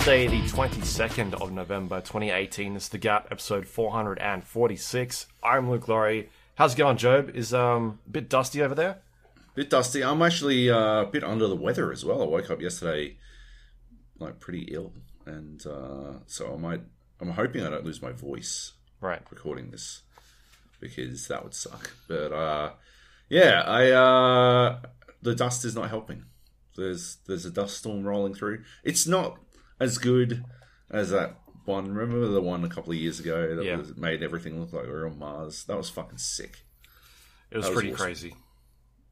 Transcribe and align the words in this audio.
Thursday, 0.00 0.26
the 0.28 0.40
22nd 0.48 1.34
of 1.42 1.52
November 1.52 2.00
2018. 2.00 2.72
This 2.72 2.84
is 2.84 2.88
The 2.88 2.96
Gap, 2.96 3.28
episode 3.30 3.66
446. 3.66 5.26
I'm 5.42 5.70
Luke 5.70 5.88
Lawrie. 5.88 6.30
How's 6.54 6.72
it 6.72 6.78
going, 6.78 6.96
Joab? 6.96 7.36
Is 7.36 7.52
um 7.52 7.98
a 8.06 8.10
bit 8.10 8.30
dusty 8.30 8.62
over 8.62 8.74
there? 8.74 9.02
Bit 9.54 9.68
dusty. 9.68 10.02
I'm 10.02 10.22
actually 10.22 10.70
uh, 10.70 11.02
a 11.02 11.06
bit 11.06 11.22
under 11.22 11.46
the 11.46 11.54
weather 11.54 11.92
as 11.92 12.02
well. 12.02 12.22
I 12.22 12.26
woke 12.26 12.50
up 12.50 12.62
yesterday 12.62 13.18
like 14.18 14.40
pretty 14.40 14.68
ill, 14.72 14.92
and 15.26 15.64
uh, 15.66 16.14
so 16.26 16.54
I 16.54 16.56
might. 16.56 16.80
I'm 17.20 17.32
hoping 17.32 17.62
I 17.66 17.68
don't 17.68 17.84
lose 17.84 18.00
my 18.00 18.12
voice 18.12 18.72
Right. 19.02 19.20
recording 19.30 19.70
this 19.70 20.00
because 20.80 21.28
that 21.28 21.44
would 21.44 21.54
suck. 21.54 21.90
But 22.08 22.32
uh, 22.32 22.70
yeah, 23.28 23.62
I 23.66 23.90
uh, 23.90 24.78
the 25.20 25.34
dust 25.34 25.66
is 25.66 25.74
not 25.74 25.90
helping. 25.90 26.24
There's 26.76 27.18
there's 27.26 27.44
a 27.44 27.50
dust 27.50 27.76
storm 27.76 28.02
rolling 28.04 28.32
through. 28.34 28.64
It's 28.82 29.06
not 29.06 29.36
as 29.80 29.98
good 29.98 30.44
as 30.90 31.10
that 31.10 31.36
one. 31.64 31.92
Remember 31.92 32.26
the 32.28 32.40
one 32.40 32.64
a 32.64 32.68
couple 32.68 32.92
of 32.92 32.98
years 32.98 33.18
ago 33.20 33.56
that 33.56 33.64
Yeah. 33.64 33.76
was, 33.76 33.96
made 33.96 34.22
everything 34.22 34.60
look 34.60 34.72
like 34.72 34.84
we 34.84 34.90
were 34.90 35.06
on 35.08 35.18
Mars? 35.18 35.64
That 35.64 35.76
was 35.76 35.88
fucking 35.90 36.18
sick. 36.18 36.64
It 37.50 37.56
was 37.56 37.66
That 37.66 37.70
was 37.70 37.76
pretty 37.76 37.92
awesome. 37.94 38.04
crazy. 38.04 38.36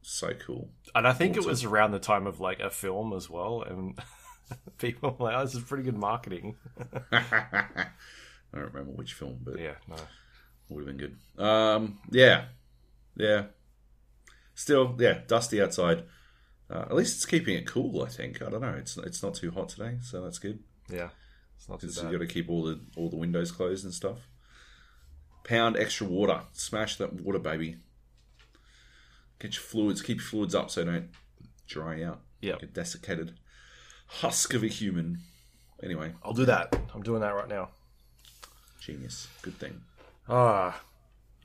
So 0.01 0.33
cool. 0.45 0.69
And 0.95 1.05
I 1.07 1.13
think 1.13 1.35
it 1.35 1.45
was 1.45 1.63
around 1.65 1.91
the 1.91 1.99
time 1.99 2.25
of 2.27 2.39
like 2.39 2.59
a 2.61 2.69
film 2.69 3.13
as 3.13 3.29
well. 3.29 3.61
And 3.63 3.99
people 4.77 5.15
were 5.19 5.25
like, 5.25 5.35
oh, 5.37 5.43
this 5.45 5.55
is 5.55 5.63
pretty 5.63 5.83
good 5.83 5.97
marketing. 5.97 6.55
I 7.11 7.85
don't 8.53 8.63
remember 8.73 8.91
which 8.91 9.13
film, 9.13 9.39
but 9.43 9.59
yeah, 9.59 9.75
no. 9.87 9.95
would 10.69 10.87
have 10.87 10.97
been 10.97 11.09
good. 11.37 11.43
Um, 11.43 11.99
yeah, 12.11 12.45
yeah. 13.15 13.45
Still, 14.55 14.95
yeah, 14.99 15.19
dusty 15.27 15.61
outside. 15.61 16.03
Uh, 16.71 16.81
at 16.81 16.95
least 16.95 17.15
it's 17.15 17.25
keeping 17.25 17.55
it 17.55 17.65
cool. 17.65 18.03
I 18.03 18.07
think. 18.09 18.41
I 18.41 18.49
don't 18.49 18.61
know. 18.61 18.75
It's 18.77 18.97
it's 18.97 19.23
not 19.23 19.33
too 19.35 19.51
hot 19.51 19.69
today, 19.69 19.97
so 20.01 20.21
that's 20.21 20.39
good. 20.39 20.59
Yeah. 20.89 21.09
It's 21.57 21.67
not 21.67 21.79
too 21.79 21.87
Because 21.87 21.97
you 21.97 22.03
bad. 22.03 22.11
got 22.13 22.19
to 22.19 22.27
keep 22.27 22.49
all 22.49 22.63
the 22.63 22.79
all 22.95 23.09
the 23.09 23.17
windows 23.17 23.51
closed 23.51 23.83
and 23.85 23.93
stuff. 23.93 24.27
Pound 25.43 25.77
extra 25.77 26.05
water. 26.05 26.41
Smash 26.53 26.97
that 26.97 27.13
water, 27.13 27.39
baby. 27.39 27.77
Get 29.39 29.53
your 29.55 29.61
fluids. 29.63 30.01
Keep 30.01 30.17
your 30.17 30.25
fluids 30.25 30.53
up 30.53 30.69
so 30.69 30.83
they 30.83 30.91
don't 30.91 31.09
dry 31.67 32.03
out. 32.03 32.21
Yeah. 32.41 32.55
Get 32.59 32.73
desiccated. 32.73 33.33
Husk 34.07 34.53
of 34.53 34.63
a 34.63 34.67
human. 34.67 35.19
Anyway, 35.81 36.13
I'll 36.23 36.33
do 36.33 36.45
that. 36.45 36.75
I'm 36.93 37.01
doing 37.03 37.21
that 37.21 37.33
right 37.35 37.47
now. 37.47 37.69
genius. 38.81 39.27
Good 39.41 39.57
thing. 39.57 39.81
Ah. 40.27 40.81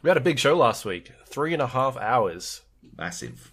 we 0.02 0.10
had 0.10 0.16
a 0.16 0.20
big 0.20 0.38
show 0.38 0.56
last 0.56 0.84
week. 0.84 1.12
Three 1.26 1.52
and 1.52 1.62
a 1.62 1.68
half 1.68 1.96
hours. 1.96 2.62
Massive. 2.98 3.52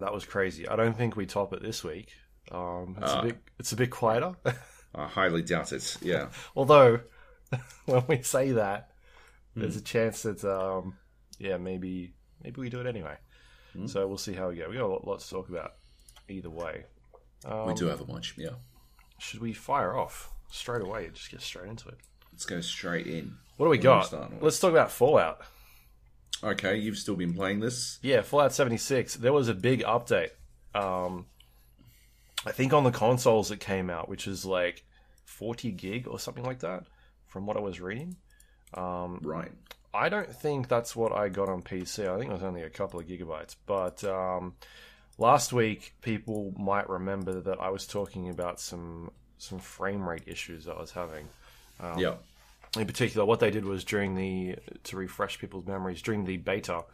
That 0.00 0.12
was 0.12 0.24
crazy. 0.24 0.68
I 0.68 0.76
don't 0.76 0.96
think 0.96 1.16
we 1.16 1.26
top 1.26 1.52
it 1.52 1.62
this 1.62 1.82
week. 1.82 2.10
Um, 2.52 2.96
it's 3.00 3.12
Ah. 3.12 3.20
a 3.20 3.22
bit 3.24 3.38
it's 3.58 3.72
a 3.72 3.76
bit 3.76 3.90
quieter. 3.90 4.32
I 4.94 5.06
highly 5.06 5.42
doubt 5.42 5.72
it. 5.72 5.96
Yeah. 6.00 6.28
Although 6.56 7.00
when 7.86 8.04
we 8.08 8.22
say 8.22 8.52
that, 8.52 8.90
there's 9.54 9.76
a 9.76 9.80
chance 9.82 10.22
that 10.22 10.44
um, 10.44 10.96
yeah, 11.38 11.56
maybe 11.56 12.14
maybe 12.42 12.60
we 12.60 12.70
do 12.70 12.80
it 12.80 12.86
anyway. 12.86 13.16
So 13.86 14.08
we'll 14.08 14.18
see 14.18 14.32
how 14.32 14.48
we 14.48 14.56
go. 14.56 14.68
We 14.68 14.74
got 14.76 14.86
a 14.86 14.88
lot, 14.88 15.06
lot 15.06 15.20
to 15.20 15.28
talk 15.30 15.48
about 15.50 15.74
either 16.28 16.50
way. 16.50 16.84
we 17.66 17.74
do 17.74 17.86
have 17.86 18.00
a 18.00 18.04
bunch. 18.04 18.34
Yeah. 18.36 18.56
Should 19.20 19.40
we 19.40 19.52
fire 19.52 19.96
off 19.96 20.32
straight 20.50 20.82
away 20.82 21.04
and 21.06 21.14
just 21.14 21.30
get 21.30 21.40
straight 21.42 21.68
into 21.68 21.88
it? 21.90 21.98
Let's 22.32 22.44
go 22.44 22.60
straight 22.60 23.06
in. 23.06 23.36
What 23.56 23.66
do 23.66 23.70
we 23.70 23.76
What 23.78 24.10
got? 24.10 24.42
Let's 24.42 24.58
talk 24.58 24.72
about 24.72 24.90
Fallout. 24.90 25.42
Okay, 26.42 26.76
you've 26.76 26.98
still 26.98 27.16
been 27.16 27.34
playing 27.34 27.60
this. 27.60 27.98
Yeah, 28.02 28.22
Fallout 28.22 28.52
76. 28.52 29.16
There 29.16 29.32
was 29.32 29.48
a 29.48 29.54
big 29.54 29.82
update. 29.82 30.30
Um, 30.74 31.26
I 32.46 32.52
think 32.52 32.72
on 32.72 32.84
the 32.84 32.90
consoles 32.92 33.50
it 33.50 33.60
came 33.60 33.90
out, 33.90 34.08
which 34.08 34.26
is 34.26 34.44
like 34.44 34.84
40 35.24 35.72
gig 35.72 36.06
or 36.06 36.18
something 36.18 36.44
like 36.44 36.60
that, 36.60 36.84
from 37.26 37.46
what 37.46 37.56
I 37.56 37.60
was 37.60 37.80
reading. 37.80 38.16
Um, 38.74 39.20
Right. 39.22 39.50
I 39.92 40.10
don't 40.10 40.32
think 40.32 40.68
that's 40.68 40.94
what 40.94 41.12
I 41.12 41.28
got 41.28 41.48
on 41.48 41.62
PC. 41.62 42.06
I 42.08 42.18
think 42.18 42.30
it 42.30 42.34
was 42.34 42.42
only 42.42 42.62
a 42.62 42.70
couple 42.70 43.00
of 43.00 43.06
gigabytes. 43.06 43.56
But 43.66 44.04
um, 44.04 44.54
last 45.16 45.52
week, 45.52 45.94
people 46.02 46.54
might 46.58 46.88
remember 46.88 47.40
that 47.40 47.58
I 47.58 47.70
was 47.70 47.86
talking 47.86 48.28
about 48.28 48.60
some 48.60 49.10
some 49.38 49.58
frame 49.60 50.06
rate 50.08 50.24
issues 50.26 50.68
I 50.68 50.74
was 50.78 50.90
having. 50.90 51.26
yeah. 51.96 52.14
In 52.76 52.86
particular, 52.86 53.24
what 53.24 53.40
they 53.40 53.50
did 53.50 53.64
was 53.64 53.84
during 53.84 54.14
the 54.14 54.56
to 54.84 54.96
refresh 54.96 55.38
people's 55.38 55.66
memories 55.66 56.02
during 56.02 56.24
the 56.24 56.36
beta, 56.36 56.84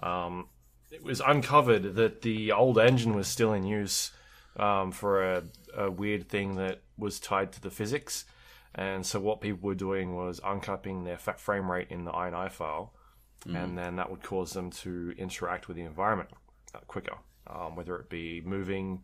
um, 0.00 0.48
it 0.90 1.02
was 1.02 1.20
uncovered 1.20 1.94
that 1.96 2.22
the 2.22 2.52
old 2.52 2.78
engine 2.78 3.14
was 3.14 3.26
still 3.26 3.52
in 3.52 3.64
use 3.64 4.12
um, 4.56 4.92
for 4.92 5.24
a, 5.24 5.42
a 5.76 5.90
weird 5.90 6.28
thing 6.28 6.56
that 6.56 6.82
was 6.96 7.18
tied 7.18 7.52
to 7.52 7.60
the 7.60 7.70
physics, 7.70 8.24
and 8.74 9.04
so 9.04 9.18
what 9.20 9.40
people 9.40 9.66
were 9.66 9.74
doing 9.74 10.14
was 10.14 10.40
uncapping 10.40 11.04
their 11.04 11.18
frame 11.18 11.70
rate 11.70 11.88
in 11.90 12.04
the 12.04 12.12
INI 12.12 12.50
file, 12.50 12.92
and 13.56 13.78
then 13.78 13.96
that 13.96 14.10
would 14.10 14.22
cause 14.22 14.52
them 14.52 14.70
to 14.70 15.14
interact 15.18 15.68
with 15.68 15.76
the 15.76 15.82
environment 15.82 16.30
uh, 16.74 16.78
quicker, 16.86 17.16
um, 17.46 17.76
whether 17.76 17.96
it 17.96 18.08
be 18.08 18.40
moving 18.44 19.02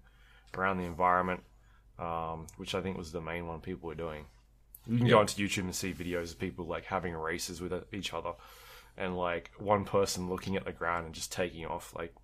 around 0.57 0.79
the 0.79 0.85
environment, 0.85 1.43
um, 1.99 2.47
which 2.57 2.75
I 2.75 2.81
think 2.81 2.97
was 2.97 3.13
the 3.13 3.21
main 3.21 3.47
one 3.47 3.61
people 3.61 3.89
were 3.89 3.95
doing. 3.95 4.27
You 4.91 4.99
can 4.99 5.07
go 5.09 5.19
onto 5.21 5.41
YouTube 5.47 5.61
and 5.63 5.75
see 5.75 5.93
videos 5.93 6.33
of 6.33 6.39
people 6.39 6.67
like 6.67 6.85
having 6.87 7.15
races 7.15 7.61
with 7.61 7.73
each 7.93 8.13
other, 8.13 8.33
and 8.97 9.17
like 9.17 9.51
one 9.59 9.85
person 9.85 10.29
looking 10.29 10.57
at 10.57 10.65
the 10.65 10.73
ground 10.73 11.07
and 11.07 11.15
just 11.15 11.31
taking 11.33 11.65
off, 11.65 11.95
like 11.97 12.15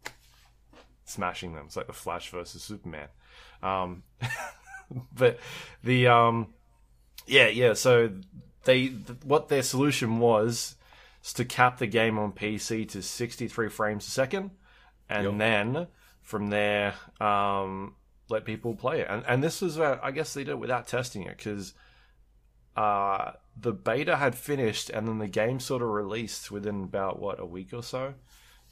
smashing 1.04 1.54
them. 1.54 1.66
It's 1.66 1.76
like 1.76 1.86
the 1.86 1.92
Flash 1.92 2.30
versus 2.30 2.62
Superman. 2.62 3.08
Um, 3.62 4.02
but 5.12 5.38
the 5.84 6.08
um, 6.08 6.48
yeah, 7.26 7.48
yeah. 7.48 7.74
So 7.74 8.10
they 8.64 8.88
th- 8.88 9.18
what 9.24 9.48
their 9.48 9.62
solution 9.62 10.18
was 10.18 10.76
is 11.24 11.32
to 11.34 11.44
cap 11.44 11.78
the 11.78 11.86
game 11.86 12.18
on 12.18 12.32
PC 12.32 12.88
to 12.90 13.02
63 13.02 13.68
frames 13.68 14.06
a 14.06 14.10
second, 14.10 14.50
and 15.08 15.24
Yep. 15.24 15.38
then 15.38 15.86
from 16.22 16.48
there 16.48 16.94
um, 17.20 17.94
let 18.28 18.44
people 18.44 18.74
play 18.74 19.00
it. 19.00 19.06
And 19.08 19.22
and 19.28 19.42
this 19.42 19.60
was 19.60 19.78
uh, 19.78 19.98
I 20.02 20.10
guess 20.10 20.34
they 20.34 20.42
did 20.44 20.50
it 20.52 20.58
without 20.58 20.88
testing 20.88 21.22
it 21.22 21.36
because 21.36 21.74
uh, 22.76 23.32
the 23.58 23.72
beta 23.72 24.16
had 24.16 24.34
finished 24.34 24.90
and 24.90 25.08
then 25.08 25.18
the 25.18 25.28
game 25.28 25.58
sort 25.60 25.82
of 25.82 25.88
released 25.88 26.50
within 26.50 26.84
about 26.84 27.18
what 27.18 27.40
a 27.40 27.46
week 27.46 27.72
or 27.72 27.82
so, 27.82 28.14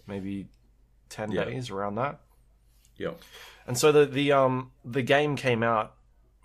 maybe 0.06 0.46
ten 1.08 1.30
Yeah. 1.32 1.44
days 1.44 1.70
around 1.70 1.94
that. 1.96 2.20
Yeah. 2.96 3.12
And 3.66 3.76
so 3.78 3.90
the 3.92 4.06
the 4.06 4.32
um 4.32 4.70
the 4.84 5.02
game 5.02 5.36
came 5.36 5.62
out 5.62 5.94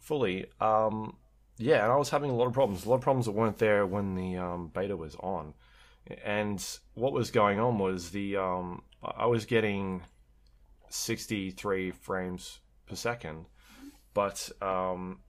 fully. 0.01 0.45
Um, 0.59 1.17
yeah, 1.57 1.83
and 1.83 1.91
I 1.91 1.97
was 1.97 2.09
having 2.09 2.31
a 2.31 2.35
lot 2.35 2.47
of 2.47 2.53
problems. 2.53 2.85
A 2.85 2.89
lot 2.89 2.95
of 2.95 3.01
problems 3.01 3.25
that 3.25 3.33
weren't 3.33 3.57
there 3.57 3.85
when 3.85 4.15
the 4.15 4.37
um, 4.37 4.71
beta 4.73 4.95
was 4.95 5.15
on. 5.19 5.53
And 6.23 6.65
what 6.93 7.11
was 7.11 7.29
going 7.29 7.59
on 7.59 7.77
was 7.77 8.11
the 8.11 8.37
um, 8.37 8.83
I 9.03 9.25
was 9.25 9.45
getting 9.45 10.01
sixty 10.89 11.51
three 11.51 11.91
frames 11.91 12.59
per 12.87 12.95
second, 12.95 13.45
but 14.13 14.49
um, 14.61 15.19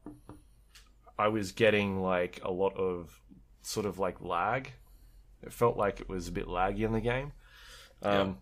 I 1.20 1.28
was 1.28 1.52
getting 1.52 2.00
like 2.00 2.40
a 2.43 2.50
lot 2.50 2.76
of 2.76 3.20
sort 3.62 3.87
of 3.87 3.99
like 3.99 4.20
lag. 4.22 4.72
It 5.43 5.52
felt 5.52 5.76
like 5.76 6.00
it 6.00 6.08
was 6.08 6.28
a 6.28 6.32
bit 6.32 6.46
laggy 6.46 6.81
in 6.81 6.93
the 6.93 7.00
game. 7.00 7.32
Um, 8.02 8.38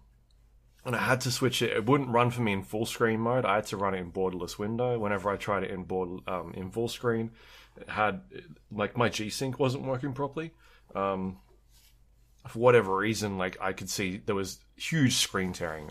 and 0.84 0.94
I 0.94 1.00
had 1.00 1.20
to 1.22 1.30
switch 1.32 1.60
it. 1.60 1.72
It 1.72 1.86
wouldn't 1.86 2.10
run 2.10 2.30
for 2.30 2.40
me 2.40 2.52
in 2.52 2.62
full 2.62 2.86
screen 2.86 3.20
mode. 3.20 3.44
I 3.44 3.56
had 3.56 3.66
to 3.66 3.76
run 3.76 3.94
it 3.94 3.98
in 3.98 4.12
borderless 4.12 4.58
window. 4.58 4.98
Whenever 4.98 5.28
I 5.28 5.36
tried 5.36 5.64
it 5.64 5.70
in 5.70 5.84
board 5.84 6.20
um, 6.28 6.52
in 6.54 6.70
full 6.70 6.88
screen, 6.88 7.32
it 7.76 7.88
had 7.88 8.20
like 8.70 8.96
my 8.96 9.08
G 9.08 9.28
Sync 9.28 9.58
wasn't 9.58 9.84
working 9.84 10.12
properly. 10.12 10.52
Um, 10.94 11.38
for 12.46 12.60
whatever 12.60 12.96
reason, 12.96 13.38
like 13.38 13.56
I 13.60 13.72
could 13.72 13.90
see 13.90 14.22
there 14.25 14.34
was 14.34 14.58
huge 14.76 15.16
screen 15.16 15.52
tearing 15.52 15.90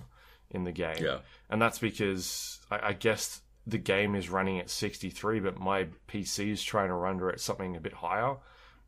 in 0.49 0.63
the 0.63 0.71
game. 0.71 1.03
Yeah. 1.03 1.19
and 1.49 1.61
that's 1.61 1.79
because 1.79 2.59
I, 2.71 2.79
I 2.89 2.93
guess 2.93 3.41
the 3.67 3.77
game 3.77 4.15
is 4.15 4.29
running 4.29 4.59
at 4.59 4.69
63, 4.69 5.41
but 5.41 5.59
my 5.59 5.87
PC 6.07 6.51
is 6.51 6.63
trying 6.63 6.87
to 6.87 6.93
render 6.95 7.29
at 7.29 7.39
something 7.41 7.75
a 7.75 7.79
bit 7.81 7.93
higher. 7.93 8.37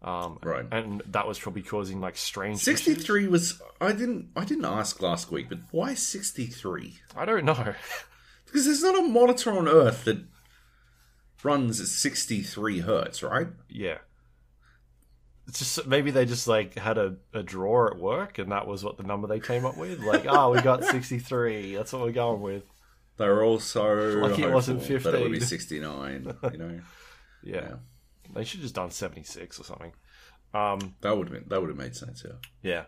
Um, 0.01 0.39
Right. 0.41 0.65
and 0.71 1.01
that 1.07 1.27
was 1.27 1.37
probably 1.37 1.61
causing 1.61 1.99
like 1.99 2.15
strange. 2.15 2.59
63 2.59 3.27
was 3.27 3.61
I 3.81 3.91
didn't 3.91 4.29
I 4.35 4.45
didn't 4.45 4.63
ask 4.63 5.01
last 5.01 5.29
week, 5.29 5.49
but 5.49 5.59
why 5.71 5.93
63? 5.93 6.99
I 7.15 7.25
don't 7.25 7.45
know. 7.45 7.73
Because 8.45 8.65
there's 8.65 8.81
not 8.81 8.97
a 8.97 9.03
monitor 9.03 9.51
on 9.51 9.67
Earth 9.67 10.05
that 10.05 10.23
runs 11.43 11.79
at 11.79 11.85
63 11.85 12.79
hertz, 12.79 13.21
right? 13.21 13.45
Yeah. 13.69 13.99
It's 15.47 15.59
just 15.59 15.85
maybe 15.85 16.09
they 16.11 16.25
just 16.25 16.47
like 16.47 16.75
had 16.75 16.97
a, 16.97 17.17
a 17.33 17.43
drawer 17.43 17.91
at 17.93 17.99
work 17.99 18.39
and 18.39 18.51
that 18.51 18.65
was 18.65 18.83
what 18.83 18.97
the 18.97 19.03
number 19.03 19.27
they 19.27 19.39
came 19.39 19.65
up 19.65 19.77
with. 19.77 19.99
Like, 19.99 20.25
oh, 20.27 20.51
we 20.51 20.61
got 20.61 20.83
63. 20.95 21.75
That's 21.75 21.93
what 21.93 22.01
we're 22.03 22.11
going 22.11 22.41
with. 22.41 22.63
They 23.19 23.27
were 23.27 23.44
all 23.44 23.60
so 23.60 23.83
Lucky 23.94 24.44
it 24.44 24.51
wasn't 24.51 24.80
hopeful 24.80 25.12
that 25.12 25.19
it 25.19 25.24
would 25.24 25.31
be 25.33 25.39
69, 25.42 26.33
you 26.51 26.57
know. 26.57 26.80
Yeah. 27.44 27.54
Yeah. 27.56 27.75
They 28.33 28.44
should 28.44 28.57
have 28.60 28.63
just 28.63 28.75
done 28.75 28.92
76 28.92 29.60
or 29.60 29.63
something. 29.63 29.92
Um, 30.54 30.95
That 31.01 31.16
would 31.18 31.27
have 31.30 31.33
been 31.33 31.50
that 31.50 31.62
would 31.62 31.69
have 31.69 31.77
made 31.77 31.95
sense, 31.95 32.24
yeah. 32.25 32.36
yeah. 32.62 32.83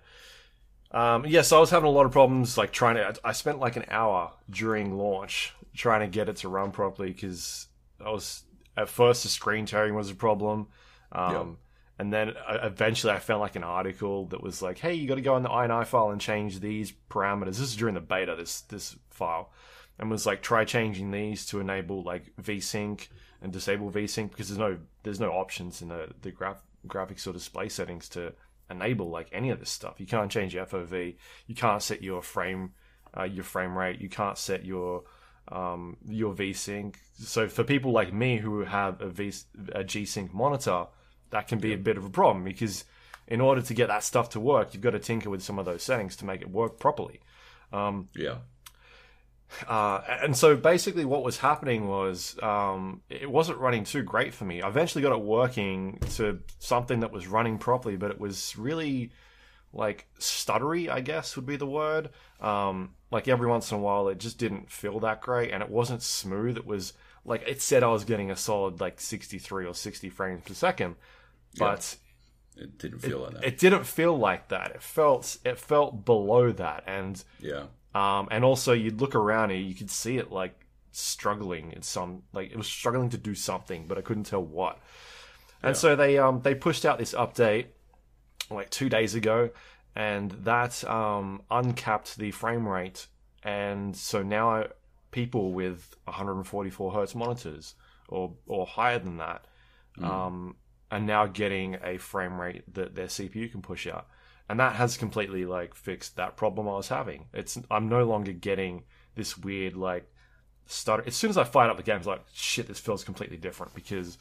Um, 0.94 1.26
yeah, 1.26 1.42
so 1.42 1.58
I 1.58 1.60
was 1.60 1.70
having 1.70 1.88
a 1.88 1.92
lot 1.92 2.06
of 2.06 2.12
problems 2.12 2.58
like 2.58 2.72
trying 2.72 2.96
to. 2.96 3.14
I 3.24 3.32
spent 3.34 3.60
like 3.60 3.76
an 3.78 3.86
hour 3.90 4.34
during 4.50 4.98
launch 4.98 5.54
trying 5.74 6.02
to 6.02 6.08
get 6.08 6.28
it 6.28 6.38
to 6.38 6.50
run 6.50 6.72
properly 6.72 7.12
because 7.12 7.68
I 8.04 8.10
was 8.10 8.44
at 8.76 8.90
first 8.90 9.24
the 9.24 9.30
screen 9.30 9.66
tearing 9.66 9.96
was 9.96 10.10
a 10.10 10.16
problem. 10.16 10.68
Um, 11.12 11.58
And 12.00 12.12
then 12.12 12.34
eventually 12.50 13.14
I 13.14 13.20
found 13.20 13.42
like 13.42 13.56
an 13.56 13.64
article 13.64 14.26
that 14.28 14.42
was 14.42 14.62
like, 14.62 14.80
hey, 14.80 14.96
you 14.96 15.08
got 15.08 15.16
to 15.16 15.22
go 15.22 15.38
in 15.38 15.44
the 15.44 15.50
INI 15.50 15.86
file 15.86 16.10
and 16.10 16.20
change 16.20 16.60
these 16.60 16.92
parameters. 17.10 17.58
This 17.58 17.60
is 17.60 17.76
during 17.76 17.94
the 17.96 18.02
beta, 18.02 18.36
this 18.36 18.62
this 18.62 18.96
file. 19.12 19.52
And 20.02 20.10
was 20.10 20.26
like, 20.26 20.42
try 20.42 20.66
changing 20.66 21.12
these 21.12 21.46
to 21.48 21.60
enable 21.60 22.04
like 22.04 22.34
VSync 22.42 23.08
and 23.42 23.54
disable 23.54 23.92
VSync 23.92 24.30
because 24.32 24.50
there's 24.50 24.60
no 24.60 24.78
there's 25.04 25.20
no 25.20 25.32
options 25.32 25.82
in 25.82 25.90
the, 25.90 26.10
the 26.22 26.32
graph, 26.32 26.62
graphics 26.88 27.28
or 27.28 27.34
display 27.34 27.70
settings 27.70 28.10
to 28.10 28.34
enable 28.70 29.10
like 29.10 29.30
any 29.32 29.52
of 29.52 29.60
this 29.60 29.70
stuff. 29.70 30.00
You 30.00 30.08
can't 30.08 30.32
change 30.32 30.54
your 30.54 30.66
FOV. 30.66 31.16
You 31.48 31.56
can't 31.56 31.82
set 31.82 32.02
your 32.02 32.22
frame 32.22 32.72
uh, 33.18 33.24
your 33.24 33.44
frame 33.44 33.78
rate. 33.78 34.02
You 34.02 34.10
can't 34.10 34.38
set 34.38 34.66
your 34.66 35.04
um, 35.48 35.98
your 36.08 36.34
VSync. 36.34 36.96
So 37.18 37.48
for 37.48 37.64
people 37.64 37.92
like 37.92 38.14
me 38.14 38.38
who 38.38 38.64
have 38.64 39.02
a, 39.02 39.10
v, 39.10 39.34
a 39.74 39.84
G-Sync 39.84 40.34
monitor, 40.34 40.86
that 41.32 41.48
can 41.48 41.60
be 41.60 41.74
a 41.74 41.78
bit 41.78 41.98
of 41.98 42.06
a 42.06 42.10
problem 42.10 42.44
because 42.44 42.86
in 43.28 43.42
order 43.42 43.62
to 43.62 43.74
get 43.74 43.88
that 43.88 44.04
stuff 44.04 44.30
to 44.30 44.40
work, 44.40 44.74
you've 44.74 44.84
got 44.84 44.92
to 44.92 45.00
tinker 45.00 45.30
with 45.30 45.42
some 45.42 45.60
of 45.60 45.66
those 45.66 45.84
settings 45.84 46.16
to 46.18 46.26
make 46.26 46.42
it 46.42 46.50
work 46.50 46.80
properly. 46.80 47.22
Um, 47.72 48.10
Yeah. 48.16 48.38
Uh, 49.68 50.02
and 50.22 50.36
so 50.36 50.56
basically, 50.56 51.06
what 51.06 51.24
was 51.24 51.38
happening 51.38 51.88
was 51.88 52.38
um, 52.42 53.02
it 53.10 53.30
wasn't 53.30 53.58
running 53.58 53.84
too 53.84 54.02
great 54.04 54.34
for 54.34 54.46
me. 54.46 54.62
I 54.62 54.68
eventually 54.68 55.02
got 55.02 55.12
it 55.12 55.22
working 55.22 56.00
to 56.16 56.40
something 56.60 57.02
that 57.02 57.12
was 57.12 57.28
running 57.28 57.58
properly, 57.58 57.98
but 57.98 58.12
it 58.12 58.20
was 58.20 58.58
really 58.58 59.12
like 59.74 60.08
stuttery, 60.20 60.90
I 60.90 61.02
guess 61.02 61.36
would 61.36 61.46
be 61.46 61.56
the 61.56 61.66
word. 61.66 62.10
Um, 62.40 62.92
like 63.12 63.28
every 63.28 63.48
once 63.48 63.72
in 63.72 63.78
a 63.78 63.82
while, 63.82 64.08
it 64.10 64.18
just 64.20 64.38
didn't 64.38 64.70
feel 64.72 65.00
that 65.02 65.22
great, 65.22 65.52
and 65.52 65.62
it 65.62 65.70
wasn't 65.70 66.02
smooth. 66.02 66.58
It 66.58 66.66
was 66.66 66.94
like 67.26 67.44
it 67.48 67.62
said 67.62 67.84
I 67.84 67.88
was 67.92 68.04
getting 68.04 68.32
a 68.32 68.36
solid 68.36 68.80
like 68.82 69.00
63 69.00 69.66
or 69.66 69.74
60 69.76 70.10
frames 70.10 70.42
per 70.46 70.54
second, 70.54 70.96
but 71.60 71.98
It 72.58 72.78
didn't 72.78 73.00
feel 73.00 73.20
like 73.20 73.34
that. 73.34 73.44
it 73.44 73.58
didn't 73.60 73.86
feel 73.86 74.18
like 74.18 74.48
that. 74.50 74.72
It 74.72 74.82
felt 74.82 75.38
it 75.46 75.60
felt 75.60 76.06
below 76.06 76.52
that, 76.54 76.84
and 76.88 77.24
yeah. 77.40 77.64
Um, 77.94 78.28
and 78.32 78.44
also 78.44 78.74
you'd 78.74 79.02
look 79.02 79.16
around 79.16 79.52
and 79.52 79.66
you 79.66 79.76
could 79.76 79.90
see 79.90 80.18
it 80.18 80.32
like 80.32 80.56
struggling 80.92 81.72
in 81.72 81.82
some 81.82 82.24
like 82.34 82.52
it 82.52 82.58
was 82.58 82.68
struggling 82.68 83.10
to 83.10 83.18
do 83.18 83.36
something, 83.36 83.88
but 83.88 83.98
I 83.98 84.02
couldn't 84.02 84.26
tell 84.26 84.44
what. 84.44 84.80
And 85.64 85.78
so 85.78 85.96
they 85.96 86.18
um 86.18 86.42
they 86.42 86.56
pushed 86.56 86.86
out 86.86 86.98
this 86.98 87.14
update 87.14 87.68
like 88.50 88.70
two 88.70 88.90
days 88.90 89.16
ago, 89.16 89.52
and 89.96 90.32
that 90.44 90.84
um 90.86 91.44
uncapped 91.52 92.18
the 92.18 92.32
frame 92.32 92.68
rate, 92.68 93.08
and 93.44 93.96
so 93.96 94.24
now 94.24 94.66
people 95.12 95.52
with 95.52 95.94
144 96.06 96.94
hertz 96.94 97.14
monitors 97.14 97.76
or 98.08 98.34
or 98.48 98.66
higher 98.66 98.98
than 99.00 99.18
that 99.18 99.46
um 100.02 100.56
are 100.90 101.00
now 101.00 101.26
getting 101.26 101.78
a 101.84 101.98
frame 101.98 102.40
rate 102.40 102.64
that 102.74 102.96
their 102.96 103.08
CPU 103.08 103.52
can 103.52 103.62
push 103.62 103.88
out 103.88 104.08
and 104.52 104.60
that 104.60 104.76
has 104.76 104.98
completely 104.98 105.46
like 105.46 105.74
fixed 105.74 106.18
that 106.18 106.36
problem 106.36 106.68
I 106.68 106.74
was 106.74 106.90
having. 106.90 107.28
It's 107.34 107.58
I'm 107.72 107.88
no 107.88 108.04
longer 108.04 108.34
getting 108.34 108.84
this 109.16 109.38
weird 109.38 109.78
like 109.78 110.12
stutter. 110.66 111.06
As 111.08 111.16
soon 111.16 111.30
as 111.30 111.38
I 111.38 111.46
fired 111.46 111.70
up 111.70 111.78
the 111.78 111.84
game, 111.84 111.96
it's 111.96 112.06
like 112.06 112.26
shit. 112.34 112.68
This 112.68 112.78
feels 112.78 113.06
completely 113.06 113.38
different 113.38 113.74
because 113.74 114.18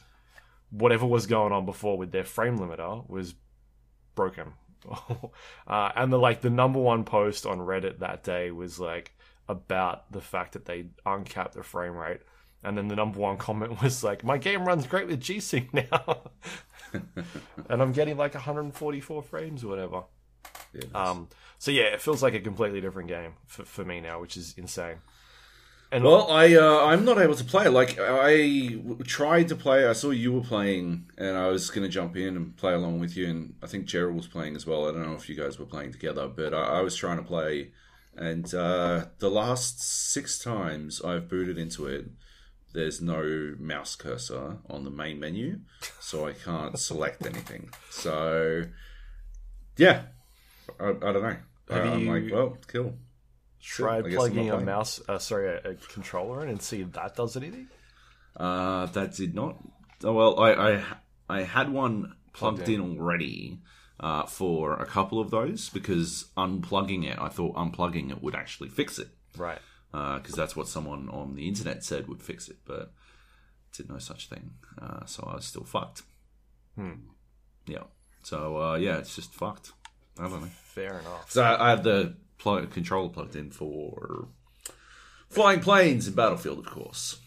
whatever 0.69 1.05
was 1.05 1.27
going 1.27 1.51
on 1.51 1.65
before 1.65 1.97
with 1.97 2.13
their 2.13 2.23
frame 2.23 2.57
limiter 2.57 3.09
was 3.09 3.35
broken. 4.15 4.53
uh, 5.67 5.91
and 5.97 6.13
the 6.13 6.17
like 6.17 6.39
the 6.39 6.49
number 6.49 6.79
one 6.79 7.03
post 7.03 7.45
on 7.45 7.57
Reddit 7.57 7.99
that 7.99 8.23
day 8.23 8.51
was 8.51 8.79
like 8.79 9.13
about 9.49 10.09
the 10.13 10.21
fact 10.21 10.53
that 10.53 10.63
they 10.63 10.85
uncapped 11.05 11.55
the 11.55 11.63
frame 11.63 11.97
rate. 11.97 12.21
And 12.63 12.77
then 12.77 12.87
the 12.87 12.95
number 12.95 13.19
one 13.19 13.35
comment 13.35 13.81
was 13.83 14.01
like, 14.01 14.23
"My 14.23 14.37
game 14.37 14.63
runs 14.63 14.87
great 14.87 15.07
with 15.07 15.19
G-Sync 15.19 15.73
now," 15.73 16.31
and 16.93 17.81
I'm 17.81 17.91
getting 17.91 18.15
like 18.15 18.33
144 18.33 19.23
frames 19.23 19.65
or 19.65 19.67
whatever. 19.67 20.03
Yeah 20.73 20.83
Um, 20.93 21.27
so 21.57 21.71
yeah, 21.71 21.83
it 21.83 22.01
feels 22.01 22.23
like 22.23 22.33
a 22.33 22.39
completely 22.39 22.81
different 22.81 23.07
game 23.07 23.33
for, 23.45 23.65
for 23.65 23.85
me 23.85 24.01
now, 24.01 24.19
which 24.19 24.37
is 24.37 24.53
insane. 24.57 24.97
And 25.91 26.05
Well, 26.05 26.31
I 26.31 26.55
uh, 26.55 26.85
I'm 26.85 27.03
not 27.03 27.17
able 27.19 27.35
to 27.35 27.43
play. 27.43 27.67
Like 27.67 27.97
I 27.99 28.79
tried 29.03 29.49
to 29.49 29.55
play. 29.57 29.85
I 29.85 29.93
saw 29.93 30.11
you 30.11 30.31
were 30.31 30.41
playing, 30.41 31.09
and 31.17 31.37
I 31.37 31.47
was 31.47 31.69
going 31.69 31.83
to 31.83 31.89
jump 31.89 32.15
in 32.15 32.37
and 32.37 32.55
play 32.55 32.73
along 32.73 32.99
with 33.01 33.17
you. 33.17 33.29
And 33.29 33.55
I 33.61 33.67
think 33.67 33.85
Gerald 33.85 34.15
was 34.15 34.27
playing 34.27 34.55
as 34.55 34.65
well. 34.65 34.87
I 34.87 34.93
don't 34.93 35.05
know 35.05 35.15
if 35.15 35.27
you 35.27 35.35
guys 35.35 35.59
were 35.59 35.65
playing 35.65 35.91
together, 35.91 36.29
but 36.29 36.53
I, 36.53 36.79
I 36.79 36.81
was 36.81 36.95
trying 36.95 37.17
to 37.17 37.23
play. 37.23 37.73
And 38.15 38.53
uh, 38.53 39.05
the 39.19 39.29
last 39.29 39.81
six 39.81 40.39
times 40.39 41.01
I've 41.01 41.29
booted 41.29 41.57
into 41.57 41.87
it, 41.87 42.05
there's 42.73 43.01
no 43.01 43.55
mouse 43.59 43.95
cursor 43.95 44.59
on 44.69 44.85
the 44.85 44.89
main 44.89 45.19
menu, 45.19 45.59
so 45.99 46.25
I 46.25 46.33
can't 46.33 46.79
select 46.89 47.25
anything. 47.25 47.69
So 47.89 48.63
yeah, 49.77 50.03
I, 50.79 50.89
I 50.89 51.11
don't 51.11 51.23
know. 51.23 51.35
Have 51.69 51.85
I'm 51.93 51.99
you- 52.01 52.11
like, 52.11 52.31
well, 52.33 52.57
cool. 52.67 52.93
try 53.61 53.95
I 53.95 53.97
I'm 53.99 54.11
plugging 54.11 54.49
a 54.49 54.59
mouse, 54.59 54.99
uh, 55.07 55.17
sorry, 55.19 55.47
a, 55.63 55.71
a 55.71 55.75
controller 55.75 56.43
in 56.43 56.49
and 56.49 56.61
see 56.61 56.81
if 56.81 56.91
that 56.93 57.15
does 57.15 57.37
anything. 57.37 57.67
Uh, 58.35 58.85
that 58.87 59.13
did 59.15 59.35
not. 59.35 59.57
Oh, 60.03 60.13
well, 60.13 60.39
I, 60.39 60.53
I 60.53 60.83
I 61.29 61.41
had 61.43 61.69
one 61.69 62.15
plugged 62.33 62.57
Plugged 62.57 62.69
in 62.69 62.81
already 62.81 63.59
uh, 63.99 64.23
for 64.25 64.73
a 64.73 64.85
couple 64.85 65.19
of 65.19 65.29
those 65.31 65.69
because 65.69 66.25
unplugging 66.37 67.05
it, 67.05 67.17
I 67.19 67.27
thought 67.29 67.55
unplugging 67.55 68.09
it 68.09 68.21
would 68.23 68.35
actually 68.35 68.69
fix 68.69 68.97
it 68.99 69.09
Right. 69.37 69.59
because 69.91 70.33
that's 70.33 70.55
what 70.55 70.67
someone 70.67 71.09
on 71.09 71.35
the 71.35 71.47
internet 71.47 71.83
said 71.83 72.07
would 72.07 72.23
fix 72.23 72.47
it, 72.49 72.57
but 72.65 72.93
did 73.75 73.89
no 73.89 73.99
such 73.99 74.27
thing. 74.29 74.51
Uh, 74.81 75.05
so 75.05 75.27
I 75.31 75.35
was 75.35 75.45
still 75.45 75.63
fucked. 75.65 76.01
Hmm. 76.75 76.93
Yeah. 77.67 77.83
So 78.23 78.57
uh, 78.61 78.75
yeah, 78.75 78.97
it's 78.97 79.15
just 79.15 79.33
fucked. 79.33 79.73
I 80.21 80.29
don't 80.29 80.41
know. 80.41 80.47
Fair 80.63 80.99
enough. 80.99 81.31
So 81.31 81.43
I, 81.43 81.67
I 81.67 81.69
had 81.71 81.83
the 81.83 82.15
plug, 82.37 82.71
controller 82.71 83.09
plugged 83.09 83.35
in 83.35 83.51
for 83.51 84.27
flying 85.29 85.59
planes 85.59 86.07
in 86.07 86.13
Battlefield, 86.13 86.59
of 86.59 86.65
course, 86.65 87.19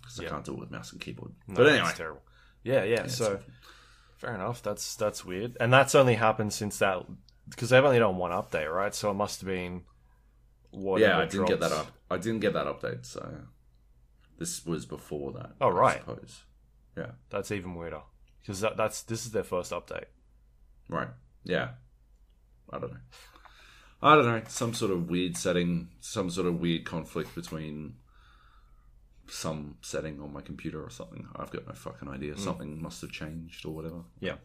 because 0.00 0.20
I 0.20 0.24
can't 0.24 0.44
do 0.44 0.54
it 0.54 0.60
with 0.60 0.70
mouse 0.70 0.92
and 0.92 1.00
keyboard. 1.00 1.32
No, 1.46 1.54
but 1.54 1.66
anyway, 1.66 1.84
that's 1.84 1.98
terrible. 1.98 2.22
Yeah, 2.62 2.84
yeah. 2.84 3.06
so 3.06 3.40
fair 4.18 4.34
enough. 4.34 4.62
That's 4.62 4.96
that's 4.96 5.24
weird, 5.24 5.56
and 5.60 5.72
that's 5.72 5.94
only 5.94 6.14
happened 6.14 6.52
since 6.52 6.78
that 6.78 7.04
because 7.48 7.70
they've 7.70 7.84
only 7.84 7.98
done 7.98 8.16
one 8.16 8.32
update, 8.32 8.72
right? 8.72 8.94
So 8.94 9.10
it 9.10 9.14
must 9.14 9.40
have 9.40 9.48
been. 9.48 9.82
Whatever 10.70 11.10
yeah, 11.10 11.18
I 11.18 11.24
didn't 11.24 11.46
get 11.46 11.60
that 11.60 11.72
up. 11.72 11.86
I 12.10 12.18
didn't 12.18 12.40
get 12.40 12.52
that 12.52 12.66
update, 12.66 13.06
so 13.06 13.26
this 14.38 14.64
was 14.66 14.84
before 14.86 15.32
that. 15.32 15.52
Oh, 15.60 15.70
right. 15.70 15.96
I 15.96 16.00
suppose. 16.00 16.42
Yeah. 16.96 17.10
That's 17.30 17.50
even 17.52 17.74
weirder 17.74 18.02
because 18.40 18.60
that, 18.60 18.76
that's 18.76 19.02
this 19.02 19.26
is 19.26 19.32
their 19.32 19.44
first 19.44 19.72
update. 19.72 20.06
Right. 20.88 21.08
Yeah. 21.44 21.70
I 22.72 22.78
don't 22.78 22.92
know. 22.92 23.00
I 24.02 24.14
don't 24.14 24.26
know. 24.26 24.42
Some 24.48 24.74
sort 24.74 24.92
of 24.92 25.10
weird 25.10 25.36
setting, 25.36 25.88
some 26.00 26.30
sort 26.30 26.46
of 26.46 26.60
weird 26.60 26.84
conflict 26.84 27.34
between 27.34 27.94
some 29.26 29.76
setting 29.82 30.20
on 30.20 30.32
my 30.32 30.40
computer 30.40 30.82
or 30.82 30.90
something. 30.90 31.26
I've 31.36 31.50
got 31.50 31.66
no 31.66 31.74
fucking 31.74 32.08
idea. 32.08 32.34
Hmm. 32.34 32.40
Something 32.40 32.82
must 32.82 33.00
have 33.00 33.10
changed 33.10 33.66
or 33.66 33.74
whatever. 33.74 34.02
Yeah. 34.20 34.36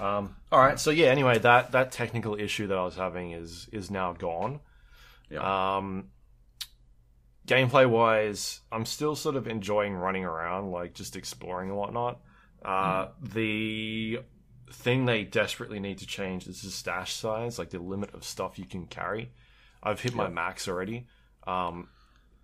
Um, 0.00 0.36
all 0.50 0.60
right. 0.60 0.78
So 0.78 0.90
yeah. 0.90 1.08
Anyway, 1.08 1.38
that 1.40 1.72
that 1.72 1.92
technical 1.92 2.36
issue 2.38 2.66
that 2.68 2.78
I 2.78 2.84
was 2.84 2.96
having 2.96 3.32
is 3.32 3.68
is 3.72 3.90
now 3.90 4.12
gone. 4.12 4.60
Yeah. 5.28 5.76
Um, 5.76 6.08
gameplay 7.46 7.88
wise, 7.88 8.60
I'm 8.72 8.86
still 8.86 9.14
sort 9.14 9.36
of 9.36 9.46
enjoying 9.46 9.94
running 9.94 10.24
around, 10.24 10.70
like 10.70 10.94
just 10.94 11.16
exploring 11.16 11.68
and 11.70 11.78
whatnot. 11.78 12.20
Uh, 12.64 13.08
The 13.20 14.20
thing 14.70 15.04
they 15.04 15.24
desperately 15.24 15.80
need 15.80 15.98
to 15.98 16.06
change 16.06 16.46
is 16.46 16.62
the 16.62 16.70
stash 16.70 17.14
size, 17.14 17.58
like 17.58 17.70
the 17.70 17.78
limit 17.78 18.14
of 18.14 18.24
stuff 18.24 18.58
you 18.58 18.64
can 18.64 18.86
carry. 18.86 19.30
I've 19.82 20.00
hit 20.00 20.14
my 20.14 20.28
max 20.28 20.68
already, 20.68 21.06
um, 21.46 21.88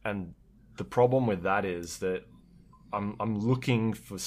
and 0.04 0.34
the 0.76 0.84
problem 0.84 1.26
with 1.26 1.42
that 1.42 1.64
is 1.64 1.98
that 1.98 2.24
I'm 2.92 3.16
I'm 3.20 3.38
looking 3.38 3.92
for 3.92 4.18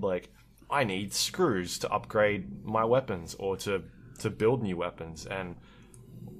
like 0.00 0.32
I 0.70 0.84
need 0.84 1.12
screws 1.12 1.78
to 1.80 1.90
upgrade 1.90 2.64
my 2.64 2.84
weapons 2.84 3.34
or 3.38 3.56
to 3.58 3.84
to 4.20 4.30
build 4.30 4.62
new 4.62 4.76
weapons. 4.76 5.26
And 5.26 5.56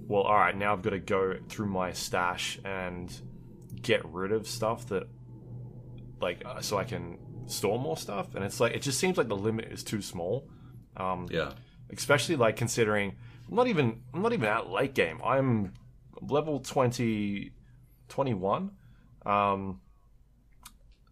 well 0.06 0.22
all 0.22 0.34
right 0.34 0.56
now 0.56 0.72
I've 0.72 0.82
got 0.82 0.90
to 0.90 0.98
go 0.98 1.34
through 1.48 1.66
my 1.66 1.92
stash 1.92 2.58
and 2.64 3.12
get 3.82 4.04
rid 4.04 4.32
of 4.32 4.46
stuff 4.46 4.86
that 4.88 5.08
like 6.20 6.42
uh, 6.44 6.60
so 6.60 6.78
I 6.78 6.84
can 6.84 7.18
store 7.46 7.78
more 7.78 7.96
stuff. 7.96 8.34
And 8.34 8.44
it's 8.44 8.60
like 8.60 8.72
it 8.72 8.82
just 8.82 8.98
seems 8.98 9.18
like 9.18 9.28
the 9.28 9.36
limit 9.36 9.66
is 9.70 9.84
too 9.84 10.00
small 10.00 10.48
um 10.96 11.26
yeah. 11.30 11.52
especially 11.90 12.36
like 12.36 12.56
considering 12.56 13.16
I'm 13.48 13.56
not 13.56 13.66
even 13.68 14.02
I'm 14.12 14.22
not 14.22 14.32
even 14.32 14.48
at 14.48 14.70
late 14.70 14.94
game. 14.94 15.20
I'm 15.24 15.74
level 16.20 16.60
20 16.60 17.50
21 18.08 18.70
um 19.26 19.80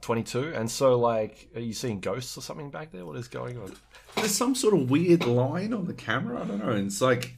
22 0.01 0.53
and 0.55 0.71
so 0.71 0.99
like 0.99 1.49
are 1.55 1.61
you 1.61 1.73
seeing 1.73 2.01
ghosts 2.01 2.37
or 2.37 2.41
something 2.41 2.71
back 2.71 2.93
there 2.93 3.05
what 3.05 3.17
is 3.17 3.29
going 3.29 3.59
on 3.59 3.73
There's 4.17 4.35
some 4.35 4.55
sort 4.55 4.75
of 4.75 4.91
weird 4.91 5.27
line 5.27 5.73
on 5.73 5.87
the 5.87 5.95
camera. 5.95 6.43
I 6.43 6.45
don't 6.45 6.59
know. 6.59 6.73
It's 6.73 7.01
like 7.01 7.37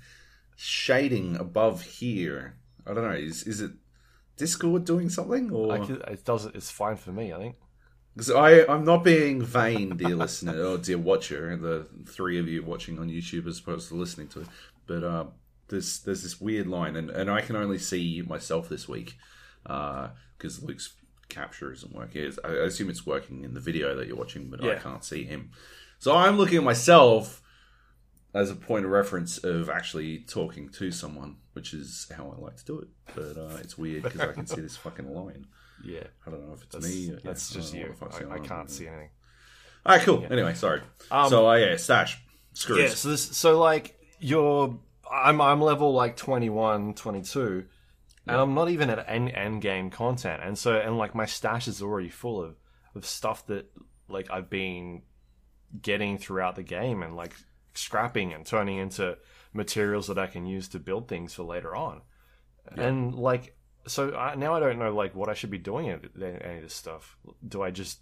shading 0.56 1.36
above 1.36 1.82
here. 1.82 2.56
I 2.86 2.94
don't 2.94 3.04
know. 3.04 3.16
Is 3.16 3.44
is 3.44 3.60
it 3.60 3.72
Discord 4.36 4.84
doing 4.84 5.08
something 5.08 5.50
or? 5.50 5.72
I 5.72 5.78
could, 5.84 6.00
it 6.08 6.24
does 6.24 6.46
it's 6.46 6.70
fine 6.70 6.96
for 6.96 7.12
me 7.12 7.32
I 7.32 7.38
think 7.38 7.56
Because 8.14 8.30
I, 8.30 8.64
I'm 8.72 8.84
not 8.84 9.02
being 9.02 9.42
vain, 9.42 9.96
dear 9.96 10.14
listener 10.14 10.62
or 10.64 10.78
dear 10.78 10.98
watcher, 10.98 11.56
the 11.56 11.86
three 12.06 12.38
of 12.38 12.48
you 12.48 12.62
watching 12.62 12.98
on 12.98 13.08
YouTube 13.08 13.48
as 13.48 13.58
opposed 13.58 13.88
to 13.88 13.96
listening 13.96 14.28
to 14.28 14.42
it. 14.42 14.46
But 14.86 15.02
uh, 15.02 15.24
there's 15.68 16.00
there's 16.00 16.22
this 16.22 16.40
weird 16.40 16.68
line, 16.68 16.94
and, 16.94 17.10
and 17.10 17.30
I 17.30 17.40
can 17.40 17.56
only 17.56 17.78
see 17.78 18.22
myself 18.26 18.68
this 18.68 18.88
week 18.88 19.16
because 19.64 20.62
Luke's 20.62 20.94
capture 21.28 21.72
isn't 21.72 21.92
working. 21.92 22.32
I 22.44 22.48
assume 22.50 22.90
it's 22.90 23.04
working 23.04 23.42
in 23.42 23.54
the 23.54 23.60
video 23.60 23.96
that 23.96 24.06
you're 24.06 24.16
watching, 24.16 24.48
but 24.48 24.62
I 24.62 24.76
can't 24.76 25.04
see 25.04 25.24
him. 25.24 25.50
So 25.98 26.14
I'm 26.14 26.36
looking 26.36 26.58
at 26.58 26.64
myself 26.64 27.42
as 28.34 28.50
a 28.50 28.56
point 28.56 28.84
of 28.84 28.90
reference 28.90 29.38
of 29.38 29.70
actually 29.70 30.18
talking 30.18 30.68
to 30.68 30.90
someone, 30.90 31.36
which 31.54 31.72
is 31.72 32.06
how 32.16 32.34
I 32.36 32.40
like 32.40 32.56
to 32.58 32.64
do 32.64 32.78
it. 32.80 32.88
But 33.14 33.40
uh, 33.40 33.56
it's 33.60 33.78
weird 33.78 34.02
because 34.02 34.20
I 34.20 34.32
can 34.32 34.46
see 34.46 34.60
this 34.60 34.76
fucking 34.76 35.12
line. 35.12 35.46
Yeah, 35.84 36.04
I 36.26 36.30
don't 36.30 36.46
know 36.46 36.54
if 36.54 36.62
it's 36.62 36.74
that's, 36.74 36.86
me. 36.86 37.10
or- 37.10 37.20
that's 37.20 37.50
yeah, 37.50 37.60
just 37.60 37.72
don't 37.72 37.80
you. 37.80 37.88
what 37.88 38.10
the 38.10 38.16
fuck's 38.18 38.30
I, 38.30 38.34
I 38.34 38.38
can't 38.38 38.70
see 38.70 38.86
anything. 38.86 39.10
All 39.86 39.96
right, 39.96 40.04
cool. 40.04 40.26
Anyway, 40.30 40.54
sorry. 40.54 40.80
Um, 41.10 41.28
so, 41.28 41.48
uh, 41.48 41.54
yeah, 41.56 41.76
stash. 41.76 42.18
Screws. 42.54 42.78
Yeah, 42.78 42.88
so 42.88 43.08
this, 43.10 43.36
so 43.36 43.58
like 43.58 43.98
you're, 44.18 44.78
I'm 45.10 45.40
I'm 45.40 45.60
level 45.60 45.92
like 45.92 46.16
21, 46.16 46.94
22, 46.94 47.64
and 48.26 48.36
I'm 48.36 48.54
not 48.54 48.70
even 48.70 48.88
at 48.90 49.04
end 49.08 49.30
end 49.30 49.60
game 49.60 49.90
content, 49.90 50.42
and 50.42 50.56
so 50.56 50.74
and 50.74 50.96
like 50.96 51.14
my 51.14 51.26
stash 51.26 51.68
is 51.68 51.82
already 51.82 52.08
full 52.08 52.42
of 52.42 52.56
of 52.94 53.04
stuff 53.04 53.46
that 53.48 53.70
like 54.08 54.30
I've 54.30 54.48
been 54.48 55.02
getting 55.82 56.16
throughout 56.16 56.54
the 56.56 56.62
game 56.62 57.02
and 57.02 57.16
like 57.16 57.34
scrapping 57.74 58.32
and 58.32 58.46
turning 58.46 58.78
into 58.78 59.18
materials 59.52 60.06
that 60.06 60.18
I 60.18 60.28
can 60.28 60.46
use 60.46 60.68
to 60.68 60.78
build 60.78 61.08
things 61.08 61.34
for 61.34 61.42
later 61.42 61.74
on, 61.74 62.02
and 62.76 63.14
like 63.14 63.56
so 63.86 64.14
I, 64.14 64.34
now 64.34 64.54
I 64.54 64.60
don't 64.60 64.78
know 64.78 64.94
like 64.94 65.14
what 65.14 65.28
I 65.28 65.34
should 65.34 65.50
be 65.50 65.58
doing 65.58 65.90
any 65.90 66.56
of 66.56 66.62
this 66.62 66.74
stuff. 66.74 67.16
Do 67.46 67.62
I 67.62 67.70
just 67.70 68.00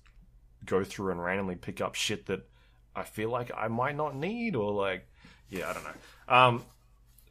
go 0.65 0.85
through 0.85 1.11
and 1.13 1.23
randomly 1.23 1.57
pick 1.57 1.81
up 1.81 1.95
shit 1.95 2.27
that 2.27 2.49
I 2.95 3.05
feel 3.05 3.31
like 3.31 3.51
I 3.57 3.69
might 3.69 3.97
not 3.97 4.15
need, 4.17 4.55
or 4.55 4.73
like, 4.73 5.09
yeah, 5.49 5.71
I 5.71 5.73
don't 5.73 5.85
know. 5.85 6.35
Um, 6.35 6.65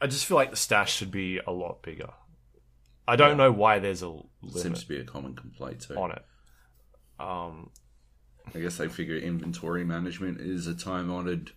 I 0.01 0.07
just 0.07 0.25
feel 0.25 0.35
like 0.37 0.49
the 0.49 0.57
stash 0.57 0.95
should 0.95 1.11
be 1.11 1.39
a 1.45 1.51
lot 1.51 1.81
bigger. 1.83 2.09
I 3.07 3.15
don't 3.15 3.37
know 3.37 3.51
why 3.51 3.79
there's 3.79 4.01
a 4.01 4.09
limit 4.09 4.25
Seems 4.55 4.83
to 4.83 4.87
be 4.87 4.97
a 4.97 5.03
common 5.03 5.35
complaint 5.35 5.81
too. 5.81 5.95
on 5.95 6.11
it. 6.11 6.23
Um, 7.19 7.69
I 8.55 8.59
guess 8.59 8.77
they 8.77 8.87
figure 8.87 9.17
inventory 9.17 9.83
management 9.83 10.39
is 10.39 10.67
a 10.67 10.73
time-honored 10.73 11.51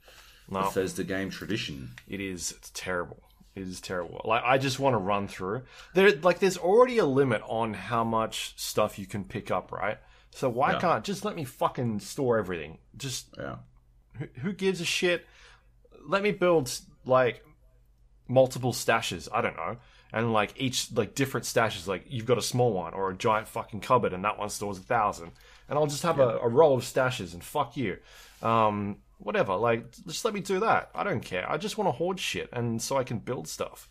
no, 0.50 0.62
Bethesda 0.62 1.04
game 1.04 1.30
tradition. 1.30 1.94
it 2.08 2.20
is 2.20 2.52
it's 2.52 2.70
terrible. 2.74 3.22
It 3.54 3.62
is 3.68 3.80
terrible. 3.80 4.20
Like 4.24 4.42
I 4.44 4.58
just 4.58 4.78
want 4.80 4.94
to 4.94 4.98
run 4.98 5.28
through. 5.28 5.62
There, 5.94 6.10
like, 6.16 6.40
there's 6.40 6.58
already 6.58 6.98
a 6.98 7.04
limit 7.06 7.40
on 7.46 7.72
how 7.74 8.02
much 8.02 8.54
stuff 8.56 8.98
you 8.98 9.06
can 9.06 9.24
pick 9.24 9.50
up, 9.50 9.70
right? 9.70 9.98
So 10.30 10.48
why 10.48 10.72
Yeah. 10.72 10.80
can't 10.80 11.04
just 11.04 11.24
let 11.24 11.36
me 11.36 11.44
fucking 11.44 12.00
store 12.00 12.38
everything? 12.38 12.78
Just 12.96 13.28
Yeah. 13.38 13.56
who, 14.18 14.26
who 14.40 14.52
gives 14.52 14.80
a 14.80 14.84
shit? 14.84 15.24
Let 16.06 16.22
me 16.22 16.32
build 16.32 16.70
like 17.04 17.44
multiple 18.26 18.72
stashes. 18.72 19.28
I 19.32 19.40
don't 19.40 19.56
know, 19.56 19.76
and 20.12 20.32
like 20.32 20.52
each 20.56 20.90
like 20.92 21.14
different 21.14 21.46
stashes. 21.46 21.86
Like 21.86 22.04
you've 22.08 22.26
got 22.26 22.38
a 22.38 22.42
small 22.42 22.72
one 22.72 22.92
or 22.94 23.10
a 23.10 23.16
giant 23.16 23.46
fucking 23.48 23.80
cupboard, 23.80 24.12
and 24.12 24.24
that 24.24 24.38
one 24.38 24.48
stores 24.50 24.78
a 24.78 24.82
thousand. 24.82 25.30
And 25.68 25.78
I'll 25.78 25.86
just 25.86 26.02
have 26.02 26.18
a, 26.18 26.38
a 26.38 26.48
row 26.48 26.74
of 26.74 26.82
stashes, 26.82 27.32
and 27.32 27.42
fuck 27.42 27.76
you. 27.76 27.98
Um, 28.42 28.96
whatever. 29.18 29.56
Like 29.56 29.90
just 30.06 30.24
let 30.24 30.34
me 30.34 30.40
do 30.40 30.60
that. 30.60 30.90
I 30.94 31.04
don't 31.04 31.20
care. 31.20 31.50
I 31.50 31.56
just 31.56 31.78
want 31.78 31.88
to 31.88 31.92
hoard 31.92 32.20
shit, 32.20 32.48
and 32.52 32.80
so 32.80 32.96
I 32.96 33.04
can 33.04 33.18
build 33.18 33.48
stuff. 33.48 33.88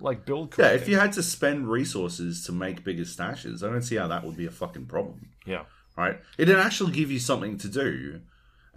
Like 0.00 0.24
build. 0.24 0.54
Yeah, 0.58 0.68
if 0.68 0.88
you 0.88 0.98
had 0.98 1.12
to 1.14 1.22
spend 1.22 1.68
resources 1.68 2.44
to 2.46 2.52
make 2.52 2.84
bigger 2.84 3.02
stashes, 3.02 3.62
I 3.62 3.70
don't 3.70 3.82
see 3.82 3.96
how 3.96 4.06
that 4.08 4.24
would 4.24 4.36
be 4.36 4.46
a 4.46 4.50
fucking 4.50 4.86
problem. 4.86 5.28
yeah. 5.44 5.64
Right? 5.96 6.20
It'd 6.36 6.56
actually 6.56 6.92
give 6.92 7.10
you 7.10 7.18
something 7.18 7.58
to 7.58 7.66
do 7.68 8.20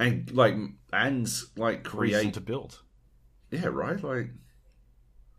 and 0.02 0.32
like 0.32 0.56
and 0.92 1.32
like 1.56 1.94
Reason 1.94 2.20
create 2.20 2.34
to 2.34 2.42
build. 2.42 2.82
Yeah, 3.52 3.68
right? 3.68 4.04
Like 4.04 4.32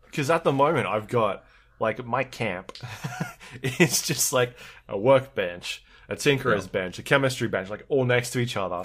because 0.05 0.29
at 0.29 0.43
the 0.43 0.53
moment 0.53 0.87
I've 0.87 1.07
got 1.07 1.43
like 1.79 2.05
my 2.05 2.23
camp 2.23 2.77
is 3.61 4.01
just 4.01 4.31
like 4.31 4.55
a 4.87 4.97
workbench, 4.97 5.83
a 6.07 6.15
tinkerer's 6.15 6.67
bench, 6.67 6.99
a 6.99 7.03
chemistry 7.03 7.49
bench, 7.49 7.69
like 7.69 7.83
all 7.89 8.05
next 8.05 8.31
to 8.31 8.39
each 8.39 8.55
other. 8.55 8.83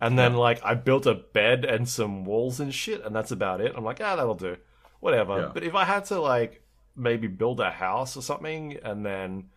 And 0.00 0.18
then 0.18 0.34
like 0.34 0.60
I 0.64 0.74
built 0.74 1.06
a 1.06 1.14
bed 1.14 1.64
and 1.64 1.88
some 1.88 2.24
walls 2.24 2.58
and 2.60 2.74
shit, 2.74 3.04
and 3.04 3.14
that's 3.14 3.30
about 3.30 3.60
it. 3.60 3.74
I'm 3.76 3.84
like, 3.84 4.00
ah, 4.00 4.16
that'll 4.16 4.34
do, 4.34 4.56
whatever. 5.00 5.40
Yeah. 5.40 5.50
But 5.52 5.62
if 5.62 5.74
I 5.74 5.84
had 5.84 6.06
to 6.06 6.20
like 6.20 6.62
maybe 6.96 7.28
build 7.28 7.60
a 7.60 7.70
house 7.70 8.16
or 8.16 8.22
something, 8.22 8.78
and 8.82 9.04
then 9.04 9.50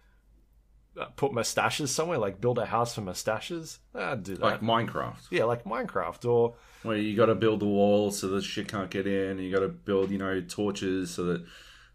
uh, 1.00 1.06
put 1.16 1.34
mustaches 1.34 1.94
somewhere, 1.96 2.18
like 2.18 2.42
build 2.42 2.58
a 2.60 2.66
house 2.66 2.94
for 2.96 3.02
mustaches, 3.02 3.80
I'd 3.96 4.24
do 4.24 4.36
that. 4.36 4.42
like 4.42 4.62
Minecraft. 4.62 5.28
yeah, 5.32 5.46
like 5.46 5.64
Minecraft 5.64 6.30
or 6.30 6.56
Where 6.84 6.98
you 6.98 7.16
got 7.16 7.28
to 7.28 7.36
build 7.36 7.62
the 7.62 7.66
wall 7.66 8.12
so 8.12 8.28
that 8.30 8.44
shit 8.44 8.68
can't 8.68 8.90
get 8.90 9.08
in, 9.08 9.32
and 9.32 9.40
you 9.42 9.52
got 9.52 9.62
to 9.62 9.70
build, 9.70 10.12
you 10.12 10.18
know, 10.18 10.42
torches 10.42 11.10
so 11.12 11.24
that 11.26 11.46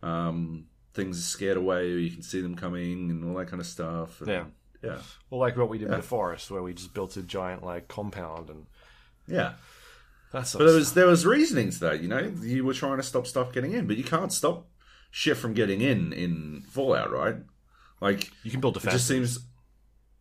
um, 0.03 0.67
things 0.95 1.19
are 1.19 1.23
scared 1.23 1.57
away, 1.59 1.93
or 1.93 1.99
you 1.99 2.11
can 2.11 2.23
see 2.23 2.41
them 2.41 2.55
coming, 2.55 3.11
and 3.11 3.25
all 3.29 3.37
that 3.39 3.49
kind 3.49 3.61
of 3.61 3.67
stuff. 3.67 4.21
And, 4.21 4.31
Yeah. 4.31 4.45
Yeah, 4.83 4.99
or 5.31 5.41
like 5.41 5.57
what 5.57 5.69
we 5.69 5.79
did 5.79 5.89
with 5.89 5.99
the 5.99 6.03
forest, 6.03 6.51
where 6.51 6.63
we 6.63 6.75
just 6.75 6.95
built 6.95 7.17
a 7.17 7.23
giant 7.23 7.65
like 7.65 7.89
compound 7.89 8.51
and 8.51 8.67
yeah. 9.27 9.53
that's. 10.33 10.55
But 10.55 10.67
there 10.67 10.75
was 10.75 10.95
there 10.95 11.07
was 11.07 11.27
reasoning 11.27 11.71
to 11.71 11.81
that. 11.81 12.01
You 12.01 12.09
know, 12.09 12.33
you 12.41 12.65
were 12.65 12.75
trying 12.75 12.97
to 12.99 13.03
stop 13.03 13.27
stuff 13.27 13.53
getting 13.53 13.73
in, 13.73 13.87
but 13.87 13.97
you 13.97 14.05
can't 14.05 14.33
stop 14.33 14.67
shit 15.11 15.37
from 15.37 15.55
getting 15.55 15.81
in 15.81 16.13
in 16.13 16.63
Fallout, 16.69 17.11
right? 17.11 17.37
Like 18.01 18.31
you 18.45 18.51
can 18.51 18.61
build 18.61 18.75
defenses. 18.75 18.95
it 18.95 18.99
just 18.99 19.35
seems. 19.35 19.47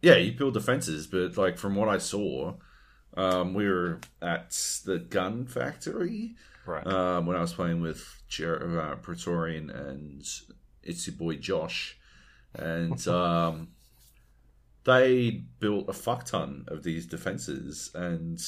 Yeah, 0.02 0.16
you 0.16 0.32
build 0.34 0.54
defenses, 0.54 1.08
but 1.08 1.38
like 1.38 1.58
from 1.58 1.76
what 1.76 1.90
I 1.90 1.98
saw, 1.98 2.54
um, 3.16 3.54
we 3.54 3.68
were 3.68 4.00
at 4.22 4.52
the 4.86 5.00
gun 5.00 5.48
factory 5.48 6.36
right. 6.68 6.86
um, 6.86 7.26
when 7.26 7.36
I 7.36 7.42
was 7.42 7.54
playing 7.54 7.82
with 7.82 8.22
Jer- 8.28 8.80
uh, 8.80 8.96
Praetorian 8.98 9.72
and 9.72 10.22
Itsy 10.88 11.18
Boy 11.18 11.38
Josh, 11.38 11.98
and 12.54 13.08
um, 13.08 13.70
they 14.88 15.30
built 15.60 15.90
a 15.90 15.94
fuck 15.94 16.24
ton 16.24 16.64
of 16.70 16.82
these 16.82 17.06
defenses, 17.06 17.92
and 17.94 18.42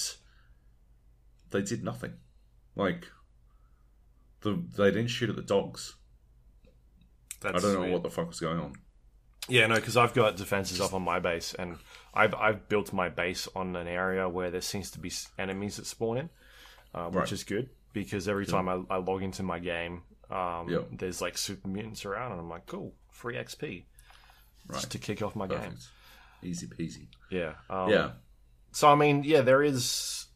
they 1.51 1.62
did 1.62 1.84
nothing. 1.84 2.13
Like, 2.75 3.08
the 4.41 4.63
they 4.77 4.86
didn't 4.89 5.08
shoot 5.10 5.29
at 5.29 5.36
the 5.36 5.41
dogs. 5.41 5.96
That's 7.41 7.58
I 7.58 7.60
don't 7.60 7.74
know 7.74 7.79
weird. 7.81 7.93
what 7.93 8.03
the 8.03 8.10
fuck 8.10 8.27
was 8.29 8.39
going 8.39 8.60
on. 8.60 8.74
Yeah, 9.50 9.67
no, 9.67 9.75
because 9.75 9.98
I've 9.98 10.13
got 10.13 10.38
defenses 10.38 10.79
up 10.79 10.93
on 10.93 11.01
my 11.01 11.19
base, 11.19 11.53
and 11.53 11.77
I've 12.13 12.34
I've 12.36 12.69
built 12.69 12.93
my 12.93 13.10
base 13.10 13.48
on 13.55 13.75
an 13.75 13.88
area 13.88 14.29
where 14.29 14.50
there 14.50 14.62
seems 14.62 14.91
to 14.91 15.00
be 15.00 15.12
enemies 15.38 15.75
that 15.77 15.88
spawn 15.88 16.17
in, 16.17 16.29
uh, 16.93 17.05
which 17.08 17.15
Right. 17.15 17.31
is 17.34 17.43
good 17.43 17.69
because 17.91 18.27
every 18.29 18.46
time 18.46 18.69
I, 18.69 18.81
I 18.89 18.98
log 18.98 19.24
into 19.24 19.43
my 19.43 19.60
game, 19.60 20.03
um, 20.29 20.69
Yeah. 20.69 20.79
there's 20.91 21.22
like 21.22 21.38
super 21.38 21.67
mutants 21.67 22.05
around, 22.05 22.31
and 22.34 22.39
I'm 22.41 22.50
like, 22.50 22.65
cool, 22.67 22.93
free 23.12 23.36
XP, 23.36 23.86
Right. 24.67 24.75
just 24.75 24.91
to 24.91 25.00
kick 25.00 25.22
off 25.22 25.36
my 25.36 25.48
game. 25.48 25.75
Easy 26.43 26.67
peasy. 26.67 27.08
Yeah, 27.29 27.53
um, 27.69 27.89
yeah. 27.89 28.12
So 28.72 28.89
I 28.89 28.96
mean, 28.96 29.24
yeah, 29.24 29.41
there 29.41 29.63
is 29.63 30.27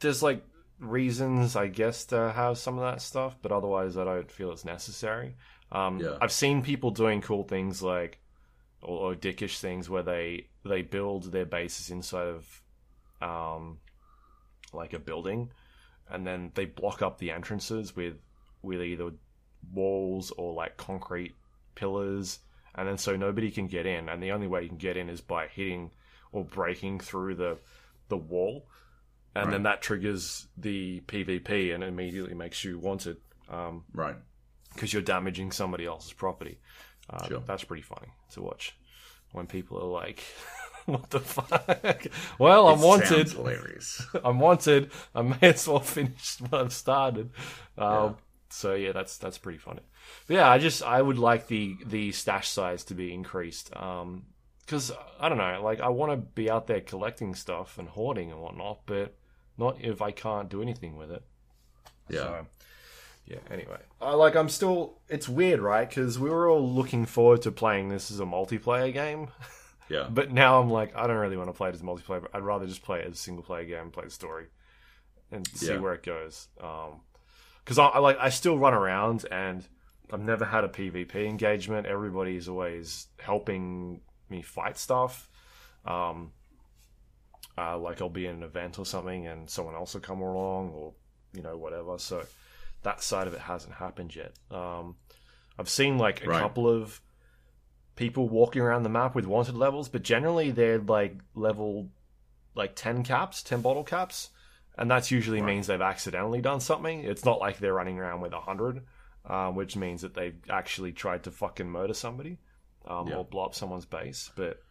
there's 0.00 0.22
like 0.22 0.44
reasons 0.78 1.54
I 1.54 1.68
guess 1.68 2.06
to 2.06 2.32
have 2.32 2.58
some 2.58 2.78
of 2.78 2.84
that 2.84 3.00
stuff, 3.00 3.36
but 3.40 3.52
otherwise 3.52 3.96
I 3.96 4.04
don't 4.04 4.30
feel 4.30 4.50
it's 4.52 4.64
necessary. 4.64 5.36
Um, 5.70 5.98
Yeah. 5.98 6.18
I've 6.20 6.32
seen 6.32 6.62
people 6.62 6.90
doing 6.90 7.20
cool 7.20 7.44
things 7.44 7.82
like 7.82 8.18
or, 8.82 9.12
or 9.12 9.14
dickish 9.14 9.58
things 9.58 9.88
where 9.88 10.02
they 10.02 10.48
they 10.64 10.82
build 10.82 11.32
their 11.32 11.46
bases 11.46 11.90
inside 11.90 12.26
of 12.28 12.62
um, 13.20 13.78
like 14.72 14.92
a 14.92 14.98
building, 14.98 15.50
and 16.10 16.26
then 16.26 16.50
they 16.54 16.64
block 16.64 17.02
up 17.02 17.18
the 17.18 17.30
entrances 17.30 17.94
with 17.94 18.16
with 18.62 18.82
either 18.82 19.10
walls 19.72 20.32
or 20.32 20.52
like 20.54 20.76
concrete 20.76 21.34
pillars, 21.74 22.40
and 22.74 22.88
then 22.88 22.98
so 22.98 23.16
nobody 23.16 23.50
can 23.50 23.66
get 23.66 23.86
in, 23.86 24.08
and 24.08 24.22
the 24.22 24.32
only 24.32 24.46
way 24.46 24.62
you 24.62 24.68
can 24.68 24.78
get 24.78 24.96
in 24.96 25.08
is 25.08 25.20
by 25.20 25.46
hitting 25.48 25.90
or 26.32 26.44
breaking 26.44 27.00
through 27.00 27.34
the 27.34 27.58
the 28.08 28.16
wall, 28.16 28.66
and 29.34 29.52
then 29.52 29.62
that 29.64 29.80
triggers 29.82 30.46
the 30.56 31.00
PvP 31.06 31.74
and 31.74 31.82
immediately 31.82 32.34
makes 32.34 32.64
you 32.64 32.78
wanted 32.78 33.16
because 33.46 33.82
Right. 33.94 34.16
Because 34.74 34.92
you're 34.92 35.02
damaging 35.02 35.52
somebody 35.52 35.84
else's 35.86 36.12
property. 36.14 36.58
Uh, 37.10 37.26
Sure. 37.28 37.42
That's 37.46 37.64
pretty 37.64 37.82
funny 37.82 38.08
to 38.32 38.42
watch 38.42 38.74
when 39.32 39.46
people 39.46 39.78
are 39.78 39.86
like, 40.02 40.22
"What 40.86 41.10
the 41.10 41.20
fuck?" 41.20 42.06
well, 42.38 42.68
I'm 42.68 42.78
It 42.80 42.84
wanted. 42.86 43.28
hilarious. 43.32 44.02
I'm 44.24 44.38
wanted. 44.40 44.90
I 45.14 45.22
may 45.22 45.36
as 45.42 45.66
well 45.68 45.80
finish 45.96 46.36
what 46.40 46.54
I've 46.54 46.72
started. 46.72 47.30
Um, 47.76 48.16
So 48.52 48.74
yeah, 48.74 48.92
that's 48.92 49.18
that's 49.18 49.38
pretty 49.38 49.58
funny. 49.58 49.80
But 50.26 50.34
yeah, 50.34 50.48
I 50.50 50.58
just 50.58 50.82
I 50.82 51.00
would 51.00 51.18
like 51.18 51.46
the 51.48 51.76
the 51.86 52.12
stash 52.12 52.48
size 52.48 52.84
to 52.84 52.94
be 52.94 53.12
increased. 53.14 53.74
Um, 53.76 54.26
because 54.60 54.92
I 55.18 55.28
don't 55.28 55.38
know, 55.38 55.60
like 55.62 55.80
I 55.80 55.88
want 55.88 56.12
to 56.12 56.16
be 56.16 56.48
out 56.50 56.66
there 56.66 56.80
collecting 56.80 57.34
stuff 57.34 57.78
and 57.78 57.88
hoarding 57.88 58.30
and 58.30 58.40
whatnot, 58.40 58.80
but 58.86 59.14
not 59.58 59.78
if 59.80 60.00
I 60.00 60.12
can't 60.12 60.48
do 60.48 60.62
anything 60.62 60.96
with 60.96 61.10
it. 61.10 61.22
Yeah. 62.08 62.18
So, 62.18 62.46
yeah. 63.26 63.38
Anyway, 63.50 63.78
uh, 64.00 64.16
like 64.16 64.34
I'm 64.36 64.48
still. 64.48 64.98
It's 65.08 65.28
weird, 65.28 65.60
right? 65.60 65.88
Because 65.88 66.18
we 66.18 66.30
were 66.30 66.48
all 66.48 66.66
looking 66.68 67.06
forward 67.06 67.42
to 67.42 67.50
playing 67.52 67.88
this 67.88 68.10
as 68.10 68.20
a 68.20 68.24
multiplayer 68.24 68.92
game, 68.92 69.28
Yeah. 69.88 70.06
But 70.08 70.30
now 70.32 70.60
I'm 70.60 70.70
like, 70.70 70.94
I 70.96 71.06
don't 71.06 71.16
really 71.16 71.36
want 71.36 71.48
to 71.48 71.52
play 71.54 71.68
it 71.68 71.74
as 71.74 71.82
multiplayer. 71.82 72.24
I'd 72.32 72.42
rather 72.42 72.66
just 72.66 72.82
play 72.82 73.00
it 73.00 73.06
as 73.06 73.14
a 73.14 73.16
single 73.16 73.42
player 73.44 73.64
game, 73.64 73.90
play 73.90 74.04
the 74.04 74.10
story, 74.10 74.46
and 75.30 75.46
see 75.48 75.68
Yeah. 75.68 75.78
where 75.78 75.94
it 75.94 76.02
goes. 76.02 76.48
Because 77.64 77.78
I, 77.78 77.86
I 77.86 77.98
like, 77.98 78.18
I 78.18 78.28
still 78.30 78.58
run 78.58 78.74
around, 78.74 79.24
and 79.30 79.66
I've 80.12 80.20
never 80.20 80.44
had 80.44 80.64
a 80.64 80.68
PvP 80.68 81.26
engagement. 81.26 81.86
Everybody 81.86 82.36
is 82.36 82.48
always 82.48 83.06
helping 83.18 84.00
me 84.28 84.42
fight 84.42 84.76
stuff. 84.78 85.28
Um, 85.84 86.32
uh, 87.56 87.78
like 87.78 88.00
I'll 88.00 88.08
be 88.08 88.26
in 88.26 88.36
an 88.36 88.42
event 88.42 88.78
or 88.78 88.86
something, 88.86 89.26
and 89.26 89.48
someone 89.48 89.74
else 89.74 89.94
will 89.94 90.00
come 90.00 90.20
along, 90.20 90.70
or 90.70 90.92
you 91.34 91.42
know 91.42 91.56
whatever. 91.56 91.98
So 91.98 92.24
that 92.82 93.02
side 93.02 93.26
of 93.26 93.34
it 93.34 93.40
hasn't 93.40 93.74
happened 93.74 94.14
yet. 94.16 94.32
Um, 94.50 94.96
I've 95.58 95.68
seen 95.68 95.98
like 95.98 96.24
a 96.24 96.28
Right. 96.28 96.40
couple 96.40 96.68
of 96.68 97.00
people 97.94 98.28
walking 98.28 98.62
around 98.62 98.82
the 98.84 98.88
map 98.88 99.14
with 99.14 99.26
wanted 99.26 99.54
levels, 99.54 99.88
but 99.88 100.02
generally 100.02 100.50
they're 100.50 100.78
like 100.78 101.16
level 101.34 101.90
like 102.54 102.74
ten 102.74 103.02
caps, 103.02 103.42
ten 103.42 103.60
bottle 103.60 103.84
caps, 103.84 104.30
and 104.78 104.90
that's 104.90 105.10
usually 105.10 105.42
means 105.42 105.66
they've 105.66 105.80
accidentally 105.80 106.40
done 106.40 106.60
something. 106.60 107.04
It's 107.04 107.24
not 107.24 107.38
like 107.40 107.58
they're 107.58 107.74
running 107.74 107.98
around 107.98 108.20
with 108.20 108.32
a 108.32 108.40
hundred, 108.40 108.82
um, 109.26 109.54
which 109.54 109.76
means 109.76 110.02
that 110.02 110.14
they've 110.14 110.38
actually 110.50 110.92
tried 110.92 111.24
to 111.24 111.30
fucking 111.30 111.68
murder 111.68 111.94
somebody 111.94 112.38
um, 112.86 113.08
Yeah. 113.08 113.16
or 113.16 113.24
blow 113.24 113.44
up 113.44 113.54
someone's 113.54 113.86
base. 113.86 114.30
But 114.36 114.62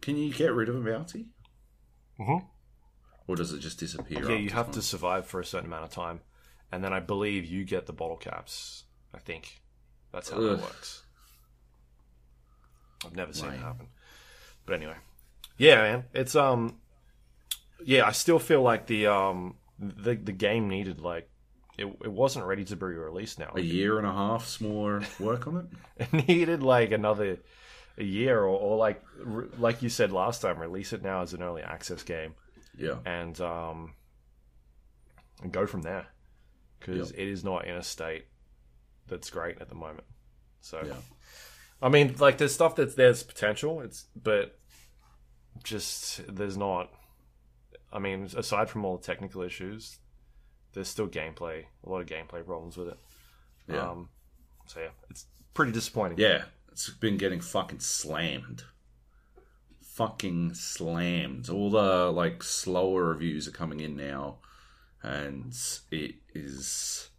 Can 0.00 0.16
you 0.16 0.32
get 0.32 0.52
rid 0.52 0.68
of 0.68 0.76
a 0.76 0.80
bounty? 0.90 1.26
Mhm. 2.20 2.46
Or 3.26 3.36
does 3.36 3.52
it 3.52 3.60
just 3.60 3.78
disappear? 3.80 4.28
yeah, 4.30 4.36
you 4.36 4.50
have 4.50 4.66
time? 4.66 4.74
to 4.74 4.82
survive 4.82 5.26
for 5.26 5.40
a 5.40 5.44
certain 5.44 5.66
amount 5.66 5.84
of 5.84 5.90
time, 5.90 6.20
and 6.70 6.82
then 6.84 6.92
I 6.92 7.00
believe 7.00 7.44
you 7.46 7.64
get 7.64 7.86
the 7.86 7.92
bottle 7.92 8.16
caps. 8.16 8.84
I 9.14 9.18
think 9.18 9.62
that's 10.12 10.28
how 10.30 10.40
that 10.40 10.60
works. 10.60 11.04
I've 13.04 13.16
never 13.16 13.32
seen 13.32 13.50
it 13.50 13.58
happen, 13.60 13.88
but 14.66 14.74
anyway, 14.74 14.96
yeah, 15.58 15.76
man, 15.76 16.04
it's 16.14 16.36
um, 16.36 16.78
yeah, 17.84 18.06
I 18.06 18.12
still 18.12 18.38
feel 18.38 18.62
like 18.62 18.86
the 18.86 19.06
um, 19.06 19.56
the 19.78 20.14
the 20.14 20.32
game 20.32 20.68
needed 20.68 21.00
like 21.00 21.28
it, 21.78 21.86
it 22.04 22.12
wasn't 22.12 22.44
ready 22.46 22.64
to 22.66 22.76
be 22.76 22.84
released 22.86 23.38
now. 23.38 23.52
a 23.54 23.60
year 23.60 23.98
and 23.98 24.06
a 24.06 24.12
half's 24.12 24.60
more 24.60 25.02
work 25.18 25.46
on 25.46 25.56
it. 25.56 25.66
It 26.12 26.28
needed 26.28 26.62
like 26.62 26.92
another 26.92 27.38
a 27.98 28.04
year 28.04 28.38
or, 28.40 28.58
or 28.58 28.76
like 28.76 29.02
re- 29.22 29.48
like 29.58 29.82
you 29.82 29.88
said 29.88 30.12
last 30.12 30.42
time, 30.42 30.58
release 30.58 30.92
it 30.92 31.02
now 31.02 31.22
as 31.22 31.32
an 31.34 31.42
early 31.42 31.62
access 31.62 32.02
game. 32.02 32.34
Yeah. 32.76 32.96
and 33.04 33.38
um, 33.40 33.94
and 35.42 35.52
go 35.52 35.66
from 35.66 35.82
there 35.82 36.06
because 36.80 37.10
Yep. 37.10 37.20
it 37.20 37.28
is 37.28 37.44
not 37.44 37.66
in 37.66 37.74
a 37.76 37.82
state 37.82 38.26
that's 39.08 39.28
great 39.30 39.60
at 39.60 39.68
the 39.68 39.74
moment. 39.74 40.04
So, 40.60 40.82
Yeah. 40.86 40.94
I 41.82 41.88
mean, 41.88 42.14
like 42.18 42.38
there's 42.38 42.54
stuff 42.54 42.76
that's 42.76 42.94
there's 42.94 43.22
potential. 43.22 43.80
It's 43.80 44.06
but 44.14 44.58
just 45.64 46.20
there's 46.34 46.56
not. 46.56 46.90
I 47.92 47.98
mean, 47.98 48.28
aside 48.36 48.70
from 48.70 48.84
all 48.84 48.96
the 48.96 49.02
technical 49.02 49.42
issues, 49.42 49.98
there's 50.72 50.88
still 50.88 51.08
gameplay. 51.08 51.64
A 51.84 51.88
lot 51.88 52.00
of 52.00 52.06
gameplay 52.06 52.44
problems 52.44 52.76
with 52.76 52.88
it. 52.88 52.98
Yeah. 53.68 53.90
Um, 53.90 54.08
so 54.66 54.80
yeah, 54.80 54.88
it's 55.10 55.26
pretty 55.54 55.72
disappointing. 55.72 56.18
Yeah. 56.18 56.44
It's 56.70 56.88
been 56.88 57.18
getting 57.18 57.40
fucking 57.40 57.80
slammed. 57.80 58.64
Fucking 59.82 60.54
slammed. 60.54 61.50
All 61.50 61.70
the 61.70 62.10
like 62.10 62.42
slower 62.42 63.04
reviews 63.04 63.46
are 63.46 63.52
coming 63.52 63.80
in 63.80 63.94
now, 63.94 64.38
and 65.02 65.54
it 65.90 66.14
is 66.34 67.10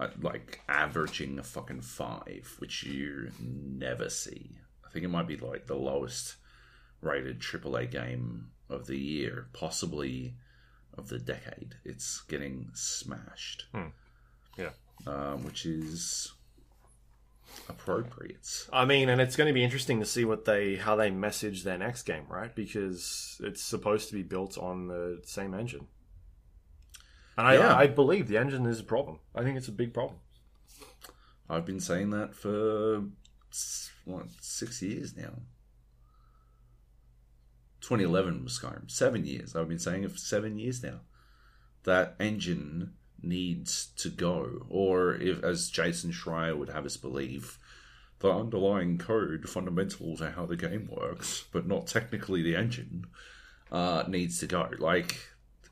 uh, 0.00 0.08
like 0.20 0.60
averaging 0.68 1.38
a 1.38 1.44
fucking 1.44 1.82
five, 1.82 2.56
which 2.58 2.82
you 2.82 3.30
never 3.38 4.10
see. 4.10 4.56
I 4.84 4.90
think 4.90 5.04
it 5.04 5.08
might 5.08 5.28
be 5.28 5.36
like 5.36 5.66
the 5.66 5.76
lowest 5.76 6.34
rated 7.00 7.38
AAA 7.38 7.92
game 7.92 8.48
of 8.74 8.86
the 8.86 8.98
year, 8.98 9.46
possibly 9.52 10.34
of 10.96 11.08
the 11.08 11.18
decade. 11.18 11.76
It's 11.84 12.20
getting 12.22 12.70
smashed. 12.74 13.66
Yeah. 14.58 14.70
um, 15.06 15.44
which 15.44 15.66
is 15.66 16.32
appropriate. 17.68 18.46
I 18.72 18.84
mean, 18.84 19.08
and 19.08 19.20
it's 19.20 19.36
going 19.36 19.48
to 19.48 19.54
be 19.54 19.64
interesting 19.64 19.98
to 20.00 20.06
see 20.06 20.24
what 20.24 20.44
they 20.44 20.76
how 20.76 20.96
they 20.96 21.10
message 21.10 21.64
their 21.64 21.78
next 21.78 22.02
game, 22.02 22.24
right? 22.28 22.54
Because 22.54 23.40
it's 23.42 23.62
supposed 23.62 24.08
to 24.08 24.14
be 24.14 24.22
built 24.22 24.56
on 24.58 24.86
the 24.88 25.20
same 25.24 25.54
engine. 25.54 25.86
And 27.36 27.46
I, 27.48 27.54
Yeah. 27.54 27.74
I 27.76 27.86
believe 27.88 28.28
the 28.28 28.36
engine 28.38 28.66
is 28.66 28.80
a 28.80 28.84
problem. 28.84 29.18
I 29.34 29.42
think 29.42 29.56
it's 29.56 29.68
a 29.68 29.72
big 29.72 29.92
problem. 29.92 30.18
I've 31.50 31.66
been 31.66 31.80
saying 31.80 32.10
that 32.10 32.34
for 32.34 33.04
what 34.04 34.26
six 34.40 34.80
years 34.82 35.16
now. 35.16 35.34
2011 37.84 38.44
was 38.44 38.58
Skyrim. 38.58 38.90
Seven 38.90 39.26
years. 39.26 39.54
I've 39.54 39.68
been 39.68 39.78
saying 39.78 40.04
it 40.04 40.12
for 40.12 40.18
seven 40.18 40.58
years 40.58 40.82
now. 40.82 41.00
That 41.84 42.16
engine 42.18 42.94
needs 43.22 43.88
to 43.96 44.08
go, 44.08 44.66
or 44.70 45.14
if, 45.14 45.44
as 45.44 45.68
Jason 45.68 46.10
Schreier 46.10 46.56
would 46.56 46.70
have 46.70 46.86
us 46.86 46.96
believe, 46.96 47.58
the 48.20 48.32
underlying 48.32 48.96
code 48.96 49.48
fundamental 49.48 50.16
to 50.16 50.30
how 50.30 50.46
the 50.46 50.56
game 50.56 50.88
works, 50.90 51.44
but 51.52 51.66
not 51.66 51.86
technically 51.86 52.42
the 52.42 52.56
engine, 52.56 53.06
uh, 53.70 54.04
needs 54.08 54.38
to 54.40 54.46
go. 54.46 54.70
Like 54.78 55.16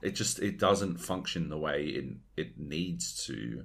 it 0.03 0.11
just 0.11 0.39
it 0.41 0.59
doesn't 0.59 0.99
function 0.99 1.49
the 1.49 1.59
way 1.59 1.85
it 1.85 2.05
it 2.37 2.59
needs 2.59 3.25
to 3.27 3.65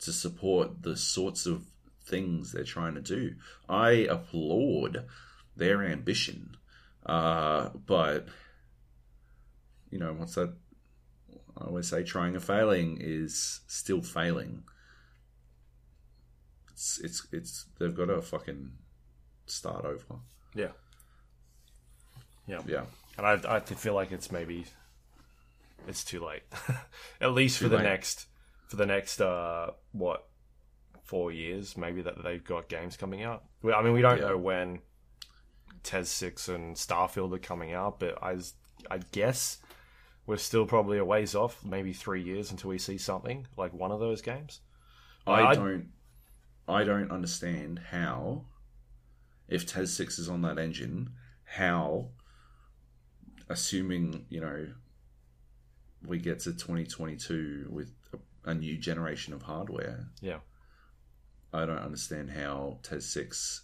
to 0.00 0.12
support 0.12 0.82
the 0.82 0.96
sorts 0.96 1.46
of 1.46 1.66
things 2.04 2.52
they're 2.52 2.64
trying 2.64 2.94
to 2.94 3.00
do. 3.00 3.34
I 3.68 3.90
applaud 4.10 5.04
their 5.56 5.84
ambition, 5.84 6.56
uh, 7.06 7.70
but 7.86 8.26
you 9.90 9.98
know 9.98 10.12
what's 10.14 10.34
that? 10.34 10.52
I 11.56 11.64
always 11.66 11.88
say 11.88 12.02
trying 12.02 12.34
and 12.34 12.42
failing 12.42 12.98
is 13.00 13.60
still 13.68 14.02
failing. 14.02 14.64
It's 16.72 16.98
it's 16.98 17.26
it's 17.32 17.66
they've 17.78 17.94
got 17.94 18.06
to 18.06 18.20
fucking 18.20 18.72
start 19.46 19.84
over. 19.84 20.20
Yeah. 20.54 20.68
Yeah. 22.46 22.60
Yeah, 22.66 22.84
And 23.16 23.26
I, 23.26 23.56
I 23.56 23.60
feel 23.60 23.94
like 23.94 24.12
it's 24.12 24.30
maybe 24.30 24.66
it's 25.88 26.04
too 26.04 26.24
late. 26.24 26.42
At 27.20 27.32
least 27.32 27.58
for 27.58 27.68
the 27.68 27.76
late. 27.78 27.84
next 27.84 28.26
for 28.68 28.76
the 28.76 28.86
next 28.86 29.20
uh 29.20 29.70
what 29.92 30.26
four 31.04 31.30
years 31.32 31.76
maybe 31.76 32.02
that 32.02 32.22
they've 32.22 32.42
got 32.44 32.68
games 32.68 32.96
coming 32.96 33.22
out. 33.22 33.44
I 33.64 33.82
mean, 33.82 33.92
we 33.92 34.02
don't 34.02 34.18
Yeah. 34.18 34.28
know 34.28 34.38
when 34.38 34.80
TES 35.84 36.08
Six 36.08 36.48
and 36.48 36.74
Starfield 36.76 37.32
are 37.34 37.38
coming 37.38 37.72
out, 37.72 38.00
but 38.00 38.20
I 38.22 38.36
I 38.90 38.98
guess 39.12 39.58
we're 40.26 40.36
still 40.38 40.66
probably 40.66 40.98
a 40.98 41.04
ways 41.04 41.34
off, 41.34 41.64
maybe 41.64 41.92
three 41.92 42.22
years 42.22 42.50
until 42.50 42.70
we 42.70 42.78
see 42.78 42.98
something 42.98 43.46
like 43.56 43.72
one 43.72 43.92
of 43.92 44.00
those 44.00 44.22
games. 44.22 44.60
I, 45.26 45.42
I- 45.44 45.54
don't 45.54 45.88
I 46.66 46.82
don't 46.84 47.10
understand 47.10 47.78
how 47.90 48.46
if 49.48 49.66
TES 49.66 49.92
Six 49.92 50.18
is 50.18 50.28
on 50.28 50.40
that 50.42 50.58
engine, 50.58 51.10
how 51.44 52.08
assuming 53.48 54.24
you 54.30 54.40
know 54.40 54.68
we 56.06 56.18
get 56.18 56.40
to 56.40 56.52
2022 56.52 57.66
with 57.70 57.90
a, 58.12 58.50
a 58.50 58.54
new 58.54 58.76
generation 58.76 59.32
of 59.34 59.42
hardware, 59.42 60.08
Yeah, 60.20 60.38
I 61.52 61.64
don't 61.66 61.78
understand 61.78 62.30
how 62.30 62.78
TES 62.82 63.06
Six 63.06 63.62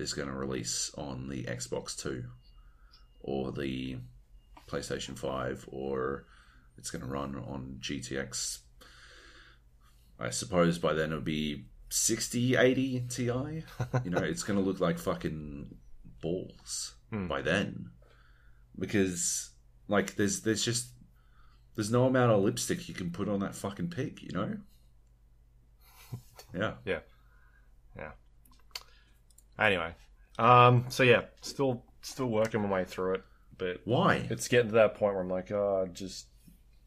is 0.00 0.14
going 0.14 0.28
to 0.28 0.34
release 0.34 0.90
on 0.96 1.28
the 1.28 1.44
Xbox 1.44 1.96
Two 1.96 2.24
or 3.20 3.52
the 3.52 3.98
PlayStation 4.68 5.16
Five, 5.18 5.66
or 5.70 6.26
it's 6.78 6.90
going 6.90 7.02
to 7.02 7.08
run 7.10 7.36
on 7.36 7.76
GTX. 7.80 8.58
I 10.18 10.30
suppose 10.30 10.78
by 10.78 10.92
then 10.94 11.10
it'll 11.10 11.20
be 11.22 11.64
60, 11.88 12.56
80 12.56 13.00
Ti. 13.08 13.24
You 14.04 14.10
know, 14.10 14.18
it's 14.22 14.42
going 14.42 14.58
to 14.58 14.64
look 14.64 14.80
like 14.80 14.98
fucking 14.98 15.74
balls 16.20 16.94
Hmm. 17.10 17.26
by 17.26 17.42
then, 17.42 17.90
because 18.78 19.50
like 19.88 20.14
there's 20.14 20.42
there's 20.42 20.64
just 20.64 20.90
there's 21.74 21.90
no 21.90 22.06
amount 22.06 22.30
of 22.30 22.42
lipstick 22.42 22.88
you 22.88 22.94
can 22.94 23.10
put 23.10 23.28
on 23.28 23.40
that 23.40 23.54
fucking 23.56 23.88
pig. 23.90 24.20
You 24.22 24.30
know. 24.32 24.56
Yeah. 26.52 26.74
yeah, 26.84 26.98
yeah. 27.96 28.10
Anyway, 29.60 29.94
um, 30.38 30.86
so 30.88 31.02
yeah, 31.02 31.22
still 31.42 31.84
still 32.02 32.26
working 32.26 32.62
my 32.62 32.70
way 32.70 32.84
through 32.84 33.14
it, 33.14 33.24
but 33.58 33.80
Why? 33.84 34.26
it's 34.30 34.48
getting 34.48 34.68
to 34.68 34.74
that 34.76 34.94
point 34.94 35.14
where 35.14 35.22
I'm 35.22 35.28
like, 35.28 35.52
oh, 35.52 35.86
just 35.92 36.26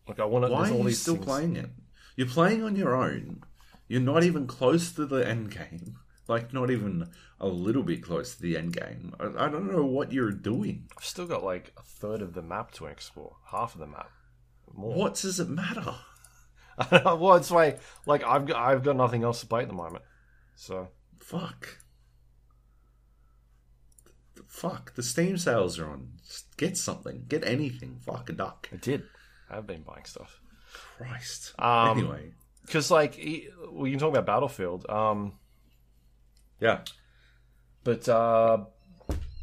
like 0.07 0.19
I 0.19 0.25
want 0.25 0.45
to. 0.45 0.51
Why 0.51 0.69
are 0.69 0.71
all 0.71 0.79
you 0.79 0.83
these 0.85 1.01
still 1.01 1.15
things- 1.15 1.25
playing 1.25 1.55
it? 1.55 1.69
You're 2.15 2.27
playing 2.27 2.63
on 2.63 2.75
your 2.75 2.95
own. 2.95 3.41
You're 3.87 4.01
not 4.01 4.23
even 4.23 4.47
close 4.47 4.91
to 4.93 5.05
the 5.05 5.27
end 5.27 5.51
game. 5.51 5.97
Like, 6.27 6.53
not 6.53 6.71
even 6.71 7.09
a 7.39 7.47
little 7.47 7.83
bit 7.83 8.01
close 8.01 8.35
to 8.35 8.41
the 8.41 8.55
end 8.57 8.73
game. 8.73 9.13
I, 9.19 9.45
I 9.45 9.49
don't 9.49 9.71
know 9.71 9.83
what 9.83 10.11
you're 10.13 10.31
doing. 10.31 10.87
I've 10.97 11.03
still 11.03 11.27
got 11.27 11.43
like 11.43 11.73
a 11.77 11.81
third 11.83 12.21
of 12.21 12.33
the 12.33 12.41
map 12.41 12.71
to 12.73 12.85
explore, 12.85 13.35
half 13.51 13.73
of 13.73 13.79
the 13.81 13.87
map. 13.87 14.09
More. 14.73 14.93
What 14.93 15.15
does 15.15 15.39
it 15.39 15.49
matter? 15.49 15.95
well, 16.91 17.35
it's 17.35 17.51
like 17.51 17.79
like 18.07 18.23
I've 18.23 18.47
got 18.47 18.57
I've 18.57 18.83
got 18.83 18.95
nothing 18.95 19.23
else 19.23 19.41
to 19.41 19.45
play 19.45 19.61
at 19.61 19.67
the 19.67 19.75
moment, 19.75 20.03
so 20.55 20.87
Fuck. 21.19 21.77
Fuck, 24.53 24.93
the 24.95 25.01
Steam 25.03 25.35
sales 25.37 25.79
are 25.79 25.89
on. 25.89 26.09
Just 26.25 26.55
get 26.57 26.77
something. 26.77 27.25
Get 27.27 27.43
anything. 27.45 27.99
Fuck 28.05 28.29
a 28.29 28.33
duck. 28.33 28.69
I 28.71 28.75
did. 28.77 29.03
I've 29.49 29.65
been 29.67 29.81
buying 29.81 30.05
stuff. 30.05 30.39
Christ. 30.97 31.53
Um, 31.59 31.97
anyway. 31.97 32.31
Because, 32.65 32.89
like, 32.91 33.15
we 33.71 33.89
can 33.91 33.99
talk 33.99 34.09
about 34.11 34.25
Battlefield. 34.25 34.89
Um, 34.89 35.33
Yeah. 36.59 36.81
But 37.83 38.07
uh, 38.07 38.65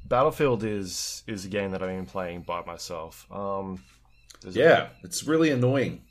Battlefield 0.06 0.64
is 0.64 1.22
is 1.26 1.44
a 1.44 1.48
game 1.48 1.72
that 1.72 1.82
I've 1.82 1.88
been 1.90 2.06
playing 2.06 2.42
by 2.42 2.64
myself. 2.64 3.26
Um, 3.30 3.82
there's 4.40 4.56
a- 4.56 4.58
Yeah. 4.60 4.88
It's 5.02 5.24
really 5.24 5.50
annoying. 5.50 6.02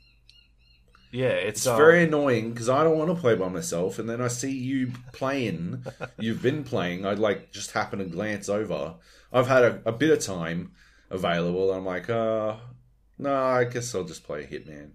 Yeah. 1.12 1.28
It's, 1.28 1.60
It's 1.62 1.68
um, 1.68 1.78
very 1.78 2.04
annoying 2.04 2.52
because 2.52 2.70
I 2.70 2.84
don't 2.84 2.98
want 2.98 3.10
to 3.10 3.20
play 3.20 3.36
by 3.36 3.50
myself, 3.50 4.00
and 4.00 4.10
then 4.10 4.22
I 4.22 4.28
see 4.28 4.52
you 4.52 4.92
playing. 5.14 5.86
you've 6.20 6.42
been 6.42 6.64
playing. 6.64 7.06
I'd 7.06 7.20
like 7.20 7.52
just 7.52 7.72
happen 7.72 8.00
to 8.00 8.06
glance 8.06 8.50
over. 8.50 8.96
I've 9.32 9.48
had 9.48 9.64
a, 9.64 9.82
a 9.86 9.92
bit 9.92 10.12
of 10.12 10.20
time 10.20 10.72
available. 11.10 11.72
I'm 11.72 11.86
like, 11.86 12.10
uh, 12.10 12.56
no, 13.18 13.36
I 13.36 13.66
guess 13.66 13.94
I'll 13.94 14.04
just 14.04 14.24
play 14.24 14.46
Hitman. 14.46 14.92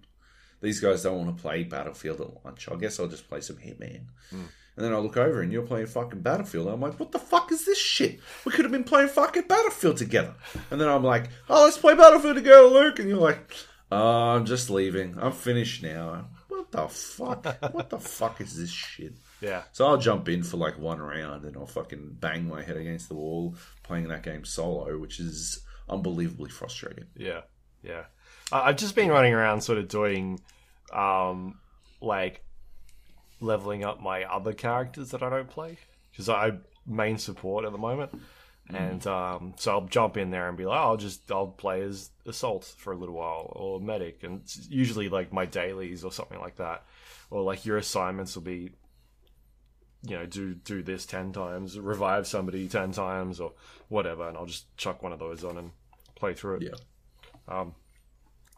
These 0.61 0.79
guys 0.79 1.03
don't 1.03 1.23
want 1.23 1.35
to 1.35 1.41
play 1.41 1.63
Battlefield 1.63 2.21
at 2.21 2.43
lunch. 2.43 2.67
I 2.71 2.75
guess 2.75 2.99
I'll 2.99 3.07
just 3.07 3.29
play 3.29 3.41
some 3.41 3.57
Hitman. 3.57 4.05
And 4.31 4.83
then 4.83 4.93
I 4.93 4.97
look 4.97 5.15
over 5.15 5.41
and 5.41 5.53
you're 5.53 5.61
playing 5.61 5.87
fucking 5.87 6.21
Battlefield. 6.21 6.67
I'm 6.67 6.81
like, 6.81 6.99
what 6.99 7.11
the 7.11 7.19
fuck 7.19 7.51
is 7.51 7.65
this 7.65 7.77
shit? 7.77 8.19
We 8.43 8.51
could 8.51 8.65
have 8.65 8.71
been 8.71 8.83
playing 8.83 9.09
fucking 9.09 9.43
Battlefield 9.47 9.97
together. 9.97 10.33
And 10.71 10.81
then 10.81 10.89
I'm 10.89 11.03
like, 11.03 11.29
oh, 11.49 11.63
let's 11.63 11.77
play 11.77 11.95
Battlefield 11.95 12.35
together, 12.35 12.63
Luke. 12.67 12.99
And 12.99 13.07
you're 13.07 13.19
like, 13.19 13.55
oh, 13.91 14.35
I'm 14.35 14.45
just 14.45 14.69
leaving. 14.69 15.17
I'm 15.19 15.31
finished 15.31 15.83
now. 15.83 16.27
What 16.47 16.71
the 16.71 16.87
fuck? 16.87 17.45
what 17.73 17.89
the 17.89 17.99
fuck 17.99 18.41
is 18.41 18.57
this 18.57 18.69
shit? 18.69 19.13
yeah. 19.41 19.63
So 19.71 19.85
I'll 19.85 19.97
jump 19.97 20.29
in 20.29 20.43
for 20.43 20.57
like 20.57 20.79
one 20.79 20.99
round 20.99 21.45
and 21.45 21.55
I'll 21.55 21.65
fucking 21.65 22.17
bang 22.19 22.47
my 22.47 22.63
head 22.63 22.77
against 22.77 23.09
the 23.09 23.15
wall 23.15 23.55
playing 23.83 24.07
that 24.07 24.23
game 24.23 24.45
solo, 24.45 24.97
which 24.97 25.19
is 25.19 25.61
unbelievably 25.89 26.49
frustrating. 26.49 27.05
Yeah, 27.15 27.41
yeah. 27.83 28.05
I've 28.51 28.77
just 28.77 28.95
been 28.95 29.09
running 29.09 29.33
around, 29.33 29.61
sort 29.61 29.79
of 29.79 29.87
doing, 29.87 30.39
um, 30.93 31.59
like 32.01 32.43
leveling 33.39 33.83
up 33.83 34.01
my 34.01 34.23
other 34.23 34.53
characters 34.53 35.11
that 35.11 35.23
I 35.23 35.29
don't 35.29 35.49
play 35.49 35.77
because 36.11 36.29
I 36.29 36.53
main 36.85 37.17
support 37.17 37.65
at 37.65 37.71
the 37.71 37.77
moment, 37.77 38.11
and 38.73 39.05
um, 39.05 39.53
so 39.57 39.71
I'll 39.71 39.87
jump 39.87 40.17
in 40.17 40.31
there 40.31 40.47
and 40.47 40.57
be 40.57 40.65
like, 40.65 40.79
oh, 40.79 40.83
I'll 40.83 40.97
just 40.97 41.31
I'll 41.31 41.47
play 41.47 41.81
as 41.81 42.09
assault 42.25 42.73
for 42.77 42.93
a 42.93 42.97
little 42.97 43.15
while 43.15 43.51
or 43.55 43.79
medic, 43.79 44.23
and 44.23 44.41
usually 44.69 45.09
like 45.09 45.31
my 45.31 45.45
dailies 45.45 46.03
or 46.03 46.11
something 46.11 46.39
like 46.39 46.55
that, 46.57 46.83
or 47.29 47.43
like 47.43 47.65
your 47.65 47.77
assignments 47.77 48.35
will 48.35 48.43
be. 48.43 48.71
You 50.07 50.17
know, 50.17 50.25
do 50.27 50.53
do 50.53 50.83
this 50.83 51.05
ten 51.07 51.31
times, 51.31 51.79
revive 51.79 52.27
somebody 52.27 52.67
ten 52.67 52.91
times, 52.91 53.39
or 53.39 53.53
whatever, 53.87 54.27
and 54.27 54.37
I'll 54.37 54.45
just 54.45 54.75
chuck 54.77 55.01
one 55.01 55.11
of 55.11 55.19
those 55.19 55.43
on 55.43 55.57
and 55.57 55.71
play 56.15 56.33
through 56.33 56.57
it 56.57 56.63
Yeah. 56.63 57.59
Um, 57.59 57.75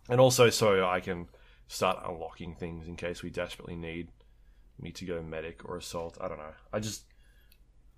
and 0.10 0.20
also 0.20 0.50
so 0.50 0.86
I 0.86 1.00
can 1.00 1.28
start 1.68 2.00
unlocking 2.06 2.56
things 2.56 2.88
in 2.88 2.96
case 2.96 3.24
we 3.24 3.30
desperately 3.30 3.76
need 3.76 4.10
me 4.80 4.92
to 4.92 5.06
go 5.06 5.22
medic 5.22 5.68
or 5.68 5.78
assault. 5.78 6.18
I 6.22 6.28
don't 6.28 6.38
know. 6.38 6.54
I 6.72 6.80
just, 6.80 7.04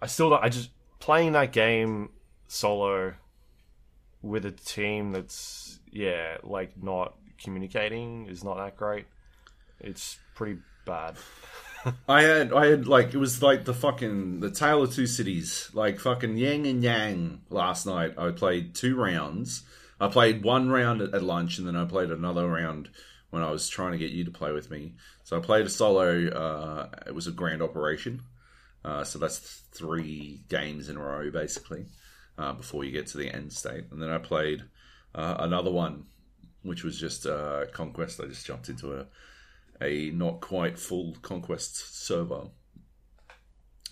I 0.02 0.08
still, 0.08 0.30
don't, 0.30 0.44
I 0.44 0.50
just 0.50 0.70
playing 1.00 1.34
that 1.34 1.52
game 1.52 2.10
solo 2.48 3.14
with 4.22 4.46
a 4.46 4.52
team 4.52 5.12
that's 5.12 5.80
yeah, 5.92 6.38
like 6.44 6.82
not 6.82 7.16
communicating 7.42 8.28
is 8.28 8.44
not 8.44 8.58
that 8.58 8.78
great. 8.78 9.06
It's 9.80 10.18
pretty 10.36 10.60
bad. 10.86 11.16
I 12.08 12.24
had, 12.24 12.54
I 12.54 12.68
had 12.68 12.88
like 12.88 13.14
it 13.14 13.18
was 13.18 13.42
like 13.42 13.66
the 13.66 13.74
fucking 13.74 14.42
the 14.42 14.52
Tale 14.52 14.84
of 14.84 14.94
Two 14.94 15.08
Cities, 15.08 15.70
like 15.74 16.00
fucking 16.00 16.38
Yang 16.38 16.68
and 16.68 16.84
Yang. 16.84 17.42
Last 17.50 17.86
night 17.86 18.16
I 18.18 18.32
played 18.32 18.76
two 18.76 18.96
rounds. 18.96 19.64
I 20.02 20.08
played 20.08 20.44
one 20.44 20.70
round 20.70 21.02
at, 21.02 21.24
lunch, 21.24 21.58
and 21.58 21.68
then 21.68 21.76
I 21.76 21.84
played 21.86 22.10
another 22.10 22.48
round 22.48 22.90
when 23.32 23.44
I 23.44 23.52
was 23.52 23.68
trying 23.68 23.92
to 23.92 23.98
get 23.98 24.12
you 24.12 24.24
to 24.26 24.32
play 24.32 24.54
with 24.54 24.72
me. 24.72 24.94
So 25.24 25.38
I 25.38 25.42
played 25.42 25.66
a 25.66 25.70
solo. 25.70 26.28
Uh, 26.28 26.90
it 27.06 27.14
was 27.14 27.28
a 27.28 27.32
grand 27.32 27.62
operation. 27.62 28.22
Uh, 28.84 29.04
so 29.04 29.20
that's 29.20 29.40
three 29.72 30.44
games 30.50 30.90
in 30.90 30.98
a 30.98 31.02
row, 31.02 31.30
basically, 31.32 31.86
uh, 32.38 32.54
before 32.54 32.84
you 32.84 32.92
get 32.92 33.08
to 33.08 33.18
the 33.18 33.30
end 33.30 33.52
state. 33.52 33.86
And 33.92 34.02
then 34.02 34.10
I 34.10 34.18
played 34.18 34.64
uh, 35.14 35.36
another 35.40 35.72
one, 35.72 36.06
which 36.64 36.84
was 36.84 37.00
just 37.00 37.28
Conquest. 37.74 38.22
I 38.22 38.28
just 38.28 38.46
jumped 38.46 38.70
into 38.70 38.94
a 38.98 39.06
a 39.82 40.12
not 40.12 40.42
quite 40.42 40.78
full 40.78 41.16
conquest 41.22 42.06
server 42.06 42.48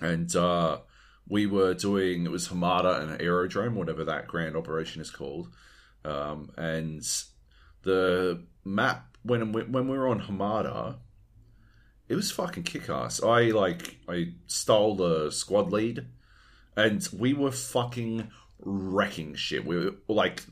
and 0.02 0.36
uh, 0.36 0.80
we 1.28 1.46
were 1.46 1.74
doing 1.74 2.26
it 2.26 2.32
was 2.32 2.50
hamada 2.50 3.02
and 3.02 3.22
aerodrome 3.22 3.76
whatever 3.76 4.04
that 4.04 4.28
grand 4.28 4.56
operation 4.56 5.02
is 5.02 5.10
called 5.10 5.50
um, 6.06 6.52
and 6.58 7.02
the 7.84 8.44
map 8.64 9.18
when 9.24 9.52
when 9.52 9.88
we 9.88 9.98
were 9.98 10.08
on 10.08 10.22
hamada 10.22 10.98
it 12.10 12.16
was 12.16 12.32
fucking 12.32 12.64
kick-ass 12.64 13.22
i 13.24 13.44
like 13.46 13.98
i 14.08 14.32
stole 14.48 14.96
the 14.96 15.32
squad 15.32 15.72
lead 15.72 16.06
and 16.76 17.08
we 17.18 17.34
were 17.34 17.52
fucking 17.52 18.28
wrecking 18.60 19.36
shit 19.36 19.66
we 19.66 19.78
were 19.78 19.96
like 20.08 20.44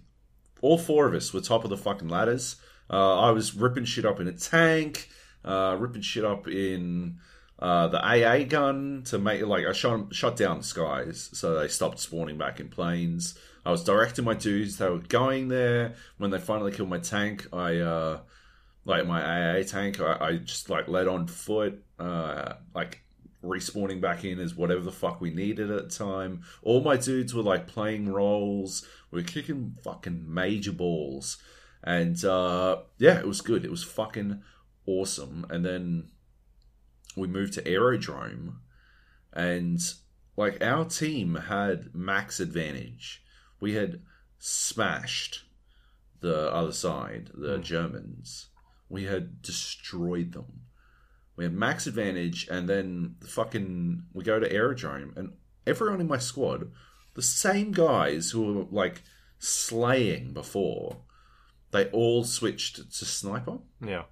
all 0.61 0.77
four 0.77 1.07
of 1.07 1.13
us 1.13 1.33
were 1.33 1.41
top 1.41 1.63
of 1.63 1.69
the 1.69 1.77
fucking 1.77 2.07
ladders 2.07 2.57
uh, 2.89 3.19
i 3.19 3.31
was 3.31 3.55
ripping 3.55 3.85
shit 3.85 4.05
up 4.05 4.19
in 4.19 4.27
a 4.27 4.33
tank 4.33 5.09
uh, 5.43 5.75
ripping 5.79 6.01
shit 6.01 6.25
up 6.25 6.47
in 6.47 7.19
uh, 7.59 7.87
the 7.87 8.03
AA 8.03 8.43
gun 8.43 9.03
to 9.05 9.17
make 9.17 9.41
like 9.45 9.65
I 9.65 9.71
shot 9.71 10.13
shut 10.13 10.35
down 10.35 10.57
the 10.57 10.63
skies, 10.63 11.29
so 11.33 11.59
they 11.59 11.67
stopped 11.67 11.99
spawning 11.99 12.37
back 12.37 12.59
in 12.59 12.67
planes. 12.67 13.37
I 13.65 13.71
was 13.71 13.83
directing 13.83 14.25
my 14.25 14.33
dudes; 14.33 14.77
they 14.77 14.89
were 14.89 14.99
going 14.99 15.47
there. 15.47 15.95
When 16.17 16.31
they 16.31 16.39
finally 16.39 16.71
killed 16.71 16.89
my 16.89 16.99
tank, 16.99 17.47
I 17.53 17.77
uh, 17.77 18.19
like 18.86 19.08
my 19.08 19.21
AA 19.21 19.63
tank, 19.63 20.00
I, 20.00 20.17
I 20.19 20.36
just 20.38 20.69
like 20.69 20.88
led 20.88 21.08
on 21.08 21.28
foot, 21.28 21.84
uh, 22.00 22.54
like 22.74 23.02
respawning 23.43 24.02
back 24.02 24.24
in 24.24 24.39
as 24.39 24.56
whatever 24.56 24.82
the 24.82 24.91
fuck 24.91 25.19
we 25.19 25.32
needed 25.32 25.71
at 25.71 25.89
the 25.89 25.95
time. 25.95 26.43
All 26.62 26.82
my 26.82 26.98
dudes 26.98 27.34
were 27.34 27.43
like 27.43 27.67
playing 27.67 28.10
roles. 28.12 28.88
We 29.12 29.21
were 29.21 29.28
kicking 29.28 29.78
fucking 29.84 30.26
major 30.32 30.71
balls, 30.71 31.38
and 31.84 32.24
uh, 32.24 32.78
yeah, 32.98 33.19
it 33.19 33.28
was 33.28 33.41
good. 33.41 33.65
It 33.65 33.71
was 33.71 33.84
fucking 33.84 34.41
awesome. 34.86 35.45
And 35.50 35.65
then 35.65 36.12
we 37.15 37.28
moved 37.28 37.54
to 37.54 37.67
Aerodrome, 37.67 38.62
and 39.34 39.80
like 40.38 40.63
our 40.63 40.86
team 40.86 41.36
had 41.36 41.95
max 41.95 42.39
advantage. 42.39 43.24
We 43.60 43.74
had 43.74 44.02
smashed 44.38 45.43
the 46.19 46.54
other 46.54 46.71
side, 46.71 47.32
the 47.34 47.58
Germans. 47.58 48.50
We 48.95 49.03
had 49.03 49.41
destroyed 49.41 50.31
them. 50.31 50.62
We 51.36 51.43
had 51.43 51.53
max 51.53 51.86
advantage, 51.86 52.47
and 52.49 52.67
then 52.69 53.15
the 53.19 53.27
fucking 53.27 54.03
we 54.13 54.23
go 54.23 54.39
to 54.39 54.51
Aerodrome, 54.51 55.13
and 55.17 55.34
everyone 55.67 55.99
in 55.99 56.08
my 56.08 56.17
squad, 56.17 56.71
the 57.13 57.21
same 57.21 57.71
guys 57.73 58.31
who 58.31 58.41
were 58.53 58.65
like 58.71 59.03
slaying 59.38 60.31
before, 60.34 61.01
they 61.71 61.86
all 61.89 62.23
switched 62.23 62.75
to 62.77 63.05
sniper. 63.05 63.58
Yeah. 63.93 64.05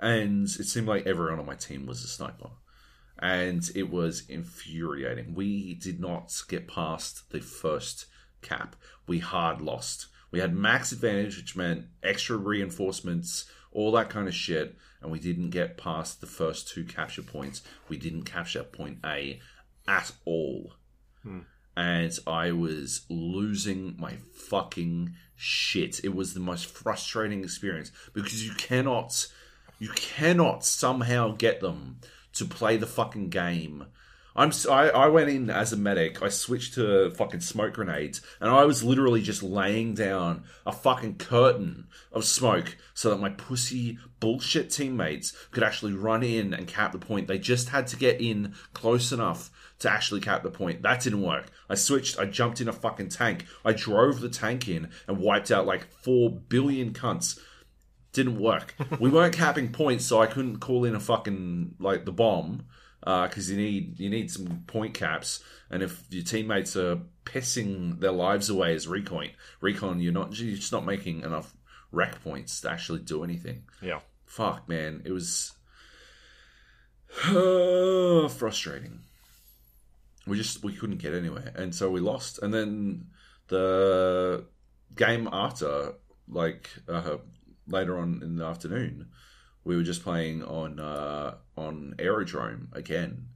and 0.00 0.46
it 0.46 0.66
seemed 0.66 0.88
like 0.88 1.06
everyone 1.06 1.38
on 1.38 1.46
my 1.46 1.54
team 1.54 1.86
was 1.86 2.02
a 2.02 2.08
sniper. 2.08 2.50
And 3.18 3.62
it 3.76 3.88
was 3.88 4.28
infuriating. 4.28 5.34
We 5.34 5.74
did 5.74 6.00
not 6.00 6.32
get 6.48 6.66
past 6.66 7.30
the 7.30 7.40
first 7.40 8.06
cap. 8.40 8.74
We 9.06 9.20
hard 9.20 9.60
lost 9.60 10.08
we 10.32 10.40
had 10.40 10.54
max 10.54 10.90
advantage 10.90 11.36
which 11.36 11.54
meant 11.54 11.84
extra 12.02 12.36
reinforcements 12.36 13.44
all 13.70 13.92
that 13.92 14.10
kind 14.10 14.26
of 14.26 14.34
shit 14.34 14.76
and 15.00 15.12
we 15.12 15.20
didn't 15.20 15.50
get 15.50 15.78
past 15.78 16.20
the 16.20 16.26
first 16.26 16.68
two 16.68 16.84
capture 16.84 17.22
points 17.22 17.62
we 17.88 17.96
didn't 17.96 18.24
capture 18.24 18.64
point 18.64 18.98
a 19.04 19.40
at 19.86 20.10
all 20.24 20.72
hmm. 21.22 21.40
and 21.76 22.18
I 22.26 22.50
was 22.52 23.02
losing 23.08 23.94
my 23.98 24.16
fucking 24.32 25.14
shit. 25.42 26.04
It 26.04 26.14
was 26.14 26.34
the 26.34 26.40
most 26.40 26.66
frustrating 26.66 27.42
experience 27.42 27.90
because 28.12 28.46
you 28.46 28.54
cannot, 28.54 29.26
you 29.80 29.88
cannot 29.88 30.64
somehow 30.64 31.34
get 31.34 31.60
them 31.60 31.98
to 32.34 32.44
play 32.44 32.76
the 32.76 32.86
fucking 32.86 33.30
game. 33.30 33.86
I'm 34.34 34.50
I, 34.70 34.88
I 34.90 35.08
went 35.08 35.28
in 35.28 35.50
as 35.50 35.72
a 35.72 35.76
medic. 35.76 36.22
I 36.22 36.28
switched 36.28 36.74
to 36.74 37.10
fucking 37.10 37.40
smoke 37.40 37.74
grenades, 37.74 38.22
and 38.40 38.50
I 38.50 38.64
was 38.64 38.82
literally 38.82 39.22
just 39.22 39.42
laying 39.42 39.94
down 39.94 40.44
a 40.64 40.72
fucking 40.72 41.16
curtain 41.16 41.86
of 42.12 42.24
smoke 42.24 42.76
so 42.94 43.10
that 43.10 43.20
my 43.20 43.30
pussy 43.30 43.98
bullshit 44.20 44.70
teammates 44.70 45.32
could 45.50 45.62
actually 45.62 45.92
run 45.92 46.22
in 46.22 46.54
and 46.54 46.66
cap 46.66 46.92
the 46.92 46.98
point. 46.98 47.28
They 47.28 47.38
just 47.38 47.70
had 47.70 47.86
to 47.88 47.96
get 47.96 48.20
in 48.20 48.54
close 48.72 49.12
enough 49.12 49.50
to 49.80 49.90
actually 49.90 50.20
cap 50.20 50.42
the 50.42 50.50
point. 50.50 50.82
That 50.82 51.00
didn't 51.00 51.22
work. 51.22 51.50
I 51.68 51.74
switched. 51.74 52.18
I 52.18 52.24
jumped 52.24 52.60
in 52.60 52.68
a 52.68 52.72
fucking 52.72 53.10
tank. 53.10 53.46
I 53.64 53.72
drove 53.72 54.20
the 54.20 54.28
tank 54.28 54.68
in 54.68 54.90
and 55.06 55.18
wiped 55.18 55.50
out 55.50 55.66
like 55.66 55.92
four 55.92 56.30
billion 56.30 56.92
cunts 56.92 57.38
didn't 58.12 58.38
work. 58.38 58.74
we 59.00 59.10
weren't 59.10 59.34
capping 59.34 59.72
points, 59.72 60.04
so 60.04 60.20
I 60.20 60.26
couldn't 60.26 60.58
call 60.58 60.84
in 60.84 60.94
a 60.94 61.00
fucking 61.00 61.76
like 61.78 62.04
the 62.04 62.12
bomb. 62.12 62.66
Because 63.04 63.50
you 63.50 63.56
need 63.56 63.98
you 63.98 64.08
need 64.08 64.30
some 64.30 64.64
point 64.66 64.94
caps, 64.94 65.42
and 65.70 65.82
if 65.82 66.04
your 66.10 66.22
teammates 66.22 66.76
are 66.76 67.00
pissing 67.24 67.98
their 68.00 68.12
lives 68.12 68.48
away 68.48 68.74
as 68.74 68.86
recon, 68.86 69.30
recon, 69.60 70.00
you're 70.00 70.12
not 70.12 70.38
you're 70.38 70.56
just 70.56 70.72
not 70.72 70.84
making 70.84 71.22
enough 71.22 71.54
rec 71.90 72.22
points 72.22 72.60
to 72.60 72.70
actually 72.70 73.00
do 73.00 73.24
anything. 73.24 73.64
Yeah. 73.80 74.00
Fuck, 74.24 74.68
man, 74.68 75.02
it 75.04 75.12
was 75.12 75.52
frustrating. 78.38 79.00
We 80.26 80.36
just 80.36 80.62
we 80.62 80.72
couldn't 80.72 80.98
get 80.98 81.14
anywhere, 81.14 81.52
and 81.56 81.74
so 81.74 81.90
we 81.90 82.00
lost. 82.00 82.38
And 82.40 82.54
then 82.54 83.06
the 83.48 84.46
game 84.94 85.28
after, 85.32 85.94
like 86.28 86.70
uh, 86.88 87.16
later 87.66 87.98
on 87.98 88.20
in 88.22 88.36
the 88.36 88.44
afternoon, 88.44 89.08
we 89.64 89.76
were 89.76 89.82
just 89.82 90.02
playing 90.02 90.42
on 90.42 90.80
uh, 90.80 91.34
on 91.56 91.94
Aerodrome 91.98 92.68
again, 92.72 93.26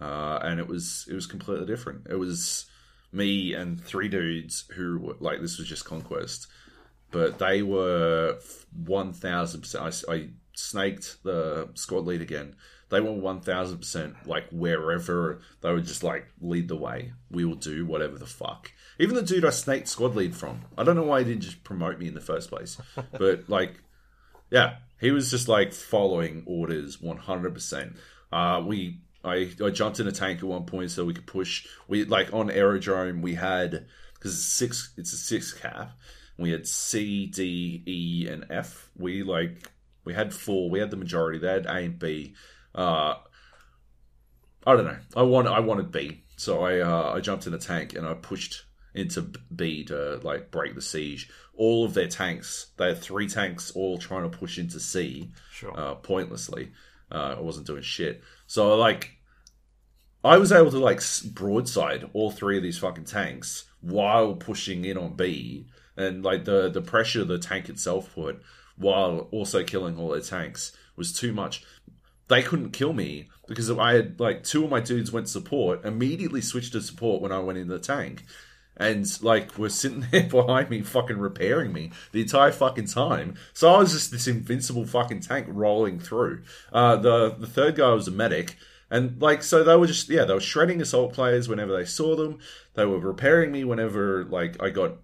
uh, 0.00 0.40
and 0.42 0.60
it 0.60 0.66
was 0.66 1.06
it 1.10 1.14
was 1.14 1.26
completely 1.26 1.66
different. 1.66 2.06
It 2.08 2.16
was 2.16 2.66
me 3.12 3.54
and 3.54 3.82
three 3.82 4.08
dudes 4.08 4.64
who 4.74 4.98
were 4.98 5.16
like 5.20 5.40
this 5.40 5.58
was 5.58 5.68
just 5.68 5.84
conquest, 5.84 6.48
but 7.10 7.38
they 7.38 7.62
were 7.62 8.38
one 8.72 9.12
thousand 9.12 9.62
percent. 9.62 10.02
I 10.08 10.28
snaked 10.54 11.22
the 11.22 11.68
squad 11.74 12.04
lead 12.04 12.20
again. 12.20 12.56
They 12.90 13.00
were 13.00 13.12
one 13.12 13.40
thousand 13.40 13.78
percent 13.78 14.14
like 14.26 14.48
wherever 14.50 15.40
they 15.60 15.72
would 15.72 15.84
just 15.84 16.02
like 16.02 16.26
lead 16.40 16.68
the 16.68 16.76
way. 16.76 17.12
We 17.30 17.44
will 17.44 17.54
do 17.54 17.86
whatever 17.86 18.18
the 18.18 18.26
fuck. 18.26 18.72
Even 18.98 19.14
the 19.14 19.22
dude 19.22 19.44
I 19.44 19.50
snaked 19.50 19.86
squad 19.86 20.16
lead 20.16 20.34
from, 20.34 20.62
I 20.76 20.82
don't 20.82 20.96
know 20.96 21.04
why 21.04 21.20
he 21.20 21.24
didn't 21.26 21.42
just 21.42 21.62
promote 21.62 22.00
me 22.00 22.08
in 22.08 22.14
the 22.14 22.20
first 22.20 22.50
place, 22.50 22.78
but 23.12 23.48
like, 23.48 23.80
yeah, 24.50 24.78
he 25.00 25.10
was 25.10 25.30
just 25.30 25.48
like 25.48 25.72
following 25.72 26.42
orders 26.46 27.00
one 27.00 27.18
hundred 27.18 27.54
percent. 27.54 27.96
Uh, 28.32 28.62
we 28.64 29.00
I, 29.24 29.50
I 29.62 29.70
jumped 29.70 30.00
in 30.00 30.08
a 30.08 30.12
tank 30.12 30.38
at 30.38 30.44
one 30.44 30.64
point 30.64 30.90
so 30.90 31.04
we 31.04 31.14
could 31.14 31.26
push. 31.26 31.66
We 31.86 32.04
like 32.04 32.32
on 32.32 32.50
aerodrome 32.50 33.22
we 33.22 33.34
had 33.34 33.86
because 34.14 34.34
it's 34.34 34.44
six. 34.44 34.92
It's 34.96 35.12
a 35.12 35.16
six 35.16 35.52
cap. 35.52 35.92
We 36.38 36.50
had 36.50 36.66
C, 36.66 37.26
D, 37.26 37.82
E, 37.86 38.28
and 38.28 38.46
F. 38.50 38.90
We 38.96 39.22
like 39.22 39.70
we 40.04 40.14
had 40.14 40.32
four. 40.32 40.70
We 40.70 40.78
had 40.78 40.90
the 40.90 40.96
majority. 40.96 41.38
They 41.38 41.48
had 41.48 41.66
A 41.66 41.74
and 41.78 41.98
B. 41.98 42.34
Uh, 42.74 43.14
I 44.66 44.76
don't 44.76 44.84
know. 44.84 44.98
I 45.16 45.22
want 45.22 45.48
I 45.48 45.60
wanted 45.60 45.90
B, 45.90 46.24
so 46.36 46.62
I 46.62 46.80
uh, 46.80 47.12
I 47.16 47.20
jumped 47.20 47.46
in 47.46 47.54
a 47.54 47.58
tank 47.58 47.94
and 47.94 48.06
I 48.06 48.14
pushed 48.14 48.64
into 48.98 49.22
B 49.54 49.84
to 49.84 50.16
like 50.22 50.50
break 50.50 50.74
the 50.74 50.82
siege. 50.82 51.30
All 51.56 51.84
of 51.84 51.94
their 51.94 52.08
tanks, 52.08 52.68
they 52.76 52.88
had 52.88 52.98
three 52.98 53.28
tanks, 53.28 53.70
all 53.72 53.98
trying 53.98 54.28
to 54.30 54.36
push 54.38 54.58
into 54.58 54.78
C, 54.80 55.30
Sure. 55.50 55.78
uh, 55.78 55.94
pointlessly. 55.96 56.72
Uh, 57.10 57.36
I 57.38 57.40
wasn't 57.40 57.66
doing 57.66 57.82
shit. 57.82 58.22
So 58.46 58.76
like, 58.76 59.12
I 60.24 60.36
was 60.38 60.52
able 60.52 60.70
to 60.70 60.78
like 60.78 61.00
broadside 61.32 62.08
all 62.12 62.30
three 62.30 62.56
of 62.56 62.62
these 62.62 62.78
fucking 62.78 63.04
tanks 63.04 63.64
while 63.80 64.34
pushing 64.34 64.84
in 64.84 64.98
on 64.98 65.14
B, 65.14 65.66
and 65.96 66.24
like 66.24 66.44
the 66.44 66.68
the 66.68 66.82
pressure 66.82 67.24
the 67.24 67.38
tank 67.38 67.68
itself 67.68 68.14
put 68.14 68.42
while 68.76 69.28
also 69.32 69.64
killing 69.64 69.98
all 69.98 70.10
their 70.10 70.20
tanks 70.20 70.72
was 70.96 71.12
too 71.12 71.32
much. 71.32 71.64
They 72.28 72.42
couldn't 72.42 72.72
kill 72.72 72.92
me 72.92 73.28
because 73.46 73.70
I 73.70 73.94
had 73.94 74.20
like 74.20 74.44
two 74.44 74.64
of 74.64 74.70
my 74.70 74.80
dudes 74.80 75.10
went 75.10 75.28
support, 75.28 75.84
immediately 75.84 76.40
switched 76.42 76.72
to 76.72 76.80
support 76.82 77.22
when 77.22 77.32
I 77.32 77.38
went 77.38 77.58
in 77.58 77.68
the 77.68 77.78
tank. 77.78 78.24
And 78.78 79.06
like 79.22 79.58
were 79.58 79.68
sitting 79.68 80.06
there 80.10 80.28
behind 80.28 80.70
me, 80.70 80.82
fucking 80.82 81.18
repairing 81.18 81.72
me 81.72 81.90
the 82.12 82.22
entire 82.22 82.52
fucking 82.52 82.86
time. 82.86 83.34
So 83.52 83.72
I 83.72 83.78
was 83.78 83.92
just 83.92 84.12
this 84.12 84.26
invincible 84.26 84.86
fucking 84.86 85.20
tank 85.20 85.46
rolling 85.48 85.98
through. 85.98 86.42
Uh, 86.72 86.96
the 86.96 87.30
the 87.30 87.46
third 87.46 87.76
guy 87.76 87.90
was 87.92 88.08
a 88.08 88.12
medic, 88.12 88.56
and 88.90 89.20
like 89.20 89.42
so 89.42 89.64
they 89.64 89.76
were 89.76 89.86
just 89.86 90.08
yeah 90.08 90.24
they 90.24 90.34
were 90.34 90.40
shredding 90.40 90.80
assault 90.80 91.12
players 91.12 91.48
whenever 91.48 91.76
they 91.76 91.84
saw 91.84 92.14
them. 92.14 92.38
They 92.74 92.86
were 92.86 93.00
repairing 93.00 93.50
me 93.50 93.64
whenever 93.64 94.24
like 94.24 94.62
I 94.62 94.70
got 94.70 94.98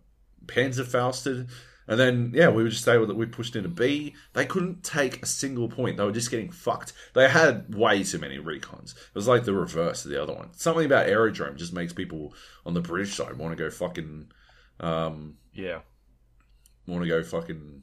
Panzerfausted. 0.47 1.49
And 1.87 2.01
then, 2.01 2.33
yeah, 2.35 2.49
we 2.49 2.63
were 2.63 2.71
just 2.71 2.89
able 2.89 3.07
that 3.07 3.17
we 3.17 3.27
pushed 3.27 3.57
into 3.57 3.69
B. 3.69 4.15
They 4.33 4.47
couldn't 4.47 4.83
take 4.83 5.23
a 5.23 5.27
single 5.27 5.69
point. 5.69 5.97
They 5.97 6.05
were 6.05 6.13
just 6.13 6.31
getting 6.31 6.51
fucked. 6.51 6.95
They 7.13 7.29
had 7.29 7.75
way 7.75 8.03
too 8.03 8.19
many 8.19 8.39
recons. 8.39 8.93
It 8.93 9.15
was 9.15 9.29
like 9.29 9.45
the 9.45 9.53
reverse 9.53 10.05
of 10.05 10.11
the 10.11 10.23
other 10.23 10.33
one. 10.33 10.55
Something 10.55 10.87
about 10.87 11.09
Aerodrome 11.09 11.57
just 11.57 11.75
makes 11.75 11.93
people 11.93 12.35
on 12.65 12.75
the 12.75 12.81
British 12.81 13.15
side 13.15 13.37
want 13.37 13.57
to 13.57 13.63
go 13.63 13.71
fucking, 13.71 14.29
um, 14.81 15.37
yeah. 15.53 15.81
want 16.87 17.03
to 17.03 17.09
go 17.09 17.23
fucking, 17.23 17.83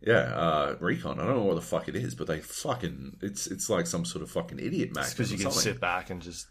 yeah, 0.00 0.34
uh, 0.34 0.76
recon. 0.80 1.20
I 1.20 1.24
don't 1.26 1.36
know 1.36 1.44
what 1.44 1.54
the 1.54 1.60
fuck 1.60 1.88
it 1.88 1.96
is, 1.96 2.14
but 2.14 2.26
they 2.26 2.40
fucking, 2.40 3.18
it's 3.22 3.46
it's 3.46 3.70
like 3.70 3.86
some 3.86 4.04
sort 4.04 4.22
of 4.22 4.30
fucking 4.30 4.58
idiot 4.58 4.94
match. 4.94 5.10
Because 5.10 5.30
you 5.30 5.38
can 5.38 5.50
something. 5.50 5.72
sit 5.72 5.80
back 5.80 6.10
and 6.10 6.20
just 6.20 6.46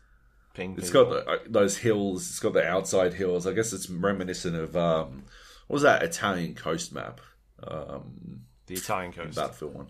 ping. 0.54 0.76
It's 0.78 0.90
people. 0.90 1.06
got 1.06 1.26
the, 1.26 1.32
uh, 1.32 1.38
those 1.48 1.78
hills. 1.78 2.30
It's 2.30 2.40
got 2.40 2.54
the 2.54 2.66
outside 2.66 3.14
hills. 3.14 3.46
I 3.46 3.54
guess 3.54 3.72
it's 3.72 3.90
reminiscent 3.90 4.56
of 4.56 4.76
um, 4.76 5.26
was 5.68 5.82
that 5.82 6.04
Italian 6.04 6.56
coast 6.56 6.94
map? 6.94 7.22
Um, 7.62 8.42
the 8.68 8.76
Italian 8.76 9.12
coast. 9.12 9.36
Battlefield 9.36 9.74
one. 9.74 9.88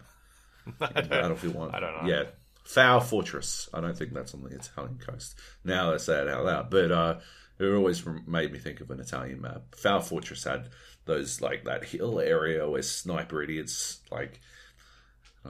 Battlefield 0.80 1.56
one. 1.56 1.72
I 1.74 1.80
don't 1.80 2.04
know. 2.04 2.10
Yeah, 2.10 2.24
Fao 2.64 3.00
Fortress. 3.00 3.70
I 3.74 3.82
don't 3.82 3.98
think 3.98 4.14
that's 4.14 4.34
on 4.34 4.44
the 4.44 4.56
Italian 4.56 4.98
coast. 4.98 5.36
Now 5.64 5.94
I 5.94 5.98
say 5.98 6.22
it 6.22 6.28
out 6.28 6.46
loud, 6.46 6.70
but 6.70 6.92
uh, 6.92 7.20
it 7.60 7.66
always 7.66 8.04
made 8.28 8.52
me 8.52 8.60
think 8.60 8.82
of 8.82 8.92
an 8.92 9.00
Italian 9.00 9.42
map. 9.42 9.76
Fao 9.76 10.00
Fortress 10.00 10.44
had 10.44 10.70
those 11.06 11.42
like 11.42 11.66
that 11.66 11.86
hill 11.86 12.20
area 12.20 12.70
where 12.70 12.82
sniper 12.82 13.42
idiots 13.42 14.02
like. 14.12 14.42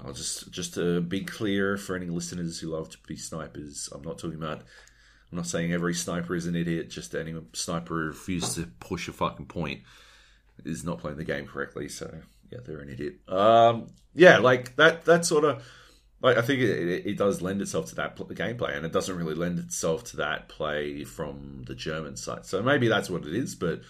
I'll 0.04 0.12
just 0.12 0.52
just 0.52 0.74
to 0.74 1.00
be 1.00 1.22
clear 1.24 1.78
for 1.78 1.96
any 1.96 2.08
listeners 2.08 2.60
who 2.60 2.68
love 2.68 2.90
to 2.90 2.98
be 3.08 3.16
snipers, 3.16 3.88
I'm 3.94 4.02
not 4.02 4.18
talking 4.18 4.36
about. 4.36 4.64
I'm 5.32 5.38
not 5.38 5.48
saying 5.48 5.72
every 5.72 5.94
sniper 5.94 6.36
is 6.36 6.48
an 6.48 6.56
idiot. 6.56 6.90
Just 6.90 7.16
any 7.16 7.34
sniper 7.54 8.02
who 8.02 8.08
refuses 8.08 8.56
to 8.56 8.70
push 8.82 9.08
a 9.08 9.14
fucking 9.14 9.46
point 9.46 9.84
is 10.64 10.84
not 10.84 11.00
playing 11.00 11.18
the 11.18 11.24
game 11.24 11.48
correctly. 11.48 11.90
So 11.90 12.12
yeah, 12.52 12.60
they're 12.66 12.80
an 12.80 12.90
idiot. 12.90 13.28
Um, 13.28 13.88
yeah, 14.14 14.38
like 14.38 14.76
that. 14.78 15.06
That 15.06 15.26
sort 15.26 15.44
of 15.44 15.64
like 16.22 16.38
I 16.38 16.42
think 16.42 16.62
it, 16.62 17.06
it, 17.06 17.18
does 17.18 17.42
lend 17.42 17.62
itself 17.62 17.88
to 17.88 17.96
that 17.96 18.16
pl- 18.16 18.28
gameplay, 18.28 18.76
and 18.76 18.86
it 18.86 18.92
doesn't 18.92 19.16
really 19.16 19.36
lend 19.36 19.60
itself 19.60 20.04
to 20.06 20.18
that 20.18 20.50
play 20.50 21.04
from 21.04 21.64
the 21.68 21.76
German 21.76 22.16
side. 22.16 22.46
So 22.46 22.62
maybe 22.62 22.88
that's 22.88 23.10
what 23.10 23.26
it 23.26 23.34
is. 23.34 23.56
But 23.56 23.82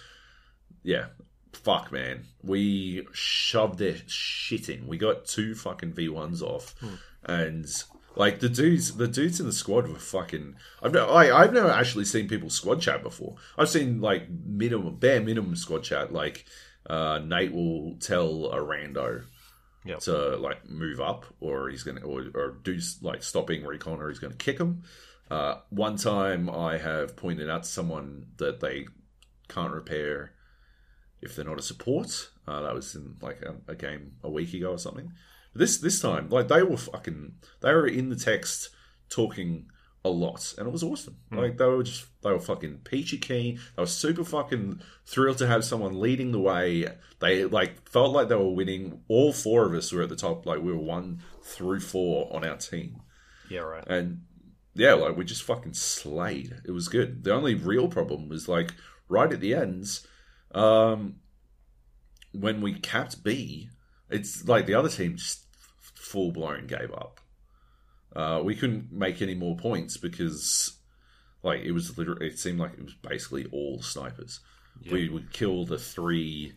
yeah, 0.83 1.07
fuck, 1.53 1.91
man, 1.91 2.25
we 2.43 3.07
shoved 3.13 3.79
their 3.79 3.95
shit 4.07 4.69
in. 4.69 4.87
We 4.87 4.97
got 4.97 5.25
two 5.25 5.55
fucking 5.55 5.93
V 5.93 6.09
ones 6.09 6.41
off, 6.41 6.75
and. 7.23 7.67
Like 8.15 8.39
the 8.39 8.49
dudes, 8.49 8.95
the 8.95 9.07
dudes 9.07 9.39
in 9.39 9.45
the 9.45 9.53
squad 9.53 9.87
were 9.87 9.99
fucking. 9.99 10.55
I've 10.81 10.93
no, 10.93 11.07
I, 11.09 11.41
I've 11.41 11.53
never 11.53 11.69
actually 11.69 12.05
seen 12.05 12.27
people 12.27 12.49
squad 12.49 12.81
chat 12.81 13.03
before. 13.03 13.35
I've 13.57 13.69
seen 13.69 14.01
like 14.01 14.29
minimum, 14.29 14.95
bare 14.95 15.21
minimum 15.21 15.55
squad 15.55 15.83
chat. 15.83 16.13
Like 16.13 16.45
uh, 16.89 17.19
Nate 17.23 17.53
will 17.53 17.95
tell 17.99 18.45
a 18.51 18.57
rando 18.57 19.23
Yep. 19.85 19.99
to 19.99 20.37
like 20.37 20.67
move 20.67 20.99
up, 20.99 21.27
or 21.39 21.69
he's 21.69 21.83
gonna, 21.83 22.01
or, 22.01 22.25
or 22.33 22.57
do 22.63 22.79
like 23.03 23.21
stop 23.21 23.45
being 23.45 23.63
recon, 23.63 24.01
or 24.01 24.09
he's 24.09 24.17
gonna 24.17 24.33
kick 24.33 24.59
him. 24.59 24.81
Uh, 25.29 25.57
one 25.69 25.95
time, 25.95 26.49
I 26.49 26.77
have 26.77 27.15
pointed 27.15 27.51
out 27.51 27.63
to 27.63 27.69
someone 27.69 28.27
that 28.37 28.61
they 28.61 28.87
can't 29.47 29.71
repair 29.71 30.33
if 31.21 31.35
they're 31.35 31.45
not 31.45 31.59
a 31.59 31.63
support. 31.63 32.29
Uh, 32.47 32.61
that 32.63 32.73
was 32.73 32.95
in 32.95 33.15
like 33.21 33.43
a, 33.43 33.55
a 33.71 33.75
game 33.75 34.13
a 34.23 34.29
week 34.29 34.53
ago 34.55 34.71
or 34.71 34.79
something. 34.79 35.11
This 35.55 35.77
this 35.77 36.01
time, 36.01 36.29
like 36.29 36.49
they 36.49 36.61
were 36.63 36.77
fucking, 36.77 37.35
they 37.61 37.73
were 37.73 37.87
in 37.87 38.09
the 38.09 38.15
text 38.15 38.69
talking 39.09 39.67
a 40.03 40.09
lot, 40.09 40.53
and 40.57 40.67
it 40.67 40.71
was 40.71 40.83
awesome. 40.83 41.15
Like 41.31 41.57
they 41.57 41.65
were 41.65 41.81
just, 41.81 42.05
they 42.21 42.29
were 42.29 42.39
fucking 42.39 42.79
peachy 42.83 43.17
keen. 43.17 43.59
They 43.75 43.81
were 43.81 43.87
super 43.87 44.23
fucking 44.23 44.81
thrilled 45.05 45.37
to 45.39 45.47
have 45.47 45.63
someone 45.65 45.99
leading 45.99 46.31
the 46.31 46.39
way. 46.39 46.85
They 47.19 47.45
like 47.45 47.89
felt 47.89 48.11
like 48.13 48.27
they 48.27 48.35
were 48.35 48.49
winning. 48.53 49.01
All 49.07 49.31
four 49.33 49.65
of 49.65 49.73
us 49.73 49.91
were 49.91 50.03
at 50.03 50.09
the 50.09 50.15
top. 50.15 50.45
Like 50.45 50.61
we 50.61 50.71
were 50.73 50.77
one 50.77 51.21
through 51.43 51.79
four 51.79 52.31
on 52.35 52.43
our 52.45 52.57
team, 52.57 53.01
Yeah, 53.49 53.61
right. 53.61 53.87
and 53.87 54.21
yeah, 54.75 54.93
like 54.93 55.15
we 55.15 55.23
just 55.23 55.43
fucking 55.43 55.73
slayed. 55.73 56.53
It 56.65 56.71
was 56.71 56.89
good. 56.89 57.23
The 57.23 57.33
only 57.33 57.55
real 57.55 57.87
problem 57.87 58.27
was 58.29 58.47
like 58.49 58.73
right 59.07 59.31
at 59.31 59.39
the 59.39 59.55
ends, 59.55 60.05
um, 60.53 61.15
when 62.33 62.61
we 62.61 62.73
capped 62.73 63.23
B, 63.23 63.69
it's 64.09 64.47
like 64.47 64.65
the 64.65 64.73
other 64.75 64.89
team 64.89 65.15
just 65.15 65.44
full 66.15 66.31
blown 66.31 66.65
gave 66.65 66.91
up. 66.93 67.19
Uh, 68.15 68.41
we 68.41 68.55
couldn't 68.55 68.89
make 68.93 69.21
any 69.21 69.35
more 69.35 69.57
points 69.57 69.97
because, 69.97 70.77
like, 71.43 71.59
it 71.61 71.73
was 71.73 71.97
literally. 71.97 72.27
It 72.27 72.39
seemed 72.39 72.57
like 72.59 72.71
it 72.73 72.83
was 72.85 72.93
basically 72.93 73.45
all 73.51 73.81
snipers. 73.81 74.39
We 74.89 75.09
would 75.09 75.33
kill 75.33 75.65
the 75.65 75.77
three 75.77 76.53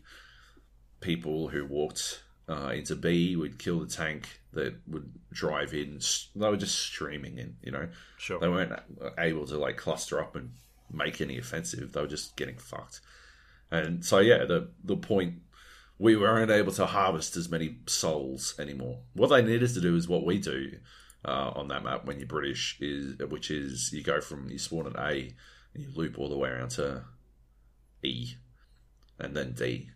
people 1.01 1.49
who 1.49 1.65
walked 1.67 2.23
uh, 2.49 2.71
into 2.75 2.95
B. 2.95 3.35
We'd 3.35 3.59
kill 3.59 3.81
the 3.81 3.87
tank 3.87 4.41
that 4.53 4.75
would 4.87 5.11
drive 5.33 5.75
in. 5.75 6.01
They 6.37 6.49
were 6.49 6.57
just 6.57 6.79
streaming 6.79 7.39
in. 7.39 7.57
You 7.63 7.73
know, 7.73 7.89
Sure. 8.17 8.39
they 8.39 8.49
weren't 8.49 8.79
able 9.19 9.47
to 9.47 9.59
like 9.59 9.77
cluster 9.77 10.21
up 10.21 10.37
and 10.37 10.53
make 10.93 11.21
any 11.21 11.39
offensive. 11.39 11.93
They 11.93 12.01
were 12.01 12.07
just 12.07 12.37
getting 12.37 12.59
fucked. 12.59 13.01
And 13.71 14.05
so 14.05 14.19
yeah, 14.21 14.45
the 14.45 14.71
the 14.85 14.97
point 14.97 15.43
we 15.99 16.17
weren't 16.17 16.51
able 16.51 16.73
to 16.73 16.87
harvest 16.87 17.37
as 17.37 17.49
many 17.49 17.79
souls 17.87 18.55
anymore. 18.59 19.01
What 19.15 19.29
they 19.29 19.43
needed 19.43 19.73
to 19.75 19.81
do 19.81 19.97
is 19.97 20.09
what 20.09 20.25
we 20.25 20.39
do, 20.39 20.79
uh, 21.25 21.53
on 21.55 21.69
that 21.69 21.85
map 21.85 22.05
when 22.05 22.19
you're 22.19 22.29
British 22.29 22.77
is 22.81 23.17
which 23.29 23.51
is 23.51 23.93
you 23.93 24.03
go 24.03 24.21
from 24.21 24.49
you 24.49 24.59
spawn 24.59 24.87
at 24.87 24.97
A 24.97 25.35
and 25.75 25.83
you 25.83 25.91
loop 25.95 26.19
all 26.19 26.29
the 26.29 26.37
way 26.37 26.49
around 26.49 26.71
to 26.71 27.05
E 28.03 28.35
and 29.19 29.37
then 29.37 29.53
D 29.53 29.91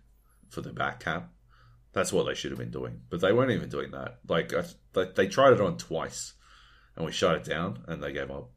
for 0.49 0.61
the 0.61 0.73
back 0.73 1.01
cap. 1.01 1.31
That's 1.93 2.12
what 2.12 2.25
they 2.25 2.35
should 2.35 2.51
have 2.51 2.59
been 2.59 2.71
doing, 2.71 3.03
but 3.11 3.21
they 3.21 3.33
weren't 3.33 3.51
even 3.51 3.69
doing 3.69 3.91
that. 3.93 4.19
Like 4.27 4.53
I, 4.55 4.65
they, 4.95 5.05
they 5.15 5.29
tried 5.29 5.53
it 5.53 5.61
on 5.61 5.77
twice, 5.77 6.33
and 6.97 7.05
we 7.05 7.12
shut 7.12 7.37
it 7.37 7.45
down, 7.45 7.85
and 7.87 8.03
they 8.03 8.12
gave 8.12 8.31
up. 8.31 8.51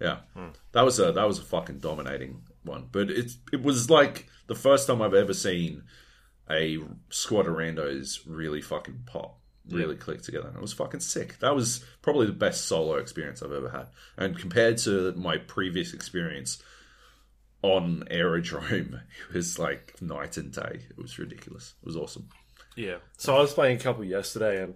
Yeah, 0.00 0.18
that 0.72 0.84
was 0.84 0.98
a 0.98 1.12
that 1.12 1.26
was 1.26 1.38
a 1.38 1.42
fucking 1.42 1.78
dominating 1.78 2.42
one. 2.64 2.88
But 2.90 3.10
it 3.10 3.30
it 3.52 3.62
was 3.62 3.88
like 3.88 4.28
the 4.46 4.54
first 4.54 4.86
time 4.86 5.02
I've 5.02 5.14
ever 5.14 5.34
seen 5.34 5.84
a 6.50 6.78
squad 7.10 7.46
of 7.46 7.54
randos 7.54 8.20
really 8.26 8.60
fucking 8.60 9.04
pop, 9.06 9.38
really 9.68 9.96
click 9.96 10.22
together. 10.22 10.48
And 10.48 10.56
It 10.56 10.62
was 10.62 10.72
fucking 10.72 11.00
sick. 11.00 11.38
That 11.40 11.54
was 11.54 11.84
probably 12.02 12.26
the 12.26 12.32
best 12.32 12.66
solo 12.66 12.96
experience 12.96 13.42
I've 13.42 13.52
ever 13.52 13.70
had. 13.70 13.86
And 14.16 14.38
compared 14.38 14.78
to 14.78 15.12
my 15.12 15.38
previous 15.38 15.94
experience 15.94 16.62
on 17.62 18.04
Aerodrome, 18.10 19.00
it 19.30 19.34
was 19.34 19.58
like 19.58 20.00
night 20.02 20.36
and 20.36 20.52
day. 20.52 20.80
It 20.90 20.98
was 20.98 21.18
ridiculous. 21.18 21.74
It 21.82 21.86
was 21.86 21.96
awesome. 21.96 22.28
Yeah. 22.76 22.96
So 23.16 23.36
I 23.36 23.40
was 23.40 23.54
playing 23.54 23.78
a 23.78 23.80
couple 23.80 24.04
yesterday, 24.04 24.62
and 24.62 24.74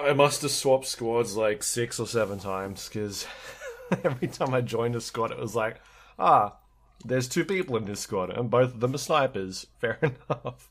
I 0.00 0.12
must 0.12 0.42
have 0.42 0.50
swapped 0.50 0.86
squads 0.86 1.36
like 1.36 1.62
six 1.62 2.00
or 2.00 2.06
seven 2.06 2.38
times 2.38 2.88
because 2.88 3.26
every 4.04 4.28
time 4.28 4.54
I 4.54 4.60
joined 4.60 4.96
a 4.96 5.00
squad, 5.00 5.30
it 5.30 5.38
was 5.38 5.54
like, 5.54 5.80
ah, 6.18 6.56
there's 7.04 7.28
two 7.28 7.44
people 7.44 7.76
in 7.76 7.84
this 7.84 8.00
squad, 8.00 8.30
and 8.30 8.50
both 8.50 8.74
of 8.74 8.80
them 8.80 8.94
are 8.94 8.98
snipers. 8.98 9.66
Fair 9.78 9.98
enough. 10.02 10.68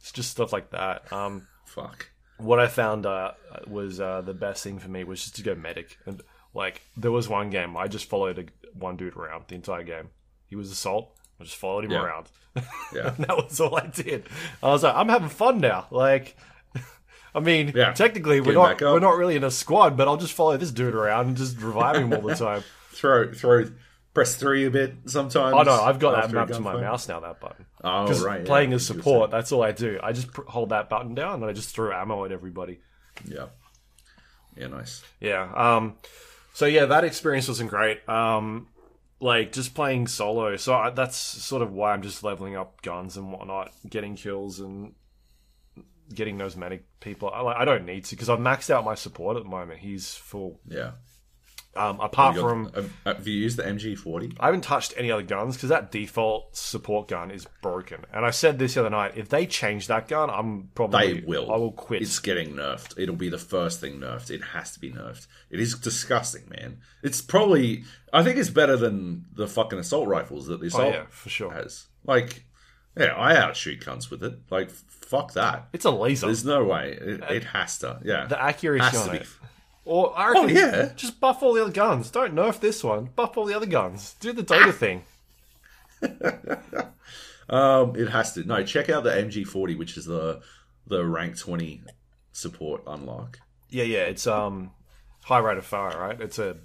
It's 0.00 0.12
just 0.12 0.30
stuff 0.30 0.52
like 0.52 0.70
that. 0.70 1.12
Um, 1.12 1.46
Fuck. 1.66 2.10
what 2.38 2.58
I 2.60 2.66
found 2.66 3.06
uh, 3.06 3.32
was 3.66 4.00
uh, 4.00 4.20
the 4.22 4.34
best 4.34 4.62
thing 4.64 4.78
for 4.78 4.88
me 4.88 5.04
was 5.04 5.22
just 5.22 5.36
to 5.36 5.42
go 5.42 5.54
medic. 5.54 5.98
And 6.06 6.22
like, 6.54 6.82
there 6.96 7.10
was 7.12 7.28
one 7.28 7.50
game 7.50 7.76
I 7.76 7.88
just 7.88 8.08
followed 8.08 8.38
a, 8.38 8.44
one 8.78 8.96
dude 8.96 9.16
around 9.16 9.44
the 9.48 9.54
entire 9.54 9.82
game. 9.82 10.10
He 10.46 10.56
was 10.56 10.70
assault. 10.70 11.16
I 11.40 11.44
just 11.44 11.56
followed 11.56 11.84
him 11.84 11.90
Yeah. 11.92 12.02
around. 12.04 12.26
Yeah. 12.94 13.10
that 13.18 13.36
was 13.36 13.58
all 13.60 13.74
I 13.76 13.86
did. 13.88 14.28
I 14.62 14.68
was 14.68 14.84
like, 14.84 14.94
I'm 14.94 15.08
having 15.08 15.28
fun 15.28 15.58
now. 15.58 15.86
Like, 15.90 16.36
I 17.34 17.40
mean, 17.40 17.72
Yeah. 17.74 17.92
technically 17.92 18.40
we're 18.40 18.52
not 18.54 18.80
we're 18.80 19.00
not 19.00 19.16
really 19.16 19.34
in 19.34 19.42
a 19.42 19.50
squad, 19.50 19.96
but 19.96 20.06
I'll 20.06 20.16
just 20.16 20.34
follow 20.34 20.56
this 20.56 20.70
dude 20.70 20.94
around 20.94 21.26
and 21.28 21.36
just 21.36 21.60
revive 21.60 21.96
him 21.96 22.12
all 22.12 22.20
the 22.20 22.36
time. 22.36 22.62
Throw 22.92 23.32
throw 23.32 23.68
press 24.14 24.36
three 24.36 24.64
a 24.64 24.70
bit 24.70 24.94
sometimes. 25.06 25.54
Oh 25.54 25.62
no, 25.62 25.82
I've 25.82 25.98
got 25.98 26.22
that 26.22 26.32
mapped 26.32 26.54
to 26.54 26.60
my 26.60 26.74
gunfight. 26.74 26.80
mouse 26.80 27.08
now. 27.08 27.20
That 27.20 27.40
button. 27.40 27.66
Oh 27.82 28.06
right. 28.24 28.40
yeah, 28.40 28.46
playing 28.46 28.72
I 28.72 28.76
as 28.76 28.86
think 28.86 28.96
you 28.96 28.98
were 28.98 29.02
support, 29.02 29.30
that's 29.30 29.52
all 29.52 29.62
I 29.62 29.72
do. 29.72 29.98
I 30.02 30.12
just 30.12 30.32
pr- 30.32 30.44
hold 30.46 30.70
that 30.70 30.88
button 30.88 31.14
down 31.14 31.42
and 31.42 31.44
I 31.44 31.52
just 31.52 31.74
throw 31.74 31.92
ammo 31.92 32.24
at 32.24 32.32
everybody. 32.32 32.80
Yeah. 33.28 33.46
Yeah. 34.56 34.68
Nice. 34.68 35.02
Yeah. 35.20 35.50
Um. 35.54 35.96
So 36.54 36.66
yeah, 36.66 36.86
that 36.86 37.04
experience 37.04 37.48
wasn't 37.48 37.70
great. 37.70 38.08
Um, 38.08 38.68
like 39.20 39.52
just 39.52 39.74
playing 39.74 40.06
solo. 40.06 40.56
So 40.56 40.74
I, 40.74 40.90
that's 40.90 41.16
sort 41.16 41.62
of 41.62 41.72
why 41.72 41.92
I'm 41.92 42.02
just 42.02 42.22
leveling 42.22 42.56
up 42.56 42.80
guns 42.82 43.16
and 43.16 43.32
whatnot, 43.32 43.72
getting 43.88 44.14
kills 44.14 44.60
and 44.60 44.94
getting 46.12 46.38
those 46.38 46.56
medic 46.56 46.84
people. 47.00 47.30
I, 47.32 47.40
like, 47.40 47.56
I 47.56 47.64
don't 47.64 47.86
need 47.86 48.04
to 48.04 48.16
because 48.16 48.28
I've 48.28 48.38
maxed 48.38 48.70
out 48.70 48.84
my 48.84 48.94
support 48.94 49.36
at 49.36 49.42
the 49.42 49.48
moment. 49.48 49.80
He's 49.80 50.14
full. 50.14 50.60
Yeah. 50.68 50.92
Um, 51.76 51.98
apart 52.00 52.34
You 52.36 52.42
got- 52.42 52.48
from 52.48 52.72
have, 52.74 52.90
have 53.04 53.28
you 53.28 53.34
used 53.34 53.56
the 53.56 53.64
MG40? 53.64 54.36
I 54.38 54.46
haven't 54.46 54.62
touched 54.62 54.94
any 54.96 55.10
other 55.10 55.22
guns 55.22 55.56
because 55.56 55.70
that 55.70 55.90
default 55.90 56.56
support 56.56 57.08
gun 57.08 57.30
is 57.30 57.46
broken. 57.62 58.04
And 58.12 58.24
I 58.24 58.30
said 58.30 58.58
this 58.58 58.74
the 58.74 58.80
other 58.80 58.90
night: 58.90 59.12
if 59.16 59.28
they 59.28 59.46
change 59.46 59.88
that 59.88 60.08
gun, 60.08 60.30
I'm 60.30 60.70
probably 60.74 61.20
They 61.20 61.26
will. 61.26 61.52
I 61.52 61.56
will 61.56 61.72
quit. 61.72 62.02
It's 62.02 62.18
getting 62.20 62.54
nerfed. 62.54 62.98
It'll 62.98 63.16
be 63.16 63.28
the 63.28 63.38
first 63.38 63.80
thing 63.80 63.98
nerfed. 64.00 64.30
It 64.30 64.42
has 64.42 64.72
to 64.72 64.80
be 64.80 64.90
nerfed. 64.92 65.26
It 65.50 65.60
is 65.60 65.74
disgusting, 65.74 66.42
man. 66.48 66.78
It's 67.02 67.20
probably. 67.20 67.84
I 68.12 68.22
think 68.22 68.38
it's 68.38 68.50
better 68.50 68.76
than 68.76 69.24
the 69.34 69.48
fucking 69.48 69.78
assault 69.78 70.08
rifles 70.08 70.46
that 70.46 70.60
the 70.60 70.70
oh 70.74 70.88
yeah, 70.88 71.04
for 71.10 71.28
sure. 71.28 71.52
has. 71.52 71.86
Like, 72.04 72.44
yeah, 72.96 73.14
I 73.16 73.36
outshoot 73.36 73.80
cunts 73.80 74.10
with 74.10 74.22
it. 74.22 74.34
Like, 74.50 74.70
fuck 74.70 75.32
that. 75.32 75.68
It's 75.72 75.84
a 75.84 75.90
laser. 75.90 76.26
There's 76.26 76.44
no 76.44 76.64
way. 76.64 76.96
It, 77.00 77.22
uh, 77.22 77.26
it 77.32 77.44
has 77.44 77.78
to. 77.78 78.00
Yeah. 78.04 78.26
the 78.26 78.40
accuracy 78.40 78.84
has 78.84 79.08
on 79.08 79.14
to 79.14 79.20
be. 79.20 79.26
Or 79.84 80.18
I 80.18 80.28
reckon 80.30 80.44
Oh, 80.44 80.48
yeah. 80.48 80.92
just 80.96 81.20
buff 81.20 81.42
all 81.42 81.52
the 81.52 81.62
other 81.62 81.72
guns. 81.72 82.10
Don't 82.10 82.34
nerf 82.34 82.58
this 82.60 82.82
one. 82.82 83.10
Buff 83.14 83.36
all 83.36 83.44
the 83.44 83.54
other 83.54 83.66
guns. 83.66 84.14
Do 84.20 84.32
the 84.32 84.42
Dota 84.42 84.72
thing. 84.74 85.04
Um, 87.48 87.94
it 87.96 88.08
has 88.08 88.32
to. 88.34 88.44
No, 88.44 88.64
check 88.64 88.88
out 88.88 89.04
the 89.04 89.10
MG40, 89.10 89.76
which 89.76 89.96
is 89.98 90.06
the 90.06 90.40
the 90.86 91.04
rank 91.04 91.38
20 91.38 91.82
support 92.32 92.82
unlock. 92.86 93.38
Yeah, 93.68 93.84
yeah. 93.84 94.04
It's 94.04 94.26
um 94.26 94.70
high 95.24 95.38
rate 95.38 95.58
of 95.58 95.66
fire, 95.66 95.98
right? 95.98 96.20
It's 96.20 96.38
a 96.38 96.56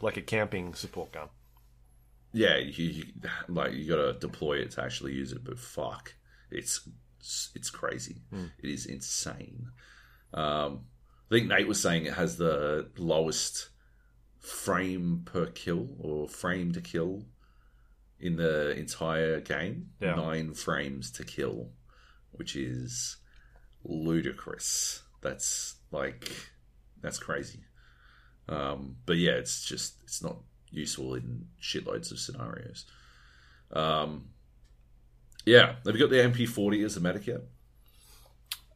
like 0.00 0.16
a 0.16 0.22
camping 0.22 0.74
support 0.74 1.12
gun. 1.12 1.28
Yeah, 2.32 2.56
you, 2.56 2.84
you 2.86 3.04
like 3.48 3.74
you 3.74 3.86
got 3.86 3.96
to 3.96 4.18
deploy 4.18 4.54
it 4.58 4.70
to 4.72 4.82
actually 4.82 5.12
use 5.12 5.32
it, 5.32 5.44
but 5.44 5.58
fuck, 5.58 6.14
it's 6.50 6.88
it's 7.54 7.68
crazy. 7.70 8.16
It 8.32 8.70
is 8.70 8.86
insane. 8.86 9.66
Um, 10.32 10.86
I 11.32 11.34
think 11.34 11.48
Nate 11.48 11.66
was 11.66 11.80
saying 11.80 12.04
it 12.04 12.12
has 12.12 12.36
the 12.36 12.90
lowest 12.98 13.70
frame 14.38 15.22
per 15.24 15.46
kill 15.46 15.88
or 15.98 16.28
frame 16.28 16.72
to 16.72 16.82
kill 16.82 17.22
in 18.20 18.36
the 18.36 18.72
entire 18.72 19.40
game. 19.40 19.92
Yeah. 19.98 20.14
Nine 20.14 20.52
frames 20.52 21.10
to 21.12 21.24
kill, 21.24 21.70
which 22.32 22.54
is 22.54 23.16
ludicrous. 23.82 25.04
That's 25.22 25.76
like 25.90 26.30
that's 27.00 27.18
crazy. 27.18 27.60
Um, 28.46 28.96
but 29.06 29.16
yeah, 29.16 29.32
it's 29.32 29.64
just 29.64 30.02
it's 30.02 30.22
not 30.22 30.36
useful 30.70 31.14
in 31.14 31.46
shitloads 31.62 32.12
of 32.12 32.18
scenarios. 32.18 32.84
Um, 33.72 34.32
yeah, 35.46 35.76
have 35.86 35.96
you 35.96 35.98
got 35.98 36.10
the 36.10 36.16
MP40 36.16 36.84
as 36.84 36.98
a 36.98 37.00
medic 37.00 37.26
yet? 37.26 37.40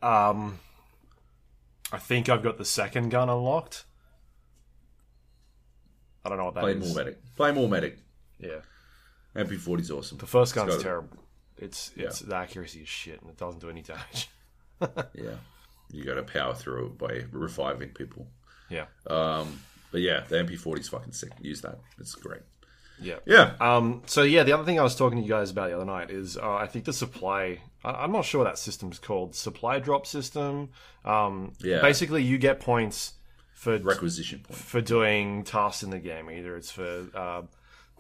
Um 0.01 0.59
I 1.93 1.99
think 1.99 2.29
I've 2.29 2.43
got 2.43 2.59
the 2.59 2.65
second 2.65 3.11
gun 3.11 3.29
unlocked. 3.29 3.85
I 6.25 6.29
don't 6.29 6.39
know 6.39 6.47
what 6.47 6.55
that 6.55 6.61
Play 6.63 6.73
is. 6.73 6.85
more 6.87 6.97
medic. 7.05 7.19
Play 7.37 7.53
more 7.53 7.69
medic. 7.69 7.99
Yeah. 8.41 8.59
MP40 9.37 9.81
is 9.81 9.91
awesome. 9.91 10.19
The 10.19 10.27
first 10.27 10.55
gun's 10.55 10.83
terrible. 10.83 11.19
It's 11.59 11.91
it's 11.97 12.21
the 12.21 12.35
accuracy 12.35 12.81
is 12.81 12.89
shit 12.89 13.21
and 13.21 13.31
it 13.31 13.37
doesn't 13.37 13.61
do 13.61 13.71
any 13.71 13.83
damage. 13.83 14.31
Yeah, 15.15 15.37
you 15.91 16.05
got 16.05 16.17
to 16.17 16.23
power 16.23 16.53
through 16.53 16.87
it 16.89 16.99
by 16.99 17.23
reviving 17.33 17.89
people. 17.91 18.27
Yeah. 18.69 18.85
Um, 19.07 19.59
but 19.91 20.03
yeah, 20.03 20.21
the 20.29 20.37
MP40 20.37 20.81
is 20.81 20.89
fucking 20.91 21.13
sick. 21.15 21.31
Use 21.41 21.63
that. 21.63 21.79
It's 21.99 22.15
great. 22.15 22.43
Yeah. 23.01 23.17
Yeah, 23.27 23.55
Um, 23.61 24.03
so 24.07 24.23
yeah, 24.23 24.43
the 24.43 24.53
other 24.53 24.65
thing 24.65 24.81
I 24.81 24.83
was 24.83 24.97
talking 24.97 25.19
to 25.19 25.23
you 25.25 25.29
guys 25.29 25.51
about 25.51 25.69
the 25.71 25.77
other 25.77 25.85
night 25.85 26.11
is 26.11 26.37
uh, 26.37 26.55
I 26.55 26.67
think 26.67 26.85
the 26.85 26.93
supply. 26.93 27.61
I, 27.85 27.91
I'm 27.91 28.13
not 28.13 28.25
sure 28.25 28.43
what 28.43 28.51
that 28.51 28.59
system's 28.59 28.99
called. 28.99 29.35
Supply 29.35 29.79
drop 29.79 30.07
system. 30.07 30.71
Um, 31.05 31.53
Yeah. 31.61 31.81
Basically, 31.83 32.23
you 32.23 32.39
get 32.39 32.61
points 32.61 33.15
for 33.53 33.79
requisition 33.79 34.41
points 34.41 34.63
for 34.63 34.81
doing 34.81 35.45
tasks 35.45 35.83
in 35.83 35.91
the 35.91 35.99
game. 35.99 36.31
Either 36.31 36.57
it's 36.57 36.71
for 36.71 37.07
uh, 37.15 37.43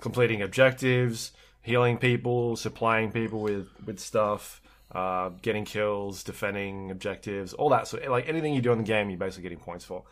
completing 0.00 0.42
objectives, 0.42 1.32
healing 1.62 1.98
people, 1.98 2.56
supplying 2.56 3.10
people 3.12 3.40
with 3.40 3.68
with 3.84 3.98
stuff, 4.00 4.62
uh, 4.92 5.30
getting 5.42 5.64
kills, 5.64 6.22
defending 6.24 6.90
objectives, 6.90 7.52
all 7.52 7.68
that. 7.70 7.86
So 7.88 7.98
like 8.08 8.28
anything 8.28 8.54
you 8.54 8.62
do 8.62 8.72
in 8.72 8.78
the 8.78 8.84
game, 8.84 9.10
you're 9.10 9.18
basically 9.18 9.42
getting 9.44 9.58
points 9.58 9.84
for. 9.84 10.04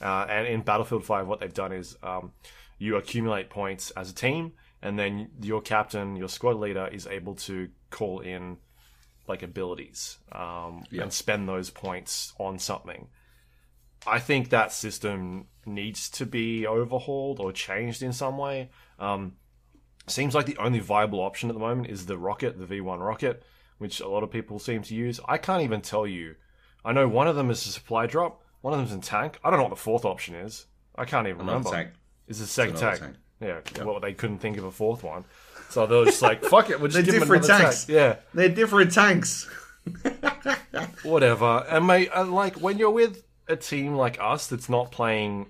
Uh, 0.00 0.24
and 0.30 0.46
in 0.46 0.62
Battlefield 0.62 1.04
5, 1.04 1.26
what 1.26 1.40
they've 1.40 1.52
done 1.52 1.72
is 1.72 1.94
um, 2.02 2.32
you 2.80 2.96
accumulate 2.96 3.50
points 3.50 3.90
as 3.92 4.10
a 4.10 4.14
team, 4.14 4.52
and 4.82 4.98
then 4.98 5.28
your 5.40 5.60
captain, 5.60 6.16
your 6.16 6.28
squad 6.28 6.56
leader, 6.56 6.88
is 6.90 7.06
able 7.06 7.34
to 7.36 7.68
call 7.90 8.20
in 8.20 8.56
like 9.28 9.42
abilities 9.44 10.18
um, 10.32 10.84
Yeah. 10.90 11.02
and 11.02 11.12
spend 11.12 11.48
those 11.48 11.70
points 11.70 12.32
on 12.38 12.58
something. 12.58 13.06
I 14.06 14.18
think 14.18 14.48
that 14.48 14.72
system 14.72 15.46
needs 15.66 16.08
to 16.10 16.24
be 16.26 16.66
overhauled 16.66 17.38
or 17.38 17.52
changed 17.52 18.02
in 18.02 18.14
some 18.14 18.38
way. 18.38 18.70
Um, 18.98 19.34
seems 20.06 20.34
like 20.34 20.46
the 20.46 20.56
only 20.56 20.78
viable 20.80 21.20
option 21.20 21.50
at 21.50 21.52
the 21.54 21.60
moment 21.60 21.90
is 21.90 22.06
the 22.06 22.16
rocket, 22.18 22.58
the 22.58 22.64
V1 22.64 22.98
rocket, 22.98 23.42
which 23.76 24.00
a 24.00 24.08
lot 24.08 24.22
of 24.22 24.30
people 24.30 24.58
seem 24.58 24.82
to 24.84 24.94
use. 24.94 25.20
I 25.28 25.36
can't 25.36 25.62
even 25.62 25.82
tell 25.82 26.06
you. 26.06 26.36
I 26.82 26.92
know 26.92 27.06
one 27.06 27.28
of 27.28 27.36
them 27.36 27.50
is 27.50 27.64
a 27.66 27.70
supply 27.70 28.06
drop, 28.06 28.42
one 28.62 28.72
of 28.72 28.80
them's 28.80 28.92
in 28.92 29.02
tank. 29.02 29.38
I 29.44 29.50
don't 29.50 29.58
know 29.58 29.64
what 29.64 29.70
the 29.70 29.76
fourth 29.76 30.06
option 30.06 30.34
is. 30.34 30.66
I 30.96 31.04
can't 31.04 31.28
even 31.28 31.40
remember. 31.40 31.68
It's 32.30 32.40
a 32.40 32.46
second 32.46 32.76
tank. 32.76 33.00
tank. 33.00 33.16
Yeah, 33.40 33.84
well, 33.84 34.00
they 34.00 34.12
couldn't 34.14 34.38
think 34.38 34.56
of 34.56 34.64
a 34.64 34.70
fourth 34.70 35.02
one. 35.02 35.24
So 35.68 35.86
they 35.86 35.96
were 35.96 36.04
just 36.06 36.22
like, 36.22 36.42
fuck 36.44 36.70
it, 36.70 36.78
we'll 36.80 36.88
just 36.88 36.94
They're 36.94 37.02
give 37.04 37.14
them 37.14 37.22
different 37.22 37.44
another 37.44 37.64
tanks. 37.64 37.84
tank. 37.84 37.94
Yeah 37.96 38.16
They're 38.34 38.48
different 38.48 38.92
tanks. 38.92 39.48
whatever. 41.02 41.64
And 41.68 41.86
mate, 41.86 42.10
and 42.14 42.32
like 42.32 42.56
when 42.56 42.78
you're 42.78 42.90
with 42.90 43.24
a 43.48 43.56
team 43.56 43.94
like 43.94 44.18
us 44.20 44.46
that's 44.46 44.68
not 44.68 44.90
playing, 44.92 45.46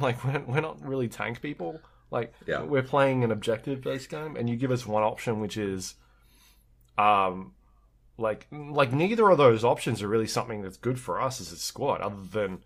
like 0.00 0.24
we're, 0.24 0.40
we're 0.46 0.60
not 0.60 0.84
really 0.86 1.08
tank 1.08 1.40
people. 1.42 1.80
Like 2.10 2.32
Yeah. 2.46 2.62
we're 2.62 2.82
playing 2.82 3.24
an 3.24 3.30
objective 3.30 3.82
based 3.82 4.08
game, 4.08 4.36
and 4.36 4.48
you 4.48 4.56
give 4.56 4.70
us 4.70 4.86
one 4.86 5.02
option, 5.02 5.40
which 5.40 5.56
is, 5.56 5.94
um, 6.96 7.52
like 8.16 8.46
like 8.50 8.92
neither 8.92 9.28
of 9.30 9.38
those 9.38 9.62
options 9.64 10.02
are 10.02 10.08
really 10.08 10.26
something 10.26 10.62
that's 10.62 10.76
good 10.76 10.98
for 10.98 11.20
us 11.20 11.40
as 11.40 11.52
a 11.52 11.56
squad, 11.56 12.00
other 12.00 12.22
than 12.32 12.58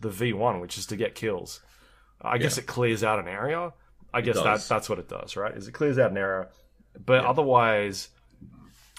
the 0.00 0.10
V 0.10 0.32
one, 0.32 0.60
which 0.60 0.76
is 0.76 0.86
to 0.86 0.96
get 0.96 1.14
kills. 1.14 1.60
I 2.22 2.38
guess 2.38 2.56
Yeah. 2.56 2.62
it 2.62 2.66
clears 2.66 3.02
out 3.02 3.18
an 3.18 3.28
area. 3.28 3.72
I 4.14 4.20
guess 4.20 4.36
that 4.36 4.66
that's 4.68 4.88
what 4.88 4.98
it 4.98 5.08
does, 5.08 5.36
right? 5.36 5.56
Is 5.56 5.68
it 5.68 5.72
clears 5.72 5.98
out 5.98 6.10
an 6.10 6.18
area, 6.18 6.48
but 7.04 7.24
otherwise, 7.24 8.08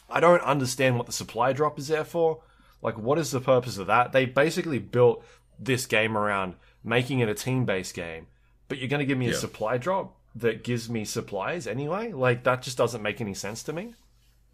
I 0.09 0.19
don't 0.19 0.41
understand 0.41 0.97
what 0.97 1.05
the 1.05 1.11
supply 1.11 1.53
drop 1.53 1.77
is 1.77 1.87
there 1.87 2.03
for. 2.03 2.41
Like, 2.81 2.97
what 2.97 3.17
is 3.17 3.31
the 3.31 3.39
purpose 3.39 3.77
of 3.77 3.87
that? 3.87 4.11
They 4.11 4.25
basically 4.25 4.79
built 4.79 5.23
this 5.59 5.85
game 5.85 6.17
around 6.17 6.55
making 6.83 7.19
it 7.19 7.29
a 7.29 7.33
team 7.33 7.65
based 7.65 7.93
game, 7.93 8.27
but 8.67 8.77
you're 8.79 8.89
going 8.89 8.99
to 8.99 9.05
give 9.05 9.17
me 9.17 9.27
a 9.29 9.33
supply 9.33 9.77
drop 9.77 10.17
that 10.35 10.63
gives 10.63 10.89
me 10.89 11.05
supplies 11.05 11.67
anyway? 11.67 12.11
Like, 12.11 12.43
that 12.43 12.61
just 12.63 12.77
doesn't 12.77 13.01
make 13.01 13.21
any 13.21 13.33
sense 13.35 13.63
to 13.63 13.73
me. 13.73 13.93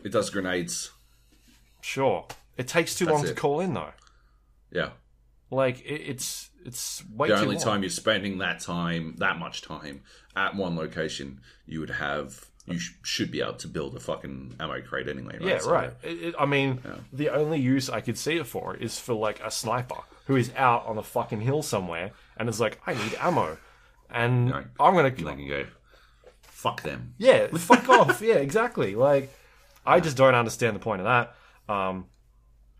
It 0.03 0.11
does 0.11 0.29
grenades. 0.29 0.91
Sure. 1.81 2.25
It 2.57 2.67
takes 2.67 2.95
too 2.95 3.05
That's 3.05 3.15
long 3.17 3.25
to 3.25 3.33
call 3.33 3.61
in, 3.61 3.73
though. 3.73 3.93
Yeah. 4.71 4.89
Like, 5.49 5.79
it, 5.81 6.01
it's 6.01 6.48
it's 6.65 7.03
way 7.09 7.27
The 7.29 7.35
too 7.35 7.41
only 7.41 7.55
long. 7.55 7.63
time 7.63 7.83
you're 7.83 7.89
spending 7.89 8.37
that 8.39 8.59
time, 8.59 9.15
that 9.17 9.37
much 9.37 9.61
time 9.61 10.01
at 10.35 10.55
one 10.55 10.75
location, 10.75 11.41
you 11.65 11.79
would 11.79 11.89
have, 11.89 12.45
you 12.65 12.77
sh- 12.79 12.93
should 13.03 13.31
be 13.31 13.41
able 13.41 13.53
to 13.53 13.67
build 13.67 13.95
a 13.95 13.99
fucking 13.99 14.55
ammo 14.59 14.81
crate 14.81 15.07
anyway. 15.07 15.37
Right? 15.39 15.47
Yeah, 15.47 15.57
So, 15.59 15.71
right. 15.71 15.91
It, 16.03 16.23
it, 16.23 16.35
I 16.39 16.45
mean, 16.45 16.81
the 17.13 17.29
only 17.29 17.59
use 17.59 17.89
I 17.89 18.01
could 18.01 18.17
see 18.17 18.37
it 18.37 18.45
for 18.47 18.75
is 18.75 18.99
for 18.99 19.13
like 19.13 19.39
a 19.43 19.49
sniper 19.51 20.01
who 20.27 20.35
is 20.35 20.51
out 20.55 20.85
on 20.85 20.97
a 20.97 21.03
fucking 21.03 21.41
hill 21.41 21.61
somewhere 21.63 22.11
and 22.37 22.47
is 22.49 22.59
like, 22.59 22.79
I 22.85 22.93
need 22.93 23.15
ammo, 23.19 23.57
and 24.11 24.51
Right. 24.51 24.65
I'm 24.79 24.93
gonna, 24.93 25.09
They 25.09 25.23
can 25.23 25.47
go, 25.47 25.65
fuck 26.41 26.83
them. 26.83 27.13
yeah, 27.17 27.47
fuck 27.47 27.87
off. 27.89 28.21
Yeah, 28.21 28.35
exactly. 28.35 28.95
Like, 28.95 29.33
I 29.85 29.99
just 29.99 30.17
don't 30.17 30.35
understand 30.35 30.75
the 30.75 30.79
point 30.79 31.01
of 31.01 31.05
that. 31.05 31.73
Um, 31.73 32.05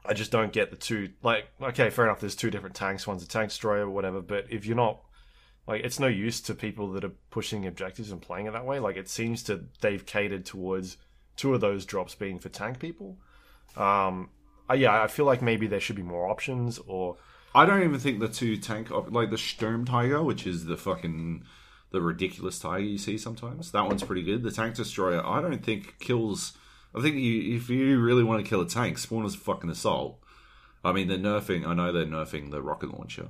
I 0.05 0.13
just 0.13 0.31
don't 0.31 0.53
get 0.53 0.71
the 0.71 0.77
two. 0.77 1.09
Like, 1.21 1.47
okay, 1.61 1.89
fair 1.89 2.05
enough. 2.05 2.19
There's 2.19 2.35
two 2.35 2.49
different 2.49 2.75
tanks. 2.75 3.05
One's 3.05 3.23
a 3.23 3.27
tank 3.27 3.49
destroyer 3.49 3.85
or 3.85 3.89
whatever. 3.89 4.21
But 4.21 4.45
if 4.49 4.65
you're 4.65 4.75
not 4.75 5.01
like, 5.67 5.83
it's 5.83 5.99
no 5.99 6.07
use 6.07 6.41
to 6.41 6.55
people 6.55 6.91
that 6.93 7.03
are 7.03 7.13
pushing 7.29 7.67
objectives 7.67 8.11
and 8.11 8.21
playing 8.21 8.47
it 8.47 8.53
that 8.53 8.65
way. 8.65 8.79
Like, 8.79 8.97
it 8.97 9.09
seems 9.09 9.43
to 9.43 9.65
they've 9.81 10.05
catered 10.05 10.45
towards 10.45 10.97
two 11.35 11.53
of 11.53 11.61
those 11.61 11.85
drops 11.85 12.15
being 12.15 12.39
for 12.39 12.49
tank 12.49 12.79
people. 12.79 13.17
Um, 13.77 14.29
uh, 14.69 14.73
yeah, 14.73 15.01
I 15.01 15.07
feel 15.07 15.25
like 15.25 15.41
maybe 15.41 15.67
there 15.67 15.79
should 15.79 15.95
be 15.95 16.03
more 16.03 16.29
options 16.29 16.79
or 16.85 17.17
I 17.53 17.65
don't 17.65 17.83
even 17.83 17.99
think 17.99 18.19
the 18.19 18.27
two 18.27 18.57
tank, 18.57 18.91
op- 18.91 19.11
like 19.11 19.31
the 19.31 19.37
Sturm 19.37 19.85
Tiger, 19.85 20.21
which 20.21 20.45
is 20.45 20.65
the 20.65 20.77
fucking, 20.77 21.43
the 21.91 22.01
ridiculous 22.01 22.59
tiger 22.59 22.83
you 22.83 22.97
see 22.97 23.17
sometimes, 23.17 23.71
that 23.71 23.87
one's 23.87 24.03
pretty 24.03 24.21
good. 24.21 24.43
The 24.43 24.51
tank 24.51 24.75
destroyer, 24.75 25.25
I 25.25 25.41
don't 25.41 25.63
think 25.63 25.97
kills. 25.99 26.53
I 26.95 27.01
think 27.01 27.15
you, 27.15 27.55
if 27.55 27.69
you 27.69 27.99
really 27.99 28.23
want 28.23 28.43
to 28.43 28.49
kill 28.49 28.61
a 28.61 28.67
tank, 28.67 28.97
spawn 28.97 29.25
as 29.25 29.35
a 29.35 29.39
fucking 29.39 29.69
assault. 29.69 30.19
I 30.83 30.91
mean, 30.91 31.07
they're 31.07 31.17
nerfing. 31.17 31.65
I 31.67 31.73
know 31.73 31.91
they're 31.91 32.05
nerfing 32.05 32.51
the 32.51 32.61
rocket 32.61 32.91
launcher, 32.91 33.27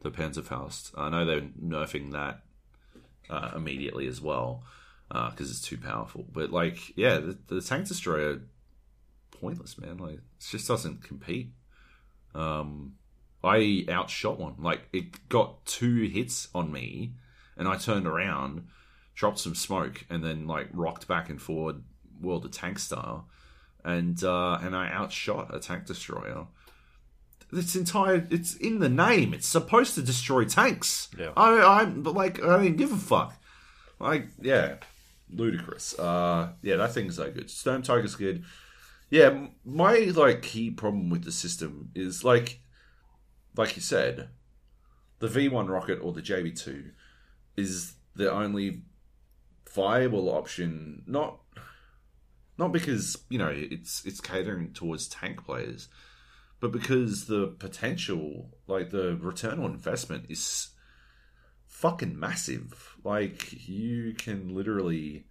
the 0.00 0.10
Panzerfaust. 0.10 0.92
I 0.96 1.08
know 1.10 1.24
they're 1.24 1.40
nerfing 1.40 2.12
that 2.12 2.42
uh, 3.30 3.52
immediately 3.54 4.06
as 4.06 4.20
well 4.20 4.64
because 5.08 5.50
it's 5.50 5.60
too 5.60 5.78
powerful. 5.78 6.26
But 6.32 6.50
like, 6.50 6.96
yeah, 6.96 7.18
the, 7.18 7.38
the 7.46 7.60
tank 7.60 7.88
destroyer, 7.88 8.40
pointless, 9.30 9.78
man. 9.78 9.98
Like, 9.98 10.14
it 10.14 10.22
just 10.40 10.68
doesn't 10.68 11.02
compete. 11.02 11.52
Um, 12.34 12.94
I 13.42 13.84
outshot 13.88 14.38
one. 14.38 14.56
Like, 14.58 14.88
it 14.92 15.28
got 15.28 15.64
two 15.64 16.08
hits 16.08 16.48
on 16.54 16.72
me, 16.72 17.12
and 17.56 17.68
I 17.68 17.76
turned 17.76 18.06
around, 18.06 18.66
dropped 19.14 19.38
some 19.38 19.54
smoke, 19.54 20.04
and 20.10 20.24
then 20.24 20.46
like 20.46 20.68
rocked 20.72 21.06
back 21.06 21.30
and 21.30 21.40
forward, 21.40 21.82
World 22.20 22.44
of 22.44 22.52
Tank 22.52 22.78
style, 22.78 23.28
and 23.84 24.22
uh, 24.22 24.58
and 24.62 24.76
I 24.76 24.90
outshot 24.90 25.54
a 25.54 25.60
tank 25.60 25.86
destroyer. 25.86 26.46
It's 27.52 27.74
entire. 27.74 28.26
It's 28.30 28.54
in 28.54 28.78
the 28.78 28.88
name. 28.88 29.32
It's 29.32 29.48
supposed 29.48 29.94
to 29.94 30.02
destroy 30.02 30.44
tanks. 30.44 31.08
Yeah. 31.18 31.30
I, 31.36 31.80
I'm 31.80 32.02
but 32.02 32.14
like 32.14 32.42
I 32.42 32.58
don't 32.58 32.76
give 32.76 32.92
a 32.92 32.96
fuck. 32.96 33.34
Like 33.98 34.26
yeah, 34.40 34.76
ludicrous. 35.30 35.98
Uh, 35.98 36.50
yeah, 36.62 36.76
that 36.76 36.92
thing's 36.92 37.16
so 37.16 37.30
good. 37.30 37.50
Stone 37.50 37.82
Tiger's 37.82 38.16
good. 38.16 38.44
Yeah, 39.10 39.46
my 39.64 40.12
like 40.14 40.42
key 40.42 40.70
problem 40.70 41.08
with 41.10 41.24
the 41.24 41.32
system 41.32 41.90
is 41.94 42.24
like, 42.24 42.60
like 43.56 43.74
you 43.76 43.82
said, 43.82 44.28
the 45.18 45.28
V1 45.28 45.68
rocket 45.68 45.98
or 46.02 46.12
the 46.12 46.22
JB2 46.22 46.90
is 47.56 47.94
the 48.14 48.30
only 48.30 48.82
viable 49.72 50.28
option. 50.28 51.02
Not, 51.06 51.40
not 52.58 52.72
because 52.72 53.16
you 53.30 53.38
know 53.38 53.52
it's 53.54 54.04
it's 54.04 54.20
catering 54.20 54.72
towards 54.72 55.08
tank 55.08 55.44
players, 55.44 55.88
but 56.60 56.72
because 56.72 57.26
the 57.26 57.54
potential, 57.58 58.50
like 58.66 58.90
the 58.90 59.16
return 59.16 59.60
on 59.60 59.72
investment, 59.72 60.26
is 60.28 60.70
fucking 61.66 62.18
massive. 62.18 62.96
Like 63.04 63.68
you 63.68 64.14
can 64.14 64.54
literally 64.54 65.26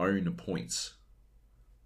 own 0.00 0.32
points 0.34 0.94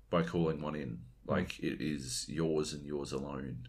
by 0.09 0.23
calling 0.23 0.63
one 0.63 0.75
in. 0.75 1.01
Like 1.27 1.57
hmm. 1.57 1.67
it 1.67 1.81
is 1.81 2.25
yours 2.29 2.73
and 2.73 2.87
yours 2.87 3.13
alone. 3.13 3.69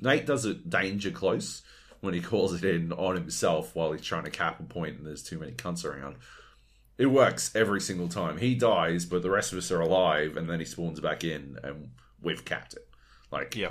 Nate 0.00 0.26
does 0.26 0.44
it 0.44 0.68
danger 0.68 1.12
close 1.12 1.62
when 2.00 2.14
he 2.14 2.20
calls 2.20 2.52
it 2.54 2.64
in 2.64 2.92
on 2.92 3.14
himself 3.14 3.74
while 3.74 3.92
he's 3.92 4.04
trying 4.04 4.24
to 4.24 4.30
cap 4.30 4.60
a 4.60 4.64
point 4.64 4.98
and 4.98 5.06
there's 5.06 5.22
too 5.22 5.38
many 5.38 5.52
cunts 5.52 5.84
around. 5.84 6.16
It 6.98 7.06
works 7.06 7.54
every 7.54 7.80
single 7.80 8.08
time. 8.08 8.38
He 8.38 8.54
dies, 8.54 9.06
but 9.06 9.22
the 9.22 9.30
rest 9.30 9.52
of 9.52 9.58
us 9.58 9.70
are 9.70 9.80
alive, 9.80 10.36
and 10.36 10.50
then 10.50 10.58
he 10.58 10.64
spawns 10.66 11.00
back 11.00 11.22
in, 11.24 11.56
and 11.62 11.90
we've 12.20 12.44
capped 12.44 12.74
it. 12.74 12.86
Like, 13.30 13.54
yeah. 13.54 13.70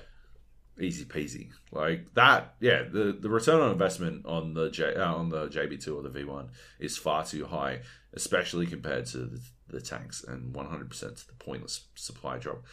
easy 0.80 1.06
peasy. 1.06 1.50
Like 1.72 2.14
that, 2.14 2.56
yeah. 2.60 2.84
The 2.84 3.18
the 3.20 3.30
return 3.30 3.60
on 3.62 3.72
investment 3.72 4.26
on 4.26 4.54
the 4.54 4.70
J, 4.70 4.96
uh, 4.96 5.14
on 5.14 5.30
the 5.30 5.48
JB 5.48 5.84
two 5.84 5.98
or 5.98 6.04
the 6.04 6.10
V 6.10 6.24
one 6.24 6.50
is 6.80 6.98
far 6.98 7.26
too 7.26 7.46
high, 7.46 7.82
especially 8.14 8.66
compared 8.66 9.06
to 9.08 9.18
the, 9.18 9.42
the 9.68 9.82
tanks, 9.82 10.24
and 10.24 10.56
one 10.56 10.68
hundred 10.68 10.90
percent 10.90 11.18
to 11.18 11.28
the 11.28 11.34
pointless 11.34 11.88
supply 11.96 12.38
drop. 12.38 12.64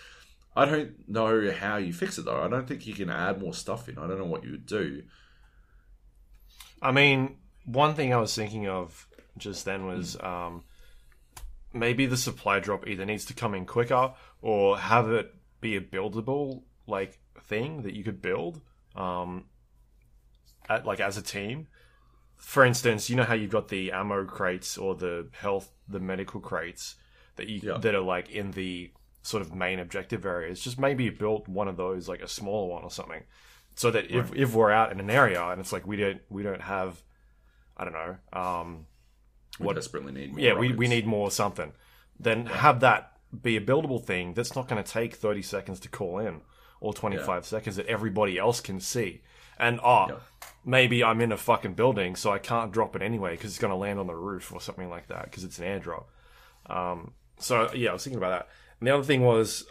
I 0.56 0.66
don't 0.66 1.08
know 1.08 1.50
how 1.50 1.78
you 1.78 1.92
fix 1.92 2.18
it 2.18 2.26
though. 2.26 2.42
I 2.42 2.48
don't 2.48 2.68
think 2.68 2.86
you 2.86 2.94
can 2.94 3.10
add 3.10 3.40
more 3.40 3.54
stuff 3.54 3.88
in. 3.88 3.98
I 3.98 4.06
don't 4.06 4.18
know 4.18 4.24
what 4.24 4.44
you 4.44 4.52
would 4.52 4.66
do. 4.66 5.02
I 6.80 6.92
mean, 6.92 7.38
one 7.64 7.94
thing 7.94 8.12
I 8.12 8.18
was 8.18 8.34
thinking 8.34 8.68
of 8.68 9.08
just 9.38 9.64
then 9.64 9.86
was 9.86 10.16
um, 10.20 10.64
maybe 11.72 12.06
the 12.06 12.16
supply 12.16 12.60
drop 12.60 12.86
either 12.86 13.04
needs 13.04 13.24
to 13.26 13.34
come 13.34 13.54
in 13.54 13.66
quicker 13.66 14.14
or 14.42 14.78
have 14.78 15.10
it 15.10 15.34
be 15.60 15.76
a 15.76 15.80
buildable 15.80 16.62
like 16.86 17.18
thing 17.42 17.82
that 17.82 17.94
you 17.94 18.04
could 18.04 18.20
build 18.22 18.60
um, 18.94 19.44
at 20.68 20.84
like 20.86 21.00
as 21.00 21.16
a 21.16 21.22
team. 21.22 21.66
For 22.36 22.64
instance, 22.64 23.08
you 23.08 23.16
know 23.16 23.24
how 23.24 23.34
you've 23.34 23.50
got 23.50 23.68
the 23.68 23.92
ammo 23.92 24.24
crates 24.24 24.76
or 24.76 24.94
the 24.94 25.28
health, 25.32 25.70
the 25.88 26.00
medical 26.00 26.40
crates 26.40 26.96
that 27.36 27.48
you 27.48 27.60
Yeah. 27.62 27.78
that 27.78 27.94
are 27.94 28.00
like 28.00 28.30
in 28.30 28.52
the 28.52 28.92
sort 29.22 29.40
of 29.40 29.54
main 29.54 29.78
objective 29.78 30.26
areas. 30.26 30.60
Just 30.60 30.78
maybe 30.78 31.08
build 31.10 31.48
one 31.48 31.68
of 31.68 31.76
those, 31.76 32.08
like 32.08 32.20
a 32.20 32.28
smaller 32.28 32.68
one 32.68 32.84
or 32.84 32.90
something, 32.90 33.22
so 33.74 33.90
that 33.90 34.10
if 34.10 34.34
if 34.34 34.54
we're 34.54 34.70
out 34.70 34.92
in 34.92 35.00
an 35.00 35.10
area 35.10 35.42
and 35.42 35.60
it's 35.60 35.72
like 35.72 35.86
we 35.86 35.96
don't 35.96 36.20
we 36.28 36.42
don't 36.42 36.60
have, 36.60 37.02
I 37.76 37.84
don't 37.84 37.94
know, 37.94 38.16
um, 38.32 38.86
We 39.58 39.66
What- 39.66 39.76
desperately 39.76 40.12
need. 40.12 40.32
More 40.32 40.40
yeah, 40.40 40.54
we, 40.54 40.72
we 40.72 40.88
need 40.88 41.06
more 41.06 41.30
something. 41.30 41.72
Then 42.18 42.46
have 42.46 42.80
that 42.80 43.12
be 43.42 43.56
a 43.56 43.60
buildable 43.60 44.02
thing 44.02 44.34
that's 44.34 44.54
not 44.54 44.68
going 44.68 44.82
to 44.82 44.88
take 44.88 45.14
30 45.16 45.42
seconds 45.42 45.80
to 45.80 45.88
call 45.88 46.18
in 46.18 46.40
or 46.80 46.92
25 46.94 47.44
seconds 47.46 47.76
that 47.76 47.86
everybody 47.86 48.38
else 48.38 48.60
can 48.60 48.78
see. 48.80 49.22
And, 49.58 49.80
oh, 49.82 50.06
Yeah. 50.08 50.14
maybe 50.64 51.02
I'm 51.02 51.20
in 51.20 51.32
a 51.32 51.36
fucking 51.36 51.74
building, 51.74 52.14
so 52.16 52.30
I 52.30 52.38
can't 52.38 52.72
drop 52.72 52.94
it 52.96 53.02
anyway 53.02 53.32
because 53.32 53.50
it's 53.50 53.58
going 53.60 53.70
to 53.72 53.76
land 53.76 53.98
on 53.98 54.06
the 54.06 54.14
roof 54.14 54.52
or 54.52 54.60
something 54.60 54.88
like 54.90 55.06
that 55.08 55.24
because 55.24 55.44
it's 55.44 55.58
an 55.58 55.64
airdrop. 55.64 56.04
Um, 56.66 57.12
so, 57.38 57.70
yeah, 57.74 57.90
I 57.90 57.92
was 57.94 58.04
thinking 58.04 58.18
about 58.18 58.30
that. 58.30 58.48
And 58.80 58.86
the 58.88 58.94
other 58.94 59.04
thing 59.04 59.22
was, 59.22 59.64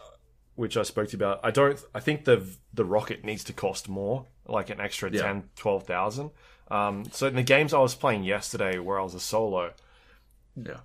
which 0.56 0.78
I 0.78 0.84
spoke 0.84 1.08
to 1.10 1.14
you 1.18 1.24
about, 1.24 1.40
I 1.44 1.52
don't, 1.52 1.82
I 1.94 2.00
think 2.00 2.26
the 2.26 2.46
the 2.74 2.86
rocket 2.86 3.24
needs 3.24 3.44
to 3.46 3.54
cost 3.54 3.88
more, 3.90 4.26
like 4.46 4.70
an 4.70 4.80
extra 4.80 5.10
Yeah. 5.12 5.22
ten, 5.24 5.50
twelve 5.56 5.86
thousand. 5.86 6.32
Um, 6.70 7.06
so 7.12 7.28
in 7.28 7.36
the 7.36 7.44
games 7.44 7.74
I 7.74 7.80
was 7.80 7.96
playing 7.96 8.24
yesterday, 8.24 8.80
where 8.80 9.00
I 9.00 9.04
was 9.04 9.14
a 9.16 9.20
solo, 9.20 9.74
Yeah, 10.56 10.80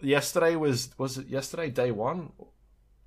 yesterday 0.00 0.56
was 0.56 0.90
was 0.98 1.18
it 1.18 1.28
yesterday 1.28 1.70
day 1.70 1.90
one? 1.90 2.32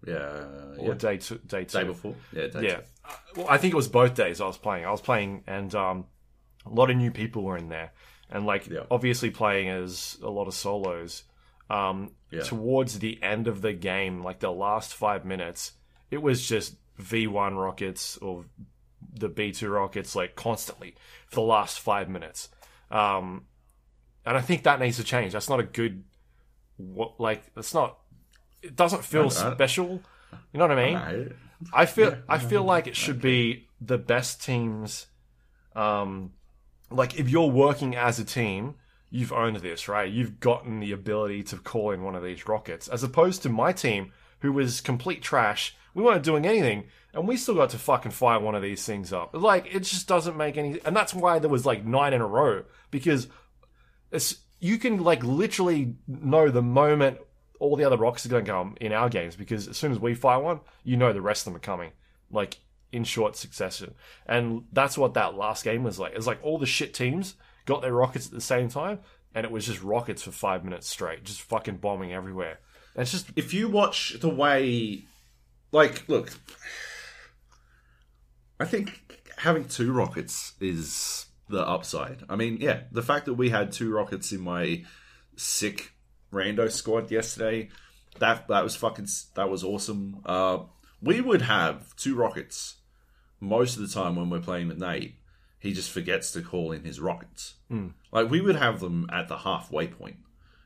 Yeah, 0.06 0.46
or 0.78 0.90
yeah. 0.90 0.94
day 0.94 1.18
two 1.18 1.40
day 1.48 1.66
two. 1.66 1.80
Day 1.80 1.84
before, 1.86 2.16
yeah, 2.32 2.48
day 2.48 2.68
yeah. 2.68 2.80
Uh, 3.04 3.14
well 3.36 3.48
i 3.50 3.58
think 3.58 3.74
it 3.74 3.78
was 3.78 3.88
both 3.88 4.14
days 4.16 4.40
i 4.40 4.46
was 4.46 4.58
playing. 4.58 4.86
I 4.86 4.92
was 4.92 5.02
playing 5.02 5.44
and 5.48 5.74
um 5.74 6.06
a 6.66 6.70
lot 6.70 6.90
of 6.92 6.98
new 6.98 7.12
people 7.12 7.44
were 7.44 7.58
in 7.58 7.70
there. 7.70 7.92
And 8.30 8.46
like 8.46 8.68
Yeah. 8.68 8.82
obviously 8.90 9.30
playing 9.30 9.70
as 9.70 10.18
a 10.22 10.30
lot 10.30 10.48
of 10.48 10.54
solos 10.54 11.24
um 11.70 12.12
Yeah. 12.32 12.42
towards 12.42 13.00
the 13.00 13.22
end 13.24 13.48
of 13.48 13.62
the 13.62 13.74
game 13.74 14.24
like 14.24 14.40
the 14.40 14.52
last 14.52 14.94
five 14.94 15.26
minutes 15.26 15.74
it 16.12 16.22
was 16.22 16.48
just 16.48 16.76
v1 17.00 17.58
rockets 17.58 18.18
or 18.18 18.46
the 19.14 19.30
b2 19.30 19.72
rockets 19.72 20.16
like 20.16 20.36
constantly 20.36 20.96
for 21.28 21.36
the 21.36 21.42
last 21.42 21.80
five 21.80 22.10
minutes 22.10 22.50
um 22.92 23.46
and 24.26 24.38
i 24.38 24.42
think 24.42 24.64
that 24.64 24.80
needs 24.80 24.98
to 24.98 25.04
change 25.04 25.34
that's 25.34 25.50
not 25.50 25.60
a 25.60 25.64
good 25.64 26.04
what 26.78 27.20
like 27.20 27.44
it's 27.58 27.74
not 27.74 27.98
it 28.62 28.76
doesn't 28.76 29.04
feel 29.04 29.24
I- 29.24 29.26
I- 29.50 29.54
special 29.54 30.02
you 30.52 30.58
know 30.60 30.68
what 30.68 30.78
i 30.78 30.86
mean 30.86 30.96
Right. 30.96 31.32
I 31.74 31.86
feel 31.86 32.18
I 32.28 32.38
feel 32.38 32.64
like 32.64 32.86
it 32.86 32.96
should 32.98 33.22
be 33.22 33.68
the 33.80 33.98
best 33.98 34.44
teams. 34.44 35.08
Um, 35.74 36.34
like 36.92 37.18
if 37.18 37.30
you're 37.30 37.50
working 37.50 37.96
as 37.96 38.20
a 38.20 38.26
team, 38.26 38.76
you've 39.10 39.32
owned 39.32 39.56
this, 39.58 39.88
right? 39.88 40.12
You've 40.12 40.40
gotten 40.42 40.82
the 40.82 40.92
ability 40.92 41.44
to 41.44 41.58
call 41.58 41.92
in 41.92 42.04
one 42.04 42.14
of 42.14 42.24
these 42.24 42.46
rockets, 42.48 42.90
as 42.90 43.04
opposed 43.04 43.42
to 43.44 43.50
my 43.50 43.72
team, 43.72 44.12
who 44.40 44.52
was 44.52 44.82
complete 44.82 45.22
trash. 45.24 45.76
We 45.94 46.04
weren't 46.04 46.24
doing 46.24 46.46
anything, 46.46 46.86
and 47.16 47.28
we 47.28 47.38
still 47.38 47.56
got 47.56 47.70
to 47.72 47.78
fucking 47.78 48.12
fire 48.12 48.40
one 48.40 48.56
of 48.56 48.62
these 48.62 48.86
things 48.86 49.14
up. 49.14 49.32
Like 49.34 49.74
it 49.74 49.82
just 49.82 50.08
doesn't 50.08 50.36
make 50.36 50.58
any, 50.58 50.80
and 50.86 50.96
that's 50.96 51.14
why 51.14 51.40
there 51.40 51.50
was 51.50 51.66
like 51.66 51.86
nine 51.86 52.14
in 52.14 52.22
a 52.22 52.28
row 52.28 52.64
because 52.92 53.28
it's 54.12 54.38
you 54.60 54.78
can 54.78 55.04
like 55.04 55.24
literally 55.24 55.96
know 56.08 56.50
the 56.50 56.62
moment 56.62 57.18
all 57.60 57.76
the 57.78 57.86
other 57.86 57.98
rocks 57.98 58.26
are 58.26 58.30
going 58.30 58.44
to 58.46 58.52
come 58.52 58.76
in 58.82 58.92
our 58.92 59.10
games 59.10 59.36
because 59.36 59.68
as 59.68 59.78
soon 59.78 59.92
as 59.92 60.00
we 60.00 60.14
fire 60.14 60.40
one, 60.40 60.60
you 60.84 60.98
know 60.98 61.14
the 61.14 61.22
rest 61.22 61.48
of 61.48 61.54
them 61.54 61.58
are 61.58 61.60
coming, 61.60 61.92
like 62.30 62.60
in 62.92 63.06
short 63.06 63.36
succession. 63.38 63.96
And 64.26 64.66
that's 64.74 64.98
what 64.98 65.14
that 65.14 65.36
last 65.36 65.64
game 65.64 65.84
was 65.84 65.98
like. 65.98 66.14
It's 66.16 66.28
like 66.28 66.40
all 66.44 66.58
the 66.58 66.66
shit 66.66 66.94
teams 66.94 67.36
got 67.66 67.82
their 67.82 67.94
rockets 67.94 68.28
at 68.28 68.34
the 68.34 68.42
same 68.42 68.68
time, 68.68 69.00
and 69.34 69.46
it 69.46 69.52
was 69.52 69.66
just 69.66 69.82
rockets 69.82 70.22
for 70.22 70.32
five 70.32 70.66
minutes 70.66 70.90
straight, 70.90 71.24
just 71.24 71.42
fucking 71.42 71.78
bombing 71.78 72.14
everywhere. 72.14 72.60
And 72.94 73.04
it's 73.04 73.12
just 73.12 73.30
if 73.38 73.54
you 73.54 73.70
watch 73.70 74.18
the 74.20 74.30
way, 74.30 75.06
like, 75.72 76.08
look, 76.10 76.32
I 78.60 78.66
think 78.66 79.02
having 79.38 79.66
two 79.66 79.92
rockets 79.92 80.54
is 80.60 81.26
the 81.50 81.66
upside. 81.68 82.24
I 82.30 82.36
mean, 82.36 82.58
yeah, 82.60 82.82
the 82.92 83.04
fact 83.04 83.26
that 83.26 83.34
we 83.34 83.50
had 83.50 83.72
two 83.72 83.92
rockets 83.92 84.32
in 84.32 84.42
my 84.42 84.84
sick 85.36 85.94
rando 86.32 86.72
squad 86.72 87.12
yesterday, 87.12 87.70
that 88.20 88.48
that 88.48 88.64
was 88.64 88.76
fucking 88.76 89.08
that 89.36 89.50
was 89.50 89.64
awesome. 89.64 90.22
Uh, 90.26 90.60
we 91.02 91.22
would 91.22 91.42
have 91.42 91.96
two 91.96 92.16
rockets 92.16 92.78
most 93.40 93.76
of 93.76 93.82
the 93.82 93.94
time 93.94 94.16
when 94.16 94.30
we're 94.30 94.40
playing 94.40 94.70
with 94.70 94.80
Nate. 94.80 95.16
He 95.60 95.74
just 95.74 95.92
forgets 95.92 96.32
to 96.32 96.42
call 96.42 96.72
in 96.72 96.84
his 96.84 97.00
rockets. 97.00 97.56
Like 98.12 98.30
we 98.30 98.40
would 98.42 98.56
have 98.56 98.80
them 98.80 99.10
at 99.12 99.28
the 99.28 99.38
halfway 99.38 99.88
point 99.88 100.18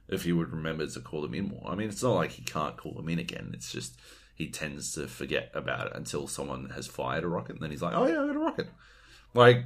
if 0.08 0.24
he 0.24 0.34
would 0.34 0.52
remember 0.52 0.86
to 0.86 1.00
call 1.00 1.22
them 1.22 1.34
in 1.34 1.48
more. 1.48 1.64
I 1.66 1.76
mean, 1.76 1.90
it's 1.90 2.04
not 2.04 2.16
like 2.16 2.32
he 2.32 2.44
can't 2.44 2.76
call 2.78 2.94
them 2.94 3.10
in 3.10 3.20
again. 3.20 3.52
It's 3.54 3.72
just 3.72 3.98
he 4.40 4.50
tends 4.50 4.94
to 4.94 5.06
forget 5.08 5.52
about 5.54 5.88
it 5.88 5.92
until 5.96 6.26
someone 6.26 6.70
has 6.72 6.88
fired 6.88 7.24
a 7.26 7.28
rocket, 7.28 7.56
and 7.56 7.62
then 7.62 7.70
he's 7.70 7.82
like, 7.82 7.94
"Oh 7.94 8.08
yeah, 8.08 8.24
I 8.24 8.26
got 8.28 8.36
a 8.36 8.40
rocket." 8.40 8.68
Like, 9.36 9.66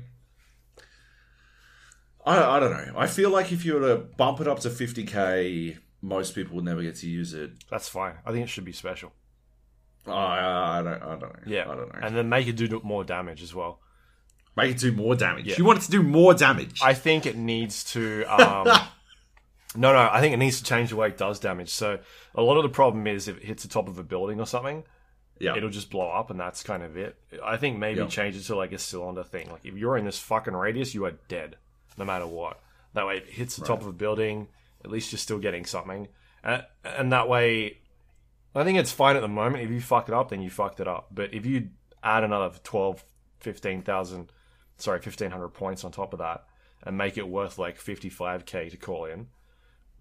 I, 2.25 2.57
I 2.57 2.59
don't 2.59 2.71
know. 2.71 2.93
I 2.97 3.07
feel 3.07 3.29
like 3.29 3.51
if 3.53 3.63
you 3.63 3.75
were 3.75 3.87
to 3.87 3.97
bump 4.17 4.41
it 4.41 4.47
up 4.47 4.59
to 4.61 4.69
50k, 4.69 5.77
most 6.01 6.35
people 6.35 6.55
would 6.55 6.65
never 6.65 6.81
get 6.81 6.95
to 6.97 7.07
use 7.07 7.33
it. 7.33 7.51
that's 7.69 7.87
fine. 7.87 8.15
I 8.25 8.31
think 8.31 8.43
it 8.43 8.49
should 8.49 8.65
be 8.65 8.73
special. 8.73 9.13
I, 10.07 10.79
I 10.79 10.81
don't. 10.83 11.01
I 11.01 11.15
don't 11.15 11.21
know. 11.21 11.39
Yeah, 11.45 11.69
I 11.69 11.75
don't 11.75 11.93
know. 11.93 11.99
And 12.01 12.17
then 12.17 12.27
make 12.27 12.47
it 12.47 12.57
do 12.57 12.81
more 12.83 13.03
damage 13.03 13.41
as 13.43 13.53
well. 13.53 13.79
Make 14.57 14.71
it 14.71 14.79
do 14.79 14.91
more 14.91 15.15
damage. 15.15 15.45
Yeah. 15.45 15.55
You 15.57 15.65
want 15.65 15.79
it 15.79 15.83
to 15.83 15.91
do 15.91 16.03
more 16.03 16.33
damage. 16.33 16.81
I 16.83 16.93
think 16.93 17.25
it 17.25 17.37
needs 17.37 17.83
to. 17.93 18.23
Um, 18.25 18.67
no, 19.75 19.93
no. 19.93 20.09
I 20.11 20.21
think 20.21 20.33
it 20.33 20.37
needs 20.37 20.59
to 20.59 20.63
change 20.63 20.89
the 20.89 20.95
way 20.95 21.07
it 21.07 21.17
does 21.17 21.39
damage. 21.39 21.69
So 21.69 21.99
a 22.35 22.41
lot 22.41 22.57
of 22.57 22.63
the 22.63 22.69
problem 22.69 23.07
is 23.07 23.27
if 23.27 23.37
it 23.37 23.43
hits 23.43 23.63
the 23.63 23.69
top 23.69 23.87
of 23.87 23.97
a 23.97 24.03
building 24.03 24.39
or 24.39 24.45
something, 24.45 24.83
yeah. 25.39 25.55
it'll 25.55 25.69
just 25.69 25.89
blow 25.89 26.09
up, 26.09 26.29
and 26.29 26.39
that's 26.39 26.63
kind 26.63 26.83
of 26.83 26.97
it. 26.97 27.17
I 27.43 27.57
think 27.57 27.77
maybe 27.77 27.99
Yeah. 28.01 28.07
change 28.07 28.35
it 28.35 28.43
to 28.43 28.55
like 28.55 28.71
a 28.71 28.77
cylinder 28.77 29.23
thing. 29.23 29.49
Like 29.51 29.65
if 29.65 29.75
you're 29.75 29.97
in 29.97 30.05
this 30.05 30.19
fucking 30.19 30.53
radius, 30.53 30.93
you 30.93 31.05
are 31.05 31.13
dead, 31.27 31.57
no 31.97 32.05
matter 32.05 32.27
what. 32.27 32.59
That 32.93 33.07
way, 33.07 33.17
if 33.17 33.27
it 33.27 33.33
hits 33.33 33.55
the 33.55 33.65
top 33.65 33.81
of 33.81 33.87
a 33.87 33.93
building, 33.93 34.47
at 34.85 34.91
least 34.91 35.11
you're 35.11 35.19
still 35.19 35.39
getting 35.39 35.65
something, 35.65 36.07
and, 36.43 36.63
and 36.83 37.11
that 37.11 37.27
way, 37.27 37.79
I 38.53 38.63
think 38.63 38.77
it's 38.77 38.91
fine 38.91 39.15
at 39.15 39.21
the 39.21 39.27
moment. 39.27 39.63
If 39.63 39.71
you 39.71 39.81
fuck 39.81 40.07
it 40.07 40.13
up, 40.13 40.29
then 40.29 40.41
you 40.41 40.49
fucked 40.51 40.79
it 40.79 40.87
up. 40.87 41.07
But 41.11 41.33
if 41.33 41.45
you 41.45 41.69
add 42.03 42.23
another 42.23 42.53
12, 42.63 43.03
15,000, 43.39 44.31
sorry, 44.77 44.97
1,500 44.99 45.49
points 45.49 45.83
on 45.83 45.91
top 45.91 46.13
of 46.13 46.19
that, 46.19 46.43
and 46.83 46.97
make 46.97 47.17
it 47.17 47.27
worth 47.27 47.57
like 47.57 47.79
55k 47.79 48.69
to 48.71 48.77
call 48.77 49.05
in, 49.05 49.27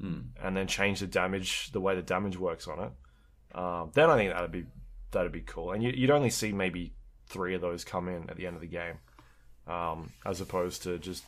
and 0.03 0.57
then 0.57 0.67
change 0.67 1.01
the 1.01 1.07
damage, 1.07 1.71
the 1.73 1.81
way 1.81 1.95
the 1.95 2.03
damage 2.03 2.37
works 2.37 2.67
on 2.67 2.81
it, 2.81 3.57
um, 3.57 3.91
then 3.95 4.11
I 4.11 4.17
think 4.17 4.33
that'd 4.33 4.53
be 4.53 4.67
that'd 5.13 5.33
be 5.33 5.43
cool. 5.43 5.73
And 5.73 5.83
you, 5.83 5.93
you'd 5.95 6.11
only 6.11 6.31
see 6.31 6.53
maybe 6.53 6.93
three 7.27 7.55
of 7.55 7.61
those 7.61 7.85
come 7.85 8.09
in 8.09 8.29
at 8.29 8.37
the 8.37 8.47
end 8.47 8.57
of 8.57 8.63
the 8.63 8.69
game, 8.69 8.99
um, 9.67 10.11
as 10.27 10.41
opposed 10.41 10.83
to 10.85 10.99
just 10.99 11.25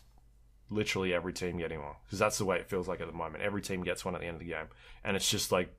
literally 0.71 1.15
every 1.15 1.33
team 1.33 1.59
getting 1.59 1.81
one. 1.81 1.95
Because 2.05 2.19
that's 2.19 2.39
the 2.39 2.45
way 2.45 2.59
it 2.59 2.69
feels 2.69 2.89
like 2.89 3.01
at 3.01 3.07
the 3.07 3.13
moment. 3.13 3.45
Every 3.45 3.63
team 3.63 3.83
gets 3.83 4.05
one 4.05 4.15
at 4.15 4.21
the 4.21 4.27
end 4.27 4.37
of 4.37 4.41
the 4.41 4.49
game, 4.49 4.67
and 5.05 5.17
it's 5.17 5.31
just 5.31 5.53
like 5.53 5.73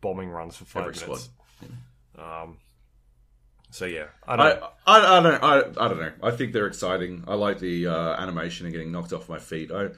bombing 0.00 0.30
runs 0.30 0.56
for 0.56 0.64
five 0.64 0.88
Every 0.88 1.06
minutes. 1.06 1.28
Um, 2.16 2.58
so 3.70 3.84
yeah, 3.84 4.06
I 4.26 4.36
don't. 4.36 4.62
I, 4.86 4.98
I, 4.98 5.18
I 5.18 5.22
don't 5.22 5.44
I, 5.44 5.56
I 5.58 5.88
don't 5.88 6.00
know. 6.00 6.12
I 6.22 6.30
think 6.30 6.52
they're 6.52 6.66
exciting. 6.66 7.24
I 7.28 7.34
like 7.34 7.58
the 7.58 7.86
uh, 7.86 8.16
animation 8.20 8.66
of 8.66 8.72
getting 8.72 8.90
knocked 8.90 9.12
off 9.12 9.28
my 9.28 9.38
feet. 9.38 9.70
I 9.70 9.90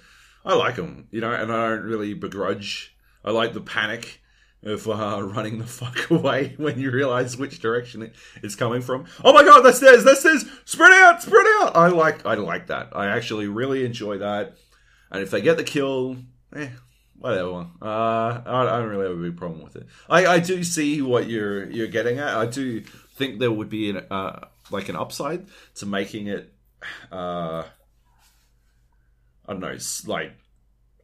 I 0.45 0.55
like 0.55 0.77
them, 0.77 1.09
you 1.11 1.21
know, 1.21 1.33
and 1.33 1.53
I 1.53 1.69
don't 1.69 1.85
really 1.85 2.15
begrudge. 2.15 2.97
I 3.25 3.31
like 3.31 3.53
the 3.53 3.61
panic 3.61 4.21
of 4.63 4.87
uh, 4.89 5.23
running 5.23 5.59
the 5.59 5.67
fuck 5.67 6.11
away 6.11 6.55
when 6.57 6.79
you 6.79 6.91
realize 6.91 7.37
which 7.37 7.61
direction 7.61 8.03
it, 8.03 8.15
it's 8.43 8.55
coming 8.55 8.83
from. 8.83 9.07
Oh 9.25 9.33
my 9.33 9.43
god, 9.43 9.63
that's 9.63 9.79
stairs, 9.79 10.05
that's 10.05 10.21
stairs, 10.21 10.45
spread 10.65 10.93
out, 10.93 11.23
spread 11.23 11.47
out. 11.61 11.77
I 11.77 11.89
like 11.89 12.25
I 12.27 12.35
like 12.35 12.67
that. 12.69 12.91
I 12.93 13.07
actually 13.09 13.49
really 13.49 13.85
enjoy 13.85 14.19
that. 14.19 14.57
And 15.11 15.23
if 15.23 15.31
they 15.31 15.41
get 15.41 15.57
the 15.57 15.65
kill, 15.65 16.17
eh, 16.55 16.69
whatever. 17.19 17.67
Uh, 17.83 18.41
I, 18.47 18.63
I 18.63 18.79
don't 18.79 18.89
really 18.89 19.09
have 19.09 19.19
a 19.19 19.23
big 19.23 19.37
problem 19.37 19.63
with 19.63 19.77
it. 19.77 19.87
I, 20.09 20.27
I 20.27 20.39
do 20.39 20.63
see 20.65 21.03
what 21.03 21.29
you're 21.29 21.71
you're 21.71 21.89
getting 21.89 22.19
at. 22.19 22.37
I 22.37 22.47
do 22.47 22.81
think 22.81 23.39
there 23.39 23.53
would 23.53 23.69
be 23.69 23.91
an 23.91 23.99
uh, 24.11 24.47
like 24.71 24.89
an 24.89 24.97
upside 24.97 25.47
to 25.77 25.87
making 25.87 26.27
it. 26.29 26.53
Uh, 27.13 27.65
I 29.51 29.55
don't 29.55 29.63
know, 29.63 29.77
like 30.07 30.33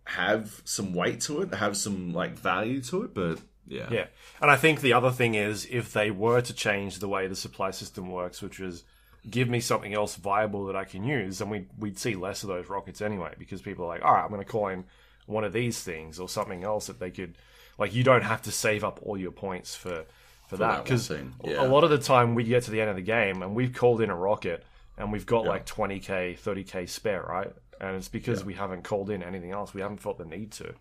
have 0.04 0.62
some 0.64 0.94
weight 0.94 1.20
to 1.22 1.42
it, 1.42 1.52
have 1.52 1.76
some 1.76 2.12
like 2.12 2.38
value 2.38 2.80
to 2.82 3.02
it. 3.02 3.12
But 3.12 3.40
yeah, 3.66 3.88
Yeah, 3.90 4.06
and 4.40 4.50
I 4.52 4.56
think 4.56 4.80
the 4.80 4.92
other 4.92 5.10
thing 5.10 5.34
is 5.34 5.66
if 5.68 5.92
they 5.92 6.12
were 6.12 6.40
to 6.40 6.54
change 6.54 7.00
the 7.00 7.08
way 7.08 7.26
the 7.26 7.34
supply 7.34 7.72
system 7.72 8.08
works, 8.08 8.40
which 8.40 8.60
is 8.60 8.84
give 9.28 9.48
me 9.48 9.58
something 9.58 9.92
else 9.92 10.14
viable 10.14 10.66
that 10.66 10.76
I 10.76 10.84
can 10.84 11.02
use, 11.02 11.38
then 11.38 11.50
we 11.50 11.66
we'd 11.76 11.98
see 11.98 12.14
less 12.14 12.44
of 12.44 12.48
those 12.48 12.68
rockets 12.68 13.02
anyway 13.02 13.34
because 13.36 13.60
people 13.62 13.84
are 13.84 13.88
like, 13.88 14.04
all 14.04 14.14
right, 14.14 14.22
I'm 14.22 14.30
going 14.30 14.40
to 14.40 14.46
call 14.46 14.68
in 14.68 14.84
one 15.26 15.42
of 15.42 15.52
these 15.52 15.82
things 15.82 16.20
or 16.20 16.28
something 16.28 16.62
else 16.62 16.86
that 16.86 17.00
they 17.00 17.10
could 17.10 17.34
like. 17.78 17.96
You 17.96 18.04
don't 18.04 18.22
have 18.22 18.42
to 18.42 18.52
save 18.52 18.84
up 18.84 19.00
all 19.02 19.18
your 19.18 19.32
points 19.32 19.74
for 19.74 20.04
for, 20.46 20.56
that 20.58 20.76
that 20.76 20.84
because 20.84 21.08
thing, 21.08 21.34
a 21.44 21.66
lot 21.66 21.82
of 21.82 21.90
the 21.90 21.98
time 21.98 22.36
we 22.36 22.44
get 22.44 22.62
to 22.62 22.70
the 22.70 22.80
end 22.80 22.90
of 22.90 22.94
the 22.94 23.02
game 23.02 23.42
and 23.42 23.56
we've 23.56 23.74
called 23.74 24.00
in 24.00 24.10
a 24.10 24.14
rocket 24.14 24.64
and 24.96 25.10
we've 25.10 25.26
got 25.26 25.44
like 25.44 25.66
20k, 25.66 26.38
30k 26.38 26.88
spare, 26.88 27.22
right? 27.22 27.52
And 27.80 27.96
it's 27.96 28.08
because 28.08 28.44
we 28.44 28.54
haven't 28.54 28.84
called 28.84 29.10
in 29.10 29.22
anything 29.22 29.52
else. 29.52 29.74
We 29.74 29.82
haven't 29.82 30.00
felt 30.00 30.18
the 30.18 30.24
need 30.24 30.52
to. 30.52 30.74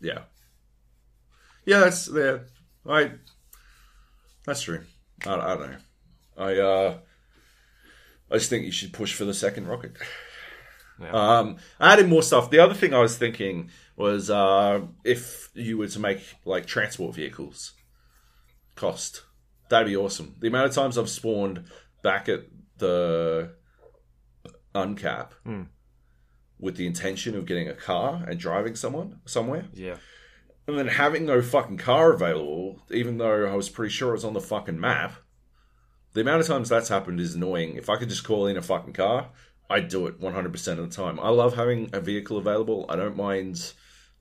yeah, 0.00 0.20
yeah. 1.64 1.80
That's 1.80 2.08
yeah. 2.08 2.38
I 2.86 3.12
that's 4.44 4.62
true. 4.62 4.84
I, 5.26 5.34
I 5.34 5.54
don't 5.56 5.70
know. 5.70 5.76
I 6.36 6.56
uh, 6.58 6.98
I 8.30 8.34
just 8.34 8.50
think 8.50 8.64
you 8.64 8.72
should 8.72 8.92
push 8.92 9.14
for 9.14 9.24
the 9.24 9.34
second 9.34 9.66
rocket. 9.66 9.96
Yeah. 11.00 11.10
Um, 11.12 11.56
adding 11.80 12.08
more 12.08 12.22
stuff. 12.22 12.50
The 12.50 12.58
other 12.58 12.74
thing 12.74 12.92
I 12.92 12.98
was 12.98 13.16
thinking 13.16 13.70
was 13.96 14.30
uh, 14.30 14.80
if 15.04 15.48
you 15.54 15.78
were 15.78 15.86
to 15.88 16.00
make 16.00 16.20
like 16.44 16.66
transport 16.66 17.14
vehicles 17.14 17.72
cost, 18.74 19.22
that'd 19.70 19.86
be 19.86 19.96
awesome. 19.96 20.34
The 20.40 20.48
amount 20.48 20.68
of 20.68 20.74
times 20.74 20.98
I've 20.98 21.08
spawned 21.08 21.64
back 22.02 22.28
at 22.28 22.40
the 22.78 23.52
uncap 24.74 25.30
with 26.58 26.76
the 26.76 26.86
intention 26.86 27.36
of 27.36 27.46
getting 27.46 27.68
a 27.68 27.74
car 27.74 28.24
and 28.26 28.38
driving 28.38 28.74
someone 28.74 29.20
somewhere, 29.24 29.66
Yeah. 29.72 29.96
and 30.66 30.78
then 30.78 30.88
having 30.88 31.24
no 31.26 31.40
fucking 31.40 31.78
car 31.78 32.12
available, 32.12 32.82
even 32.90 33.18
though 33.18 33.46
I 33.46 33.54
was 33.54 33.68
pretty 33.68 33.92
sure 33.92 34.10
it 34.10 34.12
was 34.14 34.24
on 34.24 34.34
the 34.34 34.40
fucking 34.40 34.78
map. 34.80 35.14
The 36.14 36.22
amount 36.22 36.40
of 36.40 36.46
times 36.46 36.68
that's 36.68 36.88
happened 36.88 37.20
is 37.20 37.34
annoying. 37.34 37.76
If 37.76 37.88
I 37.88 37.96
could 37.96 38.08
just 38.08 38.24
call 38.24 38.46
in 38.46 38.56
a 38.56 38.62
fucking 38.62 38.94
car, 38.94 39.30
I'd 39.70 39.88
do 39.88 40.06
it 40.06 40.20
100% 40.20 40.78
of 40.78 40.88
the 40.90 40.94
time. 40.96 41.20
I 41.20 41.28
love 41.28 41.54
having 41.54 41.90
a 41.92 42.00
vehicle 42.00 42.38
available. 42.38 42.86
I 42.88 42.96
don't 42.96 43.16
mind, 43.16 43.72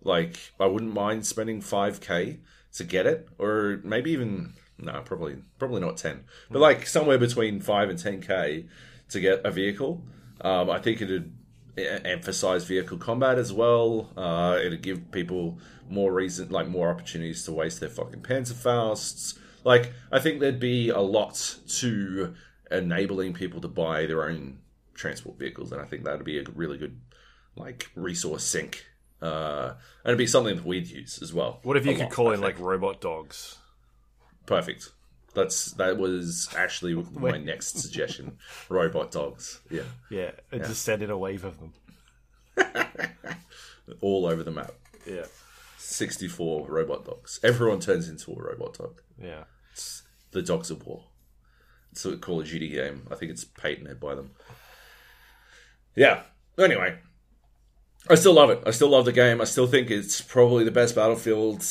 like, 0.01 0.37
I 0.59 0.65
wouldn't 0.65 0.93
mind 0.93 1.25
spending 1.25 1.61
5k 1.61 2.39
to 2.73 2.83
get 2.83 3.07
it, 3.07 3.27
or 3.39 3.79
maybe 3.83 4.11
even, 4.11 4.53
no, 4.77 5.01
probably, 5.05 5.37
probably 5.57 5.81
not 5.81 5.97
10, 5.97 6.25
but 6.51 6.59
like 6.59 6.85
somewhere 6.85 7.17
between 7.17 7.61
5 7.61 7.89
and 7.89 7.97
10k 7.97 8.67
to 9.09 9.19
get 9.19 9.41
a 9.45 9.49
vehicle. 9.51 10.03
Um, 10.41 10.69
I 10.69 10.79
think 10.79 11.01
it'd 11.01 11.33
emphasize 11.77 12.65
vehicle 12.65 12.97
combat 12.97 13.37
as 13.37 13.53
well. 13.53 14.11
Uh, 14.17 14.57
it'd 14.63 14.81
give 14.81 15.11
people 15.11 15.59
more 15.89 16.11
reason, 16.13 16.49
like 16.49 16.67
more 16.67 16.89
opportunities 16.89 17.43
to 17.45 17.51
waste 17.51 17.79
their 17.79 17.89
fucking 17.89 18.21
Panzerfausts. 18.21 19.37
Like, 19.63 19.93
I 20.11 20.19
think 20.19 20.39
there'd 20.39 20.59
be 20.59 20.89
a 20.89 20.99
lot 20.99 21.57
to 21.79 22.35
enabling 22.71 23.33
people 23.33 23.61
to 23.61 23.67
buy 23.67 24.05
their 24.05 24.23
own 24.23 24.59
transport 24.93 25.37
vehicles, 25.37 25.71
and 25.71 25.81
I 25.81 25.85
think 25.85 26.03
that'd 26.03 26.25
be 26.25 26.39
a 26.39 26.43
really 26.55 26.77
good, 26.77 26.99
like, 27.55 27.89
resource 27.95 28.43
sink. 28.43 28.85
Uh, 29.21 29.73
and 30.03 30.09
it'd 30.09 30.17
be 30.17 30.27
something 30.27 30.55
that 30.55 30.65
we'd 30.65 30.87
use 30.87 31.21
as 31.21 31.33
well. 31.33 31.59
What 31.63 31.75
if 31.75 31.85
you 31.85 31.93
could 31.93 32.03
lot, 32.03 32.11
call 32.11 32.29
I 32.29 32.35
in 32.35 32.41
think. 32.41 32.57
like 32.57 32.65
robot 32.65 33.01
dogs? 33.01 33.57
perfect? 34.45 34.91
That's 35.37 35.73
that 35.73 35.97
was 35.99 36.49
actually 36.57 36.95
my 37.13 37.37
next 37.37 37.77
suggestion. 37.79 38.39
Robot 38.69 39.11
dogs. 39.11 39.61
Yeah. 39.69 39.83
Yeah, 40.09 40.31
it 40.51 40.65
just 40.65 40.81
sent 40.81 41.03
in 41.03 41.11
a 41.11 41.17
wave 41.17 41.45
of 41.45 41.59
them. 41.59 41.73
All 44.01 44.25
over 44.25 44.41
the 44.41 44.49
map. 44.49 44.71
Yeah, 45.05 45.25
64 45.77 46.65
robot 46.67 47.05
dogs. 47.05 47.39
Everyone 47.43 47.79
turns 47.79 48.09
into 48.09 48.31
a 48.33 48.41
robot 48.41 48.79
dog. 48.79 48.99
yeah. 49.21 49.43
It's 49.73 50.01
The 50.31 50.41
dogs 50.41 50.71
of 50.71 50.83
war. 50.87 51.03
It's 51.91 52.03
a 52.03 52.17
Call 52.17 52.41
of 52.41 52.47
Duty 52.47 52.69
game. 52.69 53.05
I 53.11 53.15
think 53.15 53.29
it's 53.31 53.43
patented 53.45 53.99
by 53.99 54.15
them. 54.15 54.31
Yeah. 55.95 56.23
Anyway, 56.57 56.97
I 58.09 58.15
still 58.15 58.33
love 58.33 58.49
it. 58.49 58.63
I 58.65 58.71
still 58.71 58.89
love 58.89 59.05
the 59.05 59.11
game. 59.11 59.39
I 59.39 59.43
still 59.45 59.67
think 59.67 59.91
it's 59.91 60.19
probably 60.19 60.63
the 60.63 60.71
best 60.71 60.95
Battlefield 60.95 61.61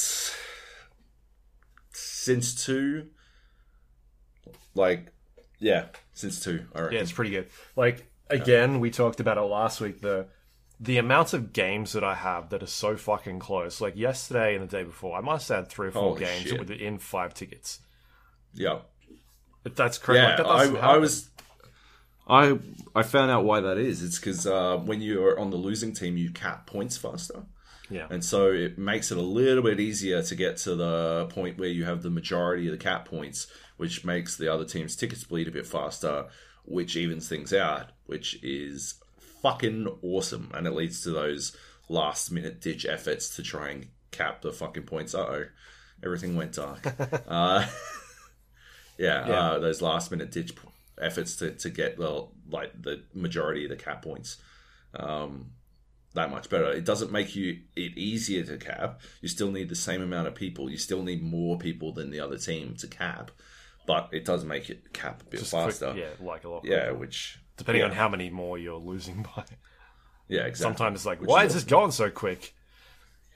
since 1.93 2.65
two. 2.65 3.09
Like, 4.77 5.13
yeah, 5.59 5.87
since 6.13 6.41
two. 6.41 6.67
I 6.75 6.81
reckon. 6.81 6.95
Yeah, 6.97 7.03
it's 7.03 7.13
pretty 7.13 7.31
good. 7.33 7.49
Like 7.75 8.07
again, 8.31 8.81
we 8.81 8.91
talked 8.91 9.21
about 9.21 9.39
it 9.39 9.43
last 9.43 9.81
week. 9.81 10.01
The 10.01 10.27
the 10.79 10.99
amount 10.99 11.33
of 11.33 11.53
games 11.53 11.93
that 11.95 12.05
I 12.05 12.15
have 12.15 12.51
that 12.51 12.63
are 12.63 12.67
so 12.67 12.97
fucking 12.97 13.39
close. 13.39 13.81
Like 13.81 13.97
yesterday 13.97 14.55
and 14.55 14.69
the 14.69 14.77
day 14.77 14.85
before, 14.85 15.17
I 15.17 15.21
must 15.21 15.49
have 15.49 15.59
had 15.59 15.69
three 15.69 15.89
or 15.89 15.93
four 15.93 16.03
Holy 16.03 16.21
games 16.21 16.43
shit. 16.43 16.59
within 16.61 16.99
five 16.99 17.35
tickets. 17.35 17.81
Yeah. 18.55 18.81
That's 19.75 19.99
crazy. 19.99 20.21
Yeah, 20.21 20.43
like, 20.43 20.71
that 20.73 20.85
I, 20.85 20.95
I 20.95 20.99
was. 20.99 21.29
I 22.29 22.59
I 22.95 23.03
found 23.03 23.31
out 23.31 23.45
why 23.45 23.61
that 23.61 23.79
is. 23.79 24.03
It's 24.03 24.19
because 24.19 24.47
uh, 24.47 24.77
when 24.79 25.01
you're 25.01 25.39
on 25.39 25.51
the 25.51 25.57
losing 25.57 25.93
team, 25.93 26.17
you 26.17 26.31
cap 26.31 26.67
points 26.67 26.97
faster, 26.97 27.45
yeah, 27.89 28.07
and 28.11 28.25
so 28.25 28.51
it 28.51 28.79
makes 28.79 29.11
it 29.11 29.19
a 29.19 29.23
little 29.23 29.63
bit 29.63 29.81
easier 29.81 30.23
to 30.23 30.35
get 30.35 30.57
to 30.59 30.75
the 30.75 31.27
point 31.31 31.59
where 31.59 31.69
you 31.69 31.85
have 31.85 32.03
the 32.03 32.11
majority 32.11 32.67
of 32.67 32.73
the 32.73 32.79
cap 32.79 33.07
points, 33.07 33.47
which 33.77 34.05
makes 34.05 34.37
the 34.37 34.53
other 34.53 34.65
team's 34.65 34.97
tickets 34.97 35.25
bleed 35.25 35.49
a 35.49 35.53
bit 35.53 35.67
faster, 35.67 36.27
which 36.65 36.97
evens 36.97 37.29
things 37.29 37.53
out, 37.53 37.91
which 38.07 38.43
is 38.43 38.95
fucking 39.43 39.87
awesome, 40.03 40.51
and 40.55 40.67
it 40.67 40.73
leads 40.73 41.03
to 41.03 41.11
those 41.11 41.57
last 41.89 42.31
minute 42.31 42.61
ditch 42.61 42.85
efforts 42.87 43.37
to 43.37 43.43
try 43.43 43.71
and 43.71 43.87
cap 44.11 44.43
the 44.43 44.53
fucking 44.53 44.85
points. 44.85 45.15
Uh 45.15 45.27
oh, 45.29 45.45
everything 46.05 46.37
went 46.37 46.55
dark. 46.55 46.87
uh, 47.29 47.67
yeah, 48.99 49.29
Yeah. 49.29 49.41
Uh, 49.41 49.59
those 49.59 49.83
last 49.83 50.11
minute 50.11 50.31
ditch 50.31 50.55
efforts 51.01 51.37
to, 51.37 51.53
to 51.53 51.71
get 51.71 51.99
the 51.99 52.27
like 52.51 52.71
the 52.81 53.03
majority 53.15 53.65
of 53.65 53.71
the 53.71 53.77
cap 53.77 54.03
points 54.03 54.39
um, 54.95 55.51
that 56.15 56.31
much 56.31 56.49
better. 56.49 56.73
It 56.73 56.85
doesn't 56.85 57.13
make 57.13 57.37
you 57.37 57.61
it 57.75 57.97
easier 57.97 58.43
to 58.45 58.57
cap. 58.57 59.01
You 59.21 59.29
still 59.29 59.53
need 59.53 59.69
the 59.69 59.77
same 59.77 60.03
amount 60.03 60.29
of 60.29 60.35
people. 60.35 60.71
You 60.71 60.79
still 60.79 61.03
need 61.03 61.23
more 61.23 61.59
people 61.59 61.93
than 61.93 62.11
the 62.11 62.21
other 62.21 62.39
team 62.39 62.75
to 62.79 62.87
cap, 62.87 63.31
but 63.87 64.09
it 64.13 64.25
does 64.25 64.45
make 64.45 64.69
it 64.71 64.93
cap 64.93 65.23
a 65.23 65.25
bit 65.27 65.41
Just 65.41 65.53
quick- 65.53 65.65
faster. 65.67 65.95
yeah, 65.97 66.09
like 66.21 66.45
a 66.45 66.49
lot. 66.49 66.65
Yeah, 66.65 66.91
which 66.91 67.39
depending 67.57 67.85
on 67.85 67.93
how 67.93 68.09
many 68.09 68.29
more 68.31 68.59
you're 68.59 68.79
losing 68.79 69.23
by. 69.37 69.45
yeah, 70.29 70.41
exactly. 70.43 70.63
Sometimes 70.77 70.97
it's 70.97 71.07
like, 71.07 71.21
Which 71.21 71.29
why 71.29 71.45
is 71.45 71.55
is 71.55 71.63
this 71.63 71.71
going 71.71 71.91
so 71.93 72.11
quick? 72.11 72.53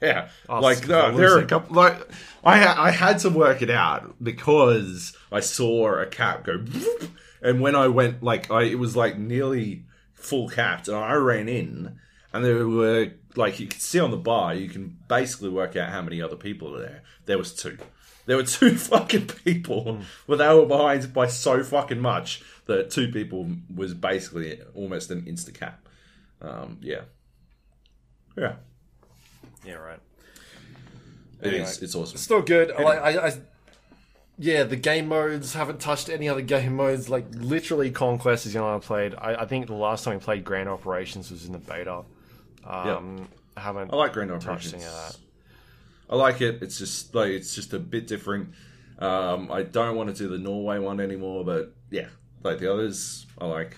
Yeah, 0.03 0.29
Oh, 0.49 0.61
like 0.61 0.89
no, 0.89 1.15
there 1.15 1.37
are 1.37 1.41
a 1.41 1.47
couple. 1.47 1.77
Like 1.77 2.01
I, 2.43 2.59
ha- 2.59 2.77
I 2.79 2.91
had 2.91 3.19
to 3.21 3.29
work 3.31 3.61
it 3.61 3.69
out 3.71 4.15
because 4.23 5.15
I 5.31 5.41
saw 5.41 5.95
a 6.01 6.07
cap 6.07 6.45
go, 6.45 6.65
and 7.43 7.61
when 7.61 7.77
I 7.77 7.89
went, 7.89 8.23
like 8.23 8.51
I, 8.51 8.63
it 8.63 8.79
was 8.79 8.97
like 8.97 9.19
nearly 9.19 9.85
full 10.15 10.49
capped, 10.49 10.89
and 10.89 10.97
I 10.97 11.13
ran 11.15 11.51
in, 11.51 11.99
and 12.33 12.43
there 12.43 12.67
were 12.67 13.09
like 13.37 13.61
you 13.61 13.67
could 13.67 13.83
see 13.83 14.01
on 14.01 14.11
the 14.11 14.17
bar, 14.17 14.55
you 14.55 14.71
can 14.71 14.97
basically 15.07 15.51
work 15.51 15.77
out 15.77 15.91
how 15.91 16.01
many 16.01 16.23
other 16.23 16.37
people 16.37 16.75
are 16.75 16.81
there. 16.81 17.03
There 17.27 17.37
was 17.37 17.55
two. 17.55 17.77
There 18.31 18.37
were 18.37 18.45
two 18.45 18.77
fucking 18.79 19.27
people, 19.45 19.99
but 20.29 20.37
they 20.37 20.47
were 20.55 20.65
behind 20.65 21.13
by 21.13 21.27
so 21.27 21.65
fucking 21.65 21.99
much 21.99 22.45
that 22.67 22.89
two 22.89 23.09
people 23.11 23.51
was 23.75 23.93
basically 23.93 24.61
almost 24.73 25.11
an 25.11 25.23
insta 25.23 25.53
cap. 25.53 25.89
Um, 26.41 26.79
yeah, 26.81 27.01
yeah, 28.39 28.55
Yeah, 29.65 29.75
right. 29.75 29.99
it 31.43 31.47
is. 31.49 31.53
Anyway. 31.55 31.71
It's 31.83 31.95
awesome. 31.97 32.19
Still 32.19 32.43
good. 32.43 32.69
Like 32.69 33.01
I, 33.01 33.27
I, 33.27 33.33
yeah, 34.39 34.63
the 34.63 34.77
game 34.77 35.09
modes 35.09 35.55
haven't 35.55 35.81
touched 35.81 36.09
any 36.09 36.29
other 36.29 36.41
game 36.41 36.77
modes. 36.77 37.11
Like 37.11 37.27
literally, 37.33 37.91
Conquest 37.91 38.47
is 38.47 38.53
the 38.53 38.61
only 38.61 38.71
one 38.75 38.81
I 38.81 38.85
played. 38.87 39.15
I, 39.19 39.43
I 39.43 39.47
think 39.47 39.67
the 39.67 39.75
last 39.75 40.05
time 40.05 40.15
we 40.15 40.21
played 40.21 40.45
Grand 40.45 40.69
Operations 40.69 41.33
was 41.33 41.47
in 41.47 41.53
the 41.53 41.59
beta. 41.59 42.05
Um, 42.63 43.27
I 43.57 43.61
haven't 43.61 43.93
I 43.93 43.97
like 43.97 44.13
Grand 44.13 44.31
touched 44.31 44.47
Operations. 44.47 44.75
any 44.75 44.85
of 44.85 44.93
that. 44.93 45.17
I 46.11 46.17
like 46.17 46.41
it. 46.41 46.63
It's 46.63 46.77
just 46.79 47.15
like 47.15 47.29
it's 47.31 47.55
just 47.55 47.73
a 47.73 47.79
bit 47.79 48.07
different. 48.09 48.51
Um, 48.99 49.51
I 49.51 49.63
don't 49.63 49.97
want 49.97 50.09
to 50.15 50.15
do 50.15 50.29
the 50.29 50.39
Norway 50.39 50.79
one 50.79 51.01
anymore, 51.01 51.45
but 51.45 51.73
yeah, 51.91 52.09
like 52.43 52.59
the 52.59 52.71
others, 52.73 53.27
I 53.39 53.47
like. 53.47 53.77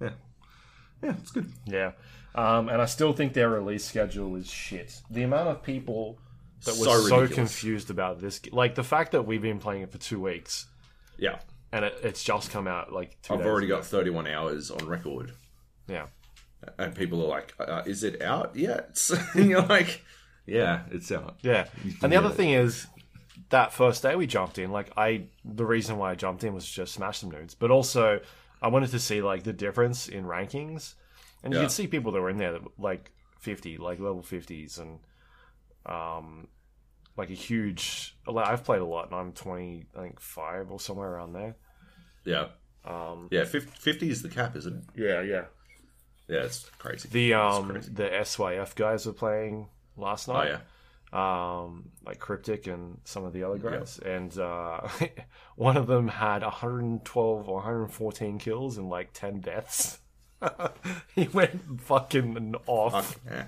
Yeah, 0.00 0.10
yeah, 1.02 1.14
it's 1.20 1.30
good. 1.30 1.50
Yeah, 1.66 1.92
um, 2.34 2.68
and 2.68 2.82
I 2.82 2.86
still 2.86 3.12
think 3.12 3.32
their 3.32 3.48
release 3.50 3.84
schedule 3.84 4.36
is 4.36 4.50
shit. 4.50 5.00
The 5.10 5.22
amount 5.22 5.48
of 5.48 5.62
people 5.62 6.18
that 6.64 6.72
were 6.76 6.84
So 6.84 7.00
so, 7.00 7.16
ridiculous. 7.20 7.34
confused 7.34 7.90
about 7.90 8.20
this, 8.20 8.40
like 8.52 8.74
the 8.74 8.82
fact 8.84 9.12
that 9.12 9.22
we've 9.22 9.40
been 9.42 9.58
playing 9.60 9.82
it 9.82 9.90
for 9.92 9.98
two 9.98 10.20
weeks 10.20 10.66
Yeah, 11.16 11.38
and 11.72 11.84
it, 11.86 11.94
it's 12.02 12.22
just 12.22 12.50
come 12.50 12.66
out 12.66 12.92
like 12.92 13.16
2 13.22 13.34
I've 13.34 13.38
days 13.40 13.46
already 13.46 13.66
ago. 13.68 13.76
got 13.76 13.86
31 13.86 14.26
hours 14.26 14.70
on 14.70 14.86
record, 14.86 15.32
yeah. 15.88 16.06
and 16.78 16.94
people 16.94 17.22
are 17.24 17.28
like, 17.28 17.54
uh, 17.58 17.82
"Is 17.86 18.04
it 18.04 18.20
out 18.20 18.56
yet?" 18.56 19.00
and 19.34 19.48
you're 19.50 19.62
like, 19.62 20.02
"Yeah, 20.46 20.82
it's 20.90 21.10
out." 21.12 21.36
Yeah. 21.42 21.66
And 22.02 22.12
the 22.12 22.16
other 22.16 22.30
thing 22.30 22.50
is 22.50 22.86
that 23.50 23.72
first 23.72 24.02
day 24.02 24.14
we 24.16 24.26
jumped 24.26 24.58
in, 24.58 24.70
like 24.70 24.90
I 24.96 25.24
the 25.44 25.64
reason 25.64 25.96
why 25.98 26.10
I 26.12 26.14
jumped 26.14 26.44
in 26.44 26.54
was 26.54 26.66
just 26.68 26.94
smash 26.94 27.18
some 27.18 27.30
nudes. 27.30 27.54
But 27.54 27.70
also 27.70 28.20
I 28.62 28.68
wanted 28.68 28.90
to 28.90 28.98
see 28.98 29.22
like 29.22 29.42
the 29.44 29.52
difference 29.52 30.08
in 30.08 30.24
rankings. 30.24 30.94
And 31.42 31.52
you 31.54 31.58
Yeah. 31.60 31.64
could 31.64 31.72
see 31.72 31.86
people 31.86 32.12
that 32.12 32.20
were 32.20 32.28
in 32.30 32.36
there 32.36 32.52
that 32.52 32.62
were, 32.62 32.70
like 32.78 33.10
fifty, 33.38 33.76
like 33.78 33.98
level 33.98 34.22
fifties 34.22 34.78
and 34.78 34.98
um 35.86 36.48
like 37.16 37.30
a 37.30 37.34
huge 37.34 38.16
like, 38.26 38.46
I've 38.46 38.64
played 38.64 38.80
a 38.80 38.84
lot 38.84 39.06
and 39.06 39.14
I'm 39.14 39.32
twenty 39.32 39.86
I 39.96 40.02
think 40.02 40.20
five 40.20 40.70
or 40.70 40.78
somewhere 40.78 41.10
around 41.10 41.32
there. 41.32 41.56
Yeah, 42.24 42.48
Um 42.84 43.28
yeah. 43.30 43.44
50, 43.44 43.70
50 43.78 44.10
is 44.10 44.22
the 44.22 44.28
cap, 44.28 44.54
isn't 44.56 44.76
it? 44.76 44.84
Yeah, 45.00 45.22
yeah. 45.22 45.44
Yeah, 46.28 46.44
it's 46.44 46.68
crazy. 46.78 47.08
The 47.10 47.34
um 47.34 47.70
crazy. 47.70 47.90
the 47.92 48.04
SYF 48.10 48.74
guys 48.74 49.06
were 49.06 49.12
playing 49.12 49.68
last 49.96 50.28
oh 50.28 50.32
night. 50.34 50.58
yeah, 51.12 51.60
um, 51.62 51.90
like 52.04 52.18
Cryptic 52.18 52.66
and 52.66 52.98
some 53.04 53.24
of 53.24 53.32
the 53.32 53.42
other 53.44 53.58
guys, 53.58 53.98
and 53.98 54.36
uh, 54.38 54.86
one 55.56 55.76
of 55.76 55.86
them 55.86 56.08
had 56.08 56.42
112 56.42 57.48
or 57.48 57.54
114 57.56 58.38
kills 58.38 58.78
and 58.78 58.88
like 58.88 59.10
10 59.12 59.40
deaths. 59.40 59.98
he 61.14 61.28
went 61.28 61.80
fucking 61.82 62.54
off, 62.66 63.14
Fuck, 63.14 63.20
yeah. 63.30 63.44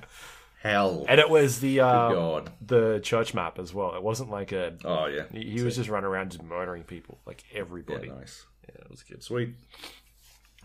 hell, 0.63 1.07
and 1.09 1.19
it 1.19 1.31
was 1.31 1.61
the 1.61 1.81
uh, 1.81 2.11
God. 2.13 2.51
the 2.61 3.01
church 3.03 3.33
map 3.33 3.59
as 3.59 3.73
well. 3.73 3.95
It 3.95 4.03
wasn't 4.03 4.31
like 4.31 4.53
a 4.53 4.75
Oh 4.85 5.07
yeah, 5.07 5.25
he, 5.33 5.53
he 5.53 5.63
was 5.63 5.77
just 5.77 5.89
running 5.89 6.07
around 6.09 6.33
just 6.33 6.43
murdering 6.43 6.83
people, 6.83 7.19
like 7.25 7.45
yeah, 7.53 7.61
everybody. 7.61 8.09
nice, 8.11 8.45
Yeah, 8.69 8.75
it 8.83 8.91
was 8.91 9.03
good. 9.03 9.23
sweet, 9.23 9.55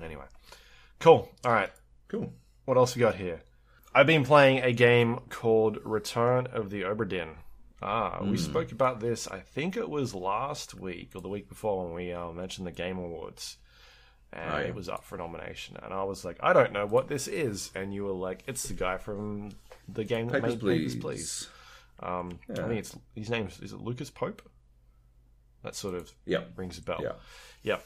Anyway, 0.03 0.25
cool. 0.99 1.29
All 1.45 1.51
right, 1.53 1.71
cool. 2.09 2.33
what 2.65 2.75
else 2.77 2.95
we 2.95 2.99
got 2.99 3.15
here? 3.15 3.39
I've 3.93 4.07
been 4.07 4.23
playing 4.23 4.59
a 4.63 4.71
game 4.73 5.19
called 5.29 5.79
Return 5.83 6.47
of 6.47 6.69
the 6.69 6.81
Obra 6.83 7.07
Dinn. 7.07 7.29
Ah, 7.81 8.23
we 8.23 8.37
spoke 8.37 8.71
about 8.71 8.99
this. 8.99 9.27
I 9.27 9.39
think 9.39 9.77
it 9.77 9.89
was 9.89 10.13
last 10.15 10.73
week 10.79 11.11
or 11.15 11.21
the 11.21 11.29
week 11.29 11.47
before 11.47 11.85
when 11.85 11.93
we 11.93 12.11
uh, 12.11 12.31
mentioned 12.31 12.65
the 12.65 12.71
Game 12.71 12.97
Awards, 12.97 13.57
and 14.33 14.51
Oh, 14.51 14.57
yeah. 14.57 14.65
it 14.65 14.75
was 14.75 14.89
up 14.89 15.03
for 15.03 15.17
nomination. 15.17 15.77
And 15.83 15.93
I 15.93 16.03
was 16.03 16.25
like, 16.25 16.37
I 16.41 16.53
don't 16.53 16.73
know 16.73 16.85
what 16.87 17.07
this 17.07 17.27
is, 17.27 17.71
and 17.75 17.93
you 17.93 18.03
were 18.05 18.13
like, 18.13 18.43
it's 18.47 18.63
the 18.63 18.73
guy 18.73 18.97
from 18.97 19.51
the 19.87 20.03
game 20.03 20.27
that 20.27 20.41
Papers, 20.41 20.53
made 20.55 20.59
please. 20.59 20.95
Papers, 20.95 21.01
Please. 21.01 21.49
Um, 21.99 22.39
I 22.49 22.53
Yeah. 22.53 22.67
think 22.67 22.79
it's 22.79 22.95
his 23.15 23.29
name 23.29 23.47
is, 23.47 23.59
is 23.59 23.73
it 23.73 23.79
Lucas 23.81 24.09
Pope. 24.09 24.41
That 25.63 25.75
sort 25.75 25.95
of 25.95 26.11
Yep. 26.25 26.51
rings 26.55 26.77
a 26.77 26.81
bell. 26.81 27.15
Yeah. 27.63 27.77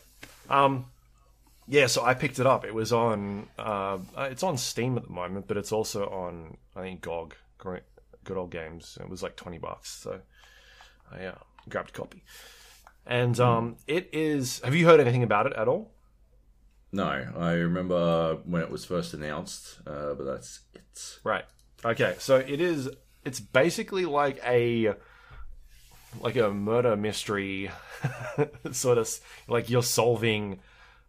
Um, 0.49 0.85
yeah, 1.67 1.87
so 1.87 2.03
I 2.03 2.13
picked 2.13 2.39
it 2.39 2.47
up. 2.47 2.65
It 2.65 2.73
was 2.73 2.91
on. 2.91 3.47
Uh, 3.57 3.99
it's 4.17 4.43
on 4.43 4.57
Steam 4.57 4.97
at 4.97 5.03
the 5.03 5.13
moment, 5.13 5.47
but 5.47 5.57
it's 5.57 5.71
also 5.71 6.05
on 6.05 6.57
I 6.75 6.81
think 6.81 7.01
GOG, 7.01 7.35
Good 7.59 8.37
Old 8.37 8.51
Games. 8.51 8.97
It 8.99 9.09
was 9.09 9.23
like 9.23 9.35
twenty 9.35 9.57
bucks, 9.57 9.89
so 9.89 10.19
I 11.11 11.25
uh, 11.25 11.35
grabbed 11.69 11.89
a 11.89 11.93
copy. 11.93 12.23
And 13.05 13.39
um, 13.39 13.77
it 13.87 14.09
is. 14.13 14.61
Have 14.63 14.75
you 14.75 14.85
heard 14.85 14.99
anything 14.99 15.23
about 15.23 15.47
it 15.47 15.53
at 15.53 15.67
all? 15.67 15.91
No, 16.91 17.05
I 17.05 17.53
remember 17.53 18.39
when 18.45 18.61
it 18.61 18.69
was 18.69 18.85
first 18.85 19.13
announced, 19.13 19.79
uh, 19.87 20.13
but 20.13 20.25
that's 20.25 20.61
it. 20.73 21.19
Right. 21.23 21.45
Okay. 21.85 22.15
So 22.19 22.37
it 22.37 22.61
is. 22.61 22.89
It's 23.23 23.39
basically 23.39 24.05
like 24.05 24.39
a 24.45 24.95
like 26.19 26.35
a 26.35 26.51
murder 26.51 26.95
mystery, 26.97 27.71
sort 28.71 28.97
of 28.97 29.09
like 29.47 29.69
you're 29.69 29.83
solving 29.83 30.59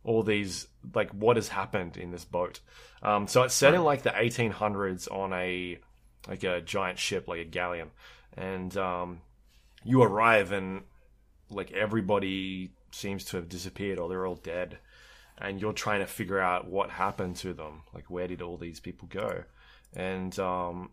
all 0.05 0.22
these 0.22 0.66
like 0.94 1.11
what 1.11 1.36
has 1.36 1.48
happened 1.48 1.96
in 1.96 2.11
this 2.11 2.24
boat. 2.24 2.61
Um, 3.03 3.26
so 3.26 3.42
it's 3.42 3.55
set 3.55 3.74
in 3.74 3.82
like 3.84 4.03
the 4.03 4.11
1800s 4.11 5.11
on 5.11 5.32
a 5.32 5.78
like 6.28 6.44
a 6.44 6.61
giant 6.61 6.98
ship, 6.98 7.26
like 7.28 7.40
a 7.40 7.44
galleon, 7.44 7.90
and 8.36 8.76
um, 8.76 9.20
you 9.84 10.03
arrive 10.03 10.53
and 10.53 10.82
like 11.50 11.72
everybody 11.72 12.72
seems 12.90 13.24
to 13.26 13.36
have 13.36 13.48
disappeared 13.48 13.98
or 13.98 14.09
they're 14.09 14.26
all 14.26 14.36
dead, 14.36 14.78
and 15.38 15.61
you're 15.61 15.72
trying 15.72 16.00
to 16.00 16.07
figure 16.07 16.40
out 16.40 16.68
what 16.68 16.90
happened 16.90 17.36
to 17.36 17.53
them. 17.53 17.82
Like 17.92 18.11
where 18.11 18.28
did 18.28 18.42
all 18.42 18.57
these 18.57 18.80
people 18.80 19.09
go? 19.09 19.44
And 19.94 20.36
um, 20.38 20.90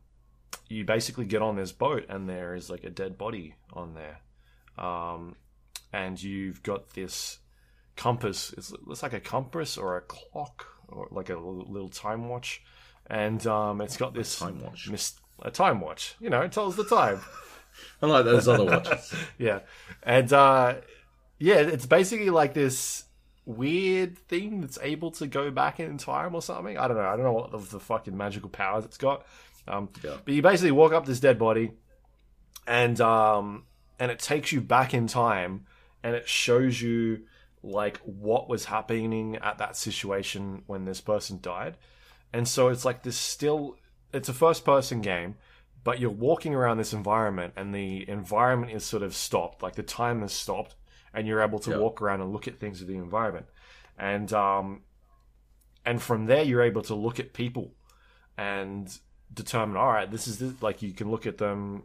you 0.67 0.85
basically 0.85 1.25
get 1.25 1.41
on 1.41 1.55
this 1.55 1.71
boat 1.71 2.05
and 2.09 2.29
there 2.29 2.55
is 2.55 2.69
like 2.69 2.83
a 2.83 2.89
dead 2.89 3.17
body 3.17 3.55
on 3.73 3.95
there. 3.95 4.19
Um, 4.77 5.35
and 5.91 6.21
you've 6.21 6.63
got 6.63 6.91
this 6.91 7.39
compass. 7.95 8.53
It's, 8.57 8.73
it's 8.89 9.03
like 9.03 9.13
a 9.13 9.19
compass 9.19 9.77
or 9.77 9.97
a 9.97 10.01
clock 10.01 10.65
or 10.87 11.07
like 11.11 11.29
a 11.29 11.35
little 11.37 11.89
time 11.89 12.29
watch. 12.29 12.61
And 13.07 13.45
um, 13.47 13.81
it's 13.81 13.97
got 13.97 14.13
this 14.13 14.37
Time 14.37 14.59
watch. 14.61 14.89
mis- 14.89 15.15
a 15.41 15.49
time 15.51 15.81
watch. 15.81 16.15
You 16.19 16.29
know, 16.29 16.41
it 16.41 16.51
tells 16.51 16.75
the 16.75 16.85
time. 16.85 17.21
Unlike 18.01 18.25
those 18.25 18.47
other 18.47 18.65
watches. 18.65 19.13
yeah, 19.37 19.59
and 20.03 20.31
uh, 20.33 20.75
yeah, 21.37 21.55
it's 21.55 21.85
basically 21.85 22.29
like 22.29 22.53
this 22.53 23.05
weird 23.45 24.17
thing 24.27 24.61
that's 24.61 24.77
able 24.81 25.09
to 25.11 25.25
go 25.27 25.49
back 25.49 25.79
in 25.79 25.97
time 25.97 26.35
or 26.35 26.41
something. 26.41 26.77
I 26.77 26.87
don't 26.87 26.97
know. 26.97 27.03
I 27.03 27.15
don't 27.15 27.23
know 27.23 27.31
what 27.33 27.53
of 27.53 27.69
the 27.71 27.79
fucking 27.79 28.15
magical 28.15 28.49
powers 28.49 28.85
it's 28.85 28.97
got. 28.97 29.25
Um, 29.67 29.89
Yeah. 30.03 30.17
But 30.23 30.33
you 30.33 30.41
basically 30.41 30.71
walk 30.71 30.93
up 30.93 31.05
this 31.05 31.19
dead 31.19 31.39
body, 31.39 31.71
and 32.67 32.99
um, 33.01 33.63
and 33.99 34.11
it 34.11 34.19
takes 34.19 34.51
you 34.51 34.61
back 34.61 34.93
in 34.93 35.07
time, 35.07 35.65
and 36.03 36.15
it 36.15 36.27
shows 36.27 36.81
you 36.81 37.21
like 37.61 37.97
what 37.99 38.47
was 38.49 38.65
happening 38.65 39.35
at 39.37 39.57
that 39.57 39.75
situation 39.75 40.63
when 40.67 40.85
this 40.85 41.01
person 41.01 41.39
died, 41.41 41.77
and 42.33 42.47
so 42.47 42.69
it's 42.69 42.85
like 42.85 43.03
this 43.03 43.17
still. 43.17 43.77
It's 44.11 44.29
a 44.29 44.33
first 44.33 44.65
person 44.65 45.01
game, 45.01 45.35
but 45.83 45.99
you're 45.99 46.09
walking 46.09 46.55
around 46.55 46.77
this 46.77 46.93
environment, 46.93 47.53
and 47.55 47.73
the 47.75 48.09
environment 48.09 48.71
is 48.71 48.83
sort 48.83 49.03
of 49.03 49.13
stopped, 49.15 49.61
like 49.61 49.75
the 49.75 49.83
time 49.83 50.21
has 50.21 50.33
stopped, 50.33 50.75
and 51.13 51.27
you're 51.27 51.41
able 51.41 51.59
to 51.59 51.71
Yeah. 51.71 51.77
walk 51.77 52.01
around 52.01 52.21
and 52.21 52.31
look 52.33 52.47
at 52.47 52.59
things 52.59 52.81
of 52.81 52.87
the 52.87 52.95
environment, 52.95 53.45
and 53.97 54.31
um, 54.33 54.81
and 55.85 56.01
from 56.01 56.25
there 56.25 56.43
you're 56.43 56.61
able 56.61 56.81
to 56.83 56.95
look 56.95 57.19
at 57.19 57.33
people 57.33 57.73
and 58.37 58.99
determine 59.33 59.77
all 59.77 59.87
right 59.87 60.09
this 60.11 60.27
is 60.27 60.39
the, 60.39 60.55
like 60.61 60.81
you 60.81 60.91
can 60.91 61.09
look 61.11 61.25
at 61.27 61.37
them 61.37 61.83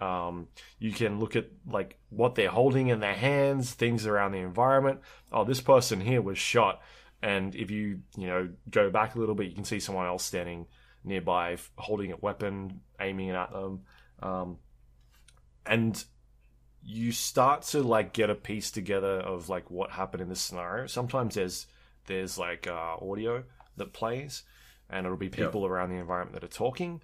um, 0.00 0.48
you 0.78 0.92
can 0.92 1.18
look 1.18 1.36
at 1.36 1.46
like 1.66 1.98
what 2.08 2.34
they're 2.34 2.50
holding 2.50 2.88
in 2.88 3.00
their 3.00 3.14
hands 3.14 3.72
things 3.72 4.06
around 4.06 4.32
the 4.32 4.38
environment. 4.38 5.00
Oh 5.32 5.44
this 5.44 5.60
person 5.60 6.00
here 6.00 6.22
was 6.22 6.38
shot. 6.38 6.82
And 7.22 7.54
if 7.54 7.70
you 7.70 8.00
you 8.16 8.26
know 8.26 8.48
go 8.70 8.90
back 8.90 9.14
a 9.14 9.18
little 9.18 9.34
bit 9.34 9.48
you 9.48 9.54
can 9.54 9.64
see 9.64 9.80
someone 9.80 10.06
else 10.06 10.24
standing 10.24 10.66
nearby 11.04 11.52
f- 11.52 11.70
holding 11.76 12.12
a 12.12 12.16
weapon 12.16 12.80
aiming 13.00 13.28
it 13.28 13.34
at 13.34 13.52
them. 13.52 13.82
Um, 14.22 14.58
and 15.66 16.02
you 16.82 17.12
start 17.12 17.62
to 17.62 17.82
like 17.82 18.12
get 18.12 18.30
a 18.30 18.34
piece 18.34 18.70
together 18.70 19.20
of 19.20 19.48
like 19.48 19.70
what 19.70 19.90
happened 19.90 20.22
in 20.22 20.28
this 20.28 20.40
scenario. 20.40 20.86
Sometimes 20.86 21.34
there's 21.34 21.66
there's 22.06 22.38
like 22.38 22.66
uh, 22.66 22.96
audio 23.00 23.44
that 23.76 23.92
plays 23.92 24.44
and 24.88 25.06
it'll 25.06 25.18
be 25.18 25.28
people 25.28 25.66
around 25.66 25.90
the 25.90 25.96
environment 25.96 26.34
that 26.34 26.44
are 26.44 26.52
talking 26.52 27.00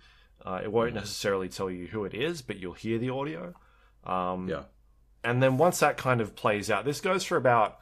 uh, 0.47 0.61
it 0.63 0.71
won't 0.73 0.95
necessarily 0.95 1.49
tell 1.49 1.71
you 1.71 1.87
who 1.89 2.05
it 2.05 2.15
is 2.15 2.41
but 2.43 2.57
you'll 2.59 2.73
hear 2.73 2.99
the 2.99 3.11
audio. 3.11 3.53
Um, 4.05 4.49
Yeah. 4.49 4.63
and 5.25 5.43
then 5.43 5.59
once 5.59 5.81
that 5.81 5.97
kind 5.97 6.21
of 6.21 6.35
plays 6.37 6.71
out 6.71 6.85
this 6.85 7.01
goes 7.01 7.25
for 7.25 7.37
about 7.37 7.79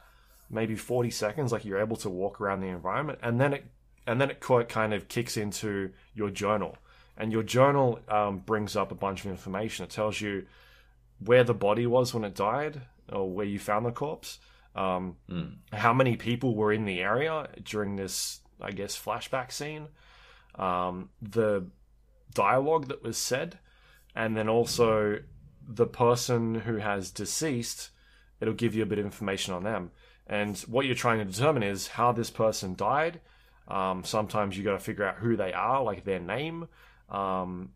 maybe 0.49 0.75
40 0.75 1.11
seconds 1.11 1.51
like 1.51 1.63
you're 1.65 1.79
able 1.79 1.97
to 1.97 2.09
walk 2.09 2.41
around 2.41 2.61
the 2.61 2.67
environment 2.67 3.19
and 3.21 3.39
then 3.39 3.53
it 3.53 3.65
and 4.07 4.19
then 4.21 4.29
it 4.29 4.39
kind 4.69 4.93
of 4.93 5.07
kicks 5.07 5.35
into 5.35 5.91
your 6.13 6.29
journal. 6.29 6.77
And 7.17 7.31
your 7.31 7.41
journal 7.41 7.99
um, 8.07 8.37
brings 8.39 8.75
up 8.75 8.91
a 8.91 8.95
bunch 8.95 9.25
of 9.25 9.31
information. 9.31 9.83
It 9.85 9.89
tells 9.89 10.21
you 10.21 10.45
where 11.17 11.43
the 11.43 11.55
body 11.55 11.87
was 11.87 12.13
when 12.13 12.23
it 12.23 12.35
died 12.35 12.81
or 13.11 13.27
where 13.31 13.47
you 13.47 13.57
found 13.57 13.83
the 13.85 13.91
corpse 13.91 14.37
um, 14.75 15.15
how 15.71 15.93
many 15.93 16.17
people 16.17 16.53
were 16.55 16.71
in 16.73 16.85
the 16.85 16.99
area 16.99 17.47
during 17.63 17.95
this 17.95 18.41
i 18.61 18.71
guess 18.71 18.95
flashback 18.99 19.51
scene. 19.51 19.87
Um, 20.55 21.09
the 21.21 21.65
dialogue 22.33 22.87
that 22.87 23.03
was 23.03 23.17
said 23.17 23.59
and 24.15 24.35
then 24.35 24.49
also 24.49 25.19
the 25.67 25.87
person 25.87 26.55
who 26.55 26.77
has 26.77 27.11
deceased 27.11 27.89
it'll 28.39 28.53
give 28.53 28.75
you 28.75 28.83
a 28.83 28.85
bit 28.85 28.99
of 28.99 29.05
information 29.05 29.53
on 29.53 29.63
them. 29.63 29.91
And 30.27 30.57
what 30.61 30.85
you're 30.85 30.95
trying 30.95 31.19
to 31.19 31.25
determine 31.25 31.63
is 31.63 31.87
how 31.87 32.11
this 32.11 32.29
person 32.29 32.75
died. 32.75 33.21
Um, 33.67 34.03
sometimes 34.03 34.57
you 34.57 34.63
got 34.63 34.73
to 34.73 34.79
figure 34.79 35.05
out 35.05 35.17
who 35.17 35.35
they 35.35 35.53
are 35.53 35.81
like 35.83 36.03
their 36.03 36.19
name. 36.19 36.67
Um, 37.09 37.71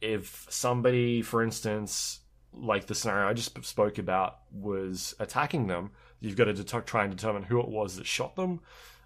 if 0.00 0.46
somebody 0.50 1.22
for 1.22 1.42
instance 1.42 2.20
like 2.52 2.86
the 2.86 2.94
scenario 2.94 3.28
i 3.28 3.32
just 3.32 3.64
spoke 3.64 3.98
about 3.98 4.40
was 4.52 5.14
attacking 5.18 5.66
them 5.66 5.90
you've 6.24 6.36
got 6.36 6.44
to 6.44 6.52
det- 6.52 6.86
try 6.86 7.04
and 7.04 7.16
determine 7.16 7.42
who 7.42 7.60
it 7.60 7.68
was 7.68 7.96
that 7.96 8.06
shot 8.06 8.36
them. 8.36 8.60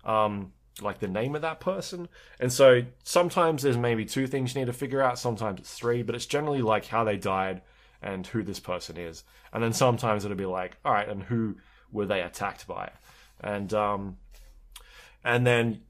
Um, 0.04 0.52
like 0.82 0.98
the 0.98 1.08
name 1.08 1.34
of 1.34 1.42
that 1.42 1.60
person. 1.60 2.08
And 2.40 2.52
so 2.52 2.82
sometimes 3.02 3.62
there's 3.62 3.76
maybe 3.76 4.04
two 4.04 4.26
things 4.26 4.54
you 4.54 4.60
need 4.60 4.66
to 4.66 4.72
figure 4.72 5.02
out 5.02 5.18
sometimes 5.18 5.60
it's 5.60 5.74
three 5.74 6.02
but 6.02 6.14
it's 6.14 6.26
generally 6.26 6.62
like 6.62 6.86
how 6.86 7.04
they 7.04 7.16
died 7.16 7.62
and 8.02 8.26
who 8.26 8.42
this 8.42 8.60
person 8.60 8.96
is. 8.96 9.24
And 9.52 9.62
then 9.62 9.72
sometimes 9.72 10.24
it'll 10.24 10.36
be 10.36 10.46
like 10.46 10.76
all 10.84 10.92
right 10.92 11.08
and 11.08 11.22
who 11.22 11.56
were 11.92 12.06
they 12.06 12.22
attacked 12.22 12.66
by? 12.66 12.90
And 13.40 13.72
um 13.74 14.16
and 15.24 15.46
then 15.46 15.82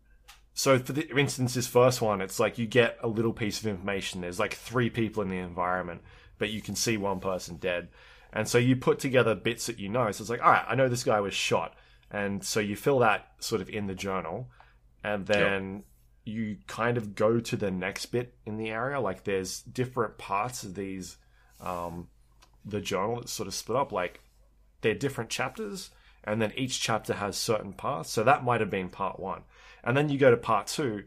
so 0.54 0.78
for, 0.78 0.92
the, 0.92 1.08
instance 1.16 1.54
this 1.54 1.66
first 1.66 2.00
one 2.02 2.20
it's 2.20 2.40
like 2.40 2.58
you 2.58 2.66
get 2.66 2.98
a 3.02 3.08
little 3.08 3.32
piece 3.32 3.60
of 3.60 3.66
information. 3.66 4.20
There's 4.20 4.40
like 4.40 4.54
three 4.54 4.90
people 4.90 5.22
in 5.22 5.28
the 5.28 5.38
environment 5.38 6.02
but 6.38 6.50
you 6.50 6.60
can 6.62 6.76
see 6.76 6.96
one 6.96 7.20
person 7.20 7.56
dead. 7.56 7.88
And 8.32 8.46
so 8.46 8.58
you 8.58 8.76
put 8.76 8.98
together 8.98 9.34
bits 9.34 9.66
that 9.66 9.78
you 9.78 9.88
know. 9.88 10.10
So 10.12 10.22
it's 10.22 10.30
like 10.30 10.42
all 10.42 10.50
right 10.50 10.64
i 10.68 10.74
know 10.74 10.88
this 10.88 11.04
guy 11.04 11.20
was 11.20 11.34
shot. 11.34 11.74
And 12.10 12.42
so 12.42 12.58
you 12.58 12.74
fill 12.74 13.00
that 13.00 13.32
sort 13.38 13.60
of 13.60 13.68
in 13.68 13.86
the 13.86 13.94
journal 13.94 14.48
and 15.08 15.26
then 15.26 15.84
you 16.24 16.58
kind 16.66 16.98
of 16.98 17.14
go 17.14 17.40
to 17.40 17.56
the 17.56 17.70
next 17.70 18.06
bit 18.06 18.34
in 18.44 18.58
the 18.58 18.68
area. 18.68 19.00
Like 19.00 19.24
there's 19.24 19.62
different 19.62 20.18
parts 20.18 20.62
of 20.62 20.74
these 20.74 21.16
um 21.60 22.08
the 22.64 22.80
journal 22.80 23.16
that's 23.16 23.32
sort 23.32 23.46
of 23.46 23.54
split 23.54 23.78
up. 23.78 23.92
Like 23.92 24.20
they're 24.82 24.94
different 24.94 25.30
chapters 25.30 25.90
and 26.24 26.42
then 26.42 26.52
each 26.56 26.80
chapter 26.80 27.14
has 27.14 27.36
certain 27.36 27.72
parts. 27.72 28.10
So 28.10 28.22
that 28.24 28.44
might 28.44 28.60
have 28.60 28.70
been 28.70 28.90
part 28.90 29.18
one. 29.18 29.42
And 29.82 29.96
then 29.96 30.10
you 30.10 30.18
go 30.18 30.30
to 30.30 30.36
part 30.36 30.66
two 30.66 31.04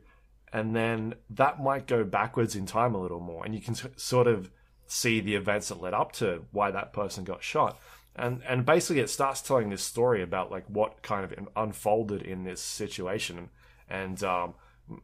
and 0.52 0.76
then 0.76 1.14
that 1.30 1.62
might 1.62 1.86
go 1.86 2.04
backwards 2.04 2.56
in 2.56 2.66
time 2.66 2.96
a 2.96 3.02
little 3.02 3.20
more 3.20 3.46
and 3.46 3.54
you 3.54 3.62
can 3.62 3.76
s- 3.76 3.88
sort 3.98 4.28
of 4.28 4.50
see 4.88 5.20
the 5.22 5.36
events 5.36 5.70
that 5.70 5.82
led 5.82 5.94
up 5.94 6.12
to 6.14 6.44
why 6.52 6.72
that 6.72 6.94
person 6.94 7.24
got 7.24 7.44
shot. 7.44 7.80
And 8.16 8.42
and 8.48 8.66
basically 8.66 9.02
it 9.02 9.10
starts 9.10 9.42
telling 9.42 9.70
this 9.70 9.84
story 9.84 10.24
about 10.24 10.50
like 10.50 10.66
what 10.68 11.04
kind 11.04 11.24
of 11.24 11.48
unfolded 11.56 12.24
in 12.24 12.44
this 12.44 12.62
situation 12.62 13.50
and 13.92 14.24
um 14.24 14.54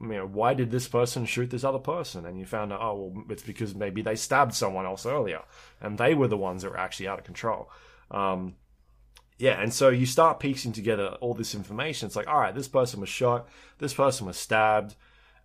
you 0.01 0.07
know 0.07 0.25
why 0.25 0.53
did 0.53 0.71
this 0.71 0.87
person 0.87 1.25
shoot 1.25 1.49
this 1.49 1.63
other 1.63 1.79
person 1.79 2.25
and 2.25 2.37
you 2.39 2.45
found 2.45 2.73
out 2.73 2.81
oh 2.81 3.11
well 3.13 3.25
it's 3.29 3.43
because 3.43 3.73
maybe 3.73 4.01
they 4.01 4.15
stabbed 4.15 4.53
someone 4.53 4.85
else 4.85 5.05
earlier 5.05 5.41
and 5.79 5.97
they 5.97 6.13
were 6.13 6.27
the 6.27 6.37
ones 6.37 6.61
that 6.61 6.71
were 6.71 6.79
actually 6.79 7.07
out 7.07 7.19
of 7.19 7.25
control 7.25 7.69
um 8.11 8.55
yeah, 9.39 9.61
and 9.61 9.71
so 9.71 9.89
you 9.89 10.05
start 10.07 10.39
piecing 10.39 10.71
together 10.71 11.09
all 11.21 11.35
this 11.35 11.53
information. 11.53 12.07
It's 12.07 12.15
like, 12.15 12.27
all 12.27 12.39
right, 12.39 12.55
this 12.55 12.67
person 12.67 12.99
was 12.99 13.09
shot, 13.09 13.47
this 13.77 13.93
person 13.93 14.25
was 14.25 14.37
stabbed, 14.37 14.95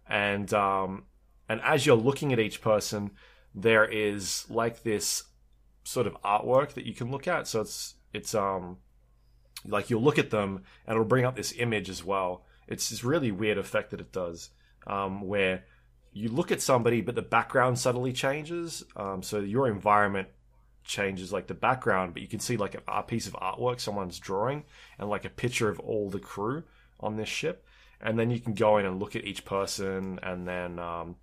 and 0.08 0.52
um, 0.54 1.04
and 1.48 1.60
as 1.62 1.84
you're 1.84 1.96
looking 1.96 2.32
at 2.32 2.40
each 2.40 2.62
person, 2.62 3.10
there 3.54 3.84
is 3.84 4.46
like 4.48 4.82
this 4.82 5.24
sort 5.84 6.06
of 6.06 6.16
artwork 6.22 6.72
that 6.72 6.86
you 6.86 6.94
can 6.94 7.10
look 7.10 7.28
at. 7.28 7.46
So 7.46 7.60
it's 7.60 7.94
it's 8.14 8.34
um 8.34 8.78
like 9.66 9.90
you'll 9.90 10.02
look 10.02 10.18
at 10.18 10.30
them 10.30 10.64
and 10.86 10.94
it'll 10.94 11.04
bring 11.04 11.26
up 11.26 11.36
this 11.36 11.52
image 11.58 11.90
as 11.90 12.02
well. 12.02 12.46
It's 12.72 12.90
this 12.90 13.04
really 13.04 13.30
weird 13.30 13.58
effect 13.58 13.90
that 13.90 14.00
it 14.00 14.12
does, 14.12 14.50
um, 14.86 15.20
where 15.20 15.64
you 16.12 16.28
look 16.28 16.50
at 16.50 16.60
somebody, 16.60 17.00
but 17.00 17.14
the 17.14 17.22
background 17.22 17.78
subtly 17.78 18.12
changes. 18.12 18.84
Um, 18.96 19.22
so 19.22 19.40
your 19.40 19.68
environment 19.68 20.28
changes 20.84 21.32
like 21.32 21.46
the 21.46 21.54
background, 21.54 22.12
but 22.12 22.22
you 22.22 22.28
can 22.28 22.40
see 22.40 22.56
like 22.56 22.74
a, 22.74 22.82
a 22.88 23.02
piece 23.02 23.26
of 23.26 23.34
artwork 23.34 23.80
someone's 23.80 24.18
drawing 24.18 24.64
and 24.98 25.08
like 25.08 25.24
a 25.24 25.30
picture 25.30 25.68
of 25.68 25.78
all 25.80 26.10
the 26.10 26.18
crew 26.18 26.64
on 27.00 27.16
this 27.16 27.28
ship. 27.28 27.64
And 28.00 28.18
then 28.18 28.30
you 28.30 28.40
can 28.40 28.54
go 28.54 28.78
in 28.78 28.86
and 28.86 28.98
look 28.98 29.14
at 29.14 29.24
each 29.24 29.44
person, 29.44 30.18
and 30.24 30.48
then 30.48 30.80
um, 30.80 31.16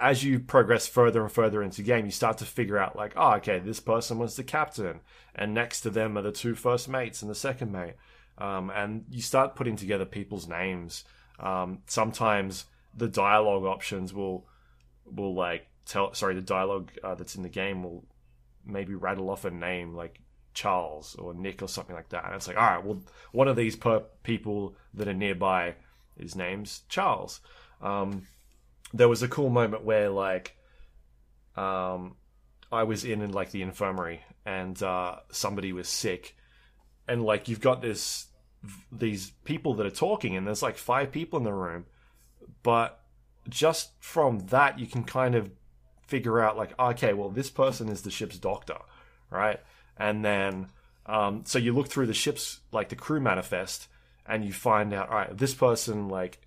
as 0.00 0.22
you 0.22 0.38
progress 0.38 0.86
further 0.86 1.22
and 1.22 1.32
further 1.32 1.62
into 1.62 1.78
the 1.78 1.82
game, 1.82 2.04
you 2.04 2.12
start 2.12 2.38
to 2.38 2.44
figure 2.44 2.78
out 2.78 2.94
like, 2.94 3.12
oh, 3.16 3.34
okay, 3.34 3.58
this 3.58 3.80
person 3.80 4.18
was 4.18 4.36
the 4.36 4.44
captain, 4.44 5.00
and 5.34 5.52
next 5.52 5.80
to 5.80 5.90
them 5.90 6.16
are 6.16 6.22
the 6.22 6.30
two 6.30 6.54
first 6.54 6.88
mates 6.88 7.22
and 7.22 7.30
the 7.30 7.34
second 7.34 7.72
mate, 7.72 7.94
um, 8.38 8.70
and 8.70 9.04
you 9.10 9.22
start 9.22 9.56
putting 9.56 9.76
together 9.76 10.04
people's 10.04 10.48
names. 10.48 11.04
Um, 11.38 11.78
sometimes 11.86 12.66
the 12.94 13.08
dialogue 13.08 13.64
options 13.64 14.12
will 14.12 14.46
will 15.04 15.34
like 15.34 15.66
tell 15.86 16.14
sorry 16.14 16.34
the 16.34 16.42
dialogue 16.42 16.92
uh, 17.02 17.14
that's 17.14 17.34
in 17.34 17.42
the 17.42 17.48
game 17.48 17.82
will 17.82 18.04
maybe 18.64 18.94
rattle 18.94 19.30
off 19.30 19.44
a 19.44 19.50
name 19.50 19.94
like 19.94 20.20
Charles 20.54 21.16
or 21.16 21.34
Nick 21.34 21.62
or 21.62 21.68
something 21.68 21.96
like 21.96 22.10
that 22.10 22.24
and 22.26 22.34
it's 22.34 22.46
like 22.46 22.56
all 22.56 22.62
right 22.62 22.84
well 22.84 23.02
one 23.32 23.48
of 23.48 23.56
these 23.56 23.74
per 23.74 24.00
people 24.22 24.76
that 24.94 25.08
are 25.08 25.14
nearby 25.14 25.74
his 26.16 26.36
name's 26.36 26.82
Charles 26.88 27.40
um, 27.80 28.28
there 28.94 29.08
was 29.08 29.22
a 29.22 29.28
cool 29.28 29.48
moment 29.48 29.84
where 29.84 30.08
like 30.08 30.56
um, 31.56 32.14
I 32.70 32.84
was 32.84 33.04
in, 33.04 33.20
in 33.20 33.32
like 33.32 33.50
the 33.50 33.62
infirmary 33.62 34.22
and 34.46 34.80
uh, 34.82 35.16
somebody 35.30 35.72
was 35.72 35.88
sick, 35.88 36.36
and 37.08 37.24
like 37.24 37.48
you've 37.48 37.60
got 37.60 37.82
this 37.82 38.26
these 38.90 39.32
people 39.44 39.74
that 39.74 39.86
are 39.86 39.90
talking, 39.90 40.36
and 40.36 40.46
there's 40.46 40.62
like 40.62 40.76
five 40.76 41.10
people 41.10 41.38
in 41.38 41.44
the 41.44 41.52
room, 41.52 41.86
but 42.62 43.00
just 43.48 43.90
from 43.98 44.38
that 44.46 44.78
you 44.78 44.86
can 44.86 45.02
kind 45.02 45.34
of 45.34 45.50
figure 46.06 46.40
out 46.40 46.56
like 46.56 46.78
okay, 46.78 47.12
well 47.12 47.28
this 47.28 47.50
person 47.50 47.88
is 47.88 48.02
the 48.02 48.10
ship's 48.10 48.38
doctor, 48.38 48.78
right? 49.30 49.60
And 49.96 50.24
then 50.24 50.68
um, 51.06 51.42
so 51.44 51.58
you 51.58 51.72
look 51.72 51.88
through 51.88 52.06
the 52.06 52.14
ship's 52.14 52.60
like 52.70 52.88
the 52.88 52.96
crew 52.96 53.20
manifest, 53.20 53.88
and 54.26 54.44
you 54.44 54.52
find 54.52 54.92
out 54.92 55.08
all 55.08 55.16
right, 55.16 55.36
this 55.36 55.54
person 55.54 56.08
like 56.08 56.40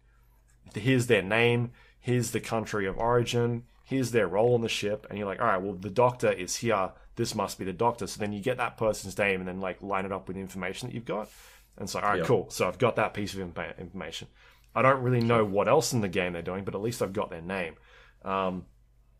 here's 0.73 1.07
their 1.07 1.21
name, 1.21 1.71
here's 1.99 2.31
the 2.31 2.39
country 2.39 2.85
of 2.87 2.97
origin, 2.97 3.63
here's 3.83 4.11
their 4.11 4.27
role 4.27 4.55
on 4.55 4.61
the 4.61 4.69
ship, 4.69 5.05
and 5.09 5.17
you're 5.17 5.27
like, 5.27 5.39
all 5.39 5.47
right, 5.47 5.61
well, 5.61 5.73
the 5.73 5.89
doctor 5.89 6.31
is 6.31 6.57
here. 6.57 6.91
This 7.15 7.35
must 7.35 7.57
be 7.57 7.65
the 7.65 7.73
doctor. 7.73 8.07
So 8.07 8.19
then 8.19 8.33
you 8.33 8.41
get 8.41 8.57
that 8.57 8.77
person's 8.77 9.17
name 9.17 9.39
and 9.39 9.47
then 9.47 9.59
like 9.61 9.81
line 9.81 10.05
it 10.05 10.11
up 10.11 10.27
with 10.27 10.35
the 10.35 10.41
information 10.41 10.87
that 10.89 10.95
you've 10.95 11.05
got. 11.05 11.29
And 11.77 11.89
so, 11.89 11.99
all 11.99 12.09
right, 12.09 12.17
Yep. 12.19 12.27
cool. 12.27 12.49
So 12.49 12.67
I've 12.67 12.77
got 12.77 12.95
that 12.97 13.13
piece 13.13 13.33
of 13.33 13.39
information. 13.39 14.27
I 14.73 14.81
don't 14.81 15.01
really 15.01 15.21
know 15.21 15.43
what 15.45 15.67
else 15.67 15.93
in 15.93 16.01
the 16.01 16.07
game 16.09 16.33
they're 16.33 16.41
doing, 16.41 16.63
but 16.65 16.75
at 16.75 16.81
least 16.81 17.01
I've 17.01 17.13
got 17.13 17.29
their 17.29 17.41
name. 17.41 17.75
Um, 18.23 18.65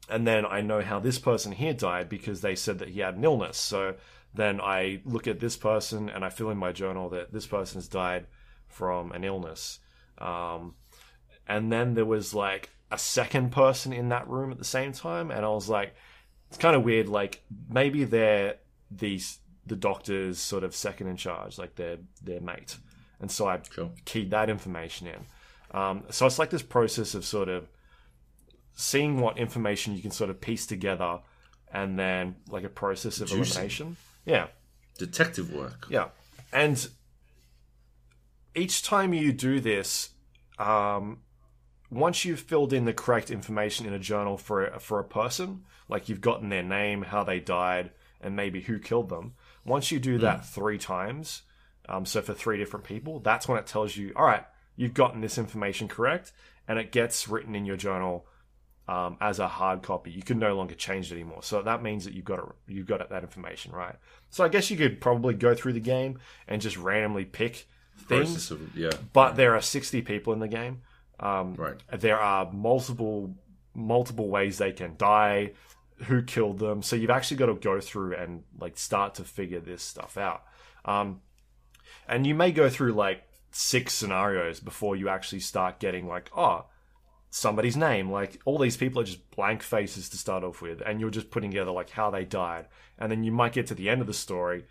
and 0.10 0.28
then 0.28 0.46
I 0.46 0.62
know 0.62 0.82
how 0.82 1.00
this 1.00 1.18
person 1.20 1.52
here 1.52 1.74
died 1.74 2.10
because 2.10 2.41
they 2.41 2.56
said 2.56 2.80
that 2.80 2.89
he 2.89 3.00
had 3.00 3.16
an 3.16 3.24
illness. 3.24 3.58
So 3.58 3.96
then 4.34 4.60
I 4.62 5.02
look 5.06 5.28
at 5.28 5.39
this 5.39 5.56
person 5.56 6.10
and 6.10 6.24
I 6.26 6.30
fill 6.30 6.50
in 6.50 6.58
my 6.58 6.72
journal 6.74 7.10
that 7.10 7.32
this 7.32 7.48
person's 7.48 7.88
died 7.88 8.28
from 8.68 9.12
an 9.14 9.24
illness. 9.24 9.80
Um, 10.18 10.76
and 11.48 11.72
then 11.72 11.93
there 11.93 12.06
was 12.06 12.34
like 12.34 12.70
a 12.91 12.98
second 12.98 13.52
person 13.52 13.93
in 13.93 14.10
that 14.10 14.28
room 14.28 14.52
at 14.52 14.58
the 14.58 14.66
same 14.66 14.91
time, 14.91 15.32
and 15.32 15.46
I 15.46 15.50
was 15.50 15.70
like, 15.70 15.96
it's 16.56 16.62
kind 16.62 16.76
of 16.76 16.84
weird. 16.84 17.10
Like 17.10 17.43
maybe 17.70 18.06
they're 18.06 18.56
these 18.89 19.39
the 19.66 19.76
doctor's 19.76 20.39
sort 20.39 20.64
of 20.64 20.74
second 20.74 21.08
in 21.08 21.18
charge, 21.18 21.58
like 21.58 21.76
their 21.76 21.97
their 22.24 22.39
mate, 22.39 22.78
and 23.20 23.30
so 23.30 23.47
I 23.49 23.60
Sure. 23.70 23.91
keyed 24.06 24.32
that 24.32 24.49
information 24.49 25.08
in. 25.08 25.26
Um, 25.78 26.03
so 26.12 26.26
it's 26.26 26.39
like 26.39 26.51
this 26.51 26.62
process 26.62 27.14
of 27.14 27.26
sort 27.26 27.49
of 27.49 27.68
seeing 28.74 29.20
what 29.20 29.38
information 29.38 29.95
you 29.97 30.01
can 30.01 30.12
sort 30.12 30.30
of 30.30 30.39
piece 30.39 30.66
together, 30.66 31.20
and 31.74 31.99
then 31.99 32.38
like 32.47 32.64
a 32.64 32.70
process 32.70 33.20
of 33.20 33.28
Juicy. 33.28 33.51
elimination. 33.51 33.97
Yeah, 34.26 34.47
Detective 34.97 35.51
work. 35.51 35.88
yeah, 35.89 36.08
and 36.53 36.88
each 38.56 38.82
time 38.84 39.14
you 39.14 39.34
do 39.34 39.60
this, 39.60 40.12
um, 40.58 41.20
once 41.96 42.26
you've 42.26 42.39
filled 42.39 42.74
in 42.74 42.86
the 42.86 42.93
correct 42.93 43.32
information 43.32 43.86
in 43.86 43.93
a 43.93 44.00
journal 44.00 44.38
for 44.38 44.66
a, 44.66 44.80
for 44.80 45.00
a 45.00 45.04
person, 45.04 45.64
like 45.88 46.10
you've 46.10 46.22
gotten 46.22 46.50
their 46.50 46.64
name, 46.64 47.04
how 47.04 47.24
they 47.24 47.39
died, 47.39 47.91
and 48.22 48.36
maybe 48.36 48.62
who 48.62 48.80
killed 48.80 49.10
them. 49.10 49.34
Once 49.66 49.91
you 49.91 50.00
do 50.00 50.18
that 50.18 50.46
three 50.46 50.78
times, 50.78 51.43
um, 51.88 52.06
so 52.06 52.22
for 52.22 52.34
three 52.34 52.58
different 52.58 52.86
people, 52.86 53.20
that's 53.20 53.48
when 53.48 53.58
it 53.58 53.68
tells 53.68 53.96
you, 53.96 54.12
all 54.16 54.26
right, 54.26 54.46
you've 54.76 54.93
gotten 54.93 55.22
this 55.22 55.38
information 55.38 55.88
correct, 55.88 56.32
and 56.68 56.80
it 56.80 56.91
gets 56.91 57.28
written 57.28 57.56
in 57.56 57.66
your 57.66 57.78
journal 57.78 58.26
um, 58.88 59.18
as 59.22 59.39
a 59.39 59.48
hard 59.48 59.82
copy. 59.82 60.12
You 60.12 60.22
can 60.22 60.39
no 60.39 60.56
longer 60.56 60.76
change 60.76 61.12
it 61.12 61.16
anymore. 61.16 61.43
So 61.43 61.62
that 61.62 61.82
means 61.82 62.06
that 62.06 62.14
you've 62.14 62.26
got 62.26 62.39
it, 62.39 62.46
you've 62.68 62.88
got 62.88 63.08
that 63.10 63.24
information 63.24 63.72
right. 63.72 63.96
So 64.30 64.43
I 64.43 64.48
guess 64.48 64.70
you 64.70 64.78
could 64.78 65.02
probably 65.02 65.34
go 65.34 65.56
through 65.56 65.74
the 65.74 65.80
game 65.80 66.20
and 66.48 66.62
just 66.62 66.78
randomly 66.78 67.26
pick 67.26 67.68
things, 67.98 68.52
of 68.52 68.76
yeah. 68.76 68.91
but 69.14 69.36
there 69.36 69.56
are 69.56 69.62
60 69.62 70.02
people 70.02 70.34
in 70.34 70.39
the 70.39 70.48
game. 70.48 70.82
Um, 71.20 71.55
Right. 71.55 71.82
there 71.91 72.20
are 72.20 72.51
multiple 72.51 73.36
multiple 73.74 74.30
ways 74.30 74.57
they 74.57 74.72
can 74.72 74.95
die, 74.97 75.51
who 76.05 76.22
killed 76.22 76.59
them. 76.59 76.82
So 76.82 76.95
you've 76.95 77.09
actually 77.09 77.38
got 77.38 77.47
to 77.47 77.55
go 77.55 77.80
through 77.82 78.16
and 78.16 78.43
like 78.59 78.78
start 78.78 79.16
to 79.16 79.24
figure 79.24 79.59
this 79.59 79.82
stuff 79.84 80.18
out. 80.18 80.43
Um, 80.86 81.22
and 82.07 82.26
you 82.26 82.36
may 82.36 82.51
go 82.51 82.70
through 82.70 82.93
like 82.93 83.24
six 83.51 83.93
scenarios 83.93 84.59
before 84.59 84.95
you 84.95 85.09
actually 85.09 85.39
start 85.39 85.80
getting 85.80 86.07
like, 86.07 86.30
oh, 86.36 86.66
somebody's 87.30 87.76
name. 87.76 88.11
Like 88.11 88.39
all 88.45 88.57
these 88.57 88.78
people 88.78 89.01
are 89.01 89.05
just 89.05 89.30
blank 89.32 89.61
faces 89.61 90.09
to 90.09 90.18
start 90.18 90.43
off 90.43 90.61
with, 90.61 90.82
and 90.86 90.99
you're 91.01 91.09
just 91.09 91.32
putting 91.32 91.51
together 91.51 91.72
like 91.72 91.89
how 91.89 92.09
they 92.09 92.24
died, 92.26 92.68
and 92.97 93.11
then 93.11 93.24
you 93.24 93.32
might 93.32 93.53
get 93.53 93.68
to 93.68 93.76
the 93.76 93.89
end 93.89 94.01
of 94.01 94.07
the 94.07 94.13
story, 94.13 94.66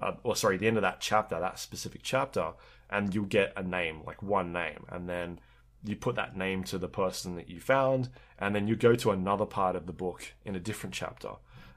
uh, 0.00 0.12
or 0.22 0.36
sorry, 0.36 0.56
the 0.58 0.66
end 0.66 0.76
of 0.76 0.82
that 0.82 1.00
chapter, 1.00 1.38
that 1.40 1.58
specific 1.58 2.00
chapter, 2.02 2.52
and 2.90 3.14
you'll 3.14 3.24
get 3.24 3.52
a 3.56 3.62
name, 3.62 4.02
like 4.06 4.22
one 4.22 4.52
name, 4.52 4.84
and 4.90 5.08
then 5.08 5.38
you 5.84 5.96
put 5.96 6.16
that 6.16 6.36
name 6.36 6.64
to 6.64 6.78
the 6.78 6.88
person 6.88 7.36
that 7.36 7.48
you 7.48 7.60
found, 7.60 8.08
and 8.38 8.54
then 8.54 8.66
you 8.66 8.76
go 8.76 8.94
to 8.94 9.10
another 9.10 9.46
part 9.46 9.76
of 9.76 9.86
the 9.86 9.92
book 9.92 10.32
in 10.44 10.56
a 10.56 10.60
different 10.60 10.94
chapter. 10.94 11.30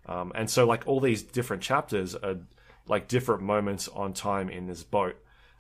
Um, 0.06 0.32
and 0.36 0.50
so, 0.50 0.66
like, 0.66 0.84
all 0.88 1.00
these 1.00 1.22
different 1.22 1.62
chapters 1.62 2.16
are 2.16 2.38
like 2.88 3.08
different 3.10 3.42
moments 3.42 3.90
on 3.90 4.14
time 4.14 4.50
in 4.50 4.68
this 4.68 4.84
boat. 4.84 5.18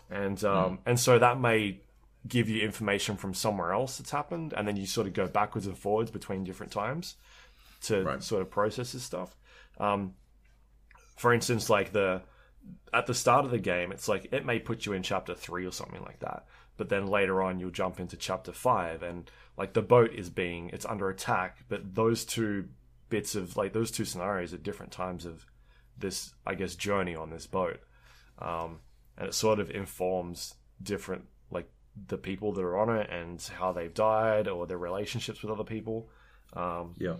And 0.09 0.41
um, 0.45 0.79
and 0.85 0.97
so 0.99 1.19
that 1.19 1.39
may 1.39 1.81
give 2.27 2.49
you 2.49 2.61
information 2.63 3.17
from 3.17 3.33
somewhere 3.33 3.73
else 3.73 3.97
that's 3.97 4.11
happened, 4.11 4.53
and 4.55 4.67
then 4.67 4.77
you 4.77 4.85
sort 4.85 5.07
of 5.07 5.13
go 5.13 5.27
backwards 5.27 5.67
and 5.67 5.77
forwards 5.77 6.11
between 6.11 6.43
different 6.45 6.71
times 6.71 7.15
to 7.83 8.03
Right. 8.03 8.23
sort 8.23 8.41
of 8.41 8.49
process 8.49 8.93
this 8.93 9.03
stuff. 9.03 9.35
Um, 9.79 10.13
for 11.17 11.33
instance, 11.33 11.69
like 11.69 11.91
the 11.91 12.21
at 12.93 13.05
the 13.05 13.13
start 13.13 13.45
of 13.45 13.51
the 13.51 13.59
game, 13.59 13.91
it's 13.91 14.07
like 14.07 14.29
it 14.31 14.45
may 14.45 14.59
put 14.59 14.85
you 14.85 14.93
in 14.93 15.03
chapter 15.03 15.35
three 15.35 15.65
or 15.65 15.71
something 15.71 16.01
like 16.03 16.19
that. 16.19 16.45
But 16.77 16.89
then 16.89 17.07
later 17.07 17.41
on, 17.41 17.59
you'll 17.59 17.71
jump 17.71 17.99
into 17.99 18.15
chapter 18.15 18.51
five, 18.51 19.03
and 19.03 19.29
like 19.57 19.73
the 19.73 19.81
boat 19.81 20.13
is 20.13 20.29
being 20.29 20.69
it's 20.69 20.85
under 20.85 21.09
attack. 21.09 21.65
But 21.67 21.95
those 21.95 22.23
two 22.23 22.69
bits 23.09 23.35
of 23.35 23.57
like 23.57 23.73
those 23.73 23.91
two 23.91 24.05
scenarios 24.05 24.53
at 24.53 24.63
different 24.63 24.91
times 24.91 25.25
of 25.25 25.45
this, 25.97 26.33
I 26.45 26.53
guess, 26.55 26.75
journey 26.75 27.15
on 27.15 27.31
this 27.31 27.47
boat, 27.47 27.79
um, 28.39 28.79
and 29.17 29.27
it 29.27 29.33
sort 29.33 29.59
of 29.59 29.71
informs 29.71 30.53
different 30.81 31.25
like 31.49 31.69
the 32.07 32.17
people 32.17 32.53
that 32.53 32.61
are 32.63 32.77
on 32.77 32.95
it 32.95 33.09
and 33.09 33.41
how 33.57 33.71
they've 33.71 33.93
died 33.93 34.47
or 34.47 34.67
their 34.67 34.77
relationships 34.77 35.41
with 35.41 35.51
other 35.51 35.63
people. 35.63 36.09
Um, 36.53 36.93
Yeah. 36.97 37.15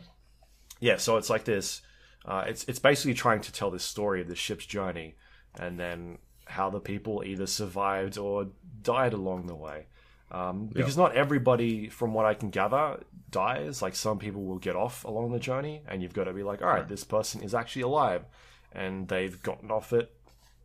yeah, 0.80 0.98
so 0.98 1.18
it's 1.18 1.30
like 1.30 1.46
this. 1.46 1.82
Uh, 2.26 2.44
it's 2.48 2.64
it's 2.66 2.80
basically 2.80 3.16
trying 3.16 3.42
to 3.42 3.52
tell 3.52 3.72
this 3.72 3.84
story 3.84 4.22
of 4.22 4.28
the 4.28 4.36
ship's 4.36 4.66
journey, 4.66 5.16
and 5.60 5.80
then 5.80 6.20
how 6.48 6.70
the 6.70 6.80
people 6.80 7.24
either 7.26 7.48
survived 7.48 8.18
or 8.18 8.48
died 8.82 9.14
along 9.14 9.48
the 9.48 9.56
way. 9.56 9.88
Um, 10.30 10.68
because 10.68 10.98
not 10.98 11.16
everybody, 11.16 11.88
from 11.88 12.14
what 12.14 12.26
I 12.26 12.34
can 12.34 12.50
gather, 12.50 13.00
dies. 13.32 13.82
Like 13.82 13.96
some 13.96 14.20
people 14.20 14.44
will 14.44 14.60
get 14.60 14.76
off 14.76 15.06
along 15.06 15.32
the 15.32 15.40
journey, 15.40 15.82
and 15.88 16.02
you've 16.02 16.14
got 16.14 16.26
to 16.26 16.34
be 16.34 16.44
like, 16.44 16.62
all 16.62 16.68
right, 16.68 16.88
this 16.88 17.04
person 17.04 17.42
is 17.42 17.54
actually 17.54 17.84
alive, 17.84 18.26
and 18.74 19.08
they've 19.08 19.42
gotten 19.42 19.72
off 19.72 19.94
at 19.94 20.10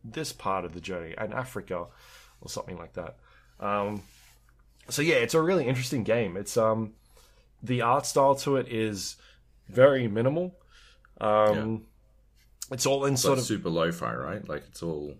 this 0.03 0.33
part 0.33 0.65
of 0.65 0.73
the 0.73 0.81
journey 0.81 1.15
in 1.17 1.31
Africa, 1.31 1.85
or 2.41 2.49
something 2.49 2.77
like 2.77 2.93
that. 2.93 3.15
Um, 3.59 4.01
so 4.89 5.01
yeah, 5.01 5.15
it's 5.15 5.33
a 5.33 5.41
really 5.41 5.65
interesting 5.65 6.03
game. 6.03 6.35
It's 6.35 6.57
um, 6.57 6.93
the 7.61 7.81
art 7.81 8.05
style 8.05 8.35
to 8.35 8.57
it 8.57 8.67
is 8.67 9.15
very 9.69 10.09
minimal. 10.09 10.55
Um, 11.21 11.85
It's 12.71 12.85
all 12.85 13.05
in 13.05 13.13
It's 13.13 13.21
sort 13.21 13.37
like 13.37 13.41
of 13.41 13.45
super 13.45 13.69
lo-fi, 13.69 14.13
right? 14.13 14.47
Like 14.47 14.63
it's 14.67 14.83
all 14.83 15.15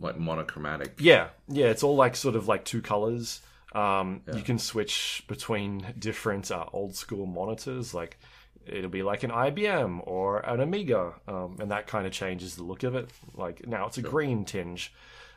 like 0.00 0.18
monochromatic. 0.18 0.94
yeah, 1.00 1.28
yeah. 1.48 1.66
It's 1.66 1.82
all 1.82 1.96
like 1.96 2.16
sort 2.16 2.36
of 2.36 2.48
like 2.48 2.64
two 2.64 2.82
colors. 2.82 3.40
Um, 3.74 4.22
You 4.34 4.42
can 4.42 4.58
switch 4.58 5.24
between 5.28 5.94
different 5.98 6.50
uh, 6.50 6.64
old 6.72 6.94
school 6.94 7.26
monitors. 7.26 7.92
Like 7.94 8.18
it'll 8.66 8.90
be 8.90 9.02
like 9.02 9.22
an 9.24 9.30
IBM 9.30 10.00
or 10.06 10.40
an 10.40 10.60
Amiga, 10.60 11.14
um, 11.26 11.56
and 11.60 11.70
that 11.70 11.86
kind 11.86 12.06
of 12.06 12.12
changes 12.12 12.56
the 12.56 12.62
look 12.64 12.82
of 12.82 12.94
it. 12.94 13.08
Like 13.34 13.66
now 13.66 13.86
it's 13.86 13.98
a 13.98 14.02
green 14.02 14.44
tinge. 14.44 14.92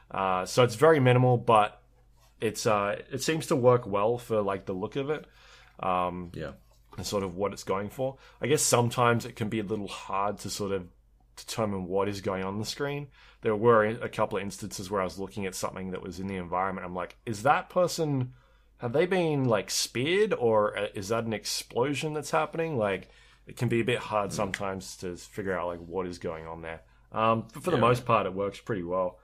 Uh, 0.09 0.45
so 0.45 0.63
it's 0.63 0.75
very 0.75 0.99
minimal, 0.99 1.37
but 1.37 1.81
it's 2.39 2.65
uh, 2.65 3.01
it 3.11 3.21
seems 3.21 3.47
to 3.47 3.55
work 3.55 3.85
well 3.85 4.17
for 4.17 4.41
like 4.41 4.65
the 4.65 4.73
look 4.73 4.95
of 4.95 5.09
it. 5.09 5.25
Um, 5.79 6.31
Yeah. 6.33 6.51
and 6.97 7.05
sort 7.07 7.23
of 7.23 7.35
what 7.35 7.53
it's 7.53 7.63
going 7.63 7.89
for. 7.89 8.17
I 8.41 8.47
guess 8.47 8.61
sometimes 8.61 9.25
it 9.25 9.35
can 9.35 9.49
be 9.49 9.59
a 9.59 9.63
little 9.63 9.87
hard 9.87 10.37
to 10.39 10.49
sort 10.49 10.71
of 10.73 10.87
determine 11.45 11.85
what 11.87 12.07
is 12.07 12.21
going 12.21 12.43
on 12.43 12.59
the 12.59 12.65
screen. 12.65 13.07
There 13.41 13.55
were 13.55 13.85
a 13.85 14.09
couple 14.09 14.37
of 14.37 14.43
instances 14.43 14.89
where 14.89 15.01
I 15.01 15.05
was 15.05 15.19
looking 15.19 15.45
at 15.45 15.55
something 15.55 15.91
that 15.91 16.01
was 16.01 16.19
in 16.19 16.27
the 16.27 16.35
environment. 16.35 16.85
I'm 16.85 16.95
like, 16.95 17.17
is 17.25 17.43
that 17.43 17.69
person 17.69 18.33
have 18.77 18.93
they 18.93 19.05
been 19.05 19.45
like 19.45 19.69
speared 19.69 20.33
or 20.33 20.77
uh, 20.77 20.87
is 20.95 21.09
that 21.09 21.25
an 21.25 21.33
explosion 21.33 22.13
that's 22.13 22.31
happening? 22.31 22.77
Like 22.77 23.09
it 23.45 23.55
can 23.55 23.69
be 23.69 23.79
a 23.79 23.85
bit 23.85 23.99
hard 23.99 24.33
sometimes 24.33 24.97
to 24.97 25.15
figure 25.15 25.57
out 25.57 25.67
like 25.67 25.79
what 25.79 26.07
is 26.07 26.17
going 26.17 26.47
on 26.47 26.61
there. 26.61 26.81
Um, 27.11 27.47
but 27.53 27.63
for 27.63 27.71
the 27.71 27.77
most 27.77 28.05
part, 28.05 28.25
it 28.25 28.33
works 28.33 28.59
pretty 28.59 28.83
well. 28.83 29.19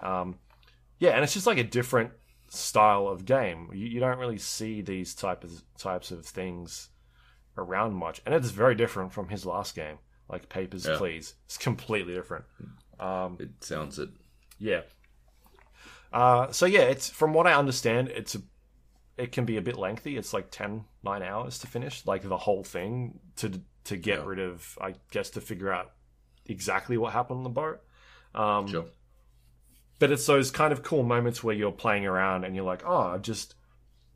Um, 0.00 0.38
yeah, 0.98 1.10
and 1.10 1.22
it's 1.22 1.34
just 1.34 1.46
like 1.46 1.58
a 1.58 1.64
different 1.64 2.10
style 2.48 3.06
of 3.06 3.24
game. 3.24 3.70
You, 3.72 3.86
you 3.86 4.00
don't 4.00 4.18
really 4.18 4.38
see 4.38 4.82
these 4.82 5.14
type 5.14 5.44
of 5.44 5.62
types 5.78 6.10
of 6.10 6.26
things 6.26 6.88
around 7.56 7.94
much, 7.94 8.20
and 8.26 8.34
it's 8.34 8.50
very 8.50 8.74
different 8.74 9.12
from 9.12 9.28
his 9.28 9.46
last 9.46 9.76
game, 9.76 9.98
like 10.30 10.48
Papers, 10.48 10.86
Yeah. 10.86 10.96
Please. 10.96 11.34
It's 11.46 11.58
completely 11.58 12.14
different. 12.14 12.44
Um, 12.98 13.36
It 13.40 13.50
sounds 13.62 13.98
it. 13.98 14.10
Yeah. 14.58 14.82
Uh, 16.12 16.50
so 16.52 16.66
yeah, 16.66 16.82
it's 16.82 17.08
from 17.08 17.32
what 17.34 17.46
I 17.46 17.54
understand, 17.54 18.08
it's 18.08 18.34
a 18.34 18.42
it 19.16 19.32
can 19.32 19.44
be 19.44 19.58
a 19.58 19.62
bit 19.62 19.76
lengthy. 19.76 20.16
It's 20.16 20.32
like 20.32 20.50
10, 20.50 20.84
9 21.02 21.22
hours 21.22 21.58
to 21.58 21.66
finish, 21.66 22.06
like 22.06 22.22
the 22.22 22.38
whole 22.38 22.64
thing 22.64 23.20
to 23.36 23.60
to 23.84 23.96
get 23.96 24.20
Yeah. 24.20 24.24
rid 24.26 24.38
of, 24.38 24.78
I 24.80 24.94
guess, 25.10 25.30
to 25.30 25.40
figure 25.40 25.72
out 25.72 25.92
exactly 26.46 26.96
what 26.96 27.12
happened 27.12 27.38
on 27.38 27.44
the 27.44 27.50
boat. 27.50 27.80
Um, 28.34 28.66
Sure. 28.66 28.86
but 29.98 30.10
it's 30.10 30.26
those 30.26 30.50
kind 30.50 30.72
of 30.72 30.82
cool 30.82 31.02
moments 31.02 31.42
where 31.44 31.54
you're 31.54 31.72
playing 31.72 32.06
around 32.06 32.44
and 32.44 32.54
you're 32.54 32.64
like, 32.64 32.82
oh, 32.86 33.08
I've 33.14 33.22
just 33.22 33.54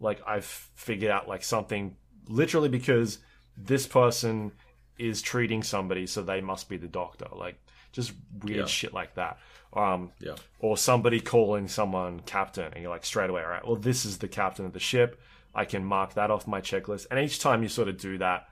like 0.01 0.21
I've 0.27 0.45
figured 0.45 1.11
out 1.11 1.29
like 1.29 1.45
something 1.45 1.97
literally 2.29 2.69
because 2.69 3.19
this 3.57 3.87
person 3.87 4.53
is 4.99 5.23
treating 5.23 5.63
somebody, 5.63 6.07
so 6.07 6.23
they 6.23 6.41
must 6.41 6.69
be 6.69 6.77
the 6.77 6.89
doctor. 6.89 7.27
Like 7.35 7.57
just 7.93 8.13
weird 8.43 8.59
Yeah. 8.59 8.67
shit 8.67 8.93
like 8.93 9.15
that. 9.15 9.39
Um, 9.73 10.13
Yeah. 10.21 10.35
or 10.61 10.77
somebody 10.77 11.21
calling 11.21 11.69
someone 11.69 12.21
captain, 12.21 12.73
and 12.73 12.83
you're 12.83 12.91
like 12.91 13.05
straight 13.05 13.31
away, 13.31 13.43
all 13.43 13.49
right, 13.49 13.67
well, 13.67 13.77
this 13.77 14.05
is 14.05 14.19
the 14.19 14.29
captain 14.29 14.65
of 14.67 14.73
the 14.73 14.81
ship. 14.81 15.21
I 15.55 15.65
can 15.65 15.85
mark 15.85 16.15
that 16.15 16.31
off 16.31 16.47
my 16.47 16.61
checklist. 16.61 17.07
And 17.11 17.19
each 17.21 17.39
time 17.41 17.63
you 17.63 17.69
sort 17.69 17.89
of 17.89 17.97
do 17.99 18.19
that, 18.19 18.49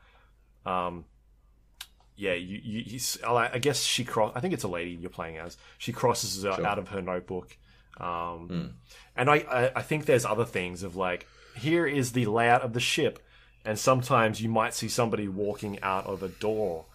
um, 0.67 1.05
yeah, 2.17 2.35
you, 2.35 2.61
you, 2.63 3.01
I 3.27 3.59
guess 3.59 3.83
she 3.83 4.05
cross. 4.05 4.33
I 4.37 4.41
think 4.41 4.55
it's 4.55 4.65
a 4.65 4.69
lady 4.69 4.91
you're 4.93 5.11
playing 5.11 5.39
as. 5.39 5.57
She 5.79 5.93
crosses 5.93 6.43
Sure. 6.43 6.65
out 6.67 6.79
of 6.79 6.89
her 6.89 7.03
notebook, 7.03 7.57
um, 7.99 8.49
Hmm. 8.49 8.67
and 9.17 9.31
I, 9.31 9.37
I, 9.37 9.73
I 9.77 9.83
think 9.83 10.05
there's 10.07 10.25
other 10.25 10.45
things 10.45 10.83
of 10.83 10.95
like, 10.95 11.27
here 11.57 11.87
is 11.87 12.13
the 12.13 12.27
layout 12.27 12.63
of 12.63 12.73
the 12.75 12.81
ship, 12.81 13.19
and 13.65 13.79
sometimes 13.79 14.41
you 14.43 14.49
might 14.49 14.75
see 14.75 14.89
somebody 14.89 15.29
walking 15.29 15.81
out 15.83 16.07
of 16.07 16.23
a 16.23 16.29
door 16.29 16.87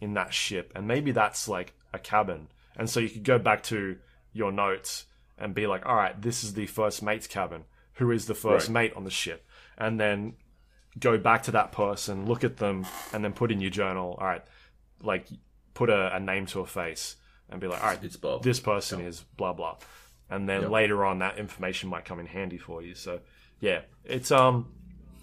in 0.00 0.14
that 0.14 0.32
ship, 0.34 0.72
and 0.74 0.86
maybe 0.86 1.10
that's 1.12 1.48
like 1.48 1.72
a 1.92 1.98
cabin, 1.98 2.48
and 2.76 2.88
so 2.90 3.00
you 3.00 3.08
could 3.08 3.24
go 3.24 3.38
back 3.38 3.62
to 3.64 3.96
your 4.32 4.52
notes 4.52 5.06
and 5.38 5.54
be 5.54 5.66
like, 5.66 5.84
all 5.86 5.96
right, 5.96 6.20
this 6.20 6.42
is 6.44 6.54
the 6.54 6.66
first 6.66 7.02
mate's 7.02 7.26
cabin. 7.26 7.64
Who 7.94 8.10
is 8.10 8.26
the 8.26 8.34
first 8.34 8.68
Right. 8.68 8.72
mate 8.74 8.92
on 8.96 9.04
the 9.04 9.10
ship? 9.10 9.46
And 9.78 9.98
then 9.98 10.34
go 10.98 11.16
back 11.18 11.42
to 11.44 11.50
that 11.52 11.72
person, 11.72 12.26
look 12.26 12.44
at 12.44 12.56
them, 12.58 12.86
and 13.12 13.24
then 13.24 13.32
put 13.32 13.50
in 13.52 13.60
your 13.60 13.70
journal. 13.70 14.16
All 14.20 14.26
right, 14.26 14.42
like 15.02 15.26
put 15.74 15.88
a, 15.90 16.14
a 16.16 16.20
name 16.20 16.46
to 16.46 16.60
a 16.60 16.66
face 16.66 17.16
and 17.48 17.60
be 17.60 17.66
like, 17.66 17.82
all 17.82 17.90
right, 17.90 18.02
It's 18.04 18.16
Bob. 18.16 18.42
this 18.42 18.60
person 18.60 19.00
is 19.00 19.20
blah 19.36 19.52
blah, 19.54 19.76
and 20.28 20.48
then 20.48 20.62
Yep. 20.62 20.70
later 20.70 21.04
on 21.04 21.18
that 21.20 21.38
information 21.38 21.88
might 21.88 22.04
come 22.04 22.18
in 22.20 22.26
handy 22.26 22.58
for 22.58 22.82
you. 22.82 22.94
So 22.94 23.20
yeah, 23.60 23.82
it's 24.04 24.30
um, 24.30 24.72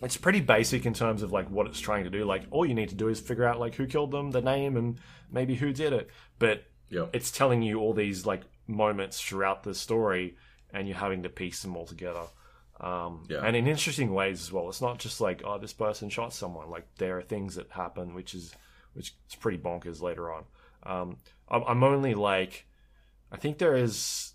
it's 0.02 0.18
pretty 0.18 0.41
basic 0.41 0.86
in 0.86 0.94
terms 0.94 1.22
of 1.24 1.32
like 1.32 1.50
what 1.50 1.68
it's 1.68 1.80
trying 1.80 2.04
to 2.04 2.10
do. 2.10 2.26
Like 2.26 2.44
all 2.52 2.66
you 2.66 2.74
need 2.74 2.89
to 2.89 2.96
do 2.96 3.08
is 3.08 3.20
figure 3.20 3.46
out 3.46 3.60
like 3.60 3.76
who 3.76 3.86
killed 3.88 4.12
them, 4.12 4.32
the 4.32 4.41
name, 4.41 4.76
and 4.78 4.98
maybe 5.32 5.56
who 5.56 5.72
did 5.74 5.94
it. 5.94 6.10
But 6.39 6.66
Yeah. 6.89 7.08
it's 7.14 7.32
telling 7.32 7.62
you 7.62 7.80
all 7.80 7.94
these 7.94 8.26
like 8.26 8.41
moments 8.68 9.22
throughout 9.22 9.64
the 9.64 9.74
story, 9.74 10.36
and 10.74 10.88
you're 10.88 10.98
having 10.98 11.24
to 11.24 11.30
piece 11.30 11.62
them 11.62 11.76
all 11.78 11.86
together. 11.86 12.24
Um, 12.80 13.26
Yeah. 13.30 13.41
and 13.46 13.56
in 13.56 13.68
interesting 13.68 14.14
ways 14.14 14.41
as 14.41 14.52
well. 14.52 14.68
It's 14.70 14.82
not 14.82 15.00
just 15.00 15.22
like 15.22 15.41
oh 15.46 15.58
this 15.58 15.74
person 15.74 16.10
shot 16.10 16.34
someone. 16.34 16.70
Like 16.70 16.88
there 16.96 17.18
are 17.18 17.22
things 17.22 17.56
that 17.56 17.72
happen, 17.72 18.14
which 18.14 18.34
is 18.34 18.54
which 18.94 19.14
is 19.30 19.36
pretty 19.36 19.58
bonkers 19.58 20.02
later 20.02 20.32
on. 20.32 20.44
Um, 20.84 21.18
I'm, 21.50 21.64
I'm 21.64 21.84
only 21.84 22.14
like 22.14 22.66
I 23.32 23.38
think 23.38 23.58
there 23.58 23.76
is 23.76 24.34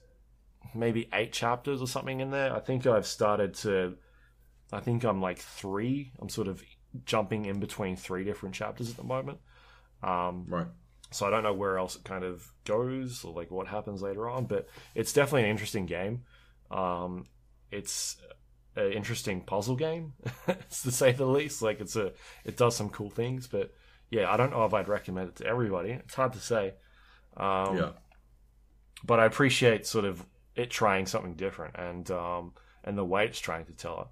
maybe 0.74 1.08
eight 1.12 1.32
chapters 1.32 1.80
or 1.80 1.86
something 1.86 2.20
in 2.20 2.30
there. 2.30 2.54
I 2.54 2.60
think 2.60 2.86
I've 2.86 3.06
started 3.06 3.54
to. 3.56 3.96
I 4.72 4.80
think 4.80 5.04
I'm 5.04 5.20
like 5.20 5.38
three. 5.38 6.12
I'm 6.20 6.28
sort 6.28 6.48
of 6.48 6.62
jumping 7.04 7.44
in 7.46 7.60
between 7.60 7.96
three 7.96 8.24
different 8.24 8.54
chapters 8.54 8.90
at 8.90 8.96
the 8.96 9.04
moment. 9.04 9.38
Um, 10.02 10.46
Right. 10.48 10.66
so 11.10 11.26
I 11.26 11.30
don't 11.30 11.42
know 11.42 11.54
where 11.54 11.78
else 11.78 11.96
it 11.96 12.04
kind 12.04 12.24
of 12.24 12.52
goes 12.64 13.24
or 13.24 13.32
like 13.32 13.50
what 13.50 13.66
happens 13.68 14.02
later 14.02 14.28
on, 14.28 14.46
but 14.46 14.68
it's 14.94 15.12
definitely 15.12 15.44
an 15.44 15.50
interesting 15.50 15.86
game. 15.86 16.24
Um, 16.70 17.26
it's 17.70 18.16
an 18.76 18.92
interesting 18.92 19.42
puzzle 19.42 19.76
game, 19.76 20.12
to 20.46 20.90
say 20.92 21.12
the 21.12 21.26
least. 21.26 21.62
Like 21.62 21.80
it's 21.80 21.96
a, 21.96 22.12
it 22.44 22.56
does 22.56 22.76
some 22.76 22.90
cool 22.90 23.10
things, 23.10 23.46
but 23.46 23.72
yeah, 24.10 24.30
I 24.30 24.36
don't 24.36 24.50
know 24.50 24.64
if 24.64 24.74
I'd 24.74 24.88
recommend 24.88 25.30
it 25.30 25.36
to 25.36 25.46
everybody. 25.46 25.90
It's 25.90 26.14
hard 26.14 26.32
to 26.34 26.40
say. 26.40 26.74
Um, 27.36 27.76
yeah. 27.76 27.90
but 29.04 29.20
I 29.20 29.26
appreciate 29.26 29.86
sort 29.86 30.04
of 30.04 30.24
it 30.54 30.70
trying 30.70 31.06
something 31.06 31.34
different 31.34 31.76
and 31.76 32.10
um, 32.10 32.52
and 32.84 32.96
the 32.98 33.04
way 33.04 33.26
it's 33.26 33.38
trying 33.38 33.64
to 33.66 33.72
tell 33.72 34.00
it. 34.02 34.06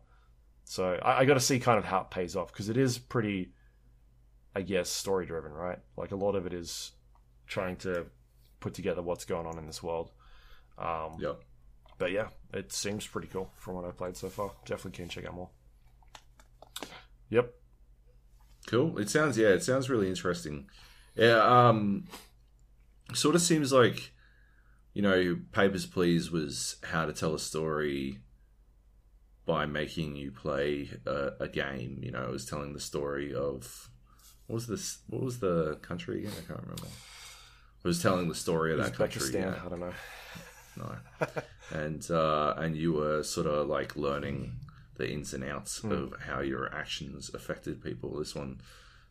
So 0.68 0.98
I, 1.02 1.20
I 1.20 1.24
got 1.24 1.34
to 1.34 1.40
see 1.40 1.58
kind 1.60 1.78
of 1.78 1.84
how 1.84 2.00
it 2.00 2.10
pays 2.10 2.34
off 2.36 2.52
because 2.52 2.68
it 2.68 2.76
is 2.76 2.98
pretty, 2.98 3.52
I 4.54 4.62
guess, 4.62 4.90
story 4.90 5.24
driven, 5.24 5.52
right? 5.52 5.78
Like 5.96 6.10
a 6.10 6.16
lot 6.16 6.34
of 6.34 6.44
it 6.44 6.52
is 6.52 6.90
trying 7.46 7.76
to 7.76 8.06
put 8.58 8.74
together 8.74 9.00
what's 9.00 9.24
going 9.24 9.46
on 9.46 9.58
in 9.58 9.66
this 9.66 9.82
world. 9.82 10.10
Um, 10.76 11.16
Yeah. 11.18 11.34
But 11.98 12.10
yeah, 12.12 12.28
it 12.52 12.72
seems 12.72 13.06
pretty 13.06 13.28
cool 13.28 13.50
from 13.56 13.74
what 13.76 13.84
I've 13.86 13.96
played 13.96 14.16
so 14.16 14.28
far. 14.28 14.50
Definitely 14.66 14.98
can 14.98 15.08
check 15.08 15.24
out 15.24 15.34
more. 15.34 15.48
Yep. 17.30 17.54
Cool. 18.66 18.98
It 18.98 19.08
sounds 19.08 19.38
yeah, 19.38 19.48
it 19.48 19.62
sounds 19.62 19.88
really 19.88 20.08
interesting. 20.08 20.68
Yeah, 21.14 21.38
um 21.38 22.04
sort 23.14 23.34
of 23.36 23.40
seems 23.40 23.72
like 23.72 24.12
you 24.92 25.02
know, 25.02 25.36
Papers, 25.52 25.86
Please 25.86 26.30
was 26.30 26.76
how 26.82 27.04
to 27.06 27.12
tell 27.12 27.34
a 27.34 27.38
story 27.38 28.18
by 29.46 29.64
making 29.66 30.16
you 30.16 30.30
play 30.32 30.90
a, 31.06 31.30
a 31.40 31.48
game. 31.48 32.00
You 32.02 32.10
know, 32.10 32.24
it 32.24 32.30
was 32.30 32.44
telling 32.46 32.72
the 32.72 32.80
story 32.80 33.32
of 33.34 33.90
what 34.46 34.54
was 34.54 34.66
this? 34.66 34.98
What 35.08 35.22
was 35.22 35.38
the 35.38 35.76
country 35.82 36.18
again? 36.20 36.32
I 36.32 36.46
can't 36.46 36.60
remember. 36.62 36.86
It 37.84 37.88
was 37.88 38.02
telling 38.02 38.28
the 38.28 38.34
story 38.34 38.72
of 38.72 38.78
that 38.78 38.94
country. 38.94 39.30
Yeah. 39.32 39.54
I 39.64 39.68
don't 39.68 39.80
know. 39.80 39.92
No. 40.78 40.94
and 41.72 42.10
uh, 42.10 42.52
and 42.58 42.76
you 42.76 42.92
were 42.92 43.22
sort 43.22 43.46
of 43.46 43.66
like 43.66 43.96
learning 43.96 44.56
the 44.96 45.10
ins 45.10 45.32
and 45.32 45.42
outs 45.42 45.78
Hmm. 45.78 45.90
of 45.90 46.14
how 46.26 46.40
your 46.40 46.70
actions 46.74 47.30
affected 47.32 47.82
people. 47.82 48.18
This 48.18 48.34
one 48.34 48.60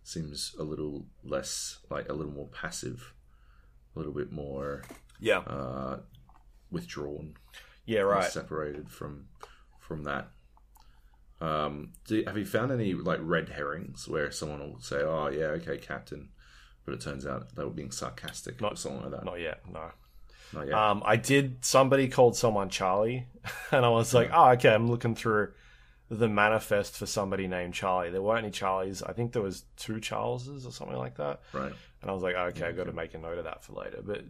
seems 0.04 0.56
a 0.60 0.64
little 0.64 1.08
less 1.24 1.80
like 1.90 2.08
a 2.08 2.14
little 2.14 2.32
more 2.34 2.50
passive, 2.50 3.14
a 3.96 4.00
little 4.00 4.14
bit 4.14 4.32
more 4.32 4.84
Yeah. 5.20 5.40
uh, 5.40 6.02
withdrawn, 6.70 7.34
Yeah. 7.88 8.02
Right. 8.02 8.32
separated 8.32 8.92
from 8.92 9.28
from 9.88 10.04
that. 10.04 10.30
Um, 11.42 11.92
do, 12.08 12.24
have 12.26 12.38
you 12.38 12.46
found 12.46 12.72
any 12.72 12.94
like 12.94 13.20
red 13.22 13.50
herrings 13.50 14.08
where 14.08 14.32
someone 14.32 14.60
will 14.60 14.80
say, 14.80 14.98
"Oh 15.02 15.28
yeah, 15.28 15.48
okay, 15.60 15.78
Captain," 15.78 16.30
but 16.86 16.94
it 16.94 17.02
turns 17.02 17.26
out 17.26 17.56
they 17.56 17.64
were 17.64 17.70
being 17.70 17.92
sarcastic 17.92 18.62
or 18.62 18.76
something 18.76 19.02
like 19.02 19.12
that? 19.12 19.26
Not 19.26 19.40
yet. 19.40 19.62
No. 19.72 19.92
Not 20.54 20.68
yet. 20.68 20.74
Um, 20.76 21.04
I 21.06 21.18
did. 21.18 21.64
Somebody 21.66 22.08
called 22.08 22.38
someone 22.38 22.70
Charlie, 22.70 23.28
and 23.72 23.86
I 23.86 23.90
was 23.90 24.14
like, 24.14 24.32
"Oh, 24.34 24.52
okay." 24.52 24.74
I'm 24.74 24.88
looking 24.90 25.14
through 25.16 25.52
the 26.10 26.30
manifest 26.30 26.96
for 26.98 27.06
somebody 27.06 27.48
named 27.48 27.74
Charlie. 27.74 28.12
There 28.12 28.22
weren't 28.22 28.44
any 28.46 28.52
Charlies. 28.52 29.04
I 29.08 29.12
think 29.14 29.34
there 29.34 29.42
was 29.42 29.66
two 29.76 30.00
Charleses 30.00 30.66
or 30.66 30.72
something 30.72 30.98
like 30.98 31.18
that. 31.18 31.42
right. 31.52 31.74
And 32.02 32.10
I 32.12 32.14
was 32.14 32.24
like, 32.24 32.36
"Okay, 32.36 32.66
I've 32.68 32.78
got 32.78 32.86
to 32.86 32.94
make 32.94 33.14
a 33.14 33.18
note 33.18 33.38
of 33.40 33.44
that 33.44 33.64
for 33.64 33.74
later." 33.74 34.02
But 34.04 34.24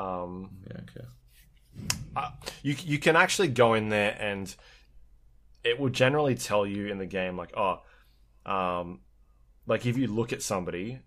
um, 0.00 0.50
Yeah. 0.70 0.80
Okay. 0.82 2.28
you 2.62 2.76
you 2.84 2.98
can 2.98 3.16
actually 3.16 3.48
go 3.48 3.74
in 3.74 3.88
there 3.88 4.16
and 4.20 4.54
it 5.64 5.78
will 5.78 5.90
generally 5.90 6.34
tell 6.34 6.66
you 6.66 6.86
in 6.88 6.98
the 6.98 7.06
game 7.06 7.36
like, 7.36 7.52
"Oh, 7.56 7.80
um, 8.46 9.00
like 9.66 9.86
if 9.86 9.96
you 9.96 10.06
look 10.06 10.32
at 10.32 10.42
somebody." 10.42 11.00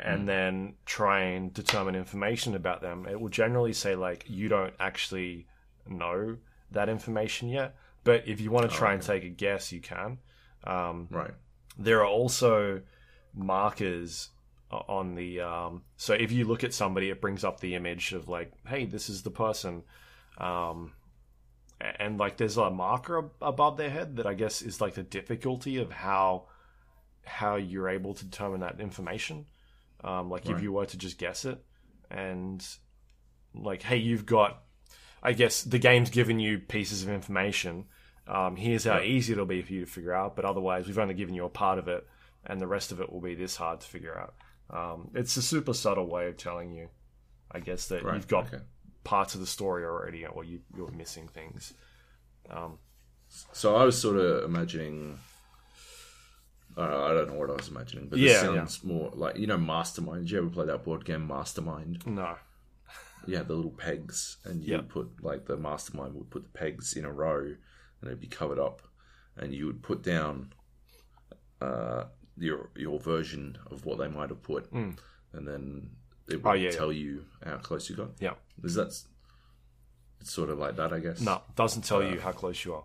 And 0.00 0.28
then 0.28 0.74
try 0.86 1.22
and 1.22 1.52
determine 1.52 1.96
information 1.96 2.54
about 2.54 2.82
them. 2.82 3.04
It 3.10 3.20
will 3.20 3.30
generally 3.30 3.72
say 3.72 3.96
like 3.96 4.24
you 4.28 4.48
don't 4.48 4.72
actually 4.78 5.48
know 5.88 6.36
that 6.70 6.88
information 6.88 7.48
yet, 7.48 7.74
but 8.04 8.22
if 8.28 8.40
you 8.40 8.52
want 8.52 8.70
to 8.70 8.76
try 8.76 8.92
and 8.92 9.02
take 9.02 9.24
a 9.24 9.28
guess, 9.28 9.72
you 9.72 9.80
can. 9.80 10.18
Um, 10.62 11.08
Right. 11.10 11.32
there 11.76 11.98
are 11.98 12.06
also 12.06 12.82
markers 13.34 14.30
on 14.70 15.14
the 15.16 15.40
um, 15.40 15.82
so 15.96 16.14
if 16.14 16.30
you 16.30 16.44
look 16.44 16.62
at 16.62 16.74
somebody 16.74 17.10
it 17.10 17.20
brings 17.20 17.42
up 17.42 17.58
the 17.58 17.74
image 17.74 18.12
of 18.12 18.28
like 18.28 18.52
hey 18.68 18.84
this 18.84 19.08
is 19.08 19.22
the 19.22 19.30
person 19.30 19.82
um, 20.38 20.92
and 21.80 22.18
like 22.18 22.36
there's 22.36 22.56
a 22.56 22.70
marker 22.70 23.30
above 23.40 23.76
their 23.76 23.90
head 23.90 24.16
that 24.16 24.26
i 24.26 24.34
guess 24.34 24.62
is 24.62 24.80
like 24.80 24.94
the 24.94 25.02
difficulty 25.02 25.76
of 25.78 25.90
how 25.92 26.46
how 27.24 27.56
you're 27.56 27.88
able 27.90 28.14
to 28.14 28.24
determine 28.24 28.60
that 28.60 28.80
information. 28.80 29.44
Um, 30.02 30.30
like 30.30 30.48
if 30.48 30.62
you 30.62 30.72
were 30.72 30.86
to 30.86 30.96
just 30.96 31.18
guess 31.18 31.44
it 31.44 31.62
and 32.10 32.66
like 33.54 33.82
hey 33.82 33.96
you've 33.98 34.24
got 34.24 34.62
i 35.22 35.32
guess 35.34 35.62
the 35.62 35.78
game's 35.78 36.08
given 36.10 36.38
you 36.38 36.58
pieces 36.58 37.02
of 37.02 37.10
information. 37.10 37.84
Um, 38.26 38.56
here's 38.56 38.84
how 38.84 39.00
easy 39.00 39.32
it'll 39.32 39.44
be 39.46 39.60
for 39.62 39.72
you 39.72 39.84
to 39.84 39.90
figure 39.90 40.14
out 40.14 40.36
but 40.36 40.44
otherwise 40.44 40.86
we've 40.86 40.98
only 40.98 41.14
given 41.14 41.34
you 41.34 41.44
a 41.44 41.48
part 41.50 41.78
of 41.78 41.86
it 41.88 42.06
and 42.46 42.60
the 42.60 42.66
rest 42.66 42.92
of 42.92 43.00
it 43.00 43.12
will 43.12 43.20
be 43.20 43.34
this 43.34 43.56
hard 43.56 43.80
to 43.80 43.86
figure 43.86 44.16
out. 44.18 44.34
Um, 44.70 45.10
it's 45.14 45.36
a 45.36 45.42
super 45.42 45.74
subtle 45.74 46.06
way 46.08 46.28
of 46.28 46.36
telling 46.36 46.72
you 46.72 46.88
i 47.50 47.58
guess 47.60 47.88
that 47.88 48.04
Right. 48.04 48.14
you've 48.14 48.28
got 48.28 48.46
Okay. 48.46 48.62
Parts 49.08 49.34
of 49.34 49.40
the 49.40 49.46
story 49.46 49.84
already 49.84 50.26
or 50.26 50.44
you, 50.44 50.60
you're 50.76 50.90
missing 50.90 51.26
things 51.28 51.72
um, 52.50 52.78
So 53.52 53.74
I 53.76 53.84
was 53.84 53.96
sort 54.00 54.16
of 54.18 54.44
imagining. 54.44 55.18
Uh, 56.76 57.04
I 57.08 57.12
don't 57.14 57.28
know 57.28 57.38
what 57.42 57.50
I 57.50 57.54
was 57.54 57.68
imagining, 57.68 58.08
but 58.08 58.18
Yeah, 58.18 58.28
this 58.28 58.40
sounds 58.40 58.84
more 58.84 59.10
like 59.14 59.36
you 59.36 59.46
know 59.46 59.56
Mastermind. 59.58 60.20
Did 60.26 60.30
you 60.32 60.38
ever 60.38 60.50
play 60.50 60.66
that 60.66 60.84
board 60.84 61.04
game 61.04 61.26
Mastermind? 61.26 62.06
no 62.06 62.36
Yeah, 63.26 63.42
the 63.42 63.54
little 63.54 63.76
pegs, 63.86 64.18
and 64.44 64.62
you 64.62 64.72
Yeah. 64.72 64.76
would 64.78 64.88
put 64.96 65.08
like 65.28 65.46
the 65.46 65.56
Mastermind 65.56 66.14
would 66.14 66.30
put 66.30 66.44
the 66.44 66.58
pegs 66.62 66.96
in 66.98 67.04
a 67.04 67.12
row, 67.12 67.42
and 68.00 68.04
they'd 68.10 68.20
be 68.28 68.28
covered 68.40 68.58
up, 68.68 68.82
and 69.36 69.52
you 69.54 69.66
would 69.66 69.82
put 69.82 70.02
down 70.02 70.52
uh, 71.60 72.04
your 72.36 72.70
your 72.76 72.98
version 73.00 73.58
of 73.70 73.84
what 73.86 73.98
they 73.98 74.08
might 74.08 74.30
have 74.30 74.42
put, 74.42 74.70
and 75.32 75.46
then 75.50 75.90
it 76.28 76.40
Hmm. 76.40 76.46
Oh, 76.48 76.52
yeah, 76.52 76.70
tell 76.70 76.92
you 76.92 77.24
how 77.44 77.56
close 77.56 77.88
you 77.90 77.96
got. 77.96 78.10
Yeah. 78.20 78.34
Is 78.62 78.74
that 78.74 78.88
it's 80.20 80.32
sort 80.32 80.50
of 80.50 80.58
like 80.58 80.76
that? 80.76 80.92
I 80.92 80.98
guess. 80.98 81.20
No, 81.20 81.42
doesn't 81.56 81.82
tell 81.82 82.02
you 82.02 82.20
how 82.20 82.32
close 82.32 82.64
you 82.64 82.74
are. 82.74 82.84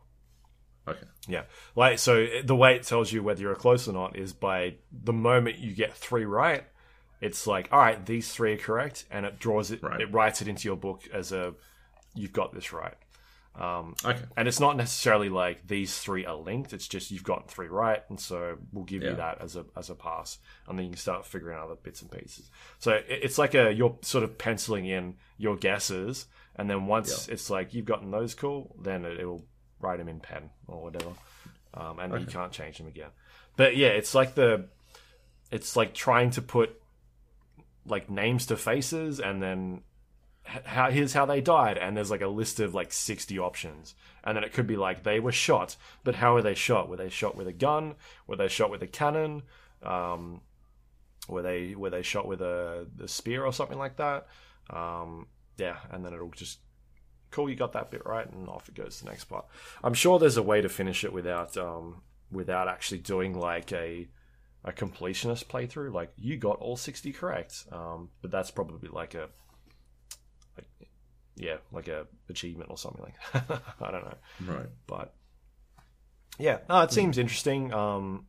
Okay. 0.88 1.06
Yeah. 1.28 1.44
Like 1.76 2.00
so 2.00 2.28
the 2.44 2.56
way 2.56 2.76
it 2.76 2.84
tells 2.84 3.12
you 3.12 3.24
whether 3.24 3.42
you're 3.42 3.56
close 3.56 3.88
or 3.88 3.94
not 3.94 4.18
is 4.18 4.34
by 4.34 4.76
the 4.92 5.14
moment 5.14 5.60
you 5.60 5.74
get 5.74 5.94
three 5.94 6.26
right, 6.26 6.64
it's 7.22 7.48
like, 7.48 7.70
all 7.72 7.80
right, 7.80 8.06
these 8.06 8.34
three 8.34 8.54
are 8.54 8.58
correct, 8.58 9.06
and 9.10 9.26
it 9.26 9.40
draws 9.40 9.72
it 9.72 9.82
Right. 9.82 10.02
it 10.02 10.12
writes 10.12 10.42
it 10.42 10.48
into 10.50 10.68
your 10.68 10.76
book 10.76 11.04
as 11.14 11.32
a 11.32 11.54
you've 12.14 12.34
got 12.34 12.54
this 12.54 12.74
right. 12.74 12.96
Okay. 13.56 14.20
And 14.36 14.48
it's 14.48 14.60
not 14.60 14.76
necessarily 14.78 15.30
like 15.30 15.68
these 15.68 15.98
three 16.00 16.26
are 16.26 16.36
linked. 16.36 16.74
It's 16.74 16.88
just 16.88 17.12
you've 17.12 17.24
gotten 17.24 17.48
three 17.48 17.68
right, 17.68 18.02
and 18.10 18.20
so 18.20 18.58
we'll 18.72 18.84
give 18.86 19.04
Yeah. 19.04 19.12
you 19.12 19.16
that 19.18 19.42
as 19.42 19.56
a 19.56 19.66
as 19.76 19.90
a 19.90 19.96
pass, 19.96 20.40
and 20.68 20.78
then 20.78 20.86
you 20.86 20.92
can 20.92 21.00
start 21.00 21.26
figuring 21.26 21.58
out 21.58 21.66
other 21.66 21.76
bits 21.76 22.02
and 22.02 22.12
pieces. 22.12 22.50
So 22.80 22.94
it, 22.94 23.06
it's 23.08 23.38
like 23.38 23.54
a 23.54 23.72
you're 23.72 23.98
sort 24.02 24.24
of 24.24 24.38
penciling 24.38 24.86
in 24.88 25.16
your 25.38 25.56
guesses, 25.56 26.26
and 26.56 26.70
then 26.70 26.88
once 26.88 27.28
it's 27.28 27.50
like 27.50 27.74
you've 27.74 27.86
gotten 27.86 28.10
those 28.12 28.34
cool, 28.34 28.76
then 28.82 29.06
it, 29.06 29.20
it'll 29.20 29.46
write 29.80 29.98
them 30.00 30.08
in 30.10 30.20
pen 30.20 30.50
or 30.68 30.82
whatever, 30.82 31.12
um, 31.76 32.00
and 32.00 32.20
you 32.20 32.26
can't 32.26 32.52
change 32.52 32.78
them 32.80 32.88
again. 32.88 33.10
But 33.56 33.78
yeah, 33.78 33.90
it's 33.90 34.16
like 34.16 34.34
the 34.34 34.68
it's 35.52 35.76
like 35.76 35.94
trying 35.94 36.32
to 36.32 36.42
put 36.42 36.82
like 37.86 38.10
names 38.10 38.48
to 38.48 38.58
faces, 38.58 39.20
and 39.20 39.44
then 39.44 39.82
how 40.66 40.90
here's 40.92 41.14
how 41.14 41.26
they 41.26 41.42
died 41.42 41.78
and 41.78 41.96
there's 41.96 42.12
like 42.12 42.22
a 42.22 42.28
list 42.28 42.60
of 42.60 42.74
like 42.74 42.94
60 42.94 43.38
options. 43.40 43.96
And 44.24 44.38
then 44.38 44.44
it 44.44 44.54
could 44.54 44.68
be 44.68 44.78
like 44.78 45.04
they 45.04 45.20
were 45.20 45.32
shot 45.32 45.76
but 46.04 46.16
how 46.16 46.34
were 46.34 46.42
they 46.42 46.54
shot? 46.54 46.90
Were 46.90 46.98
they 46.98 47.10
shot 47.10 47.36
with 47.36 47.48
a 47.48 47.54
gun? 47.54 47.96
Were 48.28 48.36
they 48.36 48.48
shot 48.48 48.72
with 48.72 48.82
a 48.84 48.88
cannon? 48.88 49.44
Um, 49.82 50.42
were 51.28 51.42
they 51.42 51.76
were 51.76 51.90
they 51.90 52.02
shot 52.02 52.28
with 52.28 52.42
a, 52.42 52.88
a 53.02 53.08
spear 53.08 53.46
or 53.46 53.54
something 53.54 53.78
like 53.78 53.98
that? 53.98 54.28
Um, 54.70 55.28
yeah 55.58 55.78
and 55.92 56.06
then 56.06 56.14
it'll 56.14 56.32
just 56.32 56.60
cool 57.32 57.50
you 57.50 57.56
got 57.56 57.74
that 57.74 57.90
bit 57.92 58.06
right 58.06 58.32
and 58.32 58.48
off 58.48 58.70
it 58.70 58.76
goes 58.76 58.98
to 58.98 59.06
the 59.06 59.10
next 59.10 59.26
part. 59.26 59.46
I'm 59.84 59.94
sure 59.94 60.20
there's 60.20 60.38
a 60.38 60.44
way 60.44 60.62
to 60.62 60.70
finish 60.70 61.04
it 61.04 61.14
without 61.14 61.58
um, 61.58 62.02
without 62.32 62.68
actually 62.68 63.00
doing 63.00 63.38
like 63.38 63.72
a 63.72 64.08
a 64.64 64.72
completionist 64.72 65.46
playthrough. 65.46 65.94
Like 65.94 66.14
you 66.16 66.38
got 66.38 66.60
all 66.60 66.78
60 66.78 67.12
correct 67.12 67.66
um, 67.72 68.10
but 68.22 68.32
that's 68.32 68.52
probably 68.52 68.90
like 68.90 69.16
a 69.16 69.30
yeah, 71.36 71.58
like 71.72 71.88
a 71.88 72.06
achievement 72.30 72.70
or 72.70 72.78
something 72.78 73.04
like 73.04 73.48
that. 73.48 73.62
I 73.82 73.92
don't 73.92 74.06
know, 74.06 74.54
Right. 74.54 74.68
but 74.88 75.14
yeah, 76.40 76.60
no, 76.70 76.82
it 76.82 76.92
seems 76.92 77.18
interesting. 77.18 77.74
Um, 77.74 78.26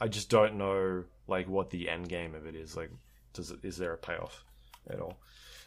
I 0.00 0.08
just 0.08 0.30
don't 0.30 0.54
know 0.56 1.04
like 1.28 1.48
what 1.48 1.70
the 1.70 1.88
end 1.88 2.08
game 2.08 2.34
of 2.34 2.46
it 2.46 2.54
is. 2.54 2.76
Like, 2.76 2.90
does 3.34 3.50
it 3.50 3.60
is 3.62 3.76
there 3.76 3.92
a 3.92 3.98
payoff 3.98 4.44
at 4.88 5.00
all? 5.00 5.16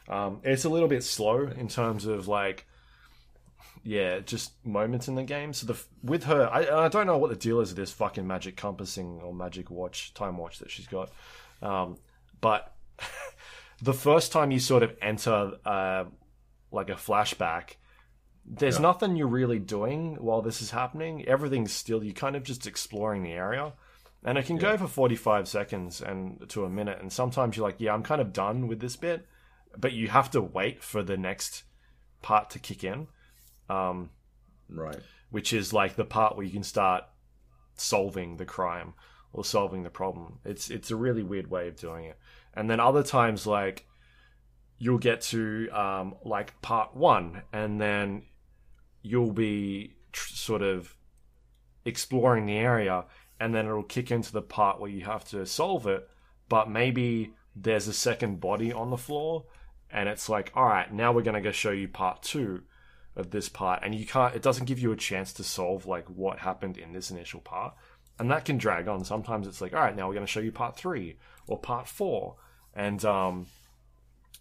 Um, 0.09 0.41
it's 0.43 0.65
a 0.65 0.69
little 0.69 0.89
bit 0.89 1.03
slow 1.03 1.47
in 1.47 1.67
terms 1.69 2.05
of 2.05 2.27
like, 2.27 2.65
yeah, 3.83 4.19
just 4.19 4.51
moments 4.65 5.07
in 5.07 5.15
the 5.15 5.23
game. 5.23 5.53
So 5.53 5.67
the 5.67 5.77
with 6.03 6.23
her, 6.25 6.49
I, 6.51 6.85
I 6.85 6.87
don't 6.89 7.07
know 7.07 7.17
what 7.17 7.29
the 7.29 7.35
deal 7.37 7.61
is 7.61 7.69
with 7.69 7.77
this 7.77 7.91
fucking 7.93 8.27
magic 8.27 8.57
compassing 8.57 9.21
or 9.23 9.33
magic 9.33 9.69
watch, 9.71 10.13
time 10.13 10.37
watch 10.37 10.59
that 10.59 10.69
she's 10.71 10.87
got, 10.87 11.11
um, 11.61 11.97
but 12.41 12.73
the 13.83 13.93
first 13.93 14.31
time 14.31 14.51
you 14.51 14.59
sort 14.59 14.81
of 14.81 14.95
enter 15.01 15.51
uh, 15.65 16.05
like 16.71 16.89
a 16.89 16.93
flashback, 16.93 17.75
there's 18.45 18.79
nothing 18.79 19.15
you're 19.17 19.27
really 19.27 19.59
doing 19.59 20.15
while 20.15 20.41
this 20.41 20.61
is 20.61 20.71
happening. 20.71 21.25
Everything's 21.27 21.73
still 21.73 22.01
you're 22.03 22.13
kind 22.13 22.35
of 22.37 22.43
just 22.43 22.65
exploring 22.65 23.23
the 23.23 23.33
area. 23.33 23.73
And 24.23 24.37
it 24.37 24.45
can 24.45 24.57
go 24.57 24.77
for 24.77 24.87
45 24.87 25.49
seconds 25.49 26.01
and 26.01 26.49
to 26.49 26.63
a 26.63 26.69
minute 26.69 26.99
and 27.01 27.11
sometimes 27.11 27.57
you're 27.57 27.67
like, 27.67 27.81
yeah, 27.81 27.93
I'm 27.93 28.03
kind 28.03 28.21
of 28.21 28.31
done 28.31 28.67
with 28.69 28.79
this 28.79 28.95
bit, 28.95 29.25
but 29.77 29.91
you 29.91 30.07
have 30.07 30.31
to 30.31 30.41
wait 30.41 30.81
for 30.81 31.03
the 31.03 31.17
next 31.17 31.63
part 32.21 32.49
to 32.51 32.59
kick 32.59 32.85
in, 32.85 33.07
um, 33.69 34.11
Right. 34.69 34.99
which 35.29 35.51
is 35.51 35.73
like 35.73 35.95
the 35.97 36.05
part 36.05 36.37
where 36.37 36.45
you 36.45 36.53
can 36.53 36.63
start 36.63 37.03
solving 37.75 38.37
the 38.37 38.45
crime 38.45 38.93
or 39.33 39.43
solving 39.43 39.83
the 39.83 39.89
problem. 39.89 40.39
It's 40.45 40.69
it's 40.69 40.89
a 40.91 40.95
really 40.95 41.23
weird 41.23 41.49
way 41.49 41.67
of 41.67 41.75
doing 41.75 42.05
it. 42.05 42.17
And 42.55 42.69
then 42.69 42.79
other 42.79 43.03
times 43.03 43.47
like 43.47 43.87
you'll 44.77 44.97
get 44.97 45.21
to 45.21 45.69
um, 45.69 46.15
like 46.25 46.61
part 46.61 46.95
one, 46.95 47.43
and 47.51 47.79
then 47.79 48.23
you'll 49.01 49.31
be 49.31 49.95
tr- 50.11 50.33
sort 50.33 50.61
of 50.61 50.95
exploring 51.85 52.45
the 52.45 52.57
area, 52.57 53.05
and 53.39 53.53
then 53.53 53.65
it'll 53.65 53.83
kick 53.83 54.11
into 54.11 54.31
the 54.31 54.41
part 54.41 54.79
where 54.79 54.89
you 54.89 55.05
have 55.05 55.23
to 55.25 55.45
solve 55.45 55.87
it. 55.87 56.07
But 56.49 56.69
maybe 56.69 57.33
there's 57.55 57.87
a 57.87 57.93
second 57.93 58.39
body 58.39 58.73
on 58.73 58.89
the 58.89 58.97
floor, 58.97 59.45
and 59.89 60.09
it's 60.09 60.29
like, 60.29 60.51
all 60.53 60.65
right, 60.65 60.91
now 60.93 61.11
we're 61.11 61.21
gonna 61.21 61.41
go 61.41 61.51
show 61.51 61.71
you 61.71 61.87
part 61.87 62.21
two 62.21 62.63
of 63.15 63.31
this 63.31 63.47
part, 63.49 63.83
and 63.83 63.95
you 63.95 64.05
can't. 64.05 64.35
It 64.35 64.41
doesn't 64.41 64.65
give 64.65 64.79
you 64.79 64.91
a 64.91 64.97
chance 64.97 65.33
to 65.33 65.43
solve 65.43 65.85
like 65.85 66.09
what 66.09 66.39
happened 66.39 66.77
in 66.77 66.93
this 66.93 67.09
initial 67.09 67.39
part, 67.39 67.73
and 68.19 68.29
that 68.31 68.45
can 68.45 68.57
drag 68.57 68.87
on. 68.87 69.03
Sometimes 69.05 69.47
it's 69.47 69.61
like, 69.61 69.73
all 69.73 69.79
right, 69.79 69.95
now 69.95 70.07
we're 70.07 70.15
gonna 70.15 70.27
show 70.27 70.39
you 70.41 70.51
part 70.51 70.75
three 70.75 71.17
or 71.47 71.57
part 71.57 71.87
four, 71.87 72.35
and 72.73 73.03
um, 73.05 73.47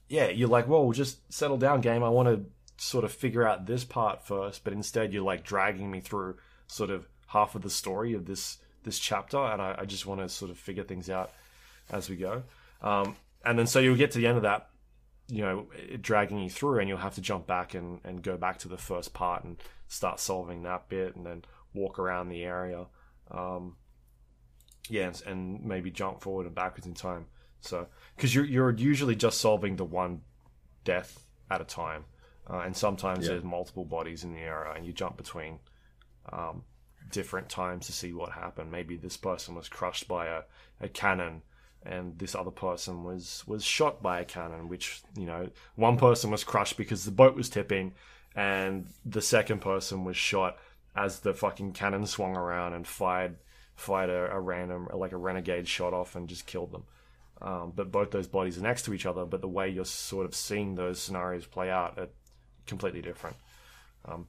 yeah, 0.09 0.29
you're 0.29 0.49
like, 0.49 0.69
well, 0.69 0.85
we'll 0.85 0.93
just 0.93 1.33
settle 1.33 1.57
down, 1.57 1.81
game. 1.81 2.03
I 2.03 2.09
want 2.09 2.29
to 2.29 2.45
sort 2.77 3.05
of 3.05 3.13
figure 3.13 3.47
out 3.47 3.67
this 3.67 3.85
part 3.85 4.27
first, 4.27 4.65
but 4.65 4.73
instead 4.73 5.13
you're 5.13 5.23
like 5.23 5.45
dragging 5.45 5.91
me 5.91 6.01
through 6.01 6.37
sort 6.67 6.91
of 6.91 7.07
half 7.29 7.55
of 7.55 7.63
the 7.63 7.71
story 7.71 8.13
of 8.15 8.27
this 8.27 8.59
this 8.85 8.99
chapter, 8.99 9.39
and 9.39 9.63
I, 9.63 9.77
I 9.79 9.85
just 9.85 10.07
want 10.07 10.21
to 10.21 10.29
sort 10.29 10.51
of 10.51 10.59
figure 10.59 10.83
things 10.83 11.09
out 11.09 11.31
as 11.91 12.11
we 12.11 12.17
go. 12.17 12.43
Um, 12.81 13.17
and 13.45 13.59
then 13.59 13.67
so 13.67 13.79
you'll 13.79 13.97
get 13.97 14.11
to 14.13 14.19
the 14.19 14.27
end 14.27 14.37
of 14.37 14.43
that, 14.43 14.71
you 15.29 15.43
know, 15.43 15.67
dragging 16.01 16.39
you 16.39 16.51
through, 16.51 16.81
and 16.81 16.89
you'll 16.89 16.99
have 16.99 17.15
to 17.15 17.21
jump 17.21 17.47
back 17.47 17.75
and, 17.75 18.01
and 18.05 18.23
go 18.23 18.37
back 18.37 18.59
to 18.59 18.69
the 18.69 18.77
first 18.77 19.15
part 19.15 19.45
and 19.45 19.57
start 19.89 20.19
solving 20.21 20.63
that 20.65 20.89
bit, 20.89 21.15
and 21.17 21.25
then 21.25 21.45
walk 21.75 21.99
around 21.99 22.29
the 22.29 22.43
area. 22.43 22.87
Um, 23.31 23.77
yeah, 24.89 25.07
and, 25.07 25.23
and 25.27 25.65
maybe 25.65 25.91
jump 25.91 26.21
forward 26.21 26.47
and 26.47 26.55
backwards 26.55 26.87
in 26.87 26.95
time. 26.95 27.27
So, 27.61 27.87
because 28.17 28.35
you're 28.35 28.45
you're 28.45 28.71
usually 28.73 29.17
just 29.17 29.41
solving 29.41 29.77
the 29.77 29.85
one 29.85 30.23
death 30.85 31.25
at 31.51 31.61
a 31.61 31.65
time, 31.65 32.05
uh, 32.51 32.59
and 32.59 32.77
sometimes 32.77 33.25
Yeah. 33.25 33.33
there's 33.33 33.45
multiple 33.45 33.85
bodies 33.85 34.25
in 34.25 34.33
the 34.33 34.41
area, 34.41 34.73
and 34.75 34.85
you 34.85 34.93
jump 34.93 35.17
between 35.17 35.61
um, 36.33 36.65
different 37.11 37.49
times 37.49 37.87
to 37.87 37.93
see 37.93 38.13
what 38.13 38.33
happened. 38.33 38.71
Maybe 38.71 38.97
this 38.97 39.17
person 39.17 39.55
was 39.55 39.69
crushed 39.69 40.09
by 40.09 40.27
a, 40.27 40.43
a 40.81 40.89
cannon, 40.89 41.43
and 41.85 42.19
this 42.19 42.35
other 42.35 42.51
person 42.51 43.05
was 43.05 43.45
was 43.47 43.63
shot 43.65 44.03
by 44.03 44.21
a 44.21 44.25
cannon. 44.25 44.69
Which 44.69 45.03
you 45.17 45.27
know, 45.27 45.51
one 45.77 45.97
person 45.97 46.31
was 46.31 46.43
crushed 46.43 46.77
because 46.77 47.05
the 47.05 47.11
boat 47.13 47.37
was 47.37 47.49
tipping, 47.49 47.95
and 48.35 48.87
the 49.07 49.23
second 49.23 49.61
person 49.61 50.05
was 50.05 50.17
shot 50.17 50.59
as 50.97 51.21
the 51.21 51.33
fucking 51.33 51.73
cannon 51.73 52.07
swung 52.07 52.37
around 52.37 52.75
and 52.75 52.87
fired 52.87 53.37
fired 53.75 54.11
a, 54.11 54.33
a 54.33 54.41
random 54.41 54.89
like 54.95 55.13
a 55.13 55.17
renegade 55.17 55.67
shot 55.69 55.93
off 55.95 56.17
and 56.17 56.29
just 56.29 56.47
killed 56.47 56.73
them. 56.73 56.85
Um, 57.41 57.73
but 57.75 57.91
both 57.91 58.13
those 58.13 58.29
bodies 58.29 58.57
are 58.59 58.63
next 58.63 58.83
to 58.85 58.95
each 58.95 59.05
other, 59.05 59.25
but 59.25 59.41
the 59.41 59.49
way 59.49 59.69
you're 59.69 59.85
sort 59.85 60.27
of 60.27 60.35
seeing 60.35 60.77
those 60.77 61.01
scenarios 61.01 61.45
play 61.45 61.71
out 61.71 61.99
are 61.99 62.09
completely 62.67 63.03
different. 63.03 63.37
Um, 64.05 64.29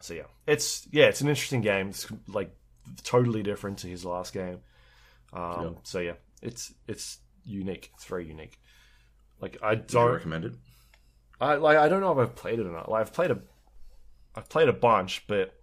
so 0.00 0.14
yeah, 0.14 0.24
it's 0.46 0.86
yeah, 0.92 1.06
it's 1.06 1.20
an 1.20 1.28
interesting 1.28 1.60
game. 1.60 1.88
It's 1.88 2.06
like 2.28 2.54
totally 3.02 3.42
different 3.42 3.78
to 3.78 3.88
his 3.88 4.04
last 4.04 4.32
game. 4.32 4.60
Um, 5.32 5.62
Yeah. 5.62 5.70
So 5.82 5.98
yeah, 5.98 6.12
it's 6.42 6.72
it's 6.86 7.18
unique. 7.44 7.90
It's 7.94 8.04
very 8.04 8.26
unique. 8.26 8.58
Like 9.40 9.58
I 9.62 9.74
don't, 9.76 10.12
recommend 10.12 10.44
it? 10.44 10.54
I 11.40 11.56
like 11.56 11.76
I 11.76 11.88
don't 11.88 12.00
know 12.00 12.12
if 12.12 12.18
I've 12.18 12.36
played 12.36 12.58
it 12.58 12.66
or 12.66 12.72
not. 12.72 12.90
Like 12.90 13.02
I've 13.02 13.12
played 13.12 13.30
a, 13.30 13.38
I've 14.34 14.48
played 14.48 14.68
a 14.68 14.72
bunch, 14.72 15.24
but 15.26 15.54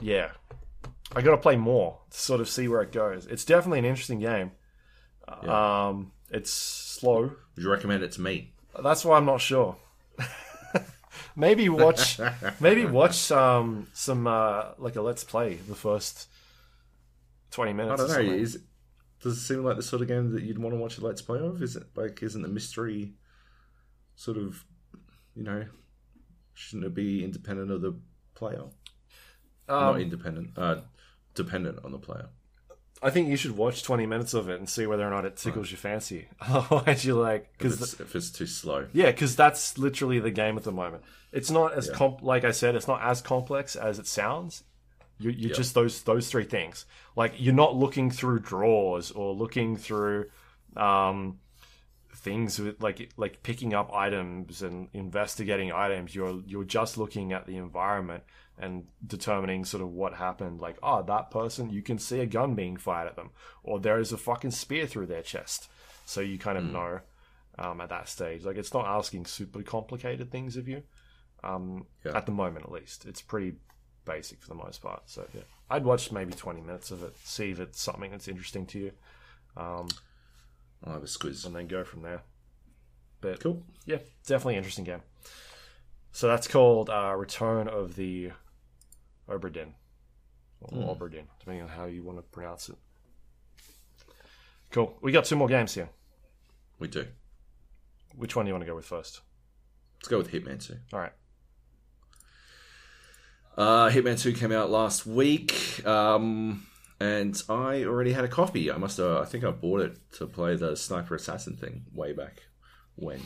yeah, 0.00 0.30
I 1.16 1.22
got 1.22 1.32
to 1.32 1.36
play 1.38 1.56
more 1.56 1.98
to 2.10 2.18
sort 2.18 2.40
of 2.40 2.48
see 2.48 2.68
where 2.68 2.82
it 2.82 2.92
goes. 2.92 3.26
It's 3.26 3.44
definitely 3.44 3.80
an 3.80 3.84
interesting 3.84 4.20
game. 4.20 4.52
Um, 5.26 6.12
it's 6.30 6.50
slow. 6.50 7.20
Would 7.22 7.62
you 7.64 7.70
recommend 7.70 8.02
it 8.02 8.12
to 8.12 8.20
me? 8.20 8.52
That's 8.82 9.04
why 9.04 9.16
I'm 9.16 9.24
not 9.24 9.40
sure. 9.40 9.76
maybe 11.36 11.68
watch, 11.68 12.18
maybe 12.60 12.84
watch 12.86 13.30
um, 13.30 13.86
some 13.92 14.26
uh, 14.26 14.72
like 14.78 14.96
a 14.96 15.02
let's 15.02 15.24
play 15.24 15.54
the 15.54 15.74
first 15.74 16.28
twenty 17.50 17.72
minutes. 17.72 18.02
I 18.02 18.06
don't 18.06 18.26
know. 18.26 18.32
Is 18.32 18.56
it, 18.56 18.62
does 19.22 19.38
it 19.38 19.40
seem 19.40 19.64
like 19.64 19.76
the 19.76 19.82
sort 19.82 20.02
of 20.02 20.08
game 20.08 20.32
that 20.32 20.42
you'd 20.42 20.58
want 20.58 20.74
to 20.74 20.80
watch 20.80 20.98
a 20.98 21.04
let's 21.04 21.22
play 21.22 21.38
of? 21.38 21.62
Is 21.62 21.76
it 21.76 21.84
like 21.94 22.22
isn't 22.22 22.42
the 22.42 22.48
mystery 22.48 23.14
sort 24.16 24.36
of 24.36 24.64
you 25.34 25.42
know 25.42 25.64
shouldn't 26.54 26.86
it 26.86 26.94
be 26.94 27.24
independent 27.24 27.70
of 27.70 27.80
the 27.82 27.98
player? 28.34 28.64
Not 29.68 29.94
Um, 29.94 30.00
independent, 30.00 30.50
uh, 30.58 30.80
dependent 31.34 31.78
on 31.84 31.92
the 31.92 31.98
player. 31.98 32.26
I 33.02 33.10
think 33.10 33.28
you 33.28 33.36
should 33.36 33.56
watch 33.56 33.82
20 33.82 34.06
minutes 34.06 34.32
of 34.32 34.48
it 34.48 34.58
and 34.58 34.68
see 34.68 34.86
whether 34.86 35.06
or 35.06 35.10
not 35.10 35.26
it 35.26 35.36
tickles 35.36 35.70
your 35.70 35.76
fancy. 35.78 36.28
Otherwise, 36.40 37.04
you're 37.04 37.20
like, 37.22 37.50
If 37.52 37.58
because 37.58 37.82
it's, 37.82 38.00
if 38.00 38.16
it's 38.16 38.30
too 38.30 38.46
slow. 38.46 38.86
yeah, 38.94 39.10
because 39.10 39.36
that's 39.36 39.76
literally 39.76 40.20
the 40.20 40.30
game 40.30 40.56
at 40.56 40.64
the 40.64 40.72
moment. 40.72 41.02
It's 41.30 41.50
not 41.50 41.74
as 41.74 41.90
comp, 41.90 42.22
like 42.22 42.44
I 42.44 42.52
said, 42.52 42.74
it's 42.76 42.88
not 42.88 43.02
as 43.02 43.20
complex 43.20 43.76
as 43.76 43.98
it 43.98 44.06
sounds. 44.06 44.62
You, 45.18 45.30
you're 45.30 45.54
just 45.54 45.74
those 45.74 46.02
those 46.02 46.28
three 46.30 46.44
things. 46.44 46.86
Like 47.14 47.34
you're 47.36 47.54
not 47.54 47.76
looking 47.76 48.10
through 48.10 48.40
drawers 48.40 49.10
or 49.10 49.34
looking 49.34 49.76
through 49.76 50.26
um, 50.76 51.38
things 52.14 52.58
with 52.58 52.80
like 52.82 53.10
like 53.16 53.42
picking 53.42 53.74
up 53.74 53.92
items 53.92 54.62
and 54.62 54.88
investigating 54.92 55.72
items. 55.72 56.14
You're 56.14 56.42
you're 56.46 56.64
just 56.64 56.96
looking 56.98 57.32
at 57.32 57.46
the 57.46 57.56
environment 57.56 58.24
and 58.58 58.84
determining 59.06 59.64
sort 59.64 59.82
of 59.82 59.90
what 59.90 60.14
happened. 60.14 60.60
Like, 60.60 60.78
oh, 60.82 61.02
that 61.02 61.30
person, 61.30 61.70
you 61.70 61.82
can 61.82 61.98
see 61.98 62.20
a 62.20 62.26
gun 62.26 62.54
being 62.54 62.76
fired 62.76 63.08
at 63.08 63.16
them, 63.16 63.30
or 63.62 63.80
there 63.80 63.98
is 63.98 64.12
a 64.12 64.16
fucking 64.18 64.52
spear 64.52 64.86
through 64.86 65.06
their 65.06 65.22
chest. 65.22 65.68
So 66.06 66.20
you 66.20 66.38
kind 66.38 66.58
of 66.58 66.64
know 66.64 67.00
um, 67.58 67.80
at 67.80 67.88
that 67.88 68.08
stage. 68.08 68.44
Like, 68.44 68.56
it's 68.56 68.74
not 68.74 68.86
asking 68.86 69.26
super 69.26 69.62
complicated 69.62 70.30
things 70.30 70.56
of 70.56 70.68
you. 70.68 70.82
Um, 71.42 71.86
Yeah. 72.04 72.16
At 72.16 72.26
the 72.26 72.32
moment, 72.32 72.64
at 72.66 72.72
least, 72.72 73.04
it's 73.06 73.20
pretty 73.22 73.54
basic 74.04 74.40
for 74.40 74.48
the 74.48 74.54
most 74.54 74.82
part. 74.82 75.02
So 75.06 75.26
yeah, 75.34 75.42
I'd 75.70 75.84
watch 75.84 76.12
maybe 76.12 76.32
twenty 76.34 76.60
minutes 76.60 76.90
of 76.90 77.02
it, 77.02 77.14
see 77.24 77.50
if 77.50 77.60
it's 77.60 77.80
something 77.82 78.10
that's 78.10 78.28
interesting 78.28 78.66
to 78.66 78.78
you, 78.78 78.92
um, 79.56 79.88
I'll 80.84 80.94
have 80.94 81.02
a 81.02 81.06
squeeze 81.06 81.44
and 81.44 81.54
then 81.54 81.66
go 81.66 81.84
from 81.84 82.02
there. 82.02 82.22
But 83.20 83.40
Cool. 83.40 83.62
yeah, 83.86 83.98
definitely 84.26 84.56
interesting 84.56 84.84
game. 84.84 85.00
So 86.12 86.28
that's 86.28 86.46
called 86.46 86.90
uh, 86.90 87.14
Return 87.16 87.68
of 87.68 87.96
the 87.96 88.30
Obra 89.28 89.52
Dinn. 89.52 89.74
Or 90.60 90.96
Oberdin, 90.96 91.24
depending 91.38 91.62
on 91.62 91.68
how 91.68 91.84
you 91.84 92.02
want 92.02 92.18
to 92.18 92.22
pronounce 92.22 92.68
it. 92.68 92.76
Cool. 94.70 94.96
We 95.02 95.12
got 95.12 95.24
two 95.24 95.36
more 95.36 95.48
games 95.48 95.74
here. 95.74 95.90
We 96.78 96.88
do. 96.88 97.06
Which 98.16 98.34
one 98.34 98.44
do 98.44 98.48
you 98.48 98.54
want 98.54 98.62
to 98.62 98.70
go 98.70 98.74
with 98.74 98.86
first? 98.86 99.20
Let's 99.98 100.08
go 100.08 100.18
with 100.18 100.32
Hitman 100.32 100.66
2. 100.66 100.74
All 100.92 101.00
right. 101.00 101.12
Uh, 103.56 103.88
Hitman 103.90 104.20
2 104.20 104.32
came 104.32 104.52
out 104.52 104.70
last 104.70 105.06
week, 105.06 105.86
um, 105.86 106.66
and 106.98 107.40
I 107.48 107.84
already 107.84 108.12
had 108.12 108.24
a 108.24 108.28
copy. 108.28 108.70
I 108.70 108.76
must 108.76 108.96
have, 108.96 109.18
I 109.18 109.24
think 109.26 109.44
I 109.44 109.50
bought 109.50 109.80
it 109.80 109.96
to 110.14 110.26
play 110.26 110.56
the 110.56 110.76
Sniper 110.76 111.14
Assassin 111.14 111.56
thing 111.56 111.84
way 111.92 112.12
back 112.12 112.42
when. 112.96 113.20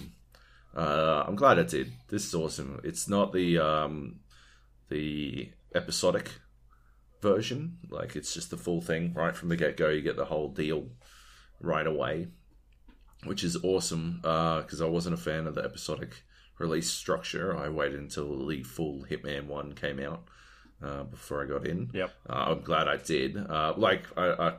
Uh, 0.76 1.24
I'm 1.26 1.34
glad 1.36 1.58
I 1.58 1.62
did. 1.62 1.92
This 2.08 2.26
is 2.26 2.34
awesome. 2.34 2.80
It's 2.84 3.08
not 3.08 3.32
the 3.32 3.58
um, 3.58 4.20
the 4.90 5.50
episodic 5.74 6.30
version, 7.20 7.78
like 7.90 8.16
it's 8.16 8.34
just 8.34 8.50
the 8.50 8.56
full 8.56 8.80
thing 8.80 9.12
right 9.14 9.36
from 9.36 9.48
the 9.48 9.56
get 9.56 9.76
go. 9.76 9.88
You 9.88 10.02
get 10.02 10.16
the 10.16 10.24
whole 10.24 10.48
deal 10.48 10.88
right 11.60 11.86
away, 11.86 12.28
which 13.24 13.42
is 13.44 13.56
awesome 13.64 14.20
Uh 14.24 14.62
because 14.62 14.80
I 14.80 14.86
wasn't 14.86 15.14
a 15.14 15.22
fan 15.22 15.46
of 15.46 15.54
the 15.54 15.62
episodic 15.62 16.22
release 16.58 16.90
structure. 16.90 17.56
I 17.56 17.68
waited 17.68 18.00
until 18.00 18.46
the 18.46 18.62
full 18.62 19.04
Hitman 19.08 19.46
one 19.46 19.74
came 19.74 20.00
out 20.00 20.24
uh, 20.82 21.04
before 21.04 21.42
I 21.42 21.46
got 21.46 21.66
in. 21.66 21.90
Yep. 21.92 22.10
Uh, 22.28 22.32
I'm 22.32 22.60
glad 22.62 22.88
I 22.88 22.96
did. 22.96 23.36
Uh, 23.36 23.74
like 23.76 24.04
I, 24.16 24.26
I, 24.30 24.52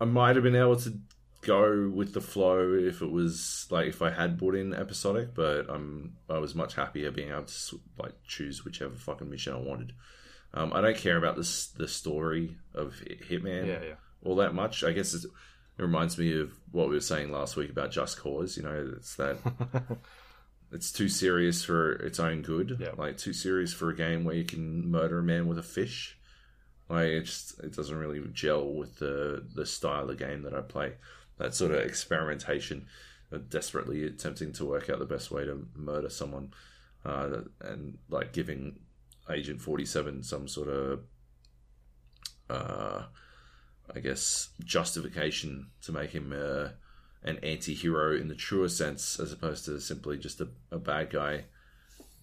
I 0.00 0.04
might 0.04 0.36
have 0.36 0.42
been 0.42 0.56
able 0.56 0.76
to 0.76 0.98
go 1.42 1.88
with 1.88 2.14
the 2.14 2.20
flow 2.20 2.74
if 2.74 3.00
it 3.00 3.10
was 3.10 3.66
like 3.70 3.86
if 3.86 4.02
I 4.02 4.10
had 4.10 4.38
bought 4.38 4.54
in 4.54 4.74
episodic, 4.74 5.34
but 5.34 5.68
I'm 5.68 6.16
I 6.28 6.38
was 6.38 6.54
much 6.54 6.74
happier 6.74 7.10
being 7.10 7.30
able 7.30 7.44
to 7.44 7.80
like 7.98 8.14
choose 8.26 8.64
whichever 8.64 8.94
fucking 8.94 9.30
mission 9.30 9.54
I 9.54 9.58
wanted. 9.58 9.92
Um, 10.54 10.72
I 10.72 10.80
don't 10.80 10.96
care 10.96 11.16
about 11.16 11.36
this 11.36 11.68
the 11.68 11.88
story 11.88 12.56
of 12.74 12.94
Hitman 13.28 13.66
Yeah, 13.66 13.82
yeah. 13.82 13.94
all 14.24 14.36
that 14.36 14.54
much. 14.54 14.82
I 14.82 14.92
guess 14.92 15.14
it's, 15.14 15.24
it 15.24 15.30
reminds 15.82 16.18
me 16.18 16.40
of 16.40 16.52
what 16.72 16.88
we 16.88 16.94
were 16.94 17.00
saying 17.00 17.30
last 17.30 17.54
week 17.56 17.70
about 17.70 17.92
Just 17.92 18.18
Cause. 18.18 18.56
You 18.56 18.64
know, 18.64 18.94
it's 18.96 19.14
that 19.16 19.38
it's 20.72 20.90
too 20.90 21.08
serious 21.08 21.64
for 21.64 21.92
its 21.92 22.18
own 22.18 22.42
good. 22.42 22.78
Yeah. 22.80 22.92
Like 22.96 23.16
too 23.18 23.32
serious 23.32 23.72
for 23.72 23.90
a 23.90 23.96
game 23.96 24.24
where 24.24 24.34
you 24.34 24.44
can 24.44 24.90
murder 24.90 25.18
a 25.18 25.22
man 25.22 25.46
with 25.46 25.58
a 25.58 25.62
fish. 25.62 26.18
Like 26.88 27.08
it 27.08 27.22
just 27.24 27.60
it 27.60 27.76
doesn't 27.76 27.96
really 27.96 28.22
gel 28.32 28.66
with 28.66 28.98
the 28.98 29.46
the 29.54 29.66
style 29.66 30.08
of 30.10 30.18
game 30.18 30.42
that 30.42 30.54
I 30.54 30.62
play. 30.62 30.94
That 31.38 31.54
sort 31.54 31.72
of 31.72 31.78
experimentation, 31.78 32.86
uh, 33.32 33.38
desperately 33.48 34.04
attempting 34.04 34.52
to 34.54 34.64
work 34.64 34.90
out 34.90 34.98
the 34.98 35.06
best 35.06 35.30
way 35.30 35.44
to 35.44 35.66
murder 35.74 36.10
someone, 36.10 36.52
uh, 37.04 37.42
and 37.60 37.98
like 38.08 38.32
giving 38.32 38.80
Agent 39.30 39.60
Forty 39.60 39.84
Seven 39.84 40.22
some 40.22 40.48
sort 40.48 40.68
of 40.68 41.00
uh, 42.50 43.02
I 43.94 44.00
guess, 44.00 44.50
justification 44.64 45.68
to 45.82 45.92
make 45.92 46.10
him 46.10 46.32
uh, 46.32 46.68
an 47.22 47.38
anti 47.42 47.74
hero 47.74 48.14
in 48.14 48.28
the 48.28 48.34
truer 48.34 48.68
sense, 48.68 49.18
as 49.18 49.32
opposed 49.32 49.64
to 49.66 49.80
simply 49.80 50.18
just 50.18 50.40
a, 50.40 50.48
a 50.70 50.78
bad 50.78 51.10
guy 51.10 51.44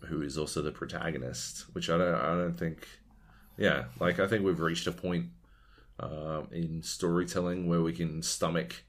who 0.08 0.22
is 0.22 0.38
also 0.38 0.62
the 0.62 0.72
protagonist, 0.72 1.66
which 1.74 1.90
I 1.90 1.98
don't, 1.98 2.16
I 2.16 2.36
don't 2.36 2.58
think, 2.58 2.88
yeah, 3.58 3.86
like 4.00 4.20
I 4.20 4.28
think 4.28 4.46
we've 4.46 4.60
reached 4.60 4.88
a 4.88 4.92
point 4.92 5.28
um, 6.00 6.48
in 6.52 6.84
storytelling 6.84 7.68
where 7.68 7.82
we 7.82 7.94
can 7.94 8.22
stomach 8.22 8.84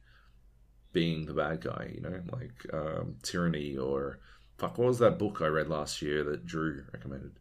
being 0.97 1.27
the 1.27 1.35
bad 1.35 1.61
guy, 1.61 1.91
you 1.95 2.01
know, 2.01 2.23
like 2.33 2.73
um, 2.73 3.17
Tyranny 3.23 3.77
or 3.77 4.19
fuck, 4.57 4.79
what 4.79 4.89
was 4.89 4.99
that 5.01 5.19
book 5.19 5.43
I 5.43 5.47
read 5.49 5.69
last 5.69 6.01
year 6.01 6.25
that 6.25 6.47
Drew 6.47 6.85
recommended? 6.91 7.33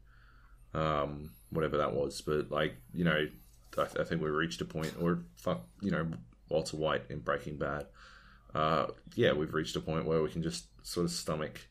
Um, 0.73 1.29
whatever 1.51 1.77
that 1.77 1.93
was, 1.93 2.19
but 2.19 2.51
like, 2.51 2.75
you 2.93 3.05
know, 3.05 3.27
I, 3.77 3.81
I 3.81 4.03
think 4.03 4.21
we 4.21 4.29
reached 4.29 4.59
a 4.59 4.65
point, 4.65 4.93
or 4.99 5.23
fuck, 5.37 5.61
you 5.81 5.89
know, 5.89 6.05
Walter 6.49 6.75
White 6.75 7.03
in 7.09 7.19
Breaking 7.19 7.55
Bad. 7.55 7.85
Uh, 8.53 8.87
yeah, 9.15 9.31
we've 9.31 9.53
reached 9.53 9.77
a 9.77 9.79
point 9.79 10.05
where 10.05 10.21
we 10.21 10.29
can 10.29 10.43
just 10.43 10.65
sort 10.85 11.05
of 11.05 11.11
stomach 11.11 11.65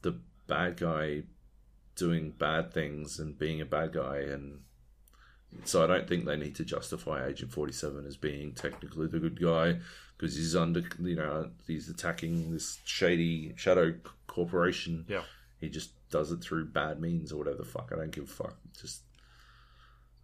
the 0.00 0.18
bad 0.46 0.78
guy 0.78 1.24
doing 1.96 2.30
bad 2.30 2.72
things 2.72 3.18
and 3.18 3.38
being 3.38 3.60
a 3.60 3.66
bad 3.66 3.92
guy, 3.92 4.20
and 4.20 4.60
so 5.64 5.84
I 5.84 5.86
don't 5.86 6.08
think 6.08 6.24
they 6.24 6.36
need 6.36 6.54
to 6.54 6.64
justify 6.64 7.26
Agent 7.26 7.52
Forty 7.52 7.74
Seven 7.74 8.06
as 8.06 8.16
being 8.16 8.54
technically 8.54 9.06
the 9.06 9.18
good 9.18 9.38
guy 9.38 9.80
because 10.16 10.36
he's 10.36 10.54
under, 10.54 10.82
you 11.00 11.16
know, 11.16 11.50
he's 11.66 11.88
attacking 11.88 12.52
this 12.52 12.78
shady 12.84 13.54
shadow 13.56 13.94
corporation. 14.26 15.04
Yeah. 15.08 15.22
He 15.60 15.68
just 15.68 15.90
does 16.10 16.30
it 16.30 16.42
through 16.42 16.66
bad 16.66 17.00
means 17.00 17.32
or 17.32 17.38
whatever 17.38 17.58
the 17.58 17.64
fuck. 17.64 17.90
I 17.92 17.96
don't 17.96 18.10
give 18.10 18.24
a 18.24 18.26
fuck. 18.26 18.56
Just 18.80 19.02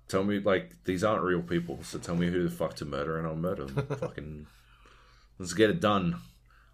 tell 0.09 0.25
me, 0.25 0.39
like, 0.39 0.73
these 0.85 1.03
aren't 1.03 1.23
real 1.23 1.43
people, 1.43 1.81
so 1.83 1.99
tell 1.99 2.17
me 2.17 2.29
who 2.29 2.45
the 2.45 2.55
fuck 2.55 2.75
to 2.77 2.85
murder 2.85 3.19
and 3.19 3.27
I'll 3.27 3.37
murder 3.37 3.65
them. 3.65 3.87
Fucking, 3.97 4.47
let's 5.39 5.55
get 5.55 5.71
it 5.71 5.81
done. 5.81 6.17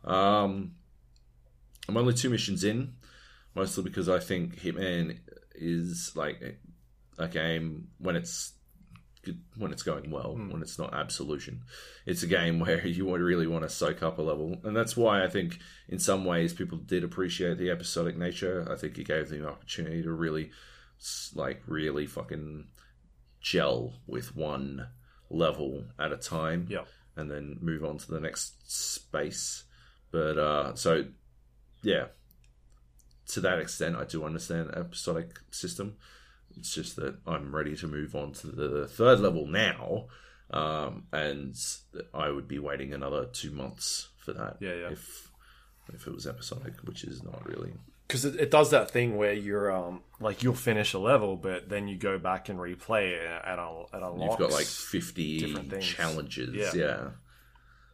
Um, 0.05 0.73
I'm 1.89 1.97
only 1.97 2.15
two 2.15 2.31
missions 2.31 2.65
in, 2.65 2.95
mostly 3.55 3.85
because 3.85 4.09
I 4.09 4.19
think 4.19 4.61
Hitman 4.61 5.19
is 5.55 6.13
like 6.15 6.59
a 7.19 7.29
game 7.29 7.89
when 7.99 8.17
it's 8.17 8.53
when 9.57 9.73
it's 9.73 9.83
going 9.83 10.11
well, 10.11 10.35
when 10.35 10.63
it's 10.63 10.79
not 10.79 10.95
absolution. 10.95 11.63
It's 12.07 12.23
a 12.23 12.27
game 12.27 12.59
where 12.61 12.87
you 12.87 13.15
really 13.17 13.47
want 13.47 13.65
to 13.65 13.69
soak 13.69 14.03
up 14.03 14.19
a 14.19 14.23
level, 14.23 14.57
and 14.65 14.77
that's 14.77 14.97
why 14.97 15.25
I 15.25 15.29
think 15.29 15.59
in 15.89 15.99
some 15.99 16.25
ways 16.25 16.53
people 16.53 16.79
did 16.79 17.05
appreciate 17.05 17.59
the 17.59 17.71
episodic 17.71 18.17
nature. 18.17 18.67
I 18.71 18.77
think 18.77 18.99
it 18.99 19.07
gave 19.07 19.29
them 19.29 19.43
the 19.43 19.49
opportunity 19.49 20.03
to 20.03 20.11
really, 20.13 20.51
like, 21.35 21.63
really 21.67 22.07
fucking 22.07 22.67
gel 23.41 23.95
with 24.07 24.35
one 24.35 24.89
level 25.31 25.85
at 25.99 26.13
a 26.13 26.17
time 26.17 26.67
Yeah. 26.71 26.85
and 27.17 27.31
then 27.31 27.59
move 27.61 27.85
on 27.85 27.99
to 27.99 28.11
the 28.11 28.21
next 28.21 28.71
space. 28.71 29.65
But 30.11 30.39
uh, 30.39 30.75
so, 30.75 31.05
yeah, 31.83 32.07
to 33.29 33.41
that 33.41 33.59
extent, 33.59 33.97
I 33.97 34.05
do 34.05 34.25
understand 34.25 34.71
episodic 34.75 35.39
system. 35.51 35.97
It's 36.57 36.75
just 36.75 36.97
that 36.97 37.17
I'm 37.27 37.55
ready 37.55 37.77
to 37.77 37.87
move 37.87 38.15
on 38.15 38.33
to 38.35 38.47
the 38.47 38.87
third 38.87 39.21
level 39.21 39.47
now, 39.47 40.07
um, 40.51 41.05
and 41.13 41.55
I 42.15 42.31
would 42.31 42.49
be 42.49 42.59
waiting 42.59 42.93
another 42.93 43.27
two 43.27 43.51
months 43.51 44.09
for 44.19 44.33
that. 44.33 44.57
Yeah, 44.61 44.75
yeah. 44.75 44.91
If 44.91 45.31
if 45.93 46.07
it 46.07 46.15
was 46.15 46.27
episodic, 46.27 46.75
which 46.85 47.05
is 47.05 47.23
not 47.23 47.47
really. 47.47 47.73
because 48.09 48.25
it, 48.25 48.37
it 48.37 48.51
does 48.51 48.71
that 48.71 48.91
thing 48.91 49.17
where 49.17 49.33
you're 49.33 49.71
um 49.71 50.03
like 50.21 50.43
you'll 50.43 50.55
finish 50.55 50.95
a 50.95 50.99
level, 50.99 51.37
but 51.37 51.69
then 51.69 51.89
you 51.89 51.97
go 51.97 52.19
back 52.19 52.49
and 52.49 52.59
replay 52.59 53.13
it 53.13 53.43
and 53.45 53.61
un- 53.61 53.85
and 53.93 54.03
unlocks. 54.03 54.39
You've 54.41 54.51
got 54.51 54.57
like 54.57 54.67
50 54.67 55.39
different 55.41 55.83
challenges. 55.83 56.55
Yeah. 56.55 56.73
Yeah. 56.75 57.09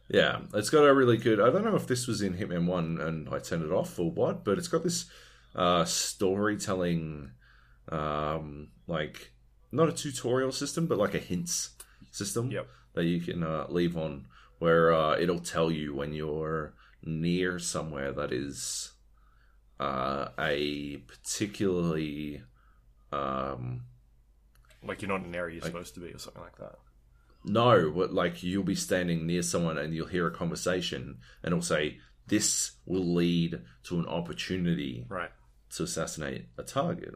yeah. 0.09 0.39
It's 0.53 0.69
got 0.69 0.85
a 0.85 0.93
really 0.93 1.17
good. 1.17 1.39
I 1.39 1.49
don't 1.51 1.63
know 1.65 1.75
if 1.75 1.87
this 1.87 2.07
was 2.07 2.21
in 2.21 2.35
Hitman 2.35 2.65
1 2.65 2.99
and 3.01 3.29
I 3.29 3.39
turned 3.39 3.63
it 3.63 3.71
off 3.71 3.99
or 3.99 4.09
what, 4.09 4.43
but 4.43 4.57
it's 4.57 4.67
got 4.67 4.83
this 4.83 5.05
uh, 5.55 5.85
storytelling, 5.85 7.31
um, 7.89 8.69
like, 8.87 9.31
not 9.71 9.89
a 9.89 9.93
tutorial 9.93 10.51
system, 10.51 10.85
but 10.87 10.97
like 10.97 11.13
a 11.13 11.19
hints 11.19 11.71
system 12.11 12.51
Yep. 12.51 12.67
that 12.93 13.05
you 13.05 13.19
can 13.21 13.43
uh, 13.43 13.65
leave 13.69 13.97
on 13.97 14.25
where 14.59 14.93
uh, 14.93 15.17
it'll 15.17 15.39
tell 15.39 15.69
you 15.71 15.93
when 15.95 16.13
you're 16.13 16.73
near 17.03 17.59
somewhere 17.59 18.11
that 18.13 18.31
is 18.31 18.91
uh, 19.79 20.29
a 20.39 20.97
particularly 20.97 22.41
um, 23.11 23.81
Like 24.83 25.01
you're 25.01 25.09
not 25.09 25.21
in 25.21 25.27
an 25.27 25.35
area 25.35 25.55
you're 25.55 25.65
supposed 25.65 25.93
to 25.95 25.99
be, 25.99 26.07
or 26.13 26.17
something 26.19 26.41
like 26.41 26.57
that. 26.57 26.75
No, 27.43 27.91
but 27.91 28.13
like 28.13 28.41
you'll 28.43 28.63
be 28.63 28.75
standing 28.75 29.27
near 29.27 29.41
someone 29.43 29.77
and 29.77 29.93
you'll 29.93 30.07
hear 30.07 30.27
a 30.27 30.31
conversation, 30.31 31.17
and 31.43 31.51
it'll 31.51 31.61
say, 31.61 31.99
"This 32.27 32.71
will 32.85 33.13
lead 33.13 33.61
to 33.83 33.99
an 33.99 34.05
opportunity 34.05 35.05
Right. 35.09 35.31
to 35.71 35.83
assassinate 35.83 36.47
a 36.57 36.63
target." 36.63 37.15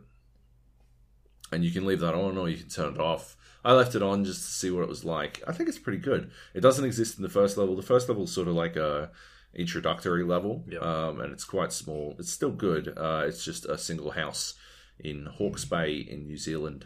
And 1.51 1.63
you 1.63 1.71
can 1.71 1.85
leave 1.85 1.99
that 2.01 2.13
on, 2.15 2.37
or 2.37 2.49
you 2.49 2.57
can 2.57 2.69
turn 2.69 2.95
it 2.95 2.99
off. 2.99 3.35
I 3.63 3.73
left 3.73 3.95
it 3.95 4.03
on 4.03 4.23
just 4.25 4.45
to 4.45 4.51
see 4.51 4.71
what 4.71 4.83
it 4.83 4.89
was 4.89 5.03
like. 5.05 5.41
I 5.47 5.51
think 5.51 5.67
it's 5.69 5.79
pretty 5.79 5.97
good. 5.99 6.31
It 6.53 6.61
doesn't 6.61 6.85
exist 6.85 7.17
in 7.17 7.23
the 7.23 7.29
first 7.29 7.57
level. 7.57 7.75
The 7.75 7.81
first 7.81 8.07
level 8.09 8.23
is 8.23 8.31
sort 8.31 8.47
of 8.47 8.53
like 8.55 8.75
a 8.75 9.11
introductory 9.53 10.23
level, 10.23 10.63
Yeah. 10.67 10.79
um, 10.79 11.19
and 11.21 11.31
it's 11.33 11.43
quite 11.45 11.73
small. 11.73 12.15
It's 12.19 12.31
still 12.31 12.51
good. 12.51 12.93
Uh, 12.97 13.23
it's 13.25 13.43
just 13.43 13.65
a 13.65 13.77
single 13.77 14.11
house 14.11 14.53
in 14.99 15.25
Hawke's 15.25 15.65
Bay 15.65 15.95
in 15.97 16.25
New 16.27 16.37
Zealand, 16.37 16.85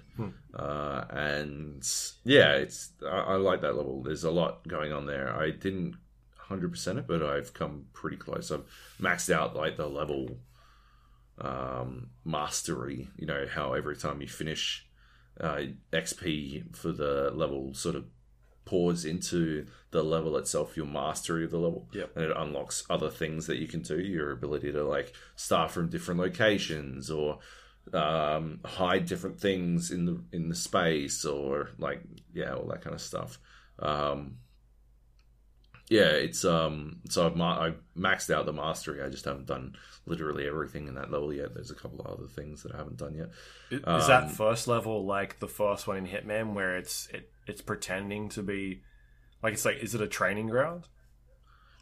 uh, 0.54 1.06
and 1.10 1.88
yeah, 2.24 2.54
it's 2.54 2.92
I, 3.06 3.20
I 3.20 3.36
like 3.36 3.62
that 3.62 3.76
level. 3.76 4.04
There's 4.04 4.24
a 4.24 4.32
lot 4.32 4.68
going 4.68 4.92
on 4.92 5.06
there. 5.06 5.34
I 5.36 5.52
didn't 5.52 5.96
hundred 6.38 6.72
percent 6.72 7.00
it, 7.00 7.08
but 7.08 7.24
I've 7.24 7.54
come 7.54 7.86
pretty 7.94 8.18
close. 8.18 8.52
I've 8.52 8.66
maxed 9.00 9.34
out 9.34 9.56
like 9.56 9.78
the 9.78 9.88
level 9.88 10.38
um, 11.42 12.10
mastery. 12.24 13.10
You 13.18 13.28
know 13.28 13.46
how 13.54 13.74
every 13.74 13.96
time 13.98 14.22
you 14.22 14.28
finish 14.28 14.88
uh, 15.40 15.62
XP 15.92 16.76
for 16.76 16.92
the 16.92 17.32
level 17.34 17.74
sort 17.74 17.96
of 17.96 18.06
pours 18.64 19.06
into 19.06 19.66
the 19.90 20.04
level 20.04 20.38
itself, 20.38 20.78
your 20.78 20.86
mastery 20.86 21.44
of 21.44 21.52
the 21.52 21.58
level, 21.58 21.90
Yep. 21.94 22.12
and 22.16 22.26
it 22.26 22.38
unlocks 22.38 22.84
other 22.90 23.10
things 23.10 23.48
that 23.48 23.58
you 23.58 23.68
can 23.68 23.82
do. 23.82 24.00
Your 24.00 24.32
ability 24.32 24.72
to 24.72 24.84
like 24.84 25.14
start 25.36 25.72
from 25.72 25.90
different 25.90 26.20
locations 26.20 27.10
or 27.10 27.40
um, 27.94 28.60
hide 28.64 29.06
different 29.08 29.40
things 29.40 29.90
in 29.92 30.06
the 30.06 30.24
in 30.32 30.48
the 30.50 30.56
space 30.56 31.26
or 31.26 31.72
like 31.80 32.04
yeah, 32.34 32.54
all 32.54 32.68
that 32.68 32.82
kind 32.82 32.94
of 32.94 33.02
stuff. 33.02 33.40
Um, 33.80 34.38
yeah, 35.92 36.12
it's 36.12 36.46
um. 36.46 37.02
So 37.10 37.26
I've 37.26 37.36
ma- 37.36 37.66
I 37.66 37.74
maxed 37.98 38.34
out 38.34 38.46
the 38.46 38.54
mastery. 38.54 39.04
I 39.04 39.10
just 39.10 39.26
haven't 39.26 39.46
done 39.48 39.76
literally 40.06 40.48
everything 40.48 40.88
in 40.88 40.96
that 40.96 41.12
level 41.12 41.34
yet. 41.34 41.54
There's 41.54 41.70
a 41.70 41.76
couple 41.76 42.00
of 42.00 42.08
other 42.08 42.28
things 42.28 42.64
that 42.64 42.74
I 42.74 42.78
haven't 42.78 42.96
done 42.98 43.14
yet. 43.14 43.28
Is, 43.70 43.82
Um, 43.84 44.00
that 44.08 44.32
first 44.32 44.70
level 44.70 45.06
like 45.06 45.40
the 45.40 45.50
first 45.50 45.88
one 45.88 45.98
in 45.98 46.08
Hitman, 46.08 46.54
where 46.54 46.78
it's 46.78 47.08
it 47.14 47.30
it's 47.46 47.62
pretending 47.62 48.30
to 48.30 48.42
be 48.42 48.84
like 49.44 49.52
it's 49.54 49.66
like 49.66 49.80
is 49.84 49.94
it 49.94 50.00
a 50.02 50.08
training 50.08 50.48
ground? 50.48 50.88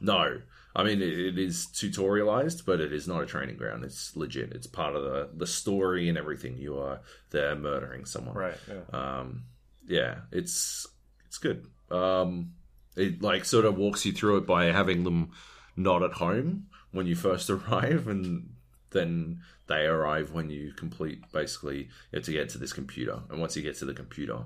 No, 0.02 0.42
I 0.76 0.84
mean 0.84 1.04
it, 1.04 1.14
it 1.20 1.38
is 1.38 1.68
tutorialized, 1.68 2.66
but 2.66 2.80
it 2.82 2.92
is 2.92 3.08
not 3.08 3.22
a 3.22 3.28
training 3.28 3.58
ground. 3.58 3.84
It's 3.86 4.16
legit. 4.16 4.54
It's 4.54 4.66
part 4.66 4.96
of 4.96 5.04
the 5.04 5.30
the 5.38 5.46
story 5.48 6.10
and 6.10 6.18
everything. 6.18 6.58
You 6.58 6.80
are 6.80 7.02
there 7.30 7.56
murdering 7.56 8.06
someone. 8.06 8.34
Right. 8.36 8.58
Yeah. 8.68 9.00
um, 9.20 9.44
yeah, 9.88 10.16
it's 10.32 10.88
it's 11.28 11.38
good. 11.38 11.68
Um, 11.92 12.54
it 12.96 13.22
like 13.22 13.46
sort 13.46 13.66
of 13.66 13.78
walks 13.78 14.06
you 14.06 14.12
through 14.12 14.38
it 14.38 14.48
by 14.48 14.66
having 14.66 15.04
them 15.04 15.32
not 15.76 16.04
at 16.04 16.14
home 16.14 16.68
when 16.92 17.08
you 17.08 17.16
first 17.16 17.50
arrive, 17.50 18.08
and 18.08 18.50
then 18.92 19.42
they 19.68 19.86
arrive 19.86 20.32
when 20.32 20.50
you 20.50 20.74
complete. 20.74 21.32
Basically, 21.32 21.90
you 22.12 22.16
have 22.16 22.24
to 22.24 22.32
get 22.32 22.50
to 22.50 22.58
this 22.58 22.74
computer, 22.74 23.20
and 23.30 23.40
once 23.40 23.56
you 23.56 23.62
get 23.62 23.78
to 23.78 23.86
the 23.86 23.94
computer, 23.94 24.40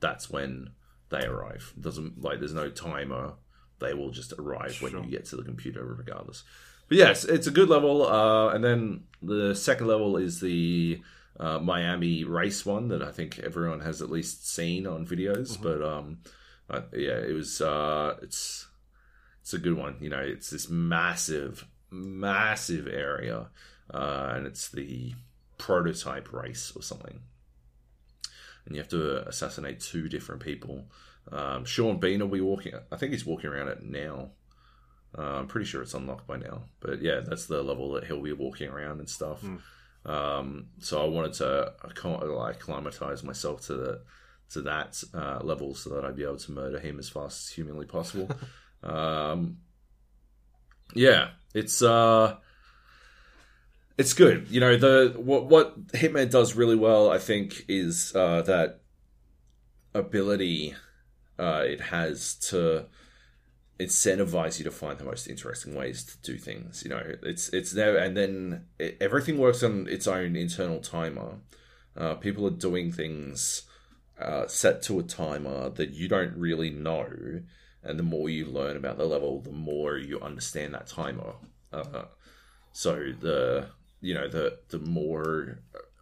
that's 0.00 0.30
when 0.30 0.70
they 1.10 1.26
arrive. 1.26 1.72
It 1.76 1.82
doesn't 1.82 2.22
like 2.22 2.38
there's 2.38 2.54
no 2.54 2.70
timer. 2.70 3.34
They 3.78 3.94
will 3.94 4.10
just 4.10 4.32
arrive 4.34 4.76
when 4.80 4.92
you 4.92 5.10
get 5.10 5.24
to 5.26 5.36
the 5.36 5.42
computer, 5.42 5.84
regardless. 5.84 6.44
But 6.88 6.98
yes, 6.98 7.24
it's 7.24 7.46
a 7.46 7.52
good 7.52 7.68
level. 7.68 8.06
Uh, 8.06 8.48
and 8.48 8.62
then 8.62 9.04
the 9.22 9.54
second 9.54 9.86
level 9.86 10.16
is 10.16 10.40
the 10.40 11.00
uh, 11.38 11.58
Miami 11.60 12.24
race 12.24 12.66
one 12.66 12.88
that 12.88 13.02
I 13.02 13.12
think 13.12 13.38
everyone 13.38 13.80
has 13.80 14.02
at 14.02 14.10
least 14.10 14.46
seen 14.46 14.86
on 14.86 15.06
videos. 15.06 15.56
But 15.60 15.82
um, 15.82 16.18
uh, 16.70 16.82
yeah, 16.92 17.18
it 17.18 17.34
was 17.34 17.60
uh, 17.60 18.16
it's 18.22 18.68
it's 19.42 19.52
a 19.54 19.58
good 19.58 19.76
one. 19.76 19.96
You 20.00 20.10
know, 20.10 20.20
it's 20.20 20.50
this 20.50 20.68
massive, 20.68 21.66
massive 21.90 22.86
area, 22.86 23.48
uh, 23.92 24.32
and 24.36 24.46
it's 24.46 24.68
the 24.68 25.14
prototype 25.58 26.32
race 26.32 26.72
or 26.74 26.82
something. 26.82 27.20
And 28.66 28.76
you 28.76 28.80
have 28.80 28.90
to 28.90 29.26
assassinate 29.26 29.80
two 29.80 30.08
different 30.08 30.42
people. 30.42 30.84
Um, 31.32 31.64
Sean 31.64 31.98
Bean 31.98 32.20
will 32.20 32.28
be 32.28 32.40
walking. 32.40 32.74
I 32.92 32.96
think 32.96 33.12
he's 33.12 33.26
walking 33.26 33.50
around 33.50 33.68
it 33.68 33.82
now. 33.82 34.30
Uh, 35.16 35.38
I'm 35.40 35.48
pretty 35.48 35.66
sure 35.66 35.82
it's 35.82 35.94
unlocked 35.94 36.26
by 36.26 36.36
now. 36.36 36.62
But 36.80 37.02
yeah, 37.02 37.20
that's 37.20 37.46
the 37.46 37.62
level 37.62 37.92
that 37.92 38.04
he'll 38.04 38.22
be 38.22 38.32
walking 38.32 38.68
around 38.68 39.00
and 39.00 39.10
stuff. 39.10 39.42
Um, 40.06 40.68
so 40.78 41.02
I 41.02 41.08
wanted 41.08 41.32
to 41.34 41.72
accom- 41.84 42.22
like 42.36 42.56
acclimatize 42.56 43.22
myself 43.22 43.62
to 43.66 43.74
the 43.74 44.02
to 44.52 44.62
that 44.62 45.02
uh, 45.14 45.40
level 45.42 45.74
so 45.74 45.90
that 45.90 46.04
I'd 46.04 46.16
be 46.16 46.24
able 46.24 46.38
to 46.38 46.52
murder 46.52 46.78
him 46.78 46.98
as 46.98 47.08
fast 47.08 47.48
as 47.48 47.52
humanly 47.54 47.86
possible. 47.86 48.28
um, 48.82 49.58
yeah, 50.94 51.30
it's 51.54 51.82
uh, 51.82 52.36
it's 53.96 54.12
good. 54.12 54.48
You 54.50 54.60
know 54.60 54.76
the 54.76 55.14
what 55.16 55.46
what 55.46 55.86
Hitman 55.88 56.30
does 56.30 56.54
really 56.54 56.76
well, 56.76 57.10
I 57.10 57.18
think, 57.18 57.64
is 57.68 58.12
uh, 58.14 58.42
that 58.42 58.80
ability 59.94 60.74
uh, 61.38 61.62
it 61.64 61.80
has 61.80 62.34
to 62.34 62.86
incentivize 63.78 64.58
you 64.58 64.64
to 64.64 64.70
find 64.70 64.98
the 64.98 65.04
most 65.04 65.26
interesting 65.26 65.74
ways 65.74 66.04
to 66.04 66.32
do 66.32 66.38
things. 66.38 66.82
You 66.84 66.90
know, 66.90 67.02
it's 67.22 67.48
it's 67.50 67.72
there, 67.72 67.96
and 67.96 68.16
then 68.16 68.66
it, 68.78 68.98
everything 69.00 69.38
works 69.38 69.62
on 69.62 69.88
its 69.88 70.06
own 70.06 70.36
internal 70.36 70.80
timer. 70.80 71.38
Uh, 71.96 72.14
people 72.14 72.46
are 72.46 72.50
doing 72.50 72.92
things 72.92 73.62
uh, 74.20 74.46
set 74.46 74.82
to 74.82 74.98
a 74.98 75.02
timer 75.02 75.70
that 75.70 75.90
you 75.90 76.08
don't 76.08 76.36
really 76.36 76.70
know, 76.70 77.40
and 77.82 77.98
the 77.98 78.04
more 78.04 78.28
you 78.28 78.46
learn 78.46 78.76
about 78.76 78.98
the 78.98 79.06
level, 79.06 79.40
the 79.40 79.50
more 79.50 79.96
you 79.96 80.20
understand 80.20 80.74
that 80.74 80.86
timer. 80.86 81.34
Uh, 81.72 82.04
so 82.72 83.12
the 83.20 83.66
you 84.00 84.14
know 84.14 84.28
the 84.28 84.58
the 84.68 84.78
more 84.78 85.58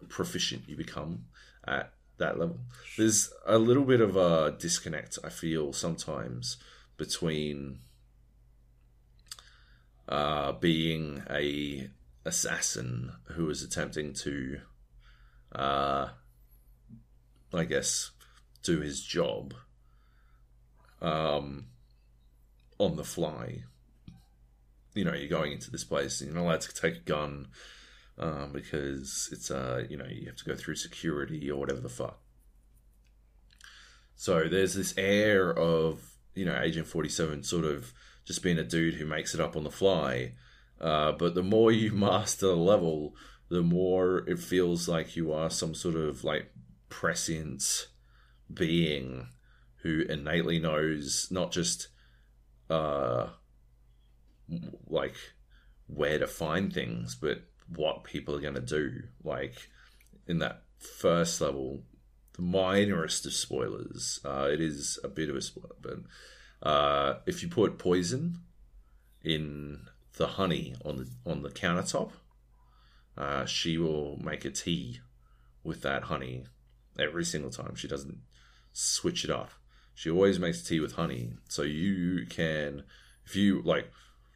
proficient 0.07 0.67
you 0.67 0.75
become 0.75 1.25
at 1.67 1.93
that 2.17 2.39
level. 2.39 2.59
There's 2.97 3.31
a 3.45 3.57
little 3.57 3.85
bit 3.85 4.01
of 4.01 4.15
a 4.15 4.55
disconnect 4.57 5.17
I 5.23 5.29
feel 5.29 5.73
sometimes 5.73 6.57
between 6.97 7.79
uh, 10.07 10.53
being 10.53 11.23
a 11.29 11.89
assassin 12.25 13.13
who 13.29 13.49
is 13.49 13.63
attempting 13.63 14.13
to, 14.13 14.59
uh, 15.53 16.09
I 17.53 17.65
guess, 17.65 18.11
do 18.63 18.79
his 18.81 19.01
job 19.01 19.53
um, 21.01 21.67
on 22.77 22.95
the 22.95 23.03
fly. 23.03 23.63
You 24.93 25.05
know, 25.05 25.13
you're 25.13 25.29
going 25.29 25.53
into 25.53 25.71
this 25.71 25.83
place, 25.83 26.21
and 26.21 26.29
you're 26.29 26.39
not 26.39 26.47
allowed 26.47 26.61
to 26.61 26.73
take 26.73 26.95
a 26.95 26.99
gun 26.99 27.47
um, 28.17 28.51
because 28.53 29.29
it's 29.31 29.49
uh, 29.49 29.85
you 29.89 29.97
know 29.97 30.05
you 30.05 30.27
have 30.27 30.35
to 30.37 30.45
go 30.45 30.55
through 30.55 30.75
security 30.75 31.49
or 31.49 31.59
whatever 31.59 31.79
the 31.79 31.89
fuck. 31.89 32.19
So 34.15 34.47
there's 34.49 34.73
this 34.73 34.93
air 34.97 35.57
of 35.57 36.01
you 36.35 36.45
know 36.45 36.59
Agent 36.61 36.87
Forty 36.87 37.09
Seven 37.09 37.43
sort 37.43 37.65
of 37.65 37.93
just 38.25 38.43
being 38.43 38.59
a 38.59 38.63
dude 38.63 38.95
who 38.95 39.05
makes 39.05 39.33
it 39.33 39.39
up 39.39 39.55
on 39.55 39.63
the 39.63 39.71
fly. 39.71 40.33
Uh, 40.79 41.11
but 41.13 41.35
the 41.35 41.43
more 41.43 41.71
you 41.71 41.91
master 41.93 42.47
the 42.47 42.55
level, 42.55 43.15
the 43.49 43.61
more 43.61 44.19
it 44.29 44.39
feels 44.39 44.87
like 44.87 45.15
you 45.15 45.31
are 45.31 45.49
some 45.49 45.73
sort 45.73 45.95
of 45.95 46.23
like 46.23 46.51
prescient 46.89 47.87
being 48.53 49.27
who 49.83 50.01
innately 50.01 50.59
knows 50.59 51.27
not 51.31 51.51
just 51.51 51.87
uh 52.69 53.27
like 54.87 55.15
where 55.87 56.19
to 56.19 56.27
find 56.27 56.73
things, 56.73 57.15
but 57.15 57.43
what 57.75 58.03
people 58.03 58.35
are 58.35 58.41
going 58.41 58.55
to 58.55 58.61
do. 58.61 59.03
Like 59.23 59.55
in 60.27 60.39
that 60.39 60.63
first 60.77 61.41
level, 61.41 61.83
the 62.33 62.41
minorest 62.41 63.25
of 63.25 63.33
spoilers. 63.33 64.19
Uh, 64.23 64.49
it 64.51 64.61
is 64.61 64.99
a 65.03 65.07
bit 65.07 65.29
of 65.29 65.35
a 65.35 65.41
spoiler, 65.41 65.75
but 65.81 66.67
uh, 66.67 67.19
if 67.25 67.41
you 67.41 67.49
put 67.49 67.77
poison 67.77 68.39
in 69.23 69.81
the 70.17 70.27
honey 70.27 70.75
on 70.85 70.97
the 70.97 71.09
on 71.29 71.41
the 71.41 71.49
countertop, 71.49 72.11
uh, 73.17 73.45
she 73.45 73.77
will 73.77 74.17
make 74.23 74.45
a 74.45 74.51
tea 74.51 74.99
with 75.63 75.81
that 75.81 76.03
honey 76.03 76.45
every 77.01 77.25
single 77.25 77.51
time. 77.51 77.75
She 77.75 77.87
doesn't 77.87 78.17
switch 78.73 79.23
it 79.23 79.29
up. 79.29 79.51
She 79.93 80.09
always 80.09 80.39
makes 80.39 80.63
tea 80.63 80.79
with 80.79 80.93
honey, 80.93 81.33
so 81.49 81.63
you 81.63 82.25
can, 82.25 82.83
if 83.25 83.35
you 83.35 83.61
like, 83.63 83.91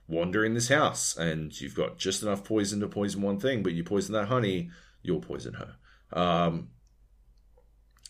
wander 0.08 0.44
in 0.44 0.54
this 0.54 0.68
house 0.68 1.16
and 1.16 1.60
you've 1.60 1.76
got 1.76 1.98
just 1.98 2.22
enough 2.24 2.44
poison 2.44 2.82
to 2.82 2.88
poison 2.88 3.22
one 3.22 3.40
thing, 3.40 3.64
but 3.64 3.74
you 3.74 3.84
poison 3.84 4.14
that 4.14 4.28
honey, 4.28 4.70
you'll 5.02 5.22
poison 5.22 5.54
her. 5.54 5.76
Um, 6.12 6.70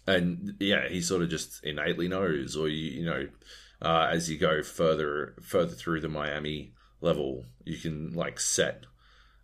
and 0.07 0.55
yeah, 0.59 0.88
he 0.89 1.01
sort 1.01 1.21
of 1.21 1.30
just 1.30 1.63
innately 1.63 2.07
knows, 2.07 2.57
or 2.57 2.67
you, 2.67 3.01
you 3.01 3.05
know, 3.05 3.27
uh, 3.81 4.09
as 4.11 4.30
you 4.30 4.38
go 4.38 4.61
further 4.61 5.35
further 5.41 5.73
through 5.73 6.01
the 6.01 6.09
Miami 6.09 6.73
level, 7.01 7.45
you 7.63 7.77
can 7.77 8.13
like 8.13 8.39
set 8.39 8.85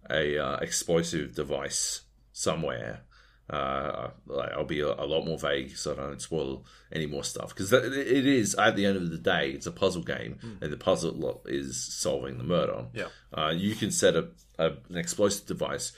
a 0.10 0.38
uh, 0.38 0.58
explosive 0.58 1.36
device 1.36 2.02
somewhere, 2.32 3.02
Uh, 3.50 4.10
I'll 4.56 4.64
be 4.64 4.82
a, 4.82 4.90
a, 4.90 5.08
lot 5.08 5.26
more 5.26 5.40
vague 5.40 5.76
so 5.76 5.94
I 5.94 5.96
don't 5.96 6.22
spoil 6.22 6.66
any 6.92 7.08
more 7.08 7.24
stuff 7.24 7.50
because 7.50 7.74
it 7.74 8.28
is 8.28 8.54
at 8.54 8.76
the 8.76 8.86
end 8.86 8.98
of 8.98 9.10
the 9.10 9.18
day 9.18 9.50
it's 9.50 9.66
a 9.66 9.72
puzzle 9.72 10.04
game 10.04 10.38
mm. 10.44 10.62
and 10.62 10.72
the 10.72 10.78
puzzle 10.78 11.42
is 11.46 11.82
solving 11.82 12.38
the 12.38 12.44
murder. 12.44 12.86
Yeah, 12.94 13.08
uh, 13.34 13.50
you 13.50 13.74
can 13.74 13.90
set 13.90 14.16
up 14.16 14.34
an 14.60 14.98
explosive 14.98 15.48
device 15.48 15.94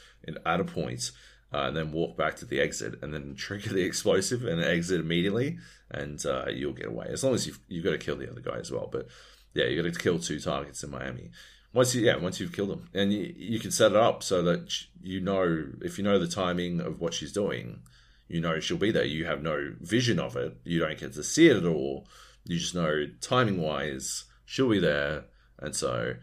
at 0.46 0.62
a 0.62 0.64
point 0.64 1.12
uh, 1.54 1.64
and 1.64 1.76
then 1.76 1.92
walk 1.92 2.16
back 2.16 2.38
to 2.38 2.46
the 2.46 2.62
exit 2.62 2.96
and 3.02 3.14
then 3.14 3.36
trigger 3.36 3.74
the 3.74 3.82
explosive 3.86 4.46
and 4.46 4.64
exit 4.64 5.02
immediately 5.02 5.58
and 5.90 6.26
uh, 6.26 6.46
you'll 6.48 6.72
get 6.72 6.88
away 6.88 7.08
as 7.10 7.24
long 7.24 7.34
as 7.34 7.46
you've 7.46 7.60
you've 7.68 7.84
got 7.84 7.92
to 7.92 7.98
kill 7.98 8.16
the 8.16 8.32
other 8.32 8.42
guy 8.42 8.58
as 8.60 8.72
well. 8.72 8.88
But 8.90 9.08
yeah, 9.54 9.66
you 9.66 9.82
got 9.82 9.94
to 9.94 10.00
kill 10.00 10.20
two 10.20 10.40
targets 10.40 10.84
in 10.84 10.92
Miami 10.92 11.32
once 11.74 11.96
you 11.96 12.02
yeah 12.02 12.18
once 12.18 12.40
you've 12.40 12.54
killed 12.54 12.70
them. 12.70 12.90
And 12.94 13.14
you, 13.14 13.34
you 13.38 13.60
can 13.60 13.72
set 13.72 13.92
it 13.92 13.98
up 13.98 14.24
so 14.24 14.42
that 14.44 14.74
you 15.02 15.20
know 15.20 15.68
if 15.82 15.98
you 15.98 16.04
know 16.04 16.20
the 16.20 16.28
timing 16.28 16.80
of 16.80 17.00
what 17.00 17.14
she's 17.14 17.32
doing 17.32 17.82
you 18.28 18.40
know 18.40 18.60
she'll 18.60 18.78
be 18.78 18.92
there. 18.92 19.04
You 19.04 19.26
have 19.26 19.44
no 19.44 19.74
vision 19.82 20.20
of 20.20 20.38
it. 20.38 20.58
You 20.64 20.80
don't 20.80 20.98
get 20.98 21.14
to 21.14 21.24
see 21.24 21.50
it 21.50 21.58
at 21.58 21.66
all. 21.66 22.08
You 22.46 22.58
just 22.58 22.76
know 22.76 23.06
timing 23.20 23.62
wise 23.62 24.26
she'll 24.46 24.70
be 24.70 24.80
there 24.80 25.26
and 25.60 25.76
so 25.76 26.16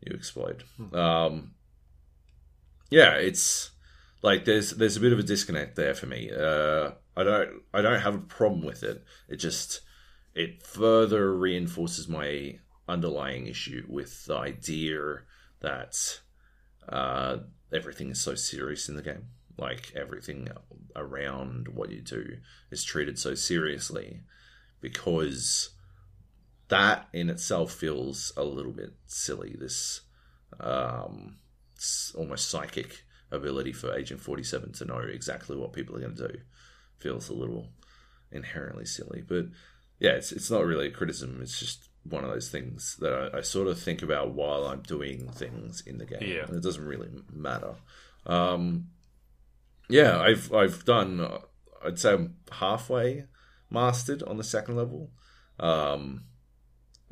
you 0.00 0.14
explode. 0.14 0.64
Hmm. 0.76 0.94
um, 0.94 1.50
yeah 2.90 3.14
it's 3.14 3.70
like 4.22 4.44
there's 4.44 4.72
there's 4.72 4.96
a 4.96 5.00
bit 5.00 5.12
of 5.12 5.18
a 5.18 5.22
disconnect 5.22 5.76
there 5.76 5.94
for 5.94 6.06
me. 6.06 6.30
Uh, 6.30 6.92
i 7.16 7.24
don't 7.24 7.62
i 7.74 7.82
don't 7.82 8.00
have 8.00 8.14
a 8.14 8.18
problem 8.18 8.64
with 8.64 8.82
it. 8.82 9.04
It 9.28 9.36
just 9.36 9.80
it 10.34 10.62
further 10.62 11.34
reinforces 11.36 12.08
my 12.08 12.58
underlying 12.90 13.46
issue 13.46 13.84
with 13.88 14.26
the 14.26 14.36
idea 14.36 15.20
that 15.60 16.20
uh, 16.88 17.38
everything 17.72 18.10
is 18.10 18.20
so 18.20 18.34
serious 18.34 18.88
in 18.88 18.96
the 18.96 19.02
game. 19.02 19.28
Like 19.56 19.92
everything 19.94 20.48
around 20.96 21.68
what 21.68 21.90
you 21.90 22.00
do 22.00 22.38
is 22.70 22.82
treated 22.82 23.18
so 23.18 23.34
seriously 23.34 24.20
because 24.80 25.70
that 26.68 27.08
in 27.12 27.28
itself 27.28 27.72
feels 27.72 28.32
a 28.36 28.44
little 28.44 28.72
bit 28.72 28.94
silly. 29.06 29.56
This 29.58 30.00
um, 30.58 31.36
almost 32.16 32.48
psychic 32.48 33.04
ability 33.30 33.72
for 33.72 33.94
Agent 33.94 34.20
47 34.20 34.72
to 34.72 34.84
know 34.86 34.98
exactly 34.98 35.56
what 35.56 35.72
people 35.72 35.96
are 35.96 36.00
going 36.00 36.16
to 36.16 36.28
do 36.28 36.38
feels 36.98 37.28
a 37.28 37.34
little 37.34 37.68
inherently 38.32 38.86
silly. 38.86 39.22
But 39.26 39.46
yeah, 39.98 40.12
it's, 40.12 40.32
it's 40.32 40.50
not 40.50 40.64
really 40.64 40.88
a 40.88 40.92
criticism. 40.92 41.40
It's 41.42 41.58
just 41.58 41.89
one 42.04 42.24
of 42.24 42.30
those 42.30 42.48
things 42.48 42.96
that 43.00 43.12
I, 43.12 43.38
I, 43.38 43.40
sort 43.42 43.68
of 43.68 43.78
think 43.78 44.02
about 44.02 44.32
while 44.32 44.64
I'm 44.64 44.80
doing 44.80 45.30
things 45.32 45.82
in 45.86 45.98
the 45.98 46.06
game. 46.06 46.22
Yeah. 46.22 46.44
And 46.46 46.56
it 46.56 46.62
doesn't 46.62 46.84
really 46.84 47.08
matter. 47.32 47.74
Um, 48.26 48.88
yeah, 49.88 50.20
I've 50.20 50.52
I've 50.52 50.84
done. 50.84 51.26
I'd 51.84 51.98
say 51.98 52.12
I'm 52.14 52.36
halfway 52.52 53.24
mastered 53.70 54.22
on 54.22 54.36
the 54.36 54.44
second 54.44 54.76
level. 54.76 55.10
Um, 55.58 56.24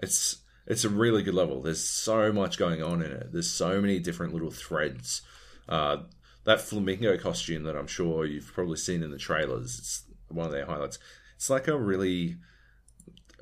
it's 0.03 0.43
it's 0.67 0.85
a 0.85 0.89
really 0.89 1.23
good 1.23 1.35
level. 1.35 1.63
There's 1.63 1.85
so 1.85 2.33
much 2.33 2.59
going 2.59 2.83
on 2.83 3.03
in 3.03 3.11
it. 3.11 3.33
There's 3.33 3.51
so 3.51 3.81
many 3.81 3.99
different 3.99 4.33
little 4.33 4.51
threads. 4.51 5.23
Uh, 5.69 5.99
that 6.45 6.61
flamingo 6.61 7.19
costume 7.19 7.65
that 7.65 7.77
I'm 7.77 7.87
sure 7.87 8.25
you've 8.25 8.53
probably 8.53 8.77
seen 8.77 9.03
in 9.03 9.11
the 9.11 9.19
trailers. 9.19 9.79
It's 9.79 10.03
one 10.29 10.47
of 10.47 10.53
their 10.53 10.67
highlights. 10.67 10.99
It's 11.37 11.51
like 11.51 11.69
a 11.69 11.79
really 11.79 12.37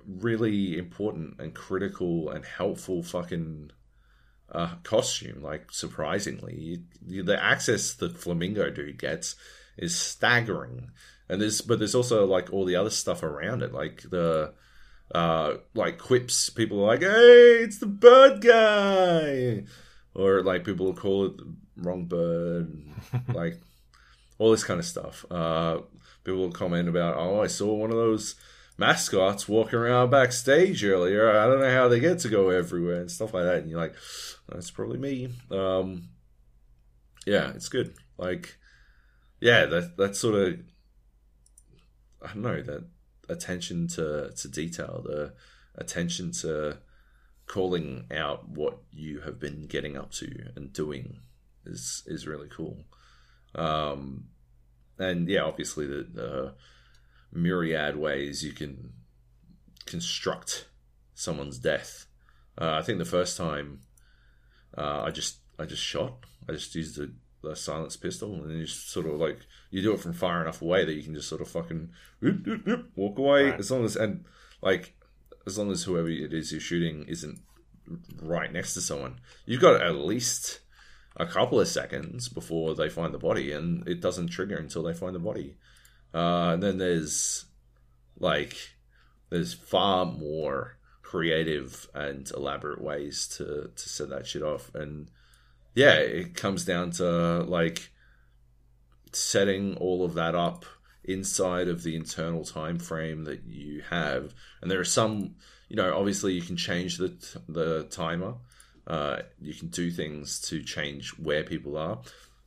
really 0.07 0.79
important 0.79 1.41
and 1.41 1.55
critical 1.55 2.31
and 2.31 2.45
helpful 2.45 3.03
fucking 3.03 3.71
uh, 4.51 4.75
costume. 4.83 5.43
Like 5.43 5.71
surprisingly, 5.73 6.55
you, 6.55 6.79
you, 7.07 7.23
the 7.23 7.43
access 7.43 7.95
the 7.95 8.11
flamingo 8.11 8.71
dude 8.71 8.99
gets 8.99 9.37
is 9.77 9.99
staggering. 9.99 10.91
And 11.29 11.41
there's 11.41 11.61
but 11.61 11.79
there's 11.79 11.95
also 11.95 12.25
like 12.27 12.53
all 12.53 12.65
the 12.65 12.77
other 12.77 12.91
stuff 12.91 13.23
around 13.23 13.63
it, 13.63 13.73
like 13.73 14.03
the 14.09 14.55
uh 15.15 15.55
like 15.75 15.99
quips. 15.99 16.51
People 16.51 16.83
are 16.85 16.87
like, 16.87 17.01
"Hey, 17.01 17.65
it's 17.65 17.79
the 17.79 17.87
bird 17.87 18.41
guy," 18.41 19.65
or 20.15 20.43
like 20.43 20.65
people 20.65 20.87
will 20.87 20.95
call 20.95 21.27
it 21.27 21.37
the 21.39 21.53
wrong 21.77 22.05
bird, 22.05 22.81
like 23.35 23.61
all 24.39 24.53
this 24.53 24.65
kind 24.65 24.79
of 24.79 24.87
stuff. 24.87 25.25
Uh, 25.31 25.79
people 26.23 26.41
will 26.41 26.53
comment 26.53 26.89
about, 26.89 27.17
"Oh, 27.17 27.43
I 27.43 27.49
saw 27.49 27.75
one 27.75 27.91
of 27.91 27.97
those." 27.97 28.37
Mascots 28.79 29.49
walking 29.49 29.79
around 29.79 30.11
backstage 30.11 30.85
earlier. 30.85 31.31
I 31.31 31.47
don't 31.47 31.61
know 31.61 31.73
how 31.73 31.89
they 31.89 32.01
get 32.01 32.19
to 32.21 32.29
go 32.29 32.51
everywhere 32.51 33.01
and 33.01 33.11
stuff 33.11 33.35
like 33.35 33.45
that. 33.45 33.59
And 33.59 33.71
you're 33.71 33.81
like, 33.81 33.95
that's 34.49 34.71
probably 34.71 34.99
me. 34.99 35.29
Um, 35.51 36.11
yeah, 37.27 37.51
it's 37.55 37.69
good. 37.69 37.95
Like, 38.19 38.57
yeah, 39.41 39.67
that 39.67 39.97
that 39.97 40.17
sort 40.17 40.35
of, 40.35 40.61
I 42.23 42.29
don't 42.29 42.43
know, 42.43 42.63
that 42.63 42.85
attention 43.29 43.89
to 43.89 44.33
to 44.37 44.49
detail, 44.49 45.03
the 45.05 45.35
attention 45.75 46.33
to 46.33 46.79
calling 47.47 48.07
out 48.11 48.49
what 48.49 48.79
you 48.93 49.21
have 49.21 49.39
been 49.39 49.67
getting 49.67 49.97
up 49.97 50.11
to 50.11 50.51
and 50.57 50.73
doing 50.73 51.19
is 51.65 52.03
is 52.07 52.27
really 52.27 52.49
cool. 52.49 52.85
Um, 53.55 54.29
and 54.99 55.29
yeah, 55.29 55.43
obviously 55.43 55.87
the, 55.87 56.07
the 56.13 56.55
myriad 57.33 57.97
ways 57.97 58.45
you 58.45 58.53
can 58.53 58.93
construct 59.85 60.69
someone's 61.15 61.59
death. 61.59 62.07
Uh, 62.61 62.73
I 62.73 62.83
think 62.83 62.99
the 62.99 63.05
first 63.05 63.37
time 63.37 63.81
uh, 64.77 65.03
I 65.03 65.11
just 65.11 65.39
I 65.59 65.65
just 65.65 65.83
shot. 65.83 66.25
I 66.49 66.53
just 66.53 66.75
used 66.75 66.97
the, 66.97 67.13
the 67.43 67.57
silence 67.57 67.97
pistol, 67.97 68.35
and 68.35 68.59
you 68.59 68.67
just 68.67 68.91
sort 68.91 69.07
of 69.07 69.15
like 69.15 69.39
you 69.71 69.83
do 69.83 69.93
it 69.93 70.01
from 70.01 70.13
far 70.13 70.43
enough 70.43 70.63
away 70.63 70.85
that 70.85 70.95
you 70.95 71.03
can 71.03 71.15
just 71.15 71.29
sort 71.29 71.41
of 71.41 71.49
fucking 71.49 71.91
whoop, 72.21 72.47
whoop, 72.47 72.67
whoop, 72.67 72.91
walk 72.95 73.19
away 73.19 73.51
right. 73.51 73.59
as 73.59 73.71
long 73.71 73.85
as 73.85 73.97
and 73.97 74.25
like 74.63 74.95
as 75.47 75.59
long 75.59 75.71
as 75.71 75.85
whoever 75.85 76.09
it 76.09 76.33
is 76.33 76.53
you're 76.53 76.61
shooting 76.61 77.05
isn't 77.09 77.41
right 78.21 78.53
next 78.53 78.75
to 78.75 78.81
someone. 78.81 79.21
You've 79.45 79.61
got 79.61 79.81
at 79.81 79.95
least 79.95 80.61
a 81.17 81.27
couple 81.27 81.61
of 81.61 81.69
seconds 81.69 82.29
before 82.29 82.75
they 82.75 82.89
find 82.89 83.15
the 83.15 83.19
body, 83.19 83.53
and 83.53 83.87
it 83.89 84.01
doesn't 84.01 84.29
trigger 84.29 84.57
until 84.57 84.83
they 84.83 84.93
find 84.93 85.15
the 85.15 85.21
body. 85.21 85.57
Uh, 86.15 86.53
and 86.55 86.63
then 86.63 86.79
there's 86.79 87.45
like 88.19 88.57
there's 89.31 89.55
far 89.55 90.07
more 90.07 90.79
creative 91.03 91.89
and 91.95 92.31
elaborate 92.33 92.81
ways 92.81 93.29
to 93.29 93.71
to 93.75 93.89
set 93.89 94.09
that 94.11 94.27
shit 94.27 94.43
off, 94.43 94.75
and 94.75 95.11
yeah, 95.75 95.95
it 95.95 96.35
comes 96.35 96.65
down 96.65 96.91
to 96.93 97.05
like 97.45 97.91
setting 99.13 99.77
all 99.77 100.05
of 100.05 100.15
that 100.15 100.35
up 100.35 100.65
inside 101.05 101.69
of 101.69 101.83
the 101.83 101.95
internal 101.95 102.45
time 102.45 102.79
frame 102.79 103.25
that 103.25 103.45
you 103.45 103.83
have, 103.91 104.35
and 104.61 104.71
there 104.71 104.81
are 104.81 104.85
some, 104.85 105.37
you 105.69 105.77
know, 105.77 105.97
obviously 105.97 106.33
you 106.33 106.43
can 106.43 106.57
change 106.57 106.99
the 106.99 107.15
the 107.49 107.85
timer. 107.85 108.35
Uh, 108.87 109.21
you 109.41 109.53
can 109.53 109.67
do 109.69 109.91
things 109.91 110.41
to 110.41 110.63
change 110.63 111.11
where 111.19 111.43
people 111.43 111.77
are. 111.77 111.99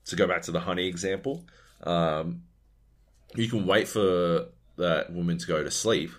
To 0.05 0.15
go 0.15 0.25
back 0.25 0.41
to 0.43 0.51
the 0.51 0.61
honey 0.61 0.87
example, 0.87 1.45
um, 1.83 2.43
you 3.35 3.47
can 3.47 3.65
wait 3.65 3.87
for 3.87 4.47
that 4.77 5.11
woman 5.11 5.37
to 5.37 5.47
go 5.47 5.63
to 5.63 5.71
sleep, 5.71 6.11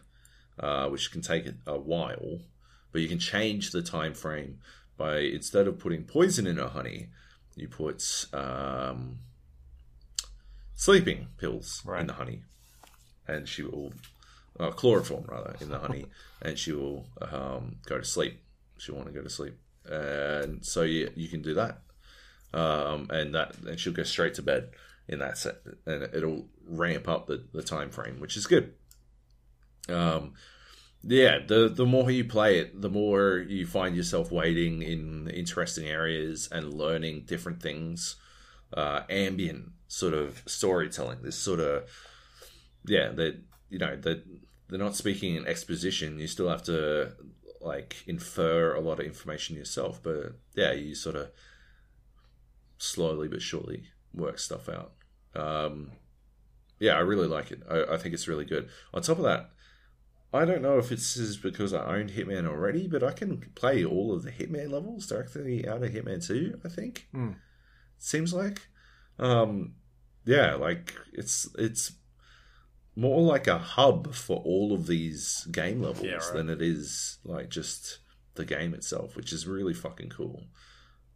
uh, 0.59 0.89
which 0.89 1.11
can 1.11 1.23
take 1.23 1.47
a 1.67 1.79
while, 1.79 2.41
but 2.93 3.01
you 3.01 3.09
can 3.09 3.19
change 3.19 3.71
the 3.71 3.83
time 3.83 4.15
frame 4.15 4.59
by 4.97 5.19
instead 5.19 5.67
of 5.67 5.79
putting 5.79 6.05
poison 6.05 6.47
in 6.47 6.57
her 6.57 6.69
honey, 6.69 7.09
you 7.57 7.69
put 7.69 8.27
um, 8.33 9.19
sleeping 10.75 11.29
pills 11.39 11.83
right. 11.85 12.03
in 12.03 12.07
the 12.07 12.13
honey, 12.13 12.43
and 13.27 13.49
she 13.49 13.63
will 13.63 13.93
uh, 14.59 14.71
chloroform 14.71 15.25
rather 15.27 15.57
in 15.61 15.71
the 15.71 15.79
honey, 15.79 16.07
and 16.43 16.59
she 16.59 16.73
will 16.73 17.07
um, 17.23 17.77
go 17.87 17.99
to 17.99 18.05
sleep. 18.05 18.41
She'll 18.79 18.95
want 18.95 19.09
to 19.09 19.15
go 19.15 19.23
to 19.23 19.31
sleep, 19.31 19.57
and 19.87 20.65
so 20.65 20.83
you 20.83 21.11
you 21.17 21.29
can 21.29 21.43
do 21.43 21.55
that, 21.55 21.79
um, 22.53 23.09
and 23.11 23.35
that 23.35 23.57
and 23.67 23.81
she'll 23.81 23.93
go 23.93 24.05
straight 24.05 24.35
to 24.35 24.43
bed 24.43 24.71
in 25.11 25.19
that 25.19 25.37
set, 25.37 25.57
and 25.85 26.05
it'll 26.15 26.47
ramp 26.67 27.09
up 27.09 27.27
the, 27.27 27.45
the 27.53 27.63
time 27.63 27.91
frame, 27.91 28.21
which 28.21 28.37
is 28.37 28.47
good. 28.47 28.73
Um, 29.89 30.35
yeah, 31.03 31.39
the 31.45 31.69
the 31.69 31.85
more 31.85 32.11
you 32.11 32.25
play 32.25 32.61
it, 32.61 32.81
the 32.81 32.89
more 32.89 33.39
you 33.39 33.67
find 33.67 33.97
yourself 33.97 34.31
waiting 34.31 34.83
in 34.83 35.29
interesting 35.29 35.89
areas 35.89 36.49
and 36.51 36.73
learning 36.73 37.25
different 37.27 37.61
things. 37.61 38.17
Uh, 38.73 39.03
ambient 39.11 39.73
sort 39.89 40.15
of 40.15 40.45
storytelling, 40.47 41.19
this 41.23 41.37
sort 41.37 41.59
of 41.59 41.91
yeah, 42.87 43.09
that 43.09 43.41
you 43.69 43.79
know 43.79 43.97
that 43.97 44.25
they're 44.69 44.79
not 44.79 44.95
speaking 44.95 45.35
in 45.35 45.47
exposition. 45.47 46.21
You 46.21 46.29
still 46.29 46.49
have 46.49 46.63
to 46.65 47.15
like 47.61 47.97
infer 48.07 48.75
a 48.75 48.81
lot 48.81 49.01
of 49.01 49.07
information 49.07 49.57
yourself, 49.57 50.01
but 50.03 50.35
yeah, 50.55 50.73
you 50.73 50.95
sort 50.95 51.17
of 51.17 51.31
slowly 52.79 53.27
but 53.27 53.43
surely 53.43 53.89
work 54.15 54.39
stuff 54.39 54.69
out. 54.69 54.93
Um, 55.35 55.93
yeah, 56.79 56.95
I 56.95 57.01
really 57.01 57.29
like 57.29 57.51
it. 57.51 57.63
I, 57.71 57.95
I, 57.95 57.97
think 57.99 58.15
it's 58.15 58.27
really 58.29 58.45
good. 58.45 58.69
On 58.93 59.03
top 59.03 59.19
of 59.19 59.25
that, 59.25 59.51
I 60.33 60.45
don't 60.45 60.63
know 60.63 60.79
if 60.79 60.91
it's 60.91 61.37
because 61.37 61.75
I 61.75 61.85
owned 61.97 62.11
Hitman 62.11 62.49
already, 62.49 62.87
but 62.89 63.03
I 63.03 63.13
can 63.13 63.39
play 63.55 63.85
all 63.85 64.15
of 64.15 64.23
the 64.23 64.31
Hitman 64.31 64.71
levels 64.71 65.07
directly 65.07 65.69
out 65.69 65.83
of 65.83 65.91
Hitman 65.93 66.27
2, 66.27 66.61
I 66.65 66.69
think. 66.69 67.09
Mm. 67.15 67.37
Seems 67.99 68.33
like. 68.33 68.63
Um, 69.19 69.75
yeah, 70.25 70.55
like 70.55 70.95
it's 71.13 71.49
it's 71.59 71.93
more 72.97 73.23
like 73.23 73.47
a 73.47 73.59
hub 73.59 74.15
for 74.15 74.39
all 74.39 74.73
of 74.73 74.87
these 74.87 75.47
game 75.51 75.81
levels 75.83 76.05
Yeah, 76.05 76.17
right. 76.17 76.33
than 76.35 76.51
it 76.51 76.63
is 76.63 77.19
like 77.25 77.49
just 77.51 77.99
the 78.35 78.45
game 78.45 78.75
itself, 78.75 79.17
which 79.17 79.33
is 79.33 79.47
really 79.47 79.75
fucking 79.75 80.11
cool. 80.11 80.45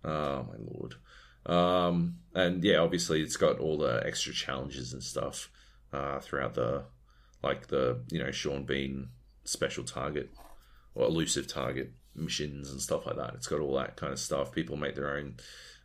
Oh 0.05 0.43
my 0.45 0.57
lord. 0.59 0.97
Um, 1.47 2.17
and 2.35 2.63
yeah, 2.65 2.79
obviously 2.79 3.23
it's 3.23 3.37
got 3.37 3.59
all 3.59 3.79
the 3.79 4.03
extra 4.05 4.33
challenges 4.33 4.93
and 4.93 5.03
stuff 5.03 5.51
uh, 5.93 6.21
throughout 6.21 6.55
the 6.55 6.85
like 7.43 7.69
the 7.69 8.03
you 8.11 8.19
know 8.19 8.31
Sean 8.31 8.65
Bean 8.65 9.09
special 9.45 9.85
target 9.85 10.31
or 10.95 11.07
elusive 11.07 11.47
target 11.47 11.93
missions 12.15 12.71
and 12.71 12.81
stuff 12.81 13.07
like 13.07 13.17
that. 13.17 13.35
It's 13.35 13.47
got 13.47 13.61
all 13.61 13.77
that 13.77 13.97
kind 13.97 14.13
of 14.13 14.19
stuff. 14.19 14.53
People 14.53 14.77
make 14.77 14.95
their 14.95 15.17
own 15.17 15.37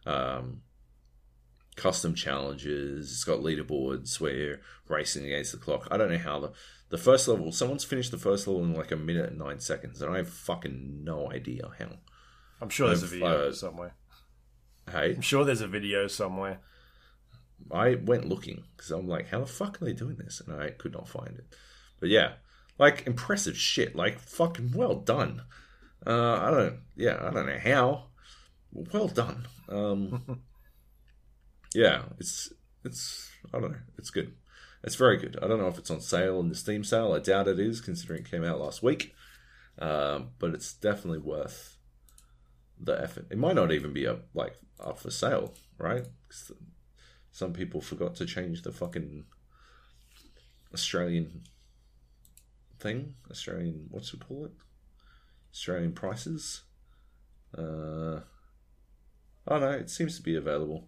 um, 0.05 0.61
custom 1.75 2.15
challenges. 2.15 3.11
It's 3.11 3.23
got 3.23 3.39
leaderboards 3.39 4.19
where 4.19 4.33
you're 4.33 4.59
racing 4.87 5.25
against 5.25 5.51
the 5.51 5.57
clock. 5.57 5.87
I 5.91 5.97
don't 5.97 6.11
know 6.11 6.17
how 6.17 6.39
the 6.39 6.51
the 6.89 6.97
first 6.97 7.27
level. 7.27 7.51
Someone's 7.51 7.83
finished 7.83 8.11
the 8.11 8.17
first 8.17 8.47
level 8.47 8.63
in 8.63 8.73
like 8.73 8.91
a 8.91 8.97
minute 8.97 9.29
and 9.29 9.39
nine 9.39 9.59
seconds, 9.59 10.01
and 10.01 10.13
I 10.13 10.17
have 10.17 10.29
fucking 10.29 11.03
no 11.03 11.31
idea 11.31 11.69
how. 11.77 11.97
I'm 12.61 12.69
sure 12.69 12.87
there's 12.87 13.03
a 13.03 13.05
I've, 13.05 13.11
video 13.11 13.49
uh, 13.49 13.53
somewhere. 13.53 13.95
Hey, 14.89 15.13
I'm 15.15 15.21
sure 15.21 15.45
there's 15.45 15.61
a 15.61 15.67
video 15.67 16.07
somewhere. 16.07 16.59
I 17.71 17.95
went 17.95 18.27
looking 18.27 18.63
because 18.75 18.91
I'm 18.91 19.07
like, 19.07 19.29
how 19.29 19.39
the 19.39 19.45
fuck 19.45 19.81
are 19.81 19.85
they 19.85 19.93
doing 19.93 20.15
this? 20.15 20.41
And 20.45 20.61
I 20.61 20.71
could 20.71 20.93
not 20.93 21.07
find 21.07 21.37
it. 21.37 21.45
But 21.99 22.09
yeah, 22.09 22.33
like 22.77 23.05
impressive 23.05 23.57
shit. 23.57 23.95
Like 23.95 24.19
fucking 24.19 24.71
well 24.73 24.95
done. 24.95 25.43
Uh, 26.05 26.39
I 26.41 26.51
don't. 26.51 26.79
Yeah, 26.95 27.17
I 27.21 27.31
don't 27.31 27.45
know 27.45 27.59
how. 27.61 28.05
Well 28.71 29.07
done. 29.07 29.47
Um, 29.67 30.41
yeah, 31.73 32.03
it's 32.17 32.51
it's. 32.83 33.29
I 33.53 33.59
don't 33.59 33.71
know. 33.71 33.77
It's 33.97 34.09
good. 34.09 34.33
It's 34.83 34.95
very 34.95 35.17
good. 35.17 35.37
I 35.41 35.47
don't 35.47 35.59
know 35.59 35.67
if 35.67 35.77
it's 35.77 35.91
on 35.91 35.99
sale 36.01 36.39
in 36.39 36.49
the 36.49 36.55
Steam 36.55 36.83
sale. 36.83 37.13
I 37.13 37.19
doubt 37.19 37.49
it 37.49 37.59
is, 37.59 37.81
considering 37.81 38.21
it 38.21 38.31
came 38.31 38.45
out 38.45 38.61
last 38.61 38.81
week. 38.81 39.13
Um, 39.77 40.29
but 40.39 40.53
it's 40.53 40.73
definitely 40.73 41.19
worth 41.19 41.77
the 42.79 43.01
effort. 43.01 43.27
It 43.29 43.37
might 43.37 43.55
not 43.55 43.71
even 43.71 43.93
be 43.93 44.07
up 44.07 44.25
like 44.33 44.55
up 44.79 44.99
for 44.99 45.11
sale, 45.11 45.53
right? 45.77 46.05
some 47.31 47.53
people 47.53 47.81
forgot 47.81 48.15
to 48.15 48.25
change 48.25 48.63
the 48.63 48.71
fucking 48.71 49.25
Australian 50.73 51.43
thing. 52.79 53.15
Australian, 53.29 53.87
what's 53.89 54.13
it 54.13 54.19
call 54.19 54.45
it? 54.45 54.51
Australian 55.53 55.93
prices. 55.93 56.63
Uh, 57.57 58.21
oh 59.47 59.59
no, 59.59 59.71
it 59.71 59.89
seems 59.89 60.15
to 60.17 60.23
be 60.23 60.35
available. 60.35 60.87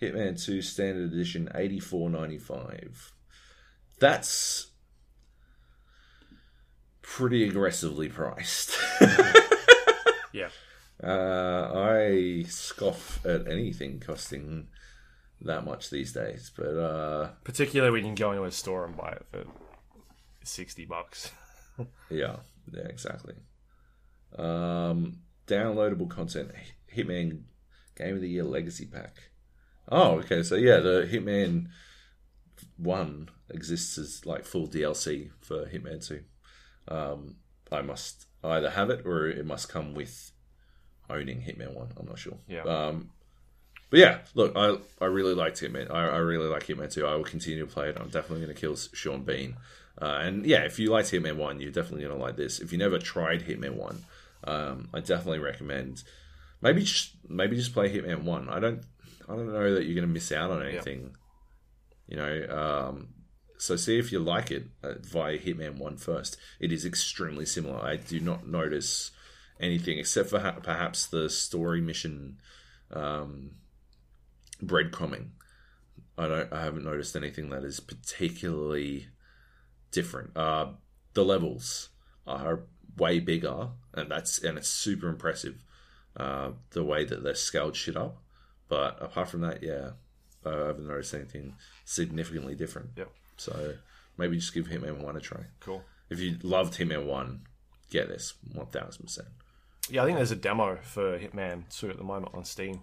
Hitman 0.00 0.42
Two 0.42 0.62
Standard 0.62 1.12
Edition, 1.12 1.50
eighty 1.54 1.78
four 1.78 2.08
ninety 2.08 2.38
five. 2.38 3.12
That's 3.98 4.70
pretty 7.02 7.46
aggressively 7.46 8.08
priced. 8.08 8.78
Uh, 11.02 11.70
I 11.74 12.44
scoff 12.46 13.24
at 13.24 13.48
anything 13.48 14.00
costing 14.00 14.68
that 15.40 15.64
much 15.64 15.88
these 15.90 16.12
days, 16.12 16.50
but 16.54 16.76
uh, 16.76 17.30
Particularly 17.44 17.90
when 17.90 18.04
you 18.04 18.08
can 18.08 18.14
go 18.14 18.32
into 18.32 18.44
a 18.44 18.50
store 18.50 18.84
and 18.84 18.96
buy 18.96 19.12
it 19.12 19.26
for 19.30 19.44
60 20.44 20.84
bucks. 20.84 21.32
yeah, 22.10 22.36
yeah, 22.70 22.86
exactly. 22.88 23.34
Um, 24.36 25.20
downloadable 25.46 26.08
content: 26.08 26.50
Hitman 26.94 27.42
Game 27.96 28.16
of 28.16 28.20
the 28.20 28.28
Year 28.28 28.44
Legacy 28.44 28.86
Pack. 28.86 29.16
Oh, 29.88 30.18
okay. 30.18 30.42
So 30.42 30.54
yeah, 30.54 30.78
the 30.78 31.08
Hitman 31.10 31.68
One 32.76 33.28
exists 33.48 33.98
as 33.98 34.26
like 34.26 34.44
full 34.44 34.68
DLC 34.68 35.30
for 35.40 35.66
Hitman 35.66 36.06
Two. 36.06 36.22
Um, 36.88 37.36
I 37.72 37.82
must 37.82 38.26
either 38.44 38.70
have 38.70 38.90
it 38.90 39.04
or 39.06 39.28
it 39.28 39.46
must 39.46 39.68
come 39.68 39.94
with 39.94 40.32
owning 41.10 41.40
Hitman 41.40 41.74
One. 41.74 41.88
I'm 41.98 42.06
not 42.06 42.18
sure. 42.18 42.38
Yeah. 42.48 42.62
Um, 42.62 43.10
but 43.90 43.98
yeah, 43.98 44.18
look, 44.34 44.52
I 44.56 44.78
I 45.00 45.06
really 45.06 45.34
liked 45.34 45.60
Hitman. 45.60 45.90
I, 45.90 46.08
I 46.08 46.18
really 46.18 46.46
like 46.46 46.66
Hitman 46.66 46.92
2. 46.92 47.06
I 47.06 47.16
will 47.16 47.24
continue 47.24 47.60
to 47.60 47.72
play 47.72 47.88
it. 47.88 47.96
I'm 48.00 48.08
definitely 48.08 48.44
going 48.44 48.54
to 48.54 48.60
kill 48.60 48.76
Sean 48.76 49.24
Bean. 49.24 49.56
Uh, 50.00 50.20
and 50.22 50.46
yeah, 50.46 50.60
if 50.60 50.78
you 50.78 50.90
liked 50.90 51.10
Hitman 51.10 51.36
1, 51.36 51.60
you're 51.60 51.72
definitely 51.72 52.04
going 52.04 52.16
to 52.16 52.22
like 52.22 52.36
this. 52.36 52.60
If 52.60 52.72
you 52.72 52.78
never 52.78 52.98
tried 52.98 53.42
Hitman 53.42 53.74
1, 53.74 54.04
um, 54.44 54.88
I 54.94 55.00
definitely 55.00 55.40
recommend 55.40 56.04
maybe 56.60 56.82
just 56.82 57.14
maybe 57.28 57.56
just 57.56 57.74
play 57.74 57.92
Hitman 57.92 58.22
1. 58.22 58.48
I 58.48 58.60
don't 58.60 58.82
I 59.28 59.34
don't 59.34 59.52
know 59.52 59.74
that 59.74 59.84
you're 59.84 59.94
going 59.94 60.08
to 60.08 60.12
miss 60.12 60.32
out 60.32 60.50
on 60.50 60.62
anything. 60.62 61.16
You 62.06 62.16
know, 62.16 62.46
um, 62.48 63.08
so 63.58 63.76
see 63.76 63.98
if 63.98 64.10
you 64.10 64.18
like 64.18 64.50
it 64.50 64.68
uh, 64.82 64.94
via 65.00 65.38
Hitman 65.38 65.78
1 65.78 65.96
first. 65.96 66.36
It 66.58 66.72
is 66.72 66.84
extremely 66.84 67.46
similar. 67.46 67.80
I 67.80 67.96
do 67.96 68.20
not 68.20 68.46
notice 68.46 69.10
anything 69.60 69.98
except 69.98 70.30
for 70.30 70.40
ha- 70.40 70.58
perhaps 70.62 71.06
the 71.06 71.28
story 71.30 71.80
mission 71.80 72.38
um, 72.92 73.52
breadcrumbing. 74.62 75.28
I 76.18 76.26
don't. 76.26 76.52
I 76.52 76.62
haven't 76.62 76.84
noticed 76.84 77.16
anything 77.16 77.50
that 77.50 77.64
is 77.64 77.80
particularly 77.80 79.08
different. 79.90 80.36
Uh, 80.36 80.72
the 81.14 81.24
levels 81.24 81.90
are 82.26 82.64
way 82.96 83.20
bigger, 83.20 83.68
and 83.94 84.10
that's 84.10 84.42
and 84.42 84.58
it's 84.58 84.68
super 84.68 85.08
impressive. 85.08 85.64
Uh, 86.16 86.50
the 86.70 86.84
way 86.84 87.04
that 87.04 87.22
they're 87.22 87.34
scaled 87.34 87.76
shit 87.76 87.96
up, 87.96 88.20
but 88.68 89.00
apart 89.00 89.28
from 89.28 89.40
that, 89.42 89.62
yeah, 89.62 89.90
I 90.44 90.50
haven't 90.50 90.88
noticed 90.88 91.14
anything 91.14 91.54
significantly 91.84 92.54
different. 92.54 92.90
Yep. 92.96 93.10
So 93.36 93.74
maybe 94.18 94.36
just 94.36 94.52
give 94.52 94.66
Hitman 94.66 95.02
One 95.02 95.16
a 95.16 95.20
try. 95.20 95.44
Cool. 95.60 95.82
If 96.10 96.18
you 96.18 96.36
loved 96.42 96.76
Hitman 96.76 97.06
One, 97.06 97.42
get 97.90 98.08
this 98.08 98.34
one 98.52 98.66
thousand 98.66 99.04
percent. 99.04 99.28
Yeah, 99.90 100.02
I 100.02 100.06
think 100.06 100.16
there's 100.16 100.30
a 100.30 100.36
demo 100.36 100.78
for 100.82 101.18
Hitman 101.18 101.64
2 101.76 101.90
at 101.90 101.96
the 101.96 102.04
moment 102.04 102.34
on 102.34 102.44
Steam. 102.44 102.80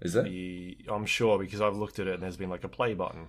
Is 0.00 0.12
that? 0.12 0.24
The, 0.24 0.76
I'm 0.88 1.06
sure 1.06 1.38
because 1.38 1.60
I've 1.60 1.76
looked 1.76 1.98
at 1.98 2.06
it 2.06 2.14
and 2.14 2.22
there's 2.22 2.36
been 2.36 2.50
like 2.50 2.64
a 2.64 2.68
play 2.68 2.94
button. 2.94 3.28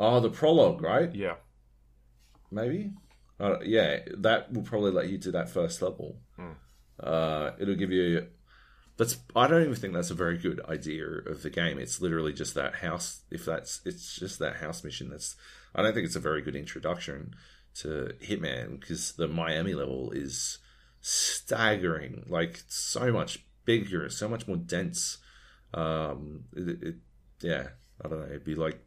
Oh, 0.00 0.20
the 0.20 0.30
prologue, 0.30 0.82
right? 0.82 1.14
Yeah. 1.14 1.34
maybe. 2.50 2.92
Uh, 3.38 3.58
yeah, 3.64 3.98
that 4.18 4.52
will 4.52 4.62
probably 4.62 4.92
let 4.92 5.08
you 5.08 5.18
do 5.18 5.32
that 5.32 5.50
first 5.50 5.82
level. 5.82 6.18
Hmm. 6.36 6.52
Uh, 7.00 7.50
it'll 7.58 7.74
give 7.74 7.90
you. 7.90 8.26
That's. 8.96 9.18
I 9.34 9.46
don't 9.48 9.62
even 9.62 9.74
think 9.74 9.92
that's 9.92 10.10
a 10.10 10.14
very 10.14 10.38
good 10.38 10.60
idea 10.68 11.04
of 11.04 11.42
the 11.42 11.50
game. 11.50 11.78
It's 11.78 12.00
literally 12.00 12.32
just 12.32 12.54
that 12.54 12.76
house. 12.76 13.22
If 13.30 13.44
that's, 13.44 13.80
it's 13.84 14.14
just 14.16 14.38
that 14.38 14.56
house 14.56 14.84
mission. 14.84 15.10
That's. 15.10 15.34
I 15.74 15.82
don't 15.82 15.92
think 15.92 16.06
it's 16.06 16.16
a 16.16 16.20
very 16.20 16.42
good 16.42 16.54
introduction 16.54 17.34
to 17.80 18.14
Hitman 18.22 18.78
because 18.80 19.12
the 19.12 19.26
Miami 19.26 19.74
level 19.74 20.12
is 20.12 20.58
staggering. 21.06 22.24
Like 22.28 22.62
so 22.66 23.12
much 23.12 23.44
bigger, 23.66 24.08
so 24.08 24.26
much 24.28 24.48
more 24.48 24.56
dense. 24.56 25.18
Um, 25.74 26.44
it, 26.56 26.82
it 26.82 26.94
yeah, 27.40 27.68
I 28.02 28.08
don't 28.08 28.20
know. 28.20 28.26
It'd 28.26 28.44
be 28.44 28.54
like 28.54 28.78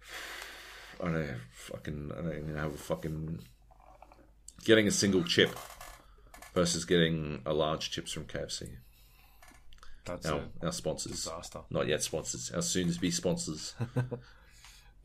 I 1.00 1.04
don't 1.04 1.14
know, 1.14 1.34
fucking, 1.52 2.12
I 2.12 2.20
don't 2.22 2.38
even 2.38 2.56
have 2.56 2.74
a 2.74 2.78
fucking. 2.78 3.40
Getting 4.64 4.88
a 4.88 4.90
single 4.90 5.22
chip 5.22 5.50
versus 6.54 6.84
getting 6.84 7.40
a 7.46 7.52
large 7.52 7.90
chips 7.90 8.12
from 8.12 8.24
KFC. 8.24 8.68
That's 10.04 10.26
Our, 10.26 10.40
our 10.62 10.72
sponsors. 10.72 11.12
disaster. 11.12 11.60
Not 11.70 11.86
yet 11.86 12.02
sponsors. 12.02 12.50
Our 12.50 12.62
soon 12.62 12.92
to 12.92 13.00
be 13.00 13.10
sponsors. 13.10 13.74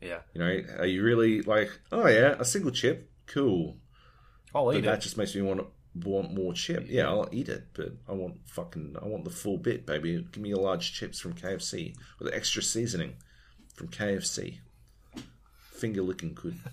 Yeah. 0.00 0.18
you 0.34 0.40
know, 0.40 0.62
are 0.80 0.86
you 0.86 1.00
really 1.04 1.42
like, 1.42 1.70
oh 1.92 2.08
yeah, 2.08 2.34
a 2.36 2.44
single 2.44 2.72
chip? 2.72 3.08
Cool. 3.26 3.76
I'll 4.54 4.66
But 4.66 4.76
eat 4.76 4.80
that 4.84 4.98
it. 4.98 5.00
just 5.02 5.16
makes 5.16 5.34
me 5.34 5.42
want 5.42 5.66
want 5.94 6.32
more 6.34 6.52
chip. 6.54 6.86
Yeah, 6.88 7.08
I'll 7.08 7.28
eat 7.32 7.48
it, 7.48 7.66
but 7.74 7.92
I 8.08 8.12
want 8.12 8.36
fucking, 8.46 8.96
I 9.02 9.06
want 9.06 9.24
the 9.24 9.30
full 9.30 9.58
bit, 9.58 9.84
baby. 9.84 10.26
Give 10.32 10.42
me 10.42 10.52
a 10.52 10.58
large 10.58 10.92
chips 10.94 11.20
from 11.20 11.34
KFC 11.34 11.94
with 12.18 12.32
extra 12.32 12.62
seasoning 12.62 13.16
from 13.74 13.88
KFC. 13.88 14.58
Finger 15.72 16.02
licking 16.02 16.34
good. 16.34 16.58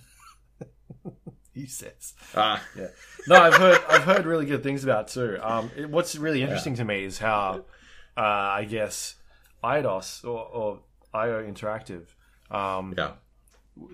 He 1.54 1.66
says. 1.66 2.14
Ah, 2.36 2.64
Yeah. 2.78 2.88
No, 3.28 3.36
I've 3.36 3.56
heard 3.56 3.82
I've 3.90 4.04
heard 4.04 4.26
really 4.26 4.46
good 4.46 4.64
things 4.64 4.84
about 4.86 5.10
it 5.10 5.14
too. 5.14 5.38
Um, 5.42 5.70
it, 5.76 5.90
what's 5.90 6.16
really 6.16 6.42
interesting 6.42 6.76
to 6.76 6.86
me 6.86 7.04
is 7.04 7.18
how 7.18 7.66
uh, 8.16 8.22
I 8.22 8.64
guess 8.70 9.16
Eidos 9.62 10.24
or, 10.24 10.40
or 10.46 10.80
IO 11.14 11.44
Interactive. 11.46 12.06
Um, 12.50 12.94
yeah. 12.98 13.12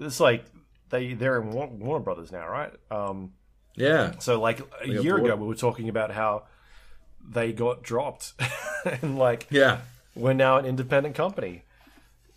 It's 0.02 0.20
like 0.20 0.46
they 0.90 1.14
they're 1.16 1.42
in 1.42 1.50
Warner 1.50 2.04
Brothers 2.04 2.32
now, 2.32 2.48
right? 2.48 2.72
Um, 2.92 3.32
Yeah. 3.76 4.14
so 4.20 4.40
like 4.40 4.62
a 4.82 4.88
year 4.88 5.18
ago, 5.18 5.36
we 5.36 5.48
were 5.48 5.56
talking 5.56 5.90
about 5.90 6.12
how 6.12 6.44
they 7.28 7.52
got 7.54 7.84
dropped, 7.84 8.34
and 9.02 9.18
like 9.18 9.48
Yeah. 9.50 9.80
we're 10.16 10.34
now 10.34 10.58
an 10.58 10.66
independent 10.66 11.16
company. 11.16 11.64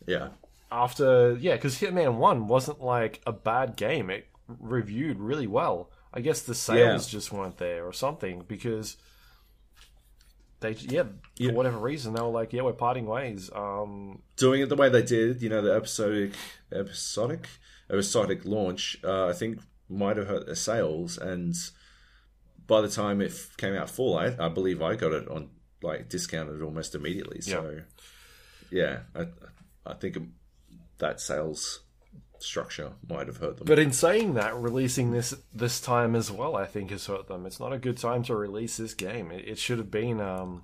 Yeah. 0.07 0.29
After 0.73 1.37
yeah, 1.41 1.55
because 1.55 1.79
Hitman 1.81 2.15
One 2.17 2.47
wasn't 2.49 2.83
like 2.83 3.21
a 3.27 3.33
bad 3.33 3.77
game. 3.77 4.11
It 4.11 4.27
reviewed 4.49 5.19
really 5.21 5.47
well. 5.47 5.91
I 6.13 6.21
guess 6.21 6.41
the 6.43 6.55
sales 6.55 7.07
just 7.07 7.31
weren't 7.33 7.59
there 7.59 7.85
or 7.87 7.93
something 7.93 8.45
because 8.49 8.97
they 10.61 10.73
yeah, 10.73 11.05
Yeah. 11.37 11.51
for 11.51 11.55
whatever 11.57 11.79
reason 11.79 12.15
they 12.15 12.21
were 12.21 12.29
like, 12.29 12.53
yeah, 12.53 12.63
we're 12.63 12.73
parting 12.73 13.07
ways. 13.07 13.51
Um, 13.55 14.23
doing 14.37 14.61
it 14.63 14.69
the 14.69 14.77
way 14.77 14.89
they 14.89 15.03
did, 15.03 15.41
you 15.43 15.49
know, 15.49 15.63
the 15.63 15.73
episodic, 15.73 16.33
episodic, 16.73 17.47
episodic 17.91 18.45
launch, 18.45 18.99
uh, 19.05 19.29
I 19.29 19.33
think 19.35 19.61
might 19.89 20.17
have 20.17 20.27
hurt 20.29 20.47
their 20.47 20.55
sales. 20.55 21.19
And 21.19 21.55
by 22.67 22.81
the 22.81 22.89
time 22.89 23.21
it 23.21 23.33
came 23.57 23.75
out 23.75 23.91
full, 23.91 24.17
I, 24.17 24.35
I 24.39 24.49
believe 24.49 24.83
I 24.83 24.95
got 24.97 25.13
it 25.13 25.29
on 25.29 25.51
like 25.83 26.09
discounted 26.09 26.63
almost 26.63 26.95
immediately. 26.95 27.41
So, 27.41 27.83
yeah, 28.71 29.01
I, 29.15 29.27
I 29.87 29.95
think 29.95 30.19
that 30.99 31.21
sales 31.21 31.81
structure 32.41 32.93
might 33.09 33.27
have 33.27 33.39
hurt 33.39 33.57
them. 33.57 33.67
But 33.67 33.79
in 33.79 33.93
saying 33.93 34.35
that, 34.35 34.57
releasing 34.57 35.11
this 35.11 35.35
this 35.53 35.81
time 35.81 36.15
as 36.15 36.31
well, 36.31 36.57
I 36.57 36.67
think 36.67 36.91
has 36.91 37.07
hurt 37.07 37.29
them. 37.29 37.47
It's 37.47 37.61
not 37.61 37.73
a 37.73 37.79
good 37.79 37.97
time 37.97 38.23
to 38.25 38.37
release 38.37 38.77
this 38.77 38.95
game. 38.95 39.31
It, 39.31 39.47
it 39.47 39.59
should 39.59 39.79
have 39.79 39.91
been. 39.91 40.21
Um, 40.21 40.63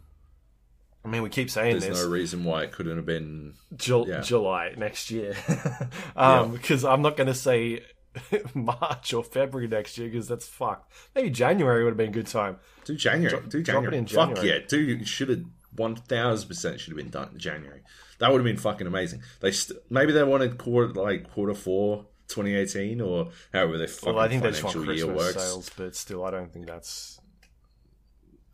I 1.04 1.08
mean, 1.08 1.22
we 1.22 1.28
keep 1.28 1.50
saying 1.50 1.80
There's 1.80 1.98
this 1.98 2.04
no 2.04 2.10
reason 2.10 2.44
why 2.44 2.62
it 2.62 2.72
couldn't 2.72 2.96
have 2.96 3.06
been. 3.06 3.54
Jul- 3.76 4.08
yeah. 4.08 4.20
July 4.20 4.74
next 4.76 5.10
year, 5.10 5.34
um, 6.16 6.52
because 6.52 6.84
I'm 6.84 7.02
not 7.02 7.16
going 7.16 7.26
to 7.26 7.34
say 7.34 7.82
March 8.54 9.12
or 9.12 9.24
February 9.24 9.68
next 9.68 9.98
year 9.98 10.08
because 10.08 10.28
that's 10.28 10.46
fucked. 10.46 10.92
Maybe 11.14 11.30
January 11.30 11.84
would 11.84 11.90
have 11.90 11.96
been 11.96 12.10
a 12.10 12.12
good 12.12 12.26
time. 12.26 12.58
Do 12.84 12.94
January. 12.94 13.40
do 13.48 13.62
drop 13.62 13.84
January. 13.84 13.96
in 13.98 14.06
Fuck 14.06 14.42
yeah. 14.42 14.58
Do 14.66 15.04
should 15.04 15.28
have 15.28 15.44
one 15.76 15.96
thousand 15.96 16.48
percent 16.48 16.80
should 16.80 16.90
have 16.92 16.98
been 16.98 17.10
done 17.10 17.30
in 17.32 17.38
January. 17.38 17.82
That 18.18 18.30
would 18.30 18.38
have 18.38 18.44
been 18.44 18.56
fucking 18.56 18.86
amazing. 18.86 19.22
They 19.40 19.50
st- 19.50 19.78
maybe 19.90 20.12
they 20.12 20.22
wanted 20.22 20.58
quarter 20.58 20.92
like 20.92 21.32
quarter 21.32 21.54
four 21.54 22.06
2018 22.28 23.00
or 23.00 23.30
however 23.52 23.78
their 23.78 23.88
fucking 23.88 24.14
Well, 24.14 24.24
I 24.24 24.28
think 24.28 24.42
they 24.42 24.50
just 24.50 24.62
want 24.62 24.76
financial 24.76 25.08
year 25.08 25.14
works. 25.14 25.34
sales, 25.34 25.70
but 25.76 25.96
still, 25.96 26.24
I 26.24 26.30
don't 26.30 26.52
think 26.52 26.66
that's. 26.66 27.20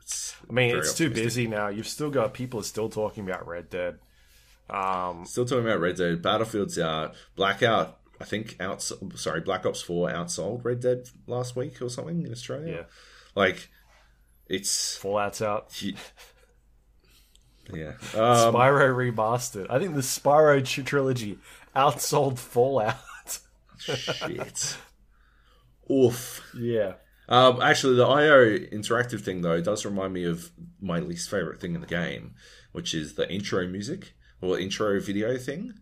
It's 0.00 0.34
I 0.48 0.52
mean, 0.52 0.76
it's 0.76 0.94
too 0.94 1.10
busy 1.10 1.46
now. 1.46 1.68
You've 1.68 1.86
still 1.86 2.10
got 2.10 2.34
people 2.34 2.60
are 2.60 2.64
still 2.64 2.88
talking 2.88 3.28
about 3.28 3.46
Red 3.46 3.70
Dead. 3.70 3.98
Um, 4.68 5.24
Still 5.26 5.44
talking 5.44 5.64
about 5.64 5.80
Red 5.80 5.96
Dead. 5.96 6.22
Battlefield's 6.22 6.78
out. 6.78 7.14
Blackout. 7.34 7.98
I 8.20 8.24
think 8.24 8.56
out. 8.60 8.82
Sorry, 9.14 9.40
Black 9.40 9.64
Ops 9.64 9.80
Four 9.80 10.10
outsold 10.10 10.64
Red 10.64 10.80
Dead 10.80 11.08
last 11.26 11.56
week 11.56 11.80
or 11.80 11.88
something 11.88 12.26
in 12.26 12.32
Australia. 12.32 12.72
Yeah. 12.72 12.82
Like 13.34 13.70
it's 14.46 14.96
Fallout's 14.96 15.40
out. 15.40 15.80
yeah. 15.82 15.94
Um, 18.14 18.54
Spyro 18.54 19.14
remastered. 19.14 19.66
I 19.70 19.78
think 19.78 19.94
the 19.94 20.00
Spyro 20.00 20.84
trilogy 20.84 21.38
outsold 21.74 22.38
Fallout. 22.38 22.96
shit. 23.78 24.76
Oof. 25.90 26.42
yeah. 26.58 26.94
Um, 27.28 27.62
actually, 27.62 27.96
the 27.96 28.06
IO 28.06 28.58
interactive 28.58 29.20
thing 29.20 29.40
though 29.40 29.60
does 29.60 29.84
remind 29.84 30.12
me 30.12 30.24
of 30.24 30.50
my 30.80 30.98
least 30.98 31.30
favorite 31.30 31.60
thing 31.60 31.76
in 31.76 31.80
the 31.80 31.86
game, 31.86 32.34
which 32.72 32.92
is 32.92 33.14
the 33.14 33.32
intro 33.32 33.66
music 33.68 34.14
or 34.40 34.58
intro 34.58 35.00
video 35.00 35.38
thing. 35.38 35.74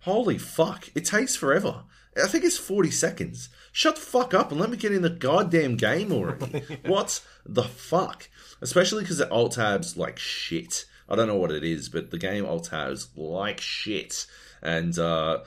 Holy 0.00 0.38
fuck! 0.38 0.88
It 0.94 1.04
takes 1.04 1.36
forever. 1.36 1.84
I 2.16 2.26
think 2.26 2.44
it's 2.44 2.58
forty 2.58 2.90
seconds. 2.90 3.48
Shut 3.72 3.96
the 3.96 4.00
fuck 4.00 4.34
up 4.34 4.50
and 4.50 4.60
let 4.60 4.70
me 4.70 4.76
get 4.76 4.92
in 4.92 5.02
the 5.02 5.10
goddamn 5.10 5.76
game 5.76 6.12
already. 6.12 6.64
What 6.84 7.22
the 7.46 7.62
fuck? 7.62 8.28
Especially 8.60 9.02
because 9.02 9.18
the 9.18 9.30
alt 9.30 9.52
tabs 9.52 9.96
like 9.96 10.18
shit. 10.18 10.86
I 11.08 11.16
don't 11.16 11.26
know 11.26 11.36
what 11.36 11.52
it 11.52 11.64
is, 11.64 11.88
but 11.88 12.10
the 12.10 12.18
game 12.18 12.46
alt 12.46 12.64
tabs 12.64 13.08
like 13.16 13.60
shit, 13.60 14.26
and 14.62 14.96
uh, 14.98 15.40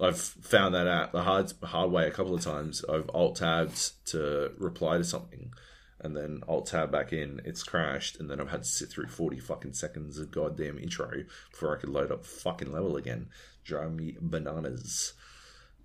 I've 0.00 0.20
found 0.20 0.74
that 0.74 0.86
out 0.86 1.12
the 1.12 1.22
hard 1.22 1.52
hard 1.62 1.90
way 1.90 2.06
a 2.06 2.10
couple 2.10 2.34
of 2.34 2.42
times. 2.42 2.84
I've 2.88 3.10
alt 3.14 3.36
tabbed 3.36 4.06
to 4.10 4.52
reply 4.58 4.98
to 4.98 5.04
something, 5.04 5.52
and 6.00 6.16
then 6.16 6.42
alt 6.46 6.66
tab 6.66 6.92
back 6.92 7.12
in. 7.12 7.40
It's 7.44 7.62
crashed, 7.62 8.20
and 8.20 8.30
then 8.30 8.40
I've 8.40 8.50
had 8.50 8.62
to 8.62 8.68
sit 8.68 8.90
through 8.90 9.08
forty 9.08 9.40
fucking 9.40 9.72
seconds 9.72 10.18
of 10.18 10.30
goddamn 10.30 10.78
intro 10.78 11.24
before 11.50 11.76
I 11.76 11.80
could 11.80 11.90
load 11.90 12.12
up 12.12 12.26
fucking 12.26 12.70
level 12.70 12.96
again. 12.96 13.28
Drive 13.66 13.92
me 13.92 14.16
bananas. 14.20 15.12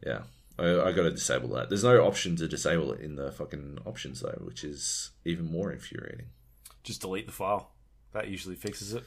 Yeah, 0.06 0.22
I, 0.60 0.82
I 0.82 0.92
got 0.92 1.04
to 1.04 1.12
disable 1.12 1.50
that. 1.56 1.70
There's 1.70 1.84
no 1.84 2.06
option 2.06 2.36
to 2.38 2.48
disable 2.48 2.92
it 2.94 3.02
in 3.02 3.16
the 3.16 3.32
fucking 3.32 3.80
options 3.86 4.22
though, 4.22 4.40
which 4.44 4.64
is 4.64 5.10
even 5.26 5.52
more 5.52 5.72
infuriating. 5.72 6.28
Just 6.84 7.02
delete 7.02 7.26
the 7.26 7.32
file. 7.32 7.72
That 8.14 8.28
usually 8.28 8.56
fixes 8.56 8.94
it. 8.94 9.04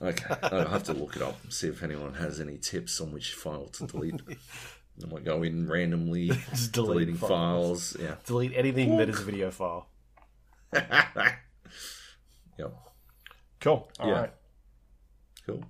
Okay, 0.00 0.34
I'll 0.42 0.68
have 0.68 0.84
to 0.84 0.94
look 0.94 1.16
it 1.16 1.22
up 1.22 1.42
and 1.42 1.52
see 1.52 1.68
if 1.68 1.82
anyone 1.82 2.14
has 2.14 2.40
any 2.40 2.56
tips 2.56 3.00
on 3.00 3.12
which 3.12 3.34
file 3.34 3.66
to 3.66 3.86
delete. 3.86 4.20
I 5.02 5.06
might 5.12 5.24
go 5.24 5.42
in 5.42 5.68
randomly 5.68 6.28
Just 6.50 6.72
delete 6.72 6.92
deleting 6.92 7.16
files. 7.16 7.92
files. 7.92 7.96
Yeah. 8.00 8.14
Delete 8.26 8.52
anything 8.56 8.96
that 8.96 9.08
is 9.08 9.20
a 9.20 9.24
video 9.24 9.50
file. 9.50 9.88
yep. 10.72 10.86
Cool. 13.60 13.88
All 14.00 14.10
right. 14.10 14.30
Yeah. 14.30 15.44
Cool. 15.46 15.64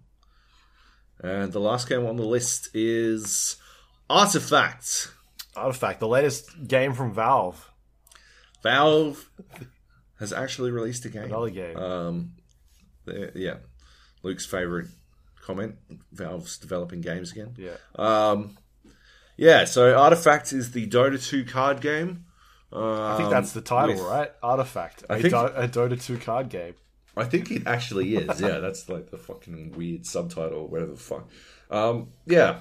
And 1.23 1.53
the 1.53 1.61
last 1.61 1.89
game 1.89 2.07
on 2.07 2.17
the 2.17 2.25
list 2.25 2.69
is 2.75 3.57
Artifact. 4.09 5.09
Artifact, 5.57 6.01
the 6.01 6.09
latest 6.09 6.67
game 6.69 6.93
from 6.95 7.13
Valve. 7.13 7.71
Valve 8.63 9.29
has 10.21 10.33
actually 10.33 10.71
released 10.71 11.05
a 11.05 11.09
game. 11.09 11.25
Another 11.25 11.51
game. 11.51 11.77
Um, 11.77 12.33
yeah, 13.35 13.57
Luke's 14.23 14.47
favorite 14.47 14.89
comment. 15.43 15.77
Valve's 16.13 16.59
developing 16.59 17.01
games 17.01 17.33
again. 17.33 17.55
yeah. 17.57 17.77
Um, 17.97 18.57
yeah, 19.37 19.65
so 19.65 19.97
Artifact 19.97 20.53
is 20.53 20.73
the 20.73 20.87
Dota 20.89 21.25
2 21.25 21.45
card 21.45 21.81
game. 21.81 22.25
Um, 22.73 22.83
I 22.83 23.17
think 23.17 23.31
that's 23.31 23.53
the 23.53 23.61
title, 23.61 23.95
with- 23.95 24.05
right? 24.05 24.31
Artifact. 24.43 25.05
A, 25.09 25.19
think- 25.21 25.31
Do- 25.33 25.39
a 25.39 25.69
Dota 25.69 26.01
2 26.01 26.19
card 26.19 26.49
game. 26.49 26.75
I 27.19 27.25
think 27.25 27.51
it 27.51 27.67
actually 27.67 28.17
is. 28.17 28.41
Yeah, 28.41 28.59
that's 28.59 28.89
like 28.89 29.11
the 29.11 29.19
fucking 29.19 29.73
weird 29.73 30.07
subtitle, 30.07 30.69
whatever 30.69 30.93
the 30.93 30.99
fuck. 30.99 31.29
Um, 31.71 32.09
yeah, 32.27 32.61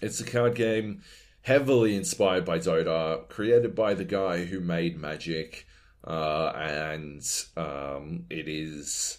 it's 0.00 0.20
a 0.20 0.24
card 0.24 0.54
game 0.54 1.02
heavily 1.42 1.96
inspired 1.96 2.44
by 2.44 2.58
Dota, 2.58 3.28
created 3.28 3.74
by 3.74 3.94
the 3.94 4.04
guy 4.04 4.44
who 4.44 4.60
made 4.60 5.00
Magic, 5.00 5.66
uh, 6.04 6.52
and 6.54 7.22
um, 7.56 8.26
it 8.28 8.48
is 8.48 9.18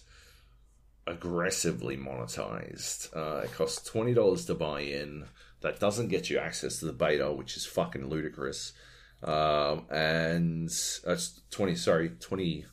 aggressively 1.06 1.96
monetized. 1.96 3.16
Uh, 3.16 3.42
it 3.44 3.52
costs 3.52 3.88
twenty 3.88 4.14
dollars 4.14 4.44
to 4.46 4.54
buy 4.54 4.80
in. 4.80 5.24
That 5.60 5.80
doesn't 5.80 6.08
get 6.08 6.30
you 6.30 6.38
access 6.38 6.78
to 6.78 6.84
the 6.84 6.92
beta, 6.92 7.32
which 7.32 7.56
is 7.56 7.66
fucking 7.66 8.08
ludicrous. 8.08 8.72
Um, 9.24 9.86
and 9.90 10.68
that's 11.04 11.40
twenty. 11.50 11.74
Sorry, 11.74 12.10
twenty. 12.20 12.66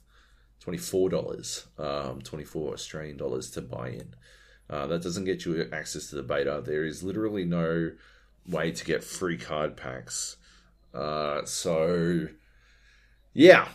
Twenty-four 0.66 1.10
dollars, 1.10 1.68
um, 1.78 2.24
twenty-four 2.24 2.74
Australian 2.74 3.18
dollars 3.18 3.52
to 3.52 3.62
buy 3.62 3.90
in. 3.90 4.16
Uh, 4.68 4.88
that 4.88 5.04
doesn't 5.04 5.26
get 5.26 5.46
you 5.46 5.70
access 5.72 6.10
to 6.10 6.16
the 6.16 6.24
beta. 6.24 6.60
There 6.66 6.84
is 6.84 7.04
literally 7.04 7.46
no 7.46 7.92
way 8.50 8.72
to 8.72 8.84
get 8.84 9.04
free 9.04 9.38
card 9.38 9.78
packs. 9.78 10.38
Uh, 10.92 11.46
so, 11.46 12.30
yeah, 13.34 13.68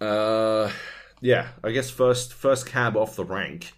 uh, 0.00 0.70
yeah. 1.20 1.48
I 1.62 1.70
guess 1.70 1.90
first 1.90 2.32
first 2.32 2.64
cab 2.64 2.96
off 2.96 3.16
the 3.16 3.24
rank, 3.26 3.74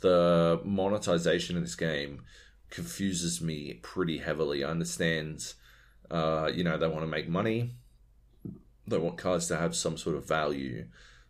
the 0.00 0.58
monetization 0.64 1.54
in 1.54 1.64
this 1.64 1.76
game 1.76 2.22
confuses 2.70 3.42
me 3.42 3.74
pretty 3.82 4.18
heavily. 4.18 4.64
I 4.64 4.70
understand, 4.70 5.52
uh, 6.10 6.50
you 6.50 6.64
know, 6.64 6.78
they 6.78 6.88
want 6.88 7.02
to 7.02 7.06
make 7.06 7.28
money. 7.28 7.74
They 8.86 8.98
want 8.98 9.18
cards 9.18 9.46
to 9.48 9.56
have 9.56 9.74
some 9.74 9.96
sort 9.96 10.16
of 10.16 10.28
value, 10.28 10.86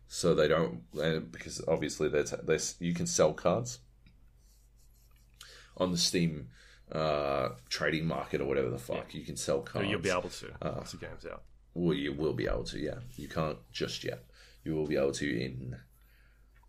so 0.07 0.35
they 0.35 0.47
don't 0.47 0.83
uh, 1.01 1.19
because 1.19 1.61
obviously 1.67 2.09
there's, 2.09 2.31
there's 2.43 2.75
you 2.79 2.93
can 2.93 3.07
sell 3.07 3.33
cards 3.33 3.79
on 5.77 5.91
the 5.91 5.97
Steam 5.97 6.49
uh, 6.91 7.49
trading 7.69 8.05
market 8.05 8.41
or 8.41 8.45
whatever 8.45 8.69
the 8.69 8.77
fuck. 8.77 9.13
You 9.13 9.23
can 9.23 9.37
sell 9.37 9.61
cards. 9.61 9.89
You'll 9.89 10.01
be 10.01 10.09
able 10.09 10.29
to 10.29 10.51
once 10.61 10.91
the 10.91 10.97
game's 10.97 11.25
out. 11.25 11.43
Well, 11.75 11.93
you 11.93 12.13
will 12.13 12.33
be 12.33 12.47
able 12.47 12.63
to, 12.63 12.79
yeah. 12.79 12.99
You 13.17 13.27
can't 13.27 13.57
just 13.71 14.05
yet. 14.05 14.23
You 14.63 14.75
will 14.75 14.87
be 14.87 14.95
able 14.95 15.11
to 15.11 15.27
in 15.27 15.75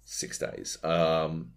six 0.05 0.37
days. 0.39 0.79
Um, 0.83 1.53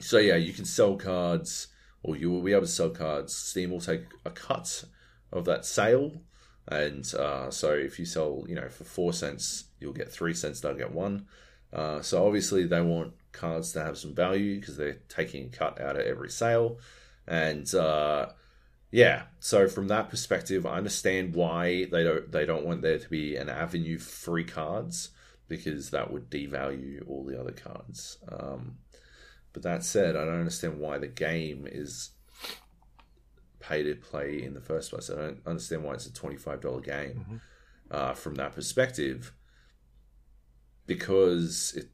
so, 0.00 0.18
yeah, 0.18 0.34
you 0.34 0.52
can 0.52 0.64
sell 0.64 0.96
cards, 0.96 1.68
or 2.02 2.16
you 2.16 2.30
will 2.30 2.42
be 2.42 2.52
able 2.52 2.62
to 2.62 2.66
sell 2.66 2.90
cards. 2.90 3.34
Steam 3.36 3.70
will 3.70 3.80
take 3.80 4.02
a 4.24 4.30
cut 4.30 4.84
of 5.32 5.44
that 5.44 5.64
sale. 5.64 6.20
And 6.70 7.12
uh, 7.14 7.50
so, 7.50 7.72
if 7.72 7.98
you 7.98 8.04
sell, 8.04 8.44
you 8.46 8.54
know, 8.54 8.68
for 8.68 8.84
four 8.84 9.12
cents, 9.12 9.64
you'll 9.80 9.92
get 9.92 10.12
three 10.12 10.34
cents, 10.34 10.60
they'll 10.60 10.74
get 10.74 10.92
one. 10.92 11.26
Uh, 11.72 12.02
so, 12.02 12.26
obviously, 12.26 12.66
they 12.66 12.80
want 12.80 13.14
cards 13.32 13.72
to 13.72 13.82
have 13.82 13.96
some 13.96 14.14
value 14.14 14.60
because 14.60 14.76
they're 14.76 14.98
taking 15.08 15.46
a 15.46 15.48
cut 15.48 15.80
out 15.80 15.96
of 15.96 16.06
every 16.06 16.30
sale. 16.30 16.78
And, 17.26 17.72
uh, 17.74 18.30
yeah, 18.90 19.24
so 19.38 19.68
from 19.68 19.88
that 19.88 20.08
perspective, 20.08 20.64
I 20.64 20.76
understand 20.76 21.34
why 21.34 21.84
they 21.84 22.04
don't 22.04 22.32
they 22.32 22.46
don't 22.46 22.64
want 22.64 22.82
there 22.82 22.98
to 22.98 23.08
be 23.08 23.36
an 23.36 23.48
avenue 23.50 23.98
for 23.98 24.10
free 24.10 24.44
cards 24.44 25.10
because 25.46 25.90
that 25.90 26.10
would 26.10 26.30
devalue 26.30 27.06
all 27.06 27.24
the 27.24 27.38
other 27.38 27.52
cards. 27.52 28.18
Um, 28.30 28.78
but 29.52 29.62
that 29.62 29.84
said, 29.84 30.16
I 30.16 30.24
don't 30.24 30.40
understand 30.40 30.78
why 30.78 30.98
the 30.98 31.08
game 31.08 31.66
is 31.70 32.10
pay 33.68 33.82
to 33.82 33.94
play 33.94 34.42
in 34.42 34.54
the 34.54 34.60
first 34.60 34.90
place. 34.90 35.10
I 35.10 35.16
don't 35.16 35.40
understand 35.46 35.84
why 35.84 35.94
it's 35.94 36.06
a 36.06 36.12
twenty 36.12 36.36
five 36.36 36.60
dollar 36.60 36.80
game. 36.80 37.40
Uh, 37.90 38.12
from 38.12 38.34
that 38.34 38.54
perspective, 38.54 39.32
because 40.86 41.74
it 41.76 41.88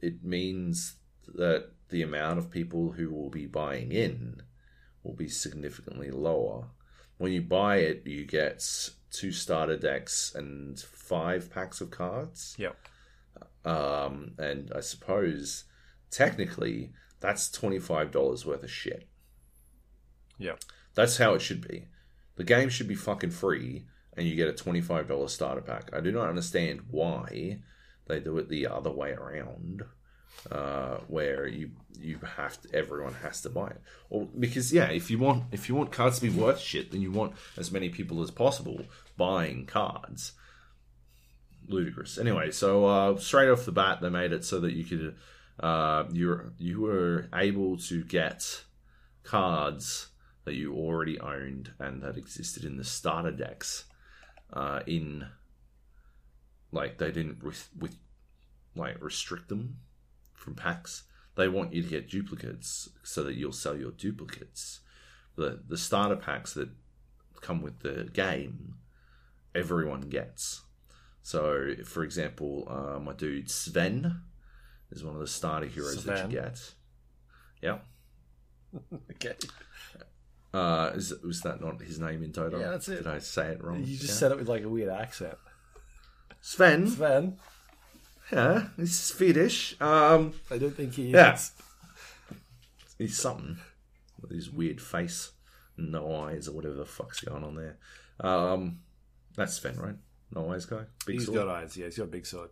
it 0.00 0.24
means 0.24 0.96
that 1.34 1.70
the 1.88 2.02
amount 2.02 2.38
of 2.38 2.50
people 2.50 2.92
who 2.92 3.10
will 3.10 3.30
be 3.30 3.46
buying 3.46 3.90
in 3.92 4.42
will 5.02 5.14
be 5.14 5.28
significantly 5.28 6.10
lower. 6.10 6.68
When 7.18 7.32
you 7.32 7.42
buy 7.42 7.76
it, 7.78 8.06
you 8.06 8.24
get 8.24 8.64
two 9.10 9.32
starter 9.32 9.76
decks 9.76 10.32
and 10.34 10.78
five 10.80 11.50
packs 11.50 11.80
of 11.80 11.90
cards. 11.90 12.56
Yep. 12.58 12.76
Um, 13.64 14.32
and 14.38 14.72
I 14.74 14.80
suppose 14.80 15.64
technically 16.10 16.92
that's 17.20 17.50
twenty 17.50 17.78
five 17.78 18.10
dollars 18.10 18.46
worth 18.46 18.62
of 18.62 18.70
shit. 18.70 19.08
Yep. 20.38 20.60
That's 20.94 21.16
how 21.16 21.34
it 21.34 21.40
should 21.40 21.66
be. 21.66 21.88
The 22.36 22.44
game 22.44 22.68
should 22.68 22.88
be 22.88 22.94
fucking 22.94 23.30
free, 23.30 23.84
and 24.16 24.26
you 24.26 24.36
get 24.36 24.48
a 24.48 24.52
twenty 24.52 24.80
five 24.80 25.08
dollar 25.08 25.28
starter 25.28 25.60
pack. 25.60 25.90
I 25.92 26.00
do 26.00 26.12
not 26.12 26.28
understand 26.28 26.82
why 26.90 27.58
they 28.06 28.20
do 28.20 28.38
it 28.38 28.48
the 28.48 28.66
other 28.66 28.90
way 28.90 29.12
around, 29.12 29.84
uh, 30.50 30.98
where 31.08 31.46
you 31.46 31.70
you 31.98 32.18
have 32.36 32.60
to, 32.62 32.74
everyone 32.74 33.14
has 33.14 33.42
to 33.42 33.50
buy 33.50 33.68
it. 33.68 33.80
Or 34.10 34.26
because 34.26 34.72
yeah, 34.72 34.90
if 34.90 35.10
you 35.10 35.18
want 35.18 35.44
if 35.52 35.68
you 35.68 35.74
want 35.74 35.92
cards 35.92 36.18
to 36.20 36.30
be 36.30 36.36
worth 36.36 36.60
shit, 36.60 36.90
then 36.90 37.00
you 37.00 37.10
want 37.10 37.34
as 37.56 37.70
many 37.70 37.88
people 37.88 38.22
as 38.22 38.30
possible 38.30 38.82
buying 39.16 39.66
cards. 39.66 40.32
Ludicrous. 41.68 42.18
Anyway, 42.18 42.50
so 42.50 42.86
uh, 42.86 43.16
straight 43.18 43.48
off 43.48 43.64
the 43.64 43.72
bat, 43.72 44.00
they 44.00 44.08
made 44.10 44.32
it 44.32 44.44
so 44.44 44.58
that 44.60 44.72
you 44.72 44.84
could 44.84 45.14
uh, 45.60 46.04
you 46.10 46.52
you 46.58 46.80
were 46.80 47.28
able 47.34 47.76
to 47.76 48.02
get 48.04 48.64
cards 49.22 50.08
that 50.44 50.54
you 50.54 50.74
already 50.74 51.20
owned 51.20 51.72
and 51.78 52.02
that 52.02 52.16
existed 52.16 52.64
in 52.64 52.76
the 52.76 52.84
starter 52.84 53.30
decks 53.30 53.84
uh, 54.52 54.80
in 54.86 55.26
like 56.72 56.98
they 56.98 57.12
didn't 57.12 57.42
with, 57.42 57.68
with 57.78 57.96
like 58.74 59.00
restrict 59.00 59.48
them 59.48 59.76
from 60.34 60.54
packs. 60.54 61.04
They 61.36 61.48
want 61.48 61.72
you 61.72 61.82
to 61.82 61.88
get 61.88 62.10
duplicates 62.10 62.90
so 63.02 63.22
that 63.22 63.34
you'll 63.34 63.52
sell 63.52 63.76
your 63.76 63.92
duplicates. 63.92 64.80
The 65.36 65.60
the 65.66 65.78
starter 65.78 66.16
packs 66.16 66.54
that 66.54 66.68
come 67.40 67.62
with 67.62 67.80
the 67.80 68.08
game 68.12 68.74
everyone 69.54 70.02
gets. 70.02 70.62
So 71.22 71.74
for 71.84 72.02
example 72.02 72.66
uh, 72.68 72.98
my 72.98 73.12
dude 73.12 73.50
sven 73.50 74.22
is 74.90 75.04
one 75.04 75.14
of 75.14 75.20
the 75.20 75.26
starter 75.26 75.66
heroes 75.66 76.04
that 76.04 76.30
you 76.30 76.36
get. 76.38 76.74
Yeah 77.62 77.78
Okay. 79.12 79.34
Uh, 80.54 80.90
is, 80.94 81.14
was 81.24 81.40
that 81.42 81.60
not 81.60 81.80
his 81.80 81.98
name 81.98 82.22
in 82.22 82.30
Dota? 82.32 82.60
Yeah, 82.60 82.70
that's 82.72 82.88
it. 82.88 82.96
Did 82.98 83.06
I 83.06 83.18
say 83.20 83.48
it 83.52 83.62
wrong? 83.64 83.80
You 83.80 83.96
just 83.96 84.04
Yeah. 84.10 84.12
said 84.14 84.32
it 84.32 84.38
with 84.38 84.48
like 84.48 84.62
a 84.64 84.68
weird 84.68 84.90
accent. 84.90 85.38
Sven. 86.40 86.88
Sven, 86.88 87.38
Yeah, 88.32 88.68
he's 88.76 88.98
Swedish. 88.98 89.80
Um, 89.80 90.34
I 90.50 90.58
don't 90.58 90.74
think 90.76 90.94
he 90.94 91.10
Yeah. 91.10 91.34
is. 91.34 91.52
he's 92.98 93.18
something 93.18 93.58
with 94.20 94.30
his 94.30 94.50
weird 94.50 94.80
face, 94.80 95.32
and 95.76 95.90
no 95.92 96.14
eyes, 96.14 96.48
or 96.48 96.52
whatever 96.52 96.74
the 96.74 96.84
fuck's 96.84 97.20
going 97.20 97.44
on 97.44 97.54
there. 97.56 97.78
Um, 98.20 98.80
that's 99.36 99.54
Sven, 99.54 99.76
right? 99.78 99.96
No 100.34 100.52
eyes 100.52 100.66
guy, 100.66 100.84
big 101.06 101.16
He's 101.16 101.26
sword. 101.26 101.36
got 101.38 101.48
eyes, 101.48 101.76
yeah, 101.76 101.86
he's 101.86 101.96
got 101.98 102.04
a 102.04 102.06
big 102.08 102.26
sword. 102.26 102.50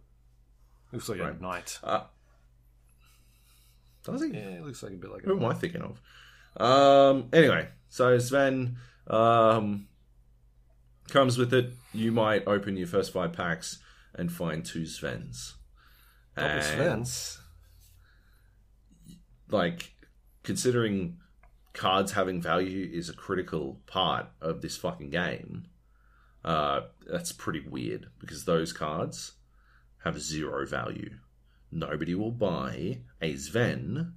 Looks 0.93 1.09
like 1.09 1.21
Right. 1.21 1.39
a 1.39 1.43
knight. 1.43 1.79
Uh, 1.83 2.05
does 4.05 4.23
he? 4.23 4.29
Yeah, 4.31 4.49
it 4.59 4.65
looks 4.65 4.83
like 4.83 4.93
a 4.93 4.97
bit 4.97 5.11
like 5.11 5.23
Who 5.25 5.37
am 5.37 5.45
I 5.45 5.55
thinking 5.55 5.83
of? 5.83 6.01
Um, 6.61 7.29
anyway, 7.33 7.69
so 7.91 8.17
Sven 8.19 8.77
um, 9.09 9.89
comes 11.11 11.37
with 11.37 11.53
it. 11.53 11.73
You 11.93 12.13
might 12.13 12.47
open 12.47 12.77
your 12.77 12.87
first 12.87 13.13
five 13.13 13.33
packs 13.35 13.81
and 14.15 14.33
find 14.33 14.65
two 14.65 14.83
Svens. 14.83 15.55
Double 16.37 16.49
And, 16.49 16.63
Svens? 17.05 17.39
Like, 19.51 19.93
considering 20.43 21.19
cards 21.73 22.13
having 22.13 22.41
value 22.41 22.89
is 22.93 23.09
a 23.09 23.15
critical 23.15 23.81
part 23.87 24.27
of 24.41 24.63
this 24.63 24.77
fucking 24.77 25.11
game, 25.11 25.67
uh, 26.45 26.83
that's 27.07 27.33
pretty 27.33 27.61
weird 27.61 28.07
because 28.19 28.45
those 28.45 28.73
cards 28.73 29.33
have 30.05 30.21
zero 30.21 30.65
value. 30.65 31.17
Nobody 31.73 32.15
will 32.15 32.33
buy 32.33 33.01
a 33.21 33.37
Sven 33.37 34.15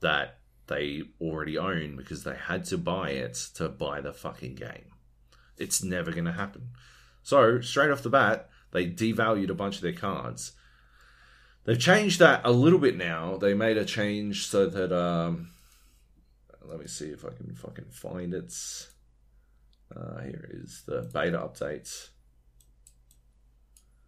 that 0.00 0.38
they 0.68 1.02
already 1.20 1.56
own 1.58 1.96
because 1.96 2.24
they 2.24 2.34
had 2.36 2.64
to 2.66 2.78
buy 2.78 3.10
it 3.10 3.34
to 3.54 3.68
buy 3.68 4.00
the 4.00 4.12
fucking 4.12 4.54
game. 4.56 4.92
It's 5.56 5.82
never 5.82 6.10
going 6.10 6.24
to 6.24 6.32
happen. 6.32 6.70
So, 7.22 7.60
straight 7.60 7.90
off 7.90 8.02
the 8.02 8.10
bat, 8.10 8.48
they 8.72 8.86
devalued 8.86 9.48
a 9.50 9.54
bunch 9.54 9.76
of 9.76 9.82
their 9.82 9.92
cards. 9.92 10.52
They've 11.64 11.78
changed 11.78 12.20
that 12.20 12.42
a 12.44 12.52
little 12.52 12.78
bit 12.78 12.96
now. 12.96 13.36
They 13.36 13.54
made 13.54 13.76
a 13.76 13.84
change 13.84 14.46
so 14.46 14.66
that 14.66 14.92
um 14.92 15.50
let 16.64 16.78
me 16.78 16.86
see 16.86 17.06
if 17.06 17.24
I 17.24 17.30
can 17.30 17.54
fucking 17.54 17.90
find 17.90 18.34
it. 18.34 18.52
Uh, 19.94 20.20
here 20.20 20.48
is 20.52 20.82
the 20.86 21.08
beta 21.12 21.38
update. 21.38 22.08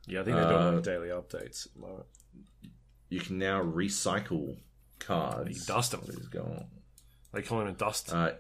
Yeah, 0.07 0.21
I 0.21 0.25
think 0.25 0.37
they're 0.37 0.49
doing 0.49 0.63
Uh, 0.63 0.73
like 0.73 0.83
daily 0.85 1.09
updates 1.09 1.67
at 1.67 1.75
the 1.75 1.81
moment. 1.81 2.07
You 3.11 3.21
can 3.21 3.39
now 3.39 3.63
recycle 3.63 4.57
cards. 4.99 5.59
You 5.61 5.75
dust 5.75 5.95
'em. 5.95 6.01
What 6.01 6.11
is 6.11 6.29
going 6.29 6.53
on? 6.53 6.67
They 7.33 7.43
call 7.43 7.67
a 7.67 7.73
dust. 7.73 8.13
Uh, 8.13 8.33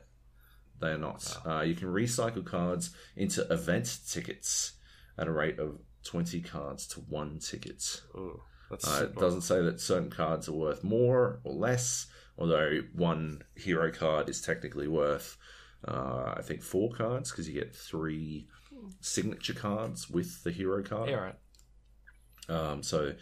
they 0.81 0.91
are 0.91 0.99
not. 0.99 1.37
Uh, 1.47 1.61
you 1.63 1.75
can 1.75 1.89
recycle 1.89 2.45
cards 2.45 2.91
into 3.17 3.43
event 3.53 3.99
tickets 4.09 4.73
at 5.17 5.27
a 5.27 5.33
rate 5.33 5.59
of 5.59 5.81
20 6.05 6.41
cards 6.41 6.87
to 6.89 7.01
one 7.01 7.39
ticket. 7.39 8.03
Ooh, 8.15 8.43
Uh, 8.71 9.01
it 9.05 9.15
doesn't 9.17 9.41
say 9.43 9.63
that 9.63 9.81
certain 9.81 10.11
cards 10.11 10.49
are 10.49 10.53
worth 10.53 10.85
more 10.85 11.41
or 11.43 11.53
less, 11.53 12.07
although 12.37 12.81
one 12.93 13.43
hero 13.57 13.91
card 13.91 14.29
is 14.29 14.41
technically 14.41 14.87
worth, 14.87 15.37
uh, 15.87 16.35
I 16.37 16.43
think, 16.43 16.63
four 16.63 16.93
cards 16.93 17.31
because 17.31 17.49
you 17.49 17.55
get 17.55 17.75
three 17.75 18.49
signature 19.01 19.55
cards 19.55 20.09
with 20.09 20.45
the 20.45 20.51
hero 20.53 20.83
card. 20.83 21.09
Yeah, 21.11 21.17
right. 21.17 21.35
Um, 22.49 22.83
so, 22.83 23.15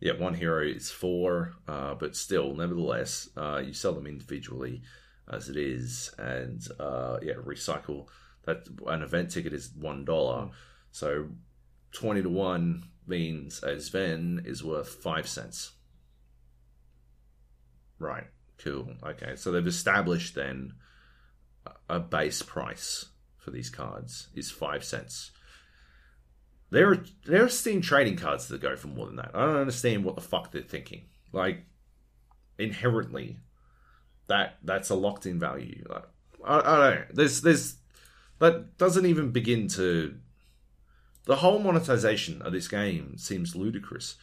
yeah, 0.00 0.12
one 0.14 0.34
hero 0.34 0.62
is 0.66 0.90
four, 0.90 1.52
uh, 1.68 1.94
but 1.94 2.16
still, 2.16 2.54
nevertheless, 2.54 3.28
uh, 3.36 3.62
you 3.64 3.72
sell 3.72 3.92
them 3.92 4.06
individually 4.06 4.82
as 5.30 5.48
it 5.48 5.56
is, 5.56 6.12
and 6.18 6.66
uh, 6.78 7.18
yeah, 7.22 7.34
recycle. 7.34 8.06
That 8.44 8.66
an 8.86 9.02
event 9.02 9.30
ticket 9.30 9.52
is 9.52 9.70
one 9.78 10.06
dollar, 10.06 10.50
so 10.90 11.28
twenty 11.92 12.22
to 12.22 12.30
one 12.30 12.84
means 13.06 13.62
a 13.62 13.78
Sven 13.78 14.42
is 14.46 14.64
worth 14.64 14.88
five 14.88 15.28
cents. 15.28 15.72
Right, 17.98 18.28
cool. 18.56 18.94
Okay, 19.02 19.36
so 19.36 19.52
they've 19.52 19.66
established 19.66 20.34
then 20.34 20.72
a- 21.90 22.00
base 22.00 22.40
price 22.40 23.10
for 23.36 23.50
these 23.50 23.68
cards 23.68 24.28
is 24.34 24.50
five 24.50 24.84
cents. 24.84 25.32
There 26.70 27.02
there 27.26 27.44
are 27.44 27.48
Steam 27.48 27.80
trading 27.80 28.16
cards 28.16 28.48
that 28.48 28.60
go 28.60 28.76
for 28.76 28.88
more 28.88 29.06
than 29.06 29.16
that. 29.16 29.32
I 29.34 29.44
don't 29.44 29.56
understand 29.56 30.04
what 30.04 30.14
the 30.14 30.20
fuck 30.20 30.52
they're 30.52 30.62
thinking. 30.62 31.02
Like 31.32 31.64
inherently, 32.58 33.38
that 34.28 34.58
that's 34.62 34.90
a 34.90 34.94
locked 34.94 35.26
in 35.26 35.40
value. 35.40 35.84
Like, 35.88 36.04
I, 36.44 36.58
I 36.58 36.62
don't 36.62 36.94
know. 36.94 37.04
There's 37.12 37.40
there's 37.40 37.76
that 38.38 38.78
doesn't 38.78 39.06
even 39.06 39.30
begin 39.30 39.68
to. 39.68 40.16
The 41.26 41.36
whole 41.36 41.58
monetization 41.58 42.40
of 42.42 42.52
this 42.52 42.68
game 42.68 43.18
seems 43.18 43.54
ludicrous. 43.54 44.16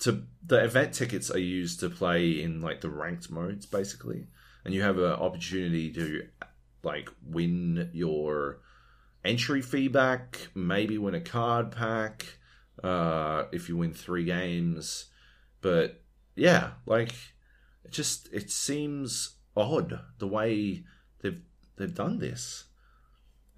To 0.00 0.24
the 0.44 0.62
event 0.62 0.92
tickets 0.92 1.30
are 1.30 1.38
used 1.38 1.80
to 1.80 1.88
play 1.88 2.42
in 2.42 2.60
like 2.60 2.80
the 2.80 2.90
ranked 2.90 3.30
modes 3.30 3.66
basically, 3.66 4.26
and 4.64 4.74
you 4.74 4.82
have 4.82 4.98
an 4.98 5.12
opportunity 5.12 5.92
to 5.92 6.26
like 6.82 7.08
win 7.24 7.90
your 7.92 8.58
entry 9.24 9.62
fee 9.62 9.88
back, 9.88 10.48
maybe 10.54 10.98
win 10.98 11.14
a 11.14 11.20
card 11.20 11.70
pack 11.70 12.38
uh, 12.82 13.44
if 13.52 13.68
you 13.68 13.76
win 13.76 13.92
three 13.92 14.24
games. 14.24 15.06
But 15.60 16.02
yeah, 16.36 16.72
like 16.86 17.14
it 17.84 17.90
just 17.90 18.28
it 18.32 18.50
seems 18.50 19.36
odd 19.56 20.00
the 20.18 20.26
way 20.26 20.84
they've 21.22 21.40
they've 21.76 21.94
done 21.94 22.18
this. 22.18 22.64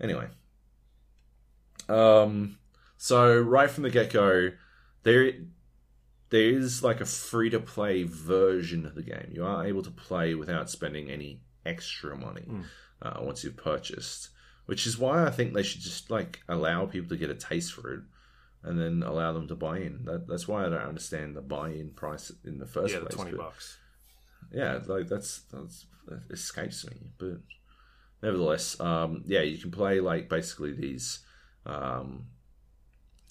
Anyway, 0.01 0.29
um, 1.89 2.59
so 2.97 3.41
right 3.41 3.71
from 3.71 3.83
the 3.83 3.91
get 3.91 4.13
go, 4.13 4.51
there 5.03 5.33
there 6.31 6.51
is 6.51 6.83
like 6.83 7.01
a 7.01 7.07
free 7.07 7.51
to 7.51 7.61
play 7.61 8.05
version 8.05 8.85
of 8.87 8.95
the 8.95 9.03
game. 9.03 9.31
You 9.33 9.45
are 9.45 9.67
able 9.67 9.83
to 9.83 9.91
play 9.91 10.35
without 10.35 10.71
spending 10.71 11.11
any 11.11 11.41
extra 11.65 12.17
money 12.17 12.45
uh, 13.03 13.19
once 13.21 13.43
you've 13.43 13.57
purchased 13.57 14.31
which 14.67 14.87
is 14.87 14.99
why 14.99 15.25
I 15.27 15.31
think 15.31 15.53
they 15.55 15.63
should 15.63 15.81
just 15.81 16.11
like 16.11 16.41
allow 16.49 16.87
people 16.87 17.09
to 17.11 17.17
get 17.17 17.31
a 17.31 17.35
taste 17.35 17.73
for 17.73 17.93
it, 17.95 18.01
and 18.63 18.79
then 18.81 19.03
allow 19.03 19.33
them 19.33 19.49
to 19.49 19.55
buy 19.57 19.79
in. 19.79 20.05
That, 20.05 20.27
that's 20.29 20.47
why 20.47 20.67
I 20.67 20.69
don't 20.69 20.81
understand 20.81 21.35
the 21.37 21.41
buy-in 21.43 21.91
price 21.91 22.31
in 22.45 22.59
the 22.59 22.67
first 22.67 22.93
Yeah, 22.95 23.01
place. 23.01 23.15
twenty 23.15 23.31
but- 23.33 23.41
bucks. 23.41 23.79
yeah, 24.53 24.79
like 24.87 25.09
that's 25.09 25.41
that's 25.53 25.87
that 26.09 26.23
escapes 26.31 26.87
me, 26.89 26.97
but 27.19 27.39
nevertheless, 28.23 28.79
um, 28.81 29.23
yeah, 29.27 29.41
you 29.43 29.59
can 29.59 29.71
play 29.71 30.01
like 30.01 30.29
basically 30.29 30.73
these 30.73 31.21
um, 31.65 32.27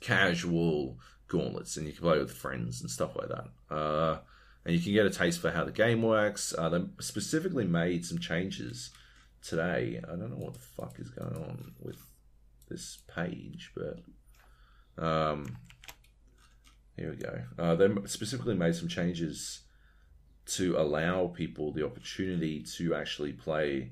casual 0.01 0.97
gauntlets, 1.27 1.77
and 1.77 1.87
you 1.87 1.93
can 1.93 2.01
play 2.03 2.19
with 2.19 2.31
friends 2.31 2.81
and 2.81 2.89
stuff 2.89 3.15
like 3.15 3.29
that. 3.29 3.47
Uh, 3.75 4.19
and 4.65 4.75
you 4.75 4.81
can 4.81 4.93
get 4.93 5.05
a 5.05 5.09
taste 5.09 5.39
for 5.41 5.51
how 5.51 5.63
the 5.63 5.71
game 5.71 6.01
works. 6.01 6.53
Uh, 6.57 6.69
they 6.69 6.81
specifically 6.99 7.65
made 7.65 8.05
some 8.05 8.17
changes 8.19 8.89
today. 9.47 10.01
I 10.03 10.15
don't 10.15 10.31
know 10.31 10.45
what 10.45 10.53
the 10.53 10.59
fuck 10.59 10.99
is 10.99 11.09
going 11.09 11.35
on 11.35 11.73
with 11.79 12.01
this 12.69 12.99
page, 13.07 13.71
but 13.75 13.99
um, 15.03 15.57
here 16.97 17.11
we 17.11 17.17
go. 17.17 17.41
Uh, 17.57 17.75
they 17.75 17.89
specifically 18.05 18.55
made 18.55 18.75
some 18.75 18.87
changes 18.87 19.61
to 20.47 20.77
allow 20.77 21.27
people 21.27 21.71
the 21.71 21.85
opportunity 21.85 22.61
to 22.77 22.95
actually 22.95 23.33
play. 23.33 23.91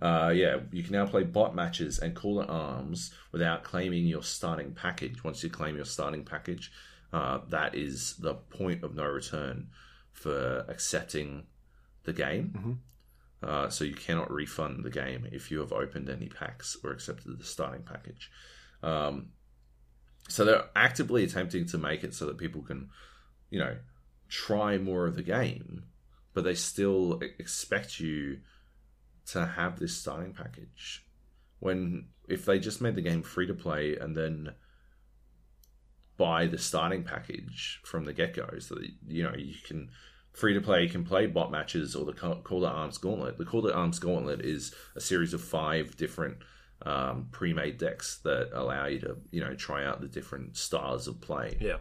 Uh, 0.00 0.32
yeah, 0.34 0.58
you 0.70 0.82
can 0.82 0.92
now 0.92 1.06
play 1.06 1.24
bot 1.24 1.54
matches 1.54 1.98
and 1.98 2.14
call 2.14 2.40
to 2.40 2.48
arms 2.48 3.12
without 3.32 3.64
claiming 3.64 4.06
your 4.06 4.22
starting 4.22 4.72
package. 4.72 5.24
Once 5.24 5.42
you 5.42 5.50
claim 5.50 5.76
your 5.76 5.84
starting 5.84 6.24
package, 6.24 6.70
uh, 7.12 7.38
that 7.48 7.74
is 7.74 8.14
the 8.16 8.34
point 8.34 8.84
of 8.84 8.94
no 8.94 9.04
return 9.04 9.68
for 10.12 10.64
accepting 10.68 11.44
the 12.04 12.12
game. 12.12 12.52
Uh, 13.42 13.68
so 13.68 13.84
you 13.84 13.94
cannot 13.94 14.30
refund 14.30 14.84
the 14.84 14.90
game 14.90 15.26
if 15.30 15.50
you 15.50 15.60
have 15.60 15.72
opened 15.72 16.08
any 16.08 16.28
packs 16.28 16.76
or 16.82 16.90
accepted 16.90 17.38
the 17.38 17.44
starting 17.44 17.82
package. 17.82 18.30
Um, 18.82 19.30
so 20.28 20.44
they're 20.44 20.66
actively 20.74 21.24
attempting 21.24 21.66
to 21.66 21.78
make 21.78 22.04
it 22.04 22.14
so 22.14 22.26
that 22.26 22.38
people 22.38 22.62
can, 22.62 22.90
you 23.50 23.58
know, 23.58 23.76
try 24.28 24.76
more 24.76 25.06
of 25.06 25.14
the 25.14 25.22
game, 25.22 25.84
but 26.34 26.44
they 26.44 26.54
still 26.54 27.20
expect 27.38 28.00
you 28.00 28.40
to 29.26 29.46
have 29.46 29.78
this 29.78 29.96
starting 29.96 30.34
package. 30.34 31.06
When 31.60 32.08
if 32.28 32.44
they 32.44 32.58
just 32.58 32.80
made 32.80 32.94
the 32.94 33.02
game 33.02 33.22
free 33.22 33.46
to 33.46 33.54
play 33.54 33.96
and 33.96 34.16
then 34.16 34.50
buy 36.16 36.46
the 36.46 36.58
starting 36.58 37.04
package 37.04 37.80
from 37.84 38.04
the 38.04 38.12
get 38.12 38.34
go, 38.34 38.48
so 38.58 38.74
that 38.74 38.88
you 39.06 39.22
know 39.22 39.34
you 39.36 39.54
can 39.64 39.90
free 40.38 40.54
to 40.54 40.60
play, 40.60 40.82
you 40.84 40.88
can 40.88 41.04
play 41.04 41.26
bot 41.26 41.50
matches 41.50 41.94
or 41.96 42.04
the 42.04 42.12
Call 42.12 42.60
to 42.60 42.66
Arms 42.68 42.98
Gauntlet. 42.98 43.38
The 43.38 43.44
Call 43.44 43.62
to 43.62 43.74
Arms 43.74 43.98
Gauntlet 43.98 44.40
is 44.40 44.74
a 44.96 45.00
series 45.00 45.34
of 45.34 45.42
five 45.42 45.96
different 45.96 46.36
um, 46.82 47.26
pre-made 47.32 47.76
decks 47.78 48.20
that 48.22 48.50
allow 48.52 48.86
you 48.86 49.00
to 49.00 49.16
you 49.32 49.40
know 49.40 49.54
try 49.54 49.84
out 49.84 50.00
the 50.00 50.06
different 50.06 50.56
styles 50.56 51.08
of 51.08 51.20
play 51.20 51.56
Yeah. 51.60 51.78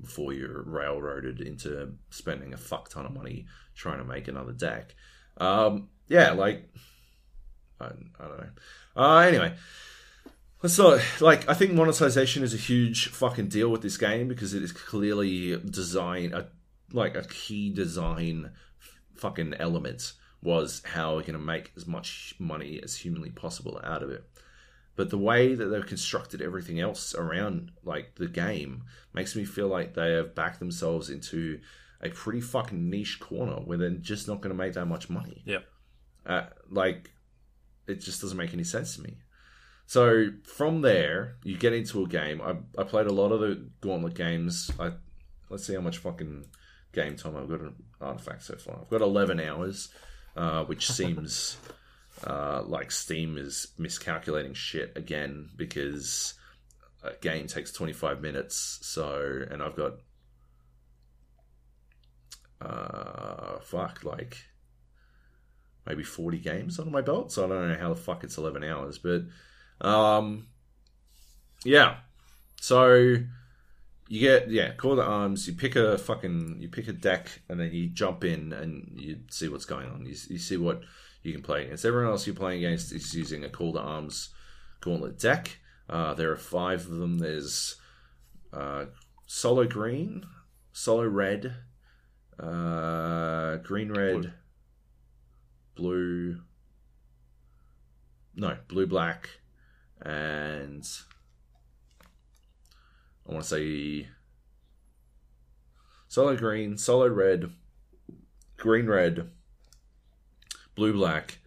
before 0.00 0.32
you're 0.32 0.62
railroaded 0.62 1.40
into 1.40 1.92
spending 2.10 2.54
a 2.54 2.56
fuck 2.56 2.88
ton 2.88 3.04
of 3.04 3.12
money 3.12 3.46
trying 3.74 3.98
to 3.98 4.04
make 4.04 4.26
another 4.26 4.52
deck. 4.52 4.94
Um, 5.36 5.88
yeah, 6.08 6.32
like 6.32 6.68
I, 7.80 7.86
I 7.86 7.88
don't 8.26 8.38
know. 8.38 8.50
Uh, 8.96 9.18
anyway, 9.18 9.54
let's 10.62 10.78
not 10.78 11.00
like 11.20 11.48
I 11.48 11.54
think 11.54 11.72
monetization 11.72 12.42
is 12.42 12.54
a 12.54 12.56
huge 12.56 13.08
fucking 13.08 13.48
deal 13.48 13.68
with 13.68 13.82
this 13.82 13.96
game 13.98 14.28
because 14.28 14.54
it 14.54 14.62
is 14.62 14.72
clearly 14.72 15.56
designed 15.58 16.32
a 16.32 16.48
like 16.92 17.16
a 17.16 17.22
key 17.22 17.70
design 17.70 18.52
fucking 19.14 19.54
element 19.54 20.12
was 20.42 20.82
how 20.84 21.14
we're 21.14 21.22
going 21.22 21.32
to 21.32 21.38
make 21.38 21.72
as 21.76 21.86
much 21.86 22.34
money 22.38 22.80
as 22.82 22.96
humanly 22.96 23.30
possible 23.30 23.80
out 23.82 24.02
of 24.02 24.10
it. 24.10 24.24
But 24.96 25.10
the 25.10 25.18
way 25.18 25.54
that 25.54 25.66
they've 25.66 25.86
constructed 25.86 26.42
everything 26.42 26.80
else 26.80 27.14
around 27.14 27.70
like 27.84 28.16
the 28.16 28.26
game 28.26 28.84
makes 29.14 29.36
me 29.36 29.44
feel 29.44 29.68
like 29.68 29.94
they 29.94 30.12
have 30.12 30.34
backed 30.34 30.58
themselves 30.58 31.10
into 31.10 31.60
a 32.00 32.08
pretty 32.10 32.40
fucking 32.40 32.90
niche 32.90 33.20
corner 33.20 33.56
where 33.56 33.78
they're 33.78 33.90
just 33.90 34.28
not 34.28 34.40
going 34.40 34.56
to 34.56 34.60
make 34.60 34.74
that 34.74 34.86
much 34.86 35.08
money. 35.10 35.42
Yep. 35.44 35.64
Uh, 36.26 36.46
like, 36.70 37.12
it 37.86 38.00
just 38.00 38.20
doesn't 38.20 38.36
make 38.36 38.52
any 38.52 38.64
sense 38.64 38.96
to 38.96 39.02
me. 39.02 39.18
So 39.86 40.32
from 40.44 40.82
there, 40.82 41.36
you 41.44 41.56
get 41.56 41.72
into 41.72 42.04
a 42.04 42.08
game. 42.08 42.42
I, 42.42 42.56
I 42.80 42.84
played 42.84 43.06
a 43.06 43.12
lot 43.12 43.32
of 43.32 43.40
the 43.40 43.68
Gauntlet 43.80 44.14
games. 44.14 44.70
I 44.78 44.92
let's 45.48 45.66
see 45.66 45.74
how 45.74 45.80
much 45.80 45.98
fucking 45.98 46.44
game 46.92 47.16
time 47.16 47.36
I've 47.36 47.48
got 47.48 47.60
an 47.60 47.74
artifact 48.00 48.44
so 48.44 48.56
far. 48.56 48.78
I've 48.80 48.90
got 48.90 49.02
eleven 49.02 49.40
hours, 49.40 49.88
uh, 50.36 50.64
which 50.64 50.90
seems 50.90 51.56
uh, 52.24 52.62
like 52.64 52.90
Steam 52.90 53.38
is 53.38 53.68
miscalculating 53.78 54.54
shit 54.54 54.92
again 54.96 55.50
because 55.56 56.34
a 57.02 57.12
game 57.20 57.46
takes 57.46 57.72
twenty 57.72 57.92
five 57.92 58.20
minutes. 58.20 58.78
So 58.82 59.44
and 59.50 59.62
I've 59.62 59.76
got 59.76 59.94
uh 62.60 63.60
fuck 63.60 64.02
like 64.02 64.36
maybe 65.86 66.02
40 66.02 66.38
games 66.38 66.78
under 66.78 66.90
my 66.90 67.00
belt 67.00 67.30
so 67.30 67.44
i 67.44 67.48
don't 67.48 67.68
know 67.68 67.78
how 67.78 67.88
the 67.88 67.94
fuck 68.00 68.24
it's 68.24 68.36
11 68.36 68.64
hours 68.64 68.98
but 68.98 69.22
um 69.80 70.48
yeah 71.64 71.98
so 72.60 73.16
you 74.08 74.20
get 74.20 74.50
yeah 74.50 74.72
call 74.72 74.96
to 74.96 75.02
arms 75.02 75.46
you 75.46 75.54
pick 75.54 75.76
a 75.76 75.98
fucking 75.98 76.56
you 76.58 76.68
pick 76.68 76.88
a 76.88 76.92
deck 76.92 77.42
and 77.48 77.60
then 77.60 77.72
you 77.72 77.88
jump 77.88 78.24
in 78.24 78.52
and 78.52 78.90
you 78.96 79.18
see 79.30 79.48
what's 79.48 79.66
going 79.66 79.88
on. 79.88 80.06
You, 80.06 80.16
you 80.28 80.38
see 80.38 80.56
what 80.56 80.82
you 81.22 81.32
can 81.32 81.42
play 81.42 81.64
against. 81.64 81.84
Everyone 81.84 82.10
else 82.10 82.26
you're 82.26 82.34
playing 82.34 82.64
against 82.64 82.92
is 82.92 83.14
using 83.14 83.44
a 83.44 83.50
call 83.50 83.72
to 83.74 83.80
arms 83.80 84.30
gauntlet 84.80 85.18
deck. 85.18 85.58
Uh, 85.88 86.14
there 86.14 86.30
are 86.30 86.36
five 86.36 86.80
of 86.80 86.96
them. 86.96 87.18
There's 87.18 87.76
uh, 88.52 88.86
solo 89.26 89.66
green 89.66 90.24
solo 90.72 91.04
red 91.04 91.54
uh, 92.38 93.56
green 93.56 93.92
red 93.92 94.32
blue 95.74 96.40
no 98.36 98.56
blue 98.68 98.86
black 98.86 99.28
and 100.00 100.88
I 103.28 103.32
want 103.32 103.44
to 103.44 103.48
say 103.48 104.08
solo 106.08 106.34
green, 106.34 106.78
solo 106.78 107.08
red, 107.08 107.50
green 108.56 108.86
red, 108.86 109.28
blue 110.74 110.94
black, 110.94 111.38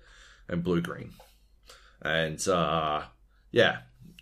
and 0.48 0.64
blue 0.64 0.82
green. 0.82 1.14
And 2.02 2.46
uh, 2.48 3.06
yeah, 3.52 3.80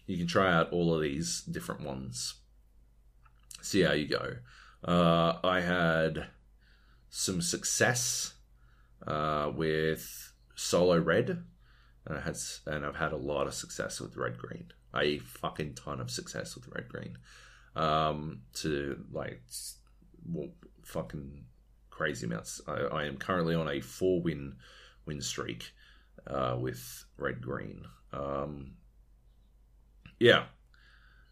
you 0.07 0.17
can 0.17 0.27
try 0.27 0.53
out 0.53 0.71
all 0.71 0.93
of 0.93 1.01
these 1.01 1.41
different 1.41 1.81
ones. 1.81 2.35
See 3.61 3.81
how 3.81 3.91
you 3.91 4.07
go. 4.07 4.37
Uh, 4.83 5.39
I 5.43 5.59
had 5.59 6.27
some 7.09 7.41
success 7.41 8.35
uh, 9.05 9.51
with 9.53 10.31
solo 10.55 10.97
red, 10.97 11.43
and 12.05 12.17
I 12.17 12.21
had 12.21 12.37
and 12.65 12.85
I've 12.85 12.95
had 12.95 13.11
a 13.11 13.17
lot 13.17 13.47
of 13.47 13.53
success 13.53 13.99
with 13.99 14.15
red 14.15 14.37
green. 14.37 14.71
A 14.95 15.19
fucking 15.19 15.75
ton 15.75 15.99
of 15.99 16.09
success 16.09 16.55
with 16.55 16.69
red 16.73 16.87
green 16.87 17.17
um, 17.75 18.41
to 18.55 19.03
like 19.11 19.41
well, 20.31 20.49
fucking 20.83 21.45
crazy 21.89 22.25
amounts. 22.25 22.61
I, 22.67 22.73
I, 22.73 23.05
am 23.05 23.17
currently 23.17 23.55
on 23.55 23.69
a 23.69 23.81
four 23.81 24.21
win 24.21 24.55
win 25.05 25.21
streak 25.21 25.71
uh, 26.27 26.57
with 26.59 27.05
red 27.17 27.41
green. 27.41 27.85
Um, 28.11 28.73
yeah, 30.19 30.45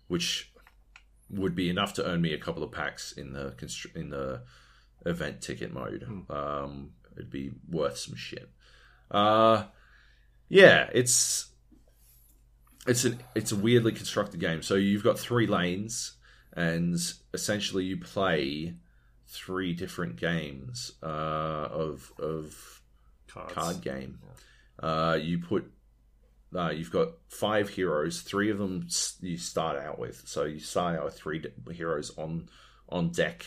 which 0.08 0.52
would 1.30 1.56
be 1.56 1.70
enough 1.70 1.94
to 1.94 2.06
earn 2.06 2.22
me 2.22 2.34
a 2.34 2.38
couple 2.38 2.64
of 2.64 2.72
packs 2.72 3.12
in 3.12 3.34
the 3.34 3.54
constr- 3.58 3.96
in 3.96 4.10
the 4.10 4.44
event 5.06 5.42
ticket 5.42 5.74
mode. 5.74 6.06
Mm. 6.08 6.32
Um, 6.32 6.92
it'd 7.16 7.30
be 7.30 7.52
worth 7.70 7.98
some 7.98 8.16
shit. 8.16 8.50
Uh, 9.10 9.66
yeah, 10.50 10.90
it's 10.94 11.50
it's 12.86 13.06
an 13.06 13.20
it's 13.36 13.52
a 13.52 13.56
weirdly 13.56 13.92
constructed 13.92 14.40
game. 14.40 14.62
So 14.62 14.76
you've 14.76 15.04
got 15.04 15.20
three 15.20 15.48
lanes, 15.48 16.17
and 16.58 16.98
essentially 17.34 17.86
you 17.86 17.98
play 17.98 18.74
three 19.28 19.74
different 19.74 20.18
games 20.18 20.94
uh, 21.04 21.06
of 21.06 22.12
of 22.20 22.82
Cards. 23.28 23.54
card 23.54 23.82
game. 23.82 24.20
Uh, 24.80 25.18
you 25.22 25.38
put 25.38 25.72
uh, 26.56 26.72
you've 26.72 26.92
got 26.92 27.10
five 27.30 27.70
heroes. 27.70 28.22
Three 28.22 28.50
of 28.50 28.58
them 28.58 28.88
you 29.22 29.38
start 29.38 29.78
out 29.78 30.00
with. 30.00 30.24
So 30.26 30.46
you 30.46 30.60
start 30.60 30.98
out 30.98 31.06
with 31.06 31.16
three 31.16 31.44
heroes 31.72 32.18
on 32.18 32.50
on 32.90 33.10
deck. 33.10 33.46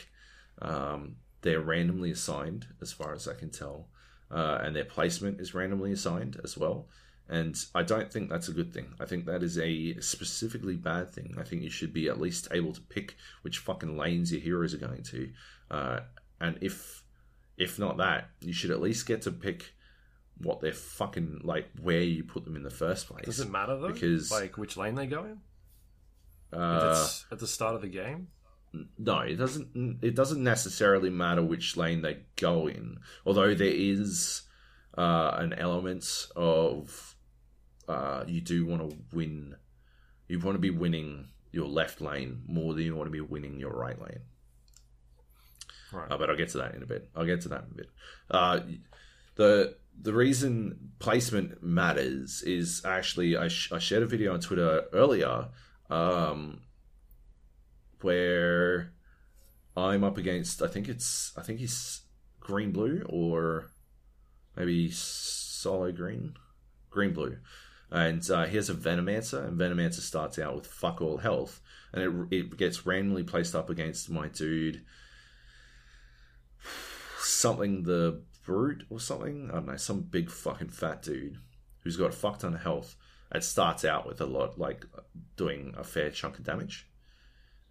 Um, 0.62 1.16
they're 1.42 1.60
randomly 1.60 2.12
assigned, 2.12 2.66
as 2.80 2.92
far 2.92 3.14
as 3.14 3.26
I 3.26 3.34
can 3.34 3.50
tell, 3.50 3.88
uh, 4.30 4.58
and 4.62 4.76
their 4.76 4.84
placement 4.84 5.40
is 5.40 5.54
randomly 5.54 5.90
assigned 5.90 6.38
as 6.44 6.56
well. 6.56 6.86
And 7.30 7.56
I 7.76 7.84
don't 7.84 8.12
think 8.12 8.28
that's 8.28 8.48
a 8.48 8.52
good 8.52 8.74
thing. 8.74 8.92
I 8.98 9.04
think 9.04 9.24
that 9.26 9.44
is 9.44 9.56
a 9.56 9.94
specifically 10.00 10.74
bad 10.74 11.10
thing. 11.10 11.36
I 11.38 11.44
think 11.44 11.62
you 11.62 11.70
should 11.70 11.92
be 11.92 12.08
at 12.08 12.20
least 12.20 12.48
able 12.50 12.72
to 12.72 12.80
pick 12.80 13.14
which 13.42 13.58
fucking 13.58 13.96
lanes 13.96 14.32
your 14.32 14.40
heroes 14.40 14.74
are 14.74 14.78
going 14.78 15.04
to. 15.04 15.30
Uh, 15.70 16.00
and 16.40 16.58
if 16.60 17.04
if 17.56 17.78
not 17.78 17.98
that, 17.98 18.30
you 18.40 18.52
should 18.52 18.72
at 18.72 18.80
least 18.80 19.06
get 19.06 19.22
to 19.22 19.30
pick 19.30 19.72
what 20.38 20.60
they're 20.60 20.72
fucking 20.72 21.42
like 21.44 21.68
where 21.80 22.00
you 22.00 22.24
put 22.24 22.44
them 22.44 22.56
in 22.56 22.64
the 22.64 22.70
first 22.70 23.06
place. 23.06 23.26
Does 23.26 23.38
it 23.40 23.48
matter 23.50 23.76
though? 23.78 23.92
Because- 23.92 24.30
like 24.32 24.58
which 24.58 24.76
lane 24.76 24.96
they 24.96 25.06
go 25.06 25.24
in? 25.24 25.38
Uh, 26.52 27.06
at 27.30 27.38
the 27.38 27.46
start 27.46 27.76
of 27.76 27.80
the 27.80 27.88
game. 27.88 28.26
no, 28.98 29.20
it 29.20 29.36
doesn't. 29.36 29.98
It 30.02 30.16
doesn't 30.16 30.42
necessarily 30.42 31.10
matter 31.10 31.44
which 31.44 31.76
lane 31.76 32.02
they 32.02 32.22
go 32.34 32.66
in. 32.66 32.98
Although 33.24 33.54
there 33.54 33.68
is 33.68 34.42
uh, 34.98 35.30
an 35.36 35.52
element 35.52 36.26
of 36.34 37.14
uh, 37.90 38.24
you 38.26 38.40
do 38.40 38.64
want 38.64 38.88
to 38.88 38.96
win. 39.12 39.56
You 40.28 40.38
want 40.38 40.54
to 40.54 40.60
be 40.60 40.70
winning 40.70 41.28
your 41.52 41.66
left 41.66 42.00
lane 42.00 42.42
more 42.46 42.74
than 42.74 42.84
you 42.84 42.94
want 42.94 43.08
to 43.08 43.12
be 43.12 43.20
winning 43.20 43.58
your 43.58 43.72
right 43.72 44.00
lane. 44.00 44.20
Right. 45.92 46.10
Uh, 46.10 46.16
but 46.16 46.30
I'll 46.30 46.36
get 46.36 46.50
to 46.50 46.58
that 46.58 46.74
in 46.74 46.82
a 46.82 46.86
bit. 46.86 47.10
I'll 47.16 47.26
get 47.26 47.40
to 47.42 47.48
that 47.48 47.64
in 47.64 47.70
a 47.72 47.74
bit. 47.74 47.90
Uh, 48.30 48.60
the 49.34 49.76
the 50.00 50.12
reason 50.12 50.92
placement 50.98 51.62
matters 51.62 52.42
is 52.42 52.82
actually 52.84 53.36
I, 53.36 53.48
sh- 53.48 53.72
I 53.72 53.78
shared 53.78 54.02
a 54.02 54.06
video 54.06 54.32
on 54.32 54.40
Twitter 54.40 54.84
earlier 54.92 55.48
um, 55.90 56.60
where 58.00 58.92
I'm 59.76 60.04
up 60.04 60.16
against 60.16 60.62
I 60.62 60.68
think 60.68 60.88
it's 60.88 61.32
I 61.36 61.42
think 61.42 61.58
he's 61.58 62.02
green 62.38 62.72
blue 62.72 63.04
or 63.08 63.70
maybe 64.56 64.90
solo 64.90 65.92
green 65.92 66.34
green 66.90 67.12
blue 67.12 67.36
and 67.92 68.28
uh, 68.30 68.46
he 68.46 68.56
has 68.56 68.70
a 68.70 68.74
Venomancer, 68.74 69.46
and 69.46 69.58
Venomancer 69.58 70.00
starts 70.00 70.38
out 70.38 70.54
with 70.54 70.66
fuck 70.66 71.00
all 71.00 71.18
health, 71.18 71.60
and 71.92 72.28
it, 72.30 72.36
it 72.36 72.56
gets 72.56 72.86
randomly 72.86 73.24
placed 73.24 73.54
up 73.54 73.68
against 73.68 74.08
my 74.08 74.28
dude, 74.28 74.84
something 77.18 77.82
the 77.82 78.22
brute 78.44 78.84
or 78.90 79.00
something. 79.00 79.50
I 79.50 79.54
don't 79.54 79.66
know, 79.66 79.76
some 79.76 80.02
big 80.02 80.30
fucking 80.30 80.68
fat 80.68 81.02
dude 81.02 81.38
who's 81.82 81.96
got 81.96 82.10
a 82.10 82.16
fuck 82.16 82.38
ton 82.38 82.54
of 82.54 82.62
health. 82.62 82.96
It 83.34 83.42
starts 83.42 83.84
out 83.84 84.06
with 84.06 84.20
a 84.20 84.26
lot, 84.26 84.58
like 84.58 84.84
doing 85.36 85.74
a 85.76 85.82
fair 85.82 86.10
chunk 86.10 86.38
of 86.38 86.44
damage, 86.44 86.88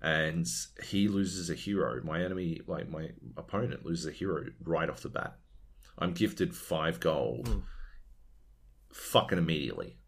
and 0.02 0.46
he 0.84 1.08
loses 1.08 1.50
a 1.50 1.56
hero. 1.56 2.02
My 2.04 2.22
enemy, 2.22 2.60
like 2.68 2.90
my 2.90 3.12
opponent, 3.38 3.86
loses 3.86 4.08
a 4.08 4.12
hero 4.12 4.48
right 4.64 4.90
off 4.90 5.02
the 5.02 5.10
bat. 5.10 5.38
I'm 5.98 6.14
gifted 6.14 6.56
five 6.56 7.00
gold, 7.00 7.64
fucking 8.92 9.38
immediately 9.38 9.99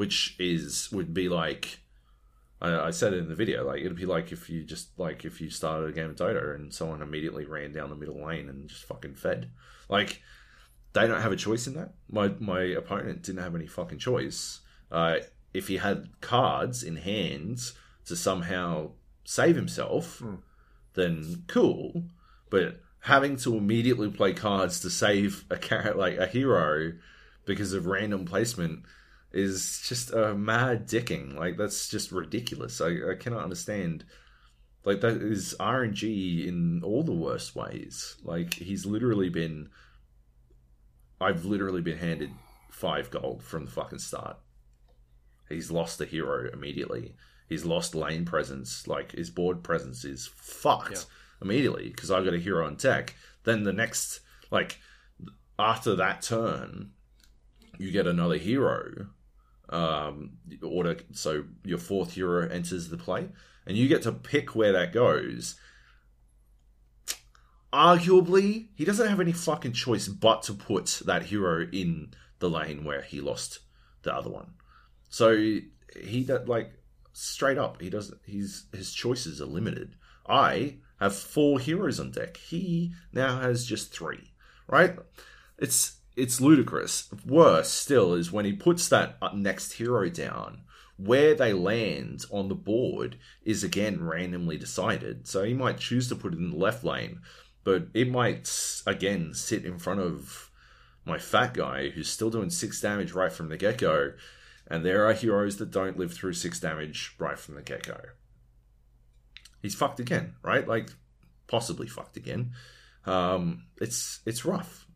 which 0.00 0.34
is 0.38 0.90
would 0.92 1.12
be 1.12 1.28
like 1.28 1.80
I, 2.62 2.86
I, 2.86 2.90
said 2.90 3.12
it 3.12 3.18
in 3.18 3.28
the 3.28 3.34
video 3.34 3.66
like 3.66 3.80
it'd 3.80 3.98
be 3.98 4.06
like 4.06 4.32
if 4.32 4.48
you 4.48 4.64
just 4.64 4.98
like 4.98 5.26
if 5.26 5.42
you 5.42 5.50
started 5.50 5.90
a 5.90 5.92
game 5.92 6.08
of 6.08 6.16
Dota 6.16 6.54
and 6.54 6.72
someone 6.72 7.02
immediately 7.02 7.44
ran 7.44 7.74
down 7.74 7.90
the 7.90 7.96
middle 7.96 8.24
lane 8.24 8.48
and 8.48 8.66
just 8.66 8.84
fucking 8.84 9.16
fed. 9.16 9.50
Like 9.90 10.22
they 10.94 11.06
don't 11.06 11.20
have 11.20 11.32
a 11.32 11.36
choice 11.36 11.66
in 11.66 11.74
that. 11.74 11.92
My 12.10 12.28
my 12.40 12.62
opponent 12.62 13.24
didn't 13.24 13.42
have 13.42 13.54
any 13.54 13.66
fucking 13.66 13.98
choice. 13.98 14.60
Uh, 14.90 15.16
if 15.52 15.68
he 15.68 15.76
had 15.76 16.08
cards 16.22 16.82
in 16.82 16.96
hands 16.96 17.74
to 18.06 18.16
somehow 18.16 18.92
save 19.24 19.54
himself 19.54 20.20
Hmm. 20.20 20.36
then 20.94 21.44
cool. 21.46 22.04
But 22.48 22.80
having 23.00 23.36
to 23.44 23.54
immediately 23.54 24.08
play 24.08 24.32
cards 24.32 24.80
to 24.80 24.88
save 24.88 25.44
a 25.50 25.58
car- 25.58 25.92
like 25.94 26.16
a 26.16 26.26
hero 26.26 26.94
because 27.44 27.74
of 27.74 27.84
random 27.84 28.24
placement 28.24 28.84
is 29.32 29.82
just 29.86 30.12
a 30.12 30.34
mad 30.34 30.88
dicking. 30.88 31.36
Like 31.36 31.56
that's 31.56 31.88
just 31.88 32.12
ridiculous. 32.12 32.80
I, 32.80 32.88
I 33.12 33.14
cannot 33.18 33.44
understand. 33.44 34.04
Like 34.84 35.00
that 35.02 35.16
is 35.22 35.54
RNG 35.60 36.46
in 36.46 36.82
all 36.82 37.02
the 37.02 37.12
worst 37.12 37.54
ways. 37.54 38.16
Like 38.24 38.54
he's 38.54 38.86
literally 38.86 39.28
been. 39.28 39.68
I've 41.20 41.44
literally 41.44 41.82
been 41.82 41.98
handed 41.98 42.30
five 42.70 43.10
gold 43.10 43.42
from 43.42 43.66
the 43.66 43.70
fucking 43.70 43.98
start. 43.98 44.38
He's 45.48 45.70
lost 45.70 45.98
the 45.98 46.06
hero 46.06 46.48
immediately. 46.52 47.14
He's 47.48 47.64
lost 47.64 47.94
lane 47.94 48.24
presence. 48.24 48.86
Like 48.86 49.12
his 49.12 49.28
board 49.30 49.62
presence 49.62 50.04
is 50.04 50.30
fucked 50.34 50.92
Yeah. 50.92 50.98
immediately 51.42 51.88
because 51.90 52.10
I've 52.10 52.24
got 52.24 52.34
a 52.34 52.38
hero 52.38 52.66
on 52.66 52.76
deck. 52.76 53.16
Then 53.44 53.64
the 53.64 53.72
next, 53.72 54.20
like 54.50 54.78
after 55.58 55.94
that 55.96 56.22
turn, 56.22 56.92
you 57.78 57.90
get 57.90 58.06
another 58.06 58.36
hero 58.36 59.08
um, 59.70 60.32
order. 60.62 60.98
So 61.12 61.44
your 61.64 61.78
fourth 61.78 62.14
hero 62.14 62.48
enters 62.48 62.88
the 62.88 62.96
play, 62.96 63.28
and 63.66 63.76
you 63.76 63.88
get 63.88 64.02
to 64.02 64.12
pick 64.12 64.54
where 64.54 64.72
that 64.72 64.92
goes. 64.92 65.56
Arguably, 67.72 68.68
he 68.74 68.84
doesn't 68.84 69.08
have 69.08 69.20
any 69.20 69.32
fucking 69.32 69.72
choice 69.72 70.08
but 70.08 70.42
to 70.44 70.52
put 70.52 71.02
that 71.06 71.24
hero 71.24 71.66
in 71.72 72.12
the 72.40 72.50
lane 72.50 72.84
where 72.84 73.02
he 73.02 73.20
lost 73.20 73.60
the 74.02 74.14
other 74.14 74.30
one. 74.30 74.54
So 75.08 75.36
he 75.36 76.24
that 76.24 76.48
like 76.48 76.72
straight 77.12 77.58
up, 77.58 77.80
he 77.80 77.90
doesn't. 77.90 78.20
He's 78.26 78.66
his 78.72 78.92
choices 78.92 79.40
are 79.40 79.46
limited. 79.46 79.94
I 80.26 80.78
have 80.98 81.14
four 81.14 81.60
heroes 81.60 82.00
on 82.00 82.10
deck. 82.10 82.36
He 82.36 82.92
now 83.12 83.40
has 83.40 83.64
just 83.64 83.92
three. 83.92 84.32
Right? 84.66 84.96
It's 85.58 85.99
it's 86.16 86.40
ludicrous. 86.40 87.08
Worse 87.26 87.70
still 87.70 88.14
is 88.14 88.32
when 88.32 88.44
he 88.44 88.52
puts 88.52 88.88
that 88.88 89.18
next 89.34 89.72
hero 89.74 90.08
down. 90.08 90.62
Where 90.96 91.34
they 91.34 91.54
land 91.54 92.26
on 92.30 92.48
the 92.48 92.54
board 92.54 93.16
is 93.42 93.64
again 93.64 94.04
randomly 94.04 94.58
decided. 94.58 95.26
So 95.26 95.44
he 95.44 95.54
might 95.54 95.78
choose 95.78 96.08
to 96.08 96.16
put 96.16 96.34
it 96.34 96.38
in 96.38 96.50
the 96.50 96.56
left 96.56 96.84
lane, 96.84 97.20
but 97.64 97.88
it 97.94 98.10
might 98.10 98.50
again 98.86 99.32
sit 99.32 99.64
in 99.64 99.78
front 99.78 100.00
of 100.00 100.50
my 101.06 101.18
fat 101.18 101.54
guy 101.54 101.88
who's 101.88 102.10
still 102.10 102.28
doing 102.28 102.50
six 102.50 102.80
damage 102.80 103.12
right 103.12 103.32
from 103.32 103.48
the 103.48 103.56
get 103.56 103.78
go. 103.78 104.12
And 104.66 104.84
there 104.84 105.06
are 105.06 105.14
heroes 105.14 105.56
that 105.56 105.70
don't 105.70 105.98
live 105.98 106.12
through 106.12 106.34
six 106.34 106.60
damage 106.60 107.14
right 107.18 107.38
from 107.38 107.54
the 107.54 107.62
get 107.62 107.86
go. 107.86 107.98
He's 109.62 109.74
fucked 109.74 110.00
again, 110.00 110.34
right? 110.42 110.68
Like 110.68 110.90
possibly 111.46 111.86
fucked 111.86 112.16
again. 112.16 112.52
Um, 113.06 113.64
it's 113.80 114.20
it's 114.26 114.44
rough. 114.44 114.86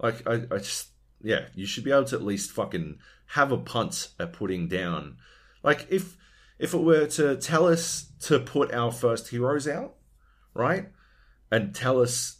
Like 0.00 0.26
I, 0.26 0.42
I 0.50 0.58
just 0.58 0.88
yeah, 1.22 1.46
you 1.54 1.66
should 1.66 1.84
be 1.84 1.90
able 1.90 2.04
to 2.04 2.16
at 2.16 2.22
least 2.22 2.52
fucking 2.52 2.98
have 3.28 3.50
a 3.50 3.56
punt 3.56 4.08
at 4.20 4.32
putting 4.32 4.68
down. 4.68 5.16
Like 5.62 5.86
if 5.90 6.16
if 6.58 6.74
it 6.74 6.82
were 6.82 7.06
to 7.06 7.36
tell 7.36 7.66
us 7.66 8.12
to 8.20 8.38
put 8.38 8.72
our 8.72 8.92
first 8.92 9.28
heroes 9.28 9.66
out, 9.66 9.94
right, 10.52 10.88
and 11.50 11.74
tell 11.74 12.00
us, 12.00 12.38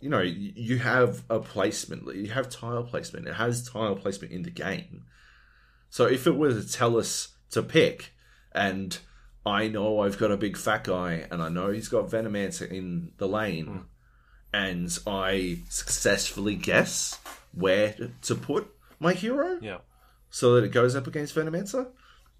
you 0.00 0.08
know, 0.08 0.20
you 0.20 0.78
have 0.78 1.24
a 1.28 1.40
placement, 1.40 2.14
you 2.14 2.30
have 2.30 2.48
tile 2.48 2.84
placement. 2.84 3.28
It 3.28 3.34
has 3.34 3.68
tile 3.68 3.96
placement 3.96 4.32
in 4.32 4.42
the 4.42 4.50
game. 4.50 5.04
So 5.90 6.06
if 6.06 6.26
it 6.26 6.36
were 6.36 6.52
to 6.52 6.68
tell 6.68 6.96
us 6.96 7.36
to 7.50 7.62
pick, 7.62 8.12
and 8.52 8.98
I 9.44 9.68
know 9.68 10.00
I've 10.00 10.18
got 10.18 10.30
a 10.30 10.36
big 10.36 10.56
fat 10.56 10.84
guy, 10.84 11.26
and 11.30 11.42
I 11.42 11.48
know 11.48 11.70
he's 11.70 11.88
got 11.88 12.08
Venomancer 12.08 12.70
in 12.70 13.12
the 13.18 13.28
lane 13.28 13.66
hmm. 13.66 13.78
And 14.54 14.96
I 15.06 15.58
successfully 15.68 16.54
guess 16.54 17.18
where 17.52 17.94
to 18.22 18.34
put 18.36 18.68
my 19.00 19.12
hero 19.12 19.58
Yeah. 19.60 19.78
so 20.30 20.54
that 20.54 20.64
it 20.64 20.70
goes 20.70 20.94
up 20.94 21.06
against 21.08 21.34
Venomancer, 21.34 21.88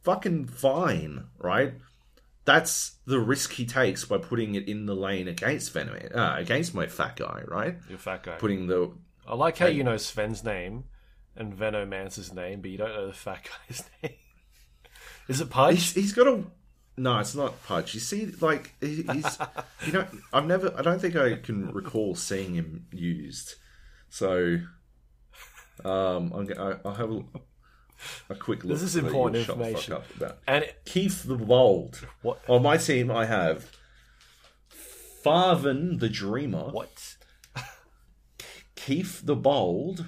fucking 0.03 0.47
fine, 0.47 1.25
right? 1.39 1.75
That's 2.45 2.97
the 3.07 3.19
risk 3.19 3.53
he 3.53 3.65
takes 3.67 4.05
by 4.05 4.19
putting 4.19 4.55
it 4.55 4.69
in 4.69 4.87
the 4.87 4.95
lane 4.95 5.29
against 5.29 5.73
Venom, 5.73 5.97
uh, 6.15 6.35
against 6.37 6.75
my 6.75 6.87
fat 6.87 7.17
guy, 7.17 7.43
right? 7.49 7.77
You're 7.89 7.99
fat 7.99 8.23
guy. 8.23 8.37
Putting 8.37 8.67
the 8.67 8.93
I 9.27 9.35
like 9.35 9.57
how 9.59 9.67
you 9.67 9.83
know 9.83 9.97
Sven's 9.97 10.45
name 10.45 10.85
and 11.37 11.55
Venomancer's 11.55 12.33
name, 12.33 12.61
but 12.61 12.71
you 12.71 12.79
don't 12.79 12.93
know 12.95 13.07
the 13.09 13.13
fat 13.15 13.49
guy's 13.69 13.83
name. 14.03 14.13
Is 15.27 15.41
it 15.41 15.49
he's, 15.71 15.93
he's 15.95 16.13
got 16.13 16.27
a 16.29 16.45
no, 16.97 17.19
it's 17.19 17.35
not 17.35 17.63
Pudge. 17.65 17.95
You 17.95 18.01
see, 18.01 18.27
like 18.41 18.75
he's 18.81 19.39
you 19.87 19.93
know, 19.93 20.07
I've 20.33 20.47
never, 20.47 20.73
I 20.77 20.83
don't 20.83 21.01
think 21.01 21.17
I 21.17 21.37
can 21.37 21.73
recall 21.73 22.15
seeing 22.15 22.55
him 22.55 22.87
used. 22.93 23.55
So, 24.11 24.59
um, 25.85 26.33
I'm, 26.33 26.47
gonna- 26.47 26.79
I- 26.85 26.89
I'll 26.89 26.95
have 26.95 27.11
a, 27.11 27.23
a 28.31 28.35
quick 28.37 28.65
look. 28.65 28.75
This 28.75 28.83
is 28.83 28.97
important 28.97 29.37
you'll 29.37 29.45
shut 29.45 29.59
the 29.59 29.65
fuck 29.65 29.69
information. 29.73 29.95
up 29.95 30.17
about 30.17 30.39
And 30.47 30.65
it, 30.65 30.83
Keefe 30.85 31.23
the 31.25 31.37
Bold. 31.37 32.07
What? 32.23 32.41
On 32.49 32.63
my 32.63 32.77
team, 32.77 33.11
I 33.11 33.25
have 33.27 33.71
Farvhan 35.25 35.99
the 36.01 36.09
Dreamer, 36.09 36.71
what? 36.71 37.17
Keefe 38.77 39.25
the 39.25 39.37
Bold, 39.37 40.07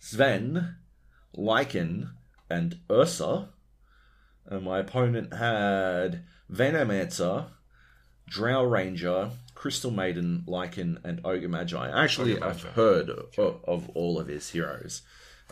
Sven, 0.00 0.76
Lycan, 1.36 2.10
and 2.50 2.78
Ursa. 2.90 3.50
And 4.48 4.62
my 4.64 4.78
opponent 4.78 5.34
had 5.34 6.24
Venomancer, 6.50 7.46
Drow 8.28 8.64
Ranger, 8.64 9.30
Crystal 9.54 9.90
Maiden, 9.90 10.44
Lycan, 10.46 10.98
and 11.04 11.20
Ogre 11.24 11.48
Magi. 11.48 11.88
Actually, 12.02 12.36
Ogre 12.36 12.46
I've 12.46 12.62
heard 12.62 13.10
of, 13.10 13.60
of 13.64 13.90
all 13.94 14.18
of 14.18 14.26
his 14.28 14.50
heroes. 14.50 15.02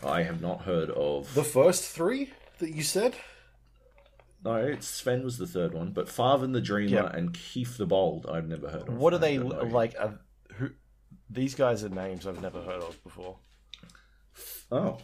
I 0.03 0.23
have 0.23 0.41
not 0.41 0.61
heard 0.61 0.89
of. 0.91 1.33
The 1.33 1.43
first 1.43 1.83
three 1.85 2.31
that 2.59 2.71
you 2.71 2.83
said? 2.83 3.15
No, 4.43 4.55
it's 4.57 4.87
Sven 4.87 5.23
was 5.23 5.37
the 5.39 5.47
third 5.47 5.73
one, 5.73 5.91
but 5.91 6.07
Farvhan 6.07 6.53
the 6.53 6.61
Dreamer 6.61 6.91
Yeah. 6.95 7.09
and 7.11 7.33
Keefe 7.33 7.77
the 7.77 7.85
Bold 7.87 8.27
I've 8.27 8.47
never 8.47 8.69
heard 8.69 8.87
of. 8.87 8.95
What 8.97 9.13
are 9.13 9.17
I 9.17 9.19
they 9.19 9.37
don't 9.37 9.49
know. 9.49 9.63
like? 9.63 9.95
Uh, 9.99 10.09
who? 10.53 10.69
These 11.29 11.55
guys 11.55 11.83
are 11.83 11.89
names 11.89 12.25
I've 12.27 12.41
never 12.41 12.61
heard 12.61 12.81
of 12.81 13.03
before. 13.03 13.37
Oh, 14.71 14.97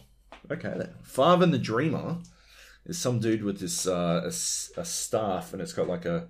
okay 0.50 0.72
then. 0.76 0.94
Farvhan 1.06 1.50
the 1.50 1.58
Dreamer 1.58 2.18
is 2.86 2.98
some 2.98 3.18
dude 3.18 3.42
with 3.42 3.60
this 3.60 3.86
uh, 3.86 4.22
a, 4.24 4.28
a 4.80 4.84
staff, 4.84 5.52
and 5.52 5.62
it's 5.62 5.72
got 5.72 5.88
like 5.88 6.04
a, 6.04 6.28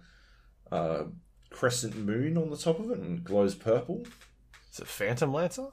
uh 0.70 1.04
crescent 1.50 1.96
moon 1.96 2.36
on 2.36 2.50
the 2.50 2.56
top 2.56 2.80
of 2.80 2.90
it, 2.90 2.98
and 2.98 3.18
it 3.18 3.24
glows 3.24 3.54
purple. 3.54 4.04
Is 4.72 4.80
it 4.80 4.88
Phantom 4.88 5.32
Lancer? 5.32 5.68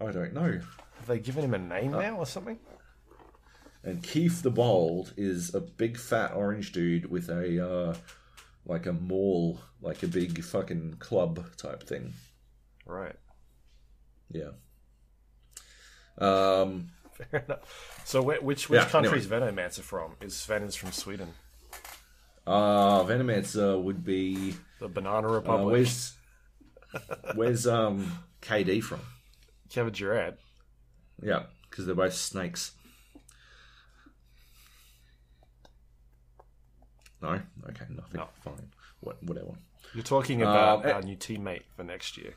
I 0.00 0.10
don't 0.12 0.32
know. 0.32 0.60
Have 0.96 1.06
they 1.06 1.18
given 1.18 1.44
him 1.44 1.52
a 1.54 1.58
name 1.58 1.92
now 1.92 2.16
or 2.16 2.26
something? 2.26 2.58
and 3.82 4.02
Keefe 4.02 4.42
the 4.42 4.50
Bold 4.50 5.14
is 5.16 5.54
a 5.54 5.60
big 5.60 5.96
fat 5.96 6.32
orange 6.34 6.72
dude 6.72 7.10
with 7.10 7.28
a 7.28 7.66
uh, 7.66 7.94
like 8.66 8.86
a 8.86 8.92
maul, 8.92 9.60
like 9.80 10.02
a 10.02 10.06
big 10.06 10.42
fucking 10.42 10.96
club 10.98 11.56
type 11.56 11.82
thing. 11.82 12.12
Right. 12.84 13.16
Yeah. 14.30 14.50
Um, 16.18 16.88
Fair 17.30 17.44
enough. 17.44 18.02
So, 18.04 18.22
wh- 18.22 18.42
which 18.42 18.68
which 18.70 18.80
Yeah, 18.80 18.88
country 18.88 19.18
anyway. 19.18 19.18
is 19.18 19.26
Venomancer 19.26 19.80
from? 19.82 20.16
Is 20.20 20.36
Sven 20.36 20.68
from 20.70 20.92
Sweden, 20.92 21.34
uh, 22.46 23.02
Venomancer 23.04 23.80
would 23.82 24.04
be. 24.04 24.54
the 24.80 24.88
Banana 24.88 25.28
Uh, 25.28 25.32
Republic. 25.34 25.72
where's 25.72 26.14
where's 27.34 27.66
um 27.66 28.24
KD 28.42 28.82
from? 28.82 29.00
Kevin 29.68 29.92
Durant. 29.92 30.36
Yeah, 31.22 31.44
because 31.68 31.86
they're 31.86 31.94
both 31.94 32.14
snakes. 32.14 32.72
No, 37.22 37.28
okay, 37.68 37.84
nothing. 37.90 38.14
No. 38.14 38.28
Fine, 38.42 38.70
what, 39.00 39.22
whatever. 39.22 39.52
You're 39.94 40.02
talking 40.02 40.40
about 40.40 40.86
eh- 40.86 40.92
our 40.92 41.02
new 41.02 41.16
teammate 41.16 41.64
for 41.76 41.84
next 41.84 42.16
year. 42.16 42.34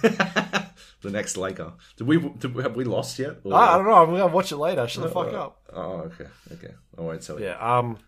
the 0.02 1.10
next 1.10 1.36
Laker. 1.36 1.72
Did 1.96 2.06
we? 2.06 2.18
Did, 2.18 2.54
we- 2.54 2.62
have 2.62 2.76
we 2.76 2.84
lost 2.84 3.18
yet? 3.18 3.36
Or- 3.44 3.54
Ah, 3.54 3.74
I 3.74 3.76
don't 3.78 3.86
know. 3.86 3.94
I'm 4.02 4.10
gonna 4.10 4.26
watch 4.28 4.52
it 4.52 4.56
later. 4.56 4.86
Shut 4.88 5.04
the 5.04 5.10
fuck 5.10 5.32
up. 5.32 5.60
Oh, 5.72 5.92
okay, 6.12 6.26
okay. 6.52 6.74
I 6.96 7.00
won't 7.00 7.22
tell 7.22 7.38
you. 7.38 7.46
Yeah. 7.46 7.58
Um. 7.78 7.98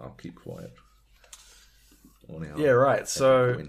I'll 0.00 0.10
keep 0.10 0.34
quiet. 0.34 0.72
Yeah. 2.56 2.70
Right. 2.70 3.06
So. 3.08 3.62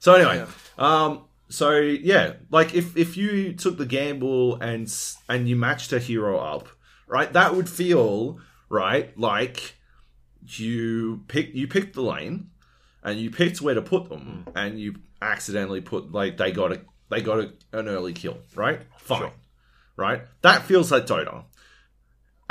So 0.00 0.14
anyway, 0.14 0.46
um, 0.78 1.24
so 1.48 1.72
yeah, 1.78 2.34
like 2.50 2.74
if 2.74 2.96
if 2.96 3.16
you 3.16 3.52
took 3.52 3.76
the 3.78 3.86
gamble 3.86 4.56
and 4.60 4.92
and 5.28 5.48
you 5.48 5.56
matched 5.56 5.92
a 5.92 5.98
hero 5.98 6.38
up, 6.38 6.68
right, 7.08 7.32
that 7.32 7.54
would 7.56 7.68
feel 7.68 8.38
right 8.68 9.18
like 9.18 9.74
you 10.46 11.24
pick 11.26 11.52
you 11.54 11.66
picked 11.66 11.94
the 11.94 12.02
lane 12.02 12.50
and 13.02 13.18
you 13.18 13.30
picked 13.30 13.60
where 13.60 13.74
to 13.74 13.82
put 13.82 14.08
them 14.08 14.46
and 14.54 14.78
you 14.78 14.94
accidentally 15.20 15.80
put 15.80 16.12
like 16.12 16.36
they 16.36 16.52
got 16.52 16.72
a 16.72 16.80
they 17.10 17.20
got 17.22 17.38
a, 17.40 17.52
an 17.72 17.88
early 17.88 18.12
kill, 18.12 18.38
right? 18.54 18.80
Fine, 18.98 19.20
Sure. 19.20 19.32
right? 19.96 20.22
That 20.42 20.62
feels 20.64 20.90
like 20.92 21.06
Dota. 21.06 21.44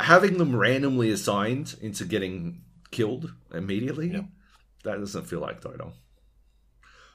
Having 0.00 0.38
them 0.38 0.54
randomly 0.56 1.10
assigned 1.10 1.76
into 1.80 2.04
getting 2.04 2.62
killed 2.90 3.32
immediately, 3.52 4.08
that 4.84 4.98
doesn't 4.98 5.26
feel 5.26 5.40
like 5.40 5.60
Dota. 5.60 5.92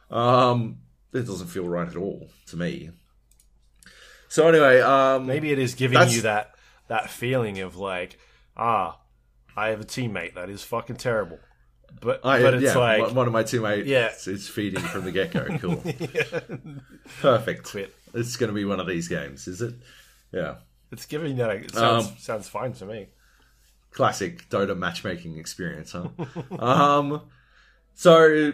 Um, 0.10 0.80
it 1.14 1.26
doesn't 1.26 1.48
feel 1.48 1.68
right 1.68 1.88
at 1.88 1.96
all 1.96 2.30
to 2.48 2.58
me. 2.58 2.92
So 4.28 4.48
anyway, 4.48 4.82
um, 4.82 5.26
Maybe 5.28 5.52
it 5.52 5.60
is 5.60 5.76
giving 5.76 6.10
you 6.10 6.22
that 6.22 6.56
that 6.88 7.10
feeling 7.10 7.60
of 7.60 7.76
like, 7.78 8.18
ah, 8.58 9.00
I 9.56 9.68
have 9.70 9.82
a 9.82 9.86
teammate 9.86 10.34
that 10.36 10.50
is 10.50 10.64
fucking 10.64 10.96
terrible, 10.98 11.40
but 12.02 12.26
I, 12.26 12.42
but 12.42 12.54
it's 12.56 12.64
yeah, 12.64 12.78
like 12.78 13.14
one- 13.14 13.28
of 13.28 13.34
my 13.34 13.44
teammates 13.44 13.88
Yeah. 13.88 14.10
is 14.28 14.48
feeding 14.50 14.82
from 14.82 15.06
the 15.06 15.12
get 15.12 15.32
go. 15.32 15.46
Cool, 15.60 15.82
perfect. 17.22 17.64
quit. 17.64 17.94
It's 18.14 18.36
going 18.38 18.50
to 18.50 18.54
be 18.54 18.66
one 18.66 18.80
of 18.80 18.88
these 18.88 19.08
games, 19.08 19.48
is 19.48 19.62
it? 19.62 19.74
Yeah, 20.32 20.56
It's 20.92 21.06
giving 21.06 21.38
that. 21.38 21.50
It 21.52 21.72
sounds 21.74 22.08
Um, 22.08 22.14
sounds 22.18 22.48
fine 22.50 22.74
to 22.74 22.86
me. 22.86 23.08
classic 23.92 24.50
Dota 24.50 24.78
matchmaking 24.78 25.38
experience, 25.38 25.92
huh? 25.94 26.10
um, 26.60 27.22
so 27.94 28.52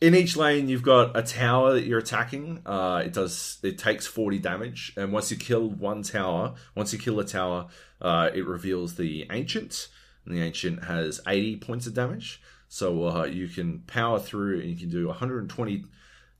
in 0.00 0.14
each 0.16 0.36
lane 0.36 0.68
you've 0.68 0.82
got 0.82 1.16
a 1.16 1.22
tower 1.22 1.74
that 1.74 1.84
you're 1.84 2.00
attacking. 2.00 2.60
Uh, 2.66 3.02
it 3.06 3.12
does 3.12 3.58
it 3.62 3.78
takes 3.78 4.06
40 4.06 4.38
damage, 4.38 4.92
and 4.96 5.12
once 5.12 5.30
you 5.30 5.36
kill 5.36 5.68
one 5.70 6.02
tower, 6.02 6.54
once 6.74 6.92
you 6.92 6.98
kill 6.98 7.20
a 7.20 7.24
tower, 7.24 7.68
uh, 8.00 8.30
it 8.34 8.44
reveals 8.46 8.96
the 8.96 9.26
ancient, 9.30 9.88
and 10.26 10.34
the 10.36 10.40
ancient 10.42 10.84
has 10.84 11.20
80 11.26 11.56
points 11.58 11.86
of 11.86 11.94
damage. 11.94 12.40
So 12.72 13.06
uh, 13.06 13.24
you 13.26 13.48
can 13.48 13.80
power 13.80 14.18
through 14.18 14.60
and 14.60 14.70
you 14.70 14.76
can 14.76 14.88
do 14.88 15.06
120 15.08 15.84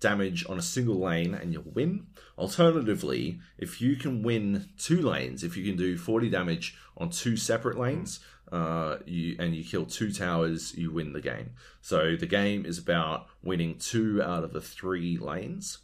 damage 0.00 0.46
on 0.48 0.58
a 0.58 0.62
single 0.62 0.98
lane 0.98 1.34
and 1.34 1.52
you'll 1.52 1.70
win. 1.74 2.06
Alternatively, 2.38 3.38
if 3.58 3.82
you 3.82 3.96
can 3.96 4.22
win 4.22 4.70
two 4.78 5.02
lanes, 5.02 5.44
if 5.44 5.58
you 5.58 5.62
can 5.62 5.76
do 5.76 5.98
40 5.98 6.30
damage 6.30 6.74
on 6.96 7.10
two 7.10 7.36
separate 7.36 7.78
lanes, 7.78 8.20
uh, 8.50 8.96
you 9.04 9.36
and 9.38 9.54
you 9.54 9.62
kill 9.62 9.84
two 9.84 10.10
towers, 10.10 10.74
you 10.74 10.90
win 10.90 11.12
the 11.12 11.20
game. 11.20 11.50
So 11.82 12.16
the 12.16 12.24
game 12.26 12.64
is 12.64 12.78
about 12.78 13.26
winning 13.42 13.76
two 13.78 14.22
out 14.22 14.42
of 14.42 14.54
the 14.54 14.60
three 14.62 15.18
lanes 15.18 15.80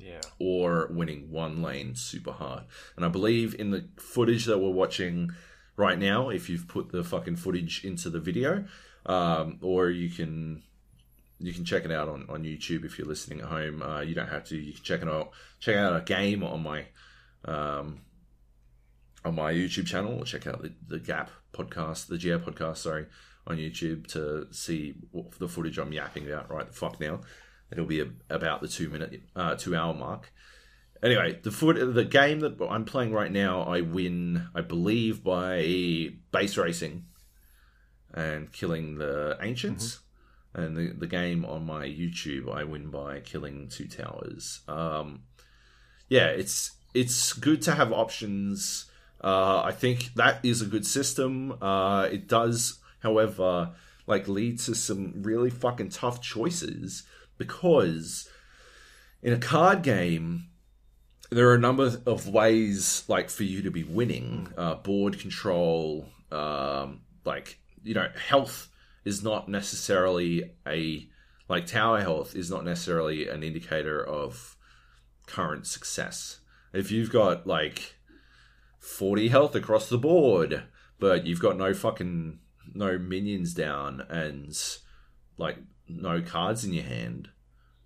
Yeah. 0.00 0.22
or 0.40 0.88
winning 0.90 1.30
one 1.30 1.62
lane 1.62 1.94
super 1.94 2.32
hard. 2.32 2.64
And 2.96 3.04
I 3.04 3.08
believe 3.08 3.54
in 3.54 3.70
the 3.70 3.86
footage 3.96 4.44
that 4.46 4.58
we're 4.58 4.70
watching 4.70 5.30
right 5.76 6.00
now, 6.00 6.30
if 6.30 6.50
you've 6.50 6.66
put 6.66 6.90
the 6.90 7.04
fucking 7.04 7.36
footage 7.36 7.84
into 7.84 8.10
the 8.10 8.18
video, 8.18 8.64
um, 9.08 9.58
or 9.62 9.90
you 9.90 10.10
can 10.10 10.62
you 11.40 11.52
can 11.52 11.64
check 11.64 11.84
it 11.84 11.92
out 11.92 12.08
on, 12.08 12.26
on 12.28 12.44
YouTube 12.44 12.84
if 12.84 12.98
you're 12.98 13.06
listening 13.06 13.40
at 13.40 13.46
home. 13.46 13.82
Uh, 13.82 14.00
you 14.00 14.14
don't 14.14 14.28
have 14.28 14.44
to. 14.44 14.56
You 14.56 14.74
can 14.74 14.82
check 14.82 15.02
it 15.02 15.08
out. 15.08 15.30
Check 15.60 15.76
out 15.76 15.96
a 15.96 16.04
game 16.04 16.44
on 16.44 16.62
my 16.62 16.84
um, 17.44 18.02
on 19.24 19.34
my 19.34 19.52
YouTube 19.52 19.86
channel, 19.86 20.18
or 20.18 20.24
check 20.24 20.46
out 20.46 20.62
the, 20.62 20.72
the 20.86 20.98
Gap 20.98 21.30
podcast, 21.52 22.06
the 22.06 22.18
GA 22.18 22.38
podcast, 22.38 22.78
sorry, 22.78 23.06
on 23.46 23.56
YouTube 23.56 24.06
to 24.08 24.46
see 24.52 24.94
what, 25.10 25.38
the 25.38 25.48
footage 25.48 25.78
I'm 25.78 25.92
yapping 25.92 26.26
about 26.26 26.50
right 26.50 26.66
the 26.66 26.72
fuck 26.72 27.00
now. 27.00 27.20
It'll 27.70 27.86
be 27.86 28.00
a, 28.00 28.08
about 28.30 28.60
the 28.60 28.68
two 28.68 28.88
minute, 28.88 29.22
uh, 29.34 29.54
two 29.54 29.74
hour 29.74 29.94
mark. 29.94 30.32
Anyway, 31.02 31.38
the 31.42 31.52
foot, 31.52 31.76
the 31.94 32.04
game 32.04 32.40
that 32.40 32.56
I'm 32.68 32.84
playing 32.84 33.12
right 33.12 33.30
now, 33.30 33.62
I 33.62 33.82
win, 33.82 34.48
I 34.54 34.62
believe, 34.62 35.22
by 35.22 36.10
base 36.32 36.56
racing 36.56 37.04
and 38.18 38.52
killing 38.52 38.98
the 38.98 39.38
ancients. 39.40 40.00
And 40.54 40.76
the, 40.76 40.92
the 40.92 41.06
game 41.06 41.44
on 41.44 41.64
my 41.66 41.86
YouTube, 41.86 42.52
I 42.52 42.64
win 42.64 42.90
by 42.90 43.20
killing 43.20 43.68
two 43.68 43.86
towers. 43.86 44.60
Um, 44.66 45.22
yeah, 46.08 46.26
it's 46.26 46.72
it's 46.94 47.32
good 47.32 47.62
to 47.62 47.74
have 47.74 47.92
options. 47.92 48.86
Uh, 49.22 49.62
I 49.62 49.72
think 49.72 50.14
that 50.14 50.40
is 50.42 50.62
a 50.62 50.66
good 50.66 50.86
system. 50.86 51.62
Uh, 51.62 52.08
it 52.10 52.26
does, 52.26 52.78
however, 53.00 53.70
like 54.06 54.26
lead 54.26 54.58
to 54.60 54.74
some 54.74 55.22
really 55.22 55.50
fucking 55.50 55.90
tough 55.90 56.20
choices 56.20 57.04
because 57.36 58.28
in 59.22 59.32
a 59.32 59.38
card 59.38 59.82
game, 59.82 60.46
there 61.30 61.48
are 61.50 61.54
a 61.54 61.60
number 61.60 62.00
of 62.06 62.26
ways 62.26 63.04
like 63.06 63.28
for 63.28 63.44
you 63.44 63.62
to 63.62 63.70
be 63.70 63.84
winning. 63.84 64.48
Uh, 64.56 64.76
board 64.76 65.20
control, 65.20 66.08
um, 66.32 67.02
like 67.24 67.60
you 67.82 67.94
know, 67.94 68.08
health 68.28 68.68
is 69.04 69.22
not 69.22 69.48
necessarily 69.48 70.50
a 70.66 71.08
like 71.48 71.66
tower 71.66 72.00
health 72.00 72.36
is 72.36 72.50
not 72.50 72.64
necessarily 72.64 73.28
an 73.28 73.42
indicator 73.42 74.04
of 74.04 74.56
current 75.26 75.66
success. 75.66 76.40
If 76.72 76.90
you've 76.90 77.10
got 77.10 77.46
like 77.46 77.94
40 78.78 79.28
health 79.28 79.54
across 79.54 79.88
the 79.88 79.98
board, 79.98 80.64
but 80.98 81.26
you've 81.26 81.40
got 81.40 81.56
no 81.56 81.72
fucking 81.72 82.38
no 82.74 82.98
minions 82.98 83.54
down 83.54 84.02
and 84.10 84.54
like 85.38 85.56
no 85.88 86.20
cards 86.20 86.64
in 86.64 86.74
your 86.74 86.84
hand, 86.84 87.30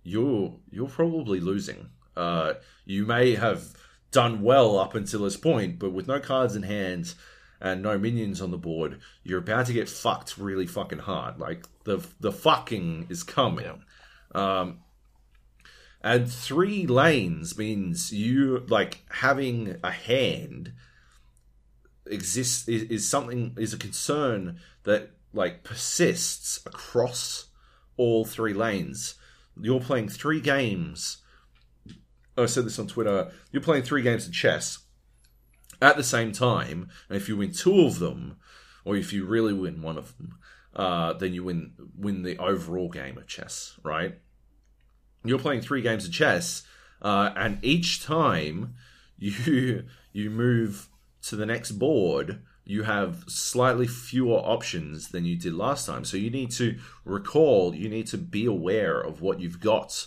you're 0.03 0.57
you're 0.69 0.89
probably 0.89 1.39
losing. 1.39 1.89
Uh, 2.15 2.53
you 2.85 3.05
may 3.05 3.35
have 3.35 3.73
done 4.11 4.41
well 4.41 4.77
up 4.77 4.93
until 4.93 5.21
this 5.21 5.37
point, 5.37 5.79
but 5.79 5.91
with 5.91 6.07
no 6.07 6.19
cards 6.19 6.55
in 6.55 6.63
hand 6.63 7.15
and 7.63 7.81
no 7.81 7.97
minions 7.97 8.41
on 8.41 8.51
the 8.51 8.57
board, 8.57 8.99
you're 9.23 9.39
about 9.39 9.67
to 9.67 9.73
get 9.73 9.87
fucked 9.87 10.37
really 10.37 10.67
fucking 10.67 10.99
hard. 10.99 11.39
Like 11.39 11.65
the 11.85 12.05
the 12.19 12.33
fucking 12.33 13.07
is 13.09 13.23
coming. 13.23 13.83
Um, 14.35 14.79
and 16.03 16.29
three 16.29 16.85
lanes 16.85 17.57
means 17.57 18.11
you 18.11 18.65
like 18.67 19.05
having 19.09 19.77
a 19.81 19.91
hand 19.91 20.73
exists 22.05 22.67
is, 22.67 22.83
is 22.83 23.07
something 23.07 23.55
is 23.57 23.73
a 23.73 23.77
concern 23.77 24.59
that 24.83 25.11
like 25.33 25.63
persists 25.63 26.59
across 26.65 27.45
all 27.95 28.25
three 28.25 28.53
lanes. 28.53 29.15
You're 29.59 29.79
playing 29.79 30.09
three 30.09 30.41
games. 30.41 31.19
I 32.37 32.47
said 32.47 32.65
this 32.65 32.79
on 32.79 32.87
Twitter. 32.87 33.31
You're 33.51 33.61
playing 33.61 33.83
three 33.83 34.01
games 34.01 34.27
of 34.27 34.33
chess 34.33 34.79
at 35.83 35.97
the 35.97 36.03
same 36.03 36.31
time, 36.31 36.89
and 37.09 37.17
if 37.17 37.27
you 37.27 37.37
win 37.37 37.51
two 37.51 37.81
of 37.81 37.99
them, 37.99 38.37
or 38.85 38.95
if 38.95 39.13
you 39.13 39.25
really 39.25 39.53
win 39.53 39.81
one 39.81 39.97
of 39.97 40.17
them, 40.17 40.37
uh, 40.75 41.13
then 41.13 41.33
you 41.33 41.43
win 41.43 41.73
win 41.97 42.23
the 42.23 42.37
overall 42.37 42.89
game 42.89 43.17
of 43.17 43.27
chess, 43.27 43.77
right? 43.83 44.17
You're 45.23 45.39
playing 45.39 45.61
three 45.61 45.81
games 45.81 46.05
of 46.05 46.11
chess, 46.11 46.63
uh, 47.01 47.31
and 47.35 47.59
each 47.61 48.03
time 48.03 48.75
you 49.17 49.83
you 50.11 50.29
move 50.29 50.89
to 51.23 51.35
the 51.35 51.45
next 51.45 51.73
board, 51.73 52.41
you 52.65 52.83
have 52.83 53.23
slightly 53.27 53.87
fewer 53.87 54.37
options 54.37 55.09
than 55.09 55.25
you 55.25 55.37
did 55.37 55.53
last 55.53 55.85
time. 55.85 56.03
So 56.05 56.17
you 56.17 56.29
need 56.29 56.51
to 56.51 56.77
recall, 57.05 57.73
you 57.73 57.89
need 57.89 58.07
to 58.07 58.17
be 58.17 58.45
aware 58.45 58.99
of 58.99 59.21
what 59.21 59.39
you've 59.39 59.59
got 59.59 60.05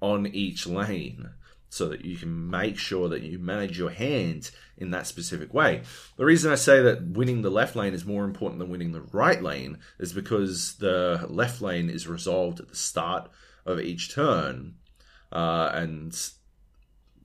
on 0.00 0.26
each 0.26 0.66
lane 0.66 1.30
so 1.74 1.88
that 1.88 2.04
you 2.04 2.16
can 2.16 2.48
make 2.48 2.78
sure 2.78 3.08
that 3.08 3.22
you 3.22 3.36
manage 3.36 3.76
your 3.76 3.90
hand 3.90 4.52
in 4.76 4.92
that 4.92 5.08
specific 5.08 5.52
way. 5.52 5.82
The 6.16 6.24
reason 6.24 6.52
I 6.52 6.54
say 6.54 6.80
that 6.80 7.02
winning 7.02 7.42
the 7.42 7.50
left 7.50 7.74
lane 7.74 7.94
is 7.94 8.04
more 8.04 8.24
important 8.24 8.60
than 8.60 8.70
winning 8.70 8.92
the 8.92 9.00
right 9.00 9.42
lane 9.42 9.78
is 9.98 10.12
because 10.12 10.76
the 10.76 11.26
left 11.28 11.60
lane 11.60 11.90
is 11.90 12.06
resolved 12.06 12.60
at 12.60 12.68
the 12.68 12.76
start 12.76 13.28
of 13.66 13.80
each 13.80 14.14
turn, 14.14 14.76
uh, 15.32 15.72
and 15.74 16.16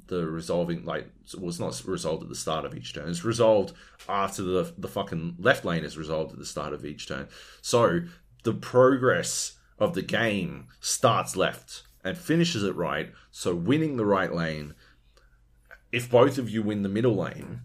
the 0.07 0.25
resolving 0.25 0.83
like 0.83 1.07
well, 1.37 1.49
it's 1.49 1.59
not 1.59 1.79
resolved 1.85 2.23
at 2.23 2.29
the 2.29 2.35
start 2.35 2.65
of 2.65 2.75
each 2.75 2.95
turn. 2.95 3.07
It's 3.07 3.23
resolved 3.23 3.73
after 4.07 4.41
the 4.41 4.73
the 4.79 4.87
fucking 4.87 5.35
left 5.37 5.63
lane 5.63 5.83
is 5.83 5.95
resolved 5.95 6.31
at 6.33 6.39
the 6.39 6.45
start 6.45 6.73
of 6.73 6.83
each 6.83 7.07
turn. 7.07 7.27
So 7.61 8.01
the 8.43 8.53
progress 8.53 9.57
of 9.77 9.93
the 9.93 10.01
game 10.01 10.69
starts 10.79 11.35
left 11.35 11.83
and 12.03 12.17
finishes 12.17 12.63
it 12.63 12.75
right. 12.75 13.11
So 13.31 13.53
winning 13.53 13.97
the 13.97 14.05
right 14.05 14.33
lane, 14.33 14.73
if 15.91 16.09
both 16.09 16.37
of 16.37 16.49
you 16.49 16.61
win 16.61 16.83
the 16.83 16.89
middle 16.89 17.15
lane, 17.15 17.61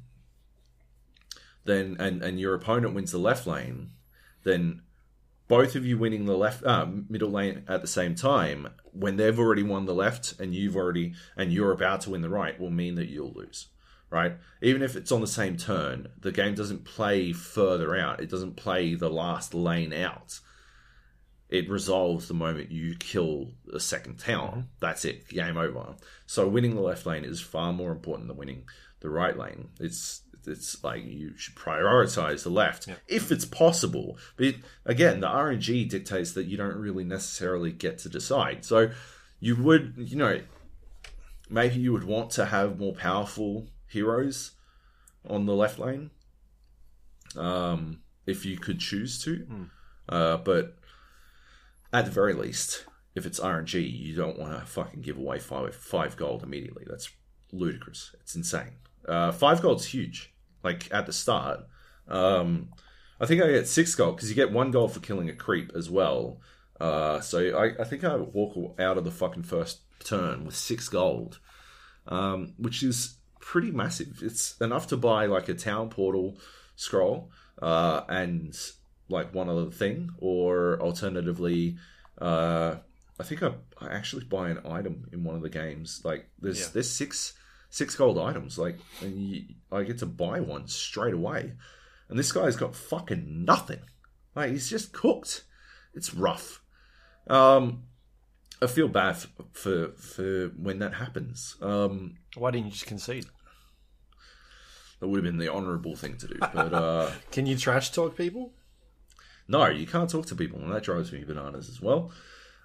then 1.64 1.96
and 1.98 2.22
and 2.22 2.38
your 2.40 2.54
opponent 2.54 2.94
wins 2.94 3.12
the 3.12 3.18
left 3.18 3.46
lane, 3.46 3.90
then 4.44 4.82
both 5.46 5.74
of 5.74 5.84
you 5.84 5.98
winning 5.98 6.24
the 6.24 6.36
left 6.36 6.64
uh, 6.64 6.86
middle 7.08 7.30
lane 7.30 7.64
at 7.68 7.82
the 7.82 7.86
same 7.86 8.14
time 8.14 8.68
when 8.92 9.16
they've 9.16 9.38
already 9.38 9.62
won 9.62 9.84
the 9.84 9.94
left 9.94 10.38
and 10.40 10.54
you've 10.54 10.76
already 10.76 11.14
and 11.36 11.52
you're 11.52 11.72
about 11.72 12.00
to 12.02 12.10
win 12.10 12.22
the 12.22 12.28
right 12.28 12.58
will 12.58 12.70
mean 12.70 12.94
that 12.94 13.08
you'll 13.08 13.32
lose 13.32 13.68
right? 14.10 14.36
Even 14.62 14.80
if 14.80 14.94
it's 14.94 15.10
on 15.10 15.20
the 15.20 15.26
same 15.26 15.56
turn 15.56 16.06
the 16.20 16.30
game 16.30 16.54
doesn't 16.54 16.84
play 16.84 17.32
further 17.32 17.96
out. 17.96 18.20
It 18.20 18.30
doesn't 18.30 18.56
play 18.56 18.94
the 18.94 19.10
last 19.10 19.54
lane 19.54 19.92
out 19.92 20.40
it 21.54 21.70
resolves 21.70 22.26
the 22.26 22.34
moment 22.34 22.72
you 22.72 22.96
kill 22.96 23.52
a 23.72 23.78
second 23.78 24.18
town. 24.18 24.66
That's 24.80 25.04
it. 25.04 25.28
Game 25.28 25.56
over. 25.56 25.94
So 26.26 26.48
winning 26.48 26.74
the 26.74 26.80
left 26.80 27.06
lane 27.06 27.24
is 27.24 27.40
far 27.40 27.72
more 27.72 27.92
important 27.92 28.26
than 28.26 28.36
winning 28.36 28.64
the 28.98 29.08
right 29.08 29.38
lane. 29.38 29.68
It's 29.78 30.22
it's 30.48 30.82
like 30.82 31.04
you 31.04 31.36
should 31.36 31.54
prioritize 31.54 32.42
the 32.42 32.50
left 32.50 32.88
if 33.06 33.30
it's 33.30 33.44
possible. 33.44 34.18
But 34.36 34.46
it, 34.46 34.56
again, 34.84 35.20
the 35.20 35.28
RNG 35.28 35.88
dictates 35.88 36.32
that 36.32 36.46
you 36.46 36.56
don't 36.56 36.74
really 36.74 37.04
necessarily 37.04 37.70
get 37.70 37.98
to 37.98 38.08
decide. 38.08 38.64
So 38.64 38.90
you 39.38 39.54
would, 39.54 39.94
you 39.96 40.16
know, 40.16 40.40
maybe 41.48 41.76
you 41.76 41.92
would 41.92 42.04
want 42.04 42.30
to 42.32 42.46
have 42.46 42.80
more 42.80 42.94
powerful 42.94 43.68
heroes 43.86 44.50
on 45.30 45.46
the 45.46 45.54
left 45.54 45.78
lane, 45.78 46.10
um, 47.36 48.00
if 48.26 48.44
you 48.44 48.58
could 48.58 48.80
choose 48.80 49.22
to. 49.22 49.46
Uh, 50.08 50.36
but 50.38 50.76
at 51.94 52.04
the 52.04 52.10
very 52.10 52.34
least, 52.34 52.84
if 53.14 53.24
it's 53.24 53.38
RNG, 53.38 53.88
you 53.88 54.16
don't 54.16 54.38
want 54.38 54.58
to 54.58 54.66
fucking 54.66 55.00
give 55.00 55.16
away 55.16 55.38
five 55.38 55.74
five 55.74 56.16
gold 56.16 56.42
immediately. 56.42 56.84
That's 56.86 57.08
ludicrous. 57.52 58.14
It's 58.20 58.34
insane. 58.34 58.72
Uh, 59.06 59.30
five 59.30 59.62
gold's 59.62 59.86
huge. 59.86 60.34
Like 60.64 60.92
at 60.92 61.06
the 61.06 61.12
start, 61.12 61.60
um, 62.08 62.70
I 63.20 63.26
think 63.26 63.42
I 63.42 63.50
get 63.50 63.68
six 63.68 63.94
gold 63.94 64.16
because 64.16 64.28
you 64.28 64.34
get 64.34 64.50
one 64.50 64.70
gold 64.70 64.92
for 64.92 65.00
killing 65.00 65.28
a 65.28 65.34
creep 65.34 65.72
as 65.76 65.88
well. 65.88 66.40
Uh, 66.80 67.20
so 67.20 67.56
I, 67.56 67.80
I 67.80 67.84
think 67.84 68.02
I 68.02 68.16
walk 68.16 68.80
out 68.80 68.98
of 68.98 69.04
the 69.04 69.10
fucking 69.10 69.44
first 69.44 69.82
turn 70.02 70.44
with 70.44 70.56
six 70.56 70.88
gold, 70.88 71.38
um, 72.08 72.54
which 72.58 72.82
is 72.82 73.18
pretty 73.40 73.70
massive. 73.70 74.20
It's 74.22 74.58
enough 74.60 74.88
to 74.88 74.96
buy 74.96 75.26
like 75.26 75.48
a 75.48 75.54
town 75.54 75.90
portal 75.90 76.38
scroll 76.76 77.30
uh, 77.62 78.02
and 78.08 78.58
like 79.08 79.34
one 79.34 79.48
other 79.48 79.70
thing, 79.70 80.10
or 80.18 80.80
alternatively, 80.80 81.76
uh, 82.20 82.76
I 83.18 83.22
think 83.22 83.42
I, 83.42 83.52
I 83.80 83.88
actually 83.88 84.24
buy 84.24 84.50
an 84.50 84.60
item 84.66 85.08
in 85.12 85.24
one 85.24 85.36
of 85.36 85.42
the 85.42 85.50
games. 85.50 86.00
Like 86.04 86.28
there's 86.40 86.60
Yeah. 86.60 86.66
there's 86.74 86.90
six 86.90 87.34
six 87.70 87.94
gold 87.96 88.18
items, 88.18 88.58
like 88.58 88.78
and 89.02 89.16
you, 89.20 89.42
I 89.70 89.82
get 89.84 89.98
to 89.98 90.06
buy 90.06 90.40
one 90.40 90.68
straight 90.68 91.14
away. 91.14 91.52
And 92.08 92.18
this 92.18 92.32
guy's 92.32 92.56
got 92.56 92.76
fucking 92.76 93.44
nothing. 93.44 93.80
Like 94.34 94.50
he's 94.50 94.68
just 94.70 94.92
cooked. 94.92 95.44
It's 95.94 96.12
rough. 96.14 96.62
Um, 97.28 97.84
I 98.60 98.66
feel 98.66 98.88
bad 98.88 99.16
for 99.16 99.28
for, 99.52 99.88
for 99.92 100.48
when 100.56 100.78
that 100.80 100.94
happens. 100.94 101.56
Um, 101.62 102.16
Why 102.36 102.50
didn't 102.50 102.66
you 102.66 102.72
just 102.72 102.86
concede? 102.86 103.26
that 105.00 105.08
would 105.08 105.18
have 105.18 105.24
been 105.24 105.38
the 105.38 105.52
honourable 105.52 105.96
thing 105.96 106.16
to 106.18 106.26
do, 106.28 106.36
but 106.38 106.72
uh, 106.72 107.10
Can 107.32 107.46
you 107.46 107.56
trash 107.56 107.90
talk 107.90 108.16
people? 108.16 108.52
No, 109.48 109.66
you 109.66 109.86
can't 109.86 110.08
talk 110.08 110.26
to 110.26 110.34
people, 110.34 110.60
and 110.60 110.72
that 110.72 110.82
drives 110.82 111.12
me 111.12 111.24
bananas 111.24 111.68
as 111.68 111.80
well. 111.80 112.12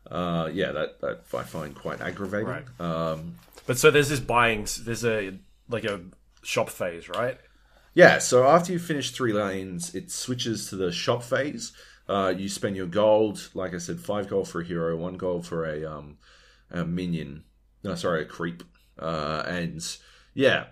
Uh, 0.10 0.50
yeah, 0.52 0.72
that, 0.72 1.02
that 1.02 1.22
I 1.38 1.44
find 1.44 1.76
quite 1.76 2.02
aggravating. 2.02 2.48
Right. 2.48 2.66
Um, 2.80 3.36
But 3.68 3.78
so 3.78 3.92
there's 3.92 4.10
this 4.10 4.20
buying. 4.20 4.68
There's 4.82 5.06
a 5.06 5.38
like 5.68 5.84
a 5.84 6.02
shop 6.42 6.70
phase, 6.70 7.10
right? 7.10 7.38
Yeah, 7.94 8.20
so 8.20 8.48
after 8.48 8.72
you 8.72 8.80
finish 8.80 9.12
three 9.12 9.34
lanes, 9.34 9.94
it 9.94 10.10
switches 10.12 10.70
to 10.70 10.76
the 10.76 10.92
shop 10.92 11.24
phase. 11.24 11.74
Uh, 12.08 12.34
you 12.36 12.50
spend 12.50 12.76
your 12.76 12.88
gold, 12.88 13.50
like 13.54 13.74
I 13.74 13.78
said, 13.78 14.00
five 14.00 14.28
gold 14.28 14.48
for 14.48 14.62
a 14.62 14.66
hero, 14.66 14.96
one 14.96 15.18
gold 15.18 15.46
for 15.46 15.66
a 15.66 15.86
um, 15.86 16.18
a 16.72 16.86
minion. 16.86 17.44
No, 17.84 17.96
sorry, 17.96 18.24
a 18.24 18.26
creep. 18.26 18.64
Uh, 18.98 19.44
and 19.48 19.86
yeah, 20.34 20.68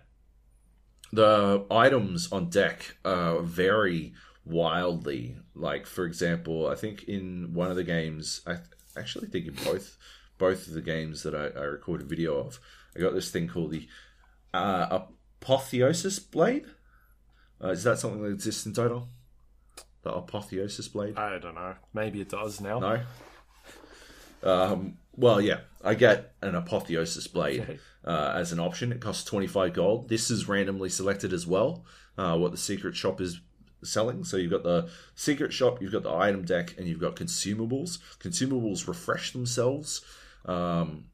the 1.11 1.65
items 1.69 2.31
on 2.31 2.49
deck 2.49 2.97
uh, 3.05 3.39
vary 3.39 4.13
wildly. 4.49 5.38
Like 5.56 5.86
for 5.86 6.06
example, 6.06 6.68
I 6.68 6.76
think 6.76 7.03
in 7.03 7.53
one 7.53 7.69
of 7.69 7.76
the 7.76 7.84
games, 7.84 8.41
I 8.45 8.53
th- 8.56 8.65
actually 8.98 9.28
think 9.28 9.48
in 9.48 9.53
both 9.64 9.98
both 10.38 10.68
of 10.68 10.74
the 10.74 10.82
games 10.82 11.24
that 11.24 11.34
I, 11.34 11.48
I 11.60 11.64
recorded 11.64 12.07
video 12.07 12.36
of, 12.38 12.60
I 12.95 12.99
got 12.99 13.14
this 13.14 13.32
thing 13.32 13.48
called 13.48 13.72
the 13.72 13.88
uh, 14.53 14.99
Apotheosis 15.41 16.19
Blade. 16.19 16.65
Uh, 17.64 17.69
is 17.69 17.84
that 17.84 17.98
something 17.98 18.22
that 18.22 18.30
exists 18.34 18.65
in 18.65 18.74
Dota? 18.74 19.07
The 20.03 20.11
Apotheosis 20.14 20.88
Blade? 20.90 21.18
I 21.18 21.40
don't 21.40 21.56
know. 21.56 21.74
Maybe 21.94 22.22
it 22.22 22.30
does 22.30 22.61
now. 22.61 22.80
No. 22.80 22.99
Um, 24.44 24.98
well, 25.15 25.41
yeah, 25.41 25.61
I 25.84 25.95
get 25.95 26.34
an 26.41 26.53
Apotheosis 26.53 27.26
Blade 27.28 27.61
Okay. 27.61 27.80
uh, 28.06 28.34
as 28.36 28.52
an 28.52 28.60
option. 28.60 28.91
It 28.91 29.02
costs 29.02 29.24
25 29.24 29.74
gold. 29.74 30.10
This 30.10 30.30
is 30.30 30.48
randomly 30.48 30.90
selected 30.90 31.34
as 31.34 31.48
well, 31.48 31.84
uh, 32.18 32.38
what 32.38 32.52
the 32.52 32.57
secret 32.57 32.95
shop 32.95 33.19
is 33.19 33.40
selling. 33.84 34.24
So 34.24 34.38
you've 34.38 34.52
got 34.52 34.64
the 34.64 34.90
secret 35.16 35.54
shop, 35.54 35.82
you've 35.82 35.91
got 35.91 36.04
the 36.04 36.14
item 36.14 36.44
deck, 36.44 36.76
and 36.78 36.88
you've 36.88 36.99
got 36.99 37.16
consumables. 37.16 37.99
Consumables 38.20 38.88
refresh 38.88 39.32
themselves. 39.32 40.02
Um, 40.45 41.06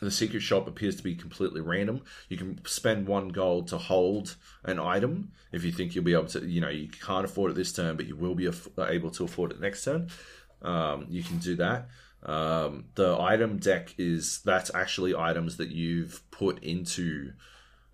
the 0.00 0.10
secret 0.10 0.40
shop 0.40 0.66
appears 0.66 0.96
to 0.96 1.02
be 1.02 1.14
completely 1.14 1.60
random. 1.60 2.02
You 2.28 2.38
can 2.38 2.64
spend 2.64 3.06
one 3.06 3.28
gold 3.28 3.68
to 3.68 3.78
hold 3.78 4.36
an 4.64 4.78
item 4.78 5.32
if 5.52 5.62
you 5.62 5.72
think 5.72 5.94
you'll 5.94 6.04
be 6.04 6.14
able 6.14 6.26
to. 6.26 6.40
You 6.46 6.62
know, 6.62 6.70
you 6.70 6.88
can't 6.88 7.24
afford 7.24 7.50
it 7.50 7.54
this 7.54 7.72
turn, 7.72 7.96
but 7.96 8.06
you 8.06 8.16
will 8.16 8.34
be 8.34 8.48
able 8.78 9.10
to 9.10 9.24
afford 9.24 9.52
it 9.52 9.60
next 9.60 9.84
turn. 9.84 10.08
Um, 10.62 11.06
you 11.10 11.22
can 11.22 11.38
do 11.38 11.54
that. 11.56 11.88
Um, 12.22 12.86
the 12.94 13.18
item 13.18 13.58
deck 13.58 13.94
is 13.98 14.40
that's 14.42 14.74
actually 14.74 15.14
items 15.14 15.56
that 15.58 15.70
you've 15.70 16.22
put 16.30 16.62
into 16.62 17.32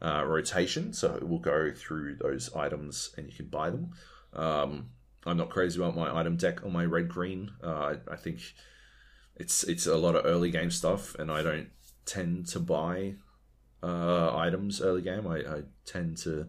uh, 0.02 0.24
rotation, 0.26 0.92
so 0.92 1.14
it 1.14 1.28
will 1.28 1.38
go 1.38 1.72
through 1.74 2.16
those 2.16 2.52
items 2.54 3.14
and 3.16 3.26
you 3.28 3.32
can 3.34 3.46
buy 3.46 3.70
them. 3.70 3.90
Um, 4.32 4.90
I'm 5.24 5.36
not 5.38 5.50
crazy 5.50 5.80
about 5.80 5.96
my 5.96 6.14
item 6.20 6.36
deck 6.36 6.64
on 6.64 6.72
my 6.72 6.84
red 6.84 7.08
green. 7.08 7.50
Uh, 7.62 7.94
I, 8.08 8.12
I 8.12 8.16
think 8.16 8.40
it's 9.36 9.64
it's 9.64 9.86
a 9.86 9.96
lot 9.96 10.14
of 10.14 10.24
early 10.24 10.50
game 10.50 10.70
stuff, 10.70 11.14
and 11.16 11.30
I 11.30 11.42
don't 11.42 11.68
tend 12.04 12.46
to 12.48 12.60
buy 12.60 13.14
uh, 13.82 14.36
items 14.36 14.80
early 14.80 15.02
game. 15.02 15.26
I, 15.26 15.38
I 15.38 15.62
tend 15.84 16.18
to 16.18 16.46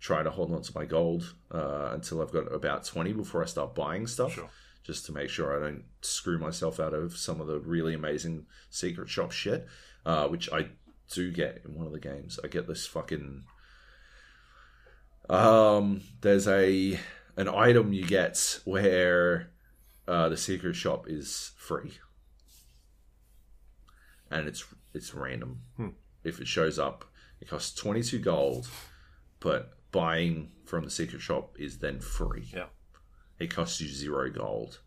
try 0.00 0.22
to 0.22 0.30
hold 0.30 0.52
on 0.52 0.62
to 0.62 0.72
my 0.74 0.84
gold 0.84 1.34
uh, 1.52 1.90
until 1.92 2.20
I've 2.22 2.32
got 2.32 2.52
about 2.52 2.84
twenty 2.84 3.12
before 3.12 3.42
I 3.42 3.46
start 3.46 3.74
buying 3.74 4.06
stuff, 4.06 4.34
Sure. 4.34 4.48
just 4.82 5.06
to 5.06 5.12
make 5.12 5.28
sure 5.30 5.56
I 5.56 5.64
don't 5.64 5.84
screw 6.02 6.38
myself 6.38 6.80
out 6.80 6.94
of 6.94 7.16
some 7.16 7.40
of 7.40 7.46
the 7.46 7.60
really 7.60 7.94
amazing 7.94 8.46
secret 8.70 9.08
shop 9.08 9.32
shit, 9.32 9.66
uh, 10.06 10.26
which 10.28 10.50
I 10.52 10.68
do 11.12 11.30
get 11.32 11.62
in 11.64 11.74
one 11.74 11.86
of 11.86 11.92
the 11.92 12.00
games. 12.00 12.38
I 12.42 12.48
get 12.48 12.66
this 12.66 12.86
fucking. 12.86 13.44
Um, 15.28 16.02
there's 16.20 16.48
a 16.48 16.98
an 17.36 17.48
item 17.48 17.92
you 17.92 18.04
get 18.04 18.60
where 18.64 19.50
uh, 20.06 20.28
the 20.28 20.36
secret 20.36 20.74
shop 20.74 21.06
is 21.08 21.52
free, 21.56 21.92
and 24.30 24.48
it's 24.48 24.64
it's 24.94 25.14
random. 25.14 25.60
If 26.24 26.40
it 26.40 26.48
shows 26.48 26.78
up, 26.78 27.04
it 27.40 27.48
costs 27.48 27.74
twenty 27.74 28.02
two 28.02 28.18
gold, 28.18 28.68
but 29.40 29.72
buying 29.92 30.50
from 30.64 30.84
the 30.84 30.90
secret 30.90 31.20
shop 31.20 31.56
is 31.58 31.78
then 31.78 32.00
free. 32.00 32.48
Yeah. 32.54 32.66
It 33.38 33.54
costs 33.54 33.80
you 33.80 33.88
zero 33.88 34.30
gold. 34.30 34.80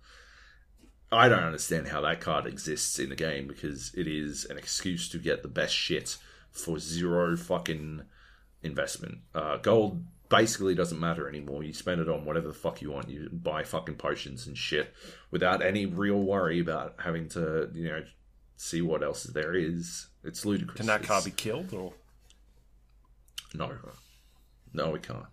I 1.12 1.28
don't 1.28 1.44
understand 1.44 1.90
how 1.90 2.02
that 2.02 2.22
card 2.22 2.46
exists 2.46 2.98
in 3.00 3.10
the 3.10 3.16
game 3.16 3.48
because 3.48 3.94
it 3.96 4.08
is 4.08 4.46
an 4.46 4.58
excuse 4.58 5.10
to 5.10 5.18
get 5.18 5.42
the 5.42 5.50
best 5.50 5.76
shit 5.76 6.18
for 6.52 6.80
zero 6.80 7.36
fucking 7.36 8.04
investment. 8.64 9.20
Uh, 9.36 9.58
gold 9.58 10.04
basically 10.30 10.74
doesn't 10.74 11.00
matter 11.00 11.28
anymore. 11.28 11.64
You 11.64 11.74
spend 11.74 12.00
it 12.00 12.08
on 12.08 12.24
whatever 12.24 12.48
the 12.48 12.54
fuck 12.54 12.82
you 12.82 12.92
want. 12.92 13.10
You 13.10 13.30
buy 13.32 13.64
fucking 13.64 13.96
potions 13.96 14.48
and 14.48 14.58
shit 14.58 14.94
without 15.32 15.62
any 15.62 15.86
real 15.86 16.20
worry 16.20 16.60
about 16.60 16.96
having 17.00 17.28
to, 17.30 17.70
you 17.74 17.90
know, 17.90 18.04
see 18.56 18.82
what 18.82 19.04
else 19.04 19.24
there 19.24 19.54
is. 19.54 20.08
It's 20.24 20.46
ludicrous. 20.46 20.78
Can 20.78 20.86
that 20.88 21.04
car 21.04 21.18
It's- 21.18 21.26
be 21.26 21.32
killed 21.32 21.74
or? 21.74 21.94
No, 23.54 23.74
no, 24.72 24.92
we 24.92 25.00
can't. 25.00 25.26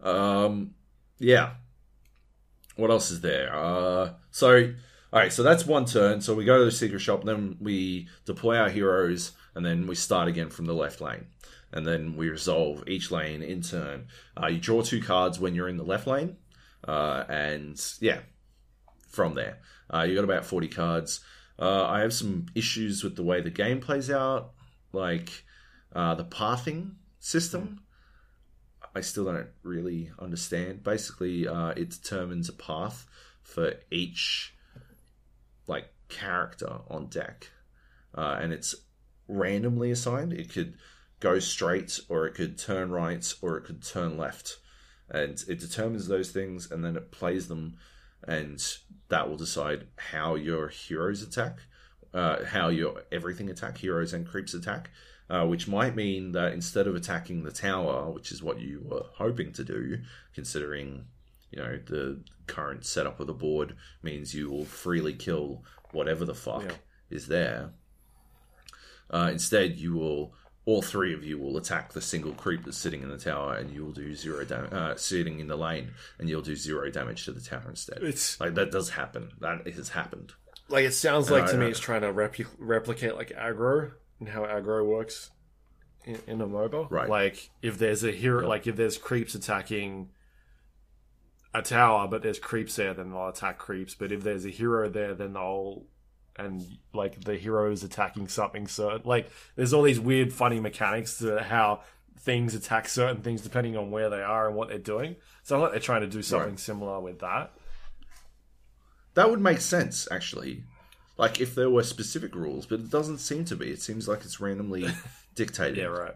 Um, 0.00 0.74
yeah. 1.18 1.54
What 2.76 2.90
else 2.90 3.10
is 3.10 3.20
there? 3.20 3.52
Uh, 3.52 4.12
so 4.30 4.74
all 5.12 5.20
right, 5.20 5.32
so 5.32 5.42
that's 5.42 5.66
one 5.66 5.86
turn. 5.86 6.20
So 6.20 6.34
we 6.34 6.44
go 6.44 6.58
to 6.58 6.64
the 6.64 6.70
secret 6.70 7.00
shop, 7.00 7.24
then 7.24 7.56
we 7.60 8.08
deploy 8.26 8.56
our 8.56 8.68
heroes, 8.68 9.32
and 9.54 9.64
then 9.64 9.86
we 9.86 9.94
start 9.94 10.28
again 10.28 10.50
from 10.50 10.66
the 10.66 10.74
left 10.74 11.00
lane, 11.00 11.26
and 11.72 11.86
then 11.86 12.16
we 12.16 12.28
resolve 12.28 12.84
each 12.86 13.10
lane 13.10 13.42
in 13.42 13.62
turn. 13.62 14.08
Uh, 14.40 14.48
you 14.48 14.58
draw 14.58 14.82
two 14.82 15.02
cards 15.02 15.40
when 15.40 15.54
you're 15.54 15.68
in 15.68 15.78
the 15.78 15.84
left 15.84 16.06
lane, 16.06 16.36
uh, 16.86 17.24
and 17.28 17.80
yeah, 18.00 18.20
from 19.08 19.34
there, 19.34 19.58
uh, 19.92 20.02
you 20.02 20.14
got 20.14 20.24
about 20.24 20.44
forty 20.44 20.68
cards. 20.68 21.20
Uh, 21.58 21.84
I 21.86 22.00
have 22.00 22.12
some 22.12 22.46
issues 22.54 23.02
with 23.02 23.16
the 23.16 23.24
way 23.24 23.40
the 23.40 23.50
game 23.50 23.80
plays 23.80 24.10
out, 24.10 24.52
like 24.92 25.44
uh, 25.94 26.14
the 26.14 26.24
pathing 26.24 26.96
system. 27.18 27.80
I 28.94 29.00
still 29.00 29.24
don't 29.24 29.48
really 29.62 30.10
understand. 30.18 30.82
Basically, 30.84 31.48
uh, 31.48 31.68
it 31.70 31.90
determines 31.90 32.48
a 32.48 32.52
path 32.52 33.06
for 33.42 33.74
each 33.90 34.54
like 35.68 35.92
character 36.08 36.80
on 36.88 37.06
deck, 37.06 37.50
uh, 38.16 38.38
and 38.40 38.52
it's 38.52 38.74
randomly 39.28 39.90
assigned. 39.90 40.32
It 40.32 40.52
could 40.52 40.74
go 41.20 41.38
straight, 41.38 42.00
or 42.08 42.26
it 42.26 42.34
could 42.34 42.58
turn 42.58 42.90
right, 42.90 43.32
or 43.42 43.56
it 43.56 43.64
could 43.64 43.84
turn 43.84 44.16
left, 44.16 44.58
and 45.08 45.42
it 45.48 45.60
determines 45.60 46.08
those 46.08 46.30
things, 46.30 46.70
and 46.70 46.84
then 46.84 46.96
it 46.96 47.12
plays 47.12 47.48
them, 47.48 47.76
and 48.26 48.60
that 49.08 49.28
will 49.28 49.36
decide 49.36 49.86
how 49.96 50.34
your 50.34 50.68
heroes 50.68 51.22
attack, 51.22 51.58
uh, 52.14 52.44
how 52.44 52.68
your 52.68 53.02
everything 53.12 53.50
attack, 53.50 53.78
heroes 53.78 54.12
and 54.12 54.26
creeps 54.26 54.54
attack. 54.54 54.90
Uh, 55.30 55.44
which 55.44 55.68
might 55.68 55.94
mean 55.94 56.32
that 56.32 56.54
instead 56.54 56.86
of 56.86 56.96
attacking 56.96 57.42
the 57.42 57.52
tower, 57.52 58.10
which 58.10 58.32
is 58.32 58.42
what 58.42 58.58
you 58.58 58.80
were 58.82 59.04
hoping 59.16 59.52
to 59.52 59.62
do, 59.62 59.98
considering 60.34 61.04
you 61.50 61.58
know 61.62 61.78
the 61.86 62.20
current 62.46 62.84
setup 62.84 63.20
of 63.20 63.26
the 63.26 63.32
board 63.34 63.74
means 64.02 64.34
you 64.34 64.50
will 64.50 64.64
freely 64.64 65.12
kill 65.14 65.62
whatever 65.92 66.24
the 66.24 66.34
fuck 66.34 66.62
Yeah. 66.64 66.72
is 67.10 67.26
there. 67.28 67.70
Uh, 69.10 69.28
instead, 69.32 69.76
you 69.78 69.94
will 69.94 70.34
all 70.66 70.82
three 70.82 71.14
of 71.14 71.24
you 71.24 71.38
will 71.38 71.56
attack 71.56 71.92
the 71.94 72.00
single 72.02 72.32
creep 72.32 72.62
that's 72.64 72.76
sitting 72.76 73.02
in 73.02 73.08
the 73.08 73.16
tower, 73.16 73.54
and 73.54 73.72
you 73.72 73.82
will 73.82 73.92
do 73.92 74.14
zero 74.14 74.44
damage. 74.44 74.70
Uh, 74.72 74.94
sitting 74.96 75.40
in 75.40 75.46
the 75.46 75.56
lane, 75.56 75.92
and 76.18 76.28
you'll 76.28 76.42
do 76.42 76.54
zero 76.54 76.90
damage 76.90 77.24
to 77.24 77.32
the 77.32 77.40
tower 77.40 77.64
instead. 77.70 78.02
It's 78.02 78.38
like 78.38 78.54
that 78.54 78.70
does 78.70 78.90
happen. 78.90 79.30
That 79.40 79.66
has 79.66 79.88
happened. 79.90 80.34
like 80.68 80.84
it 80.84 80.92
sounds 80.92 81.30
like 81.30 81.46
to 81.50 81.56
me 81.56 81.66
it's 81.68 81.80
trying 81.80 82.02
to 82.02 82.12
repli- 82.12 82.46
replicate 82.58 83.16
like 83.16 83.30
aggro 83.30 83.92
and 84.20 84.28
how 84.28 84.42
aggro 84.42 84.84
works 84.86 85.30
in, 86.04 86.18
in 86.26 86.40
a 86.42 86.46
MOBA. 86.46 86.90
Right. 86.90 87.08
Like 87.08 87.48
if 87.62 87.78
there's 87.78 88.04
a 88.04 88.12
hero, 88.12 88.46
like 88.46 88.66
if 88.66 88.76
there's 88.76 88.98
creeps 88.98 89.34
attacking 89.34 90.10
a 91.54 91.62
tower, 91.62 92.06
but 92.08 92.22
there's 92.22 92.38
creeps 92.38 92.76
there, 92.76 92.94
then 92.94 93.10
they'll 93.10 93.28
attack 93.28 93.58
creeps. 93.58 93.94
But 93.94 94.12
if 94.12 94.22
there's 94.22 94.44
a 94.44 94.50
hero 94.50 94.88
there, 94.88 95.14
then 95.14 95.32
they'll 95.34 95.84
and 96.36 96.64
like 96.94 97.20
the 97.24 97.36
hero 97.36 97.72
is 97.72 97.82
attacking 97.82 98.28
something 98.28 98.68
So 98.68 99.00
Like 99.04 99.28
there's 99.56 99.72
all 99.72 99.82
these 99.82 99.98
weird, 99.98 100.32
funny 100.32 100.60
mechanics 100.60 101.18
to 101.18 101.40
how 101.42 101.80
things 102.20 102.54
attack 102.54 102.88
certain 102.88 103.22
things 103.22 103.42
depending 103.42 103.76
on 103.76 103.90
where 103.90 104.08
they 104.08 104.22
are 104.22 104.46
and 104.46 104.56
what 104.56 104.68
they're 104.68 104.78
doing. 104.78 105.16
So 105.42 105.56
I 105.56 105.62
like 105.62 105.70
they're 105.72 105.80
trying 105.80 106.02
to 106.02 106.06
do 106.06 106.22
something 106.22 106.50
Right. 106.50 106.60
similar 106.60 107.00
with 107.00 107.20
that. 107.20 107.52
That 109.14 109.30
would 109.30 109.40
make 109.40 109.60
sense, 109.60 110.06
actually. 110.10 110.64
Like 111.16 111.40
if 111.40 111.54
there 111.56 111.70
were 111.70 111.82
specific 111.82 112.34
rules, 112.34 112.66
but 112.66 112.78
it 112.80 112.90
doesn't 112.90 113.18
seem 113.18 113.44
to 113.46 113.56
be. 113.56 113.70
It 113.70 113.82
seems 113.82 114.06
like 114.06 114.20
it's 114.20 114.38
randomly 114.40 114.86
dictated. 115.34 115.78
Yeah, 115.78 115.84
right. 115.86 116.14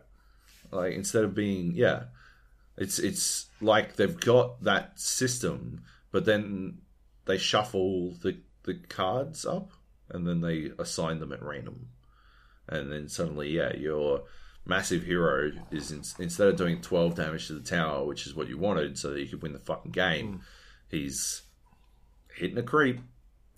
like 0.71 0.95
instead 0.95 1.25
of 1.25 1.35
being 1.35 1.73
yeah 1.75 2.05
it's 2.77 2.99
it's 2.99 3.47
like 3.61 3.97
they've 3.97 4.19
got 4.21 4.63
that 4.65 4.99
system 4.99 5.83
but 6.11 6.25
then 6.25 6.79
they 7.27 7.39
shuffle 7.39 8.15
the 8.23 8.39
the 8.65 8.75
cards 8.89 9.45
up 9.45 9.71
and 10.11 10.27
then 10.27 10.41
they 10.41 10.71
assign 10.79 11.19
them 11.19 11.33
at 11.33 11.43
random. 11.43 11.89
And 12.69 12.93
then 12.93 13.09
suddenly 13.09 13.51
yeah 13.51 13.75
your 13.77 14.23
massive 14.65 15.03
hero 15.03 15.51
is 15.73 15.91
in, 15.91 16.03
instead 16.21 16.49
of 16.49 16.57
doing 16.57 16.81
12 16.81 17.17
damage 17.17 17.49
to 17.49 17.55
the 17.55 17.61
tower 17.61 18.05
which 18.05 18.27
is 18.27 18.35
what 18.35 18.49
you 18.49 18.57
wanted 18.57 18.97
so 18.97 19.11
that 19.11 19.21
you 19.21 19.27
could 19.27 19.43
win 19.43 19.53
the 19.53 19.59
fucking 19.59 19.91
game 19.91 20.35
hmm. 20.35 20.39
he's 20.89 21.43
hitting 22.35 22.59
a 22.59 22.63
creep. 22.63 23.01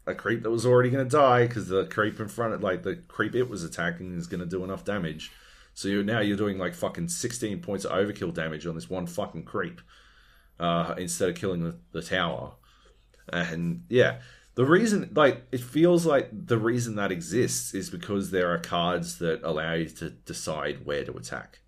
A 0.06 0.14
creep 0.14 0.42
that 0.42 0.50
was 0.50 0.66
already 0.66 0.90
going 0.90 1.08
to 1.08 1.10
die 1.10 1.46
because 1.46 1.68
the 1.68 1.86
creep 1.86 2.20
in 2.20 2.28
front 2.28 2.52
of 2.52 2.62
like 2.62 2.82
the 2.82 2.96
creep 3.08 3.34
it 3.34 3.48
was 3.48 3.64
attacking 3.64 4.14
is 4.18 4.26
going 4.26 4.40
to 4.40 4.46
do 4.46 4.62
enough 4.62 4.84
damage 4.84 5.32
so 5.74 5.88
you're, 5.88 6.04
now 6.04 6.20
you're 6.20 6.36
doing 6.36 6.58
like 6.58 6.74
fucking 6.74 7.08
16 7.08 7.60
points 7.60 7.84
of 7.84 7.92
overkill 7.92 8.32
damage 8.32 8.66
on 8.66 8.74
this 8.74 8.88
one 8.88 9.06
fucking 9.06 9.44
creep 9.44 9.80
uh, 10.58 10.94
instead 10.96 11.28
of 11.28 11.34
killing 11.34 11.62
the, 11.64 11.76
the 11.92 12.02
tower. 12.02 12.52
And 13.28 13.84
yeah, 13.88 14.20
the 14.54 14.64
reason, 14.64 15.10
like, 15.14 15.42
it 15.50 15.60
feels 15.60 16.06
like 16.06 16.28
the 16.32 16.58
reason 16.58 16.94
that 16.96 17.10
exists 17.10 17.74
is 17.74 17.90
because 17.90 18.30
there 18.30 18.52
are 18.52 18.58
cards 18.58 19.18
that 19.18 19.42
allow 19.42 19.74
you 19.74 19.86
to 19.86 20.10
decide 20.10 20.86
where 20.86 21.04
to 21.04 21.12
attack. 21.12 21.60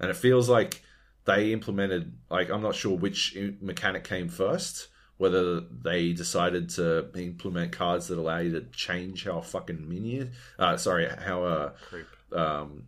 And 0.00 0.10
it 0.10 0.16
feels 0.16 0.48
like 0.48 0.82
they 1.24 1.52
implemented, 1.52 2.18
like, 2.30 2.50
I'm 2.50 2.62
not 2.62 2.74
sure 2.74 2.96
which 2.96 3.36
mechanic 3.60 4.04
came 4.04 4.28
first. 4.28 4.88
Whether 5.18 5.60
they 5.60 6.14
decided 6.14 6.70
to 6.70 7.10
implement 7.14 7.72
cards 7.72 8.08
that 8.08 8.18
allow 8.18 8.38
you 8.38 8.52
to 8.52 8.62
change 8.70 9.26
how 9.26 9.42
fucking 9.42 9.86
minion, 9.86 10.32
uh, 10.58 10.78
sorry, 10.78 11.10
how 11.10 11.44
a 11.44 11.72
Creep. 11.90 12.06
um, 12.32 12.84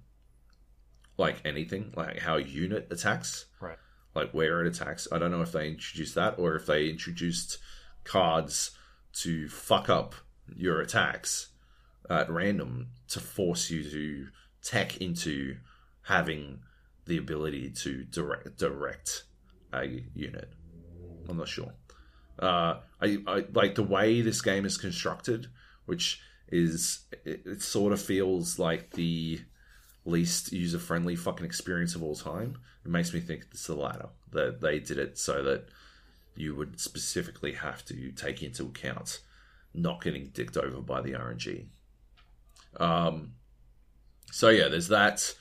like 1.23 1.41
anything, 1.45 1.93
like 1.97 2.19
how 2.19 2.37
a 2.37 2.43
unit 2.43 2.89
attacks, 2.91 3.47
Right. 3.61 3.79
like 4.15 4.31
where 4.33 4.61
it 4.61 4.67
attacks. 4.67 5.09
I 5.13 5.19
don't 5.19 5.31
know 5.31 5.43
if 5.43 5.53
they 5.53 5.69
introduced 5.69 6.15
that 6.17 6.39
or 6.39 6.55
if 6.57 6.67
they 6.67 6.89
introduced 6.91 7.59
cards 8.05 8.73
to 9.23 9.49
fuck 9.49 9.89
up 9.89 10.15
your 10.55 10.81
attacks 10.81 11.49
at 12.11 12.29
random 12.31 12.89
to 13.09 13.21
force 13.21 13.71
you 13.71 13.83
to 13.91 14.29
tech 14.63 14.97
into 14.99 15.57
having 16.03 16.61
the 17.07 17.17
ability 17.19 17.71
to 17.71 18.05
direct 18.05 18.57
direct 18.59 19.25
a 19.73 20.03
unit. 20.15 20.53
I'm 21.29 21.37
not 21.37 21.49
sure. 21.49 21.73
Uh, 22.39 22.81
I, 23.01 23.19
I 23.27 23.45
like 23.53 23.75
the 23.77 23.83
way 23.97 24.21
this 24.23 24.43
game 24.43 24.65
is 24.65 24.77
constructed, 24.77 25.47
which 25.87 26.21
is 26.49 27.07
it, 27.25 27.43
it 27.47 27.63
sort 27.63 27.93
of 27.93 28.01
feels 28.03 28.59
like 28.59 28.91
the 28.93 29.41
least 30.05 30.53
user 30.53 30.79
friendly 30.79 31.17
fucking 31.17 31.47
experience 31.47 31.95
of 31.95 32.03
all 32.03 32.17
time. 32.17 32.59
It 32.85 32.91
makes 32.91 33.13
me 33.15 33.21
think 33.21 33.47
it's 33.51 33.67
the 33.67 33.75
latter 33.75 34.09
that 34.33 34.61
they 34.61 34.79
did 34.79 34.99
it 34.99 35.19
so 35.19 35.43
that 35.45 35.69
you 36.35 36.55
would 36.55 36.81
specifically 36.81 37.53
have 37.53 37.85
to 37.85 38.11
take 38.13 38.43
into 38.43 38.65
account 38.65 39.21
not 39.75 40.03
getting 40.03 40.29
dicked 40.29 40.57
over 40.57 40.81
by 40.81 41.01
the 41.01 41.13
RNG. 41.13 41.67
Um, 42.79 43.33
so 44.31 44.49
yeah, 44.49 44.69
there's 44.69 44.89
that. 44.89 45.35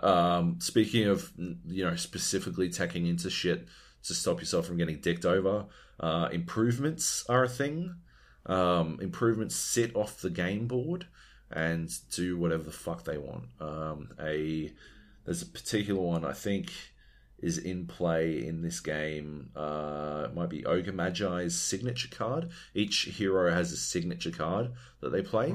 Um, 0.00 0.56
speaking 0.60 1.06
of 1.06 1.32
you 1.36 1.84
know 1.84 1.96
specifically 1.96 2.68
teching 2.68 3.08
into 3.08 3.30
shit 3.30 3.66
to 4.04 4.14
stop 4.14 4.40
yourself 4.40 4.66
from 4.66 4.76
getting 4.76 5.00
dicked 5.00 5.24
over, 5.24 5.66
uh, 6.00 6.28
improvements 6.32 7.24
are 7.28 7.44
a 7.44 7.48
thing. 7.48 7.94
Um, 8.46 8.98
improvements 9.00 9.54
sit 9.54 9.94
off 9.94 10.20
the 10.20 10.30
game 10.30 10.66
board 10.66 11.06
and 11.52 11.90
do 12.10 12.36
whatever 12.36 12.62
the 12.62 12.70
fuck 12.72 13.04
they 13.04 13.18
want. 13.18 13.44
Um, 13.60 14.08
a 14.20 14.72
there's 15.24 15.42
a 15.42 15.46
particular 15.46 16.00
one 16.00 16.24
I 16.24 16.32
think 16.32 16.72
is 17.38 17.58
in 17.58 17.86
play 17.86 18.46
in 18.46 18.62
this 18.62 18.80
game. 18.80 19.50
Uh, 19.56 20.26
it 20.28 20.34
might 20.34 20.48
be 20.48 20.64
Ogre 20.64 20.92
Magi's 20.92 21.58
signature 21.60 22.08
card. 22.08 22.50
Each 22.74 23.04
hero 23.04 23.52
has 23.52 23.72
a 23.72 23.76
signature 23.76 24.30
card 24.30 24.72
that 25.00 25.10
they 25.10 25.22
play. 25.22 25.54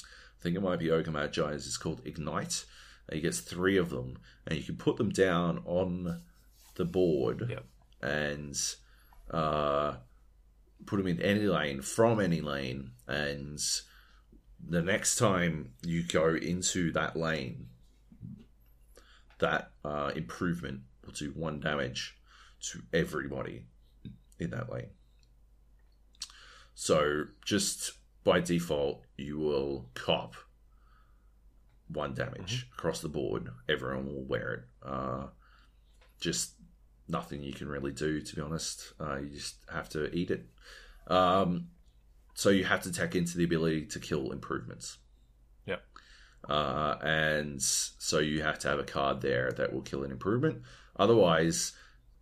I 0.00 0.42
think 0.42 0.56
it 0.56 0.62
might 0.62 0.78
be 0.78 0.90
Ogre 0.90 1.10
Magi's. 1.10 1.66
It's 1.66 1.76
called 1.76 2.00
Ignite. 2.04 2.64
And 3.08 3.16
he 3.16 3.20
gets 3.20 3.40
three 3.40 3.76
of 3.76 3.90
them, 3.90 4.16
and 4.46 4.56
you 4.58 4.64
can 4.64 4.76
put 4.76 4.96
them 4.96 5.10
down 5.10 5.62
on 5.66 6.22
the 6.76 6.86
board 6.86 7.46
Yep. 7.50 7.64
and 8.00 8.58
uh, 9.30 9.96
put 10.86 10.96
them 10.96 11.06
in 11.06 11.20
any 11.20 11.40
lane 11.46 11.82
from 11.82 12.18
any 12.20 12.40
lane, 12.40 12.92
and 13.06 13.60
the 14.68 14.82
next 14.82 15.16
time 15.16 15.72
you 15.82 16.02
go 16.02 16.34
into 16.34 16.90
that 16.92 17.16
lane, 17.16 17.68
that 19.38 19.70
uh, 19.84 20.12
improvement 20.14 20.80
will 21.04 21.12
do 21.12 21.30
one 21.30 21.60
damage 21.60 22.16
to 22.70 22.80
everybody 22.92 23.66
in 24.38 24.50
that 24.50 24.72
lane. 24.72 24.90
So 26.74 27.24
just 27.44 27.92
by 28.24 28.40
default, 28.40 29.02
you 29.16 29.38
will 29.38 29.90
cop 29.94 30.34
one 31.88 32.14
damage 32.14 32.68
across 32.76 33.00
the 33.00 33.08
board. 33.08 33.50
Everyone 33.68 34.06
will 34.06 34.24
wear 34.24 34.52
it. 34.52 34.62
Uh, 34.82 35.26
just 36.20 36.52
nothing 37.06 37.42
you 37.42 37.52
can 37.52 37.68
really 37.68 37.92
do, 37.92 38.20
to 38.20 38.36
be 38.36 38.40
honest. 38.40 38.94
Uh, 38.98 39.16
you 39.16 39.28
just 39.28 39.56
have 39.72 39.88
to 39.90 40.10
eat 40.14 40.30
it. 40.30 40.46
Um, 41.06 41.68
so 42.34 42.50
you 42.50 42.64
have 42.64 42.82
to 42.82 42.92
tech 42.92 43.14
into 43.14 43.38
the 43.38 43.44
ability 43.44 43.86
to 43.86 43.98
kill 43.98 44.32
improvements. 44.32 44.98
Yep. 45.66 45.82
Uh, 46.48 46.96
and 47.02 47.62
so 47.62 48.18
you 48.18 48.42
have 48.42 48.58
to 48.60 48.68
have 48.68 48.78
a 48.78 48.84
card 48.84 49.22
there 49.22 49.50
that 49.52 49.72
will 49.72 49.80
kill 49.82 50.04
an 50.04 50.10
improvement. 50.10 50.62
Otherwise, 50.96 51.72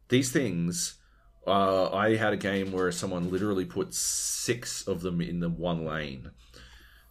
these 0.09 0.31
things. 0.31 0.99
Uh, 1.45 1.91
I 1.91 2.15
had 2.15 2.33
a 2.33 2.37
game 2.37 2.71
where 2.71 2.93
someone 2.93 3.33
literally 3.33 3.65
put 3.65 3.95
six 3.95 4.87
of 4.87 5.01
them 5.01 5.21
in 5.21 5.41
the 5.41 5.49
one 5.49 5.85
lane, 5.85 6.31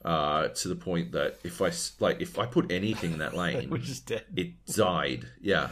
uh, 0.05 0.47
to 0.47 0.69
the 0.69 0.75
point 0.75 1.11
that 1.11 1.37
if 1.43 1.61
I 1.61 1.71
like 1.99 2.21
if 2.21 2.39
I 2.39 2.45
put 2.45 2.71
anything 2.71 3.11
in 3.11 3.17
that 3.19 3.33
lane, 3.43 3.69
Which 3.69 3.89
is 3.89 3.99
dead. 3.99 4.23
it 4.37 4.65
died. 4.67 5.27
Yeah, 5.41 5.71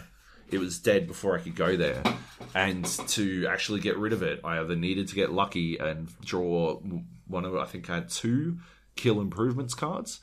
it 0.51 0.57
was 0.57 0.77
dead 0.79 1.07
before 1.07 1.37
I 1.37 1.41
could 1.41 1.55
go 1.55 1.77
there. 1.77 2.03
And 2.53 2.83
to 2.85 3.47
actually 3.47 3.79
get 3.79 3.97
rid 3.97 4.11
of 4.11 4.23
it, 4.23 4.41
I 4.43 4.59
either 4.59 4.75
needed 4.75 5.07
to 5.07 5.15
get 5.15 5.31
lucky 5.31 5.77
and 5.77 6.09
draw 6.19 6.81
one 7.29 7.45
of 7.45 7.55
I 7.55 7.65
think 7.65 7.89
I 7.89 7.95
had 7.95 8.09
two 8.09 8.57
kill 8.95 9.21
improvements 9.21 9.73
cards, 9.73 10.19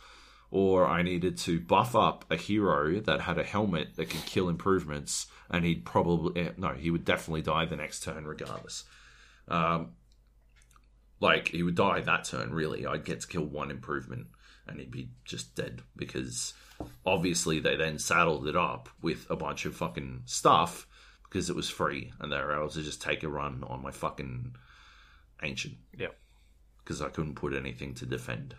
or 0.51 0.87
I 0.87 1.03
needed 1.03 1.39
to 1.39 1.61
buff 1.61 1.95
up 1.95 2.25
a 2.31 2.37
hero 2.37 3.01
that 3.01 3.23
had 3.23 3.39
a 3.39 3.45
helmet 3.45 3.97
that 3.97 4.11
could 4.11 4.27
kill 4.27 4.49
improvements, 4.49 5.27
and 5.51 5.65
he'd 5.65 5.85
probably 5.85 6.41
eh, 6.41 6.51
no, 6.57 6.73
he 6.73 6.91
would 6.91 7.05
definitely 7.05 7.43
die 7.43 7.65
the 7.65 7.77
next 7.77 8.03
turn 8.03 8.27
regardless. 8.27 8.85
Um, 9.49 9.93
like 11.21 11.49
he 11.49 11.63
would 11.63 11.77
die 11.77 12.01
that 12.01 12.25
turn. 12.25 12.53
Really, 12.53 12.87
I'd 12.87 13.05
get 13.05 13.21
to 13.21 13.27
kill 13.27 13.45
one 13.45 13.71
improvement, 13.71 14.27
and 14.67 14.79
he'd 14.79 14.91
be 14.91 15.11
just 15.25 15.55
dead 15.55 15.83
because 15.97 16.55
obviously 17.05 17.59
they 17.59 17.77
then 17.77 17.99
saddled 17.99 18.47
it 18.47 18.57
up 18.57 18.89
with 19.01 19.27
a 19.31 19.37
bunch 19.37 19.65
of 19.65 19.75
fucking 19.75 20.23
stuff 20.27 20.87
because 21.25 21.49
it 21.51 21.57
was 21.57 21.71
free, 21.71 22.13
and 22.21 22.31
they 22.31 22.39
were 22.39 22.55
able 22.55 22.69
to 22.69 22.83
just 22.83 23.03
take 23.03 23.23
a 23.23 23.29
run 23.29 23.65
on 23.67 23.83
my 23.83 23.91
fucking 23.91 24.55
ancient 25.43 25.77
Yeah. 25.97 26.09
Because 26.87 27.03
I 27.03 27.09
couldn't 27.09 27.35
put 27.35 27.53
anything 27.53 27.95
to 27.95 28.07
defend. 28.07 28.55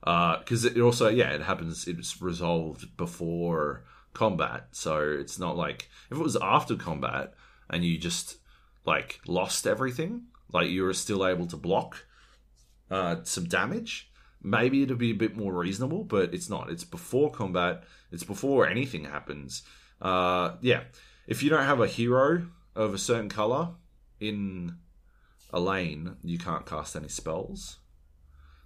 Because 0.00 0.66
it 0.66 0.78
also, 0.78 1.08
yeah, 1.08 1.30
it 1.30 1.40
happens. 1.40 1.88
It's 1.88 2.20
resolved 2.20 2.96
before 2.98 3.84
combat, 4.12 4.68
so 4.72 5.00
it's 5.00 5.38
not 5.38 5.56
like 5.56 5.88
if 6.10 6.18
it 6.18 6.22
was 6.22 6.36
after 6.36 6.76
combat 6.76 7.32
and 7.70 7.84
you 7.84 7.96
just 7.96 8.36
like 8.84 9.20
lost 9.26 9.66
everything, 9.66 10.24
like 10.52 10.68
you 10.68 10.82
were 10.82 10.92
still 10.92 11.26
able 11.26 11.46
to 11.46 11.56
block 11.56 12.06
uh, 12.90 13.16
some 13.24 13.44
damage. 13.44 14.10
Maybe 14.42 14.82
it'd 14.82 14.98
be 14.98 15.10
a 15.10 15.14
bit 15.14 15.36
more 15.36 15.54
reasonable, 15.54 16.04
but 16.04 16.34
it's 16.34 16.50
not. 16.50 16.70
It's 16.70 16.84
before 16.84 17.30
combat. 17.30 17.84
It's 18.10 18.24
before 18.24 18.66
anything 18.66 19.04
happens. 19.04 19.62
Uh, 20.00 20.56
yeah, 20.60 20.82
if 21.26 21.42
you 21.42 21.50
don't 21.50 21.64
have 21.64 21.80
a 21.80 21.86
hero 21.86 22.46
of 22.74 22.94
a 22.94 22.98
certain 22.98 23.28
color 23.28 23.70
in 24.18 24.76
a 25.52 25.60
lane, 25.60 26.16
you 26.22 26.38
can't 26.38 26.66
cast 26.66 26.96
any 26.96 27.08
spells. 27.08 27.78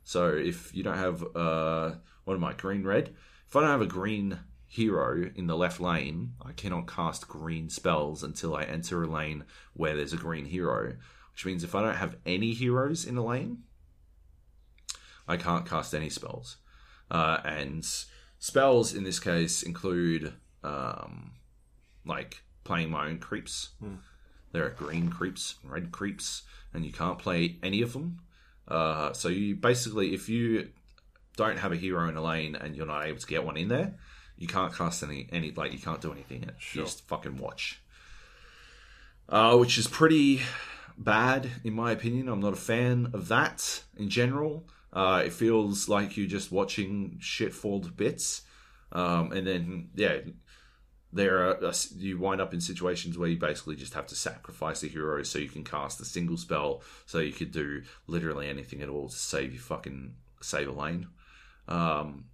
So 0.03 0.29
if 0.29 0.75
you 0.75 0.83
don't 0.83 0.99
have 0.99 1.25
uh, 1.35 1.93
what 2.25 2.35
am 2.35 2.45
I 2.45 2.53
green 2.53 2.85
red? 2.85 3.15
If 3.49 3.57
I 3.57 3.61
don't 3.61 3.71
have 3.71 3.81
a 3.81 3.87
green 3.87 4.41
hero 4.67 5.31
in 5.35 5.47
the 5.47 5.57
left 5.57 5.81
lane, 5.81 6.35
I 6.45 6.53
cannot 6.53 6.89
cast 6.89 7.29
green 7.29 7.69
spells 7.71 8.23
until 8.23 8.57
I 8.57 8.65
enter 8.65 9.03
a 9.03 9.07
lane 9.07 9.45
where 9.73 9.97
there's 9.97 10.13
a 10.13 10.19
green 10.19 10.47
hero. 10.47 10.95
Which 11.33 11.47
means 11.47 11.65
if 11.65 11.75
I 11.75 11.83
don't 11.83 11.97
have 11.97 12.17
any 12.25 12.53
heroes 12.53 13.05
in 13.05 13.17
a 13.17 13.25
lane, 13.25 13.65
I 15.27 15.37
can't 15.37 15.69
cast 15.69 15.95
any 15.95 16.11
spells. 16.11 16.57
Uh, 17.11 17.39
and 17.45 17.85
spells 18.39 18.95
in 18.95 19.05
this 19.05 19.21
case 19.21 19.63
include 19.63 20.35
um, 20.63 21.33
like 22.07 22.43
playing 22.63 22.91
my 22.91 23.07
own 23.07 23.19
creeps. 23.19 23.71
There 24.53 24.65
are 24.65 24.71
green 24.71 25.09
creeps, 25.11 25.57
red 25.65 25.91
creeps, 25.91 26.43
and 26.75 26.85
you 26.85 26.93
can't 26.93 27.19
play 27.19 27.57
any 27.63 27.81
of 27.83 27.93
them. 27.93 28.21
Uh, 28.67 29.13
so 29.13 29.29
you 29.29 29.57
basically, 29.57 30.15
if 30.15 30.29
you 30.29 30.69
don't 31.37 31.59
have 31.59 31.73
a 31.73 31.77
hero 31.77 32.09
in 32.09 32.17
a 32.17 32.23
lane 32.23 32.55
and 32.55 32.77
you're 32.77 32.87
not 32.87 33.07
able 33.07 33.19
to 33.19 33.27
get 33.27 33.45
one 33.45 33.57
in 33.57 33.69
there, 33.69 33.95
you 34.37 34.47
can't 34.47 34.75
cast 34.75 35.03
any 35.03 35.29
any 35.33 35.51
like 35.53 35.73
you 35.73 35.79
can't 35.79 36.01
do 36.01 36.13
anything. 36.13 36.43
in 36.43 36.49
it. 36.51 36.57
You 36.73 36.83
just 36.83 37.07
fucking 37.07 37.37
watch. 37.37 37.81
Uh, 39.29 39.57
which 39.57 39.79
is 39.79 39.87
pretty 39.87 40.41
bad 40.99 41.49
in 41.63 41.75
my 41.75 41.93
opinion. 41.93 42.29
I'm 42.29 42.41
not 42.41 42.53
a 42.53 42.57
fan 42.57 43.11
of 43.15 43.29
that 43.29 43.83
in 43.97 44.09
general. 44.09 44.69
Uh, 44.93 45.23
it 45.27 45.33
feels 45.33 45.89
like 45.89 46.17
you're 46.17 46.27
just 46.29 46.53
watching 46.53 47.17
shit 47.21 47.53
fall 47.53 47.81
to 47.81 47.91
bits, 47.91 48.43
um, 48.93 49.33
and 49.33 49.47
then 49.47 49.89
yeah, 49.95 50.19
there 51.15 51.49
are 51.49 51.73
you 51.97 52.19
wind 52.19 52.41
up 52.41 52.53
in 52.53 52.61
situations 52.61 53.17
where 53.17 53.29
you 53.29 53.39
basically 53.39 53.77
just 53.77 53.95
have 53.95 54.07
to 54.09 54.17
sacrifice 54.17 54.83
a 54.83 54.89
hero 54.89 55.23
so 55.23 55.39
you 55.39 55.49
can 55.49 55.63
cast 55.63 56.01
a 56.01 56.05
single 56.05 56.37
spell, 56.37 56.83
so 57.07 57.21
you 57.21 57.33
could 57.33 57.53
do 57.53 57.83
literally 58.09 58.49
anything 58.49 58.83
at 58.83 58.89
all 58.89 59.09
to 59.09 59.17
save 59.17 59.53
you 59.53 59.61
fucking 59.61 60.15
save 60.43 60.69
a 60.69 60.73
lane. 60.73 61.07
Um, 61.69 62.25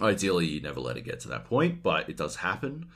ideally, 0.00 0.46
you 0.46 0.60
never 0.60 0.78
let 0.78 0.98
it 0.98 1.04
get 1.04 1.20
to 1.20 1.28
that 1.28 1.46
point, 1.46 1.82
but 1.82 2.08
it 2.10 2.18
does 2.18 2.36
happen. 2.36 2.90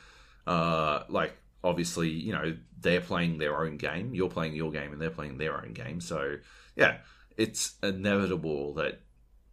Uh, 0.46 1.04
like 1.08 1.34
obviously, 1.64 2.10
you 2.10 2.32
know 2.32 2.54
they're 2.78 3.00
playing 3.00 3.38
their 3.38 3.58
own 3.64 3.78
game, 3.78 4.14
you're 4.14 4.28
playing 4.28 4.54
your 4.54 4.70
game, 4.70 4.92
and 4.92 5.00
they're 5.00 5.08
playing 5.10 5.38
their 5.38 5.56
own 5.56 5.72
game. 5.72 6.02
So 6.02 6.36
yeah, 6.76 6.98
it's 7.38 7.76
inevitable 7.82 8.74
that 8.74 9.00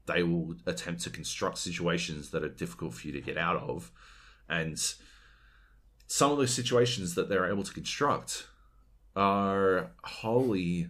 they 0.08 0.24
will 0.24 0.56
attempt 0.66 1.04
to 1.04 1.10
construct 1.10 1.58
situations 1.58 2.32
that 2.32 2.44
are 2.44 2.50
difficult 2.50 2.96
for 2.96 3.08
you 3.08 3.14
to 3.14 3.22
get 3.22 3.38
out 3.38 3.58
of, 3.58 3.92
and 4.50 4.78
some 6.08 6.32
of 6.32 6.38
those 6.38 6.54
situations 6.54 7.16
that 7.16 7.30
they're 7.30 7.50
able 7.50 7.64
to 7.64 7.74
construct 7.74 8.48
are 9.16 9.92
holy 10.04 10.90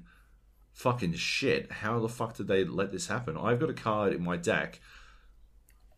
fucking 0.73 1.13
shit. 1.13 1.71
How 1.71 1.99
the 1.99 2.09
fuck 2.09 2.35
did 2.37 2.47
they 2.47 2.63
let 2.63 2.91
this 2.91 3.07
happen? 3.07 3.35
I've 3.35 3.59
got 3.59 3.69
a 3.69 3.73
card 3.73 4.13
in 4.13 4.23
my 4.23 4.37
deck. 4.37 4.79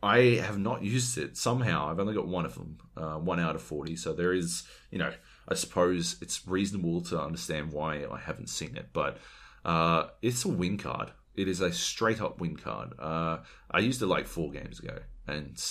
I 0.02 0.40
have 0.42 0.58
not 0.58 0.82
used 0.82 1.18
it 1.18 1.36
somehow. 1.36 1.90
I've 1.90 2.00
only 2.00 2.14
got 2.14 2.28
one 2.28 2.46
of 2.46 2.56
them, 2.56 2.78
uh, 2.96 3.16
one 3.16 3.40
out 3.40 3.56
of 3.56 3.62
40. 3.62 3.98
So 3.98 4.14
there 4.14 4.32
is, 4.32 4.64
you 4.90 4.98
know, 4.98 5.12
I 5.50 5.56
suppose 5.56 6.16
it's 6.22 6.48
reasonable 6.48 7.02
to 7.02 7.22
understand 7.22 7.74
why 7.74 8.06
I 8.10 8.20
haven't 8.20 8.48
seen 8.48 8.78
it, 8.78 8.90
but 8.94 9.18
uh, 9.66 10.08
it's 10.22 10.46
a 10.46 10.48
win 10.48 10.78
card. 10.78 11.12
It 11.36 11.50
is 11.50 11.60
a 11.60 11.74
straight 11.74 12.22
up 12.22 12.40
win 12.40 12.56
card. 12.56 12.94
Uh, 12.98 13.40
I 13.70 13.80
used 13.80 14.02
it 14.02 14.08
like 14.08 14.28
four 14.28 14.52
games 14.52 14.80
ago, 14.80 15.00
and 15.28 15.62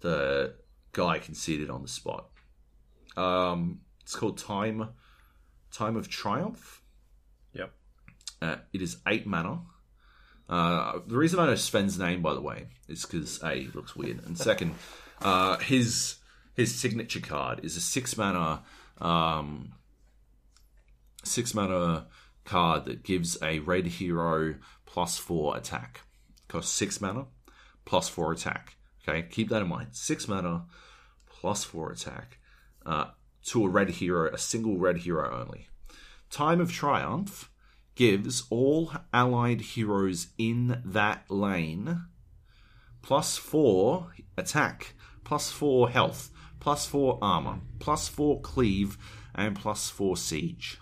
the 0.00 0.54
guy 0.92 1.18
conceded 1.18 1.68
on 1.68 1.82
the 1.82 1.88
spot. 1.88 2.31
Um, 3.16 3.80
it's 4.02 4.16
called 4.16 4.38
Time 4.38 4.88
Time 5.70 5.96
of 5.96 6.08
Triumph. 6.08 6.82
Yep. 7.54 7.72
Uh, 8.40 8.56
it 8.72 8.82
is 8.82 8.98
eight 9.06 9.26
mana. 9.26 9.60
Uh, 10.48 10.98
the 11.06 11.16
reason 11.16 11.38
I 11.38 11.46
know 11.46 11.54
Sven's 11.54 11.98
name, 11.98 12.20
by 12.20 12.34
the 12.34 12.40
way, 12.40 12.66
is 12.88 13.06
because 13.06 13.42
a 13.42 13.54
he 13.54 13.68
looks 13.68 13.96
weird, 13.96 14.24
and 14.26 14.36
second, 14.36 14.74
uh, 15.20 15.58
his 15.58 16.16
his 16.54 16.74
signature 16.74 17.20
card 17.20 17.64
is 17.64 17.76
a 17.76 17.80
six 17.80 18.16
mana 18.16 18.62
um, 19.00 19.72
six 21.24 21.54
mana 21.54 22.06
card 22.44 22.84
that 22.84 23.02
gives 23.02 23.40
a 23.42 23.60
red 23.60 23.86
hero 23.86 24.56
plus 24.84 25.16
four 25.16 25.56
attack. 25.56 26.00
Costs 26.48 26.72
six 26.72 27.00
mana 27.00 27.26
plus 27.84 28.08
four 28.08 28.32
attack. 28.32 28.76
Okay, 29.08 29.26
keep 29.28 29.48
that 29.48 29.62
in 29.62 29.68
mind. 29.68 29.88
Six 29.92 30.28
mana 30.28 30.66
plus 31.30 31.64
four 31.64 31.90
attack 31.90 32.38
uh, 32.86 33.06
to 33.44 33.64
a 33.64 33.68
red 33.68 33.90
hero, 33.90 34.32
a 34.32 34.38
single 34.38 34.78
red 34.78 34.98
hero 34.98 35.40
only. 35.40 35.68
Time 36.30 36.60
of 36.60 36.72
Triumph 36.72 37.50
gives 37.94 38.44
all 38.50 38.92
allied 39.12 39.60
heroes 39.60 40.28
in 40.38 40.80
that 40.84 41.30
lane 41.30 42.06
plus 43.02 43.36
four 43.36 44.12
attack, 44.38 44.94
plus 45.24 45.50
four 45.50 45.90
health, 45.90 46.30
plus 46.60 46.86
four 46.86 47.18
armor, 47.20 47.60
plus 47.80 48.08
four 48.08 48.40
cleave, 48.40 48.96
and 49.34 49.56
plus 49.56 49.90
four 49.90 50.16
siege. 50.16 50.78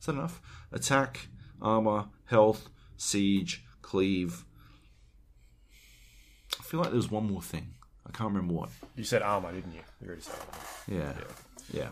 Is 0.00 0.06
that 0.06 0.12
enough? 0.12 0.40
Attack, 0.70 1.28
armor, 1.60 2.06
health, 2.26 2.70
siege, 2.96 3.64
cleave. 3.82 4.44
I 6.58 6.62
feel 6.62 6.80
like 6.80 6.92
there's 6.92 7.10
one 7.10 7.26
more 7.26 7.42
thing. 7.42 7.74
I 8.06 8.10
can't 8.10 8.30
remember 8.30 8.54
what. 8.54 8.70
You 8.96 9.04
said 9.04 9.22
armor, 9.22 9.52
didn't 9.52 9.72
you? 9.72 9.80
You 10.00 10.06
already 10.08 10.22
said 10.22 10.34
armor. 10.88 11.04
Yeah. 11.04 11.12
Yeah. 11.72 11.90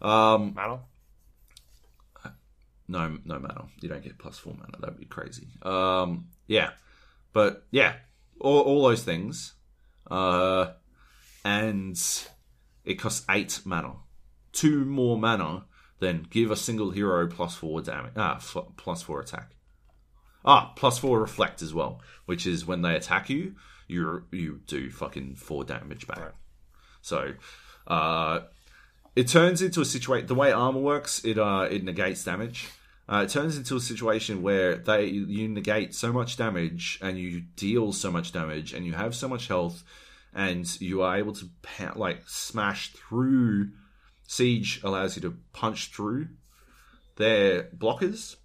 Um, 0.00 0.54
Mana? 0.54 0.80
no, 2.88 3.18
no 3.24 3.38
mana. 3.38 3.66
You 3.80 3.88
don't 3.88 4.02
get 4.02 4.18
plus 4.18 4.38
four 4.38 4.54
mana. 4.54 4.78
That'd 4.78 4.98
be 4.98 5.06
crazy. 5.06 5.48
Um, 5.62 6.26
yeah, 6.46 6.70
but 7.32 7.66
yeah, 7.70 7.94
all, 8.40 8.60
all 8.60 8.82
those 8.88 9.02
things, 9.02 9.54
uh, 10.10 10.72
and 11.44 11.98
it 12.84 12.94
costs 12.94 13.24
eight 13.30 13.60
mana. 13.64 13.94
Two 14.52 14.84
more 14.84 15.18
mana 15.18 15.64
than 15.98 16.26
give 16.28 16.50
a 16.50 16.56
single 16.56 16.90
hero 16.90 17.26
plus 17.26 17.54
four 17.54 17.80
damage. 17.82 18.12
Ah, 18.16 18.36
f- 18.36 18.56
plus 18.76 19.02
four 19.02 19.20
attack. 19.20 19.52
Ah, 20.44 20.72
plus 20.76 20.98
four 20.98 21.20
reflect 21.20 21.62
as 21.62 21.74
well, 21.74 22.00
which 22.26 22.46
is 22.46 22.64
when 22.66 22.82
they 22.82 22.94
attack 22.94 23.28
you, 23.28 23.54
you 23.86 24.24
you 24.30 24.60
do 24.66 24.90
fucking 24.90 25.36
four 25.36 25.64
damage 25.64 26.06
back. 26.06 26.18
Right. 26.18 26.32
So, 27.02 27.34
uh, 27.86 28.40
it 29.14 29.28
turns 29.28 29.62
into 29.62 29.80
a 29.80 29.84
situation. 29.84 30.26
The 30.26 30.34
way 30.34 30.52
armor 30.52 30.80
works, 30.80 31.24
it 31.24 31.38
uh, 31.38 31.68
it 31.70 31.84
negates 31.84 32.24
damage. 32.24 32.68
Uh, 33.08 33.22
it 33.24 33.30
turns 33.30 33.56
into 33.56 33.76
a 33.76 33.80
situation 33.80 34.42
where 34.42 34.76
they 34.76 35.06
you 35.06 35.48
negate 35.48 35.94
so 35.94 36.12
much 36.12 36.36
damage 36.36 36.98
and 37.00 37.18
you 37.18 37.42
deal 37.54 37.92
so 37.92 38.10
much 38.10 38.32
damage 38.32 38.72
and 38.72 38.84
you 38.84 38.94
have 38.94 39.14
so 39.14 39.28
much 39.28 39.46
health 39.46 39.84
and 40.34 40.80
you 40.80 41.02
are 41.02 41.16
able 41.16 41.32
to 41.32 41.48
like 41.94 42.22
smash 42.26 42.92
through. 42.92 43.70
Siege 44.28 44.80
allows 44.82 45.14
you 45.14 45.22
to 45.22 45.36
punch 45.52 45.92
through 45.92 46.26
their 47.16 47.64
blockers. 47.64 48.36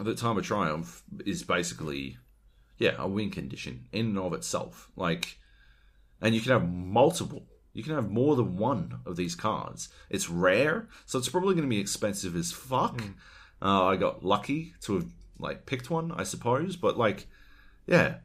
The 0.00 0.16
time 0.16 0.36
of 0.36 0.44
triumph 0.44 1.04
is 1.24 1.44
basically 1.44 2.18
yeah 2.78 2.94
a 2.98 3.08
win 3.08 3.30
condition 3.30 3.86
in 3.92 4.06
and 4.06 4.18
of 4.18 4.32
itself. 4.32 4.90
Like, 4.96 5.38
and 6.20 6.34
you 6.34 6.40
can 6.40 6.52
have 6.52 6.68
multiple. 6.68 7.46
You 7.72 7.82
can 7.82 7.94
have 7.94 8.10
more 8.10 8.36
than 8.36 8.56
one 8.56 9.00
of 9.04 9.16
these 9.16 9.34
cards. 9.34 9.88
It's 10.08 10.30
rare, 10.30 10.88
so 11.06 11.18
it's 11.18 11.28
probably 11.28 11.54
going 11.54 11.68
to 11.68 11.74
be 11.74 11.80
expensive 11.80 12.36
as 12.36 12.52
fuck. 12.52 13.02
Uh, 13.60 13.86
I 13.86 13.96
got 13.96 14.24
lucky 14.24 14.74
to 14.82 14.94
have 14.94 15.06
like 15.38 15.66
picked 15.66 15.90
one, 15.90 16.12
I 16.12 16.22
suppose, 16.22 16.76
but 16.76 16.96
like, 16.96 17.26
yeah, 17.86 18.16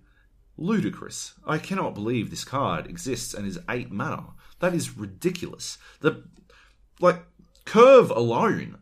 ludicrous. 0.57 1.33
I 1.45 1.57
cannot 1.57 1.95
believe 1.95 2.29
this 2.29 2.43
card 2.43 2.85
exists 2.85 3.33
and 3.33 3.47
is 3.47 3.59
eight 3.69 3.91
mana. 3.91 4.33
That 4.59 4.75
is 4.75 4.97
ridiculous. 4.97 5.77
The 6.01 6.23
like 6.99 7.23
curve 7.65 8.11
alone. 8.11 8.79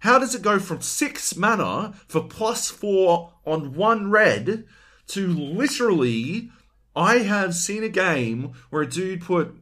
How 0.00 0.18
does 0.18 0.34
it 0.34 0.42
go 0.42 0.58
from 0.58 0.80
six 0.80 1.36
mana 1.36 1.94
for 2.08 2.22
plus 2.22 2.70
four 2.70 3.32
on 3.44 3.74
one 3.74 4.10
red 4.10 4.66
to 5.10 5.28
literally? 5.28 6.50
I 6.94 7.18
have 7.18 7.54
seen 7.54 7.84
a 7.84 7.88
game 7.88 8.52
where 8.70 8.82
a 8.82 8.86
dude 8.86 9.22
put 9.22 9.54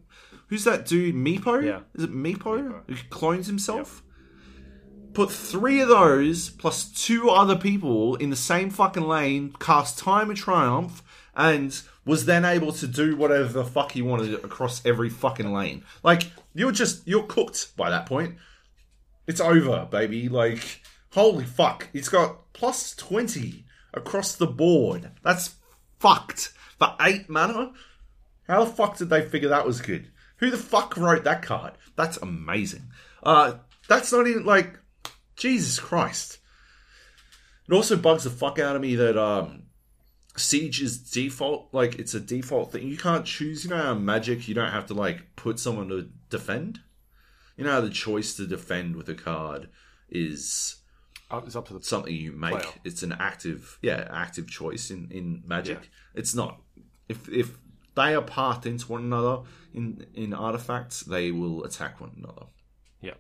who's 0.49 0.65
that 0.65 0.87
dude 0.87 1.15
Meepo? 1.15 1.65
Yeah. 1.65 1.81
is 1.95 2.05
it 2.05 2.13
Meepo, 2.13 2.83
who 2.87 2.97
clones 3.11 3.47
himself? 3.47 4.03
Put 5.13 5.31
three 5.31 5.81
of 5.81 5.89
those 5.89 6.51
plus 6.51 6.91
two 6.91 7.31
other 7.31 7.57
people 7.57 8.17
in 8.17 8.31
the 8.31 8.37
same 8.37 8.71
fucking 8.71 9.07
lane, 9.07 9.53
cast 9.59 9.99
Time 9.99 10.31
of 10.31 10.37
Triumph, 10.37 11.03
and 11.35 11.81
was 12.05 12.25
then 12.25 12.45
able 12.45 12.73
to 12.73 12.87
do 12.87 13.17
whatever 13.17 13.53
the 13.53 13.65
fuck 13.65 13.93
he 13.93 14.03
wanted 14.03 14.35
across 14.35 14.85
every 14.87 15.11
fucking 15.11 15.53
lane. 15.53 15.85
Like 16.03 16.25
you're 16.55 16.73
just 16.73 17.07
you're 17.07 17.25
cooked 17.25 17.77
by 17.77 17.91
that 17.91 18.07
point. 18.07 18.37
It's 19.27 19.41
over, 19.41 19.87
baby. 19.91 20.29
Like 20.29 20.83
holy 21.13 21.45
fuck, 21.45 21.89
he's 21.93 22.09
got 22.09 22.53
plus 22.53 22.95
twenty 22.95 23.65
across 23.95 24.35
the 24.35 24.47
board. 24.47 25.11
That's 25.23 25.57
fucked 25.99 26.53
for 26.79 26.95
eight 27.01 27.29
mana. 27.29 27.73
How 28.47 28.65
the 28.65 28.71
fuck 28.71 28.97
did 28.97 29.11
they 29.11 29.23
figure 29.23 29.49
that 29.49 29.67
was 29.67 29.81
good? 29.81 30.11
Who 30.39 30.51
the 30.51 30.57
fuck 30.57 30.97
wrote 30.97 31.25
that 31.25 31.43
card? 31.43 31.75
That's 31.97 32.17
amazing. 32.19 32.91
Uh, 33.23 33.55
that's 33.89 34.13
not 34.13 34.27
even 34.27 34.45
like 34.45 34.79
Jesus 35.37 35.79
Christ. 35.79 36.39
It 37.69 37.75
also 37.75 37.97
bugs 37.97 38.25
the 38.25 38.31
fuck 38.31 38.59
out 38.59 38.77
of 38.77 38.83
me 38.83 38.95
that 38.97 39.19
um, 39.19 39.65
Siege 40.37 40.81
is 40.81 40.99
default. 40.99 41.69
Like 41.73 41.97
it's 41.97 42.15
a 42.15 42.21
default 42.21 42.73
thing. 42.73 42.89
You 42.89 42.97
can't 42.97 43.27
choose. 43.27 43.65
You 43.65 43.71
know 43.71 43.83
how 43.83 43.95
Magic 43.95 44.49
you 44.49 44.55
don't 44.55 44.73
have 44.73 44.87
to 44.87 44.95
like 44.95 45.37
put 45.37 45.59
someone 45.59 45.89
to 45.89 46.09
defend. 46.31 46.81
You 47.57 47.65
know 47.65 47.73
how 47.73 47.81
the 47.81 47.91
choice 47.91 48.35
to 48.37 48.47
defend 48.47 48.97
with 48.97 49.09
a 49.09 49.15
card 49.15 49.69
is 50.09 50.77
It's 51.31 51.57
up 51.57 51.69
to 51.69 51.75
the 51.75 51.83
something 51.83 52.15
you 52.15 52.33
make. 52.33 52.53
Player. 52.53 52.73
It's 52.85 53.03
an 53.03 53.13
active, 53.13 53.79
yeah, 53.83 54.09
active 54.11 54.49
choice 54.49 54.91
in 54.91 55.09
in 55.11 55.43
Magic. 55.47 55.91
It's 56.15 56.35
not 56.35 56.61
if 57.09 57.29
if 57.29 57.59
they 57.95 58.15
are 58.15 58.23
pathed 58.23 58.67
into 58.67 58.91
one 58.93 59.03
another 59.03 59.43
in 59.75 60.07
in 60.15 60.33
artifacts, 60.33 61.01
they 61.01 61.31
will 61.33 61.65
attack 61.65 62.01
one 62.01 62.13
another. 62.17 62.47
yeah. 63.01 63.15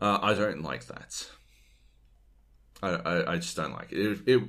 Uh, 0.00 0.18
I 0.20 0.34
don't 0.34 0.62
like 0.62 0.86
that. 0.86 1.30
I, 2.82 2.88
I, 2.90 3.32
I 3.32 3.36
just 3.36 3.56
don't 3.56 3.72
like 3.72 3.92
it. 3.92 3.98
It, 3.98 4.28
it. 4.28 4.48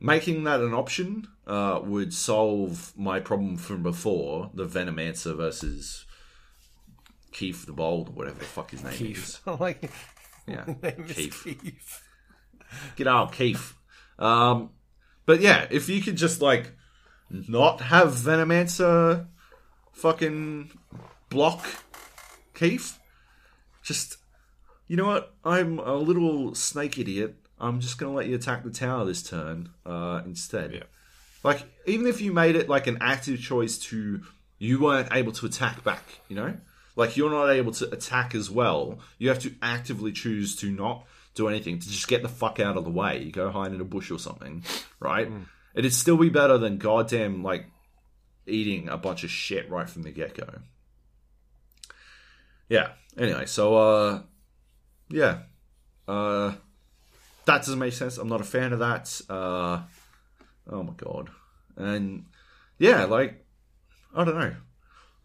Making 0.00 0.44
that 0.44 0.60
an 0.60 0.74
option 0.74 1.28
uh, 1.46 1.80
would 1.82 2.12
solve 2.12 2.92
my 2.96 3.20
problem 3.20 3.56
from 3.56 3.82
before 3.82 4.50
the 4.52 4.66
Venomancer 4.66 5.34
versus 5.34 6.04
Keefe 7.32 7.64
the 7.64 7.72
Bold, 7.72 8.14
whatever 8.14 8.38
the 8.38 8.44
fuck 8.44 8.70
his 8.72 8.84
name 8.84 8.92
is. 8.92 8.98
Keith. 8.98 9.40
like 9.60 9.90
Yeah, 10.46 10.64
Keith. 11.08 11.40
Keith. 11.44 12.02
Get 12.96 13.06
out, 13.06 13.32
Keith. 13.32 13.74
Um, 14.18 14.70
but 15.26 15.40
yeah, 15.40 15.66
if 15.70 15.88
you 15.88 16.00
could 16.00 16.16
just 16.16 16.40
like 16.40 16.72
not 17.30 17.80
have 17.80 18.08
Venomancer 18.14 19.26
fucking 19.92 20.70
block 21.30 21.64
Keith, 22.54 22.98
just 23.82 24.18
you 24.86 24.96
know 24.96 25.06
what? 25.06 25.34
I'm 25.44 25.78
a 25.78 25.94
little 25.94 26.54
snake 26.54 26.98
idiot. 26.98 27.36
I'm 27.58 27.80
just 27.80 27.98
gonna 27.98 28.12
let 28.12 28.26
you 28.26 28.34
attack 28.34 28.64
the 28.64 28.70
tower 28.70 29.04
this 29.04 29.22
turn 29.22 29.70
uh, 29.86 30.22
instead. 30.24 30.72
Yeah. 30.72 30.82
Like 31.42 31.64
even 31.86 32.06
if 32.06 32.20
you 32.20 32.32
made 32.32 32.56
it 32.56 32.68
like 32.68 32.86
an 32.86 32.98
active 33.00 33.40
choice 33.40 33.78
to 33.78 34.22
you 34.58 34.80
weren't 34.80 35.08
able 35.12 35.32
to 35.32 35.46
attack 35.46 35.84
back, 35.84 36.02
you 36.28 36.36
know? 36.36 36.56
Like 36.96 37.16
you're 37.16 37.30
not 37.30 37.50
able 37.50 37.72
to 37.72 37.90
attack 37.90 38.34
as 38.34 38.50
well. 38.50 38.98
You 39.18 39.28
have 39.28 39.40
to 39.40 39.52
actively 39.60 40.12
choose 40.12 40.56
to 40.56 40.70
not 40.70 41.06
do 41.34 41.48
anything, 41.48 41.78
to 41.80 41.88
just 41.88 42.06
get 42.06 42.22
the 42.22 42.28
fuck 42.28 42.60
out 42.60 42.76
of 42.76 42.84
the 42.84 42.90
way. 42.90 43.22
You 43.22 43.32
go 43.32 43.50
hide 43.50 43.72
in 43.72 43.80
a 43.80 43.84
bush 43.84 44.10
or 44.10 44.18
something, 44.18 44.62
right? 45.00 45.28
It'd 45.74 45.92
still 45.92 46.16
be 46.16 46.28
better 46.28 46.56
than 46.56 46.78
goddamn 46.78 47.42
like 47.42 47.66
eating 48.46 48.88
a 48.88 48.96
bunch 48.96 49.24
of 49.24 49.30
shit 49.30 49.68
right 49.70 49.88
from 49.88 50.02
the 50.02 50.10
get 50.10 50.34
go. 50.34 50.48
Yeah. 52.68 52.90
Anyway, 53.18 53.46
so 53.46 53.76
uh 53.76 54.22
yeah. 55.10 55.38
Uh 56.06 56.52
that 57.46 57.58
doesn't 57.58 57.78
make 57.78 57.92
sense. 57.92 58.18
I'm 58.18 58.28
not 58.28 58.40
a 58.40 58.44
fan 58.44 58.72
of 58.72 58.78
that. 58.78 59.20
Uh 59.28 59.82
oh 60.70 60.82
my 60.82 60.92
god. 60.96 61.30
And 61.76 62.26
yeah, 62.78 63.04
like 63.04 63.44
I 64.14 64.24
don't 64.24 64.38
know. 64.38 64.54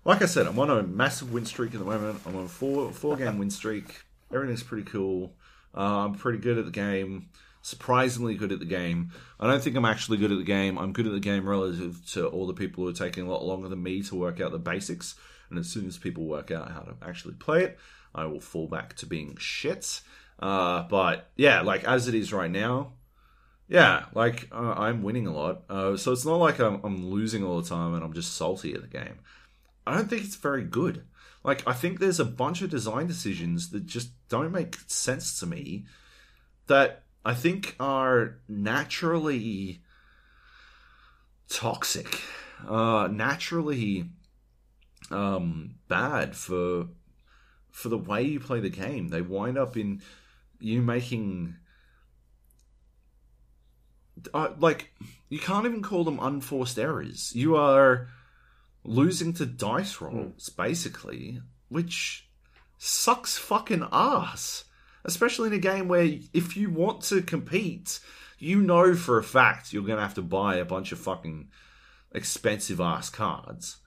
Like 0.09 0.23
I 0.23 0.25
said, 0.25 0.47
I'm 0.47 0.57
on 0.57 0.71
a 0.71 0.81
massive 0.81 1.31
win 1.31 1.45
streak 1.45 1.75
at 1.75 1.79
the 1.79 1.85
moment. 1.85 2.19
I'm 2.25 2.35
on 2.35 2.45
a 2.45 2.47
four 2.47 2.91
four 2.91 3.15
game 3.15 3.37
win 3.37 3.51
streak. 3.51 4.01
Everything's 4.33 4.63
pretty 4.63 4.89
cool. 4.89 5.35
Uh, 5.77 6.05
I'm 6.05 6.15
pretty 6.15 6.39
good 6.39 6.57
at 6.57 6.65
the 6.65 6.71
game. 6.71 7.29
Surprisingly 7.61 8.33
good 8.33 8.51
at 8.51 8.57
the 8.57 8.65
game. 8.65 9.11
I 9.39 9.45
don't 9.45 9.61
think 9.61 9.75
I'm 9.75 9.85
actually 9.85 10.17
good 10.17 10.31
at 10.31 10.39
the 10.39 10.43
game. 10.43 10.79
I'm 10.79 10.93
good 10.93 11.05
at 11.05 11.11
the 11.11 11.19
game 11.19 11.47
relative 11.47 12.03
to 12.13 12.25
all 12.25 12.47
the 12.47 12.55
people 12.55 12.83
who 12.83 12.89
are 12.89 12.93
taking 12.93 13.27
a 13.27 13.29
lot 13.29 13.45
longer 13.45 13.69
than 13.69 13.83
me 13.83 14.01
to 14.01 14.15
work 14.15 14.41
out 14.41 14.51
the 14.51 14.57
basics. 14.57 15.13
And 15.51 15.59
as 15.59 15.69
soon 15.69 15.85
as 15.85 15.99
people 15.99 16.25
work 16.25 16.49
out 16.49 16.71
how 16.71 16.79
to 16.79 16.95
actually 17.07 17.35
play 17.35 17.65
it, 17.65 17.77
I 18.15 18.25
will 18.25 18.39
fall 18.39 18.67
back 18.67 18.95
to 18.95 19.05
being 19.05 19.37
shit. 19.37 20.01
Uh, 20.39 20.87
but 20.89 21.29
yeah, 21.35 21.61
like 21.61 21.83
as 21.83 22.07
it 22.07 22.15
is 22.15 22.33
right 22.33 22.49
now, 22.49 22.93
yeah, 23.67 24.05
like 24.15 24.49
uh, 24.51 24.73
I'm 24.75 25.03
winning 25.03 25.27
a 25.27 25.35
lot. 25.35 25.65
Uh, 25.69 25.97
so 25.97 26.13
it's 26.13 26.25
not 26.25 26.37
like 26.37 26.57
I'm, 26.57 26.81
I'm 26.83 27.11
losing 27.11 27.43
all 27.43 27.61
the 27.61 27.69
time 27.69 27.93
and 27.93 28.03
I'm 28.03 28.13
just 28.13 28.35
salty 28.35 28.73
at 28.73 28.81
the 28.81 28.87
game. 28.87 29.19
I 29.85 29.95
don't 29.95 30.09
think 30.09 30.23
it's 30.23 30.35
very 30.35 30.63
good. 30.63 31.05
Like 31.43 31.67
I 31.67 31.73
think 31.73 31.99
there's 31.99 32.19
a 32.19 32.25
bunch 32.25 32.61
of 32.61 32.69
design 32.69 33.07
decisions 33.07 33.69
that 33.69 33.85
just 33.85 34.11
don't 34.27 34.51
make 34.51 34.77
sense 34.87 35.39
to 35.39 35.45
me 35.45 35.85
that 36.67 37.03
I 37.25 37.33
think 37.33 37.75
are 37.79 38.39
naturally 38.47 39.81
toxic, 41.49 42.21
uh, 42.67 43.07
naturally 43.11 44.09
um, 45.11 45.75
bad 45.87 46.35
for 46.35 46.87
for 47.71 47.89
the 47.89 47.97
way 47.97 48.23
you 48.23 48.39
play 48.39 48.59
the 48.59 48.69
game. 48.69 49.09
They 49.09 49.21
wind 49.21 49.57
up 49.57 49.77
in 49.77 50.01
you 50.59 50.81
making 50.81 51.55
uh, 54.33 54.49
like 54.59 54.93
you 55.29 55.39
can't 55.39 55.65
even 55.65 55.81
call 55.81 56.03
them 56.03 56.19
unforced 56.21 56.77
errors. 56.77 57.33
You 57.35 57.55
are 57.55 58.09
losing 58.83 59.33
to 59.33 59.45
dice 59.45 60.01
rolls 60.01 60.49
hmm. 60.49 60.61
basically, 60.61 61.41
which 61.69 62.29
sucks 62.77 63.37
fucking 63.37 63.87
ass. 63.91 64.65
Especially 65.05 65.47
in 65.47 65.53
a 65.53 65.59
game 65.59 65.87
where 65.87 66.19
if 66.33 66.57
you 66.57 66.69
want 66.69 67.01
to 67.03 67.21
compete, 67.21 68.01
you 68.37 68.61
know 68.61 68.95
for 68.95 69.17
a 69.17 69.23
fact 69.23 69.71
you're 69.71 69.83
gonna 69.83 70.01
have 70.01 70.13
to 70.15 70.21
buy 70.21 70.55
a 70.55 70.65
bunch 70.65 70.91
of 70.91 70.99
fucking 70.99 71.49
expensive 72.13 72.81
ass 72.81 73.09
cards. 73.09 73.77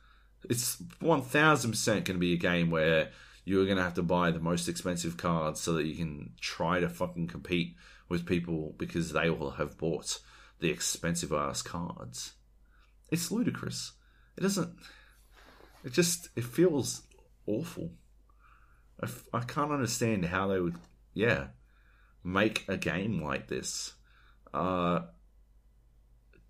It's 0.49 0.83
one 1.01 1.23
thousand 1.23 1.73
percent 1.73 2.05
gonna 2.05 2.19
be 2.19 2.33
a 2.33 2.39
game 2.39 2.71
where 2.71 3.11
you're 3.45 3.67
gonna 3.67 3.83
have 3.83 3.95
to 3.95 4.03
buy 4.03 4.31
the 4.31 4.41
most 4.41 4.69
expensive 4.69 5.17
cards 5.17 5.61
so 5.61 5.75
that 5.75 5.87
you 5.87 5.95
can 5.95 6.33
try 6.41 6.81
to 6.81 6.89
fucking 6.89 7.29
compete 7.29 7.77
with 8.09 8.27
people 8.27 8.75
because 8.79 9.13
they 9.13 9.29
all 9.29 9.51
have 9.51 9.79
bought 9.79 10.19
the 10.61 10.71
expensive 10.71 11.33
ass 11.33 11.63
cards. 11.63 12.35
It's 13.11 13.31
ludicrous. 13.31 13.93
It 14.37 14.43
doesn't. 14.43 14.75
It 15.85 15.93
just. 15.93 16.29
It 16.37 16.45
feels 16.45 17.03
awful. 17.47 17.91
I, 19.03 19.09
I 19.35 19.41
can't 19.41 19.73
understand 19.73 20.27
how 20.27 20.49
they 20.49 20.61
would. 20.61 20.77
Yeah, 21.15 21.49
make 22.25 22.65
a 22.69 22.77
game 22.77 23.23
like 23.23 23.49
this. 23.49 23.95
Uh, 24.55 25.01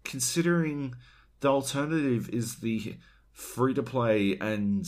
considering 0.05 0.95
the 1.41 1.49
alternative 1.49 2.29
is 2.31 2.57
the 2.57 2.97
free 3.33 3.75
to 3.75 3.83
play 3.83 4.37
and 4.41 4.87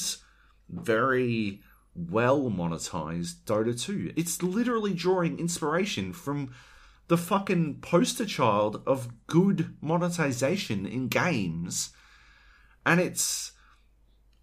very 0.69 1.61
well 1.95 2.51
monetized 2.51 3.45
Dota 3.45 3.81
2. 3.81 4.13
It's 4.17 4.43
literally 4.43 4.95
drawing 4.95 5.39
inspiration 5.39 6.13
from 6.13 6.53
the 7.09 7.17
fucking 7.17 7.81
poster 7.81 8.25
child 8.25 8.83
of 8.87 9.27
good 9.27 9.77
monetization 9.81 10.87
in 10.87 11.09
games. 11.09 11.91
And 12.87 13.01
it's 13.01 13.53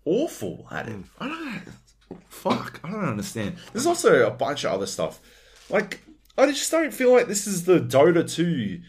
awful 0.06 0.68
at 0.72 0.88
it. 0.88 0.94
Hmm. 0.94 1.04
I 1.20 1.28
don't 1.30 2.24
fuck, 2.28 2.80
I 2.84 2.92
don't 2.92 3.06
understand. 3.08 3.56
There's 3.72 3.86
also 3.86 4.26
a 4.26 4.32
bunch 4.32 4.64
of 4.64 4.72
other 4.72 4.88
stuff. 4.88 5.20
Like 5.70 6.02
I 6.38 6.48
just 6.48 6.72
don't 6.72 6.94
feel 6.94 7.12
like 7.12 7.28
this 7.28 7.48
is 7.48 7.66
the 7.66 7.80
Dota 7.80 8.30
2 8.30 8.82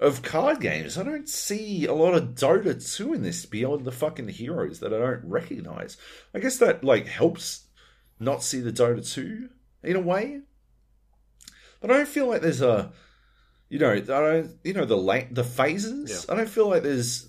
of 0.00 0.22
card 0.22 0.60
games. 0.60 0.98
I 0.98 1.02
don't 1.02 1.28
see 1.28 1.86
a 1.86 1.94
lot 1.94 2.14
of 2.14 2.34
Dota 2.34 2.96
2 2.96 3.14
in 3.14 3.22
this 3.22 3.46
beyond 3.46 3.84
the 3.84 3.92
fucking 3.92 4.28
heroes 4.28 4.80
that 4.80 4.92
I 4.92 4.98
don't 4.98 5.24
recognize. 5.24 5.96
I 6.34 6.38
guess 6.38 6.58
that 6.58 6.84
like 6.84 7.06
helps 7.06 7.66
not 8.20 8.42
see 8.42 8.60
the 8.60 8.72
Dota 8.72 9.08
2 9.12 9.48
in 9.84 9.96
a 9.96 10.00
way. 10.00 10.40
But 11.80 11.90
I 11.90 11.94
don't 11.94 12.08
feel 12.08 12.26
like 12.26 12.42
there's 12.42 12.60
a 12.62 12.92
you 13.68 13.78
know, 13.78 13.92
I 13.92 14.00
don't 14.00 14.56
you 14.64 14.72
know 14.72 14.84
the 14.84 14.96
la- 14.96 15.28
the 15.30 15.44
phases. 15.44 16.26
I 16.28 16.36
don't 16.36 16.48
feel 16.48 16.68
like 16.68 16.82
there's 16.82 17.28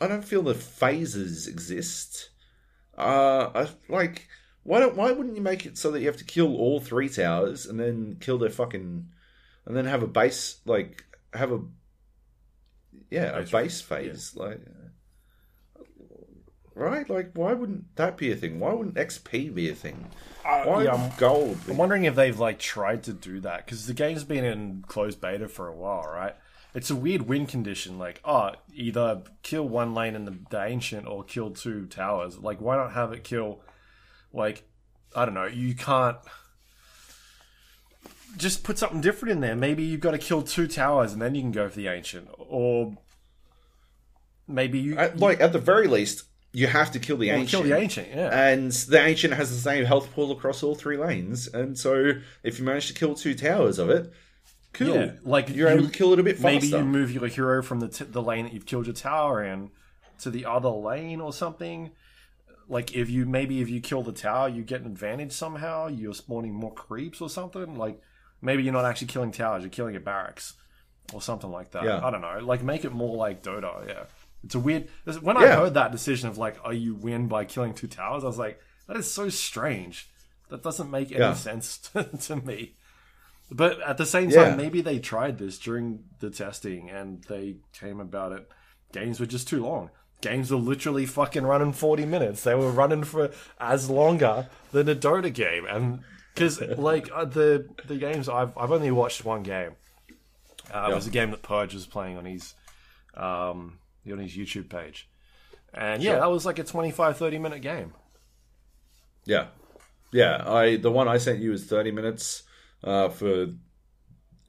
I 0.00 0.06
don't 0.08 0.24
feel 0.24 0.42
the 0.42 0.54
phases 0.54 1.46
exist. 1.46 2.30
Uh 2.96 3.50
I 3.54 3.68
like 3.88 4.28
why 4.62 4.80
don't 4.80 4.96
why 4.96 5.10
wouldn't 5.12 5.36
you 5.36 5.42
make 5.42 5.64
it 5.66 5.78
so 5.78 5.90
that 5.90 6.00
you 6.00 6.06
have 6.06 6.16
to 6.18 6.24
kill 6.24 6.56
all 6.56 6.80
three 6.80 7.08
towers 7.08 7.66
and 7.66 7.78
then 7.80 8.16
kill 8.20 8.38
their 8.38 8.50
fucking 8.50 9.06
and 9.66 9.76
then 9.76 9.86
have 9.86 10.02
a 10.02 10.06
base 10.06 10.60
like 10.66 11.04
have 11.32 11.52
a 11.52 11.60
yeah 13.10 13.36
a 13.36 13.40
Base 13.40 13.50
base 13.50 13.80
phase 13.80 14.32
like 14.36 14.60
right 16.74 17.08
like 17.10 17.30
why 17.34 17.52
wouldn't 17.52 17.94
that 17.96 18.16
be 18.16 18.30
a 18.30 18.36
thing 18.36 18.60
why 18.60 18.72
wouldn't 18.72 18.94
xp 18.96 19.54
be 19.54 19.68
a 19.68 19.74
thing 19.74 20.08
why 20.64 20.84
yeah, 20.84 20.94
I'm- 20.94 21.12
gold 21.18 21.64
be- 21.66 21.72
I'm 21.72 21.78
wondering 21.78 22.04
if 22.04 22.14
they've 22.14 22.38
like 22.38 22.58
tried 22.58 23.02
to 23.04 23.12
do 23.12 23.40
that 23.40 23.64
because 23.64 23.86
the 23.86 23.94
game's 23.94 24.24
been 24.24 24.44
in 24.44 24.84
closed 24.86 25.20
beta 25.20 25.48
for 25.48 25.68
a 25.68 25.74
while, 25.76 26.02
right? 26.02 26.34
It's 26.74 26.90
a 26.90 26.96
weird 26.96 27.22
win 27.22 27.46
condition. 27.46 27.98
Like, 27.98 28.20
oh, 28.24 28.52
either 28.74 29.22
kill 29.42 29.68
one 29.68 29.94
lane 29.94 30.14
in 30.14 30.24
the, 30.24 30.38
the 30.50 30.64
ancient 30.64 31.06
or 31.06 31.24
kill 31.24 31.50
two 31.50 31.86
towers. 31.86 32.38
Like, 32.38 32.60
why 32.60 32.76
not 32.76 32.92
have 32.92 33.12
it 33.12 33.24
kill? 33.24 33.60
Like, 34.32 34.64
I 35.14 35.24
don't 35.24 35.34
know. 35.34 35.46
You 35.46 35.74
can't 35.74 36.16
just 38.36 38.62
put 38.62 38.78
something 38.78 39.00
different 39.00 39.32
in 39.32 39.40
there. 39.40 39.56
Maybe 39.56 39.82
you've 39.82 40.00
got 40.00 40.12
to 40.12 40.18
kill 40.18 40.42
two 40.42 40.66
towers 40.68 41.12
and 41.12 41.20
then 41.20 41.34
you 41.34 41.42
can 41.42 41.52
go 41.52 41.68
for 41.68 41.76
the 41.76 41.88
ancient, 41.88 42.28
or 42.38 42.96
maybe 44.46 44.78
you, 44.78 44.96
At, 44.96 45.18
like 45.18 45.40
at 45.40 45.52
the 45.52 45.58
very 45.58 45.86
least 45.86 46.24
you 46.52 46.66
have 46.66 46.90
to 46.92 46.98
kill 46.98 47.16
the 47.16 47.30
ancient 47.30 47.50
kill 47.50 47.62
the 47.62 47.76
ancient. 47.76 48.08
Yeah, 48.08 48.48
and 48.48 48.72
the 48.72 49.00
ancient 49.00 49.34
has 49.34 49.50
the 49.50 49.60
same 49.60 49.84
health 49.84 50.12
pool 50.12 50.32
across 50.32 50.62
all 50.62 50.74
three 50.74 50.96
lanes 50.96 51.46
and 51.46 51.78
so 51.78 52.14
if 52.42 52.58
you 52.58 52.64
manage 52.64 52.88
to 52.88 52.94
kill 52.94 53.14
two 53.14 53.34
towers 53.34 53.78
of 53.78 53.88
it 53.88 54.12
cool 54.72 54.94
Yeah, 54.94 55.12
like 55.22 55.48
you're 55.48 55.68
you- 55.70 55.76
able 55.78 55.86
to 55.86 55.92
kill 55.92 56.12
it 56.12 56.18
a 56.18 56.22
bit 56.22 56.36
faster 56.36 56.46
Maybe 56.54 56.66
you 56.68 56.84
move 56.84 57.10
your 57.12 57.26
hero 57.26 57.62
from 57.62 57.80
the 57.80 57.88
t- 57.88 58.04
the 58.04 58.22
lane 58.22 58.44
that 58.44 58.52
you've 58.52 58.66
killed 58.66 58.86
your 58.86 58.94
tower 58.94 59.42
in 59.42 59.70
to 60.20 60.30
the 60.30 60.44
other 60.46 60.68
lane 60.68 61.20
or 61.20 61.32
something. 61.32 61.90
Like 62.68 62.94
if 62.94 63.10
you 63.10 63.26
maybe 63.26 63.60
if 63.60 63.68
you 63.68 63.80
kill 63.80 64.02
the 64.02 64.12
tower, 64.12 64.48
you 64.48 64.62
get 64.62 64.80
an 64.82 64.86
advantage 64.86 65.32
somehow. 65.32 65.88
You're 65.88 66.14
spawning 66.14 66.54
more 66.54 66.72
creeps 66.72 67.20
or 67.20 67.28
something. 67.28 67.76
Like 67.76 68.00
maybe 68.40 68.62
you're 68.62 68.72
not 68.72 68.84
actually 68.84 69.08
killing 69.08 69.32
towers, 69.32 69.62
you're 69.62 69.70
killing 69.70 69.96
a 69.96 70.00
barracks 70.00 70.54
or 71.12 71.20
something 71.20 71.50
like 71.50 71.72
that. 71.72 71.82
Yeah. 71.84 72.04
I 72.06 72.10
don't 72.10 72.20
know. 72.20 72.38
Like 72.42 72.62
make 72.62 72.84
it 72.84 72.92
more 72.92 73.16
like 73.16 73.42
Dota. 73.42 73.88
Yeah, 73.88 74.04
it's 74.44 74.54
a 74.54 74.60
weird. 74.60 74.88
When 75.20 75.36
I 75.36 75.42
Yeah. 75.44 75.56
heard 75.56 75.74
that 75.74 75.90
decision 75.90 76.28
of 76.28 76.38
like, 76.38 76.58
oh, 76.64 76.70
you 76.70 76.94
win 76.94 77.26
by 77.26 77.44
killing 77.44 77.74
two 77.74 77.88
towers, 77.88 78.22
I 78.22 78.28
was 78.28 78.38
like, 78.38 78.60
that 78.86 78.96
is 78.96 79.10
so 79.10 79.28
strange. 79.30 80.08
That 80.48 80.62
doesn't 80.62 80.90
make 80.90 81.10
any 81.10 81.20
Yeah. 81.20 81.34
sense 81.34 81.78
to, 81.92 82.04
to 82.04 82.36
me. 82.36 82.74
But 83.50 83.80
at 83.82 83.96
the 83.98 84.06
same 84.06 84.30
Yeah. 84.30 84.44
time, 84.44 84.56
maybe 84.56 84.80
they 84.80 84.98
tried 84.98 85.38
this 85.38 85.58
during 85.58 86.04
the 86.20 86.30
testing 86.30 86.88
and 86.90 87.22
they 87.24 87.56
came 87.72 88.00
about 88.00 88.32
it. 88.32 88.48
Games 88.92 89.18
were 89.20 89.26
just 89.26 89.48
too 89.48 89.62
long. 89.64 89.90
Games 90.20 90.50
were 90.50 90.58
literally 90.58 91.06
fucking 91.06 91.44
running 91.44 91.72
40 91.72 92.04
minutes. 92.04 92.44
They 92.44 92.54
were 92.54 92.70
running 92.70 93.04
for 93.04 93.30
as 93.58 93.88
longer 93.90 94.48
than 94.70 94.88
a 94.88 94.94
Dota 94.94 95.32
game. 95.32 95.64
And 95.66 96.00
because, 96.34 96.60
like, 96.78 97.08
uh, 97.12 97.24
the 97.24 97.68
the 97.86 97.96
games, 97.96 98.28
I've, 98.28 98.56
I've 98.56 98.70
only 98.70 98.90
watched 98.90 99.24
one 99.24 99.42
game. 99.42 99.72
Uh, 100.72 100.88
It 100.90 100.94
was 100.94 101.06
a 101.06 101.10
game 101.10 101.30
that 101.32 101.42
Purge 101.42 101.74
was 101.74 101.86
playing 101.86 102.18
on 102.18 102.26
his, 102.26 102.54
um, 103.14 103.78
on 104.10 104.18
his 104.18 104.36
YouTube 104.36 104.68
page. 104.68 105.08
And 105.74 106.02
yeah, 106.02 106.16
that 106.20 106.30
was 106.30 106.44
like 106.44 106.58
a 106.58 106.64
25, 106.64 107.16
30 107.16 107.38
minute 107.38 107.62
game. 107.62 107.94
Yeah, 109.24 109.48
yeah. 110.12 110.42
I 110.46 110.76
the 110.76 110.90
one 110.90 111.08
I 111.08 111.18
sent 111.18 111.40
you 111.40 111.52
is 111.52 111.66
thirty 111.66 111.90
minutes. 111.90 112.42
Uh, 112.82 113.08
for 113.08 113.48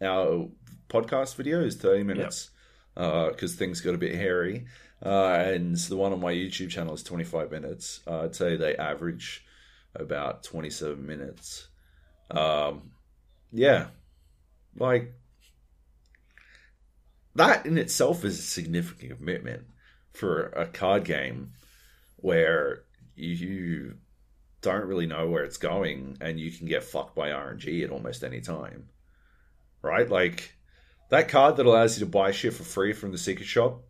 our 0.02 0.50
podcast 0.90 1.36
video 1.36 1.62
is 1.62 1.76
thirty 1.76 2.04
minutes 2.04 2.50
because 2.96 3.56
things 3.56 3.82
got 3.82 3.96
a 3.96 3.98
bit 3.98 4.16
hairy. 4.16 4.66
Uh, 5.04 5.34
and 5.34 5.76
the 5.76 5.98
one 5.98 6.14
on 6.14 6.20
my 6.20 6.32
YouTube 6.32 6.70
channel 6.70 6.94
is 6.94 7.04
twenty 7.04 7.24
five 7.24 7.52
minutes. 7.52 8.02
Uh, 8.08 8.24
I'd 8.24 8.36
say 8.36 8.56
they 8.56 8.76
average 8.76 9.44
about 9.96 10.44
twenty 10.44 10.70
seven 10.70 11.06
minutes. 11.06 11.68
Um, 12.30 12.92
yeah, 13.52 13.88
like 14.78 15.14
that 17.36 17.66
in 17.66 17.78
itself 17.78 18.24
is 18.24 18.40
a 18.40 18.44
significant 18.44 19.18
commitment 19.18 19.64
for 20.14 20.48
a 20.50 20.66
card 20.66 21.04
game 21.04 21.54
where 22.18 22.84
you 23.16 23.96
don't 24.62 24.86
really 24.86 25.08
know 25.08 25.28
where 25.28 25.44
it's 25.44 25.58
going 25.58 26.18
and 26.22 26.40
you 26.40 26.52
can 26.52 26.68
get 26.68 26.84
fucked 26.84 27.16
by 27.16 27.30
RNG 27.30 27.84
at 27.84 27.90
almost 27.90 28.24
any 28.24 28.42
time. 28.42 28.90
Right? 29.82 30.10
Like 30.10 30.56
that 31.10 31.28
card 31.28 31.58
that 31.58 31.66
allows 31.66 32.00
you 32.00 32.06
to 32.06 32.12
buy 32.12 32.32
shit 32.32 32.54
for 32.54 32.64
free 32.64 32.94
from 32.94 33.12
the 33.12 33.18
secret 33.18 33.46
shop, 33.46 33.84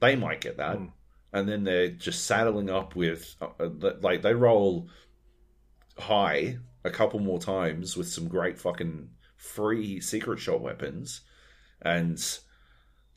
they 0.00 0.16
might 0.16 0.40
get 0.40 0.56
that. 0.56 0.78
And 1.32 1.48
then 1.48 1.64
they're 1.64 1.88
just 1.88 2.24
saddling 2.24 2.70
up 2.70 2.94
with 2.94 3.36
uh, 3.40 3.48
uh, 3.58 3.94
like 4.00 4.22
they 4.22 4.34
roll 4.34 4.88
high 5.98 6.58
a 6.84 6.90
couple 6.90 7.20
more 7.20 7.38
times 7.38 7.96
with 7.96 8.08
some 8.08 8.28
great 8.28 8.58
fucking 8.58 9.08
free 9.36 10.00
secret 10.00 10.38
shop 10.38 10.60
weapons 10.60 11.22
and 11.80 12.38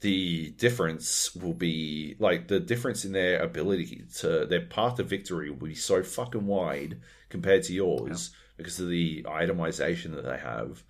the 0.06 0.51
difference 0.51 1.35
will 1.35 1.56
be 1.56 2.16
like 2.19 2.48
the 2.48 2.59
difference 2.59 3.06
in 3.06 3.11
their 3.11 3.40
ability 3.42 4.03
to 4.19 4.45
their 4.45 4.61
path 4.61 4.98
to 4.98 5.03
victory 5.03 5.50
will 5.50 5.66
be 5.67 5.74
so 5.74 6.03
fucking 6.03 6.45
wide 6.45 7.00
compared 7.30 7.64
to 7.64 7.74
yours 7.74 8.30
because 8.56 8.80
of 8.80 8.88
the 8.88 9.24
itemization 9.24 10.14
that 10.14 10.24
they 10.24 10.38
have. 10.38 10.84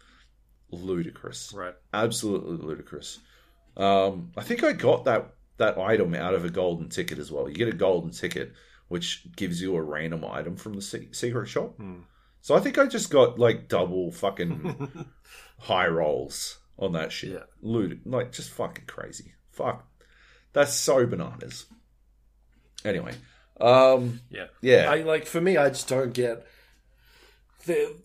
Ludicrous. 0.69 1.53
Right. 1.53 1.75
absolutely 1.93 2.57
ludicrous. 2.57 3.19
Um 3.77 4.33
i 4.35 4.41
think 4.41 4.65
i 4.65 4.73
got 4.73 5.05
that 5.05 5.33
that 5.55 5.77
item 5.77 6.13
out 6.13 6.33
of 6.33 6.43
a 6.43 6.49
golden 6.49 6.89
ticket 6.89 7.17
as 7.17 7.31
well. 7.31 7.47
You 7.47 7.55
get 7.55 7.69
a 7.69 7.83
golden 7.87 8.11
ticket 8.11 8.51
which 8.89 9.33
gives 9.37 9.61
you 9.61 9.77
a 9.77 9.81
random 9.81 10.25
item 10.25 10.57
from 10.57 10.73
the 10.73 10.81
secret 10.81 11.47
shop. 11.47 11.79
So 12.41 12.53
i 12.53 12.59
think 12.59 12.77
i 12.77 12.85
just 12.85 13.09
got 13.09 13.39
like 13.39 13.69
double 13.69 14.11
fucking 14.11 15.05
high 15.59 15.87
rolls 15.87 16.57
on 16.77 16.93
that 16.93 17.11
shit. 17.11 17.31
Yeah. 17.31 17.43
Lud- 17.61 18.01
like 18.05 18.31
just 18.31 18.51
fucking 18.51 18.85
crazy. 18.85 19.33
Fuck. 19.51 19.87
That's 20.53 20.73
so 20.73 21.05
bananas. 21.05 21.65
Anyway, 22.83 23.13
um, 23.59 24.21
Yeah. 24.29 24.47
yeah, 24.61 24.89
I 24.91 25.01
like 25.01 25.25
for 25.25 25.41
me, 25.41 25.57
I 25.57 25.69
just 25.69 25.87
don't 25.87 26.13
get 26.13 26.45
the 27.65 27.95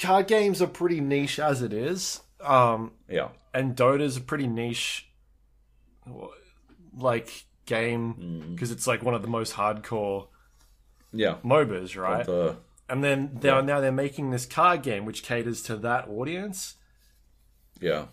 Card 0.00 0.26
games 0.26 0.60
are 0.60 0.66
pretty 0.66 1.00
niche 1.00 1.38
as 1.38 1.62
it 1.62 1.72
is. 1.72 2.20
Um, 2.40 2.92
yeah, 3.08 3.28
and 3.54 3.74
Dota's 3.76 4.16
a 4.16 4.20
pretty 4.20 4.46
niche 4.46 5.08
like 6.96 7.44
game 7.66 8.50
because 8.52 8.70
it's 8.70 8.86
like 8.86 9.02
one 9.02 9.14
of 9.14 9.22
the 9.22 9.28
most 9.28 9.54
hardcore 9.54 10.28
yeah. 11.12 11.36
MOBAs, 11.44 11.96
right? 12.00 12.26
The, 12.26 12.56
and 12.88 13.02
then 13.02 13.38
they're 13.40 13.62
now 13.62 13.80
they're 13.80 13.92
making 13.92 14.30
this 14.30 14.46
card 14.46 14.82
game 14.82 15.04
which 15.06 15.22
caters 15.22 15.62
to 15.62 15.76
that 15.78 16.08
audience. 16.08 16.74
Yeah, 17.84 18.06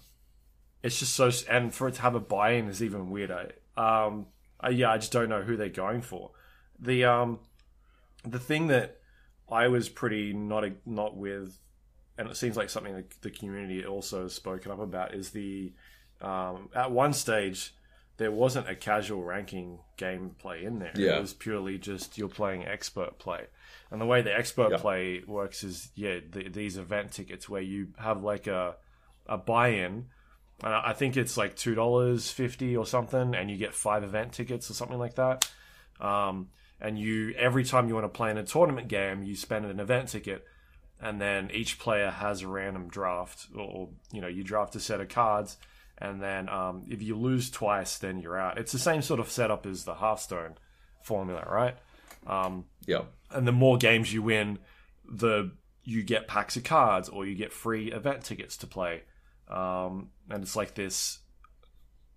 It's 0.84 1.00
just 1.00 1.14
so 1.16 1.32
and 1.50 1.74
for 1.74 1.88
it 1.88 1.96
to 1.96 2.02
have 2.02 2.16
a 2.16 2.20
buy-in 2.20 2.68
is 2.68 2.82
even 2.84 3.10
weirder. 3.10 3.52
Um, 3.78 4.28
I, 4.60 4.70
yeah, 4.70 4.92
I 4.92 4.98
just 4.98 5.12
don't 5.12 5.30
know 5.30 5.42
who 5.42 5.56
they're 5.58 5.70
going 5.70 6.02
for. 6.02 6.32
The 6.80 7.06
um, 7.06 7.40
the 8.24 8.40
thing 8.40 8.68
that 8.68 9.00
I 9.50 9.68
was 9.68 9.90
pretty 9.90 10.34
not 10.34 10.64
a, 10.64 10.74
not 10.86 11.16
with, 11.16 11.58
and 12.18 12.30
it 12.30 12.38
seems 12.38 12.58
like 12.58 12.70
something 12.70 12.96
that 12.96 13.22
the 13.22 13.32
community 13.32 13.86
also 13.86 14.24
has 14.24 14.34
spoken 14.34 14.72
up 14.72 14.80
about 14.80 15.14
is 15.14 15.32
the 15.32 15.74
um, 16.22 16.70
at 16.76 16.92
one 16.92 17.14
stage 17.14 17.74
there 18.18 18.32
wasn't 18.32 18.70
a 18.70 18.76
casual 18.76 19.24
ranking 19.24 19.80
gameplay 19.98 20.64
in 20.64 20.78
there. 20.78 20.92
Yeah. 20.96 21.18
It 21.18 21.22
was 21.22 21.34
purely 21.34 21.80
just 21.80 22.18
you're 22.20 22.28
playing 22.30 22.66
expert 22.68 23.18
play. 23.18 23.48
And 23.90 24.00
the 24.00 24.06
way 24.06 24.22
the 24.22 24.36
expert 24.38 24.72
Yeah. 24.72 24.78
play 24.78 25.24
works 25.26 25.64
is 25.64 25.90
yeah, 25.96 26.20
the, 26.30 26.48
these 26.50 26.78
event 26.78 27.14
tickets 27.14 27.50
where 27.50 27.64
you 27.64 27.88
have 27.98 28.22
like 28.22 28.46
a 28.46 28.76
a 29.32 29.38
buy-in 29.38 30.06
and 30.64 30.74
I 30.74 30.94
think 30.94 31.18
it's 31.18 31.38
like 31.38 31.56
two 31.56 31.74
dollars 31.74 32.30
fifty 32.30 32.78
or 32.78 32.86
something, 32.86 33.34
and 33.34 33.50
you 33.50 33.58
get 33.58 33.74
five 33.74 34.04
event 34.04 34.34
tickets 34.34 34.70
or 34.70 34.74
something 34.76 35.00
like 35.00 35.16
that. 35.16 35.50
Um, 36.00 36.50
and 36.80 37.00
you 37.00 37.34
every 37.38 37.64
time 37.64 37.88
you 37.88 37.96
want 37.96 38.06
to 38.06 38.16
play 38.16 38.30
in 38.30 38.38
a 38.38 38.44
tournament 38.44 38.88
game, 38.88 39.24
you 39.24 39.36
spend 39.36 39.66
an 39.66 39.80
event 39.80 40.10
ticket, 40.10 40.46
and 41.02 41.20
then 41.20 41.50
each 41.52 41.80
player 41.80 42.12
has 42.12 42.44
a 42.44 42.48
random 42.48 42.90
draft, 42.90 43.48
or 43.56 43.90
you 44.12 44.22
know, 44.22 44.28
you 44.28 44.44
draft 44.44 44.76
a 44.76 44.80
set 44.80 45.02
of 45.02 45.10
cards, 45.10 45.58
and 45.98 46.22
then 46.22 46.48
um, 46.50 46.84
if 46.90 47.02
you 47.02 47.16
lose 47.18 47.50
twice, 47.50 47.98
then 47.98 48.20
you're 48.20 48.38
out. 48.38 48.60
It's 48.60 48.72
the 48.72 48.80
same 48.80 49.02
sort 49.02 49.20
of 49.20 49.32
setup 49.32 49.66
as 49.66 49.86
the 49.86 49.96
Hearthstone 49.96 50.56
formula, 51.02 51.44
right? 51.50 51.76
Um, 52.28 52.66
Yeah. 52.86 53.06
and 53.32 53.48
the 53.48 53.52
more 53.52 53.78
games 53.78 54.14
you 54.14 54.22
win, 54.22 54.60
the 55.10 55.54
you 55.84 56.04
get 56.04 56.28
packs 56.28 56.56
of 56.56 56.64
cards 56.64 57.10
or 57.10 57.26
you 57.26 57.34
get 57.34 57.52
free 57.52 57.92
event 57.92 58.24
tickets 58.24 58.58
to 58.58 58.68
play. 58.68 59.02
Um, 59.52 60.10
and 60.30 60.44
it's 60.44 60.56
like 60.56 60.76
this 60.76 61.20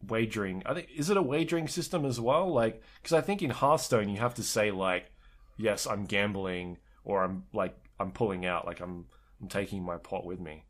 wagering. 0.09 0.63
I 0.67 0.75
think 0.75 0.89
is 0.95 1.11
it 1.11 1.17
a 1.17 1.23
wagering 1.23 1.69
system 1.69 2.05
as 2.05 2.21
well? 2.21 2.53
Like 2.53 2.83
because 3.03 3.13
I 3.13 3.21
think 3.21 3.43
in 3.43 3.51
Hearthstone 3.51 4.09
you 4.09 4.19
have 4.19 4.35
to 4.35 4.43
say 4.43 4.71
like, 4.71 5.11
yes, 5.57 5.87
I'm 5.87 6.05
gambling, 6.05 6.79
or 7.05 7.25
I'm 7.25 7.45
like 7.53 7.77
I'm 7.99 8.13
pulling 8.13 8.47
out, 8.47 8.67
like 8.67 8.81
I'm 8.81 9.07
I'm 9.41 9.49
taking 9.49 9.83
my 9.83 9.97
pot 9.97 10.25
with 10.25 10.41
me. 10.41 10.65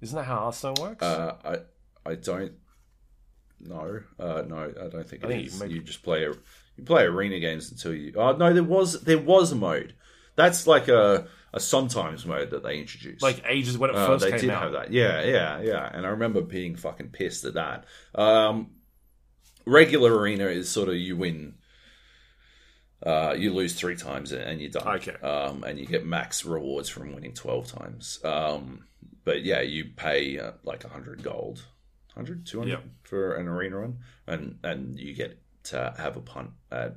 Isn't 0.00 0.16
that 0.16 0.24
how 0.24 0.38
Hearthstone 0.38 0.74
works? 0.80 1.02
Uh, 1.02 1.36
I 1.44 2.10
I 2.10 2.14
don't 2.16 2.52
know. 3.60 4.00
Uh, 4.18 4.42
no, 4.46 4.72
I 4.80 4.88
don't 4.88 5.08
think 5.08 5.24
I 5.24 5.28
think 5.28 5.46
is. 5.46 5.60
you 5.60 5.68
You, 5.68 5.82
just 5.82 6.02
play 6.02 6.24
a, 6.24 6.30
you 6.76 6.84
play 6.84 7.04
arena 7.04 7.38
games 7.38 7.70
until 7.70 7.94
you. 7.94 8.12
Oh 8.16 8.32
no, 8.32 8.52
there 8.52 8.64
was 8.64 9.02
there 9.02 9.18
was 9.18 9.52
a 9.52 9.56
mode. 9.56 9.94
That's 10.34 10.66
like 10.66 10.88
a 10.88 11.26
a 11.54 11.60
sometimes 11.60 12.24
mode 12.24 12.50
that 12.50 12.62
they 12.62 12.78
introduced. 12.78 13.22
like 13.22 13.42
ages 13.46 13.76
when 13.76 13.90
it 13.90 13.96
Uh, 13.96 14.06
first 14.06 14.24
they 14.24 14.30
came 14.30 14.40
did 14.40 14.50
out. 14.50 14.62
have 14.62 14.72
that. 14.72 14.92
Yeah, 14.92 15.22
yeah, 15.22 15.60
yeah. 15.60 15.90
And 15.92 16.06
I 16.06 16.10
remember 16.10 16.40
being 16.40 16.76
fucking 16.76 17.10
pissed 17.10 17.44
at 17.44 17.54
that. 17.54 17.84
Um, 18.14 18.70
regular 19.66 20.16
arena 20.16 20.46
is 20.46 20.70
sort 20.70 20.88
of 20.88 20.96
you 20.96 21.16
win. 21.16 21.54
Uh, 23.04 23.34
you 23.36 23.52
lose 23.52 23.74
three 23.74 23.96
times 23.96 24.30
and 24.32 24.60
you're 24.60 24.70
done. 24.70 24.86
Okay. 24.96 25.12
Um, 25.26 25.64
and 25.64 25.78
you 25.78 25.86
get 25.86 26.06
max 26.06 26.44
rewards 26.44 26.88
from 26.88 27.12
winning 27.14 27.34
twelve 27.34 27.66
times. 27.66 28.20
Um, 28.24 28.84
but 29.24 29.42
yeah, 29.42 29.60
you 29.60 29.86
pay 29.96 30.38
uh, 30.38 30.52
like 30.64 30.84
hundred 30.84 31.22
gold, 31.22 31.64
100, 32.14 32.46
200 32.46 32.70
Yeah. 32.70 32.76
for 33.02 33.34
an 33.34 33.48
arena 33.48 33.76
run, 33.78 33.98
and 34.26 34.58
and 34.62 34.98
you 35.00 35.14
get 35.14 35.38
to 35.64 35.94
have 35.98 36.16
a 36.16 36.20
punt 36.20 36.50
at 36.70 36.96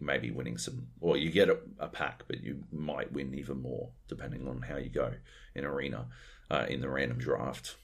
maybe 0.00 0.30
winning 0.30 0.58
some, 0.58 0.88
or 1.00 1.16
you 1.16 1.30
get 1.30 1.48
a, 1.48 1.58
a 1.78 1.88
pack, 1.88 2.24
but 2.26 2.42
you 2.42 2.64
might 2.72 3.12
win 3.12 3.34
even 3.34 3.62
more 3.62 3.90
depending 4.08 4.48
on 4.48 4.62
how 4.62 4.76
you 4.76 4.90
go 4.90 5.12
in 5.54 5.64
arena 5.64 6.06
uh, 6.50 6.66
in 6.68 6.80
the 6.80 6.88
random 6.88 7.18
draft, 7.18 7.76